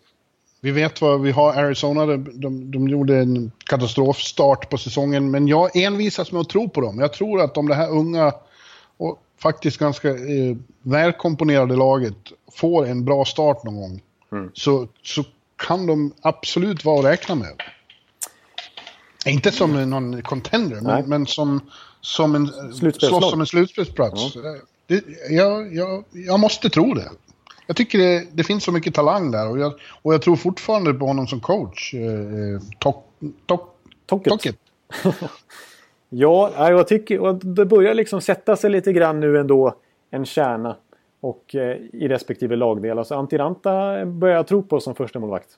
Vi 0.61 0.71
vet 0.71 1.01
vad 1.01 1.21
vi 1.21 1.31
har 1.31 1.53
Arizona. 1.53 2.05
De, 2.05 2.39
de, 2.41 2.71
de 2.71 2.87
gjorde 2.87 3.17
en 3.17 3.51
katastrofstart 3.65 4.69
på 4.69 4.77
säsongen. 4.77 5.31
Men 5.31 5.47
jag 5.47 5.75
envisas 5.77 6.31
med 6.31 6.41
att 6.41 6.49
tro 6.49 6.69
på 6.69 6.81
dem. 6.81 6.99
Jag 6.99 7.13
tror 7.13 7.41
att 7.41 7.57
om 7.57 7.67
det 7.67 7.75
här 7.75 7.89
unga 7.91 8.33
och 8.97 9.19
faktiskt 9.37 9.77
ganska 9.77 10.09
eh, 10.09 10.55
välkomponerade 10.81 11.75
laget 11.75 12.15
får 12.51 12.85
en 12.85 13.05
bra 13.05 13.25
start 13.25 13.63
någon 13.63 13.75
gång. 13.75 14.01
Så, 14.53 14.87
så 15.03 15.23
kan 15.63 15.85
de 15.87 16.13
absolut 16.21 16.85
vara 16.85 16.99
att 16.99 17.05
räkna 17.05 17.35
med. 17.35 17.61
Inte 19.25 19.51
som 19.51 19.89
någon 19.89 20.21
contender, 20.21 20.81
men, 20.81 21.09
men 21.09 21.25
som, 21.27 21.59
som 22.01 22.35
en, 22.35 22.47
slåss 22.93 23.33
om 23.33 23.39
en 23.41 23.47
slutspelsplats. 23.47 24.33
Det, 24.87 25.03
jag, 25.29 25.73
jag, 25.75 26.03
jag 26.11 26.39
måste 26.39 26.69
tro 26.69 26.93
det. 26.93 27.09
Jag 27.67 27.75
tycker 27.75 27.97
det, 27.97 28.27
det 28.31 28.43
finns 28.43 28.63
så 28.63 28.71
mycket 28.71 28.93
talang 28.93 29.31
där 29.31 29.49
och 29.49 29.59
jag, 29.59 29.73
och 30.01 30.13
jag 30.13 30.21
tror 30.21 30.35
fortfarande 30.35 30.93
på 30.93 31.05
honom 31.05 31.27
som 31.27 31.39
coach. 31.39 31.93
Eh, 31.93 31.99
Tok- 32.79 33.03
Tok- 33.47 33.69
Tocket. 34.05 34.55
Ja, 36.15 36.69
jag 36.69 36.87
tycker 36.87 37.19
och 37.19 37.35
det 37.45 37.65
börjar 37.65 37.93
liksom 37.93 38.21
sätta 38.21 38.55
sig 38.55 38.69
lite 38.69 38.93
grann 38.93 39.19
nu 39.19 39.39
ändå 39.39 39.75
en 40.11 40.25
kärna 40.25 40.75
och 41.23 41.55
eh, 41.55 41.77
i 41.93 42.07
respektive 42.07 42.55
lagdel. 42.55 42.99
Alltså 42.99 43.15
Antiranta 43.15 44.05
börjar 44.05 44.35
jag 44.35 44.47
tro 44.47 44.63
på 44.63 44.79
som 44.79 44.95
första 44.95 45.19
målvakt. 45.19 45.57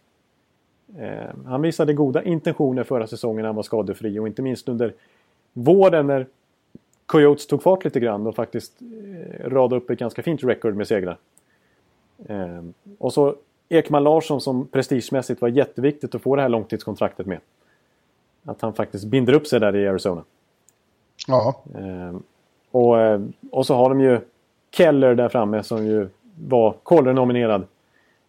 Eh, 0.97 1.35
han 1.45 1.61
visade 1.61 1.93
goda 1.93 2.23
intentioner 2.23 2.83
förra 2.83 3.07
säsongen 3.07 3.41
när 3.41 3.47
han 3.47 3.55
var 3.55 3.63
skadefri 3.63 4.19
och 4.19 4.27
inte 4.27 4.41
minst 4.41 4.69
under 4.69 4.93
våren 5.53 6.07
när 6.07 6.27
Coyotes 7.05 7.47
tog 7.47 7.63
fart 7.63 7.83
lite 7.83 7.99
grann 7.99 8.27
och 8.27 8.35
faktiskt 8.35 8.81
eh, 8.81 9.49
radade 9.49 9.75
upp 9.75 9.89
ett 9.89 9.99
ganska 9.99 10.23
fint 10.23 10.43
record 10.43 10.75
med 10.75 10.87
segrar. 10.87 11.17
Eh, 12.25 12.63
och 12.97 13.13
så 13.13 13.35
Ekman 13.69 14.03
Larsson 14.03 14.41
som 14.41 14.67
prestigemässigt 14.67 15.41
var 15.41 15.49
jätteviktigt 15.49 16.15
att 16.15 16.21
få 16.21 16.35
det 16.35 16.41
här 16.41 16.49
långtidskontraktet 16.49 17.25
med. 17.25 17.39
Att 18.43 18.61
han 18.61 18.73
faktiskt 18.73 19.05
binder 19.05 19.33
upp 19.33 19.47
sig 19.47 19.59
där 19.59 19.75
i 19.75 19.87
Arizona. 19.87 20.23
Ja, 21.27 21.63
Eh, 21.75 22.17
och, 22.71 22.99
eh, 23.01 23.21
och 23.51 23.65
så 23.65 23.75
har 23.75 23.89
de 23.89 24.01
ju 24.01 24.19
Keller 24.75 25.15
där 25.15 25.29
framme 25.29 25.63
som 25.63 25.85
ju 25.85 26.09
var 26.47 26.75
Calder-nominerad. 26.85 27.63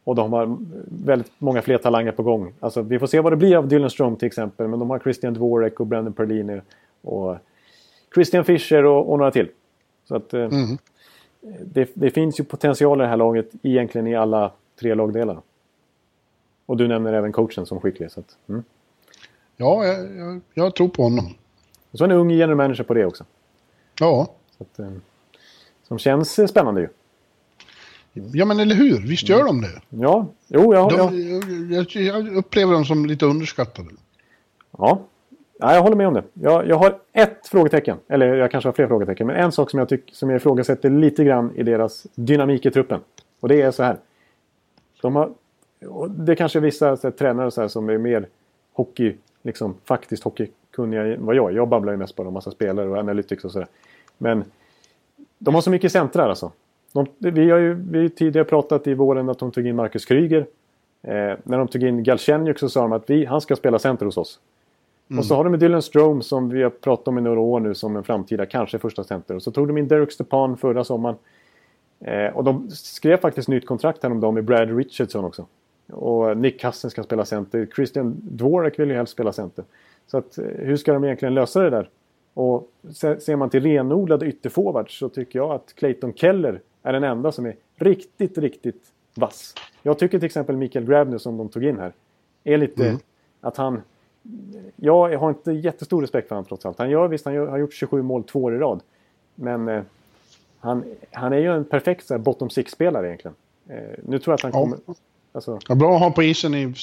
Och 0.05 0.15
de 0.15 0.33
har 0.33 0.57
väldigt 1.05 1.33
många 1.39 1.63
fler 1.63 1.79
talanger 1.79 2.13
på 2.13 2.23
gång. 2.23 2.53
Alltså, 2.61 2.83
vi 2.83 2.99
får 2.99 3.07
se 3.07 3.21
vad 3.21 3.33
det 3.33 3.37
blir 3.37 3.57
av 3.57 3.69
Dylan 3.69 3.91
Strome 3.91 4.17
till 4.17 4.27
exempel. 4.27 4.69
Men 4.69 4.79
de 4.79 4.91
har 4.91 4.99
Christian 4.99 5.35
Dvorak 5.35 5.81
och 5.81 5.87
Brandon 5.87 6.13
Perlini. 6.13 6.61
Och 7.03 7.37
Christian 8.15 8.45
Fischer 8.45 8.85
och, 8.85 9.13
och 9.13 9.19
några 9.19 9.31
till. 9.31 9.49
Så 10.09 10.17
att, 10.17 10.35
eh, 10.35 10.49
det, 11.61 11.91
det 11.95 12.11
finns 12.11 12.41
ju 12.41 12.45
potential 12.45 13.01
i 13.01 13.03
det 13.03 13.09
här 13.09 13.17
laget 13.17 13.51
egentligen 13.63 14.07
i 14.07 14.15
alla 14.15 14.53
tre 14.81 14.95
lagdelar. 14.95 15.41
Och 16.67 16.77
du 16.77 16.89
nämner 16.89 17.13
även 17.13 17.33
coachen 17.33 17.67
som 17.67 17.81
skicklig. 17.81 18.11
Så 18.11 18.21
att, 18.21 18.37
mm. 18.49 18.65
ja 19.57 19.85
jag, 19.85 20.17
jag, 20.17 20.41
jag 20.55 20.75
tror 20.75 20.89
på 20.89 21.03
honom. 21.03 21.35
Och 21.91 21.99
så 21.99 22.05
en 22.05 22.13
ung 22.13 22.31
general 22.31 22.57
manager 22.57 22.85
på 22.85 22.95
det 22.95 23.07
också. 23.07 23.25
Ja. 24.01 24.29
Så 24.59 24.63
att, 24.63 24.79
eh, 24.79 24.91
som 25.89 25.99
känns 25.99 26.39
eh, 26.39 26.47
spännande 26.47 26.81
ju. 26.81 26.89
ja, 28.33 28.45
men 28.45 28.61
eller 28.61 28.75
hur? 28.75 29.09
Visst 29.09 29.29
gör 29.29 29.45
de 29.45 29.61
det? 29.61 29.81
Ja, 29.89 30.27
jo, 30.49 30.75
ja, 30.75 30.89
De, 30.91 30.97
ja. 30.97 31.83
jag, 31.95 32.03
jag 32.03 32.37
upplever 32.37 32.73
dem 32.73 32.85
som 32.85 33.07
lite 33.07 33.27
underskattade. 33.27 33.89
ja. 34.79 35.01
ja 35.59 35.75
jag 35.75 35.83
håller 35.83 35.97
med 35.97 36.09
om 36.09 36.15
det. 36.15 36.25
Jag, 36.35 36.69
jag 36.69 36.77
har 36.77 36.99
ett 37.13 37.49
frågetecken. 37.49 37.99
Eller 38.09 38.35
jag 38.35 38.51
kanske 38.51 38.69
har 38.69 38.73
fler 38.73 38.87
frågetecken. 38.87 39.27
Men 39.27 39.37
en 39.37 39.53
sak 39.53 39.71
som 39.71 39.79
jag, 39.79 39.89
tycker 39.89 40.15
som 40.15 40.31
jag 40.31 40.37
ifrågasätter 40.37 40.91
lite 40.91 41.25
grann 41.25 41.53
i 41.55 41.63
deras 41.63 42.07
dynamik 42.15 42.67
i 42.67 42.71
truppen. 42.71 43.01
Och 43.41 43.49
det 43.49 43.63
är 43.63 43.71
så 43.71 43.83
här. 43.83 43.97
De 45.03 45.17
har, 45.17 45.33
det 46.09 46.37
kanske 46.37 46.59
är 46.59 46.61
vissa 46.61 46.97
så 46.97 47.07
här, 47.07 47.13
tränare 47.13 47.51
så 47.51 47.61
här, 47.61 47.69
som 47.69 47.89
är 47.89 47.99
mer 47.99 48.29
hockey, 48.73 49.17
liksom 49.43 49.75
faktiskt 49.85 50.23
hockeykunniga 50.23 51.15
än 51.15 51.27
vad 51.27 51.37
jag 51.37 51.51
är. 51.51 51.57
Jag 51.57 51.69
babblar 51.69 51.93
ju 51.93 51.97
mest 51.97 52.17
bara 52.17 52.29
om 52.29 52.35
massa 52.35 52.51
spelare 52.51 52.89
och 52.89 52.97
analytics 52.97 53.45
och 53.45 53.53
sådär. 53.53 53.69
Men 54.19 54.45
de 55.39 55.55
har 55.55 55.63
så 55.63 55.71
mycket 55.71 55.93
centrar 55.93 56.29
alltså. 56.29 56.53
De, 56.93 57.07
vi 57.19 57.51
har 57.51 57.59
ju 57.59 57.75
vi 57.75 58.11
tidigare 58.11 58.45
pratat 58.45 58.87
i 58.87 58.95
våren 58.95 59.29
att 59.29 59.39
de 59.39 59.51
tog 59.51 59.67
in 59.67 59.77
Marcus 59.77 60.05
Kryger. 60.05 60.47
Eh, 61.03 61.35
när 61.43 61.59
de 61.59 61.69
tog 61.69 61.83
in 61.83 62.03
Galchenyuk 62.03 62.59
så 62.59 62.69
sa 62.69 62.83
de 62.83 62.93
att 62.93 63.11
vi, 63.11 63.25
han 63.25 63.41
ska 63.41 63.57
spela 63.57 63.79
center 63.79 64.07
hos 64.07 64.17
oss. 64.17 64.41
Mm. 65.09 65.19
Och 65.19 65.25
så 65.25 65.35
har 65.35 65.45
de 65.45 65.51
med 65.51 65.61
Dylan 65.61 65.83
Strome 65.83 66.23
som 66.23 66.49
vi 66.49 66.63
har 66.63 66.71
pratat 66.71 67.09
om 67.09 67.19
i 67.19 67.21
några 67.21 67.41
år 67.41 67.61
nu 67.61 67.75
som 67.75 67.97
en 67.97 68.05
framtida, 68.05 68.47
kanske 68.47 68.79
första 68.79 69.05
center. 69.05 69.35
Och 69.35 69.43
så 69.43 69.51
tog 69.51 69.67
de 69.67 69.79
in 69.79 69.89
Derek 69.89 70.13
Stepan 70.13 70.57
förra 70.57 70.85
sommaren. 70.85 71.17
Eh, 72.01 72.37
och 72.37 72.45
de 72.45 72.71
skrev 72.71 73.17
faktiskt 73.17 73.49
nytt 73.49 73.67
kontrakt 73.67 74.03
häromdagen 74.03 74.35
med 74.35 74.45
Brad 74.45 74.77
Richardson 74.77 75.25
också. 75.25 75.47
Och 75.93 76.37
Nick 76.37 76.61
Cousins 76.61 76.93
ska 76.93 77.03
spela 77.03 77.25
center. 77.25 77.69
Christian 77.75 78.17
Dvorak 78.23 78.79
vill 78.79 78.89
ju 78.89 78.95
helst 78.95 79.13
spela 79.13 79.33
center. 79.33 79.65
Så 80.07 80.19
att, 80.19 80.39
eh, 80.39 80.45
hur 80.45 80.77
ska 80.77 80.93
de 80.93 81.05
egentligen 81.05 81.35
lösa 81.35 81.61
det 81.61 81.71
där? 81.71 81.89
Och 82.37 82.71
ser 82.93 83.37
man 83.37 83.51
till 83.51 83.63
renodlade 83.63 84.27
ytterforwards 84.27 84.99
så 84.99 85.09
tycker 85.09 85.39
jag 85.39 85.51
att 85.51 85.75
Clayton 85.75 86.13
Keller 86.15 86.61
är 86.83 86.93
den 86.93 87.05
enda 87.05 87.33
som 87.33 87.47
är 87.47 87.57
riktigt, 87.77 88.39
riktigt 88.39 88.83
vass. 89.15 89.55
Jag 89.83 89.99
tycker 89.99 90.19
till 90.19 90.27
exempel 90.27 90.57
Mikael 90.57 90.85
Grabner 90.85 91.19
som 91.19 91.37
de 91.37 91.49
tog 91.49 91.65
in 91.65 91.79
här 91.79 91.93
är 92.45 92.59
lite 92.59 92.89
mm. 92.89 93.01
att 93.41 93.57
han... 93.57 93.83
Jag 94.77 95.17
har 95.19 95.29
inte 95.29 95.53
jättestor 95.53 96.01
respekt 96.01 96.29
för 96.29 96.35
honom 96.35 96.49
trots 96.49 96.67
allt. 96.67 96.79
Han 96.79 96.91
gör 96.91 97.09
visst, 97.09 97.25
han 97.25 97.35
gör, 97.35 97.47
har 97.47 97.59
gjort 97.59 97.75
27 97.75 98.03
mål 98.03 98.25
två 98.25 98.43
år 98.43 98.55
i 98.55 98.59
rad. 98.59 98.81
Men 99.35 99.69
eh, 99.69 99.83
han, 100.59 100.85
han 101.11 101.33
är 101.33 101.39
ju 101.39 101.53
en 101.53 101.65
perfekt 101.65 102.07
så 102.07 102.15
här, 102.15 102.19
bottom 102.19 102.51
six-spelare 102.51 103.07
egentligen. 103.07 103.35
Eh, 103.69 103.77
nu 104.03 104.19
tror 104.19 104.33
jag 104.33 104.35
att 104.35 104.43
han 104.43 104.53
kommer... 104.53 104.79
Alltså, 105.33 105.59
ja, 105.69 105.75
bra 105.75 105.95
att 105.95 106.01
ha 106.01 106.11
på 106.11 106.23
isen 106.23 106.55
i, 106.55 106.75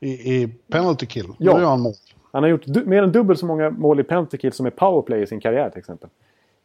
i, 0.00 0.10
i 0.10 0.48
penalty 0.68 1.06
kill. 1.06 1.26
Ja. 1.38 1.52
Då 1.52 1.60
gör 1.60 1.66
han 1.66 1.80
mål. 1.80 1.94
Han 2.32 2.42
har 2.42 2.50
gjort 2.50 2.66
mer 2.66 3.02
än 3.02 3.12
dubbelt 3.12 3.40
så 3.40 3.46
många 3.46 3.70
mål 3.70 4.00
i 4.00 4.02
penalty 4.02 4.36
kill 4.38 4.52
som 4.52 4.66
i 4.66 4.70
powerplay 4.70 5.22
i 5.22 5.26
sin 5.26 5.40
karriär 5.40 5.70
till 5.70 5.78
exempel. 5.78 6.10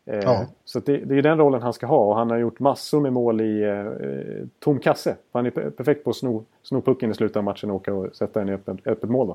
Eh, 0.05 0.19
ja. 0.23 0.45
Så 0.65 0.79
det, 0.79 0.97
det, 0.97 1.17
är 1.17 1.21
den 1.21 1.37
rollen 1.37 1.61
han 1.61 1.73
ska 1.73 1.85
ha 1.85 2.05
och 2.05 2.15
han 2.15 2.29
har 2.29 2.37
gjort 2.37 2.59
massor 2.59 3.01
med 3.01 3.13
mål 3.13 3.41
i 3.41 3.63
eh, 3.63 4.47
tom 4.59 4.79
kasse. 4.79 5.15
Han 5.31 5.45
är 5.45 5.49
perfekt 5.49 6.03
på 6.03 6.09
att 6.09 6.15
sno, 6.15 6.45
sno 6.63 6.81
pucken 6.81 7.11
i 7.11 7.13
slutet 7.13 7.37
av 7.37 7.43
matchen 7.43 7.69
och 7.69 7.75
åka 7.75 7.93
och 7.93 8.15
sätta 8.15 8.39
den 8.39 8.49
i 8.49 8.53
öppet, 8.53 8.87
öppet 8.87 9.09
mål. 9.09 9.29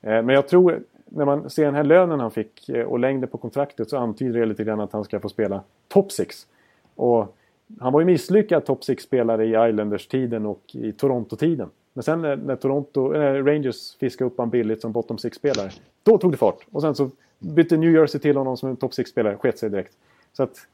Eh, 0.00 0.22
men 0.22 0.28
jag 0.28 0.48
tror, 0.48 0.82
när 1.04 1.24
man 1.24 1.50
ser 1.50 1.64
den 1.64 1.74
här 1.74 1.84
lönen 1.84 2.20
han 2.20 2.30
fick 2.30 2.68
eh, 2.68 2.86
och 2.86 2.98
längden 2.98 3.28
på 3.28 3.38
kontraktet 3.38 3.90
så 3.90 3.96
antyder 3.96 4.40
det 4.40 4.46
lite 4.46 4.64
grann 4.64 4.80
att 4.80 4.92
han 4.92 5.04
ska 5.04 5.20
få 5.20 5.28
spela 5.28 5.62
top 5.88 6.12
six. 6.12 6.46
Och 6.94 7.36
han 7.80 7.92
var 7.92 8.00
ju 8.00 8.06
misslyckad 8.06 8.64
top 8.64 8.84
six 8.84 9.02
spelare 9.04 9.44
i 9.44 9.70
Islanders-tiden 9.70 10.46
och 10.46 10.62
i 10.72 10.92
Toronto-tiden. 10.92 11.70
Men 11.92 12.02
sen 12.02 12.20
när, 12.22 12.56
Toronto, 12.56 13.14
äh, 13.14 13.44
Rangers 13.44 13.96
fiskade 13.96 14.30
upp 14.30 14.36
honom 14.36 14.50
billigt 14.50 14.80
som 14.80 14.92
bottom 14.92 15.18
six-spelare, 15.18 15.70
då 16.02 16.18
tog 16.18 16.30
det 16.30 16.36
fart. 16.36 16.66
Och 16.70 16.82
sen 16.82 16.94
så 16.94 17.10
bytte 17.38 17.76
New 17.76 17.92
Jersey 17.92 18.20
till 18.20 18.36
honom 18.36 18.56
som 18.56 18.68
en 18.68 18.76
top 18.76 18.94
six-spelare, 18.94 19.36
sket 19.36 19.58
sig 19.58 19.70
direkt. 19.70 19.92
Så 20.32 20.42
att, 20.42 20.66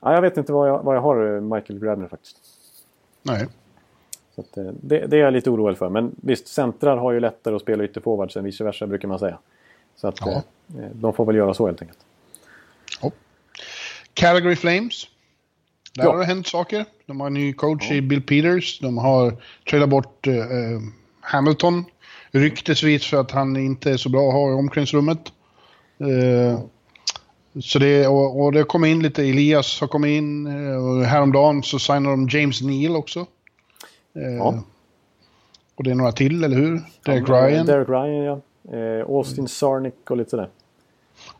ja, 0.00 0.14
jag 0.14 0.22
vet 0.22 0.36
inte 0.36 0.52
vad 0.52 0.68
jag, 0.68 0.82
vad 0.82 0.96
jag 0.96 1.00
har 1.00 1.34
eh, 1.34 1.40
Michael 1.40 1.78
Gradner 1.78 2.08
faktiskt. 2.08 2.36
Nej. 3.22 3.46
Så 4.34 4.40
att, 4.40 4.56
eh, 4.56 4.64
det, 4.64 5.06
det, 5.06 5.16
är 5.16 5.20
jag 5.20 5.32
lite 5.32 5.50
orolig 5.50 5.78
för. 5.78 5.88
Men 5.88 6.14
visst, 6.22 6.48
centrar 6.48 6.96
har 6.96 7.12
ju 7.12 7.20
lättare 7.20 7.54
att 7.54 7.62
spela 7.62 7.84
ytterforwards 7.84 8.36
än 8.36 8.44
vice 8.44 8.64
versa 8.64 8.86
brukar 8.86 9.08
man 9.08 9.18
säga. 9.18 9.38
Så 9.96 10.08
att 10.08 10.20
ja. 10.20 10.42
de 10.92 11.12
får 11.12 11.24
väl 11.24 11.36
göra 11.36 11.54
så 11.54 11.66
helt 11.66 11.82
enkelt. 11.82 11.98
Ja. 13.02 13.10
Calgary 14.14 14.56
Flames. 14.56 15.06
Där 15.94 16.04
ja. 16.04 16.10
har 16.10 16.18
det 16.18 16.24
hänt 16.24 16.46
saker. 16.46 16.84
De 17.06 17.20
har 17.20 17.26
en 17.26 17.34
ny 17.34 17.52
coach 17.52 17.86
ja. 17.90 17.96
i 17.96 18.02
Bill 18.02 18.22
Peters. 18.22 18.80
De 18.80 18.98
har 18.98 19.36
tradat 19.70 19.88
bort 19.88 20.26
eh, 20.26 20.34
Hamilton. 21.20 21.84
Ryktesvis 22.30 23.06
för 23.06 23.16
att 23.20 23.30
han 23.30 23.56
inte 23.56 23.90
är 23.90 23.96
så 23.96 24.08
bra 24.08 24.28
att 24.28 24.34
ha 24.34 24.50
i 24.50 24.54
omklädningsrummet. 24.54 25.32
Eh, 25.98 26.60
så 27.60 27.78
det, 27.78 28.06
och, 28.06 28.42
och 28.42 28.52
det 28.52 28.64
kom 28.64 28.84
in 28.84 29.02
lite, 29.02 29.22
Elias 29.22 29.80
har 29.80 29.88
kommit 29.88 30.10
in. 30.10 30.46
Eh, 30.46 30.76
och 30.76 31.04
häromdagen 31.04 31.62
så 31.62 31.78
signade 31.78 32.16
de 32.16 32.28
James 32.28 32.62
Neal 32.62 32.96
också. 32.96 33.26
Eh, 34.16 34.36
ja. 34.38 34.62
Och 35.74 35.84
det 35.84 35.90
är 35.90 35.94
några 35.94 36.12
till, 36.12 36.44
eller 36.44 36.56
hur? 36.56 36.80
Derek 37.04 37.28
Ryan. 37.28 37.66
Derek 37.66 37.88
Ryan, 37.88 38.24
ja. 38.24 38.40
Eh, 38.76 39.06
Austin 39.06 39.48
Sarnick 39.48 40.10
och 40.10 40.16
lite 40.16 40.30
sådär. 40.30 40.48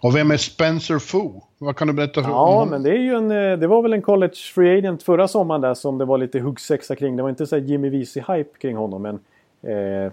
Och 0.03 0.17
vem 0.17 0.31
är 0.31 0.37
Spencer 0.37 0.99
Fu? 0.99 1.31
Vad 1.59 1.77
kan 1.77 1.89
du 1.89 1.95
berätta 1.95 2.23
för 2.23 2.31
Ja, 2.31 2.67
men 2.71 2.83
det 2.83 2.91
är 2.91 2.99
ju 2.99 3.15
en... 3.15 3.31
Eh, 3.31 3.59
det 3.59 3.67
var 3.67 3.83
väl 3.83 3.93
en 3.93 4.03
college 4.03 4.37
free 4.55 4.79
agent 4.79 5.03
förra 5.03 5.29
sommaren 5.29 5.61
där 5.61 5.75
som 5.75 5.99
det 5.99 6.05
var 6.05 6.19
lite 6.19 6.41
huggsexa 6.41 6.97
kring. 6.97 7.17
Det 7.17 7.23
var 7.23 7.31
inte 7.31 7.47
så 7.47 7.57
Jimmy 7.57 7.91
Vesey-hype 7.91 8.59
kring 8.61 8.77
honom, 8.77 9.03
men... 9.03 9.21
Eh, 9.63 10.13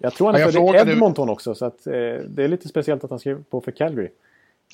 jag 0.00 0.14
tror 0.14 0.26
han 0.26 0.34
är 0.34 0.40
ja, 0.40 0.72
född 0.72 0.88
i 0.88 0.90
Edmonton 0.90 1.26
det... 1.26 1.32
också, 1.32 1.54
så 1.54 1.64
att, 1.64 1.86
eh, 1.86 1.92
det 2.28 2.44
är 2.44 2.48
lite 2.48 2.68
speciellt 2.68 3.04
att 3.04 3.10
han 3.10 3.18
skrev 3.18 3.44
på 3.50 3.60
för 3.60 3.70
Calgary. 3.70 4.08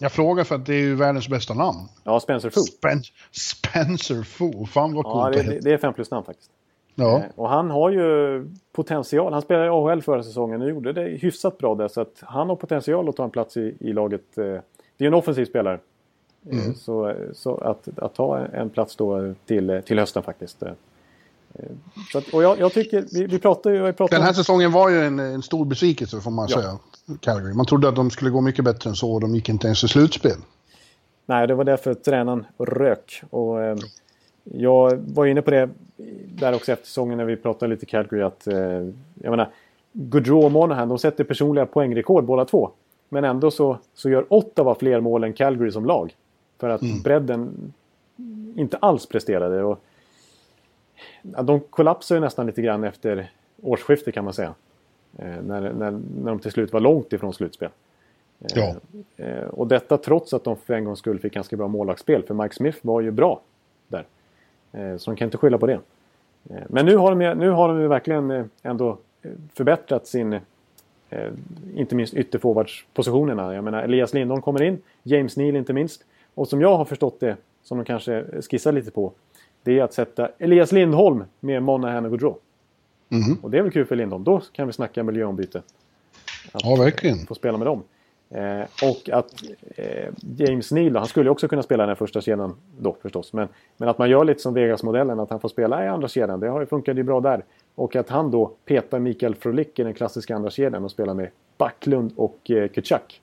Jag 0.00 0.12
frågar 0.12 0.44
för 0.44 0.54
att 0.54 0.66
det 0.66 0.74
är 0.74 0.80
ju 0.80 0.94
världens 0.94 1.28
bästa 1.28 1.54
namn. 1.54 1.78
Ja, 2.04 2.20
Spencer 2.20 2.50
Fu. 2.50 2.60
Spen 2.60 3.02
Spencer 3.32 4.22
Fu, 4.22 4.66
fan 4.66 4.94
vad 4.94 5.04
coolt 5.04 5.36
ja, 5.36 5.42
det, 5.42 5.60
det 5.60 5.72
är 5.72 5.78
fem 5.78 5.94
plus 5.94 6.10
namn 6.10 6.24
faktiskt. 6.24 6.50
Ja. 6.98 7.18
Eh, 7.18 7.24
och 7.34 7.48
han 7.48 7.70
har 7.70 7.90
ju 7.90 8.46
potential. 8.72 9.32
Han 9.32 9.42
spelade 9.42 9.66
i 9.66 9.68
AHL 9.68 10.02
förra 10.02 10.22
säsongen 10.22 10.62
och 10.62 10.68
gjorde 10.68 10.92
det 10.92 11.02
hyfsat 11.02 11.58
bra 11.58 11.74
där. 11.74 11.88
Så 11.88 12.00
att 12.00 12.16
han 12.20 12.48
har 12.48 12.56
potential 12.56 13.08
att 13.08 13.16
ta 13.16 13.24
en 13.24 13.30
plats 13.30 13.56
i, 13.56 13.76
i 13.80 13.92
laget. 13.92 14.38
Eh, 14.38 14.44
det 14.44 14.50
är 14.98 15.04
ju 15.04 15.06
en 15.06 15.14
offensiv 15.14 15.44
spelare. 15.44 15.78
Eh, 16.50 16.58
mm. 16.58 16.74
Så, 16.74 17.14
så 17.32 17.56
att, 17.56 17.88
att 17.98 18.14
ta 18.14 18.38
en 18.38 18.70
plats 18.70 18.96
då 18.96 19.34
till, 19.46 19.82
till 19.86 19.98
hösten 19.98 20.22
faktiskt. 20.22 20.62
Att, 22.14 22.28
och 22.32 22.42
jag, 22.42 22.58
jag, 22.58 22.72
tycker, 22.72 23.04
vi, 23.12 23.26
vi 23.26 23.38
pratar 23.38 23.70
ju... 23.70 23.92
Pratar 23.92 24.16
Den 24.16 24.26
här 24.26 24.32
säsongen 24.32 24.72
var 24.72 24.88
ju 24.88 25.00
en, 25.00 25.18
en 25.18 25.42
stor 25.42 25.64
besvikelse 25.64 26.20
får 26.20 26.30
man 26.30 26.48
ja. 26.50 26.60
säga. 26.60 26.78
Calgary. 27.20 27.54
Man 27.54 27.66
trodde 27.66 27.88
att 27.88 27.96
de 27.96 28.10
skulle 28.10 28.30
gå 28.30 28.40
mycket 28.40 28.64
bättre 28.64 28.90
än 28.90 28.96
så 28.96 29.12
och 29.12 29.20
de 29.20 29.34
gick 29.34 29.48
inte 29.48 29.66
ens 29.66 29.84
i 29.84 29.88
slutspel. 29.88 30.36
Nej, 31.26 31.46
det 31.46 31.54
var 31.54 31.64
därför 31.64 31.94
tränaren 31.94 32.46
rök. 32.58 33.22
Och, 33.30 33.56
jag 34.52 34.96
var 34.96 35.26
inne 35.26 35.42
på 35.42 35.50
det 35.50 35.70
där 36.34 36.54
också 36.54 36.72
efter 36.72 36.86
säsongen 36.86 37.18
när 37.18 37.24
vi 37.24 37.36
pratade 37.36 37.70
lite 37.70 37.86
Calgary 37.86 38.22
att 38.22 38.46
eh, 38.46 38.58
jag 39.14 39.30
menar 39.30 39.48
Gaudreau 39.92 40.44
och 40.44 40.52
Monahan, 40.52 40.88
de 40.88 40.98
sätter 40.98 41.24
personliga 41.24 41.66
poängrekord 41.66 42.24
båda 42.24 42.44
två. 42.44 42.70
Men 43.08 43.24
ändå 43.24 43.50
så, 43.50 43.78
så 43.94 44.10
gör 44.10 44.26
Ottawa 44.28 44.74
fler 44.74 45.00
mål 45.00 45.24
än 45.24 45.32
Calgary 45.32 45.70
som 45.70 45.86
lag. 45.86 46.16
För 46.58 46.68
att 46.68 46.82
mm. 46.82 47.02
bredden 47.02 47.72
inte 48.56 48.76
alls 48.76 49.06
presterade. 49.06 49.64
Och, 49.64 49.78
ja, 51.22 51.42
de 51.42 51.60
kollapsade 51.60 52.20
nästan 52.20 52.46
lite 52.46 52.62
grann 52.62 52.84
efter 52.84 53.30
årsskiftet 53.62 54.14
kan 54.14 54.24
man 54.24 54.32
säga. 54.32 54.54
Eh, 55.18 55.26
när, 55.26 55.60
när, 55.60 55.90
när 55.90 56.30
de 56.30 56.38
till 56.38 56.52
slut 56.52 56.72
var 56.72 56.80
långt 56.80 57.12
ifrån 57.12 57.34
slutspel. 57.34 57.70
Eh, 58.40 58.46
ja. 58.54 58.74
Eh, 59.16 59.48
och 59.48 59.66
detta 59.66 59.98
trots 59.98 60.34
att 60.34 60.44
de 60.44 60.56
för 60.56 60.74
en 60.74 60.84
gångs 60.84 60.98
skull 60.98 61.18
fick 61.18 61.34
ganska 61.34 61.56
bra 61.56 61.68
målvaktsspel. 61.68 62.22
För 62.22 62.34
Mike 62.34 62.54
Smith 62.54 62.78
var 62.82 63.00
ju 63.00 63.10
bra 63.10 63.40
där. 63.88 64.04
Så 64.72 65.10
de 65.10 65.16
kan 65.16 65.26
inte 65.26 65.38
skylla 65.38 65.58
på 65.58 65.66
det. 65.66 65.80
Men 66.68 66.86
nu 66.86 66.96
har 66.96 67.14
de, 67.14 67.34
nu 67.34 67.50
har 67.50 67.68
de 67.68 67.88
verkligen 67.88 68.50
ändå 68.62 68.98
förbättrat 69.54 70.06
sin, 70.06 70.40
inte 71.74 71.94
minst 71.94 72.14
ytterforwardspositionerna. 72.14 73.54
Jag 73.54 73.64
menar 73.64 73.82
Elias 73.82 74.14
Lindholm 74.14 74.42
kommer 74.42 74.62
in, 74.62 74.78
James 75.02 75.36
Neal 75.36 75.56
inte 75.56 75.72
minst. 75.72 76.04
Och 76.34 76.48
som 76.48 76.60
jag 76.60 76.76
har 76.76 76.84
förstått 76.84 77.20
det, 77.20 77.36
som 77.62 77.78
de 77.78 77.84
kanske 77.84 78.24
skissar 78.50 78.72
lite 78.72 78.90
på, 78.90 79.12
det 79.62 79.78
är 79.78 79.82
att 79.82 79.94
sätta 79.94 80.30
Elias 80.38 80.72
Lindholm 80.72 81.24
med 81.40 81.62
Monahan 81.62 82.04
och 82.04 82.10
Gaudreau. 82.10 82.38
Mm. 83.10 83.38
Och 83.42 83.50
det 83.50 83.58
är 83.58 83.62
väl 83.62 83.72
kul 83.72 83.86
för 83.86 83.96
Lindholm. 83.96 84.24
Då 84.24 84.40
kan 84.52 84.66
vi 84.66 84.72
snacka 84.72 85.02
miljöombyte. 85.02 85.58
Att 86.52 86.64
ja, 86.64 86.76
verkligen. 86.76 87.26
Få 87.26 87.34
spela 87.34 87.58
med 87.58 87.66
dem. 87.66 87.82
Eh, 88.30 88.88
och 88.88 89.10
att 89.12 89.42
eh, 89.76 90.08
James 90.36 90.72
Neal, 90.72 90.96
han 90.96 91.06
skulle 91.06 91.30
också 91.30 91.48
kunna 91.48 91.62
spela 91.62 91.82
den 91.82 91.88
här 91.88 91.96
första 91.96 92.20
kedjan 92.20 92.56
då 92.78 92.96
förstås. 93.02 93.32
Men, 93.32 93.48
men 93.76 93.88
att 93.88 93.98
man 93.98 94.10
gör 94.10 94.24
lite 94.24 94.40
som 94.40 94.54
Vegas-modellen, 94.54 95.20
att 95.20 95.30
han 95.30 95.40
får 95.40 95.48
spela 95.48 95.84
i 95.84 95.88
andra 95.88 96.08
kedjan. 96.08 96.40
Det 96.40 96.48
har 96.48 96.60
ju 96.60 96.66
funkat 96.66 96.96
ju 96.96 97.02
bra 97.02 97.20
där. 97.20 97.44
Och 97.74 97.96
att 97.96 98.08
han 98.08 98.30
då 98.30 98.52
petar 98.64 98.98
Mikael 98.98 99.34
Frolik 99.34 99.78
i 99.78 99.82
den 99.82 99.94
klassiska 99.94 100.36
andra 100.36 100.50
kedjan 100.50 100.84
och 100.84 100.90
spelar 100.90 101.14
med 101.14 101.30
Backlund 101.58 102.12
och 102.16 102.50
eh, 102.50 102.68
Kutchak. 102.68 103.20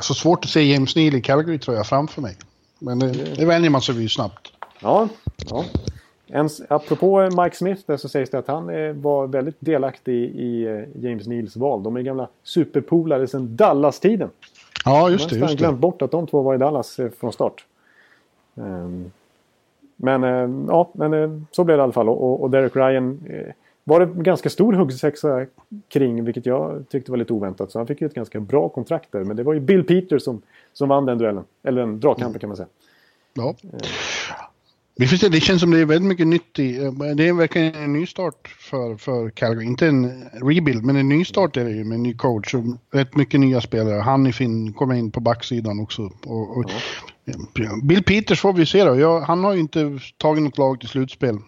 Så 0.00 0.14
svårt 0.14 0.44
att 0.44 0.50
se 0.50 0.62
James 0.62 0.96
Neal 0.96 1.14
i 1.14 1.20
Calgary 1.20 1.58
tror 1.58 1.76
jag 1.76 1.86
framför 1.86 2.22
mig. 2.22 2.36
Men 2.78 2.98
det, 2.98 3.12
det 3.36 3.46
vänjer 3.46 3.70
man 3.70 3.80
sig 3.80 3.94
vid 3.94 4.10
snabbt. 4.10 4.52
Ja, 4.80 5.08
ja. 5.50 5.64
En, 6.28 6.48
apropå 6.68 7.30
Mike 7.42 7.56
Smith 7.56 7.82
där 7.86 7.96
så 7.96 8.08
sägs 8.08 8.30
det 8.30 8.38
att 8.38 8.48
han 8.48 8.70
eh, 8.70 8.92
var 8.92 9.26
väldigt 9.26 9.56
delaktig 9.58 10.24
i 10.34 10.66
eh, 10.66 11.04
James 11.04 11.26
Neals 11.26 11.56
val. 11.56 11.82
De 11.82 11.96
är 11.96 12.00
gamla 12.00 12.28
superpolare 12.42 13.26
sedan 13.26 13.56
Dallas-tiden. 13.56 14.30
Ja, 14.84 15.10
just 15.10 15.30
det. 15.30 15.36
Jag 15.36 15.42
har 15.42 15.48
nästan 15.48 15.56
glömt 15.56 15.80
bort 15.80 16.02
att 16.02 16.10
de 16.10 16.26
två 16.26 16.42
var 16.42 16.54
i 16.54 16.58
Dallas 16.58 16.98
eh, 16.98 17.10
från 17.10 17.32
start. 17.32 17.64
Um, 18.54 19.12
men 19.96 20.22
ja, 20.68 20.90
men 20.92 21.46
så 21.50 21.64
blev 21.64 21.76
det 21.76 21.80
i 21.80 21.82
alla 21.82 21.92
fall. 21.92 22.08
Och, 22.08 22.42
och 22.42 22.50
Derek 22.50 22.76
Ryan 22.76 23.20
var 23.84 24.00
det 24.00 24.06
ganska 24.06 24.50
stor 24.50 24.72
huggsexa 24.72 25.46
kring, 25.88 26.24
vilket 26.24 26.46
jag 26.46 26.84
tyckte 26.88 27.10
var 27.10 27.18
lite 27.18 27.32
oväntat. 27.32 27.70
Så 27.70 27.78
han 27.78 27.86
fick 27.86 28.00
ju 28.00 28.06
ett 28.06 28.14
ganska 28.14 28.40
bra 28.40 28.68
kontrakt 28.68 29.12
där. 29.12 29.24
Men 29.24 29.36
det 29.36 29.42
var 29.42 29.52
ju 29.54 29.60
Bill 29.60 29.84
Peters 29.84 30.22
som, 30.22 30.42
som 30.72 30.88
vann 30.88 31.06
den 31.06 31.18
duellen. 31.18 31.44
Eller 31.62 31.80
den 31.80 32.00
dragkampen 32.00 32.30
mm. 32.30 32.40
kan 32.40 32.48
man 32.48 32.56
säga. 32.56 32.68
Ja. 33.34 33.54
Vi 34.98 35.06
får 35.06 35.16
se, 35.16 35.28
det 35.28 35.40
känns 35.40 35.60
som 35.60 35.70
det 35.70 35.78
är 35.78 35.84
väldigt 35.84 36.08
mycket 36.08 36.26
nytt 36.26 36.58
i, 36.58 36.72
det 37.16 37.28
är 37.28 37.32
verkligen 37.32 37.74
en 37.74 37.92
ny 37.92 38.06
start 38.06 38.48
för, 38.48 38.96
för 38.96 39.30
Calgary. 39.30 39.66
Inte 39.66 39.86
en 39.86 40.28
rebuild, 40.32 40.84
men 40.84 40.96
en 40.96 41.08
ny 41.08 41.24
start 41.24 41.56
är 41.56 41.64
det 41.64 41.70
ju 41.70 41.84
med 41.84 41.96
en 41.96 42.02
ny 42.02 42.14
coach 42.14 42.54
och 42.54 42.62
rätt 42.92 43.16
mycket 43.16 43.40
nya 43.40 43.60
spelare. 43.60 44.00
Hanifin 44.00 44.72
kommer 44.72 44.94
in 44.94 45.10
på 45.10 45.20
backsidan 45.20 45.80
också. 45.80 46.02
Och, 46.26 46.56
och 46.56 46.64
ja. 47.24 47.34
Bill 47.82 48.02
Peters 48.02 48.40
får 48.40 48.52
vi 48.52 48.66
se 48.66 48.84
då. 48.84 48.96
Ja, 48.96 49.24
han 49.26 49.44
har 49.44 49.54
ju 49.54 49.60
inte 49.60 49.98
tagit 50.16 50.42
något 50.42 50.58
lag 50.58 50.80
till 50.80 50.88
slutspel 50.88 51.38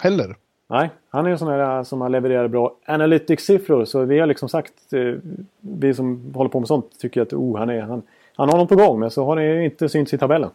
heller. 0.00 0.36
Nej, 0.70 0.90
han 1.10 1.26
är 1.26 1.30
en 1.30 1.38
sån 1.38 1.48
här 1.48 1.84
som 1.84 2.00
har 2.00 2.08
levererat 2.08 2.50
bra 2.50 2.76
analytics-siffror. 2.86 3.84
Så 3.84 4.04
vi 4.04 4.18
har 4.18 4.26
liksom 4.26 4.48
sagt, 4.48 4.92
eh, 4.92 5.14
vi 5.60 5.94
som 5.94 6.32
håller 6.34 6.50
på 6.50 6.60
med 6.60 6.68
sånt 6.68 6.98
tycker 7.00 7.22
att 7.22 7.32
oh, 7.32 7.58
han, 7.58 7.70
är, 7.70 7.80
han, 7.80 8.02
han 8.36 8.48
har 8.48 8.58
något 8.58 8.68
på 8.68 8.76
gång. 8.76 9.00
Men 9.00 9.10
så 9.10 9.24
har 9.24 9.36
det 9.36 9.64
inte 9.64 9.88
synts 9.88 10.14
i 10.14 10.18
tabellen. 10.18 10.50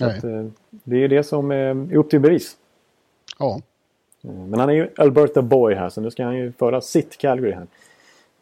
Att, 0.00 0.24
eh, 0.24 0.46
det 0.70 1.04
är 1.04 1.08
det 1.08 1.24
som 1.24 1.50
är 1.50 1.96
upp 1.96 2.10
till 2.10 2.20
bevis. 2.20 2.56
Ja. 3.38 3.60
Eh, 4.24 4.30
men 4.30 4.60
han 4.60 4.68
är 4.68 4.74
ju 4.74 4.88
Alberta 4.96 5.42
Boy 5.42 5.74
här 5.74 5.88
så 5.90 6.00
nu 6.00 6.10
ska 6.10 6.24
han 6.24 6.36
ju 6.36 6.52
föra 6.52 6.80
sitt 6.80 7.18
Calgary 7.18 7.52
här. 7.52 7.66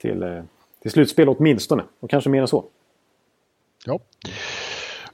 Till, 0.01 0.43
till 0.83 0.91
slutspel 0.91 1.29
åtminstone. 1.29 1.83
Och 2.01 2.11
kanske 2.11 2.31
mer 2.31 2.41
än 2.41 2.49
så. 2.49 2.65
Ja. 3.87 4.01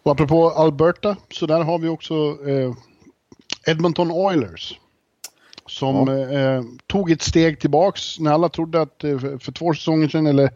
Och 0.02 0.12
apropå 0.12 0.50
Alberta 0.50 1.16
så 1.30 1.46
där 1.46 1.60
har 1.60 1.78
vi 1.78 1.88
också 1.88 2.14
eh, 2.48 2.72
Edmonton 3.66 4.10
Oilers. 4.10 4.80
Som 5.66 6.08
ja. 6.08 6.38
eh, 6.38 6.62
tog 6.86 7.10
ett 7.10 7.22
steg 7.22 7.60
tillbaks 7.60 8.20
när 8.20 8.32
alla 8.32 8.48
trodde 8.48 8.80
att 8.80 9.04
eh, 9.04 9.18
för 9.18 9.52
två 9.52 9.74
säsonger 9.74 10.08
sedan 10.08 10.26
eller 10.26 10.50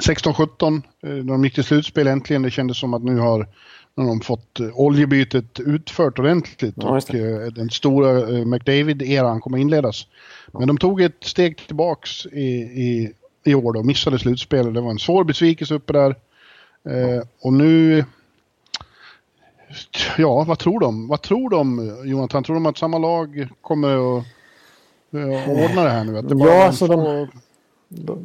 16-17 0.00 0.82
eh, 1.02 1.10
när 1.10 1.32
de 1.32 1.44
gick 1.44 1.54
till 1.54 1.64
slutspel 1.64 2.06
äntligen. 2.06 2.42
Det 2.42 2.50
kändes 2.50 2.78
som 2.78 2.94
att 2.94 3.02
nu 3.02 3.18
har 3.18 3.48
när 3.96 4.04
de 4.04 4.20
fått 4.20 4.60
oljebytet 4.74 5.60
utfört 5.60 6.18
ordentligt 6.18 6.74
ja, 6.76 6.88
och 6.88 7.52
den 7.52 7.70
stora 7.70 8.44
McDavid-eran 8.44 9.40
kommer 9.40 9.58
inledas. 9.58 10.06
Men 10.52 10.68
de 10.68 10.78
tog 10.78 11.00
ett 11.00 11.24
steg 11.24 11.66
tillbaks 11.66 12.26
i, 12.26 12.48
i, 12.60 13.12
i 13.44 13.54
år 13.54 13.72
då, 13.72 13.82
missade 13.82 14.18
slutspel. 14.18 14.72
Det 14.72 14.80
var 14.80 14.90
en 14.90 14.98
svår 14.98 15.24
besvikelse 15.24 15.74
uppe 15.74 15.92
där. 15.92 16.16
Eh, 16.88 17.22
och 17.40 17.52
nu... 17.52 18.04
Ja, 20.18 20.44
vad 20.44 20.58
tror 20.58 20.80
de? 20.80 21.08
Vad 21.08 21.22
tror 21.22 21.50
de, 21.50 21.96
Jonathan? 22.04 22.44
Tror 22.44 22.54
de 22.54 22.66
att 22.66 22.78
samma 22.78 22.98
lag 22.98 23.48
kommer 23.60 24.18
att 24.18 24.24
uh, 25.14 25.50
ordna 25.50 25.84
det 25.84 25.90
här 25.90 26.04
nu? 26.04 26.18
Att 26.18 26.28
det 26.28 26.34
bara 26.34 26.54
ja, 26.54 26.72
så 26.72 26.86
de, 26.86 27.04
de, 27.04 27.28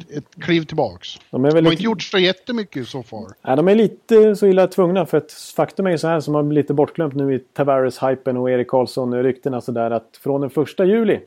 ett 0.09 0.35
kliv 0.39 0.61
tillbaks. 0.61 1.07
De, 1.31 1.43
de 1.43 1.65
har 1.65 1.71
inte 1.71 1.83
gjort 1.83 2.01
så 2.01 2.17
jättemycket 2.17 2.87
så 2.87 3.03
far. 3.03 3.27
Nej, 3.41 3.55
de 3.55 3.67
är 3.67 3.75
lite 3.75 4.35
så 4.35 4.47
illa 4.47 4.67
tvungna. 4.67 5.05
För 5.05 5.17
att 5.17 5.31
faktum 5.31 5.87
är 5.87 5.91
ju 5.91 5.97
så 5.97 6.07
här 6.07 6.19
som 6.19 6.35
har 6.35 6.43
blivit 6.43 6.65
lite 6.65 6.73
bortglömt 6.73 7.15
nu 7.15 7.35
i 7.35 7.39
Tavares-hypen 7.53 8.37
och 8.37 8.51
Erik 8.51 8.67
Karlsson-ryktena 8.67 9.61
sådär 9.61 9.91
att 9.91 10.19
från 10.23 10.41
den 10.41 10.49
första 10.49 10.85
juli, 10.85 11.19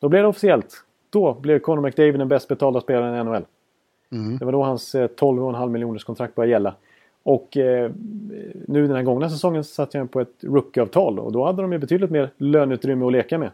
då 0.00 0.08
blev 0.08 0.22
det 0.22 0.28
officiellt. 0.28 0.84
Då 1.10 1.34
blev 1.34 1.58
Conor 1.58 1.82
McDavid 1.82 2.18
den 2.18 2.28
bäst 2.28 2.48
betalda 2.48 2.80
spelaren 2.80 3.20
i 3.20 3.24
NHL. 3.24 3.44
Mm. 4.12 4.38
Det 4.38 4.44
var 4.44 4.52
då 4.52 4.62
hans 4.62 4.94
12,5 4.94 5.62
eh, 5.62 5.66
miljoners 5.66 6.04
kontrakt 6.04 6.34
började 6.34 6.52
gälla. 6.52 6.74
Och 7.22 7.56
eh, 7.56 7.90
nu 8.66 8.86
den 8.86 8.96
här 8.96 9.02
gångna 9.02 9.30
säsongen 9.30 9.64
satt 9.64 9.94
jag 9.94 10.10
på 10.10 10.20
ett 10.20 10.44
rookieavtal 10.44 11.18
och 11.18 11.32
då 11.32 11.44
hade 11.44 11.62
de 11.62 11.72
ju 11.72 11.78
betydligt 11.78 12.10
mer 12.10 12.30
löneutrymme 12.36 13.06
att 13.06 13.12
leka 13.12 13.38
med. 13.38 13.50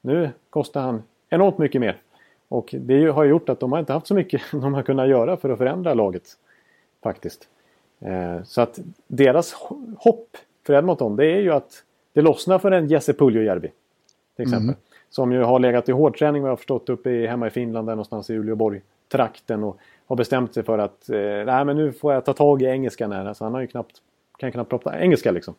Nu 0.00 0.30
kostar 0.50 0.80
han 0.80 1.02
enormt 1.30 1.58
mycket 1.58 1.80
mer. 1.80 1.96
Och 2.50 2.74
det 2.78 3.06
har 3.06 3.24
gjort 3.24 3.48
att 3.48 3.60
de 3.60 3.72
har 3.72 3.78
inte 3.78 3.92
haft 3.92 4.06
så 4.06 4.14
mycket 4.14 4.42
de 4.52 4.74
har 4.74 4.82
kunnat 4.82 5.08
göra 5.08 5.36
för 5.36 5.50
att 5.50 5.58
förändra 5.58 5.94
laget. 5.94 6.22
Faktiskt. 7.02 7.48
Eh, 8.00 8.42
så 8.44 8.60
att 8.60 8.78
deras 9.06 9.52
hopp 9.98 10.36
för 10.66 10.74
Edmonton 10.74 11.16
det 11.16 11.26
är 11.26 11.40
ju 11.40 11.52
att 11.52 11.84
det 12.12 12.22
lossnar 12.22 12.58
för 12.58 12.70
en 12.70 12.86
Jesse 12.86 13.12
Puljujärvi. 13.12 13.72
Till 14.36 14.42
exempel. 14.42 14.62
Mm. 14.62 14.76
Som 15.10 15.32
ju 15.32 15.42
har 15.42 15.58
legat 15.58 15.88
i 15.88 15.92
hårdträning 15.92 16.42
vad 16.42 16.48
jag 16.48 16.52
har 16.52 16.56
förstått 16.56 16.88
uppe 16.88 17.10
i, 17.10 17.26
hemma 17.26 17.46
i 17.46 17.50
Finland 17.50 17.88
där 17.88 17.92
någonstans 17.92 18.30
i 18.30 18.34
Uleåborg-trakten. 18.34 19.64
Och 19.64 19.78
har 20.06 20.16
bestämt 20.16 20.54
sig 20.54 20.62
för 20.62 20.78
att 20.78 21.10
eh, 21.10 21.64
men 21.64 21.76
nu 21.76 21.92
får 21.92 22.12
jag 22.12 22.24
ta 22.24 22.32
tag 22.32 22.62
i 22.62 22.64
engelskan 22.64 23.12
här. 23.12 23.24
Alltså 23.24 23.44
han 23.44 23.54
har 23.54 23.60
ju 23.60 23.66
knappt, 23.66 23.96
kan 24.38 24.52
knappt 24.52 24.70
prata 24.70 25.00
engelska 25.00 25.30
liksom. 25.30 25.54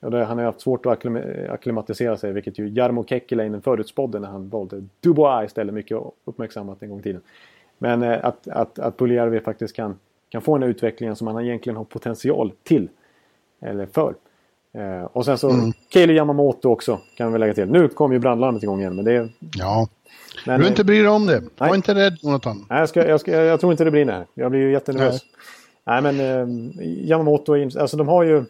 Och 0.00 0.10
det, 0.10 0.24
han 0.24 0.38
har 0.38 0.44
haft 0.44 0.60
svårt 0.60 0.86
att 0.86 1.04
akklimatisera 1.50 2.16
sig 2.16 2.32
vilket 2.32 2.58
ju 2.58 2.68
Jarmo 2.68 3.04
Kekkeläinen 3.04 3.62
förutspådde 3.62 4.18
när 4.18 4.28
han 4.28 4.48
valde 4.48 4.84
Dubois 5.00 5.46
istället. 5.46 5.74
Mycket 5.74 5.98
uppmärksammat 6.24 6.82
en 6.82 6.88
gång 6.90 7.00
i 7.00 7.02
tiden. 7.02 7.20
Men 7.78 8.02
eh, 8.02 8.24
att, 8.24 8.48
att, 8.48 8.78
att 8.78 8.96
Puljärvi 8.98 9.40
faktiskt 9.40 9.76
kan, 9.76 9.98
kan 10.28 10.42
få 10.42 10.54
den 10.54 10.62
här 10.62 10.70
utvecklingen 10.70 11.16
som 11.16 11.26
han 11.26 11.44
egentligen 11.44 11.76
har 11.76 11.84
potential 11.84 12.52
till. 12.62 12.88
Eller 13.60 13.86
för. 13.86 14.14
Eh, 14.72 15.04
och 15.04 15.24
sen 15.24 15.38
så 15.38 15.50
mm. 15.50 15.72
Kaeli 15.88 16.14
Yamamoto 16.14 16.70
också 16.70 17.00
kan 17.16 17.32
vi 17.32 17.38
lägga 17.38 17.54
till. 17.54 17.70
Nu 17.70 17.88
kommer 17.88 18.14
ju 18.14 18.18
brandlarmet 18.18 18.62
igång 18.62 18.80
igen 18.80 18.96
men 18.96 19.04
det... 19.04 19.28
Ja. 19.56 19.88
Men, 20.46 20.60
du 20.60 20.68
inte 20.68 20.84
bry 20.84 20.98
dig 20.98 21.08
om 21.08 21.26
det. 21.26 21.42
Var 21.58 21.74
inte 21.74 21.94
rädd 21.94 22.18
Jonathan. 22.22 22.66
Nej, 22.70 22.78
jag, 22.78 22.88
ska, 22.88 23.08
jag, 23.08 23.20
ska, 23.20 23.32
jag 23.32 23.60
tror 23.60 23.72
inte 23.72 23.84
det 23.84 23.90
brinner 23.90 24.12
här. 24.12 24.26
Jag 24.34 24.50
blir 24.50 24.60
ju 24.60 24.72
jättenervös. 24.72 25.22
Nej, 25.84 26.02
nej 26.02 26.12
men 26.12 26.20
eh, 26.20 26.86
Yamamoto, 27.08 27.54
alltså 27.80 27.96
de 27.96 28.08
har 28.08 28.22
ju... 28.22 28.44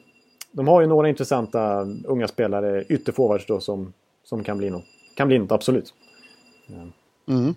De 0.57 0.69
har 0.69 0.81
ju 0.81 0.87
några 0.87 1.09
intressanta 1.09 1.87
unga 2.05 2.29
spelare, 2.29 2.85
ytterforwards 2.89 3.47
då, 3.47 3.61
som, 3.61 3.93
som 4.25 4.45
kan 4.45 4.59
bli 4.59 4.71
något. 4.71 4.85
Kan 5.17 5.29
bli 5.29 5.39
något, 5.39 5.53
absolut. 5.53 5.95
Mm. 7.29 7.55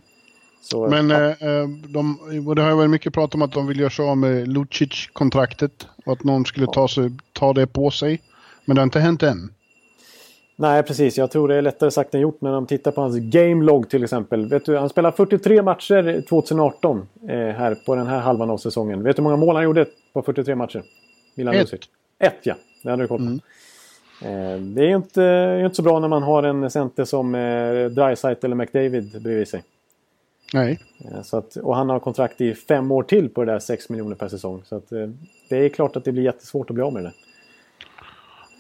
Så, 0.62 0.88
men 0.88 1.10
ja. 1.10 1.30
eh, 1.30 1.68
de, 1.88 2.18
det 2.56 2.62
har 2.62 2.70
ju 2.70 2.76
varit 2.76 2.90
mycket 2.90 3.14
prat 3.14 3.36
om 3.36 3.42
att 3.42 3.54
de 3.54 3.68
vill 3.68 3.80
göra 3.80 3.90
sig 3.90 4.06
av 4.06 4.18
med 4.18 4.48
Lucic-kontraktet. 4.48 5.88
Och 6.06 6.14
att 6.14 6.24
någon 6.24 6.46
skulle 6.46 6.68
ta, 6.68 6.88
sig, 6.88 7.12
ta 7.34 7.54
det 7.54 7.68
på 7.68 7.92
sig. 7.92 8.22
Men 8.66 8.76
det 8.76 8.82
har 8.82 8.84
inte 8.84 9.00
hänt 9.00 9.24
än. 9.24 9.54
Nej, 10.56 10.84
precis. 10.84 11.18
Jag 11.18 11.32
tror 11.32 11.48
det 11.48 11.56
är 11.56 11.62
lättare 11.62 11.92
sagt 11.92 12.16
än 12.16 12.22
gjort 12.22 12.42
när 12.42 12.52
de 12.52 12.66
tittar 12.66 12.92
på 12.92 13.02
hans 13.02 13.18
gamelog 13.18 13.90
till 13.90 14.04
exempel. 14.04 14.50
Vet 14.50 14.66
du, 14.66 14.78
han 14.78 14.90
spelade 14.90 15.18
43 15.18 15.62
matcher 15.62 16.22
2018 16.30 17.08
eh, 17.30 17.36
här 17.36 17.76
på 17.86 17.96
den 17.96 18.08
här 18.08 18.20
halvan 18.20 18.50
av 18.50 18.58
säsongen. 18.58 19.04
Vet 19.04 19.16
du 19.16 19.22
hur 19.22 19.24
många 19.24 19.38
mål 19.38 19.56
han 19.56 19.64
gjorde 19.64 19.86
på 20.14 20.22
43 20.22 20.56
matcher? 20.56 20.84
Milan 21.36 21.56
Ett. 21.56 21.62
Lucic. 21.62 21.90
Ett, 22.20 22.40
ja. 22.44 22.56
Det 22.81 22.89
hade 22.89 23.03
du 23.03 23.07
koll 23.07 23.18
på. 23.18 23.23
Mm. 23.23 23.39
Eh, 24.22 24.60
det 24.60 24.85
är 24.85 24.95
inte, 24.95 25.61
inte 25.64 25.76
så 25.76 25.81
bra 25.81 25.99
när 25.99 26.07
man 26.07 26.23
har 26.23 26.43
en 26.43 26.72
center 26.72 27.06
som 27.06 27.35
eh, 27.35 27.85
Dreisaitl 27.85 28.45
eller 28.45 28.56
McDavid 28.56 29.22
bredvid 29.22 29.47
sig. 29.47 29.64
Nej. 30.53 30.80
Eh, 31.06 31.22
så 31.22 31.38
att, 31.38 31.56
och 31.56 31.76
han 31.76 31.89
har 31.89 31.99
kontrakt 31.99 32.41
i 32.41 32.53
fem 32.53 32.91
år 32.91 33.03
till 33.03 33.30
på 33.30 33.45
det 33.45 33.51
där 33.51 33.60
6 33.60 33.89
miljoner 33.89 34.15
per 34.15 34.27
säsong. 34.27 34.61
Så 34.65 34.76
att, 34.76 34.89
det 35.49 35.57
är 35.57 35.69
klart 35.69 35.95
att 35.95 36.03
det 36.03 36.11
blir 36.11 36.23
jättesvårt 36.23 36.69
att 36.69 36.73
bli 36.73 36.84
av 36.84 36.93
med 36.93 37.03
det. 37.03 37.14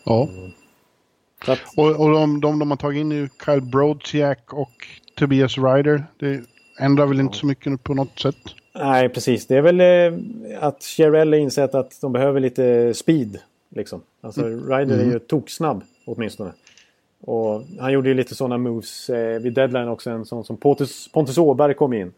Ja. 0.03 0.27
Mm. 0.31 0.51
Att... 1.47 1.59
Och, 1.77 1.99
och 1.99 2.11
de, 2.11 2.41
de 2.41 2.59
de 2.59 2.71
har 2.71 2.77
tagit 2.77 2.99
in 2.99 3.11
är 3.11 3.29
Kyle 3.45 3.61
Brodziak 3.61 4.53
och 4.53 4.87
Tobias 5.15 5.57
Ryder. 5.57 6.03
Det 6.19 6.43
ändrar 6.79 7.05
väl 7.05 7.19
inte 7.19 7.37
så 7.37 7.45
mycket 7.45 7.83
på 7.83 7.93
något 7.93 8.19
sätt. 8.19 8.35
Nej, 8.75 9.09
precis. 9.09 9.47
Det 9.47 9.55
är 9.55 9.61
väl 9.61 9.81
att 10.59 10.83
Cherrell 10.83 11.33
har 11.33 11.39
insett 11.39 11.75
att 11.75 12.01
de 12.01 12.13
behöver 12.13 12.39
lite 12.39 12.93
speed. 12.93 13.39
Liksom. 13.75 14.01
Alltså 14.21 14.41
mm. 14.41 14.69
Ryder 14.69 14.95
är 14.95 15.03
ju 15.03 15.09
mm. 15.09 15.19
toksnabb 15.19 15.83
åtminstone. 16.05 16.51
Och 17.21 17.63
han 17.79 17.93
gjorde 17.93 18.09
ju 18.09 18.15
lite 18.15 18.35
sådana 18.35 18.57
moves 18.57 19.09
eh, 19.09 19.39
vid 19.39 19.53
deadline 19.53 19.87
också. 19.87 20.09
En 20.09 20.25
sån 20.25 20.43
som 20.43 20.57
Pontus, 20.57 21.11
Pontus 21.11 21.37
Åberg 21.37 21.73
kom 21.73 21.93
in. 21.93 22.13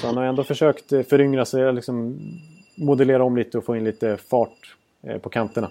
Så 0.00 0.06
han 0.06 0.16
har 0.16 0.24
ändå 0.24 0.44
försökt 0.44 0.92
eh, 0.92 1.02
föryngra 1.02 1.44
sig, 1.44 1.72
liksom 1.72 2.18
modellera 2.74 3.24
om 3.24 3.36
lite 3.36 3.58
och 3.58 3.64
få 3.64 3.76
in 3.76 3.84
lite 3.84 4.16
fart 4.16 4.76
eh, 5.02 5.18
på 5.18 5.28
kanterna. 5.28 5.70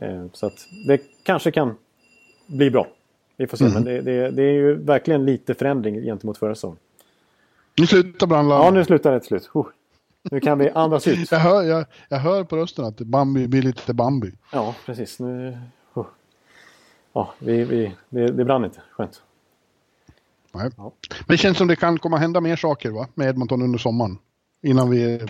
Eh, 0.00 0.24
så 0.32 0.46
att 0.46 0.68
det 0.86 1.00
kanske 1.22 1.50
kan 1.50 1.74
bli 2.46 2.70
bra. 2.70 2.86
Vi 3.36 3.46
får 3.46 3.56
se, 3.56 3.64
mm. 3.64 3.74
men 3.74 3.84
det, 3.84 4.00
det, 4.00 4.30
det, 4.30 4.42
är 4.42 4.52
ju 4.52 4.74
verkligen 4.74 5.24
lite 5.24 5.54
förändring 5.54 6.02
gentemot 6.02 6.38
förra 6.38 6.54
säsongen. 6.54 6.78
Nu 7.78 7.86
slutar 7.86 8.26
brandlarmet. 8.26 8.64
Ja, 8.64 8.70
nu 8.70 8.84
slutar 8.84 9.12
det 9.12 9.20
till 9.20 9.28
slut. 9.28 9.50
Uh. 9.56 9.66
Nu 10.30 10.40
kan 10.40 10.58
vi 10.58 10.70
andas 10.70 11.08
ut. 11.08 11.30
jag, 11.30 11.38
hör, 11.38 11.62
jag, 11.62 11.84
jag 12.08 12.18
hör 12.18 12.44
på 12.44 12.56
rösten 12.56 12.84
att 12.84 12.96
Bambi 12.96 13.48
blir 13.48 13.62
lite 13.62 13.94
Bambi. 13.94 14.32
Ja, 14.52 14.74
precis. 14.86 15.20
Nu, 15.20 15.58
uh. 15.96 16.06
Ja, 17.12 17.34
vi, 17.38 17.64
vi, 17.64 17.94
det, 18.08 18.26
det 18.26 18.44
brann 18.44 18.64
inte. 18.64 18.80
Skönt. 18.90 19.22
Nej. 20.54 20.70
Ja. 20.76 20.92
Men 21.08 21.26
det 21.28 21.36
känns 21.36 21.58
som 21.58 21.68
det 21.68 21.76
kan 21.76 21.98
komma 21.98 22.16
hända 22.16 22.40
mer 22.40 22.56
saker 22.56 22.90
va? 22.90 23.06
med 23.14 23.28
Edmonton 23.28 23.62
under 23.62 23.78
sommaren. 23.78 24.18
Innan 24.62 24.90
vi 24.90 25.14
eh, 25.14 25.20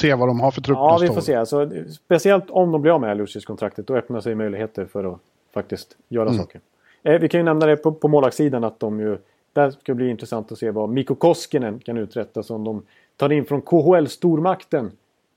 ser 0.00 0.16
vad 0.16 0.28
de 0.28 0.40
har 0.40 0.50
för 0.50 0.60
trupp 0.60 0.76
Ja, 0.76 0.98
vi 1.00 1.08
får 1.08 1.20
se. 1.20 1.34
Alltså, 1.34 1.70
speciellt 1.90 2.50
om 2.50 2.72
de 2.72 2.82
blir 2.82 2.92
av 2.92 3.00
med 3.00 3.16
Lucius-kontraktet. 3.16 3.86
Då 3.86 3.96
öppnar 3.96 4.20
sig 4.20 4.34
möjligheter 4.34 4.84
för 4.84 5.04
att 5.04 5.20
faktiskt 5.54 5.96
göra 6.08 6.28
mm. 6.28 6.38
saker. 6.38 6.60
Eh, 7.02 7.20
vi 7.20 7.28
kan 7.28 7.40
ju 7.40 7.44
nämna 7.44 7.66
det 7.66 7.76
på, 7.76 7.92
på 7.92 8.08
målvaktssidan 8.08 8.64
att 8.64 8.80
de 8.80 9.00
ju... 9.00 9.18
Där 9.52 9.70
ska 9.70 9.80
det 9.84 9.94
bli 9.94 10.08
intressant 10.08 10.52
att 10.52 10.58
se 10.58 10.70
vad 10.70 10.88
Mikko 10.88 11.14
Koskinen 11.14 11.78
kan 11.78 11.98
uträtta 11.98 12.42
som 12.42 12.64
de 12.64 12.82
tar 13.20 13.32
in 13.32 13.44
från 13.44 13.62
KHL-stormakten 13.62 14.90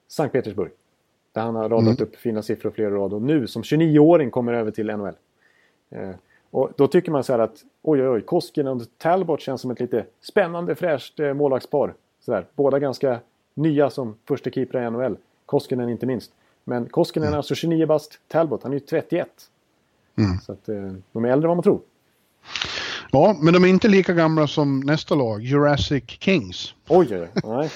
Sankt 0.08 0.34
Petersburg. 0.34 0.72
Där 1.32 1.42
han 1.42 1.56
har 1.56 1.70
radat 1.70 2.00
mm. 2.00 2.04
upp 2.04 2.16
fina 2.16 2.42
siffror 2.42 2.72
flera 2.72 2.90
rad 2.90 3.14
och 3.14 3.22
nu 3.22 3.48
som 3.48 3.62
29-åring 3.62 4.32
kommer 4.32 4.54
över 4.54 4.72
till 4.72 4.88
NHL. 4.88 5.14
Eh, 5.90 6.10
och 6.52 6.72
då 6.76 6.88
tycker 6.88 7.12
man 7.12 7.24
så 7.24 7.34
här 7.34 7.40
att 7.40 7.64
oj 7.82 8.02
oj 8.02 8.10
oj, 8.10 8.22
Koskinen 8.22 8.82
och 8.82 8.82
Talbot 8.98 9.42
känns 9.42 9.62
som 9.62 9.72
ett 9.72 9.80
lite 9.80 10.06
spännande 10.22 10.76
fräscht 10.76 11.20
eh, 11.20 11.34
målvaktspar. 11.34 11.94
Sådär. 12.20 12.46
Båda 12.56 12.80
ganska 12.80 13.20
nya 13.54 13.90
som 13.90 14.16
första 14.26 14.50
keeper 14.50 14.88
i 14.88 14.90
NHL. 14.92 15.18
Koskinen 15.46 15.90
inte 15.90 16.06
minst. 16.06 16.32
Men 16.64 16.86
Koskinen 16.86 17.28
mm. 17.28 17.34
är 17.34 17.38
alltså 17.38 17.56
29 17.56 17.86
bast. 17.86 18.20
Talbot, 18.28 18.64
han 18.64 18.72
är 18.72 18.76
ju 18.76 18.80
31. 18.80 19.30
Mm. 20.16 20.38
Så 20.38 20.52
att 20.52 20.70
eh, 20.70 20.94
de 21.12 21.26
är 21.26 21.30
äldre 21.30 21.46
än 21.46 21.50
vad 21.50 21.58
man 21.58 21.64
tror. 21.64 21.80
Ja, 23.16 23.36
men 23.40 23.54
de 23.54 23.64
är 23.64 23.68
inte 23.68 23.88
lika 23.88 24.14
gamla 24.14 24.48
som 24.48 24.80
nästa 24.80 25.16
lag, 25.16 25.44
Jurassic 25.44 26.04
Kings. 26.08 26.74
Oj, 26.88 27.08
oj, 27.12 27.30
oj. 27.44 27.70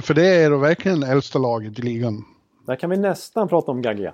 För 0.00 0.14
det 0.14 0.26
är 0.26 0.50
då 0.50 0.58
verkligen 0.58 1.02
äldsta 1.02 1.38
laget 1.38 1.78
i 1.78 1.82
ligan. 1.82 2.24
Där 2.66 2.76
kan 2.76 2.90
vi 2.90 2.96
nästan 2.96 3.48
prata 3.48 3.70
om 3.70 3.82
Gaggia. 3.82 4.12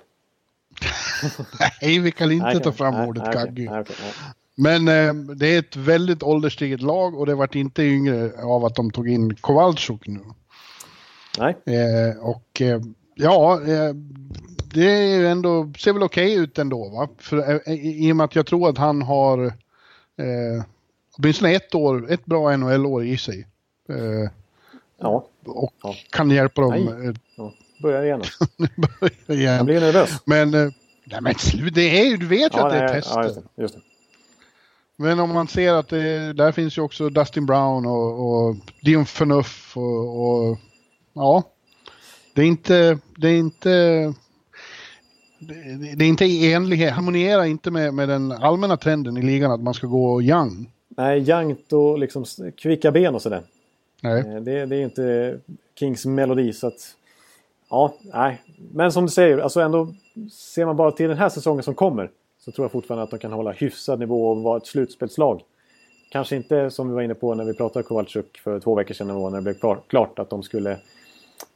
Nej, 1.81 1.99
vi 1.99 2.11
kan 2.11 2.31
inte 2.31 2.59
ta 2.59 2.71
fram 2.71 2.93
nej, 2.93 3.07
ordet 3.07 3.23
nej, 3.23 3.33
kaggig. 3.33 3.69
nej, 3.71 3.83
nej. 3.87 4.13
Men 4.55 4.87
eh, 4.87 5.35
det 5.35 5.47
är 5.55 5.59
ett 5.59 5.75
väldigt 5.75 6.23
ålderstiget 6.23 6.81
lag 6.81 7.19
och 7.19 7.25
det 7.25 7.35
vart 7.35 7.55
inte 7.55 7.83
yngre 7.83 8.31
av 8.43 8.65
att 8.65 8.75
de 8.75 8.91
tog 8.91 9.09
in 9.09 9.35
Kowalczuk 9.35 10.07
nu. 10.07 10.21
Nej, 11.39 11.55
Eh, 11.65 12.17
och 12.17 12.61
eh, 12.61 12.81
ja, 13.15 13.61
eh, 13.61 13.93
det 14.73 14.91
är 14.91 15.17
ju 15.17 15.27
ändå, 15.27 15.73
ser 15.77 15.93
väl 15.93 16.03
okej 16.03 16.33
ut 16.33 16.59
ändå 16.59 16.89
va? 16.89 17.09
För, 17.17 17.37
eh, 17.37 17.73
i, 17.73 18.07
I 18.07 18.11
och 18.11 18.15
med 18.15 18.23
att 18.23 18.35
jag 18.35 18.45
tror 18.45 18.69
att 18.69 18.77
han 18.77 19.01
har 19.01 19.53
eh, 20.17 20.63
åtminstone 21.17 21.51
ett 21.51 21.75
år, 21.75 22.11
ett 22.11 22.25
bra 22.25 22.57
NHL-år 22.57 23.05
i 23.05 23.17
sig. 23.17 23.47
Eh, 23.89 24.29
ja. 24.99 25.27
och 25.45 25.73
Ja. 25.83 25.95
kan 26.09 26.29
hjälpa 26.29 26.61
dem 26.61 26.71
Nej. 26.71 27.07
eh, 27.07 27.13
ja. 27.35 27.53
Börjar 27.81 28.03
igen. 28.03 28.21
Jag 29.25 29.37
igen. 29.37 29.65
blir 29.65 29.79
nervös. 29.81 30.21
Men, 30.25 30.53
eh, 30.53 30.69
nej 31.05 31.21
men 31.21 31.35
slut, 31.35 31.73
det 31.73 31.99
är 32.01 32.05
ju, 32.05 32.17
du 32.17 32.27
vet 32.27 32.55
ju 32.55 32.59
att 32.59 32.69
det 32.71 32.77
är 32.77 32.87
nej, 32.87 33.01
tester. 33.01 33.19
ja, 33.19 33.23
just 33.23 33.35
det, 33.55 33.61
just 33.61 33.73
det. 33.75 33.81
Men 34.95 35.19
om 35.19 35.29
man 35.29 35.47
ser 35.47 35.73
att 35.73 35.89
det, 35.89 36.33
där 36.33 36.51
finns 36.51 36.77
ju 36.77 36.81
också 36.81 37.09
Dustin 37.09 37.45
Brown 37.45 37.85
och, 37.85 38.47
och 38.47 38.55
Dion 38.81 39.05
Phaneuf 39.05 39.77
och, 39.77 40.21
och 40.49 40.57
ja. 41.13 41.43
Det 42.33 42.41
är 42.41 42.45
inte, 42.45 42.99
det 43.17 43.27
är 43.29 43.37
inte 43.37 44.13
det, 45.47 45.95
det 45.95 46.05
är 46.05 46.09
inte 46.09 46.25
i 46.25 46.53
enlighet, 46.53 46.93
harmonierar 46.93 47.43
inte 47.43 47.71
med, 47.71 47.93
med 47.93 48.09
den 48.09 48.31
allmänna 48.31 48.77
trenden 48.77 49.17
i 49.17 49.21
ligan 49.21 49.51
att 49.51 49.61
man 49.61 49.73
ska 49.73 49.87
gå 49.87 50.21
young. 50.21 50.71
Nej, 50.89 51.19
jankt 51.19 51.73
och 51.73 51.99
liksom 51.99 52.25
kvicka 52.57 52.91
ben 52.91 53.15
och 53.15 53.21
sådär. 53.21 53.43
Nej. 54.01 54.19
Eh, 54.19 54.41
Det, 54.41 54.65
det 54.65 54.75
är 54.75 54.83
inte 54.83 55.39
Kings 55.79 56.05
melodi 56.05 56.53
så 56.53 56.67
att... 56.67 56.95
Ja, 57.69 57.93
nej. 58.01 58.41
Men 58.71 58.91
som 58.91 59.05
du 59.05 59.11
säger, 59.11 59.37
alltså 59.37 59.61
ändå 59.61 59.93
ser 60.31 60.65
man 60.65 60.75
bara 60.75 60.91
till 60.91 61.09
den 61.09 61.17
här 61.17 61.29
säsongen 61.29 61.63
som 61.63 61.75
kommer 61.75 62.09
så 62.39 62.51
tror 62.51 62.65
jag 62.65 62.71
fortfarande 62.71 63.03
att 63.03 63.09
de 63.09 63.19
kan 63.19 63.31
hålla 63.31 63.51
hyfsad 63.51 63.99
nivå 63.99 64.27
och 64.31 64.43
vara 64.43 64.57
ett 64.57 64.67
slutspelslag. 64.67 65.41
Kanske 66.11 66.35
inte 66.35 66.71
som 66.71 66.89
vi 66.89 66.95
var 66.95 67.01
inne 67.01 67.13
på 67.13 67.35
när 67.35 67.45
vi 67.45 67.53
pratade 67.53 67.83
Kowalczyk 67.83 68.37
för 68.43 68.59
två 68.59 68.75
veckor 68.75 68.93
sedan 68.93 69.07
när 69.07 69.35
det 69.35 69.41
blev 69.41 69.53
klar, 69.53 69.79
klart 69.87 70.19
att 70.19 70.29
de 70.29 70.43
skulle... 70.43 70.77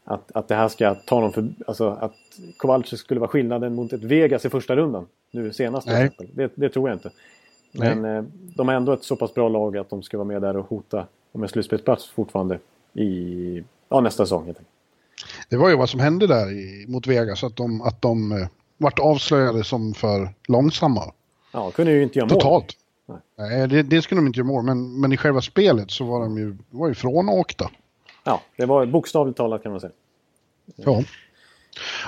Att, 0.10 0.32
att 0.32 0.48
det 0.48 0.56
här 0.56 0.68
ska 0.68 0.96
ta 0.96 1.22
dem 1.22 1.34
för... 1.34 1.50
Alltså 1.68 1.90
att 1.90 2.14
Kowalczyk 2.58 3.00
skulle 3.00 3.20
vara 3.20 3.30
skillnaden 3.30 3.76
mot 3.76 3.94
ett 3.94 4.04
Vegas 4.04 4.46
i 4.46 4.50
första 4.50 4.76
rundan. 4.76 5.08
Nu 5.32 5.54
senast 5.54 5.88
till 5.88 5.96
exempel. 5.96 6.28
Det, 6.34 6.52
det 6.56 6.70
tror 6.70 6.90
jag 6.90 6.96
inte. 6.96 7.12
Men 7.72 8.06
eh, 8.06 8.24
de 8.56 8.70
är 8.70 8.74
ändå 8.74 8.94
ett 8.94 9.04
så 9.04 9.16
pass 9.16 9.34
bra 9.34 9.50
lag 9.50 9.78
att 9.78 9.90
de 9.90 10.04
ska 10.04 10.18
vara 10.18 10.28
med 10.28 10.42
där 10.42 10.58
och 10.58 10.70
hota 10.70 11.08
om 11.32 11.44
en 11.44 11.50
slutspelsplats 11.50 12.10
fortfarande 12.10 12.60
i 12.94 13.64
ja, 13.90 14.02
nästa 14.02 14.26
säsong. 14.26 14.54
Det 15.50 15.58
var 15.58 15.70
ju 15.70 15.76
vad 15.76 15.90
som 15.90 16.00
hände 16.00 16.28
där 16.28 16.52
i, 16.52 16.86
mot 16.88 17.08
Vegas, 17.08 17.44
att 17.44 17.56
de, 17.56 17.82
att 17.82 18.02
de 18.02 18.32
eh, 18.32 18.48
vart 18.78 19.00
avslöjade 19.00 19.64
som 19.64 19.94
för 19.94 20.30
långsamma. 20.48 21.14
Ja, 21.54 21.72
kunde 21.72 21.92
ju 21.92 22.04
inte 22.04 22.20
göra 22.20 22.30
mål. 22.30 22.42
Totalt. 22.42 22.74
Nej. 23.06 23.18
Nej, 23.38 23.68
det, 23.68 23.84
det 23.84 24.02
skulle 24.02 24.22
de 24.22 24.28
inte 24.28 24.40
göra 24.40 24.48
mål, 24.48 24.64
men, 24.64 25.02
men 25.02 25.14
i 25.14 25.18
själva 25.18 25.42
spelet 25.42 25.92
så 25.92 26.06
var 26.06 26.20
de 26.20 26.38
ju, 26.38 26.58
var 26.70 26.88
ju 26.88 26.94
frånåkta. 26.94 27.70
Ja, 28.28 28.42
det 28.56 28.66
var 28.66 28.86
bokstavligt 28.86 29.38
talat 29.38 29.64
kan 29.64 29.72
man 29.72 29.82
säga. 29.82 29.92
Ja. 30.76 31.04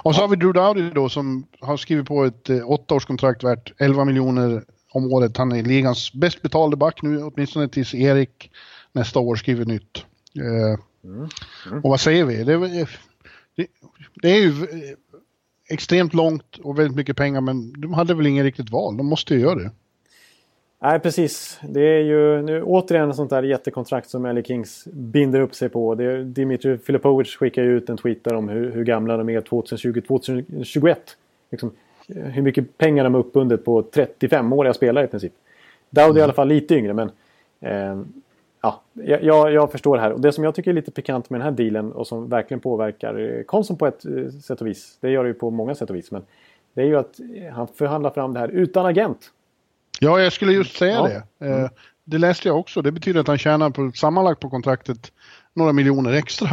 Och 0.04 0.16
så 0.16 0.22
har 0.22 0.28
vi 0.28 0.36
Drew 0.36 0.54
Dowdy 0.54 0.90
då 0.90 1.10
som 1.10 1.48
har 1.60 1.78
skrivit 1.78 2.08
på 2.08 2.24
ett 2.26 2.50
eh, 2.50 2.70
åttaårskontrakt 2.70 3.44
värt 3.44 3.74
11 3.78 4.06
miljoner 4.06 4.64
om 4.92 5.14
året. 5.14 5.38
Han 5.38 5.52
är 5.52 5.64
ligans 5.64 6.14
bäst 6.14 6.42
betalde 6.42 6.78
back 6.78 7.02
nu, 7.02 7.24
åtminstone 7.24 7.68
tills 7.68 7.94
Erik 7.94 8.52
nästa 8.92 9.20
år 9.20 9.36
skriver 9.36 9.66
nytt. 9.66 10.06
Eh, 10.36 10.80
Och 11.84 11.90
vad 11.90 12.00
säger 12.00 12.26
vi? 12.26 12.44
Det, 12.44 12.58
det, 13.56 13.68
det 14.22 14.30
är 14.30 14.40
ju 14.42 14.50
eh, 14.50 14.96
extremt 15.70 16.14
långt 16.14 16.58
och 16.58 16.80
väldigt 16.80 16.96
mycket 16.98 17.18
pengar, 17.18 17.42
men 17.42 17.82
de 17.82 17.94
hade 17.94 18.14
väl 18.14 18.28
ingen 18.28 18.44
riktigt 18.46 18.70
val. 18.70 18.98
De 18.98 19.06
måste 19.06 19.34
ju 19.34 19.40
göra 19.40 19.56
det. 19.56 19.72
Nej, 20.82 21.00
precis. 21.00 21.60
Det 21.62 21.82
är 21.82 22.02
ju 22.02 22.42
nu 22.42 22.64
återigen 22.64 23.10
ett 23.10 23.16
sånt 23.16 23.30
där 23.30 23.44
jättekontrakt 23.44 24.10
som 24.10 24.26
LA 24.26 24.42
Kings 24.42 24.88
binder 24.92 25.40
upp 25.40 25.56
sig 25.56 25.70
på. 25.70 25.96
Det 25.96 26.04
är, 26.04 26.24
Dimitri 26.24 26.78
Filipovic 26.78 27.36
skickar 27.36 27.64
ju 27.64 27.78
ut 27.78 27.90
en 27.90 27.98
tweet 27.98 28.24
där 28.24 28.36
om 28.36 28.50
hur, 28.50 28.72
hur 28.72 28.84
gamla 28.84 29.18
de 29.18 29.30
är 29.30 29.42
2020-2021. 29.42 30.96
Liksom, 31.52 31.72
eh, 32.08 32.24
hur 32.24 32.42
mycket 32.42 32.78
pengar 32.78 33.04
de 33.04 33.14
har 33.14 33.22
uppbundet 33.22 33.66
på 33.66 33.82
35-åriga 33.82 34.74
spelare 34.74 35.06
i 35.06 35.08
princip. 35.08 35.34
Dowd 35.90 36.18
är 36.18 36.20
i 36.20 36.24
alla 36.24 36.34
fall 36.34 36.48
lite 36.48 36.76
yngre 36.76 36.94
men 36.94 37.12
eh, 37.60 38.02
ja, 38.62 38.82
jag, 38.94 39.54
jag, 39.54 39.72
förstår 39.72 39.96
det 39.96 40.02
här. 40.02 40.12
Och 40.12 40.22
det 40.22 40.32
som 40.32 40.44
jag 40.44 40.56
tycker 40.56 40.72
är 40.72 40.76
lite 40.76 40.92
pikant 40.92 41.30
med 41.30 41.40
den 41.40 41.46
här 41.46 41.52
dealen 41.52 41.92
och 41.92 42.08
som 42.08 42.30
verkligen 42.30 42.62
påverkar 42.62 43.20
eh, 43.20 43.44
Konsum 43.44 43.78
på 43.78 43.88
ett 43.88 44.06
eh, 44.06 44.30
sätt 44.30 44.62
och 44.62 44.68
vis. 44.68 44.98
Det 45.02 45.10
gör 45.10 45.24
det 45.24 45.28
ju 45.28 45.34
på 45.34 45.50
många 45.50 45.76
sätt 45.76 45.90
och 45.90 45.96
vis. 45.96 46.12
Men 46.12 46.22
det 46.74 46.82
är 46.82 46.86
ju 46.86 46.96
att 46.96 47.20
han 47.54 47.68
förhandlar 47.68 48.10
fram 48.10 48.34
det 48.34 48.40
här 48.40 48.48
utan 48.48 48.86
agent. 48.86 49.32
Ja, 50.00 50.20
jag 50.22 50.34
skulle 50.34 50.52
just 50.54 50.78
säga 50.78 50.96
Ja. 51.40 51.48
det. 51.48 51.48
Eh, 51.48 51.70
Det 52.04 52.18
läste 52.18 52.48
jag 52.48 52.60
också. 52.60 52.82
Det 52.82 52.92
betyder 52.92 53.20
att 53.20 53.28
han 53.28 53.38
tjänar 53.38 53.70
på, 53.70 53.92
sammanlagt 53.96 54.40
på 54.42 54.50
kontraktet 54.50 55.12
några 55.54 55.74
miljoner 55.74 56.14
extra. 56.14 56.50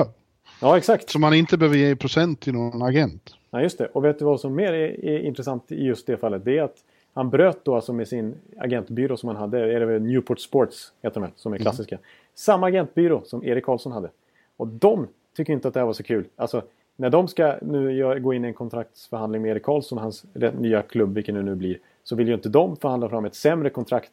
Ja, 0.60 0.76
exakt. 0.78 1.10
Som 1.10 1.22
han 1.22 1.34
inte 1.34 1.58
behöver 1.58 1.76
ge 1.76 1.90
i 1.90 1.96
procent 1.96 2.40
till 2.40 2.52
någon 2.52 2.82
agent. 2.82 3.34
Ja, 3.50 3.62
just 3.62 3.78
det. 3.78 3.86
Och 3.86 4.04
vet 4.04 4.18
du 4.18 4.24
vad 4.24 4.40
som 4.40 4.54
mer 4.54 4.72
är, 4.72 5.04
är 5.04 5.18
intressant 5.18 5.72
i 5.72 5.84
just 5.84 6.06
det 6.06 6.16
fallet? 6.16 6.44
Det 6.44 6.58
är 6.58 6.62
att 6.62 6.76
han 7.14 7.30
bröt 7.30 7.64
då 7.64 7.74
alltså 7.74 7.92
med 7.92 8.08
sin 8.08 8.34
agentbyrå 8.58 9.16
som 9.16 9.28
han 9.28 9.36
hade, 9.36 9.58
är 9.74 9.80
det 9.80 9.86
väl 9.86 10.02
Newport 10.02 10.40
Sports 10.40 10.92
heter 11.02 11.20
de 11.20 11.30
som 11.36 11.52
är 11.54 11.58
klassiska. 11.58 11.98
Samma 12.34 12.66
agentbyrå 12.66 13.22
som 13.24 13.44
Erik 13.44 13.64
Karlsson 13.64 13.92
hade. 13.92 14.10
Och 14.56 14.66
de 14.68 15.06
tycker 15.36 15.52
inte 15.52 15.68
att 15.68 15.74
det 15.74 15.80
här 15.80 15.86
var 15.86 15.92
så 15.92 16.02
kul. 16.02 16.24
Alltså, 16.36 16.62
när 16.96 17.10
de 17.10 17.28
ska 17.28 17.56
nu 17.62 18.20
gå 18.20 18.34
in 18.34 18.44
i 18.44 18.48
en 18.48 18.54
kontraktsförhandling 18.54 19.42
med 19.42 19.50
Erik 19.50 19.62
Karlsson 19.62 19.98
hans 19.98 20.24
nya 20.58 20.82
klubb, 20.82 21.14
vilken 21.14 21.34
det 21.34 21.42
nu 21.42 21.54
blir, 21.54 21.78
så 22.08 22.16
vill 22.16 22.28
ju 22.28 22.34
inte 22.34 22.48
de 22.48 22.76
förhandla 22.76 23.08
fram 23.08 23.24
ett 23.24 23.34
sämre 23.34 23.70
kontrakt 23.70 24.10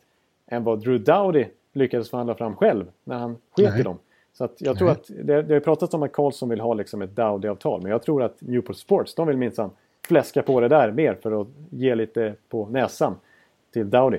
än 0.47 0.63
vad 0.63 0.79
Drew 0.79 1.03
Dowdy 1.03 1.45
lyckades 1.73 2.09
förhandla 2.09 2.35
fram 2.35 2.55
själv 2.55 2.85
när 3.03 3.17
han 3.17 3.37
sket 3.55 3.79
i 3.79 3.83
dem. 3.83 3.97
Så 4.33 4.43
att 4.43 4.55
jag 4.57 4.77
tror 4.77 4.87
Nej. 4.87 4.97
att 4.97 5.27
det, 5.27 5.41
det 5.41 5.53
har 5.53 5.59
pratats 5.59 5.93
om 5.93 6.03
att 6.03 6.11
Karlsson 6.11 6.49
vill 6.49 6.59
ha 6.59 6.73
liksom 6.73 7.01
ett 7.01 7.15
Dowdy-avtal. 7.15 7.81
Men 7.81 7.91
jag 7.91 8.03
tror 8.03 8.23
att 8.23 8.41
Newport 8.41 8.77
Sports, 8.77 9.15
de 9.15 9.27
vill 9.27 9.37
minsann 9.37 9.69
fläska 10.07 10.41
på 10.41 10.59
det 10.59 10.67
där 10.67 10.91
mer 10.91 11.17
för 11.23 11.41
att 11.41 11.47
ge 11.69 11.95
lite 11.95 12.35
på 12.49 12.69
näsan 12.69 13.15
till 13.73 13.89
Dowdy. 13.89 14.17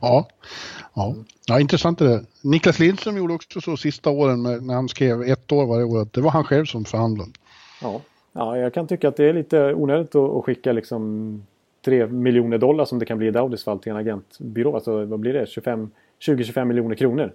Ja, 0.00 0.28
ja. 0.94 1.14
ja 1.46 1.60
intressant 1.60 1.98
det 1.98 2.08
där. 2.08 2.24
Niklas 2.42 2.78
Lindström 2.78 3.16
gjorde 3.16 3.34
också 3.34 3.60
så 3.60 3.76
sista 3.76 4.10
åren 4.10 4.42
med, 4.42 4.62
när 4.62 4.74
han 4.74 4.88
skrev 4.88 5.22
ett 5.22 5.52
år 5.52 5.66
varje 5.66 5.84
år. 5.84 6.02
att 6.02 6.12
Det 6.12 6.20
var 6.20 6.30
han 6.30 6.44
själv 6.44 6.64
som 6.64 6.84
förhandlade. 6.84 7.30
Ja. 7.82 8.00
ja, 8.32 8.58
jag 8.58 8.74
kan 8.74 8.86
tycka 8.86 9.08
att 9.08 9.16
det 9.16 9.24
är 9.24 9.32
lite 9.32 9.74
onödigt 9.74 10.14
att, 10.14 10.30
att 10.30 10.44
skicka 10.44 10.72
liksom 10.72 11.42
3 11.84 12.06
miljoner 12.06 12.58
dollar 12.58 12.84
som 12.84 12.98
det 12.98 13.06
kan 13.06 13.18
bli 13.18 13.26
i 13.26 13.30
Dowdys 13.30 13.64
fall 13.64 13.78
till 13.78 13.92
en 13.92 13.98
agentbyrå. 13.98 14.74
Alltså 14.74 15.04
vad 15.04 15.20
blir 15.20 15.32
det? 15.32 15.46
25 15.48 15.90
20-25 16.26 16.64
miljoner 16.64 16.94
kronor. 16.94 17.32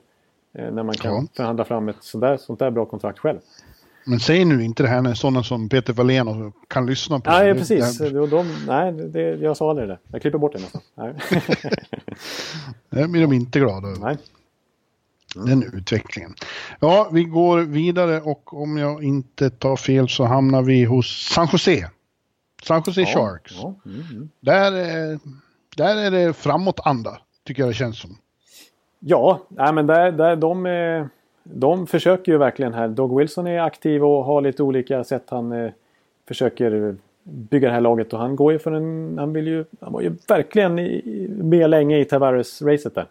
Eh, 0.57 0.71
när 0.73 0.83
man 0.83 0.95
kan 0.95 1.13
Ja. 1.13 1.23
förhandla 1.35 1.65
fram 1.65 1.89
ett 1.89 1.95
sånt 1.99 2.21
där, 2.21 2.37
sånt 2.37 2.59
där 2.59 2.71
bra 2.71 2.85
kontrakt 2.85 3.19
själv. 3.19 3.39
Men 4.05 4.19
säg 4.19 4.45
nu 4.45 4.63
inte 4.63 4.83
det 4.83 4.89
här 4.89 5.01
när 5.01 5.13
sådana 5.13 5.43
som 5.43 5.69
Peter 5.69 5.93
Wallén 5.93 6.27
och 6.27 6.53
kan 6.67 6.85
lyssna 6.85 7.19
på 7.19 7.29
Nej, 7.31 7.47
det. 7.47 7.55
precis. 7.55 7.97
De, 7.97 8.29
de, 8.29 8.45
nej, 8.67 8.91
det, 8.93 9.21
jag 9.21 9.57
sa 9.57 9.69
aldrig 9.69 9.87
det. 9.89 9.97
Jag 10.11 10.21
klipper 10.21 10.37
bort 10.39 10.53
det 10.53 10.59
nästan. 10.59 10.81
Nej. 10.95 11.13
det 12.89 13.07
blir 13.07 13.21
de 13.21 13.33
inte 13.33 13.59
glada 13.59 13.87
över. 13.87 13.99
nej. 13.99 14.17
Den 15.35 15.63
utvecklingen. 15.73 16.33
Ja, 16.79 17.09
vi 17.13 17.23
går 17.23 17.59
vidare 17.59 18.21
och 18.21 18.61
om 18.61 18.77
jag 18.77 19.03
inte 19.03 19.49
tar 19.49 19.75
fel 19.75 20.09
så 20.09 20.23
hamnar 20.23 20.61
vi 20.61 20.83
hos 20.83 21.29
San 21.33 21.47
Jose. 21.51 21.89
San 22.67 22.83
Jose 22.85 23.05
Sharks. 23.05 23.53
Ja, 23.61 23.73
mm, 23.85 24.01
mm. 24.11 24.29
Där, 24.39 24.71
är- 24.71 25.19
där 25.77 25.95
är 25.97 26.11
det 26.11 26.33
framåtanda, 26.33 27.17
tycker 27.43 27.61
jag 27.61 27.69
det 27.69 27.73
känns 27.73 27.99
som. 27.99 28.17
Ja, 28.99 29.41
nej, 29.49 29.73
men 29.73 29.87
där, 29.87 30.11
där 30.11 30.35
de, 30.35 30.65
eh, 30.65 31.05
de 31.43 31.87
försöker 31.87 32.31
ju 32.31 32.37
verkligen 32.37 32.73
här. 32.73 32.87
Doug 32.87 33.17
Wilson 33.19 33.47
är 33.47 33.59
aktiv 33.59 34.03
och 34.05 34.23
har 34.25 34.41
lite 34.41 34.63
olika 34.63 35.03
sätt 35.03 35.23
han 35.29 35.51
eh, 35.51 35.71
försöker 36.27 36.95
bygga 37.23 37.67
det 37.67 37.73
här 37.73 37.81
laget. 37.81 38.13
Och 38.13 38.19
han 38.19 38.35
går 38.35 38.51
ju 38.53 38.59
för 38.59 38.71
en... 38.71 39.15
Han 39.17 39.33
vill 39.33 39.47
ju... 39.47 39.65
Han 39.81 39.93
var 39.93 40.01
ju 40.01 40.15
verkligen 40.27 40.79
i- 40.79 41.27
med 41.29 41.69
länge 41.69 41.97
i 41.97 42.03
Tavares-racet 42.05 42.95
där. 42.95 43.07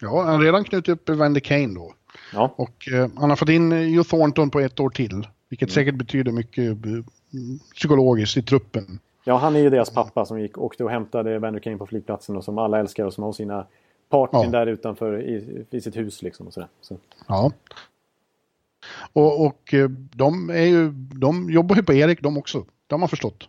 Ja, 0.00 0.22
han 0.22 0.34
har 0.34 0.42
redan 0.42 0.64
knutit 0.64 0.88
upp 0.88 1.08
Evander 1.08 1.40
Kane 1.40 1.74
då. 1.74 1.92
Ja, 2.32 2.50
Och 2.56 2.88
eh, 2.92 3.08
han 3.16 3.30
har 3.30 3.36
fått 3.36 3.48
in 3.48 3.72
eh, 3.72 3.94
Joe 3.94 4.04
Thornton 4.04 4.50
på 4.50 4.60
ett 4.60 4.80
år 4.80 4.90
till. 4.90 5.26
Vilket 5.48 5.68
Mm. 5.68 5.74
säkert 5.74 5.94
betyder 5.94 6.32
mycket 6.32 6.64
eh, 6.86 6.92
psykologiskt 7.74 8.36
i 8.36 8.42
truppen. 8.42 8.98
ja 9.24 9.36
han 9.36 9.56
är 9.56 9.60
ju 9.60 9.70
deras 9.70 9.90
pappa 9.90 10.24
som 10.24 10.40
gick 10.40 10.58
åkte 10.58 10.84
och 10.84 10.90
hämtade 10.90 11.38
Vander 11.38 11.60
Kane 11.60 11.76
på 11.76 11.86
flygplatsen 11.86 12.36
och 12.36 12.44
som 12.44 12.58
alla 12.58 12.78
älskar 12.78 13.04
och 13.04 13.14
som 13.14 13.24
har 13.24 13.32
sina 13.32 13.66
partyn 14.08 14.40
Ja. 14.42 14.48
där 14.50 14.66
utanför 14.66 15.20
i, 15.22 15.64
i 15.70 15.80
sitt 15.80 15.96
hus 15.96 16.22
liksom 16.22 16.46
och 16.46 16.52
sådär. 16.52 16.68
Så, 16.80 16.96
Ja. 17.28 17.52
Och, 19.12 19.46
och 19.46 19.74
eh, 19.74 19.88
de, 20.14 20.50
är 20.50 20.64
ju, 20.64 20.90
de 21.20 21.50
jobbar 21.50 21.76
ju 21.76 21.82
på 21.82 21.92
Erik 21.92 22.22
de 22.22 22.38
också. 22.38 22.58
Det 22.86 22.94
har 22.94 22.98
man 22.98 23.08
förstått. 23.08 23.48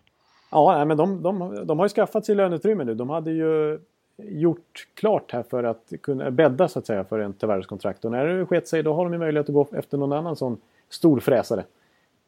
Ja, 0.52 0.86
men 0.86 0.98
de, 0.98 1.22
de, 1.22 1.60
de 1.66 1.80
har 1.80 1.86
ju 1.86 1.90
skaffat 1.90 2.26
sig 2.26 2.36
löneutrymme 2.36 2.84
nu. 2.84 2.94
De 2.96 3.10
hade 3.10 3.32
ju 3.32 3.80
gjort 4.18 4.88
klart 4.94 5.32
här 5.32 5.44
för 5.44 5.64
att 5.64 5.94
kunna 6.02 6.32
bädda 6.32 6.68
så 6.68 6.80
att 6.80 6.86
säga 6.86 7.04
för 7.04 7.20
en 7.20 7.34
Tavares-kontrakt. 7.34 8.06
Och 8.06 8.12
när 8.12 8.26
det 8.26 8.46
sket 8.46 8.68
sig 8.68 8.84
då 8.84 8.94
har 8.94 9.04
de 9.04 9.14
ju 9.14 9.20
möjlighet 9.20 9.50
att 9.50 9.54
gå 9.56 9.68
efter 9.74 9.98
någon 9.98 10.14
annan 10.14 10.36
sån 10.36 10.58
stor 10.90 11.20
fräsare. 11.20 11.60
Eh, 11.60 11.66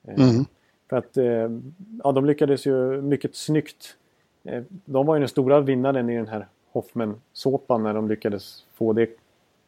Mm. 0.08 0.46
För 0.90 0.98
att 0.98 1.18
eh, 1.18 1.50
ja, 2.04 2.12
de 2.12 2.26
lyckades 2.26 2.66
ju 2.66 3.02
mycket 3.02 3.36
snyggt 3.36 3.98
Eh, 4.44 4.64
de 4.86 5.06
var 5.06 5.16
ju 5.16 5.20
den 5.20 5.30
stora 5.30 5.60
vinnaren 5.60 6.10
i 6.10 6.16
den 6.16 6.28
här 6.28 6.48
Hoffman-såpan 6.72 7.84
när 7.84 7.94
de 7.94 8.08
lyckades 8.08 8.66
få 8.74 8.94
det, 8.94 9.10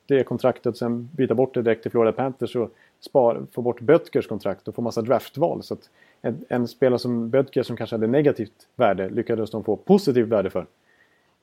det 0.05 0.23
kontraktet 0.23 0.77
sen 0.77 1.10
byta 1.14 1.35
bort 1.35 1.53
det 1.53 1.61
direkt 1.61 1.81
till 1.81 1.91
Florida 1.91 2.11
Panthers 2.11 2.55
och 2.55 2.72
spar, 2.99 3.45
få 3.51 3.61
bort 3.61 3.81
Bötkers 3.81 4.27
kontrakt 4.27 4.68
och 4.68 4.76
få 4.76 4.81
massa 4.81 5.01
draftval. 5.01 5.64
Så 5.64 5.77
en, 6.22 6.45
en 6.49 6.68
spelare 6.68 6.99
som 6.99 7.30
Böttger 7.30 7.64
som 7.64 7.77
kanske 7.77 7.95
hade 7.95 8.07
negativt 8.07 8.68
värde 8.76 9.10
lyckades 9.10 9.51
de 9.51 9.64
få 9.64 9.76
positivt 9.76 10.27
värde 10.27 10.49
för. 10.49 10.65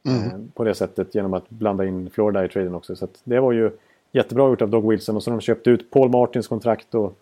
Mm. 0.06 0.26
Eh, 0.26 0.38
på 0.54 0.64
det 0.64 0.74
sättet 0.74 1.14
genom 1.14 1.34
att 1.34 1.50
blanda 1.50 1.84
in 1.84 2.10
Florida 2.10 2.44
i 2.44 2.48
traden 2.48 2.74
också. 2.74 2.96
Så 2.96 3.08
det 3.24 3.40
var 3.40 3.52
ju 3.52 3.70
jättebra 4.12 4.48
gjort 4.48 4.62
av 4.62 4.68
Doug 4.68 4.90
Wilson 4.90 5.16
och 5.16 5.22
så 5.22 5.30
de 5.30 5.40
köpt 5.40 5.66
ut 5.66 5.90
Paul 5.90 6.08
Martins 6.08 6.48
kontrakt 6.48 6.94
och, 6.94 7.18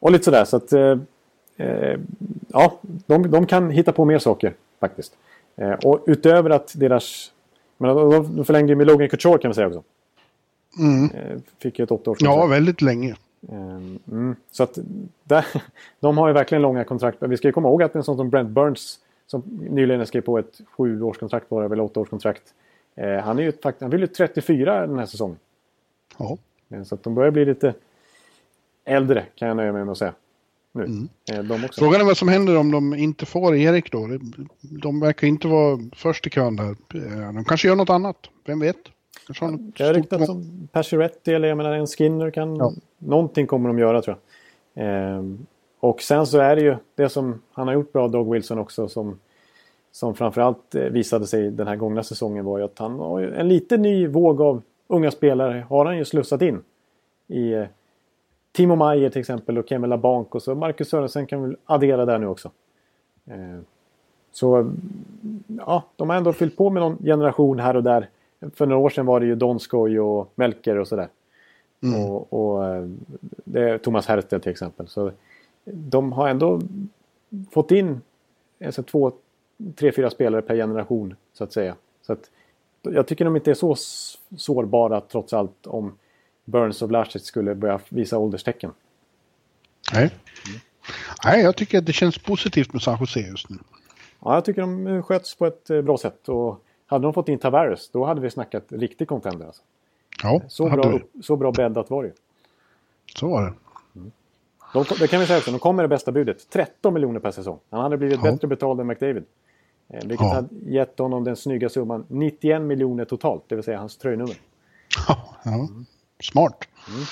och 0.00 0.12
lite 0.12 0.24
sådär. 0.24 0.44
Så 0.44 0.56
att 0.56 0.72
eh, 0.72 0.98
eh, 1.56 1.98
ja, 2.48 2.78
de, 2.82 3.30
de 3.30 3.46
kan 3.46 3.70
hitta 3.70 3.92
på 3.92 4.04
mer 4.04 4.18
saker 4.18 4.54
faktiskt. 4.80 5.16
Eh, 5.56 5.72
och 5.72 6.04
utöver 6.06 6.50
att 6.50 6.72
deras... 6.76 7.32
Men 7.78 7.96
de 8.36 8.44
förlängde 8.44 8.72
ju 8.72 8.76
med 8.76 8.86
Logan 8.86 9.08
Couture 9.08 9.38
kan 9.38 9.48
man 9.48 9.54
säga 9.54 9.66
också. 9.66 9.82
Mm. 10.78 11.40
Fick 11.58 11.78
ju 11.78 11.82
ett 11.82 11.90
åttaårskontrakt. 11.90 12.40
Ja, 12.40 12.46
väldigt 12.46 12.82
länge. 12.82 13.16
Mm, 13.48 14.36
så 14.50 14.62
att 14.62 14.78
där, 15.24 15.46
de 16.00 16.18
har 16.18 16.28
ju 16.28 16.34
verkligen 16.34 16.62
långa 16.62 16.84
kontrakt. 16.84 17.18
Vi 17.20 17.36
ska 17.36 17.48
ju 17.48 17.52
komma 17.52 17.68
ihåg 17.68 17.82
att 17.82 17.94
en 17.94 18.04
sån 18.04 18.16
som 18.16 18.30
Brent 18.30 18.50
Burns 18.50 18.98
som 19.26 19.42
nyligen 19.70 20.06
skrev 20.06 20.20
på 20.20 20.38
ett 20.38 20.60
sjuårskontrakt 20.76 21.48
bara, 21.48 21.64
eller 21.64 21.80
åttaårskontrakt. 21.80 22.42
Eh, 22.94 23.16
han, 23.16 23.38
är 23.38 23.42
ju, 23.42 23.52
han 23.80 23.90
vill 23.90 24.00
ju 24.00 24.06
34 24.06 24.86
den 24.86 24.98
här 24.98 25.06
säsongen. 25.06 25.36
Ja. 26.18 26.38
Så 26.84 26.94
att 26.94 27.02
de 27.02 27.14
börjar 27.14 27.30
bli 27.30 27.44
lite 27.44 27.74
äldre 28.84 29.26
kan 29.34 29.48
jag 29.48 29.56
nöja 29.56 29.72
mig 29.72 29.84
med 29.84 29.92
att 29.92 29.98
säga. 29.98 30.14
Nu. 30.72 30.84
Mm. 30.84 31.08
Eh, 31.32 31.68
Frågan 31.72 32.00
är 32.00 32.04
vad 32.04 32.16
som 32.16 32.28
händer 32.28 32.56
om 32.56 32.70
de 32.70 32.94
inte 32.94 33.26
får 33.26 33.56
Erik 33.56 33.92
då. 33.92 34.08
De 34.60 35.00
verkar 35.00 35.26
inte 35.26 35.48
vara 35.48 35.78
först 35.96 36.26
i 36.26 36.30
kön 36.30 36.56
där. 36.56 36.70
Eh, 36.70 37.32
de 37.34 37.44
kanske 37.44 37.68
gör 37.68 37.76
något 37.76 37.90
annat, 37.90 38.16
vem 38.46 38.60
vet? 38.60 38.76
Det 39.28 39.84
har 39.84 39.94
ryktats 39.94 40.28
om 40.28 40.68
Pacioretty 40.72 41.32
eller 41.32 41.48
jag 41.48 41.56
menar 41.56 41.72
en 41.72 41.86
Skinner 41.86 42.30
kan... 42.30 42.56
Ja. 42.56 42.72
Någonting 42.98 43.46
kommer 43.46 43.68
de 43.68 43.78
göra 43.78 44.02
tror 44.02 44.16
jag. 44.74 44.86
Ehm, 44.86 45.46
och 45.80 46.02
sen 46.02 46.26
så 46.26 46.38
är 46.38 46.56
det 46.56 46.62
ju 46.62 46.76
det 46.94 47.08
som 47.08 47.42
han 47.52 47.66
har 47.66 47.74
gjort 47.74 47.92
bra, 47.92 48.08
Dog 48.08 48.32
Wilson 48.32 48.58
också, 48.58 48.88
som, 48.88 49.18
som 49.92 50.14
framförallt 50.14 50.74
eh, 50.74 50.82
visade 50.82 51.26
sig 51.26 51.50
den 51.50 51.66
här 51.66 51.76
gångna 51.76 52.02
säsongen 52.02 52.44
var 52.44 52.58
ju 52.58 52.64
att 52.64 52.78
han 52.78 52.98
har 52.98 53.20
en 53.20 53.48
lite 53.48 53.76
ny 53.76 54.06
våg 54.06 54.40
av 54.40 54.62
unga 54.86 55.10
spelare 55.10 55.66
har 55.68 55.84
han 55.84 55.98
ju 55.98 56.04
slussat 56.04 56.42
in. 56.42 56.62
I 57.28 57.54
Timo 58.52 58.76
Meyer 58.76 59.10
till 59.10 59.20
exempel 59.20 59.58
och 59.58 59.68
Kemela 59.68 59.98
Bank 59.98 60.34
och 60.34 60.42
så 60.42 60.54
Marcus 60.54 60.88
Sörensen 60.88 61.26
kan 61.26 61.48
vi 61.48 61.56
addera 61.64 62.04
där 62.04 62.18
nu 62.18 62.26
också. 62.26 62.50
Eh, 63.26 63.60
så 64.32 64.72
ja, 65.66 65.84
de 65.96 66.10
har 66.10 66.16
ändå 66.16 66.32
fyllt 66.32 66.56
på 66.56 66.70
med 66.70 66.82
någon 66.82 66.98
generation 66.98 67.58
här 67.58 67.76
och 67.76 67.82
där. 67.82 68.08
För 68.54 68.66
några 68.66 68.82
år 68.82 68.90
sedan 68.90 69.06
var 69.06 69.20
det 69.20 69.26
ju 69.26 69.34
Donskoj 69.34 70.00
och 70.00 70.32
Melker 70.34 70.78
och 70.78 70.88
sådär. 70.88 71.08
Mm. 71.82 72.00
Och, 72.00 72.32
och 72.32 72.66
eh, 72.66 72.88
det 73.44 73.70
är 73.70 73.78
Thomas 73.78 74.06
Hertel 74.06 74.40
till 74.40 74.52
exempel. 74.52 74.88
Så 74.88 75.10
de 75.64 76.12
har 76.12 76.28
ändå 76.28 76.60
fått 77.50 77.70
in 77.70 78.00
alltså, 78.64 78.82
två, 78.82 79.12
tre, 79.74 79.92
fyra 79.92 80.10
spelare 80.10 80.42
per 80.42 80.54
generation 80.54 81.14
så 81.32 81.44
att 81.44 81.52
säga. 81.52 81.74
Så 82.02 82.12
att, 82.12 82.30
jag 82.82 83.06
tycker 83.06 83.24
de 83.24 83.36
inte 83.36 83.50
är 83.50 83.54
så 83.54 83.76
sårbara 84.36 85.00
trots 85.00 85.32
allt 85.32 85.66
om 85.66 85.92
Burns 86.44 86.82
och 86.82 86.88
Vlasic 86.88 87.24
skulle 87.24 87.54
börja 87.54 87.80
visa 87.88 88.18
ålderstecken. 88.18 88.72
Nej. 89.92 90.02
Mm. 90.02 90.60
Nej, 91.24 91.42
jag 91.42 91.56
tycker 91.56 91.78
att 91.78 91.86
det 91.86 91.92
känns 91.92 92.18
positivt 92.18 92.72
med 92.72 92.82
San 92.82 92.96
Jose 93.00 93.20
just 93.20 93.50
nu. 93.50 93.56
Ja, 94.20 94.34
jag 94.34 94.44
tycker 94.44 94.60
de 94.60 95.02
sköts 95.02 95.34
på 95.34 95.46
ett 95.46 95.70
eh, 95.70 95.82
bra 95.82 95.98
sätt. 95.98 96.28
Och 96.28 96.64
hade 96.86 97.02
de 97.02 97.14
fått 97.14 97.28
in 97.28 97.38
Tavares, 97.38 97.90
då 97.90 98.04
hade 98.04 98.20
vi 98.20 98.30
snackat 98.30 98.64
riktig 98.68 99.08
contender. 99.08 99.46
Alltså. 99.46 99.62
Ja, 100.22 100.42
så, 100.48 100.68
bra, 100.68 101.00
så 101.22 101.36
bra 101.36 101.52
bäddat 101.52 101.90
var 101.90 102.02
det 102.02 102.12
Så 103.16 103.28
var 103.28 103.42
det. 103.42 103.52
Mm. 103.96 104.12
De, 104.72 104.84
det 104.98 105.08
kan 105.08 105.20
vi 105.20 105.26
säga 105.26 105.38
också, 105.38 105.50
de 105.50 105.58
kom 105.58 105.76
med 105.76 105.84
det 105.84 105.88
bästa 105.88 106.12
budet. 106.12 106.50
13 106.50 106.94
miljoner 106.94 107.20
per 107.20 107.30
säsng. 107.30 107.58
Han 107.70 107.80
hade 107.80 107.96
blivit 107.96 108.20
ja. 108.24 108.30
bättre 108.30 108.48
betald 108.48 108.80
än 108.80 108.86
McDavid. 108.86 109.24
Eh, 109.88 110.00
vilket 110.04 110.26
ja. 110.26 110.34
hade 110.34 110.48
gett 110.54 110.98
honom 110.98 111.24
den 111.24 111.36
snygga 111.36 111.68
summan 111.68 112.04
91 112.08 112.62
miljoner 112.62 113.04
totalt, 113.04 113.44
det 113.48 113.54
vill 113.54 113.64
säga 113.64 113.78
hans 113.78 113.96
tröjnummer. 113.96 114.36
Ja, 115.08 115.36
ja. 115.44 115.68
Smart. 116.20 116.68
Mm. 116.88 117.04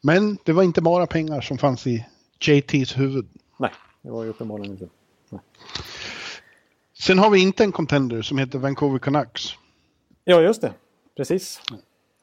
Men 0.00 0.38
det 0.44 0.52
var 0.52 0.62
inte 0.62 0.82
bara 0.82 1.06
pengar 1.06 1.40
som 1.40 1.58
fanns 1.58 1.86
i 1.86 2.06
JTs 2.40 2.98
huvud. 2.98 3.28
Nej, 3.56 3.70
det 4.02 4.10
var 4.10 4.24
ju 4.24 4.30
uppenbarligen 4.30 4.72
inte. 4.72 4.88
Nej. 5.28 5.40
Sen 6.98 7.18
har 7.18 7.30
vi 7.30 7.42
inte 7.42 7.64
en 7.64 7.72
contender 7.72 8.22
som 8.22 8.38
heter 8.38 8.58
Vancouver 8.58 8.98
Canucks. 8.98 9.42
Ja, 10.24 10.40
just 10.40 10.60
det. 10.60 10.72
Precis. 11.16 11.60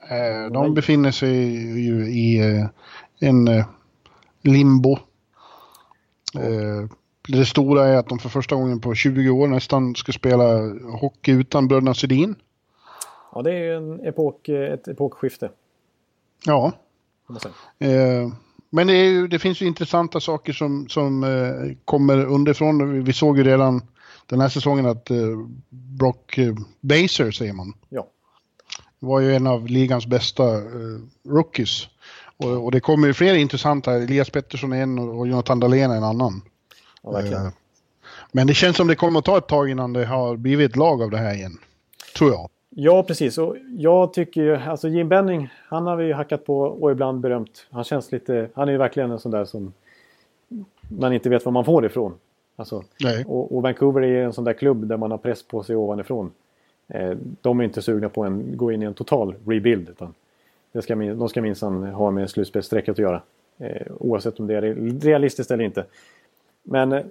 Eh, 0.09 0.51
de 0.51 0.73
befinner 0.73 1.11
sig 1.11 1.35
ju 1.79 2.11
i 2.11 2.39
eh, 2.39 2.65
en 3.19 3.47
eh, 3.47 3.65
limbo. 4.41 4.97
Det 7.27 7.45
stora 7.45 7.87
är 7.87 7.97
att 7.97 8.09
de 8.09 8.19
för 8.19 8.29
första 8.29 8.55
gången 8.55 8.81
på 8.81 8.95
20 8.95 9.29
år 9.29 9.47
nästan 9.47 9.95
ska 9.95 10.11
spela 10.11 10.59
hockey 10.99 11.31
utan 11.31 11.67
bröderna 11.67 11.93
Sedin. 11.93 12.35
Ja, 13.33 13.41
det 13.41 13.53
är 13.53 13.75
en 13.75 14.07
epok, 14.07 14.49
ett 14.49 14.87
epokskifte. 14.87 15.49
Ja. 16.45 16.71
Men 18.69 18.87
det, 18.87 18.93
ju, 18.93 19.27
det, 19.27 19.39
finns 19.39 19.61
ju 19.61 19.65
intressanta 19.65 20.19
saker 20.19 20.53
som, 20.53 20.89
som 20.89 21.25
kommer 21.85 22.25
underifrån. 22.25 23.03
Vi 23.03 23.13
såg 23.13 23.37
ju 23.37 23.43
redan 23.43 23.81
den 24.25 24.41
här 24.41 24.49
säsongen 24.49 24.85
att 24.85 25.11
Brock 25.69 26.39
Baser, 26.81 27.31
säger 27.31 27.53
man. 27.53 27.73
Ja 27.89 28.07
var 28.99 29.19
ju 29.19 29.35
en 29.35 29.47
av 29.47 29.67
ligans 29.67 30.07
bästa 30.07 30.43
rookies. 31.27 31.87
Och, 32.37 32.65
och, 32.65 32.71
det 32.71 32.79
kommer 32.79 33.07
ju 33.07 33.13
fler 33.13 33.33
intressanta, 33.33 33.93
Elias 33.93 34.29
Pettersson 34.29 34.73
är 34.73 34.83
en 34.83 34.99
och 34.99 35.27
Jonathan 35.27 35.59
Dahlén 35.59 35.91
är 35.91 35.97
en 35.97 36.03
annan. 36.03 36.41
Ja, 37.01 37.21
uh, 37.21 37.49
men 38.31 38.47
det 38.47 38.53
känns 38.53 38.77
som 38.77 38.87
det 38.87 38.95
kommer 38.95 39.19
att 39.19 39.25
ta 39.25 39.37
ett 39.37 39.47
tag 39.47 39.69
innan 39.69 39.93
det 39.93 40.05
har 40.05 40.37
blivit 40.37 40.69
ett 40.71 40.75
lag 40.75 41.01
av 41.01 41.11
det 41.11 41.17
här 41.17 41.33
igen. 41.33 41.57
Tror 42.17 42.31
jag. 42.31 42.49
Ja, 42.81 43.03
precis. 43.03 43.37
Och 43.37 43.57
jag 43.77 44.13
tycker 44.13 44.41
ju, 44.41 44.55
alltså 44.55 44.87
Jim 44.87 45.09
Benning, 45.09 45.49
han 45.67 45.87
har 45.87 45.95
vi 45.95 46.05
ju 46.05 46.13
hackat 46.13 46.45
på 46.45 46.59
och 46.59 46.91
ibland 46.91 47.19
berömt. 47.19 47.67
Han 47.69 47.83
känns 47.83 48.11
lite, 48.11 48.49
han 48.53 48.67
är 48.67 48.71
ju 48.71 48.77
verkligen 48.77 49.11
en 49.11 49.19
sån 49.19 49.31
där 49.31 49.45
som 49.45 49.73
man 50.89 51.13
inte 51.13 51.29
vet 51.29 51.45
var 51.45 51.51
man 51.51 51.65
får 51.65 51.85
ifrån. 51.85 52.13
Alltså, 52.55 52.83
och, 53.25 53.55
och, 53.55 53.61
Vancouver 53.61 54.01
är 54.01 54.23
en 54.23 54.33
sån 54.33 54.43
där 54.43 54.53
klubb 54.53 54.87
där 54.87 54.97
man 54.97 55.11
har 55.11 55.17
press 55.17 55.43
på 55.43 55.63
sig 55.63 55.75
ovanifrån. 55.75 56.31
Eh, 56.87 57.17
de 57.41 57.59
är 57.59 57.63
inte 57.63 57.81
sugna 57.81 58.09
på 58.09 58.23
att 58.23 58.31
gå 58.33 58.71
in 58.71 58.81
i 58.81 58.85
en 58.85 58.93
total 58.93 59.35
rebuild. 59.45 59.89
Utan 59.89 60.13
det 60.71 60.81
ska, 60.81 60.95
de 60.95 61.29
ska 61.29 61.41
minsann 61.41 61.83
ha 61.83 62.11
med 62.11 62.29
slutspelsstrecket 62.29 62.91
att 62.91 62.99
göra. 62.99 63.21
Eh, 63.57 63.87
oavsett 63.99 64.39
om 64.39 64.47
det 64.47 64.55
är 64.55 64.61
realistiskt 65.01 65.51
eller 65.51 65.63
inte. 65.63 65.85
Men 66.63 66.91
eh, 66.91 67.03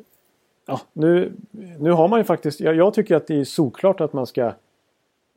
ja, 0.66 0.80
nu, 0.92 1.32
nu 1.78 1.90
har 1.90 2.08
man 2.08 2.20
ju 2.20 2.24
faktiskt... 2.24 2.60
Jag, 2.60 2.74
jag 2.74 2.94
tycker 2.94 3.16
att 3.16 3.26
det 3.26 3.40
är 3.40 3.44
såklart 3.44 4.00
att 4.00 4.12
man 4.12 4.26
ska 4.26 4.52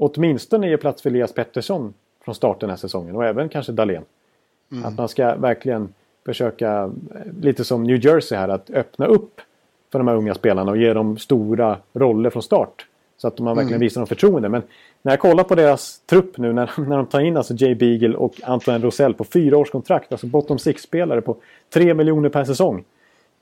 åtminstone 0.01 0.69
ge 0.69 0.77
plats 0.77 1.01
för 1.01 1.09
Elias 1.09 1.33
Pettersson 1.33 1.93
från 2.25 2.35
start 2.35 2.59
den 2.59 2.69
här 2.69 2.77
säsongen 2.77 3.15
och 3.15 3.25
även 3.25 3.49
kanske 3.49 3.71
Dahlén. 3.71 4.03
Mm. 4.71 4.85
Att 4.85 4.97
man 4.97 5.09
ska 5.09 5.35
verkligen 5.35 5.93
försöka, 6.25 6.91
lite 7.41 7.65
som 7.65 7.83
New 7.83 8.05
Jersey 8.05 8.37
här, 8.37 8.49
att 8.49 8.69
öppna 8.69 9.05
upp 9.05 9.41
för 9.91 9.99
de 9.99 10.07
här 10.07 10.15
unga 10.15 10.33
spelarna 10.33 10.71
och 10.71 10.77
ge 10.77 10.93
dem 10.93 11.17
stora 11.17 11.77
roller 11.93 12.29
från 12.29 12.43
start. 12.43 12.85
Så 13.17 13.27
att 13.27 13.39
man 13.39 13.55
verkligen 13.55 13.75
mm. 13.75 13.85
visar 13.85 14.01
dem 14.01 14.07
förtroende. 14.07 14.49
Men 14.49 14.61
när 15.01 15.11
jag 15.11 15.19
kollar 15.19 15.43
på 15.43 15.55
deras 15.55 15.99
trupp 15.99 16.37
nu 16.37 16.53
när, 16.53 16.71
när 16.87 16.97
de 16.97 17.05
tar 17.05 17.19
in 17.19 17.37
alltså 17.37 17.53
Jay 17.53 17.75
Beagle 17.75 18.15
och 18.15 18.33
Antoine 18.43 18.81
Rosell 18.81 19.13
på 19.13 19.23
fyra 19.23 19.57
års 19.57 19.69
kontrakt. 19.69 20.11
Alltså 20.11 20.27
bottom 20.27 20.59
six-spelare 20.59 21.21
på 21.21 21.37
tre 21.69 21.93
miljoner 21.93 22.29
per 22.29 22.45
säsong. 22.45 22.83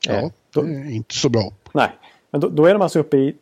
Ja, 0.07 0.13
eh, 0.13 0.29
då, 0.53 0.61
det 0.61 0.69
är 0.69 0.91
inte 0.91 1.15
så 1.15 1.29
bra. 1.29 1.51
Nej, 1.73 1.89
men 2.31 2.41
då, 2.41 2.49
då, 2.49 2.65
är 2.65 2.73
de 2.73 2.81
alltså 2.81 2.99
uppe 2.99 3.17
i 3.17 3.35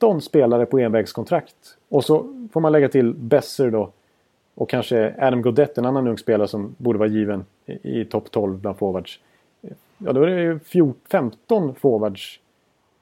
13 0.00 0.20
spelare 0.20 0.66
på 0.66 0.78
envägskontrakt. 0.78 1.76
Och 1.88 2.04
så 2.04 2.46
får 2.52 2.60
man 2.60 2.72
lägga 2.72 2.88
till 2.88 3.14
Besser 3.14 3.70
då. 3.70 3.90
Och 4.54 4.70
kanske 4.70 5.14
Adam 5.18 5.42
Godett, 5.42 5.78
en 5.78 5.86
annan 5.86 6.08
ung 6.08 6.18
spelare 6.18 6.48
som 6.48 6.74
borde 6.78 6.98
vara 6.98 7.08
given 7.08 7.44
i, 7.66 8.00
i 8.00 8.04
topp 8.04 8.30
12 8.30 8.58
bland 8.58 8.78
forwards. 8.78 9.20
Ja, 9.98 10.12
då 10.12 10.22
är 10.22 10.26
det 10.26 10.42
ju 10.42 10.58
14, 10.58 11.00
15 11.10 11.74
forwards. 11.74 12.40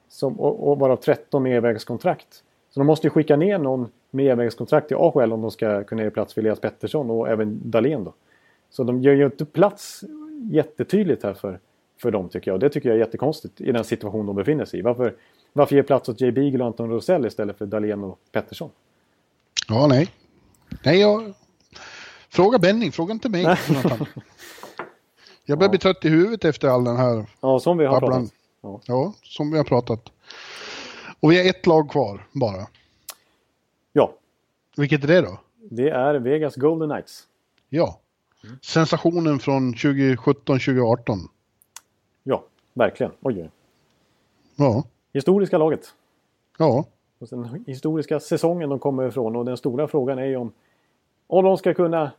Som, 0.08 0.40
och, 0.40 0.68
och 0.68 0.78
varav 0.78 0.96
13 0.96 1.42
med 1.42 1.56
envägskontrakt. 1.56 2.42
Så 2.70 2.80
de 2.80 2.86
måste 2.86 3.06
ju 3.06 3.10
skicka 3.10 3.36
ner 3.36 3.58
någon 3.58 3.88
med 4.10 4.32
envägskontrakt 4.32 4.88
till 4.88 4.96
AHL 4.96 5.32
om 5.32 5.42
de 5.42 5.50
ska 5.50 5.84
kunna 5.84 6.02
ge 6.02 6.10
plats 6.10 6.34
för 6.34 6.40
Elias 6.40 6.60
Pettersson 6.60 7.10
och 7.10 7.28
även 7.28 7.60
Dahlén 7.70 8.04
då. 8.04 8.12
Så 8.70 8.84
de 8.84 9.02
gör 9.02 9.12
ju 9.12 9.24
inte 9.24 9.44
plats 9.44 10.04
jättetydligt 10.50 11.22
här 11.22 11.34
för, 11.34 11.58
för 11.96 12.10
dem 12.10 12.28
tycker 12.28 12.50
jag. 12.50 12.54
Och 12.54 12.60
det 12.60 12.70
tycker 12.70 12.88
jag 12.88 12.96
är 12.96 13.00
jättekonstigt 13.00 13.60
i 13.60 13.72
den 13.72 13.84
situation 13.84 14.26
de 14.26 14.36
befinner 14.36 14.64
sig 14.64 14.80
i. 14.80 14.82
Varför, 14.82 15.14
varför 15.52 15.76
ge 15.76 15.82
plats 15.82 16.08
åt 16.08 16.20
Jay 16.20 16.32
Beagle 16.32 16.60
och 16.60 16.66
Anton 16.66 16.90
Rosell 16.90 17.26
istället 17.26 17.58
för 17.58 17.66
Dahlén 17.66 18.04
och 18.04 18.18
Pettersson? 18.32 18.70
Ja, 19.68 19.86
nej. 19.86 20.08
Nej, 20.84 21.00
jag... 21.00 21.34
Fråga 22.28 22.58
Benning, 22.58 22.92
fråga 22.92 23.12
inte 23.12 23.28
mig. 23.28 23.42
jag 25.44 25.58
börjar 25.58 25.68
ja. 25.68 25.68
bli 25.68 25.78
trött 25.78 26.04
i 26.04 26.08
huvudet 26.08 26.44
efter 26.44 26.68
all 26.68 26.84
den 26.84 26.96
här 26.96 27.26
Ja, 27.40 27.60
som 27.60 27.78
vi 27.78 27.86
har 27.86 28.00
pratat. 28.00 28.32
Ja. 28.60 28.80
ja, 28.86 29.12
som 29.22 29.50
vi 29.50 29.56
har 29.56 29.64
pratat. 29.64 30.12
Och 31.20 31.32
vi 31.32 31.38
har 31.38 31.50
ett 31.50 31.66
lag 31.66 31.90
kvar 31.90 32.26
bara. 32.32 32.66
Ja, 33.92 34.14
Vilket 34.76 35.04
är 35.04 35.08
det 35.08 35.20
då? 35.20 35.38
det 35.70 35.88
är 35.88 36.14
Vegas 36.14 36.56
Golden 36.56 36.88
Knights. 36.88 37.26
Ja. 37.68 38.00
Sensationen 38.62 39.38
från 39.38 39.74
2017-2018. 39.74 41.18
Ja, 42.22 42.44
verkligen. 42.74 43.12
Oj. 43.20 43.50
Ja. 44.56 44.84
Historiska 45.12 45.58
laget. 45.58 45.94
Ja. 46.58 46.84
Och 47.18 47.28
den 47.30 47.64
historiska 47.66 48.20
säsongen 48.20 48.68
de 48.68 48.78
kommer 48.78 49.08
ifrån 49.08 49.36
och 49.36 49.44
den 49.44 49.56
stora 49.56 49.88
frågan 49.88 50.18
är 50.18 50.24
ju 50.24 50.36
om 50.36 50.52
om 51.30 51.44
de 51.44 51.58
ska 51.58 51.74
kunna, 51.74 52.10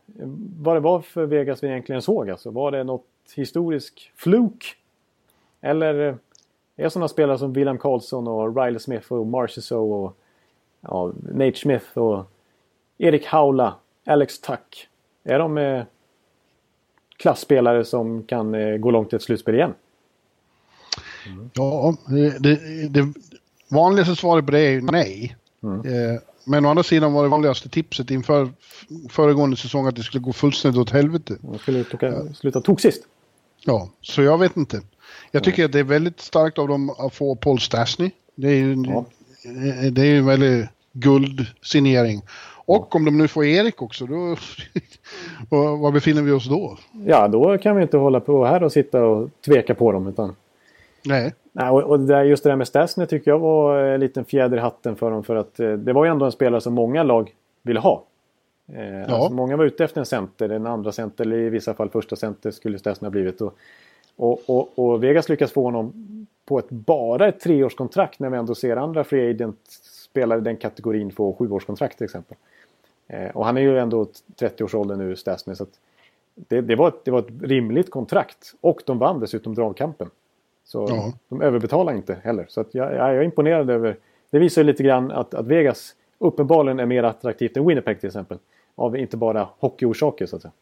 vad 0.60 0.76
det 0.76 0.80
var 0.80 1.00
för 1.00 1.26
Vegas 1.26 1.62
vi 1.62 1.68
egentligen 1.68 2.02
såg 2.02 2.30
alltså. 2.30 2.50
Var 2.50 2.70
det 2.70 2.84
något 2.84 3.06
historisk 3.34 4.12
fluk? 4.16 4.76
Eller 5.60 6.08
eh, 6.08 6.14
är 6.76 6.88
sådana 6.88 7.08
spelare 7.08 7.38
som 7.38 7.52
William 7.52 7.78
Karlsson 7.78 8.28
och 8.28 8.56
Riley 8.56 8.78
Smith 8.78 9.12
och 9.12 9.26
Marchessault 9.26 9.92
och 9.92 10.16
ja, 10.80 11.12
Nate 11.32 11.58
Smith 11.58 11.98
och 11.98 12.24
Erik 12.98 13.26
Haula, 13.26 13.74
Alex 14.04 14.40
Tuck. 14.40 14.88
Är 15.24 15.38
de 15.38 15.58
eh, 15.58 15.84
klassspelare 17.16 17.84
som 17.84 18.22
kan 18.22 18.54
eh, 18.54 18.76
gå 18.76 18.90
långt 18.90 19.12
i 19.12 19.16
ett 19.16 19.22
slutspel 19.22 19.54
igen? 19.54 19.74
Ja, 21.52 21.96
det, 22.38 22.88
det, 22.88 23.12
vanligaste 23.68 24.16
svaret 24.16 24.46
på 24.46 24.52
det 24.52 24.60
är 24.60 24.70
ju 24.70 24.80
nej. 24.80 25.36
Eh, 25.62 26.20
men 26.44 26.66
å 26.66 26.68
andra 26.68 26.82
sidan 26.82 27.12
var 27.12 27.22
det 27.22 27.28
vanligaste 27.28 27.68
tipset 27.68 28.10
inför 28.10 28.48
föregående 29.08 29.56
säsong 29.56 29.86
att 29.86 29.96
det 29.96 30.02
skulle 30.02 30.22
gå 30.24 30.32
fullständigt 30.32 30.80
åt 30.80 30.90
helvete. 30.90 31.36
De 31.40 31.58
skulle 31.58 31.84
toka, 31.84 32.34
sluta 32.34 32.60
tok 32.60 32.80
sist. 32.80 33.02
Ja, 33.64 33.88
så 34.00 34.22
jag 34.22 34.38
vet 34.38 34.56
inte. 34.56 34.80
Jag 35.30 35.44
tycker 35.44 35.64
att 35.64 35.72
det 35.72 35.78
är 35.78 35.84
väldigt 35.84 36.20
starkt 36.20 36.58
av 36.58 36.68
dem 36.68 36.90
att 36.90 37.14
få 37.14 37.34
Paul 37.34 37.60
Stastny. 37.60 38.10
Det 38.34 38.48
är 38.48 38.54
ju 38.54 38.84
Ja. 38.86 39.04
eh, 39.44 39.92
det 39.92 40.02
är 40.02 40.06
ju 40.06 40.18
en 40.18 40.26
väldigt 40.26 40.68
guldsignering. 40.92 42.22
Och 42.64 42.96
om 42.96 43.04
de 43.04 43.18
nu 43.18 43.28
får 43.28 43.44
Erik 43.44 43.82
också, 43.82 44.06
då... 44.06 44.36
var 45.76 45.92
befinner 45.92 46.22
vi 46.22 46.32
oss 46.32 46.48
då? 46.48 46.78
Ja, 47.06 47.28
då 47.28 47.58
kan 47.58 47.76
vi 47.76 47.82
inte 47.82 47.96
hålla 47.96 48.20
på 48.20 48.44
här 48.44 48.62
och 48.62 48.72
sitta 48.72 49.04
och 49.04 49.30
tveka 49.44 49.74
på 49.74 49.92
dem. 49.92 50.06
Utan, 50.06 50.36
Nej. 51.02 51.34
nej, 51.52 51.70
och, 51.70 51.82
och 51.82 52.00
det 52.00 52.06
där, 52.06 52.24
just 52.24 52.42
det 52.42 52.48
där 52.50 52.56
med 52.56 52.68
Stasny 52.68 53.06
tycker 53.06 53.30
jag 53.30 53.38
var 53.38 53.78
en 53.78 54.00
liten 54.00 54.24
fjäder 54.24 54.56
i 54.56 54.60
hatten 54.60 54.96
för 54.96 55.10
dem. 55.10 55.24
För 55.24 55.36
att 55.36 55.60
eh, 55.60 55.72
det 55.72 55.92
var 55.92 56.04
ju 56.04 56.10
ändå 56.10 56.24
en 56.24 56.32
spelare 56.32 56.60
som 56.60 56.74
många 56.74 57.02
lag 57.02 57.34
ville 57.62 57.80
ha. 57.80 58.04
Eh, 58.72 59.14
alltså, 59.14 59.32
många 59.32 59.56
var 59.56 59.64
ute 59.64 59.84
efter 59.84 60.00
en 60.00 60.06
center, 60.06 60.48
en 60.48 60.66
andra 60.66 60.92
center 60.92 61.24
eller 61.24 61.36
i 61.36 61.48
vissa 61.48 61.74
fall 61.74 61.90
första 61.90 62.16
center 62.16 62.50
skulle 62.50 62.78
Stasny 62.78 63.06
ha 63.06 63.10
blivit. 63.10 63.40
Och, 63.40 63.54
och, 64.16 64.40
och, 64.46 64.78
och 64.78 65.04
Vegas 65.04 65.28
lyckas 65.28 65.52
få 65.52 65.62
honom 65.62 65.92
på 66.44 66.58
ett 66.58 66.70
bara 66.70 67.28
ett 67.28 67.40
treårskontrakt 67.40 68.20
när 68.20 68.30
vi 68.30 68.38
ändå 68.38 68.54
ser 68.54 68.76
andra 68.76 69.04
free 69.04 69.30
agent-spelare 69.30 70.38
i 70.38 70.42
den 70.42 70.56
kategorin 70.56 71.12
få 71.12 71.32
sjuårskontrakt 71.32 71.96
till 71.96 72.04
exempel. 72.04 72.36
Eh, 73.08 73.30
och 73.30 73.44
han 73.46 73.56
är 73.56 73.60
ju 73.60 73.78
ändå 73.78 74.06
30-årsåldern 74.40 74.98
nu, 74.98 75.16
Stasny. 75.16 75.54
Så 75.54 75.66
det, 76.34 76.60
det, 76.60 76.76
var 76.76 76.88
ett, 76.88 77.04
det 77.04 77.10
var 77.10 77.18
ett 77.18 77.42
rimligt 77.42 77.90
kontrakt. 77.90 78.54
Och 78.60 78.82
de 78.86 78.98
vann 78.98 79.20
dessutom 79.20 79.54
dragkampen. 79.54 80.10
Så 80.70 80.86
Ja. 80.88 81.12
de 81.28 81.42
överbetalar 81.42 81.92
inte 81.94 82.18
heller. 82.24 82.46
Så 82.48 82.64
jag, 82.72 82.94
jag 82.94 83.16
är 83.16 83.22
imponerad 83.22 83.70
över... 83.70 83.96
Det 84.30 84.38
visar 84.38 84.62
ju 84.62 84.66
lite 84.66 84.82
grann 84.82 85.10
att, 85.10 85.34
att 85.34 85.46
Vegas 85.46 85.94
uppenbarligen 86.18 86.80
är 86.80 86.86
mer 86.86 87.02
attraktivt 87.02 87.56
än 87.56 87.66
Winnipeg 87.66 88.00
till 88.00 88.06
exempel. 88.06 88.38
Av 88.74 88.96
inte 88.96 89.16
bara 89.16 89.48
hockeyorsaker 89.58 90.26
så 90.26 90.36
att 90.36 90.42
säga. 90.42 90.52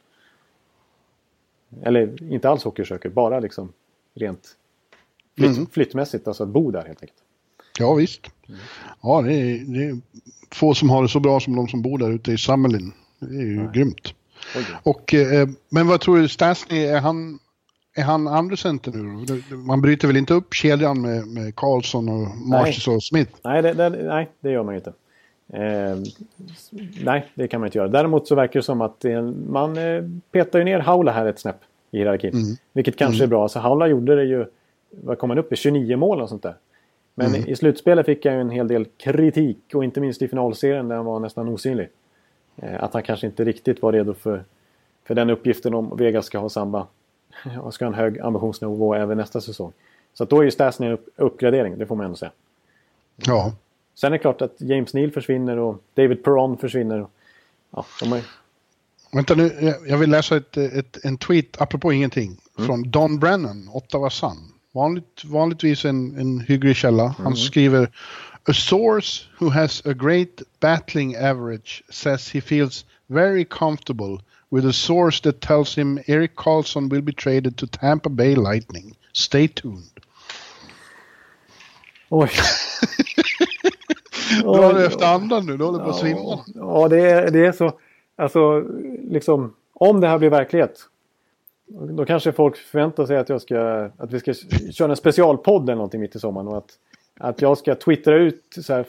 Eller 1.82 2.32
inte 2.32 2.48
alls 2.48 2.64
hockeyorsaker, 2.64 3.08
bara 3.08 3.40
liksom 3.40 3.72
rent 4.14 4.48
flytt, 5.36 5.56
Mm. 5.56 5.66
flyttmässigt. 5.66 6.28
Alltså 6.28 6.42
att 6.42 6.48
bo 6.48 6.70
där 6.70 6.84
helt 6.86 7.02
enkelt. 7.02 7.18
Ja, 7.78 7.94
visst. 7.94 8.20
Ja, 9.02 9.22
det 9.22 9.32
är, 9.34 9.58
det 9.58 9.84
är 9.84 9.98
få 10.54 10.74
som 10.74 10.90
har 10.90 11.02
det 11.02 11.08
så 11.08 11.20
bra 11.20 11.40
som 11.40 11.56
de 11.56 11.68
som 11.68 11.82
bor 11.82 11.98
där 11.98 12.10
ute 12.10 12.32
i 12.32 12.38
Summerlin. 12.38 12.92
Det 13.18 13.26
är 13.36 13.46
ju 13.46 13.70
grymt. 13.72 14.14
Oj. 14.56 14.64
Och, 14.82 15.14
eh, 15.14 15.48
men 15.68 15.86
vad 15.88 16.00
tror 16.00 16.16
du, 16.18 16.28
Stasny, 16.28 16.84
är 16.86 17.00
han, 17.00 17.38
är 17.98 18.02
han 18.02 18.28
andra 18.28 18.56
center 18.56 18.92
nu 18.92 19.56
Man 19.56 19.80
bryter 19.80 20.06
väl 20.08 20.16
inte 20.16 20.34
upp 20.34 20.54
kedjan 20.54 21.00
med, 21.00 21.26
med 21.26 21.56
Karlsson 21.56 22.08
och 22.08 22.48
Marcus 22.48 22.88
och 22.88 23.02
Smith? 23.02 23.32
Nej, 23.44 23.62
det, 23.62 23.72
det, 23.72 23.88
nej, 23.88 24.28
det 24.40 24.50
gör 24.50 24.62
man 24.62 24.74
ju 24.74 24.78
inte. 24.78 24.92
Eh, 25.52 25.96
nej, 27.04 27.26
det 27.34 27.48
kan 27.48 27.60
man 27.60 27.66
inte 27.66 27.78
göra. 27.78 27.88
Däremot 27.88 28.28
så 28.28 28.34
verkar 28.34 28.60
det 28.60 28.64
som 28.64 28.80
att 28.80 29.04
man 29.48 29.76
eh, 29.76 30.04
petar 30.32 30.58
ju 30.58 30.64
ner 30.64 30.78
Haula 30.78 31.12
här 31.12 31.26
ett 31.26 31.38
snäpp 31.38 31.60
i 31.90 31.98
hierarkin. 31.98 32.56
Vilket 32.72 32.96
kanske 32.96 33.24
är 33.24 33.28
bra. 33.28 33.42
Alltså 33.42 33.58
Haula 33.58 33.86
gjorde 33.86 34.16
det 34.16 34.24
ju, 34.24 34.46
vad 34.90 35.18
kom 35.18 35.30
han 35.30 35.38
upp 35.38 35.52
i, 35.52 35.56
29 35.56 35.96
mål 35.96 36.20
och 36.20 36.28
sånt 36.28 36.42
där. 36.42 36.54
Men 37.14 37.34
i 37.34 37.56
slutspelet 37.56 38.06
fick 38.06 38.26
han 38.26 38.34
ju 38.34 38.40
en 38.40 38.50
hel 38.50 38.68
del 38.68 38.84
kritik 38.84 39.58
och 39.74 39.84
inte 39.84 40.00
minst 40.00 40.22
i 40.22 40.28
finalserien 40.28 40.88
där 40.88 40.96
han 40.96 41.04
var 41.04 41.20
nästan 41.20 41.48
osynlig. 41.48 41.88
Eh, 42.56 42.84
att 42.84 42.94
han 42.94 43.02
kanske 43.02 43.26
inte 43.26 43.44
riktigt 43.44 43.82
var 43.82 43.92
redo 43.92 44.14
för, 44.14 44.44
för 45.04 45.14
den 45.14 45.30
uppgiften 45.30 45.74
om 45.74 45.96
Vegas 45.96 46.26
ska 46.26 46.38
ha 46.38 46.48
samma, 46.48 46.86
och 47.60 47.74
ska 47.74 47.84
ha 47.84 47.92
en 47.92 47.98
hög 47.98 48.20
ambitionsnivå 48.20 48.94
även 48.94 49.18
nästa 49.18 49.40
säsong. 49.40 49.72
Så 50.14 50.24
då 50.24 50.40
är 50.40 50.44
ju 50.44 50.50
Stasny 50.50 50.86
en 50.86 50.92
upp, 50.92 51.08
uppgradering, 51.16 51.78
det 51.78 51.86
får 51.86 51.96
man 51.96 52.04
ändå 52.04 52.16
säga. 52.16 52.32
Ja. 53.16 53.52
Sen 53.94 54.06
är 54.06 54.10
det 54.10 54.18
klart 54.18 54.42
att 54.42 54.54
James 54.58 54.94
Neal 54.94 55.10
försvinner 55.10 55.56
och 55.56 55.82
David 55.94 56.24
Perron 56.24 56.58
försvinner. 56.58 57.06
Ja, 57.70 57.86
de 58.00 58.12
är, 58.12 58.22
Vänta 59.12 59.34
nu, 59.34 59.74
jag- 59.86 59.98
vill 59.98 60.10
läsa 60.10 60.36
ett, 60.36 60.56
ett, 60.56 61.04
en 61.04 61.18
tweet, 61.18 61.60
apropå 61.60 61.92
ingenting, 61.92 62.36
från 62.66 62.90
Don 62.90 63.18
Brennan, 63.18 63.68
Ottawa 63.72 64.10
Sun. 64.10 64.52
Vanligt, 64.72 65.24
vanligtvis 65.24 65.84
en, 65.84 66.18
en 66.18 66.40
hygglig 66.40 66.76
källa. 66.76 67.14
Han 67.18 67.36
skriver 67.36 67.90
A 68.48 68.52
source 68.52 69.24
who 69.38 69.50
has 69.50 69.86
a 69.86 69.92
great 69.92 70.42
battling 70.60 71.16
average 71.16 71.82
says 71.90 72.34
he 72.34 72.40
feels 72.40 72.84
very 73.06 73.44
comfortable 73.44 74.18
with 74.50 74.66
a 74.66 74.72
source 74.72 75.20
that 75.20 75.40
tells 75.40 75.74
him 75.74 75.98
Eric 76.06 76.36
Carlson 76.36 76.88
will 76.88 77.02
be 77.02 77.12
traded 77.12 77.56
to 77.56 77.66
Tampa 77.66 78.08
Bay 78.08 78.34
Lightning. 78.34 78.96
Stay 79.12 79.48
tuned. 79.48 80.00
oj! 82.10 82.30
Du 84.42 84.86
efter 84.86 85.14
andan 85.14 85.46
nu? 85.46 85.56
Du 85.56 85.64
håller 85.64 85.78
på 85.78 85.90
att 85.90 85.96
svimma. 85.96 86.44
Ja, 86.54 86.88
det 86.88 87.00
är, 87.00 87.30
det 87.30 87.46
är 87.46 87.52
så. 87.52 87.72
Alltså, 88.16 88.64
liksom, 89.10 89.54
om 89.72 90.00
det 90.00 90.08
här 90.08 90.18
blir 90.18 90.30
verklighet. 90.30 90.80
Då 91.66 92.04
kanske 92.04 92.32
folk 92.32 92.56
förväntar 92.56 93.06
sig 93.06 93.16
att, 93.16 93.28
jag 93.28 93.42
ska, 93.42 93.90
att 93.98 94.12
vi 94.12 94.20
ska 94.20 94.34
köra 94.72 94.90
en 94.90 94.96
specialpodd 94.96 95.62
eller 95.62 95.74
någonting 95.74 96.00
mitt 96.00 96.16
i 96.16 96.18
sommaren. 96.18 96.48
Och 96.48 96.58
att, 96.58 96.78
att 97.18 97.42
jag 97.42 97.58
ska 97.58 97.74
twittra 97.74 98.16
ut 98.16 98.44
så 98.60 98.72
här 98.72 98.86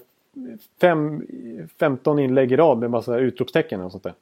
fem, 0.81 1.27
15 1.79 2.19
inlägg 2.19 2.51
i 2.51 2.55
rad 2.55 2.77
med 2.77 2.91
massa 2.91 3.17
utropstecken 3.17 3.81
och 3.81 3.91
sånt 3.91 4.03
där. 4.03 4.13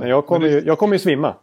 Men 0.00 0.08
jag 0.08 0.26
kommer 0.26 0.48
ju, 0.48 0.62
jag 0.66 0.78
kommer 0.78 0.94
ju 0.94 0.98
svimma. 0.98 1.34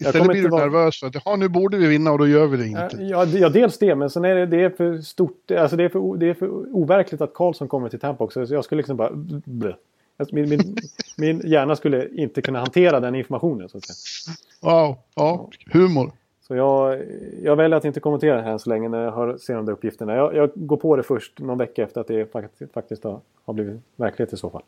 Istället 0.00 0.28
blir 0.28 0.42
du 0.42 0.48
vara- 0.48 0.64
nervös 0.64 1.00
för 1.00 1.06
att 1.06 1.14
ja, 1.24 1.36
nu 1.36 1.48
borde 1.48 1.76
vi 1.76 1.86
vinna 1.86 2.12
och 2.12 2.18
då 2.18 2.26
gör 2.26 2.46
vi 2.46 2.56
det 2.56 2.66
inte. 2.66 2.96
Ja, 3.00 3.24
ja, 3.24 3.48
dels 3.48 3.78
det, 3.78 3.94
men 3.94 4.10
sen 4.10 4.24
är 4.24 4.34
det, 4.34 4.46
det 4.46 4.64
är 4.64 4.70
för 4.70 4.98
stort. 4.98 5.50
Alltså 5.50 5.76
det 5.76 5.84
är 5.84 5.88
för, 5.88 6.16
det 6.16 6.26
är 6.26 6.34
för 6.34 6.48
overkligt 6.76 7.20
att 7.20 7.34
Karlsson 7.34 7.68
kommer 7.68 7.88
till 7.88 8.00
Tampa 8.00 8.24
också. 8.24 8.46
Så 8.46 8.54
jag 8.54 8.64
skulle 8.64 8.76
liksom 8.78 8.96
bara... 8.96 9.10
Blö. 9.44 9.72
Alltså 10.16 10.34
min, 10.34 10.48
min, 10.48 10.76
min 11.18 11.40
hjärna 11.44 11.76
skulle 11.76 12.08
inte 12.08 12.42
kunna 12.42 12.58
hantera 12.58 13.00
den 13.00 13.14
informationen. 13.14 13.68
Så, 13.68 13.78
att 13.78 13.84
säga. 13.84 14.36
Wow, 14.60 14.96
ja, 15.14 15.48
humor. 15.72 16.12
så 16.46 16.54
jag, 16.56 17.02
jag 17.42 17.56
väljer 17.56 17.78
att 17.78 17.84
inte 17.84 18.00
kommentera 18.00 18.36
det 18.36 18.42
här 18.42 18.58
så 18.58 18.70
länge 18.70 18.88
när 18.88 19.04
jag 19.04 19.12
hör, 19.12 19.36
ser 19.36 19.54
de 19.54 19.66
där 19.66 19.72
uppgifterna. 19.72 20.14
Jag, 20.14 20.34
jag 20.34 20.50
går 20.54 20.76
på 20.76 20.96
det 20.96 21.02
först 21.02 21.38
någon 21.38 21.58
vecka 21.58 21.82
efter 21.82 22.00
att 22.00 22.06
det 22.08 22.32
faktiskt, 22.32 22.72
faktiskt 22.72 23.04
har, 23.04 23.20
har 23.44 23.54
blivit 23.54 23.80
verklighet 23.96 24.32
i 24.32 24.36
så 24.36 24.50
fall. 24.50 24.62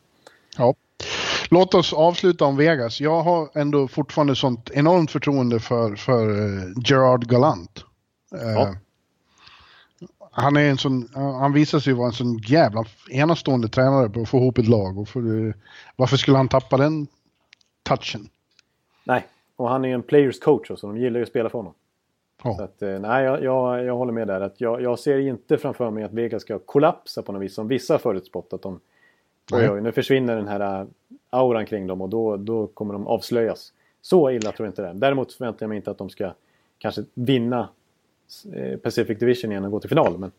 Ja. 0.59 0.75
Låt 1.53 1.75
oss 1.75 1.93
avsluta 1.93 2.45
om 2.45 2.57
Vegas. 2.57 3.01
Jag 3.01 3.23
har 3.23 3.49
ändå 3.55 3.89
fortfarande 3.89 4.37
sånt 4.37 4.71
enormt 4.75 5.11
förtroende 5.11 5.61
för, 5.61 5.97
för 5.97 6.31
eh, 6.31 6.63
Gerard 6.85 7.27
Gallant. 7.29 7.85
Eh, 8.35 8.53
Ja. 8.53 8.75
Han 10.35 10.57
är 10.57 10.71
en 10.71 10.79
sån, 10.79 11.09
han 11.15 11.53
visar 11.53 11.79
sig 11.79 11.93
vara 11.93 12.07
en 12.07 12.13
sån 12.13 12.39
jävla 12.39 12.85
enastående 13.11 13.69
tränare 13.69 14.09
på 14.11 14.21
att 14.21 14.29
få 14.29 14.37
ihop 14.39 14.59
ett 14.59 14.69
lag. 14.69 14.99
Och 14.99 15.09
för, 15.09 15.47
eh, 15.49 15.55
varför 15.97 16.17
skulle 16.17 16.37
han 16.37 16.49
tappa 16.49 16.77
den 16.77 17.07
touchen? 17.83 18.29
Nej, 19.05 19.27
och 19.57 19.69
han 19.69 19.85
är 19.85 19.95
en 19.95 20.03
players 20.03 20.41
coach 20.41 20.71
också. 20.71 20.87
De 20.87 20.97
gillar 20.99 21.17
ju 21.19 21.23
att 21.23 21.29
spela 21.29 21.49
för 21.51 21.59
honom. 21.59 21.75
Så 22.43 22.57
Ja. 22.59 22.65
att, 22.65 22.81
nej, 23.03 23.25
jag, 23.25 23.43
jag, 23.43 23.85
jag 23.85 23.97
håller 23.97 24.13
med 24.13 24.29
där. 24.29 24.41
Att 24.41 24.61
jag, 24.61 24.83
jag 24.83 24.99
ser 24.99 25.19
inte 25.19 25.59
framför 25.59 25.91
mig 25.91 26.05
att 26.05 26.13
Vegas 26.13 26.43
ska 26.43 26.59
kollapsa 26.59 27.23
på 27.23 27.33
något 27.33 27.43
vis 27.43 27.55
som 27.55 27.69
vissa 27.69 27.95
har 27.95 27.99
förutspått. 27.99 28.53
Att 28.53 28.63
de, 28.63 28.81
oj, 29.53 29.71
oj, 29.71 29.81
nu 29.81 29.93
försvinner 29.93 30.37
den 30.37 30.49
här 30.49 30.87
auran 31.33 31.67
kring 31.67 31.87
dem 31.87 32.01
och 32.01 32.09
då, 32.09 32.37
då 32.37 32.67
kommer 32.67 32.93
de 32.93 33.07
avslöjas. 33.07 33.73
Så 34.03 34.31
illa 34.31 34.53
tror 34.53 34.67
jag 34.67 34.71
inte 34.71 34.83
det 34.83 34.89
är. 34.89 34.95
Däremot 34.95 35.33
förväntar 35.33 35.63
jag 35.63 35.69
mig 35.69 35.77
inte 35.77 35.91
att 35.91 35.99
de 35.99 36.11
ska 36.11 36.33
kanske 36.79 37.05
vinna 37.15 37.69
eh, 38.55 38.79
Pacific 38.79 39.19
Division 39.19 39.51
igen 39.51 39.65
och 39.65 39.71
gå 39.71 39.81
till 39.81 39.89
final. 39.89 40.19
Men, 40.19 40.33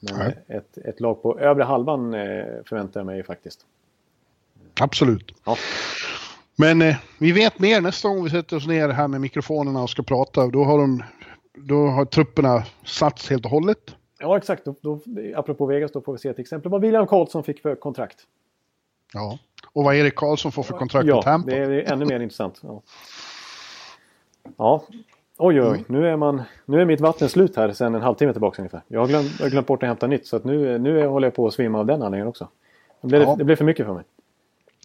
men 0.00 0.32
ett, 0.46 0.78
ett 0.78 1.00
lag 1.00 1.22
på 1.22 1.38
övre 1.38 1.64
halvan 1.64 2.14
eh, 2.14 2.44
förväntar 2.64 3.00
jag 3.00 3.06
mig 3.06 3.22
faktiskt. 3.22 3.66
Absolut. 4.80 5.34
Ja. 5.44 5.56
Men 6.56 6.82
eh, 6.82 6.96
vi 7.18 7.32
vet 7.32 7.58
mer 7.58 7.80
nästa 7.80 8.08
gång 8.08 8.24
vi 8.24 8.30
sätter 8.30 8.56
oss 8.56 8.66
ner 8.66 8.88
här 8.88 9.08
med 9.08 9.20
mikrofonerna 9.20 9.82
och 9.82 9.90
ska 9.90 10.02
prata. 10.02 10.46
Då 10.46 10.64
har, 10.64 10.78
de, 10.78 11.02
då 11.54 11.86
har 11.86 12.04
trupperna 12.04 12.64
satts 12.84 13.30
helt 13.30 13.44
och 13.44 13.50
hållet. 13.50 13.96
Ja, 14.18 14.36
exakt. 14.36 14.64
Då, 14.64 14.74
då, 14.80 15.00
apropå 15.36 15.66
Vegas, 15.66 15.92
då 15.92 16.00
får 16.00 16.12
vi 16.12 16.18
se 16.18 16.32
till 16.32 16.42
exempel 16.42 16.70
vad 16.70 16.80
William 16.80 17.06
Karlsson 17.06 17.44
fick 17.44 17.62
för 17.62 17.74
kontrakt. 17.74 18.18
Ja, 19.12 19.38
och 19.74 19.84
vad 19.84 19.96
Erik 19.96 20.14
Karlsson 20.14 20.52
får 20.52 20.62
för 20.62 20.78
kontrakt 20.78 21.06
ja, 21.06 21.14
med 21.14 21.24
Tampa. 21.24 21.50
det 21.50 21.56
är 21.56 21.92
ännu 21.92 22.04
mer 22.04 22.20
intressant. 22.20 22.60
Ja. 22.62 22.82
ja. 24.56 24.84
Oj, 25.38 25.62
oj, 25.62 25.68
mm. 25.68 25.84
nu, 25.86 26.08
är 26.08 26.16
man, 26.16 26.42
nu 26.64 26.80
är 26.80 26.84
mitt 26.84 27.00
vatten 27.00 27.28
slut 27.28 27.56
här 27.56 27.72
sedan 27.72 27.94
en 27.94 28.02
halvtimme 28.02 28.32
tillbaka 28.32 28.62
ungefär. 28.62 28.82
Jag 28.88 29.00
har 29.00 29.06
glömt, 29.06 29.32
jag 29.38 29.44
har 29.44 29.50
glömt 29.50 29.66
bort 29.66 29.82
att 29.82 29.86
hämta 29.86 30.06
nytt 30.06 30.26
så 30.26 30.36
att 30.36 30.44
nu, 30.44 30.78
nu 30.78 31.06
håller 31.06 31.26
jag 31.26 31.34
på 31.34 31.46
att 31.46 31.54
svimma 31.54 31.78
av 31.78 31.86
den 31.86 32.02
anledningen 32.02 32.28
också. 32.28 32.48
Det 33.00 33.06
blev, 33.06 33.22
ja. 33.22 33.36
det 33.38 33.44
blev 33.44 33.56
för 33.56 33.64
mycket 33.64 33.86
för 33.86 33.94
mig. 33.94 34.04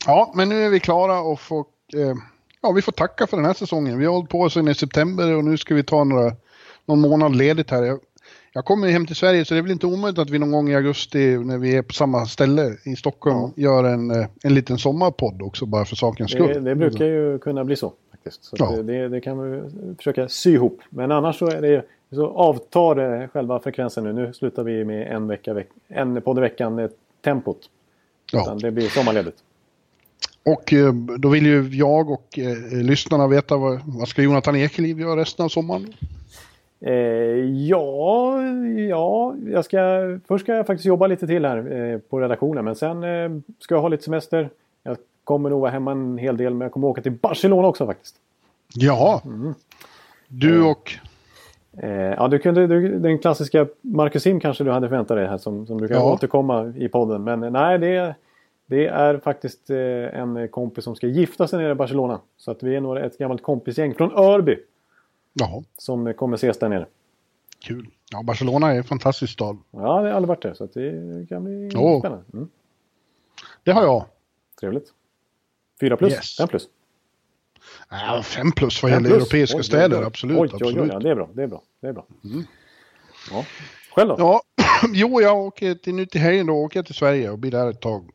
Ja, 0.06 0.32
men 0.36 0.50
nu 0.50 0.64
är 0.64 0.70
vi 0.70 0.80
klara 0.80 1.22
och 1.22 1.40
får, 1.40 1.60
eh, 1.94 2.16
ja, 2.62 2.72
vi 2.72 2.82
får 2.82 2.92
tacka 2.92 3.28
för 3.28 3.38
den 3.38 3.46
här 3.46 3.54
säsongen. 3.54 4.00
Vi 4.00 4.06
har 4.06 4.14
hållit 4.14 4.30
på 4.30 4.50
sedan 4.50 4.68
i 4.68 4.76
september 4.76 5.36
och 5.36 5.44
nu 5.44 5.58
ska 5.58 5.76
vi 5.76 5.84
ta 5.84 6.04
några, 6.04 6.32
någon 6.86 7.02
månad 7.02 7.36
ledigt 7.36 7.72
här. 7.72 7.84
Jag, 7.84 8.00
jag 8.54 8.66
kommer 8.66 8.88
hem 8.88 9.06
till 9.06 9.16
Sverige 9.16 9.46
så 9.46 9.54
det 9.54 9.60
är 9.60 9.62
väl 9.62 9.72
inte 9.72 9.86
omöjligt 9.86 10.20
att 10.20 10.30
vi 10.30 10.40
någon 10.40 10.52
gång 10.52 10.70
i 10.70 10.76
augusti 10.76 11.38
när 11.38 11.58
vi 11.58 11.76
är 11.76 11.82
på 11.82 11.94
samma 11.94 12.26
ställe 12.26 12.78
i 12.84 12.96
Stockholm 12.96 13.38
ja. 13.40 13.52
gör 13.64 13.84
en, 13.84 14.12
eh, 14.12 14.28
en 14.44 14.54
liten 14.54 14.78
sommarpodd 14.78 15.42
också 15.42 15.66
bara 15.66 15.86
för 15.86 15.96
sakens 15.96 16.32
skull. 16.32 16.48
Det, 16.48 16.60
det 16.60 16.76
brukar 16.76 17.06
ju 17.06 17.40
kunna 17.40 17.64
bli 17.64 17.76
så 17.76 17.94
faktiskt. 18.12 18.44
Så 18.44 18.56
ja. 18.60 18.82
det, 18.82 19.10
det, 19.10 19.22
kan 19.22 19.52
vi 19.52 19.62
försöka 19.98 20.30
sy 20.30 20.54
ihop. 20.54 20.82
Men 20.90 21.12
annars 21.12 21.40
så 21.40 21.48
är 21.48 21.62
det 21.62 21.86
så 22.12 22.28
avtar 22.28 23.28
själva 23.28 23.60
frekvensen 23.60 24.04
nu. 24.04 24.14
Nu 24.14 24.34
slutar 24.34 24.64
vi 24.64 24.86
med 24.86 25.08
en, 25.08 25.28
vecka, 25.28 25.54
veck, 25.54 25.68
en 25.88 26.22
podd 26.22 26.38
i 26.38 26.42
veckan, 26.42 26.80
eh, 26.80 26.90
tempot. 27.24 27.70
Ja. 28.32 28.58
det 28.62 28.72
blir 28.72 28.90
sommarledigt. 28.90 29.38
Och 30.46 30.74
eh, 30.74 30.94
då 30.94 31.30
vill 31.30 31.46
ju 31.46 31.68
jag 31.68 32.10
och 32.10 32.40
eh, 32.40 32.84
lyssnarna 32.84 33.28
veta 33.28 33.58
vad, 33.58 33.82
vad 33.86 34.08
ska 34.08 34.22
Jonathan 34.22 34.56
Ekeliv 34.56 35.00
göra 35.00 35.22
resten 35.22 35.46
av 35.46 35.50
sommaren? 35.50 35.94
Eh, 36.82 36.94
ja, 37.68 38.42
ja 38.90 39.36
jag 39.46 39.66
ska, 39.66 39.80
först 40.28 40.46
ska 40.46 40.54
jag 40.54 40.68
faktiskt 40.68 40.86
jobba 40.86 41.08
lite 41.08 41.28
till 41.28 41.46
här 41.46 41.72
eh, 41.72 42.00
på 42.00 42.20
redaktionen 42.20 42.66
men 42.66 42.76
sen 42.76 43.04
eh, 43.04 43.30
ska 43.60 43.76
jag 43.76 43.82
ha 43.82 43.90
lite 43.90 44.04
semester. 44.04 44.50
Jag 44.84 44.98
kommer 45.24 45.50
nog 45.50 45.62
vara 45.62 45.72
hemma 45.72 45.92
en 45.92 46.18
hel 46.18 46.38
del 46.38 46.54
men 46.54 46.66
jag 46.66 46.72
kommer 46.72 46.88
åka 46.88 47.02
till 47.02 47.12
Barcelona 47.12 47.68
också 47.68 47.86
faktiskt. 47.86 48.16
Ja, 48.74 49.22
mm. 49.26 49.54
du 50.28 50.60
eh, 50.60 50.72
och? 50.72 50.92
ja, 52.18 52.28
du 52.28 52.40
kunde, 52.40 52.68
du, 52.68 53.00
den 53.00 53.20
klassiska 53.20 53.68
Marcus 53.82 54.24
Sim 54.24 54.40
kanske 54.40 54.64
du 54.64 54.72
hade 54.72 54.90
förväntat 54.90 55.18
dig 55.18 55.28
här 55.28 55.38
som, 55.38 55.68
som 55.68 55.78
brukar 55.78 55.96
ja. 55.96 56.14
återkomma 56.14 56.74
i 56.76 56.88
podden. 56.88 57.24
Men 57.24 57.54
nej, 57.54 57.80
det, 57.80 58.16
det 58.66 58.88
är 58.88 59.18
faktiskt 59.18 59.70
en 59.70 60.48
kompis 60.48 60.84
som 60.84 60.96
ska 60.96 61.08
gifta 61.08 61.48
sig 61.48 61.60
nere 61.60 61.72
i 61.72 61.76
Barcelona. 61.76 62.20
Så 62.38 62.52
att 62.52 62.64
vi 62.64 62.76
är 62.76 62.82
nog 62.82 62.98
ett 62.98 63.18
gammalt 63.18 63.44
kompisgäng 63.44 63.94
från 63.94 64.12
Örby. 64.12 64.58
Jaha. 65.40 65.64
Som 65.78 66.14
kommer 66.14 66.36
ses 66.36 66.60
där 66.60 66.70
nere. 66.70 66.88
Kul. 67.60 67.88
Ja, 68.12 68.24
Barcelona 68.24 68.72
är 68.72 68.78
en 68.78 68.84
fantastisk 68.84 69.34
stad. 69.34 69.58
Ja, 69.72 69.80
det 69.80 69.88
har 69.88 70.08
aldrig 70.08 70.28
varit 70.28 70.42
det. 70.42 70.56
Så 70.56 70.66
det 70.66 71.30
kan 71.30 71.44
bli 71.44 71.72
oh. 71.76 72.00
spännande. 72.00 72.26
Mm. 72.34 72.50
Det 73.64 73.72
har 73.72 73.84
jag. 73.84 74.06
Trevligt. 74.60 74.94
Fyra 75.80 75.98
plus? 75.98 76.14
Yes. 76.14 76.38
Fem 76.38 76.48
plus? 76.48 76.68
Ja, 77.90 78.24
fem 78.24 78.52
plus 78.52 78.84
vad 78.84 78.92
gäller 78.92 79.10
europeiska 79.10 79.58
oj, 79.58 79.64
städer. 79.64 79.98
Oj, 79.98 80.02
oj. 80.02 80.08
Absolut. 80.08 80.38
Oj, 80.40 80.50
absolut. 80.54 80.78
Oj, 80.78 80.90
ja, 80.94 81.00
det 81.00 81.10
är 81.10 81.16
bra. 81.16 81.30
Det 81.34 81.44
är 81.44 81.48
bra. 81.48 81.64
Det 81.82 81.88
är 81.88 81.94
bra. 81.94 82.06
Mm. 82.24 82.44
Ja. 83.32 83.46
Själv 83.96 84.10
då? 84.10 84.16
Ja, 84.18 84.42
jo, 84.94 85.22
jag 85.22 85.38
åker 85.38 85.76
till, 85.76 85.96
nu 85.96 86.06
till 86.06 86.22
helgen 86.22 86.48
då 86.48 86.54
åker 86.54 86.80
jag 86.80 86.86
till 86.86 86.96
Sverige 86.96 87.30
och 87.30 87.40
blir 87.40 87.52
där 87.52 87.70
ett 87.70 87.82
tag. 87.82 88.10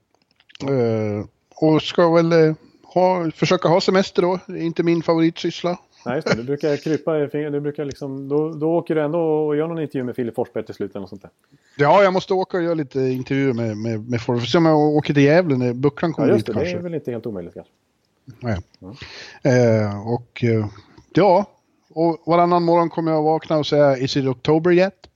Uh, 0.70 1.24
och 1.54 1.82
ska 1.82 2.10
väl 2.10 2.32
uh, 2.32 2.54
ha, 2.82 3.30
försöka 3.30 3.68
ha 3.68 3.80
semester 3.80 4.22
då. 4.22 4.38
Det 4.46 4.58
är 4.58 4.62
inte 4.62 4.82
min 4.82 5.02
favoritsyssla. 5.02 5.78
Nej, 6.06 6.14
just 6.14 6.28
det. 6.28 6.34
Du 6.34 6.42
brukar 6.42 6.76
krypa 6.76 7.18
i 7.18 7.28
fingret. 7.28 7.52
Du 7.52 7.60
brukar 7.60 7.84
liksom, 7.84 8.28
då, 8.28 8.48
då 8.48 8.74
åker 8.74 8.94
du 8.94 9.02
ändå 9.02 9.20
och 9.20 9.56
gör 9.56 9.68
någon 9.68 9.78
intervju 9.78 10.04
med 10.04 10.16
Filip 10.16 10.34
Forsberg 10.34 10.64
till 10.64 10.74
slut 10.74 10.90
eller 10.90 11.00
något 11.00 11.10
sånt 11.10 11.22
där. 11.22 11.30
Ja, 11.76 12.02
jag 12.02 12.12
måste 12.12 12.34
åka 12.34 12.56
och 12.56 12.62
göra 12.62 12.74
lite 12.74 13.00
intervjuer 13.00 13.52
med, 13.52 13.76
med, 13.76 14.10
med 14.10 14.20
Forsberg. 14.20 14.48
Se 14.48 14.58
om 14.58 14.66
jag 14.66 14.78
åker 14.78 15.14
till 15.14 15.22
Gävle 15.22 15.56
när 15.56 15.72
Bucklan 15.72 16.12
kommer 16.12 16.28
ja, 16.28 16.34
dit 16.34 16.46
kanske. 16.46 16.64
Det 16.64 16.70
är 16.70 16.82
väl 16.82 16.94
inte 16.94 17.10
helt 17.10 17.26
omöjligt 17.26 17.54
kanske. 17.54 17.72
Nej. 18.40 18.58
Ja. 18.78 18.94
Eh, 19.50 20.08
och 20.08 20.44
eh, 20.44 20.66
ja, 21.14 21.46
och 21.90 22.22
varannan 22.26 22.62
morgon 22.62 22.90
kommer 22.90 23.12
jag 23.12 23.22
vakna 23.22 23.56
och 23.56 23.66
säga 23.66 23.98
Is 23.98 24.16
it 24.16 24.26
October 24.26 24.72
yet? 24.72 25.06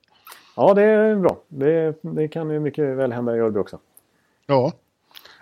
Ja, 0.56 0.74
det 0.74 0.82
är 0.82 1.16
bra. 1.16 1.39
Det, 1.48 1.94
det 2.01 2.28
kan 2.28 2.51
ju 2.51 2.60
mycket 2.60 2.85
väl 2.85 3.12
hända 3.12 3.36
i 3.36 3.40
Örby 3.40 3.59
också. 3.59 3.78
Ja. 4.47 4.73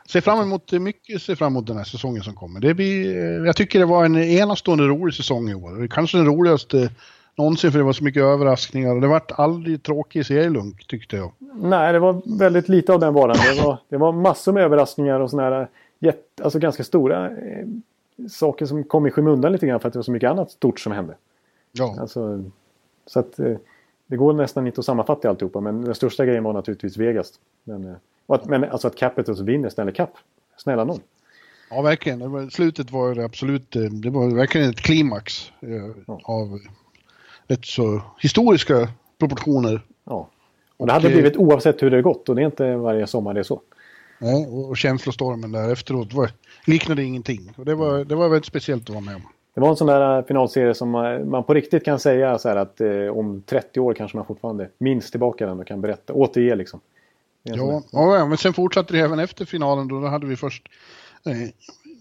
Ser 0.08 0.20
fram 0.20 0.40
emot 0.40 0.72
mycket, 0.72 1.22
ser 1.22 1.34
fram 1.34 1.52
emot 1.52 1.66
den 1.66 1.76
här 1.76 1.84
säsongen 1.84 2.22
som 2.22 2.34
kommer. 2.34 2.60
Det 2.60 2.74
blir, 2.74 3.16
eh, 3.16 3.46
jag 3.46 3.56
tycker 3.56 3.78
det 3.78 3.84
var 3.84 4.04
en 4.04 4.16
enastående 4.16 4.84
rolig 4.84 5.14
säsong 5.14 5.48
i 5.48 5.54
år. 5.54 5.86
Kanske 5.90 6.18
den 6.18 6.26
roligaste 6.26 6.90
någonsin 7.36 7.72
för 7.72 7.78
det 7.78 7.84
var 7.84 7.92
så 7.92 8.04
mycket 8.04 8.22
överraskningar. 8.22 8.94
Och 8.94 9.00
det 9.00 9.06
vart 9.06 9.32
aldrig 9.32 9.82
tråkig 9.82 10.26
serielunk 10.26 10.86
tyckte 10.86 11.16
jag. 11.16 11.32
Nej, 11.54 11.92
det 11.92 11.98
var 11.98 12.38
väldigt 12.38 12.68
lite 12.68 12.92
av 12.92 13.00
den 13.00 13.14
varan. 13.14 13.36
Det 13.56 13.62
var, 13.62 13.78
det 13.88 13.96
var 13.96 14.12
massor 14.12 14.52
med 14.52 14.62
överraskningar 14.62 15.20
och 15.20 15.30
sådana 15.30 15.56
här 15.56 15.68
jätt, 15.98 16.40
alltså 16.42 16.58
ganska 16.58 16.84
stora 16.84 17.26
eh, 17.26 17.66
saker 18.30 18.66
som 18.66 18.84
kom 18.84 19.06
i 19.06 19.10
skymundan 19.10 19.52
lite 19.52 19.66
grann 19.66 19.80
för 19.80 19.88
att 19.88 19.92
det 19.92 19.98
var 19.98 20.04
så 20.04 20.12
mycket 20.12 20.30
annat 20.30 20.50
stort 20.50 20.80
som 20.80 20.92
hände. 20.92 21.14
Ja. 21.72 21.96
Alltså, 22.00 22.44
så 23.06 23.20
att 23.20 23.38
eh, 23.38 23.56
det 24.06 24.16
går 24.16 24.32
nästan 24.32 24.66
inte 24.66 24.78
att 24.80 24.84
sammanfatta 24.84 25.28
alltihopa 25.28 25.60
men 25.60 25.84
den 25.84 25.94
största 25.94 26.26
grejen 26.26 26.44
var 26.44 26.52
naturligtvis 26.52 26.96
Vegas. 26.96 27.32
Men, 27.64 27.84
eh, 27.84 27.96
att, 28.34 28.46
men 28.46 28.64
alltså 28.64 28.88
att 28.88 28.96
Capitals 28.96 29.40
vinner 29.40 29.68
Stanley 29.68 29.94
Cup. 29.94 30.10
Snälla 30.56 30.84
någon. 30.84 31.00
Ja, 31.70 31.82
verkligen. 31.82 32.18
Det 32.18 32.28
var, 32.28 32.48
slutet 32.50 32.90
var 32.90 33.14
det 33.14 33.24
absolut, 33.24 33.76
eh, 33.76 33.82
det 33.82 34.10
var 34.10 34.34
verkligen 34.34 34.70
ett 34.70 34.80
klimax 34.80 35.52
eh, 35.60 35.68
ja. 36.06 36.20
av 36.24 36.58
rätt 37.46 37.64
så 37.64 38.02
historiska 38.20 38.88
proportioner. 39.18 39.80
Ja. 40.04 40.28
Och 40.76 40.86
det 40.86 40.92
hade 40.92 41.06
och, 41.06 41.12
eh, 41.12 41.16
blivit 41.16 41.36
oavsett 41.36 41.82
hur 41.82 41.90
det 41.90 42.02
gått 42.02 42.28
och 42.28 42.36
det 42.36 42.42
är 42.42 42.46
inte 42.46 42.76
varje 42.76 43.06
sommar 43.06 43.34
det 43.34 43.40
är 43.40 43.44
så. 43.44 43.60
Nej, 44.18 44.46
och 44.46 44.76
känslostormen 44.76 45.52
där 45.52 45.72
efteråt 45.72 46.12
var, 46.12 46.30
liknade 46.66 47.02
ingenting. 47.02 47.52
Och 47.56 47.64
det 47.64 47.74
var, 47.74 48.04
det 48.04 48.14
var 48.14 48.28
väldigt 48.28 48.46
speciellt 48.46 48.82
att 48.82 48.94
vara 48.94 49.04
med 49.04 49.14
om. 49.14 49.22
Det 49.54 49.60
var 49.60 49.68
en 49.68 49.76
sån 49.76 49.86
där 49.86 50.22
finalserie 50.22 50.74
som 50.74 50.90
man 51.24 51.44
på 51.44 51.54
riktigt 51.54 51.84
kan 51.84 51.98
säga 51.98 52.38
så 52.38 52.48
här 52.48 52.56
att 52.56 52.80
eh, 52.80 53.18
om 53.18 53.42
30 53.46 53.80
år 53.80 53.94
kanske 53.94 54.16
man 54.16 54.26
fortfarande 54.26 54.68
minns 54.78 55.10
tillbaka 55.10 55.46
den 55.46 55.60
och 55.60 55.66
kan 55.66 55.80
berätta, 55.80 56.12
återge 56.12 56.54
liksom. 56.54 56.80
Ja, 57.54 57.82
ja, 57.92 58.26
men 58.26 58.38
sen 58.38 58.52
fortsatte 58.52 58.92
det 58.92 59.00
även 59.00 59.18
efter 59.18 59.44
finalen. 59.44 59.88
Då, 59.88 60.00
då 60.00 60.06
hade 60.06 60.26
vi 60.26 60.36
först 60.36 60.68
eh, 61.26 61.32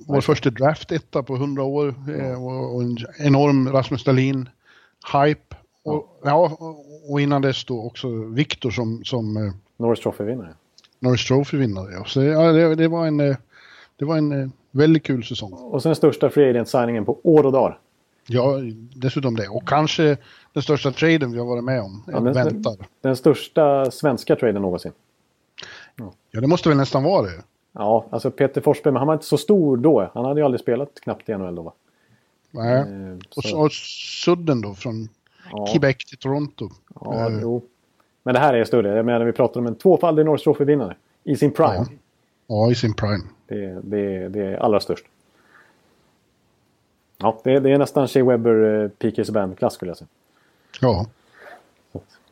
vår 0.08 0.22
första 0.22 0.50
draft-etta 0.50 1.24
på 1.24 1.36
100 1.36 1.64
år 1.64 1.96
eh, 2.20 2.44
och, 2.44 2.76
och, 2.76 2.84
en 2.84 2.98
enorm 3.20 3.70
Rasmus 3.70 4.04
Dahlin-hype. 4.04 5.56
Och, 5.84 6.20
ja. 6.24 6.58
och 7.10 7.22
innan 7.22 7.42
dess 7.42 7.66
då 7.66 7.82
också 7.82 8.08
Viktor 8.10 8.72
som... 8.72 9.04
som 9.04 9.38
eh, 9.38 9.54
Norris 9.78 10.00
Trophy-vinnare. 10.00 10.54
Norris 11.00 11.28
Trophy-vinnare, 11.28 11.92
ja. 11.94 12.06
Så 12.06 12.24
ja, 12.24 12.52
det, 12.52 12.76
det, 12.76 12.88
var 12.88 13.08
en, 13.08 13.20
eh, 13.20 13.36
det 13.96 14.06
var 14.06 14.18
en 14.18 14.32
eh, 14.32 14.50
väldigt 14.72 15.04
kul 15.04 15.24
säsong. 15.24 15.54
Och 15.54 15.84
sen 15.84 15.96
största 15.96 16.30
free 16.30 16.50
agent-signingen 16.50 17.06
på 17.06 17.20
år 17.24 17.46
och 17.46 17.52
dagar. 17.52 17.80
Ja, 18.28 18.60
dessutom 18.96 19.36
det. 19.36 19.48
Och 19.48 19.68
kanske 19.68 20.18
den 20.54 20.64
största 20.64 20.92
traden 20.92 21.32
vi 21.32 21.40
har 21.40 21.46
varit 21.46 21.64
med 21.64 21.82
om. 21.82 22.04
Ja, 22.08 22.20
den, 22.20 22.34
väntar. 22.34 22.76
den 23.02 23.16
största 23.16 23.92
svenska 23.92 24.36
traden 24.36 24.62
någonsin. 24.62 24.92
Ja, 25.96 26.42
det 26.42 26.48
måste 26.48 26.70
väl 26.70 26.78
nästan 26.78 27.04
vara 27.04 27.22
det. 27.22 27.44
Ja, 27.72 28.06
alltså 28.10 28.32
Peter 28.32 28.62
Forsberg, 28.62 28.94
men 28.94 29.00
han 29.00 29.08
var 29.08 29.14
inte 29.14 29.26
så 29.26 29.38
stor 29.38 29.78
då. 29.78 30.12
Han 30.14 30.26
hade 30.26 30.40
ju 30.40 30.46
aldrig 30.46 30.62
spelat 30.62 30.90
knappt 31.04 31.30
i 31.30 31.38
NHL 31.38 31.56
då 31.56 31.62
va? 31.62 31.74
Nej, 32.52 32.78
eh, 32.78 33.54
och, 33.56 33.62
och 33.62 33.72
Sudden 33.72 34.62
då 34.62 34.74
från 34.74 35.10
ja. 35.52 35.66
Quebec 35.66 35.98
till 35.98 36.18
Toronto. 36.18 36.70
Ja, 37.02 37.30
eh. 37.30 37.40
jo. 37.42 37.62
Men 38.24 38.34
det 38.34 38.40
här 38.40 38.54
är 38.54 38.66
större. 38.66 38.96
Jag 38.96 39.06
menar, 39.06 39.26
vi 39.26 39.32
pratar 39.32 39.60
om 39.60 39.68
en 39.68 39.76
tvåfaldig 39.76 40.26
North 40.26 40.44
Trophy-vinnare. 40.44 40.96
I 41.24 41.36
sin 41.36 41.52
prime. 41.52 41.74
Ja. 41.76 41.86
ja, 42.48 42.72
i 42.72 42.76
sin 42.76 42.94
prime. 42.94 43.24
Det, 43.48 43.80
det, 43.84 44.30
det 44.30 44.42
är 44.42 44.58
allra 44.58 44.80
störst. 44.80 45.06
Ja, 47.18 47.40
det, 47.44 47.60
det 47.60 47.72
är 47.72 47.78
nästan 47.78 48.08
Shea 48.08 48.24
Webber, 48.26 48.84
eh, 48.84 48.90
PK 48.90 49.26
Subban-klass 49.26 49.74
skulle 49.74 49.90
jag 49.90 49.98
säga. 49.98 50.08
Ja. 50.82 51.06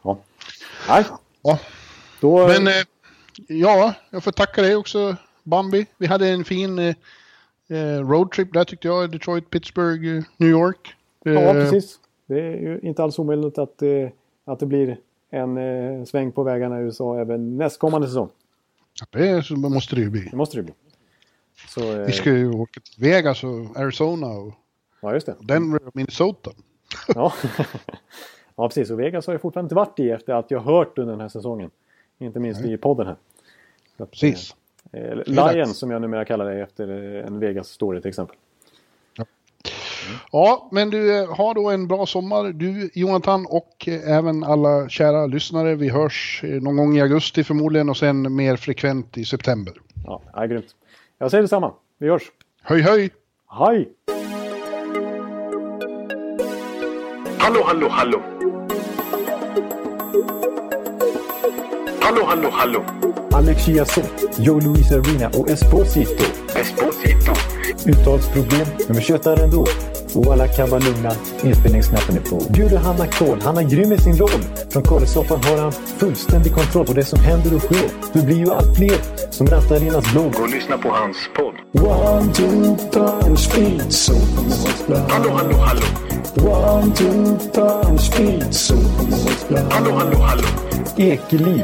Ja. 0.02 0.18
Nej. 0.90 1.06
Ja. 1.42 1.60
Då, 2.22 2.48
Men 2.48 2.68
eh, 2.68 2.74
Ja, 3.48 3.94
jag 4.10 4.24
får 4.24 4.32
tacka 4.32 4.62
dig 4.62 4.76
också 4.76 5.16
Bambi. 5.44 5.86
Vi 5.98 6.08
hade 6.08 6.28
en 6.28 6.44
fin 6.44 6.80
eh, 6.80 6.96
eh 7.68 8.10
roadtrip 8.10 8.54
där 8.54 8.64
tyckte 8.64 8.88
jag. 8.88 9.12
Detroit, 9.12 9.50
Pittsburgh, 9.50 10.18
eh, 10.18 10.24
New 10.38 10.50
York. 10.50 10.96
Ja, 11.24 11.32
eh, 11.32 11.54
precis. 11.54 12.00
Det 12.26 12.40
är 12.40 12.56
ju 12.56 12.80
inte 12.84 13.04
alls 13.04 13.20
omöjligt 13.20 13.58
att, 13.58 13.82
eh, 13.82 14.10
att 14.46 14.60
det 14.60 14.66
blir 14.66 14.98
en 15.30 15.58
eh, 15.58 16.06
sväng 16.06 16.32
på 16.32 16.44
vägarna 16.44 16.80
i 16.80 16.84
USA 16.84 17.20
även 17.20 17.58
nästkommande 17.58 18.08
säsong. 18.08 18.30
Det 19.12 19.46
så 19.46 19.56
måste 19.56 19.96
det 19.96 20.02
ju 20.02 20.10
bli. 20.10 20.28
Det 20.32 20.38
måste 20.38 20.58
det 20.58 20.64
bli. 20.64 20.74
Så, 21.68 22.04
Vi 22.06 22.12
ska 22.12 22.30
ju 22.30 22.52
åka 22.52 22.80
till 22.80 23.04
Vegas 23.04 23.44
och 23.44 23.78
Arizona 23.78 24.28
och 24.28 24.54
ja, 25.02 25.14
just 25.14 25.26
det. 25.26 25.36
Denver 25.42 25.88
och 25.88 25.96
Minnesota. 25.96 26.52
ja. 27.16 27.34
ja, 28.56 28.68
precis. 28.68 28.90
Och 28.90 29.00
Vegas 29.00 29.28
har 29.28 29.34
jag 29.34 29.42
fortfarande 29.42 29.66
inte 29.66 29.76
varit 29.76 30.00
i 30.00 30.10
efter 30.10 30.34
att 30.34 30.52
jag 30.52 30.60
hört 30.60 30.98
under 30.98 31.14
den 31.14 31.22
här 31.22 31.30
säsongen. 31.30 31.72
Inte 32.24 32.40
minst 32.40 32.62
Nej. 32.62 32.74
i 32.74 32.78
podden 32.78 33.08
här. 33.08 33.16
Att, 33.98 34.12
Precis. 34.12 34.56
Eh, 34.92 35.16
Lion 35.26 35.74
som 35.74 35.92
jag 35.92 36.02
numera 36.02 36.26
kallar 36.26 36.46
det 36.46 36.62
efter 36.62 36.88
en 37.28 37.44
Vegas-story 37.44 38.02
till 38.02 38.10
exempel. 38.10 38.38
Ja. 39.18 39.26
Ja, 40.32 40.70
men 40.72 40.90
du 40.90 41.20
eh, 41.20 41.36
har 41.36 41.54
då 41.54 41.70
en 41.70 41.88
bra 41.88 42.06
sommar 42.06 42.44
du 42.44 42.90
Jonathan 42.94 43.46
och 43.50 43.88
eh, 43.88 44.18
även 44.18 44.44
alla 44.44 44.90
kära 44.90 45.26
lyssnare. 45.26 45.76
Vi 45.76 45.90
hörs 45.90 46.42
eh, 46.44 46.62
någon 46.62 46.78
gång 46.78 46.98
i 46.98 47.02
augusti 47.02 47.44
förmodligen 47.44 47.90
och 47.90 47.98
sen 47.98 48.36
mer 48.36 48.56
frekvent 48.56 49.18
i 49.18 49.26
september. 49.26 49.74
Ja, 50.06 50.22
ja 50.34 50.46
grymt. 50.46 50.76
Jag 51.18 51.32
säger 51.32 51.42
detsamma. 51.42 51.74
Vi 51.98 52.10
hörs. 52.10 52.32
Höj 52.62 52.82
höj! 52.82 53.10
Hej! 53.50 53.90
Hallå, 57.38 57.62
hallå, 57.66 57.88
hallå. 57.90 58.33
Hallå, 62.06 62.26
hallå, 62.26 62.50
hallå. 62.52 62.86
Alex 63.32 63.66
Chiazot, 63.66 64.38
Joe 64.38 64.60
Luis 64.60 64.92
Arena 64.92 65.28
och 65.28 65.50
Esposito. 65.50 66.24
Esposito. 66.56 67.34
Uttalsproblem, 67.86 68.68
men 68.88 68.96
vi 68.96 69.02
tjötar 69.02 69.44
ändå. 69.44 69.66
Och 70.16 70.34
alla 70.34 70.48
kan 70.48 70.70
vara 70.70 70.82
lugna, 70.82 71.12
inspelningsknappen 71.44 72.18
är 72.18 72.22
på. 72.22 72.54
Bjuder 72.54 72.78
Hanna 72.78 73.08
Kohl, 73.08 73.42
han 73.44 73.58
är 73.58 73.64
grym 73.64 73.92
i 73.92 73.98
sin 73.98 74.18
roll. 74.18 74.44
Från 74.70 74.84
Kållesoffan 74.84 75.44
har 75.44 75.58
han 75.58 75.72
fullständig 75.72 76.54
kontroll 76.54 76.86
på 76.86 76.94
det 76.94 77.06
som 77.06 77.20
händer 77.20 77.56
och 77.56 77.62
sker. 77.62 77.90
Det 78.14 78.26
blir 78.26 78.38
ju 78.38 78.52
allt 78.52 78.78
fler 78.78 78.98
som 79.32 79.48
rattar 79.48 79.80
Linas 79.80 80.12
blogg. 80.12 80.34
Gå 80.34 80.44
och 80.44 80.50
lyssna 80.50 80.78
på 80.78 80.90
hans 80.90 81.18
podd. 81.36 81.56
One, 81.88 82.34
two, 82.34 82.78
three, 82.92 83.38
speed, 83.38 83.94
so 83.94 84.14
Hallå, 85.10 85.30
hallå, 85.30 85.58
hallå. 85.58 85.86
One, 86.36 86.96
two, 86.96 87.38
three, 87.54 87.98
speed, 87.98 88.54
so 88.56 88.76
Hallå, 89.70 89.92
hallå, 89.92 90.18
hallå. 90.18 90.44
Ekeliv, 90.98 91.64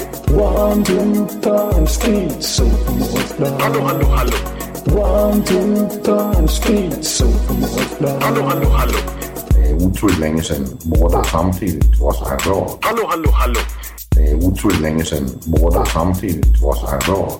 One, 0.33 0.83
two, 0.83 1.27
three, 1.41 1.85
speed, 1.87 2.43
so 2.43 2.65
Hallå, 3.59 3.81
hallå, 3.81 4.05
hallå. 4.05 4.37
One, 4.95 5.43
two, 5.43 5.87
three, 6.03 6.47
speed, 6.47 7.03
so 7.05 7.25
Hallå, 8.21 8.41
hallå, 8.43 8.69
hallå. 8.69 8.97
Det 9.49 9.69
är 9.69 9.73
otroligt 9.75 10.19
länge 10.19 10.43
sedan 10.43 10.67
båda 10.83 11.23
samtidigt 11.23 11.99
var 11.99 12.13
så 12.13 12.25
här 12.25 12.37
bra. 12.37 12.77
Hallå, 12.81 13.07
hallå, 13.09 13.31
hallå. 13.31 13.59
Det 14.09 14.31
är 14.31 14.35
otroligt 14.35 14.81
länge 14.81 15.05
sedan 15.05 15.29
båda 15.45 15.85
samtidigt 15.85 16.61
var 16.61 16.75
så 16.75 16.87
här 16.87 16.99
bra. 16.99 17.39